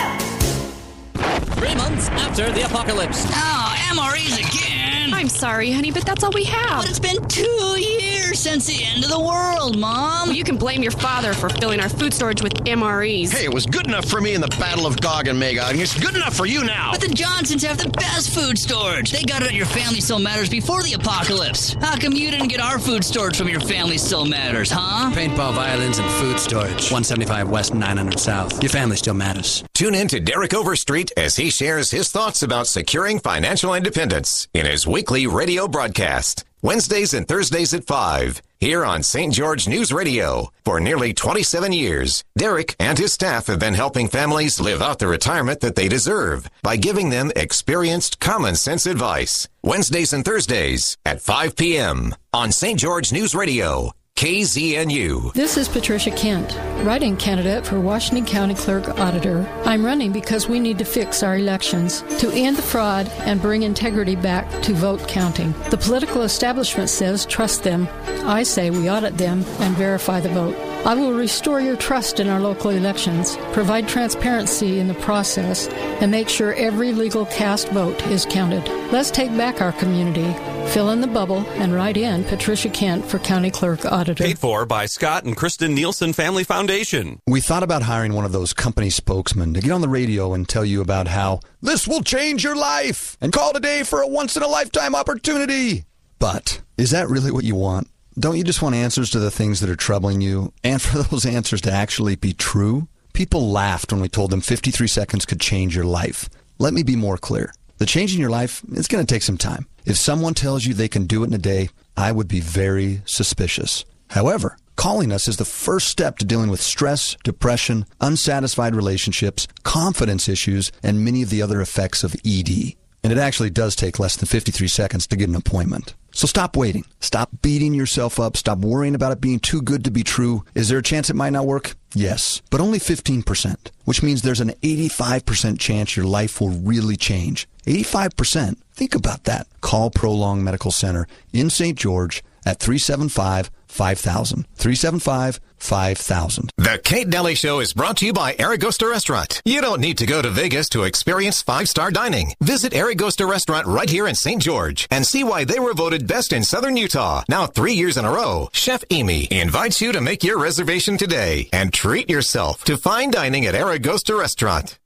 Three 1.62 1.76
months 1.76 2.10
after 2.10 2.52
the 2.52 2.66
apocalypse. 2.66 3.24
Oh, 3.30 3.76
MREs 3.94 4.40
again. 4.40 4.81
I'm 5.14 5.30
sorry, 5.30 5.72
honey, 5.72 5.92
but 5.92 6.06
that's 6.06 6.24
all 6.24 6.32
we 6.34 6.44
have. 6.46 6.82
But 6.82 6.90
it's 6.90 7.00
been 7.00 7.26
two 7.28 7.80
years 7.80 8.40
since 8.40 8.66
the 8.66 8.84
end 8.84 9.04
of 9.04 9.10
the 9.10 9.20
world, 9.20 9.78
Mom. 9.78 10.30
Well, 10.30 10.36
you 10.36 10.44
can 10.44 10.58
blame 10.58 10.82
your 10.82 10.92
father 10.92 11.34
for 11.34 11.50
filling 11.50 11.80
our 11.80 11.90
food 11.90 12.14
storage 12.14 12.42
with 12.42 12.54
MREs. 12.66 13.32
Hey, 13.32 13.46
it 13.46 13.54
was 13.54 13.66
good 13.66 13.88
enough 13.88 14.06
for 14.06 14.22
me 14.22 14.34
in 14.34 14.42
the 14.42 14.48
Battle 14.60 14.86
of 14.86 15.00
Gog 15.00 15.28
and 15.28 15.40
Magog, 15.40 15.72
and 15.72 15.82
it's 15.82 15.98
good 16.00 16.16
enough 16.16 16.36
for 16.36 16.46
you 16.46 16.64
now. 16.64 16.92
But 16.92 17.02
the 17.02 17.14
Johnsons 17.14 17.64
have 17.64 17.78
the 17.78 17.90
best 17.90 18.32
food 18.32 18.58
storage. 18.58 19.12
They 19.12 19.24
got 19.24 19.42
it 19.42 19.50
at 19.50 19.54
your 19.54 19.66
Family 19.66 20.02
Still 20.02 20.20
Matters 20.20 20.50
before 20.50 20.84
the 20.84 20.94
apocalypse. 20.94 21.74
How 21.76 21.98
come 21.98 22.14
you 22.14 22.32
didn't 22.32 22.48
get 22.48 22.60
our 22.60 22.80
food 22.80 23.04
storage 23.04 23.38
from 23.38 23.50
your 23.50 23.60
Family 23.62 23.98
Still 23.98 24.26
Matters, 24.26 24.72
huh? 24.72 25.12
Paintball, 25.14 25.54
violins, 25.54 26.00
and 26.00 26.10
food 26.12 26.40
storage. 26.40 26.92
175 26.92 27.50
West, 27.50 27.74
900 27.74 28.20
South. 28.20 28.62
Your 28.64 28.70
family 28.70 28.96
still 28.96 29.14
matters. 29.14 29.64
Tune 29.74 29.96
in 29.96 30.08
to 30.10 30.20
Derek 30.20 30.54
Overstreet 30.54 31.12
as 31.18 31.36
he 31.36 31.50
shares 31.50 31.92
his 31.92 32.10
thoughts 32.12 32.42
about 32.44 32.68
securing 32.68 33.20
financial 33.20 33.74
independence 33.74 34.48
in 34.54 34.66
his 34.66 34.88
weekly 35.02 35.26
radio 35.26 35.68
broadcast. 35.68 36.46
Wednesdays 36.62 37.16
and 37.16 37.28
Thursdays 37.28 37.74
at 37.74 37.86
5, 37.86 38.40
here 38.60 38.86
on 38.86 39.02
St. 39.02 39.34
George 39.34 39.68
News 39.68 39.92
Radio. 39.92 40.52
For 40.64 40.80
nearly 40.80 41.12
27 41.12 41.74
years, 41.74 42.24
Derek 42.38 42.76
and 42.80 43.00
his 43.00 43.12
staff 43.12 43.48
have 43.48 43.58
been 43.58 43.74
helping 43.74 44.08
families 44.08 44.60
live 44.60 44.80
out 44.80 45.00
the 45.00 45.08
retirement 45.08 45.62
that 45.62 45.76
they 45.76 45.88
deserve 45.88 46.48
by 46.62 46.76
giving 46.76 47.10
them 47.10 47.32
experienced, 47.36 48.20
common 48.20 48.56
sense 48.56 48.86
advice. 48.86 49.48
Wednesdays 49.64 50.14
and 50.14 50.24
Thursdays 50.24 50.96
at 51.04 51.20
5 51.20 51.56
p.m. 51.56 52.14
on 52.32 52.52
St. 52.52 52.80
George 52.80 53.12
News 53.12 53.34
Radio. 53.34 53.94
KZNU. 54.22 55.34
This 55.34 55.58
is 55.58 55.68
Patricia 55.68 56.12
Kent, 56.12 56.56
writing 56.86 57.18
candidate 57.18 57.66
for 57.66 57.80
Washington 57.80 58.24
County 58.24 58.54
Clerk 58.54 58.88
Auditor. 59.00 59.50
I'm 59.66 59.84
running 59.84 60.12
because 60.12 60.48
we 60.48 60.60
need 60.60 60.78
to 60.78 60.86
fix 60.86 61.24
our 61.24 61.38
elections 61.38 62.04
to 62.20 62.30
end 62.30 62.56
the 62.56 62.62
fraud 62.62 63.08
and 63.22 63.42
bring 63.42 63.64
integrity 63.64 64.16
back 64.16 64.48
to 64.62 64.74
vote 64.74 65.08
counting. 65.08 65.54
The 65.72 65.78
political 65.78 66.22
establishment 66.22 66.92
says 66.92 67.26
trust 67.26 67.64
them. 67.64 67.88
I 68.24 68.44
say 68.44 68.70
we 68.70 68.92
audit 68.92 69.18
them 69.18 69.44
and 69.60 69.76
verify 69.76 70.20
the 70.20 70.30
vote. 70.30 70.71
I 70.84 70.96
will 70.96 71.14
restore 71.14 71.62
your 71.62 71.76
trust 71.76 72.20
in 72.20 72.28
our 72.28 72.40
local 72.40 72.72
elections, 72.72 73.38
provide 73.54 73.88
transparency 73.88 74.80
in 74.80 74.88
the 74.88 74.96
process, 74.96 75.68
and 76.02 76.10
make 76.10 76.28
sure 76.28 76.56
every 76.56 76.92
legal 76.92 77.28
cast 77.28 77.70
vote 77.70 78.02
is 78.08 78.26
counted. 78.26 78.68
Let's 78.92 79.12
take 79.12 79.30
back 79.38 79.62
our 79.62 79.74
community. 79.74 80.34
Fill 80.72 80.90
in 80.90 81.02
the 81.02 81.08
bubble 81.08 81.46
and 81.52 81.72
write 81.72 81.98
in 81.98 82.24
Patricia 82.24 82.70
Kent 82.70 83.06
for 83.06 83.20
County 83.20 83.52
Clerk 83.52 83.86
Auditor. 83.86 84.24
Paid 84.24 84.40
for 84.40 84.66
by 84.66 84.88
Scott 84.88 85.24
and 85.24 85.38
Kristen 85.38 85.76
Nielsen 85.76 86.14
Family 86.14 86.44
Foundation. 86.44 87.20
We 87.28 87.42
thought 87.42 87.62
about 87.62 87.84
hiring 87.84 88.14
one 88.14 88.26
of 88.26 88.32
those 88.32 88.52
company 88.52 88.90
spokesmen 88.90 89.54
to 89.54 89.62
get 89.62 89.72
on 89.72 89.82
the 89.82 89.88
radio 89.88 90.34
and 90.34 90.50
tell 90.50 90.66
you 90.66 90.82
about 90.82 91.08
how 91.08 91.42
this 91.62 91.88
will 91.88 92.02
change 92.02 92.44
your 92.44 92.56
life 92.56 93.18
and 93.22 93.32
call 93.32 93.54
today 93.54 93.84
for 93.84 94.02
a 94.02 94.08
once 94.08 94.36
in 94.36 94.42
a 94.42 94.48
lifetime 94.48 94.96
opportunity. 94.96 95.86
But 96.18 96.62
is 96.76 96.90
that 96.90 97.08
really 97.08 97.30
what 97.30 97.44
you 97.44 97.54
want? 97.54 97.91
Don't 98.20 98.38
you 98.38 98.44
just 98.44 98.62
want 98.62 98.76
answers 98.76 99.10
to 99.12 99.20
the 99.20 99.32
things 99.32 99.62
that 99.62 99.70
are 99.70 99.76
troubling 99.76 100.20
you 100.20 100.52
and 100.64 100.82
for 100.82 100.98
those 101.04 101.26
answers 101.26 101.62
to 101.62 101.72
actually 101.72 102.16
be 102.16 102.34
true? 102.34 102.88
People 103.14 103.52
laughed 103.52 103.92
when 103.92 104.02
we 104.02 104.10
told 104.10 104.32
them 104.32 104.42
53 104.42 104.88
seconds 104.88 105.26
could 105.26 105.40
change 105.40 105.76
your 105.76 105.86
life. 105.86 106.30
Let 106.60 106.74
me 106.74 106.84
be 106.84 106.96
more 106.96 107.18
clear. 107.18 107.54
The 107.78 107.86
change 107.86 108.14
in 108.14 108.20
your 108.20 108.30
life, 108.30 108.62
it's 108.74 108.88
going 108.88 109.06
to 109.06 109.12
take 109.12 109.24
some 109.24 109.38
time. 109.38 109.66
If 109.86 109.98
someone 109.98 110.34
tells 110.34 110.66
you 110.66 110.74
they 110.74 110.88
can 110.88 111.08
do 111.08 111.24
it 111.24 111.28
in 111.28 111.34
a 111.34 111.40
day, 111.40 111.70
I 111.96 112.12
would 112.12 112.28
be 112.28 112.42
very 112.42 113.02
suspicious. 113.06 113.86
However, 114.10 114.58
calling 114.76 115.12
us 115.12 115.28
is 115.28 115.38
the 115.38 115.46
first 115.46 115.88
step 115.88 116.18
to 116.18 116.26
dealing 116.26 116.50
with 116.50 116.62
stress, 116.62 117.16
depression, 117.24 117.86
unsatisfied 118.02 118.76
relationships, 118.76 119.48
confidence 119.64 120.28
issues, 120.28 120.72
and 120.84 121.04
many 121.04 121.24
of 121.24 121.30
the 121.30 121.42
other 121.42 121.62
effects 121.62 122.04
of 122.04 122.16
ED. 122.26 122.74
And 123.04 123.12
it 123.12 123.18
actually 123.18 123.50
does 123.50 123.76
take 123.76 124.00
less 124.00 124.18
than 124.18 124.28
53 124.28 124.68
seconds 124.68 125.08
to 125.08 125.16
get 125.16 125.30
an 125.30 125.36
appointment. 125.36 125.96
So 126.14 126.28
stop 126.28 126.58
waiting. 126.58 126.86
Stop 127.00 127.30
beating 127.42 127.74
yourself 127.74 128.20
up. 128.20 128.36
Stop 128.38 128.60
worrying 128.60 128.96
about 128.96 129.12
it 129.12 129.22
being 129.22 129.40
too 129.40 129.62
good 129.62 129.84
to 129.86 129.92
be 129.92 130.04
true. 130.04 130.44
Is 130.54 130.70
there 130.70 130.80
a 130.80 130.84
chance 130.84 131.10
it 131.10 131.16
might 131.16 131.32
not 131.32 131.46
work? 131.46 131.76
Yes, 131.94 132.42
but 132.50 132.62
only 132.62 132.80
15%, 132.80 133.56
which 133.86 134.04
means 134.04 134.22
there's 134.22 134.40
an 134.40 134.54
85% 134.62 135.60
chance 135.60 135.96
your 135.96 136.06
life 136.06 136.40
will 136.40 136.50
really 136.50 136.96
change. 136.96 137.48
85%. 137.66 138.58
Think 138.74 138.96
about 138.96 139.26
that. 139.26 139.48
Call 139.62 139.90
Prolong 139.90 140.44
Medical 140.44 140.72
Center 140.72 141.08
in 141.34 141.50
St. 141.50 141.78
George 141.78 142.24
at 142.46 142.60
375 142.60 143.52
5000. 143.68 144.48
375 144.56 145.40
5000. 145.62 146.52
The 146.58 146.80
Kate 146.84 147.10
Dalley 147.10 147.36
Show 147.36 147.60
is 147.60 147.74
brought 147.74 147.98
to 147.98 148.06
you 148.06 148.14
by 148.14 148.34
Aragosta 148.34 148.90
Restaurant. 148.90 149.42
You 149.46 149.62
don't 149.62 149.80
need 149.80 149.98
to 150.00 150.06
go 150.06 150.22
to 150.22 150.30
Vegas 150.30 150.68
to 150.70 150.84
experience 150.84 151.42
five-star 151.42 151.92
dining. 151.92 152.34
Visit 152.42 152.74
Aragosta 152.74 153.30
Restaurant 153.30 153.68
right 153.68 153.90
here 153.90 154.08
in 154.08 154.16
St. 154.16 154.42
George 154.42 154.88
and 154.92 155.06
see 155.06 155.24
why 155.24 155.46
they 155.46 155.60
were 155.60 155.74
voted 155.74 156.08
best 156.08 156.34
in 156.34 156.44
Southern 156.44 156.78
Utah. 156.78 157.24
Now 157.30 157.46
three 157.46 157.74
years 157.74 157.98
in 157.98 158.06
a 158.06 158.12
row, 158.12 158.50
Chef 158.54 158.84
Amy 158.90 159.28
invites 159.32 159.82
you 159.82 159.92
to 159.92 160.02
make 160.02 160.24
your 160.24 160.40
reservation 160.40 160.98
today 160.98 161.48
and 161.54 161.72
treat 161.72 162.10
yourself 162.10 162.64
to 162.66 162.78
fine 162.78 163.12
dining 163.12 163.46
at 163.46 163.56
Aragosta 163.56 164.18
Restaurant. 164.20 164.80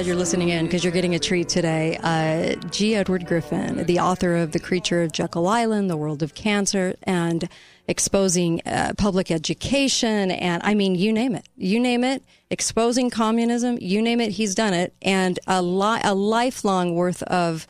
Glad 0.00 0.06
you're 0.06 0.16
listening 0.16 0.48
in 0.48 0.64
because 0.64 0.82
you're 0.82 0.94
getting 0.94 1.14
a 1.14 1.18
treat 1.18 1.46
today. 1.46 1.98
Uh, 2.02 2.54
G. 2.70 2.96
Edward 2.96 3.26
Griffin, 3.26 3.84
the 3.84 3.98
author 3.98 4.34
of 4.34 4.52
The 4.52 4.58
Creature 4.58 5.02
of 5.02 5.12
Jekyll 5.12 5.46
Island, 5.46 5.90
The 5.90 5.96
World 5.98 6.22
of 6.22 6.32
Cancer, 6.32 6.94
and 7.02 7.46
exposing 7.86 8.62
uh, 8.64 8.94
public 8.96 9.30
education, 9.30 10.30
and 10.30 10.62
I 10.64 10.72
mean, 10.72 10.94
you 10.94 11.12
name 11.12 11.34
it. 11.34 11.46
You 11.58 11.78
name 11.78 12.02
it. 12.02 12.22
Exposing 12.48 13.10
communism, 13.10 13.76
you 13.78 14.00
name 14.00 14.22
it, 14.22 14.30
he's 14.30 14.54
done 14.54 14.72
it. 14.72 14.94
And 15.02 15.38
a, 15.46 15.60
li- 15.60 16.00
a 16.02 16.14
lifelong 16.14 16.94
worth 16.94 17.22
of 17.24 17.66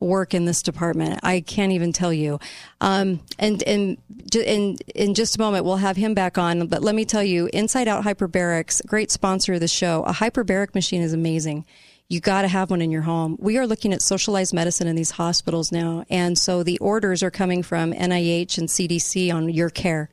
work 0.00 0.34
in 0.34 0.44
this 0.44 0.62
department. 0.62 1.20
I 1.22 1.40
can't 1.40 1.72
even 1.72 1.92
tell 1.92 2.12
you. 2.12 2.38
Um, 2.80 3.20
and 3.38 3.62
and 3.64 3.98
in 4.34 4.76
in 4.94 5.14
just 5.14 5.36
a 5.36 5.38
moment 5.38 5.64
we'll 5.64 5.76
have 5.76 5.96
him 5.96 6.14
back 6.14 6.38
on. 6.38 6.66
But 6.66 6.82
let 6.82 6.94
me 6.94 7.04
tell 7.04 7.22
you, 7.22 7.48
Inside 7.52 7.88
Out 7.88 8.04
Hyperbarics, 8.04 8.84
great 8.86 9.10
sponsor 9.10 9.54
of 9.54 9.60
the 9.60 9.68
show. 9.68 10.02
A 10.04 10.12
hyperbaric 10.12 10.74
machine 10.74 11.02
is 11.02 11.12
amazing. 11.12 11.64
You 12.08 12.20
got 12.20 12.42
to 12.42 12.48
have 12.48 12.70
one 12.70 12.82
in 12.82 12.90
your 12.90 13.02
home. 13.02 13.36
We 13.40 13.56
are 13.56 13.66
looking 13.66 13.94
at 13.94 14.02
socialized 14.02 14.52
medicine 14.52 14.86
in 14.86 14.94
these 14.94 15.12
hospitals 15.12 15.72
now, 15.72 16.04
and 16.10 16.38
so 16.38 16.62
the 16.62 16.78
orders 16.78 17.22
are 17.22 17.30
coming 17.30 17.62
from 17.62 17.92
NIH 17.94 18.58
and 18.58 18.68
CDC 18.68 19.32
on 19.32 19.48
your 19.48 19.70
care 19.70 20.10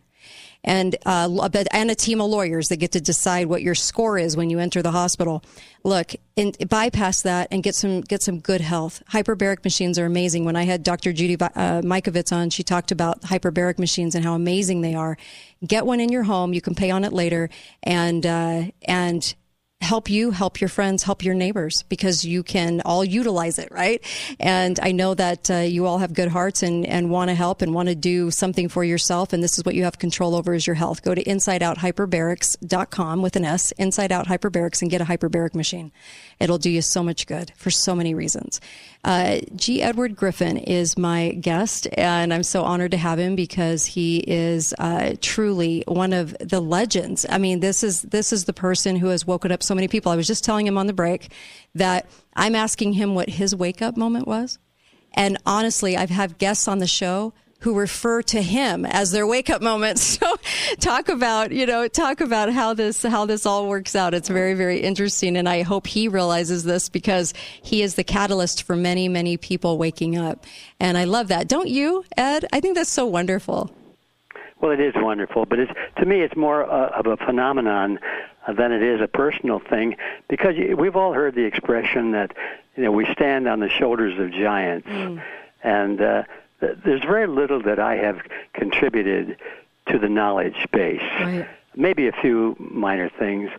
and 0.64 0.96
uh, 1.06 1.50
and 1.72 1.92
a 1.92 1.96
team 1.96 2.22
of 2.22 2.30
lawyers 2.30 2.70
that 2.70 2.78
get 2.78 2.92
to 2.92 3.02
decide 3.02 3.48
what 3.48 3.62
your 3.62 3.76
score 3.76 4.18
is 4.18 4.38
when 4.38 4.50
you 4.50 4.60
enter 4.60 4.82
the 4.82 4.92
hospital. 4.92 5.44
Look, 5.84 6.14
in, 6.36 6.54
bypass 6.70 7.24
that 7.24 7.48
and 7.52 7.64
get 7.64 7.74
some 7.74 8.02
get 8.02 8.22
some 8.22 8.40
good 8.40 8.62
health. 8.62 9.02
Hyperbaric 9.12 9.64
machines 9.64 9.98
are 9.98 10.06
amazing. 10.06 10.46
When 10.46 10.56
I 10.56 10.64
had 10.64 10.84
Dr. 10.84 11.14
Judy 11.14 11.36
uh, 11.40 11.82
Mikovits 11.82 12.32
on, 12.32 12.52
she 12.52 12.64
talked 12.64 12.92
about 12.92 13.22
hyperbaric 13.22 13.80
machines 13.80 14.14
and 14.14 14.24
how 14.24 14.36
amazing 14.36 14.82
they 14.82 14.94
are. 14.94 15.18
Get 15.66 15.86
one 15.86 16.00
in 16.00 16.10
your 16.10 16.24
home. 16.24 16.54
You 16.54 16.62
can 16.62 16.76
pay 16.76 16.92
on 16.92 17.04
it 17.04 17.14
later, 17.14 17.50
and 17.84 18.26
uh, 18.26 18.64
and 18.84 19.36
help 19.82 20.10
you, 20.10 20.32
help 20.32 20.62
your 20.62 20.70
friends, 20.70 21.04
help 21.04 21.24
your 21.24 21.34
neighbors 21.34 21.84
because 21.84 22.24
you 22.24 22.44
can 22.44 22.82
all 22.86 23.04
utilize 23.04 23.58
it, 23.60 23.72
right? 23.72 24.02
And 24.40 24.80
I 24.82 24.92
know 24.92 25.14
that 25.16 25.50
uh, 25.50 25.56
you 25.58 25.88
all 25.88 25.98
have 25.98 26.14
good 26.14 26.30
hearts 26.30 26.64
and, 26.64 26.86
and 26.86 27.10
want 27.10 27.30
to 27.30 27.36
help 27.36 27.62
and 27.62 27.74
want 27.74 27.90
to 27.90 27.96
do 27.96 28.30
something 28.32 28.70
for 28.70 28.84
yourself. 28.84 29.34
And 29.34 29.44
this 29.44 29.58
is 29.58 29.66
what 29.66 29.76
you 29.76 29.84
have 29.84 29.98
control 29.98 30.36
over 30.36 30.54
is 30.54 30.68
your 30.68 30.76
health. 30.76 31.02
Go 31.02 31.16
to 31.16 31.24
insideouthyperbarics.com 31.24 33.22
with 33.22 33.36
an 33.36 33.46
S, 33.46 33.72
Inside 33.74 34.12
Out 34.12 34.28
Hyperbarics, 34.28 34.82
and 34.82 34.92
get 34.92 35.02
a 35.02 35.06
hyperbaric 35.06 35.56
machine. 35.56 35.92
It'll 36.42 36.58
do 36.58 36.70
you 36.70 36.82
so 36.82 37.04
much 37.04 37.28
good 37.28 37.54
for 37.56 37.70
so 37.70 37.96
many 37.96 38.16
reasons. 38.16 38.60
Uh, 39.04 39.40
G. 39.56 39.82
Edward 39.82 40.16
Griffin 40.16 40.58
is 40.58 40.98
my 40.98 41.32
guest, 41.32 41.88
and 41.94 42.34
I'm 42.34 42.42
so 42.44 42.64
honored 42.64 42.92
to 42.92 42.98
have 42.98 43.20
him 43.20 43.36
because 43.36 43.86
he 43.86 44.18
is 44.20 44.74
uh, 44.80 45.14
truly 45.22 45.84
one 45.88 46.14
of 46.14 46.36
the 46.40 46.60
legends. 46.60 47.26
I 47.30 47.38
mean, 47.38 47.60
this 47.60 47.84
is 47.84 48.02
this 48.02 48.34
is 48.34 48.46
the 48.46 48.54
person 48.54 48.96
who 48.96 49.08
has 49.08 49.26
woken 49.26 49.52
up 49.52 49.62
so 49.62 49.76
many 49.76 49.88
people. 49.88 50.12
I 50.12 50.16
was 50.16 50.28
just 50.28 50.44
telling 50.44 50.66
him 50.66 50.78
on 50.78 50.88
the 50.88 50.94
break 50.94 51.32
that 51.76 52.10
I'm 52.36 52.56
asking 52.56 52.94
him 52.94 53.14
what 53.14 53.30
his 53.30 53.56
wake 53.56 53.82
up 53.82 53.96
moment 53.96 54.28
was, 54.28 54.58
and 55.14 55.38
honestly, 55.46 55.96
I've 55.96 56.10
had 56.10 56.40
guests 56.40 56.68
on 56.68 56.80
the 56.80 56.88
show 56.88 57.34
who 57.62 57.74
refer 57.74 58.22
to 58.24 58.42
him 58.42 58.86
as 58.86 59.12
their 59.12 59.26
wake 59.26 59.50
up 59.50 59.62
moment. 59.62 60.00
So 60.22 60.36
talk 60.80 61.10
about, 61.10 61.52
you 61.52 61.66
know, 61.66 61.88
talk 61.88 62.22
about 62.22 62.52
how 62.52 62.74
this, 62.74 63.02
how 63.02 63.26
this 63.26 63.46
all 63.46 63.68
works 63.68 63.96
out. 63.96 64.14
It's 64.14 64.28
very, 64.30 64.54
very 64.54 64.80
interesting. 64.80 65.38
And 65.38 65.48
I 65.48 65.62
hope 65.62 65.88
he 65.88 66.08
realizes 66.08 66.64
this 66.64 66.90
because 66.90 67.34
he 67.62 67.82
is 67.82 67.96
the 67.96 68.04
catalyst 68.04 68.64
for 68.64 68.76
many, 68.76 69.08
many 69.08 69.38
people 69.38 69.78
waking 69.78 70.18
up. 70.18 70.46
And 70.80 70.98
I 70.98 71.06
love 71.06 71.30
that. 71.30 71.48
Don't 71.48 71.70
you, 71.70 72.04
Ed? 72.18 72.46
I 72.52 72.60
think 72.60 72.76
that's 72.76 72.90
so 72.90 73.06
wonderful. 73.06 73.72
Well, 74.62 74.72
it 74.72 74.80
is 74.80 74.94
wonderful, 74.96 75.46
but 75.46 75.60
it's 75.60 75.72
to 75.98 76.06
me 76.06 76.22
it's 76.22 76.36
more 76.36 76.64
uh, 76.64 77.00
of 77.00 77.08
a 77.08 77.18
phenomenon 77.18 78.00
uh, 78.46 78.54
than 78.54 78.72
it 78.72 78.84
is 78.84 79.02
a 79.02 79.08
personal 79.08 79.60
thing 79.60 79.96
because 80.30 80.56
we've 80.78 80.96
all 80.96 81.14
heard 81.14 81.34
the 81.34 81.46
expression 81.46 82.12
that 82.12 82.32
you 82.76 82.84
know 82.84 82.92
we 82.92 83.12
stand 83.12 83.48
on 83.48 83.60
the 83.60 83.70
shoulders 83.70 84.20
of 84.20 84.32
giants, 84.32 84.88
mm. 84.88 85.22
and 85.64 86.00
uh, 86.00 86.24
there's 86.62 87.02
very 87.02 87.28
little 87.28 87.62
that 87.64 87.80
I 87.80 87.96
have 87.96 88.22
contributed 88.54 89.36
to 89.88 90.00
the 90.00 90.10
knowledge 90.10 90.68
base. 90.72 91.02
Right. 91.20 91.48
Maybe 91.76 92.08
a 92.08 92.12
few 92.12 92.56
minor 92.60 93.10
things, 93.10 93.50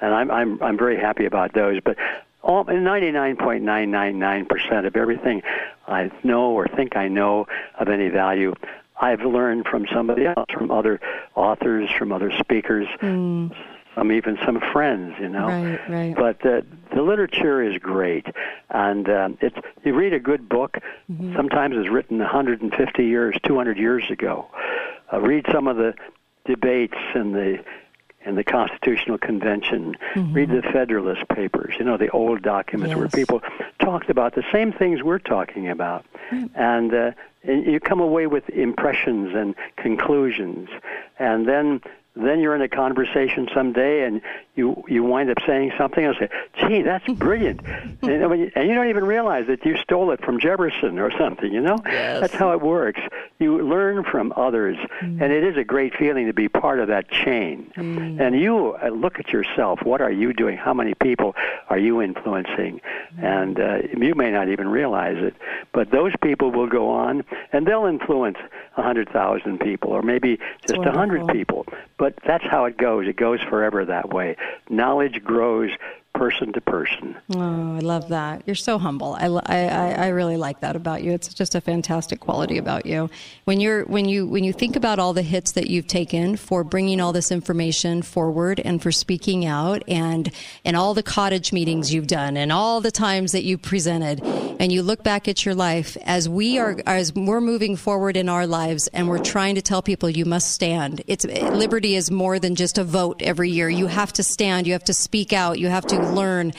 and 0.00 0.14
I'm 0.14 0.30
I'm 0.30 0.62
I'm 0.62 0.78
very 0.78 0.98
happy 0.98 1.26
about 1.26 1.52
those. 1.52 1.80
But 1.84 1.98
all 2.42 2.64
99.999% 2.64 4.86
of 4.86 4.96
everything 4.96 5.42
I 5.88 6.10
know 6.22 6.52
or 6.52 6.68
think 6.68 6.96
I 6.96 7.08
know 7.08 7.48
of 7.78 7.88
any 7.88 8.08
value, 8.08 8.54
I've 9.00 9.22
learned 9.22 9.66
from 9.66 9.86
somebody 9.92 10.26
else, 10.26 10.46
from 10.52 10.70
other 10.70 11.00
authors, 11.34 11.90
from 11.98 12.12
other 12.12 12.30
speakers. 12.30 12.86
Mm 13.00 13.52
some 13.96 14.12
even 14.12 14.38
some 14.44 14.60
friends, 14.72 15.14
you 15.18 15.28
know. 15.28 15.46
Right, 15.46 15.88
right. 15.88 16.14
But 16.14 16.40
the, 16.40 16.64
the 16.94 17.02
literature 17.02 17.62
is 17.62 17.78
great, 17.78 18.26
and 18.70 19.08
um, 19.08 19.38
it's 19.40 19.56
you 19.84 19.94
read 19.94 20.12
a 20.12 20.20
good 20.20 20.48
book. 20.48 20.78
Mm-hmm. 21.10 21.34
Sometimes 21.34 21.74
it's 21.76 21.88
written 21.88 22.18
150 22.18 23.04
years, 23.04 23.36
200 23.44 23.78
years 23.78 24.04
ago. 24.10 24.46
Uh, 25.12 25.20
read 25.20 25.46
some 25.50 25.66
of 25.66 25.76
the 25.76 25.94
debates 26.44 26.96
and 27.14 27.34
the 27.34 27.64
in 28.26 28.34
the 28.34 28.44
Constitutional 28.44 29.18
Convention. 29.18 29.96
Mm-hmm. 30.14 30.32
Read 30.34 30.50
the 30.50 30.62
Federalist 30.72 31.26
Papers. 31.28 31.74
You 31.78 31.86
know 31.86 31.96
the 31.96 32.10
old 32.10 32.42
documents 32.42 32.90
yes. 32.90 32.98
where 32.98 33.08
people 33.08 33.40
talked 33.80 34.10
about 34.10 34.34
the 34.34 34.44
same 34.52 34.72
things 34.72 35.02
we're 35.02 35.18
talking 35.18 35.70
about, 35.70 36.04
mm. 36.30 36.50
and, 36.54 36.92
uh, 36.92 37.10
and 37.44 37.64
you 37.64 37.80
come 37.80 38.00
away 38.00 38.26
with 38.26 38.48
impressions 38.50 39.34
and 39.34 39.54
conclusions, 39.76 40.68
and 41.18 41.48
then 41.48 41.80
then 42.16 42.40
you're 42.40 42.54
in 42.54 42.62
a 42.62 42.68
conversation 42.68 43.48
someday 43.54 44.04
and 44.04 44.22
you 44.56 44.82
you 44.88 45.04
wind 45.04 45.30
up 45.30 45.36
saying 45.46 45.72
something 45.78 46.04
and 46.04 46.16
say, 46.18 46.28
"Gee, 46.58 46.82
that's 46.82 47.06
brilliant," 47.12 47.60
and, 48.02 48.10
and 48.10 48.68
you 48.68 48.74
don't 48.74 48.88
even 48.88 49.04
realize 49.04 49.46
that 49.48 49.64
you 49.64 49.76
stole 49.76 50.10
it 50.10 50.24
from 50.24 50.40
Jefferson 50.40 50.98
or 50.98 51.10
something. 51.16 51.52
You 51.52 51.60
know, 51.60 51.78
yes. 51.84 52.20
that's 52.20 52.34
how 52.34 52.52
it 52.52 52.62
works. 52.62 53.00
You 53.38 53.58
learn 53.62 54.02
from 54.04 54.32
others, 54.34 54.78
mm. 55.00 55.20
and 55.20 55.32
it 55.32 55.44
is 55.44 55.56
a 55.58 55.64
great 55.64 55.94
feeling 55.94 56.26
to 56.26 56.32
be 56.32 56.48
part 56.48 56.80
of 56.80 56.88
that 56.88 57.10
chain. 57.10 57.70
Mm. 57.76 58.20
And 58.20 58.40
you 58.40 58.76
uh, 58.82 58.88
look 58.88 59.18
at 59.18 59.28
yourself. 59.28 59.80
What 59.82 60.00
are 60.00 60.10
you 60.10 60.32
doing? 60.32 60.56
How 60.56 60.72
many 60.72 60.94
people 60.94 61.36
are 61.68 61.78
you 61.78 62.00
influencing? 62.00 62.80
Mm. 63.18 63.24
And 63.24 63.60
uh, 63.60 63.78
you 63.96 64.14
may 64.14 64.30
not 64.30 64.48
even 64.48 64.68
realize 64.68 65.18
it, 65.18 65.34
but 65.72 65.90
those 65.90 66.12
people 66.22 66.50
will 66.50 66.66
go 66.66 66.88
on 66.88 67.24
and 67.52 67.66
they'll 67.66 67.84
influence 67.84 68.38
a 68.78 68.82
hundred 68.82 69.10
thousand 69.10 69.60
people, 69.60 69.90
or 69.90 70.02
maybe 70.02 70.38
just 70.66 70.80
a 70.80 70.92
hundred 70.92 71.26
people. 71.28 71.66
But 71.98 72.14
that's 72.26 72.44
how 72.44 72.64
it 72.64 72.76
goes. 72.78 73.06
It 73.06 73.16
goes 73.16 73.40
forever 73.42 73.84
that 73.84 74.10
way 74.10 74.36
knowledge 74.68 75.22
grows 75.24 75.70
person 76.16 76.52
to 76.54 76.60
person. 76.60 77.14
Oh, 77.34 77.76
I 77.76 77.80
love 77.80 78.08
that. 78.08 78.42
You're 78.46 78.56
so 78.56 78.78
humble. 78.78 79.14
I, 79.18 79.26
I, 79.26 79.88
I 79.90 80.08
really 80.08 80.36
like 80.36 80.60
that 80.60 80.74
about 80.74 81.02
you. 81.02 81.12
It's 81.12 81.32
just 81.32 81.54
a 81.54 81.60
fantastic 81.60 82.20
quality 82.20 82.56
about 82.56 82.86
you. 82.86 83.10
When 83.44 83.60
you're 83.60 83.84
when 83.84 84.06
you 84.06 84.26
when 84.26 84.42
you 84.42 84.52
think 84.52 84.76
about 84.76 84.98
all 84.98 85.12
the 85.12 85.22
hits 85.22 85.52
that 85.52 85.68
you've 85.68 85.86
taken 85.86 86.36
for 86.36 86.64
bringing 86.64 87.00
all 87.00 87.12
this 87.12 87.30
information 87.30 88.02
forward 88.02 88.60
and 88.64 88.82
for 88.82 88.90
speaking 88.90 89.44
out 89.44 89.82
and 89.86 90.30
and 90.64 90.76
all 90.76 90.94
the 90.94 91.02
cottage 91.02 91.52
meetings 91.52 91.92
you've 91.92 92.06
done 92.06 92.36
and 92.36 92.50
all 92.50 92.80
the 92.80 92.90
times 92.90 93.32
that 93.32 93.44
you 93.44 93.58
presented 93.58 94.22
and 94.58 94.72
you 94.72 94.82
look 94.82 95.02
back 95.02 95.28
at 95.28 95.44
your 95.44 95.54
life 95.54 95.96
as 96.04 96.28
we 96.28 96.58
are 96.58 96.76
as 96.86 97.12
we're 97.12 97.40
moving 97.42 97.76
forward 97.76 98.16
in 98.16 98.28
our 98.28 98.46
lives 98.46 98.88
and 98.88 99.08
we're 99.08 99.18
trying 99.18 99.54
to 99.54 99.62
tell 99.62 99.82
people 99.82 100.08
you 100.08 100.24
must 100.24 100.50
stand. 100.50 101.02
It's 101.06 101.26
liberty 101.26 101.94
is 101.94 102.10
more 102.10 102.38
than 102.38 102.54
just 102.54 102.78
a 102.78 102.84
vote 102.84 103.20
every 103.20 103.50
year. 103.50 103.68
You 103.68 103.86
have 103.86 104.12
to 104.14 104.22
stand. 104.22 104.66
You 104.66 104.72
have 104.72 104.84
to 104.84 104.94
speak 104.94 105.32
out. 105.32 105.58
You 105.58 105.68
have 105.68 105.86
to 105.86 106.05
learn. 106.14 106.52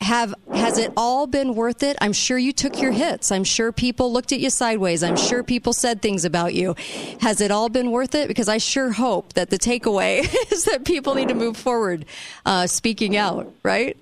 Have 0.00 0.34
has 0.52 0.78
it 0.78 0.92
all 0.96 1.28
been 1.28 1.54
worth 1.54 1.84
it? 1.84 1.96
I'm 2.00 2.12
sure 2.12 2.36
you 2.36 2.52
took 2.52 2.80
your 2.80 2.90
hits. 2.90 3.30
I'm 3.30 3.44
sure 3.44 3.70
people 3.70 4.12
looked 4.12 4.32
at 4.32 4.40
you 4.40 4.50
sideways. 4.50 5.04
I'm 5.04 5.16
sure 5.16 5.44
people 5.44 5.72
said 5.72 6.02
things 6.02 6.24
about 6.24 6.54
you. 6.54 6.74
Has 7.20 7.40
it 7.40 7.52
all 7.52 7.68
been 7.68 7.92
worth 7.92 8.16
it? 8.16 8.26
Because 8.26 8.48
i 8.48 8.58
sure 8.58 8.90
hope 8.90 9.34
that 9.34 9.50
the 9.50 9.58
takeaway 9.58 10.20
is 10.52 10.64
that 10.64 10.84
people 10.84 11.14
need 11.14 11.28
to 11.28 11.34
move 11.34 11.56
forward 11.56 12.04
uh, 12.44 12.66
speaking 12.66 13.16
out 13.16 13.52
right? 13.62 13.96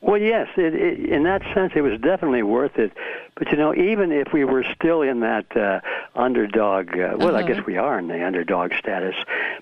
Well 0.00 0.20
yes 0.20 0.48
it, 0.56 0.74
it, 0.74 1.10
in 1.10 1.24
that 1.24 1.42
sense 1.54 1.72
it 1.74 1.80
was 1.80 2.00
definitely 2.00 2.44
worth 2.44 2.78
it 2.78 2.92
But 3.38 3.52
you 3.52 3.56
know, 3.56 3.72
even 3.74 4.10
if 4.10 4.32
we 4.32 4.44
were 4.44 4.64
still 4.74 5.00
in 5.02 5.20
that 5.20 5.56
uh, 5.56 5.80
underdog, 6.16 6.96
uh, 6.98 7.14
well, 7.16 7.36
I 7.36 7.40
Uh-huh. 7.40 7.54
guess 7.54 7.66
we 7.66 7.76
are 7.76 7.98
in 7.98 8.08
the 8.08 8.26
underdog 8.26 8.72
status, 8.74 9.14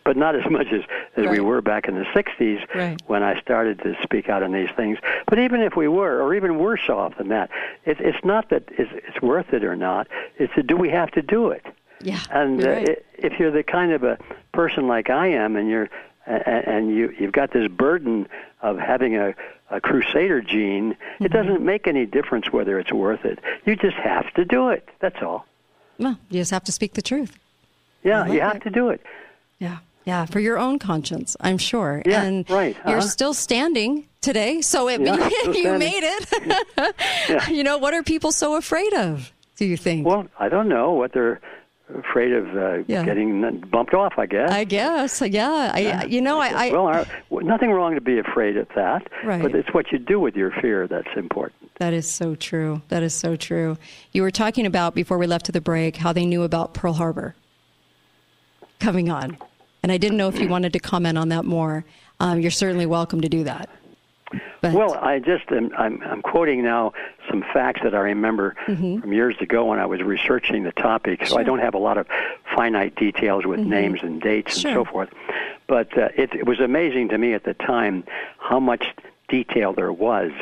but 0.04 0.16
not 0.16 0.34
as 0.34 0.50
much 0.50 0.68
as, 0.72 0.82
as 1.16 1.26
we 1.28 1.40
were 1.40 1.60
back 1.60 1.86
in 1.86 1.94
the 1.94 2.06
60s 2.14 2.64
Right. 2.74 2.98
when 3.06 3.22
I 3.22 3.38
started 3.40 3.80
to 3.82 3.94
speak 4.02 4.28
out 4.30 4.42
on 4.42 4.52
these 4.52 4.70
things. 4.76 4.98
But 5.26 5.38
even 5.38 5.60
if 5.60 5.76
we 5.76 5.88
were, 5.88 6.22
or 6.22 6.34
even 6.34 6.58
worse 6.58 6.88
off 6.88 7.18
than 7.18 7.28
that, 7.28 7.50
it, 7.84 8.00
it's 8.00 8.24
not 8.24 8.48
that 8.50 8.64
it's, 8.78 8.90
it's 8.94 9.20
worth 9.20 9.52
it 9.52 9.62
or 9.62 9.76
not. 9.76 10.08
It's 10.38 10.54
that 10.56 10.66
do 10.66 10.76
we 10.76 10.88
have 10.90 11.10
to 11.12 11.22
do 11.22 11.50
it? 11.50 11.64
Yeah. 12.02 12.20
And 12.30 12.60
you're 12.60 12.72
uh, 12.72 12.76
right. 12.76 12.88
i 12.90 12.96
if 13.18 13.38
you're 13.38 13.50
the 13.50 13.62
kind 13.62 13.92
of 13.92 14.04
a 14.04 14.18
person 14.52 14.86
like 14.88 15.08
I 15.10 15.28
am, 15.28 15.56
and 15.56 15.68
you're 15.68 15.88
and 16.26 16.90
you 16.94 17.14
you've 17.18 17.32
got 17.32 17.52
this 17.52 17.68
burden 17.68 18.28
of 18.62 18.78
having 18.78 19.16
a, 19.16 19.34
a 19.70 19.80
crusader 19.80 20.40
gene, 20.40 20.94
Mm-hmm. 20.94 21.24
it 21.24 21.32
doesn't 21.32 21.62
make 21.62 21.86
any 21.86 22.04
difference 22.06 22.52
whether 22.52 22.78
it's 22.78 22.92
worth 22.92 23.24
it. 23.24 23.38
You 23.64 23.74
just 23.76 23.96
have 23.96 24.32
to 24.34 24.44
do 24.44 24.68
it. 24.68 24.86
That's 25.00 25.22
all. 25.22 25.46
well, 25.98 26.18
you 26.30 26.40
just 26.40 26.50
have 26.50 26.64
to 26.64 26.72
speak 26.72 26.92
the 26.94 27.02
truth. 27.02 27.38
Yeah, 28.04 28.22
I 28.22 28.26
you 28.26 28.32
like 28.40 28.52
have 28.52 28.62
to 28.64 28.70
do 28.70 28.90
it. 28.90 29.00
Yeah. 29.58 29.78
Yeah, 30.04 30.24
for 30.26 30.38
your 30.38 30.56
own 30.58 30.78
conscience, 30.78 31.36
I'm 31.40 31.58
sure. 31.58 32.00
Yeah, 32.06 32.22
and 32.22 32.48
right, 32.48 32.76
You're 32.86 32.98
uh-huh. 32.98 33.08
still 33.08 33.34
standing 33.34 34.06
today, 34.20 34.60
so 34.60 34.88
it, 34.88 35.00
Yeah, 35.00 35.16
you 35.52 35.76
made 35.78 36.04
it. 36.04 36.54
Yeah. 37.28 37.48
You 37.50 37.64
know, 37.64 37.78
what 37.78 37.92
are 37.94 38.02
people 38.04 38.30
so 38.30 38.54
afraid 38.56 38.92
of? 38.94 39.32
Do 39.56 39.64
you 39.64 39.76
think? 39.76 40.06
Well, 40.06 40.26
I 40.38 40.48
don't 40.48 40.68
know 40.68 40.92
what 40.92 41.12
they're 41.12 41.40
afraid 41.94 42.32
of 42.32 42.56
uh, 42.56 42.82
Yeah. 42.86 43.04
getting 43.04 43.60
bumped 43.70 43.94
off. 43.94 44.14
I 44.18 44.26
guess. 44.26 44.50
I 44.50 44.64
guess, 44.64 45.22
yeah. 45.22 45.70
I, 45.74 46.04
you 46.06 46.20
know, 46.20 46.40
I, 46.40 46.66
I 46.68 46.70
well, 46.72 46.88
I, 46.88 47.06
nothing 47.42 47.70
wrong 47.70 47.94
to 47.94 48.00
be 48.00 48.18
afraid 48.18 48.56
of 48.56 48.68
that. 48.74 49.06
Right. 49.24 49.40
But 49.42 49.54
it's 49.54 49.72
what 49.72 49.92
you 49.92 49.98
do 49.98 50.18
with 50.18 50.34
your 50.34 50.50
fear 50.60 50.86
that's 50.88 51.08
important. 51.16 51.70
That 51.78 51.92
is 51.92 52.10
so 52.10 52.34
true. 52.34 52.82
That 52.88 53.02
is 53.02 53.14
so 53.14 53.36
true. 53.36 53.76
You 54.12 54.22
were 54.22 54.30
talking 54.30 54.66
about 54.66 54.94
before 54.94 55.18
we 55.18 55.26
left 55.26 55.46
to 55.46 55.52
the 55.52 55.60
break 55.60 55.96
how 55.96 56.12
they 56.12 56.26
knew 56.26 56.42
about 56.42 56.74
Pearl 56.74 56.94
Harbor 56.94 57.34
coming 58.80 59.10
on, 59.10 59.38
and 59.82 59.92
I 59.92 59.96
didn't 59.98 60.16
know 60.16 60.28
if 60.28 60.38
you 60.40 60.48
wanted 60.48 60.72
to 60.72 60.78
comment 60.78 61.18
on 61.18 61.28
that 61.30 61.44
more. 61.44 61.84
Um, 62.18 62.40
you're 62.40 62.50
certainly 62.50 62.86
welcome 62.86 63.20
to 63.20 63.28
do 63.28 63.44
that. 63.44 63.68
But, 64.60 64.72
Well, 64.72 64.94
I 64.94 65.18
just 65.20 65.50
am, 65.52 65.70
I'm, 65.78 66.02
I'm 66.02 66.22
quoting 66.22 66.62
now 66.62 66.92
some 67.30 67.44
facts 67.52 67.80
that 67.84 67.94
I 67.94 67.98
remember 67.98 68.56
Mhm. 68.66 69.00
from 69.00 69.12
years 69.12 69.36
ago 69.40 69.66
when 69.66 69.78
I 69.78 69.86
was 69.86 70.02
researching 70.02 70.64
the 70.64 70.72
topic. 70.72 71.26
So 71.26 71.38
I 71.38 71.42
don't 71.44 71.60
have 71.60 71.74
a 71.74 71.78
lot 71.78 71.96
of 71.98 72.06
finite 72.54 72.96
details 72.96 73.46
with 73.46 73.60
Mhm. 73.60 73.66
names 73.66 74.02
and 74.02 74.20
dates 74.20 74.58
Sure. 74.58 74.70
and 74.70 74.76
so 74.78 74.84
forth. 74.84 75.10
But 75.68 75.96
uh, 75.96 76.08
it, 76.16 76.34
it 76.34 76.46
was 76.46 76.58
amazing 76.60 77.08
to 77.10 77.18
me 77.18 77.34
at 77.34 77.44
the 77.44 77.54
time 77.54 78.04
how 78.38 78.58
much 78.58 78.92
detail 79.28 79.72
there 79.72 79.92
was. 79.92 80.32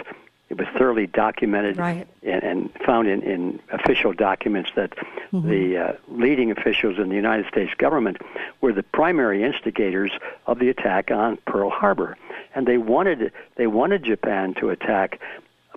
It 0.51 0.59
was 0.59 0.69
thoroughly 0.79 1.07
documented 1.07 1.77
Right. 1.79 2.07
and, 2.23 2.43
and 2.43 2.71
found 2.87 3.09
in, 3.09 3.23
in 3.23 3.61
official 3.71 4.13
documents 4.13 4.71
that 4.77 4.93
Mhm. 5.33 5.49
the 5.49 5.79
uh, 5.79 5.93
leading 6.09 6.51
officials 6.51 6.99
in 6.99 7.09
the 7.11 7.17
United 7.17 7.47
States 7.49 7.75
government 7.75 8.19
were 8.61 8.73
the 8.73 8.83
primary 8.83 9.43
instigators 9.43 10.13
of 10.47 10.59
the 10.59 10.69
attack 10.71 11.11
on 11.11 11.39
Pearl 11.47 11.71
Harbor, 11.71 12.17
and 12.55 12.67
they 12.67 12.79
wanted 12.79 13.33
they 13.57 13.67
wanted 13.67 14.05
Japan 14.05 14.55
to 14.61 14.71
attack 14.71 15.21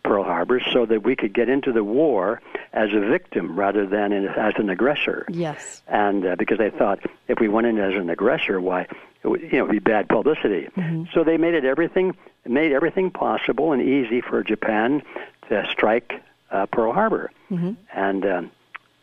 Pearl 0.04 0.24
Harbor 0.24 0.62
so 0.72 0.86
that 0.86 1.04
we 1.04 1.16
could 1.16 1.34
get 1.34 1.50
into 1.50 1.72
the 1.72 1.84
war 1.84 2.42
as 2.74 2.90
a 2.94 3.00
victim 3.00 3.58
rather 3.60 3.86
than 3.86 4.14
in, 4.14 4.28
as 4.28 4.54
an 4.58 4.70
aggressor. 4.70 5.26
yes. 5.30 5.82
And 5.88 6.26
uh, 6.26 6.36
because 6.36 6.58
they 6.58 6.70
thought 6.70 7.00
if 7.28 7.40
we 7.40 7.48
went 7.48 7.68
in 7.68 7.78
as 7.78 7.94
an 7.94 8.10
aggressor, 8.10 8.62
why 8.62 8.88
it 9.24 9.28
would, 9.28 9.42
you 9.42 9.58
know, 9.60 9.68
be 9.68 9.80
bad 9.80 10.08
publicity. 10.08 10.70
So 11.14 11.24
they 11.24 11.38
made 11.38 11.56
it 11.56 11.66
everything 11.66 12.16
made 12.46 12.72
everything 12.72 13.12
possible 13.12 13.74
and 13.74 13.82
easy 13.82 14.22
for 14.22 14.44
Japan 14.44 15.04
to 15.50 15.68
strike 15.72 16.14
uh, 16.52 16.66
Pearl 16.68 16.94
Harbor. 16.94 17.32
Mm-hmm. 17.52 17.74
And 17.94 18.26
um, 18.26 18.52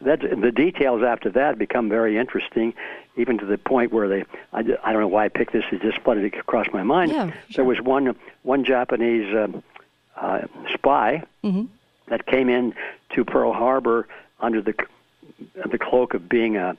that 0.05 0.21
the 0.21 0.53
details 0.53 1.03
after 1.03 1.31
that 1.31 1.59
become 1.59 1.89
very 1.89 2.17
interesting, 2.17 2.75
even 3.17 3.39
to 3.39 3.47
the 3.47 3.59
point 3.59 3.93
where 3.93 4.09
they 4.09 4.25
I, 4.53 4.61
I 4.61 4.93
don't 4.93 5.01
know 5.01 5.09
why 5.09 5.25
I 5.25 5.29
picked 5.29 5.53
this. 5.53 5.65
It 5.73 5.83
just 5.83 5.99
flooded 5.99 6.25
across 6.35 6.67
my 6.73 6.83
mind. 6.83 7.13
Yeah, 7.13 7.31
There 7.57 7.65
was 7.65 7.81
one 7.81 8.15
one 8.43 8.65
Japanese 8.65 9.35
um, 9.35 9.63
uh, 10.17 10.43
spy 10.73 11.23
Mhm. 11.43 11.69
that 12.09 12.27
came 12.27 12.49
in 12.49 12.75
to 13.15 13.25
Pearl 13.25 13.53
Harbor 13.53 14.07
under 14.41 14.61
the 14.61 14.75
the 15.71 15.79
cloak 15.79 16.15
of 16.15 16.29
being 16.29 16.57
a, 16.57 16.77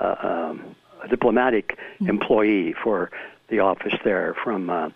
a, 0.00 0.26
um, 0.26 0.74
a 1.02 1.08
diplomatic 1.08 1.78
employee 2.00 2.72
for 2.72 3.10
the 3.48 3.58
office 3.60 3.94
there 4.04 4.34
from 4.44 4.70
uh, 4.70 4.90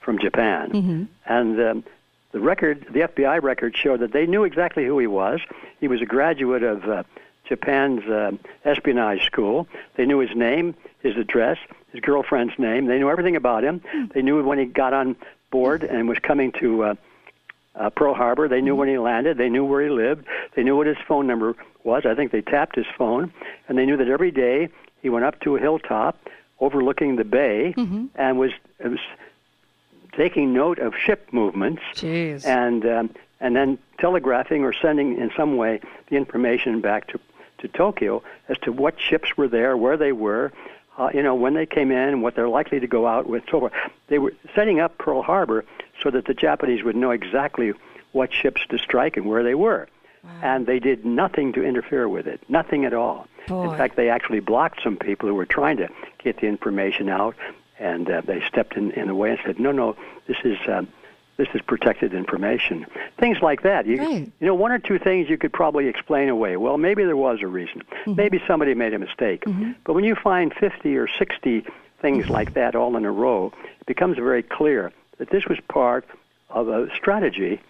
from 0.00 0.18
Japan, 0.18 0.70
Mhm. 0.72 1.06
and 1.26 1.60
um, 1.60 1.84
the 2.32 2.40
record, 2.40 2.86
the 2.90 3.00
FBI 3.00 3.42
record, 3.42 3.76
showed 3.76 4.00
that 4.00 4.12
they 4.12 4.26
knew 4.26 4.44
exactly 4.44 4.84
who 4.84 4.98
he 4.98 5.06
was. 5.06 5.40
He 5.80 5.88
was 5.88 6.00
a 6.00 6.06
graduate 6.06 6.62
of 6.62 6.84
uh, 6.88 7.02
Japan's 7.48 8.04
uh, 8.04 8.32
espionage 8.64 9.24
school. 9.26 9.66
They 9.96 10.06
knew 10.06 10.18
his 10.18 10.34
name, 10.36 10.74
his 11.00 11.16
address, 11.16 11.58
his 11.92 12.00
girlfriend's 12.00 12.58
name. 12.58 12.86
They 12.86 12.98
knew 12.98 13.10
everything 13.10 13.36
about 13.36 13.64
him. 13.64 13.82
They 14.14 14.22
knew 14.22 14.42
when 14.44 14.58
he 14.58 14.66
got 14.66 14.92
on 14.92 15.16
board 15.50 15.82
and 15.82 16.08
was 16.08 16.18
coming 16.18 16.52
to. 16.52 16.84
Uh, 16.84 16.94
uh, 17.76 17.88
Pearl 17.88 18.14
Harbor. 18.14 18.48
They 18.48 18.60
knew 18.60 18.74
when 18.74 18.88
he 18.88 18.98
landed. 18.98 19.38
They 19.38 19.48
knew 19.48 19.64
where 19.64 19.82
he 19.82 19.90
lived. 19.90 20.26
They 20.54 20.62
knew 20.62 20.76
what 20.76 20.88
his 20.88 20.96
phone 21.06 21.26
number 21.26 21.54
was. 21.84 22.04
I 22.04 22.14
think 22.14 22.32
they 22.32 22.42
tapped 22.42 22.76
his 22.76 22.86
phone, 22.98 23.32
and 23.68 23.78
they 23.78 23.86
knew 23.86 23.96
that 23.96 24.08
every 24.08 24.30
day 24.32 24.68
he 25.02 25.08
went 25.08 25.24
up 25.24 25.40
to 25.42 25.56
a 25.56 25.60
hilltop 25.60 26.18
overlooking 26.58 27.16
the 27.16 27.24
bay 27.24 27.72
and 28.16 28.38
was, 28.38 28.50
was 28.84 28.98
taking 30.12 30.52
note 30.52 30.78
of 30.78 30.94
ship 30.94 31.28
movements 31.32 31.82
Jeez. 31.94 32.44
and 32.46 32.84
um, 32.86 33.10
and 33.40 33.56
then 33.56 33.78
telegraphing 33.98 34.64
or 34.64 34.72
sending 34.72 35.18
in 35.18 35.30
some 35.36 35.56
way 35.56 35.80
the 36.08 36.16
information 36.16 36.80
back 36.80 37.06
to 37.08 37.20
to 37.58 37.68
Tokyo 37.68 38.22
as 38.48 38.58
to 38.58 38.72
what 38.72 38.98
ships 38.98 39.36
were 39.36 39.48
there, 39.48 39.76
where 39.76 39.96
they 39.96 40.12
were, 40.12 40.52
uh, 40.98 41.10
you 41.12 41.22
know, 41.22 41.34
when 41.34 41.54
they 41.54 41.66
came 41.66 41.90
in, 41.92 42.22
what 42.22 42.34
they're 42.34 42.48
likely 42.48 42.80
to 42.80 42.86
go 42.86 43.06
out 43.06 43.26
with, 43.26 43.44
so 43.50 43.60
forth. 43.60 43.72
They 44.08 44.18
were 44.18 44.32
setting 44.54 44.80
up 44.80 44.98
Pearl 44.98 45.22
Harbor 45.22 45.64
so 46.02 46.10
that 46.10 46.24
the 46.26 46.34
Japanese 46.34 46.82
would 46.82 46.96
know 46.96 47.10
exactly 47.10 47.72
what 48.12 48.32
ships 48.32 48.62
to 48.70 48.78
strike 48.78 49.16
and 49.16 49.26
where 49.26 49.42
they 49.42 49.54
were. 49.54 49.88
And 50.42 50.66
they 50.66 50.78
did 50.78 51.06
nothing 51.06 51.54
to 51.54 51.64
interfere 51.64 52.06
with 52.06 52.26
it, 52.26 52.42
nothing 52.48 52.84
at 52.84 52.92
all. 52.92 53.26
Boy. 53.46 53.70
In 53.70 53.76
fact, 53.76 53.96
they 53.96 54.10
actually 54.10 54.40
blocked 54.40 54.82
some 54.82 54.96
people 54.96 55.28
who 55.28 55.34
were 55.34 55.46
trying 55.46 55.78
to 55.78 55.88
get 56.22 56.40
the 56.40 56.46
information 56.46 57.08
out, 57.08 57.34
and 57.80 58.08
uh, 58.08 58.20
they 58.24 58.40
stepped 58.46 58.76
in, 58.76 58.92
in 58.92 59.08
the 59.08 59.14
way 59.14 59.30
and 59.30 59.38
said, 59.44 59.58
"No, 59.58 59.72
no, 59.72 59.96
this 60.28 60.36
is 60.44 60.58
um, 60.68 60.86
this 61.36 61.48
is 61.54 61.60
protected 61.62 62.14
information." 62.14 62.86
Things 63.18 63.38
like 63.40 63.62
that. 63.62 63.86
You, 63.86 63.98
Right. 63.98 64.32
you 64.40 64.46
know, 64.46 64.54
one 64.54 64.70
or 64.70 64.78
two 64.78 64.98
things 64.98 65.28
you 65.28 65.38
could 65.38 65.52
probably 65.52 65.88
explain 65.88 66.28
away. 66.28 66.56
Well, 66.56 66.76
maybe 66.78 67.04
there 67.04 67.16
was 67.16 67.40
a 67.42 67.46
reason. 67.48 67.82
Maybe 68.06 68.40
somebody 68.46 68.74
made 68.74 68.94
a 68.94 68.98
mistake. 68.98 69.42
But 69.84 69.94
when 69.94 70.04
you 70.04 70.14
find 70.14 70.52
50 70.54 70.96
or 70.96 71.08
60 71.08 71.64
things 72.00 72.28
like 72.30 72.54
that 72.54 72.74
all 72.74 72.96
in 72.96 73.04
a 73.04 73.10
row, 73.12 73.52
it 73.80 73.86
becomes 73.86 74.16
very 74.16 74.42
clear 74.42 74.90
that 75.18 75.28
this 75.30 75.44
was 75.46 75.58
part 75.68 76.06
of 76.48 76.68
a 76.68 76.88
strategy 76.96 77.60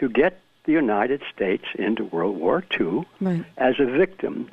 to 0.00 0.08
get 0.08 0.40
the 0.64 0.72
United 0.72 1.22
States 1.32 1.64
into 1.76 2.04
World 2.04 2.36
War 2.36 2.64
II 2.80 3.04
Right. 3.20 3.44
as 3.56 3.78
a 3.78 3.84
victim 3.86 4.48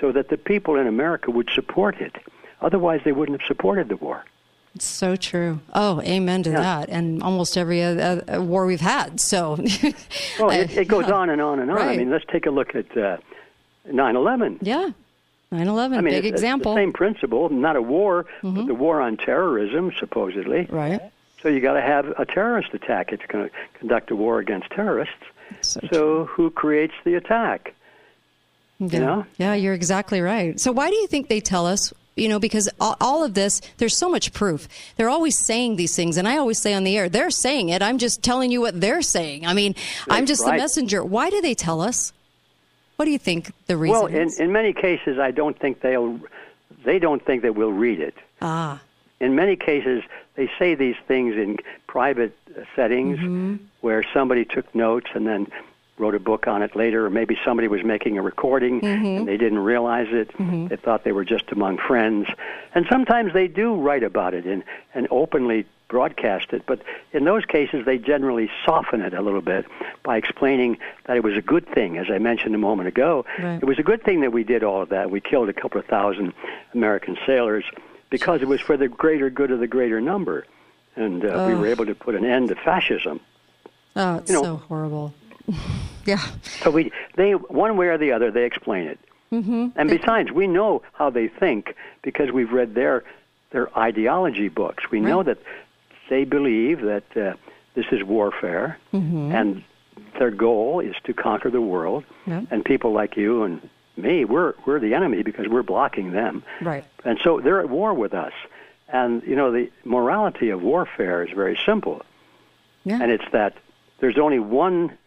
so 0.00 0.10
that 0.12 0.28
the 0.30 0.38
people 0.38 0.76
in 0.76 0.86
America 0.86 1.30
would 1.30 1.50
support 1.50 2.00
it. 2.00 2.16
Otherwise, 2.62 3.00
they 3.04 3.12
wouldn't 3.12 3.38
have 3.40 3.46
supported 3.46 3.88
the 3.90 3.96
war. 3.96 4.24
It's 4.74 4.86
so 4.86 5.16
true. 5.16 5.60
Oh, 5.74 6.00
amen 6.02 6.42
to 6.44 6.50
Yeah. 6.50 6.60
that. 6.60 6.88
And 6.88 7.22
almost 7.22 7.58
every 7.58 7.82
uh, 7.82 8.20
uh, 8.36 8.42
war 8.42 8.64
we've 8.64 8.80
had. 8.80 9.20
So, 9.20 9.56
Well, 10.38 10.50
it, 10.50 10.76
it 10.76 10.88
goes 10.88 11.04
yeah. 11.08 11.14
on 11.14 11.30
and 11.30 11.40
on 11.42 11.58
and 11.60 11.70
on. 11.70 11.78
I 11.78 11.96
mean, 11.96 12.10
let's 12.10 12.24
take 12.32 12.46
a 12.46 12.50
look 12.50 12.74
at 12.74 12.96
uh, 12.96 13.18
9/11. 13.88 14.58
Yeah. 14.62 14.90
9 15.50 15.68
11, 15.68 15.98
I 15.98 16.00
mean, 16.00 16.14
big 16.14 16.24
it's, 16.24 16.32
example. 16.32 16.72
It's 16.72 16.78
same 16.78 16.92
principle, 16.94 17.50
not 17.50 17.76
a 17.76 17.82
war, 17.82 18.24
Mhm. 18.42 18.54
but 18.54 18.66
the 18.68 18.74
war 18.74 19.02
on 19.02 19.18
terrorism, 19.18 19.92
supposedly. 20.00 20.64
Right. 20.70 20.98
So 21.42 21.50
you 21.50 21.60
got 21.60 21.74
to 21.74 21.82
have 21.82 22.06
a 22.18 22.24
terrorist 22.24 22.72
attack. 22.72 23.12
It's 23.12 23.26
going 23.26 23.50
to 23.50 23.54
conduct 23.78 24.10
a 24.10 24.16
war 24.16 24.38
against 24.38 24.70
terrorists. 24.70 25.12
So, 25.60 26.24
who 26.24 26.48
creates 26.50 26.94
the 27.04 27.16
attack? 27.16 27.74
Yeah. 28.78 28.98
know? 29.00 29.26
Yeah, 29.36 29.52
you're 29.54 29.74
exactly 29.74 30.22
right. 30.22 30.58
So 30.58 30.72
why 30.72 30.88
do 30.88 30.96
you 30.96 31.06
think 31.06 31.28
they 31.28 31.40
tell 31.40 31.66
us? 31.66 31.92
You 32.14 32.28
know, 32.28 32.38
because 32.38 32.68
all, 32.78 32.96
all 33.00 33.24
of 33.24 33.32
this, 33.32 33.62
there's 33.78 33.96
so 33.96 34.10
much 34.10 34.34
proof. 34.34 34.68
They're 34.96 35.08
always 35.08 35.38
saying 35.38 35.76
these 35.76 35.96
things, 35.96 36.18
and 36.18 36.28
I 36.28 36.36
always 36.36 36.60
say 36.60 36.74
on 36.74 36.84
the 36.84 36.96
air, 36.96 37.08
they're 37.08 37.30
saying 37.30 37.70
it. 37.70 37.80
I'm 37.80 37.96
just 37.96 38.22
telling 38.22 38.50
you 38.52 38.60
what 38.60 38.78
they're 38.78 39.00
saying. 39.00 39.46
I 39.46 39.54
mean, 39.54 39.74
I'm 40.10 40.26
That's 40.26 40.32
just 40.40 40.44
the 40.44 40.52
messenger. 40.52 41.02
Why 41.02 41.30
do 41.30 41.40
they 41.40 41.54
tell 41.54 41.80
us? 41.80 42.12
What 42.96 43.06
do 43.06 43.10
you 43.10 43.18
think 43.18 43.52
the 43.66 43.76
reason 43.78 43.96
Well, 43.98 44.06
in, 44.06 44.28
in 44.38 44.52
many 44.52 44.74
cases, 44.74 45.18
I 45.18 45.30
don't 45.30 45.58
think 45.58 45.80
they'll. 45.80 46.20
They 46.84 46.98
don't 46.98 47.24
think 47.24 47.42
that 47.42 47.54
we'll 47.54 47.72
read 47.72 48.00
it. 48.00 48.14
ah, 48.42 48.80
In 49.20 49.34
many 49.34 49.56
cases, 49.56 50.02
they 50.34 50.50
say 50.58 50.74
these 50.74 50.96
things 51.08 51.34
in 51.36 51.56
private 51.86 52.36
settings 52.76 53.18
Mm-hmm. 53.18 53.56
where 53.80 54.04
somebody 54.12 54.44
took 54.44 54.72
notes 54.74 55.06
and 55.14 55.26
then 55.26 55.46
wrote 56.02 56.14
a 56.16 56.18
book 56.20 56.48
on 56.48 56.62
it 56.62 56.74
later, 56.74 57.06
or 57.06 57.10
maybe 57.10 57.38
somebody 57.44 57.68
was 57.68 57.84
making 57.84 58.18
a 58.18 58.22
recording 58.22 58.80
Mhm. 58.80 59.18
and 59.18 59.28
they 59.28 59.36
didn't 59.36 59.60
realize 59.60 60.08
it. 60.10 60.36
Mhm. 60.36 60.68
They 60.68 60.76
thought 60.76 61.04
they 61.04 61.12
were 61.12 61.24
just 61.24 61.52
among 61.52 61.78
friends. 61.78 62.26
And 62.74 62.84
sometimes 62.90 63.32
they 63.32 63.46
do 63.46 63.74
write 63.76 64.02
about 64.02 64.34
it 64.34 64.44
and, 64.44 64.64
and 64.94 65.06
openly 65.12 65.64
broadcast 65.88 66.52
it, 66.54 66.62
but 66.66 66.80
in 67.12 67.22
those 67.24 67.44
cases 67.44 67.84
they 67.84 67.98
generally 67.98 68.50
soften 68.64 69.00
it 69.02 69.14
a 69.14 69.22
little 69.22 69.42
bit 69.42 69.64
by 70.02 70.16
explaining 70.16 70.78
that 71.04 71.16
it 71.16 71.22
was 71.22 71.36
a 71.36 71.42
good 71.42 71.66
thing, 71.68 71.98
as 71.98 72.06
I 72.10 72.18
mentioned 72.18 72.54
a 72.54 72.58
moment 72.58 72.88
ago. 72.88 73.24
Right. 73.40 73.60
It 73.62 73.66
was 73.66 73.78
a 73.78 73.82
good 73.84 74.02
thing 74.02 74.22
that 74.22 74.32
we 74.32 74.42
did 74.42 74.64
all 74.64 74.82
of 74.82 74.88
that. 74.88 75.10
We 75.10 75.20
killed 75.20 75.48
a 75.48 75.52
couple 75.52 75.78
of 75.78 75.86
thousand 75.86 76.32
American 76.74 77.16
sailors 77.26 77.64
because 78.10 78.42
it 78.42 78.48
was 78.48 78.60
for 78.60 78.76
the 78.76 78.88
greater 78.88 79.30
good 79.30 79.50
of 79.52 79.60
the 79.60 79.68
greater 79.68 80.00
number. 80.00 80.46
And 80.96 81.24
uh, 81.24 81.44
we 81.46 81.54
were 81.54 81.66
able 81.68 81.86
to 81.86 81.94
put 81.94 82.14
an 82.16 82.24
end 82.24 82.48
to 82.48 82.54
fascism. 82.56 83.20
Oh, 83.94 84.16
it's 84.16 84.30
You 84.30 84.36
know- 84.38 84.42
so 84.42 84.56
horrible. 84.68 85.12
yeah. 86.06 86.20
So 86.62 86.70
we, 86.70 86.92
they, 87.16 87.32
one 87.32 87.76
way 87.76 87.88
or 87.88 87.98
the 87.98 88.12
other, 88.12 88.30
they 88.30 88.44
explain 88.44 88.86
it. 88.86 88.98
Mm-hmm. 89.32 89.68
And 89.76 89.88
besides, 89.88 90.30
we 90.30 90.46
know 90.46 90.82
how 90.92 91.08
they 91.10 91.28
think 91.28 91.74
because 92.02 92.30
we've 92.30 92.52
read 92.52 92.74
their 92.74 93.04
their 93.50 93.76
ideology 93.78 94.48
books. 94.48 94.90
We 94.90 95.00
know 95.00 95.22
that 95.22 95.38
they 96.08 96.24
believe 96.24 96.80
that 96.82 97.04
uh, 97.16 97.34
this 97.74 97.86
is 97.92 98.02
warfare, 98.02 98.78
Mm-hmm. 98.92 99.32
and 99.34 99.64
their 100.18 100.30
goal 100.30 100.80
is 100.80 100.94
to 101.04 101.14
conquer 101.14 101.50
the 101.50 101.60
world. 101.60 102.04
Yeah. 102.26 102.42
And 102.50 102.64
people 102.64 102.92
like 102.92 103.16
you 103.16 103.42
and 103.44 103.66
me, 103.96 104.24
we're 104.26 104.52
we're 104.66 104.80
the 104.80 104.94
enemy 104.94 105.22
because 105.22 105.48
we're 105.48 105.62
blocking 105.62 106.12
them. 106.12 106.44
Right. 106.60 106.84
And 107.04 107.18
so 107.24 107.40
they're 107.40 107.60
at 107.60 107.68
war 107.70 107.94
with 107.94 108.12
us. 108.14 108.32
And 108.88 109.22
you 109.22 109.36
know, 109.36 109.50
the 109.52 109.70
morality 109.84 110.50
of 110.50 110.62
warfare 110.62 111.22
is 111.24 111.30
very 111.34 111.58
simple. 111.64 112.02
Yeah. 112.84 112.98
And 113.02 113.10
it's 113.10 113.24
that 113.32 113.54
there's 114.00 114.18
only 114.18 114.38
one 114.40 114.98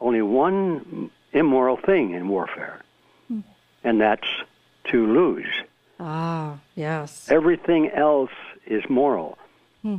only 0.00 0.22
one 0.22 1.10
immoral 1.32 1.76
thing 1.76 2.12
in 2.12 2.28
warfare. 2.28 2.82
And 3.84 4.00
that's 4.00 4.26
to 4.90 5.06
lose. 5.06 5.46
Ah, 6.00 6.58
yes. 6.74 7.28
Everything 7.30 7.90
else 7.90 8.32
is 8.66 8.82
moral. 8.88 9.38
Hmm. 9.82 9.96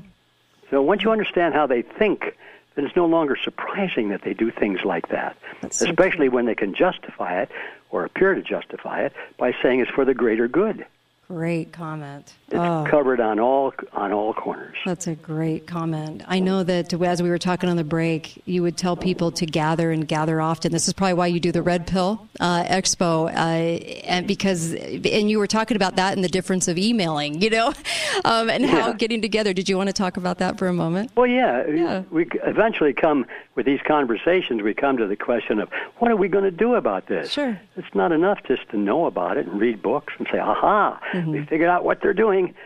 So 0.69 0.82
once 0.82 1.03
you 1.03 1.11
understand 1.11 1.53
how 1.53 1.66
they 1.66 1.82
think, 1.82 2.36
then 2.76 2.86
it's 2.86 2.95
no 2.95 3.06
longer 3.06 3.36
surprising 3.36 4.10
that 4.10 4.22
they 4.22 4.34
do 4.34 4.52
things 4.52 4.80
like 4.84 5.10
that. 5.10 5.38
so 5.72 5.86
Especially 5.88 6.30
when 6.30 6.45
they 6.45 6.56
can 6.56 6.74
justify 6.76 7.42
it 7.42 7.50
or 7.90 8.06
appear 8.06 8.36
to 8.36 8.42
justify 8.42 9.02
it 9.02 9.14
by 9.38 9.53
saying 9.61 9.80
it's 9.80 9.92
for 9.92 10.06
the 10.06 10.14
greater 10.14 10.48
good. 10.48 10.86
Great 11.30 11.72
comment. 11.72 12.33
It's 12.48 12.56
oh. 12.56 12.88
covered 12.90 13.19
on 13.22 13.40
all 13.40 13.72
on 13.93 14.11
all 14.11 14.33
corners. 14.33 14.75
That's 14.83 15.06
a 15.06 15.14
great 15.14 15.67
comment. 15.67 16.24
I 16.27 16.40
know 16.40 16.64
that 16.64 16.91
as 16.91 17.22
we 17.22 17.30
were 17.30 17.38
talking 17.38 17.69
on 17.69 17.77
the 17.77 17.83
break, 17.83 18.41
you 18.48 18.64
would 18.64 18.77
tell 18.77 18.98
people 18.98 19.32
to 19.33 19.45
gather 19.45 19.91
and 19.91 20.08
gather 20.08 20.41
often. 20.41 20.72
This 20.72 20.88
is 20.88 20.93
probably 20.93 21.14
why 21.14 21.27
you 21.27 21.40
do 21.40 21.51
the 21.51 21.61
Red 21.61 21.85
Pill 21.85 22.27
uh, 22.40 22.64
Expo, 22.64 23.27
uh, 23.27 23.38
and 23.38 24.25
because 24.25 24.74
and 24.74 25.30
you 25.30 25.38
were 25.38 25.45
talking 25.45 25.77
about 25.77 25.98
that 25.98 26.16
and 26.16 26.24
the 26.24 26.30
difference 26.30 26.67
of 26.67 26.80
emailing, 26.80 27.43
you 27.43 27.51
know, 27.51 27.67
um, 28.25 28.49
and 28.49 28.66
how 28.66 28.88
Yeah. 28.88 28.93
getting 28.93 29.22
together. 29.22 29.53
Did 29.53 29.69
you 29.69 29.77
want 29.77 29.85
to 29.85 29.93
talk 29.93 30.17
about 30.17 30.40
that 30.40 30.58
for 30.58 30.67
a 30.67 30.74
moment? 30.74 31.11
Well, 31.16 31.27
yeah, 31.27 32.01
we 32.09 32.27
eventually 32.43 32.93
come 32.93 33.27
with 33.60 33.66
these 33.66 33.82
conversations. 33.86 34.62
We 34.62 34.74
come 34.74 34.96
to 34.96 35.06
the 35.06 35.18
question 35.18 35.60
of 35.60 35.68
what 35.98 36.10
are 36.10 36.16
we 36.16 36.30
going 36.30 36.46
to 36.46 36.50
do 36.52 36.76
about 36.76 37.08
this? 37.08 37.30
Sure. 37.34 37.60
It's 37.76 37.94
not 37.94 38.14
enough 38.14 38.40
just 38.48 38.70
to 38.70 38.78
know 38.78 39.06
about 39.06 39.36
it 39.36 39.48
and 39.48 39.60
read 39.60 39.82
books 39.82 40.14
and 40.18 40.26
say, 40.32 40.40
"Aha, 40.40 40.98
Mm-hmm. 41.12 41.32
we 41.32 41.44
figured 41.46 41.68
out 41.70 41.84
what 41.84 42.00
they're 42.02 42.14
doing." 42.14 42.56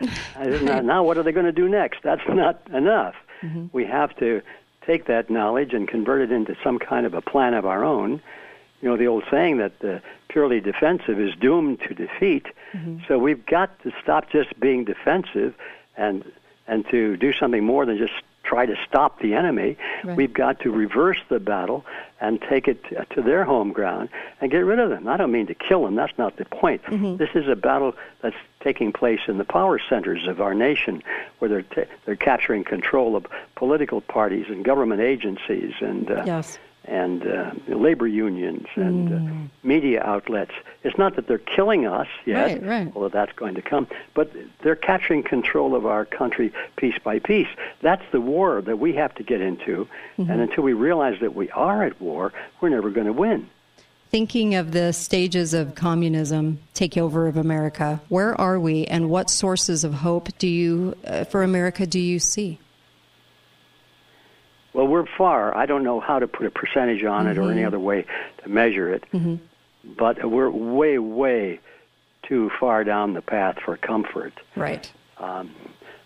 Now, 0.62 0.80
now, 0.80 1.02
what 1.02 1.18
are 1.18 1.24
they 1.24 1.32
going 1.32 1.46
to 1.46 1.52
do 1.64 1.68
next? 1.68 1.98
That's 2.04 2.22
not 2.28 2.60
enough. 2.72 3.16
Mm-hmm. 3.42 3.66
We 3.72 3.84
have 3.86 4.14
to 4.18 4.40
take 4.86 5.06
that 5.06 5.30
knowledge 5.30 5.72
and 5.74 5.88
convert 5.88 6.22
it 6.22 6.30
into 6.30 6.54
some 6.62 6.78
kind 6.78 7.06
of 7.06 7.14
a 7.14 7.20
plan 7.20 7.54
of 7.54 7.66
our 7.66 7.82
own. 7.84 8.22
You 8.80 8.88
know 8.90 8.96
the 8.96 9.08
old 9.08 9.24
saying 9.32 9.56
that 9.58 9.80
the 9.80 10.00
purely 10.28 10.60
defensive 10.60 11.18
is 11.18 11.34
doomed 11.34 11.80
to 11.88 11.94
defeat. 11.94 12.46
Mm-hmm. 12.72 12.98
So 13.08 13.18
we've 13.18 13.44
got 13.44 13.76
to 13.82 13.90
stop 14.00 14.30
just 14.30 14.58
being 14.60 14.84
defensive 14.84 15.54
and 15.96 16.24
and 16.68 16.86
to 16.92 17.16
do 17.16 17.32
something 17.32 17.64
more 17.64 17.84
than 17.84 17.98
just 17.98 18.12
try 18.44 18.66
to 18.66 18.74
stop 18.86 19.20
the 19.20 19.34
enemy. 19.34 19.76
Right. 20.04 20.16
We've 20.16 20.32
got 20.32 20.60
to 20.60 20.70
reverse 20.70 21.18
the 21.28 21.40
battle 21.40 21.84
and 22.20 22.40
take 22.40 22.68
it 22.68 22.84
to, 23.10 23.22
their 23.22 23.44
home 23.44 23.72
ground 23.72 24.08
and 24.40 24.50
get 24.50 24.58
rid 24.58 24.78
of 24.78 24.90
them. 24.90 25.08
I 25.08 25.16
don't 25.16 25.32
mean 25.32 25.46
to 25.46 25.54
kill 25.54 25.84
them. 25.84 25.94
That's 25.94 26.16
not 26.18 26.36
the 26.36 26.44
point. 26.44 26.82
Mm-hmm. 26.84 27.16
This 27.16 27.30
is 27.34 27.48
a 27.48 27.56
battle 27.56 27.94
that's 28.22 28.36
taking 28.60 28.92
place 28.92 29.20
in 29.28 29.38
the 29.38 29.44
power 29.44 29.80
centers 29.88 30.26
of 30.26 30.40
our 30.40 30.54
nation, 30.54 31.02
where 31.38 31.48
they're 31.48 31.62
ta 31.62 31.82
they're 32.06 32.16
capturing 32.16 32.64
control 32.64 33.16
of 33.16 33.26
political 33.56 34.00
parties 34.00 34.46
and 34.48 34.64
government 34.64 35.00
agencies 35.00 35.72
and 35.80 36.10
uh, 36.10 36.22
Yes. 36.26 36.58
And 36.86 37.26
uh, 37.26 37.50
labor 37.68 38.06
unions 38.06 38.66
and 38.76 39.08
Mm. 39.08 39.44
uh, 39.44 39.48
media 39.62 40.02
outlets. 40.04 40.52
It's 40.82 40.98
not 40.98 41.16
that 41.16 41.26
they're 41.26 41.38
killing 41.38 41.86
us 41.86 42.08
yet, 42.26 42.60
Right, 42.60 42.62
right. 42.66 42.92
although 42.94 43.08
that's 43.08 43.32
going 43.32 43.54
to 43.54 43.62
come, 43.62 43.86
but 44.14 44.30
they're 44.62 44.76
capturing 44.76 45.22
control 45.22 45.74
of 45.74 45.86
our 45.86 46.04
country 46.04 46.52
piece 46.76 46.98
by 47.02 47.18
piece. 47.18 47.48
That's 47.80 48.02
the 48.12 48.20
war 48.20 48.60
that 48.62 48.78
we 48.78 48.92
have 48.94 49.14
to 49.16 49.22
get 49.22 49.40
into, 49.40 49.88
Mm-hmm. 50.18 50.30
and 50.30 50.40
until 50.40 50.62
we 50.64 50.72
realize 50.74 51.18
that 51.20 51.34
we 51.34 51.50
are 51.50 51.82
at 51.84 52.00
war, 52.00 52.32
we're 52.60 52.68
never 52.68 52.90
going 52.90 53.06
to 53.06 53.12
win. 53.12 53.48
Thinking 54.10 54.54
of 54.54 54.70
the 54.70 54.92
stages 54.92 55.54
of 55.54 55.74
communism 55.74 56.60
takeover 56.74 57.28
of 57.28 57.36
America, 57.36 58.00
where 58.08 58.38
are 58.40 58.60
we, 58.60 58.86
and 58.86 59.10
what 59.10 59.28
sources 59.28 59.82
of 59.82 59.92
hope 59.94 60.28
do 60.38 60.46
you 60.46 60.94
uh, 61.06 61.24
for 61.24 61.42
America 61.42 61.84
do 61.86 61.98
you 61.98 62.18
see? 62.20 62.58
Well, 64.74 64.86
we're 64.88 65.06
far. 65.16 65.56
I 65.56 65.66
don't 65.66 65.84
know 65.84 66.00
how 66.00 66.18
to 66.18 66.26
put 66.26 66.46
a 66.46 66.50
percentage 66.50 67.04
on 67.04 67.26
it 67.28 67.38
or 67.38 67.50
any 67.50 67.62
Mhm. 67.62 67.66
other 67.68 67.78
way 67.80 68.04
to 68.42 68.48
measure 68.48 68.92
it, 68.92 69.04
Mm-hmm. 69.14 69.36
but 69.96 70.22
we're 70.28 70.50
way, 70.50 70.98
way 70.98 71.60
too 72.24 72.50
far 72.60 72.84
down 72.84 73.14
the 73.14 73.22
path 73.22 73.58
for 73.64 73.76
comfort. 73.76 74.32
Right. 74.56 74.90
Um, 75.18 75.50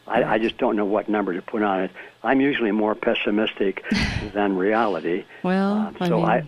I, 0.06 0.22
I 0.24 0.38
just 0.38 0.58
don't 0.58 0.76
know 0.76 0.84
what 0.84 1.08
number 1.08 1.32
to 1.34 1.42
put 1.42 1.62
on 1.62 1.80
it. 1.80 1.90
I'm 2.22 2.40
usually 2.40 2.72
more 2.72 2.94
pessimistic 2.94 3.82
than 4.34 4.56
reality. 4.56 5.24
Well, 5.42 5.92
I 6.00 6.08
so 6.08 6.16
mean, 6.18 6.24
I, 6.28 6.42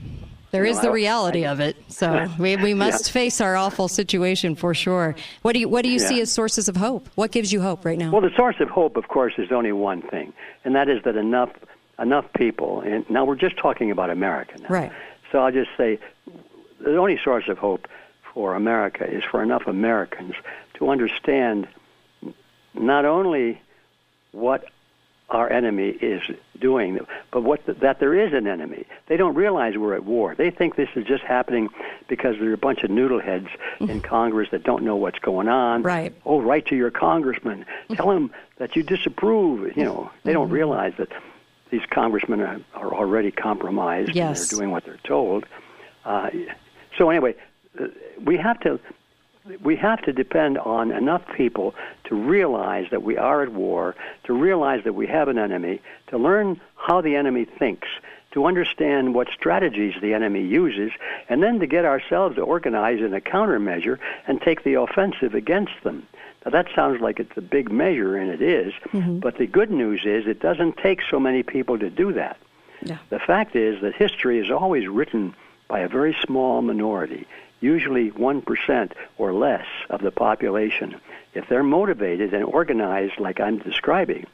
there 0.51 0.65
is 0.65 0.77
know, 0.77 0.83
the 0.83 0.89
I- 0.89 0.93
reality 0.93 1.45
of 1.47 1.61
it. 1.61 1.77
So 1.89 2.27
we, 2.39 2.57
we 2.57 2.75
must 2.75 3.07
Yeah. 3.09 3.13
face 3.13 3.41
our 3.41 3.57
awful 3.57 3.89
situation 3.89 4.57
for 4.57 4.75
sure. 4.75 5.15
What 5.43 5.53
do 5.53 5.61
you 5.61 5.69
What 5.69 5.85
do 5.85 5.91
you 5.91 5.99
see 6.01 6.21
as 6.21 6.31
sources 6.33 6.69
of 6.69 6.77
hope? 6.77 7.09
What 7.15 7.31
gives 7.33 7.51
you 7.53 7.61
hope 7.63 7.85
right 7.87 7.99
now? 7.99 8.11
Well, 8.11 8.21
the 8.23 8.35
source 8.37 8.57
of 8.61 8.69
hope, 8.69 8.97
of 8.97 9.09
course, 9.09 9.35
is 9.39 9.53
only 9.53 9.73
one 9.73 10.03
thing, 10.03 10.33
and 10.65 10.75
that 10.75 10.89
is 10.89 11.03
that 11.05 11.17
enough 11.17 11.51
enough 12.01 12.27
people. 12.33 12.81
And 12.81 13.09
now 13.11 13.25
we're 13.25 13.37
just 13.37 13.57
talking 13.57 13.91
about 13.91 14.11
America 14.11 14.59
now. 14.61 14.69
right. 14.69 14.93
So 15.31 15.39
I'll 15.39 15.53
just 15.53 15.71
say 15.77 15.99
the 16.81 16.97
only 16.97 17.19
source 17.23 17.49
of 17.49 17.59
hope 17.59 17.87
for 18.35 18.55
America 18.55 19.05
is 19.05 19.23
for 19.23 19.43
enough 19.43 19.67
Americans 19.67 20.35
to 20.75 20.89
understand 20.89 21.69
not 22.75 23.05
only 23.05 23.61
what 24.33 24.65
our 25.29 25.51
enemy 25.51 25.89
is 25.89 26.23
doing, 26.59 26.99
but 27.31 27.43
what 27.43 27.65
the, 27.65 27.75
that 27.75 28.01
there 28.01 28.15
is 28.15 28.33
an 28.33 28.49
enemy. 28.49 28.85
They 29.07 29.17
don't 29.17 29.35
realize 29.35 29.77
we're 29.77 29.95
at 29.95 30.05
war. 30.05 30.35
They 30.35 30.51
think 30.51 30.75
this 30.75 30.89
is 30.97 31.05
just 31.07 31.23
happening 31.23 31.69
because 32.09 32.37
there 32.39 32.51
are 32.51 32.55
a 32.55 32.59
bunch 32.59 32.83
of 32.83 32.91
noodleheads 32.91 33.49
in 33.79 34.01
Congress 34.03 34.49
that 34.51 34.65
don't 34.65 34.83
know 34.83 34.97
what's 34.97 35.21
going 35.21 35.49
on. 35.49 35.83
Right. 35.83 36.13
Oh, 36.25 36.41
write 36.41 36.67
to 36.67 36.77
your 36.77 36.91
congressman. 36.91 37.65
Tell 37.95 38.11
him 38.11 38.33
that 38.59 38.75
you 38.75 38.83
disapprove. 38.83 39.77
You 39.77 39.85
know, 39.85 40.11
they 40.25 40.33
don't 40.33 40.47
mm-hmm. 40.47 40.55
realize 40.55 40.95
that 40.99 41.11
these 41.71 41.83
congressmen 41.91 42.41
are, 42.41 42.61
are 42.75 42.93
already 42.95 43.31
compromised 43.31 44.15
Yes. 44.15 44.27
and 44.27 44.37
they're 44.51 44.59
doing 44.59 44.71
what 44.71 44.85
they're 44.85 44.99
told. 45.05 45.45
Uh, 46.05 46.31
so 46.99 47.11
anyway, 47.11 47.35
uh, 47.81 47.87
we 48.25 48.37
have 48.37 48.61
to 48.61 48.81
we 49.63 49.75
have 49.77 50.03
to 50.03 50.13
depend 50.13 50.59
on 50.59 50.93
enough 50.93 51.23
people 51.35 51.75
to 52.05 52.15
realize 52.15 52.87
that 52.91 53.03
we 53.03 53.17
are 53.17 53.43
at 53.43 53.53
war, 53.53 53.97
to 54.25 54.35
realize 54.35 54.85
that 54.85 54.93
we 54.93 55.07
have 55.07 55.29
an 55.29 55.39
enemy, 55.39 55.81
to 56.09 56.19
learn 56.19 56.61
how 56.77 57.01
the 57.01 57.17
enemy 57.17 57.47
thinks, 57.47 57.89
to 58.33 58.45
understand 58.45 59.15
what 59.15 59.29
strategies 59.33 59.95
the 60.03 60.13
enemy 60.13 60.45
uses, 60.45 60.93
and 61.29 61.43
then 61.43 61.59
to 61.59 61.67
get 61.67 61.85
ourselves 61.87 62.39
organized 62.39 63.03
in 63.03 63.15
a 63.15 63.21
countermeasure 63.21 63.99
and 64.29 64.41
take 64.43 64.63
the 64.63 64.75
offensive 64.75 65.35
against 65.35 65.73
them. 65.85 66.07
Now 66.45 66.51
that 66.53 66.69
sounds 66.75 67.01
like 67.01 67.21
it's 67.21 67.37
a 67.37 67.41
big 67.43 67.71
measure, 67.71 68.17
and 68.17 68.31
it 68.31 68.41
is, 68.43 68.73
but 68.93 69.37
the 69.37 69.47
good 69.47 69.71
news 69.71 70.03
is 70.07 70.27
it 70.27 70.41
doesn't 70.41 70.79
take 70.79 71.01
so 71.11 71.21
many 71.21 71.43
people 71.43 71.79
to 71.79 71.91
do 71.91 72.13
that. 72.15 72.39
Yeah. 72.83 72.99
The 73.11 73.19
fact 73.19 73.55
is 73.57 73.81
that 73.83 73.95
history 73.95 74.39
is 74.39 74.51
always 74.51 74.89
written 74.89 75.35
by 75.69 75.81
a 75.81 75.89
very 75.89 76.17
small 76.25 76.63
minority, 76.63 77.27
usually 77.61 78.11
1% 78.13 78.93
or 79.19 79.35
less 79.35 79.67
of 79.91 80.01
the 80.01 80.11
population. 80.11 80.99
If 81.35 81.47
they're 81.49 81.63
motivated 81.63 82.33
and 82.33 82.45
organized 82.45 83.21
like 83.21 83.39
I'm 83.39 83.59
describing, 83.59 84.27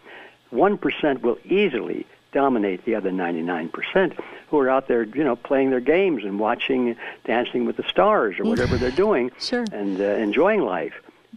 1% 0.52 1.22
will 1.22 1.38
easily 1.44 2.06
dominate 2.32 2.84
the 2.84 2.94
other 2.94 3.10
99% 3.10 4.16
who 4.48 4.58
are 4.58 4.68
out 4.68 4.88
there, 4.88 5.02
you 5.04 5.24
know, 5.24 5.36
playing 5.36 5.70
their 5.70 5.80
games 5.80 6.22
and 6.24 6.38
watching 6.38 6.96
Dancing 7.24 7.64
with 7.64 7.76
the 7.76 7.82
Stars 7.84 8.38
or 8.38 8.44
whatever 8.44 8.76
they're 8.76 8.90
doing 8.90 9.30
Sure. 9.40 9.64
and 9.72 10.00
uh, 10.00 10.04
enjoying 10.04 10.60
life. 10.60 10.94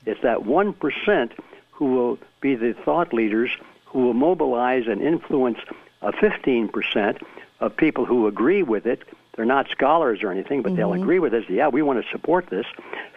It's 0.09 0.21
that 0.21 0.39
1% 0.39 1.31
who 1.71 1.85
will 1.85 2.17
be 2.41 2.55
the 2.55 2.73
thought 2.73 3.13
leaders 3.13 3.51
who 3.85 3.99
will 4.05 4.13
mobilize 4.13 4.87
and 4.87 5.01
influence 5.01 5.59
a 6.01 6.11
15% 6.11 7.21
of 7.59 7.75
people 7.75 8.05
who 8.05 8.27
agree 8.27 8.63
with 8.63 8.85
it 8.85 9.03
they're 9.39 9.45
not 9.45 9.69
scholars 9.69 10.21
or 10.21 10.31
anything, 10.31 10.61
but 10.61 10.75
they'll 10.75 10.91
Mhm. 10.91 11.01
agree 11.01 11.19
with 11.19 11.33
us. 11.33 11.45
Yeah, 11.47 11.69
we 11.69 11.81
want 11.81 12.03
to 12.03 12.11
support 12.11 12.47
this. 12.47 12.65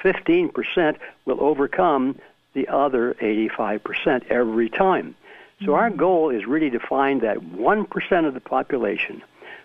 15% 0.00 0.96
will 1.24 1.42
overcome 1.42 2.14
the 2.54 2.68
other 2.68 3.16
85% 3.20 4.22
every 4.30 4.68
time. 4.68 5.16
So 5.64 5.74
our 5.74 5.90
goal 5.90 6.30
is 6.30 6.46
really 6.46 6.70
to 6.70 6.78
find 6.78 7.22
that 7.22 7.42
1% 7.42 8.26
of 8.26 8.34
the 8.34 8.40
population 8.40 9.20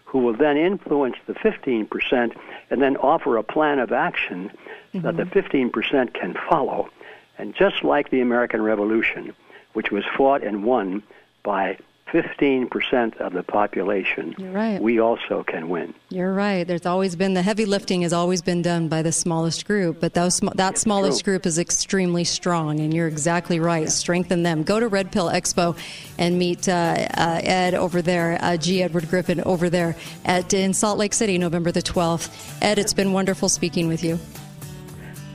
who 0.05 0.17
will 0.17 0.33
then 0.33 0.57
influence 0.57 1.17
the 1.27 1.35
15% 1.35 2.33
and 2.71 2.81
then 2.81 2.97
offer 2.97 3.37
a 3.37 3.43
plan 3.43 3.77
of 3.77 3.91
action 3.91 4.49
that 4.95 5.15
the 5.15 5.25
15% 5.25 6.15
can 6.15 6.33
follow. 6.49 6.89
And 7.37 7.53
just 7.55 7.83
like 7.83 8.09
the 8.09 8.21
American 8.21 8.61
Revolution, 8.61 9.33
which 9.73 9.91
was 9.91 10.03
fought 10.17 10.43
and 10.43 10.63
won 10.63 11.03
by 11.43 11.77
15% 12.11 13.17
of 13.17 13.33
the 13.33 13.43
population, 13.43 14.33
right. 14.39 14.81
we 14.81 14.99
also 14.99 15.43
can 15.43 15.67
win. 15.67 15.93
You're 16.09 16.33
right. 16.33 16.65
There's 16.65 16.85
always 16.85 17.15
been 17.15 17.33
the 17.33 17.41
heavy 17.41 17.65
lifting 17.65 18.01
has 18.03 18.13
always 18.13 18.41
been 18.41 18.61
done 18.61 18.87
by 18.87 19.01
the 19.01 19.11
smallest 19.11 19.65
group, 19.65 19.99
but 19.99 20.13
those, 20.13 20.39
that 20.55 20.77
smallest 20.77 21.25
group 21.25 21.45
is 21.45 21.59
extremely 21.59 22.23
strong, 22.23 22.79
and 22.79 22.93
you're 22.93 23.07
exactly 23.07 23.59
right. 23.59 23.89
Strengthen 23.89 24.43
them. 24.43 24.63
Go 24.63 24.79
to 24.79 24.87
Red 24.87 25.11
Pill 25.11 25.27
Expo 25.27 25.77
and 26.17 26.39
meet 26.39 26.69
uh, 26.69 27.07
uh, 27.17 27.41
Ed 27.43 27.73
over 27.73 28.01
there, 28.01 28.37
uh, 28.41 28.55
G. 28.55 28.83
Edward 28.83 29.09
Griffin 29.09 29.41
over 29.41 29.69
there 29.69 29.95
at 30.23 30.53
in 30.53 30.73
Salt 30.73 30.97
Lake 30.97 31.13
City, 31.13 31.37
November 31.37 31.71
the 31.71 31.81
12th. 31.81 32.57
Ed, 32.61 32.79
it's 32.79 32.93
been 32.93 33.11
wonderful 33.11 33.49
speaking 33.49 33.89
with 33.89 34.03
you. 34.03 34.17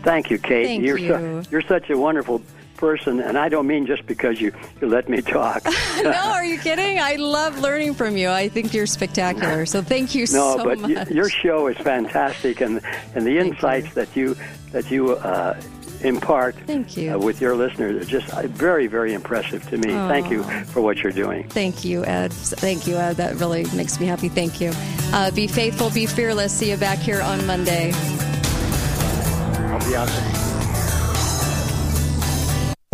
Thank 0.03 0.31
you, 0.31 0.39
Kate. 0.39 0.67
Thank 0.67 0.85
you're 0.85 0.99
you. 0.99 1.09
So, 1.09 1.43
you're 1.51 1.63
such 1.63 1.91
a 1.91 1.97
wonderful 1.97 2.43
person, 2.83 3.21
and 3.21 3.39
I 3.39 3.49
don't 3.49 3.69
mean 3.69 3.87
just 3.87 4.07
because 4.07 4.41
you, 4.41 4.53
you 4.81 4.89
let 4.89 5.09
me 5.09 5.23
talk. 5.23 5.65
no, 6.03 6.11
are 6.11 6.45
you 6.45 6.59
kidding? 6.59 6.99
I 6.99 7.15
love 7.15 7.61
learning 7.61 7.95
from 7.95 8.17
you. 8.17 8.29
I 8.29 8.49
think 8.49 8.75
you're 8.75 8.87
spectacular. 8.87 9.67
So 9.67 9.83
thank 9.83 10.17
you 10.17 10.23
no, 10.23 10.57
so 10.57 10.65
but 10.65 10.81
much. 10.81 10.97
y- 10.97 11.07
your 11.09 11.31
show 11.31 11.69
is 11.69 11.77
fantastic, 11.77 12.61
and 12.61 12.81
and 13.15 13.25
the 13.25 13.39
insights 13.39 13.95
that 13.95 14.17
you 14.17 14.37
that 14.73 14.91
you 14.91 15.13
uh, 15.13 15.61
impart 16.03 16.57
Thank 16.67 16.97
you. 16.97 17.15
Uh, 17.15 17.19
with 17.19 17.41
your 17.41 17.55
listeners 17.55 18.03
are 18.03 18.11
just 18.11 18.33
uh, 18.35 18.49
very, 18.49 18.89
very 18.89 19.15
impressive 19.15 19.63
to 19.71 19.79
me. 19.79 19.91
Thank 19.91 20.31
you 20.31 20.43
for 20.65 20.81
what 20.81 20.99
you're 20.99 21.13
doing. 21.13 21.49
Thank 21.49 21.85
you, 21.85 22.05
Ed. 22.05 22.33
Thank 22.33 22.89
you, 22.89 22.97
Ed. 22.97 23.15
That 23.15 23.37
really 23.37 23.65
makes 23.77 24.01
me 24.01 24.07
happy. 24.07 24.29
Thank 24.29 24.61
you. 24.61 24.73
Uh, 25.13 25.31
be 25.31 25.47
faithful, 25.47 25.91
be 25.91 26.07
fearless. 26.07 26.53
See 26.53 26.71
you 26.71 26.77
back 26.77 26.99
here 26.99 27.23
on 27.23 27.47
Monday. 27.47 27.93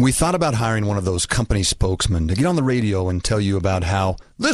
We 0.00 0.12
thought 0.12 0.36
about 0.36 0.54
hiring 0.54 0.86
one 0.86 0.96
of 0.96 1.04
those 1.04 1.26
company 1.26 1.64
spokesmen 1.64 2.28
to 2.28 2.36
get 2.36 2.46
on 2.46 2.54
the 2.54 2.62
radio 2.62 3.08
and 3.08 3.22
tell 3.22 3.40
you 3.40 3.56
about 3.56 3.82
how 3.82 4.14
this 4.38 4.46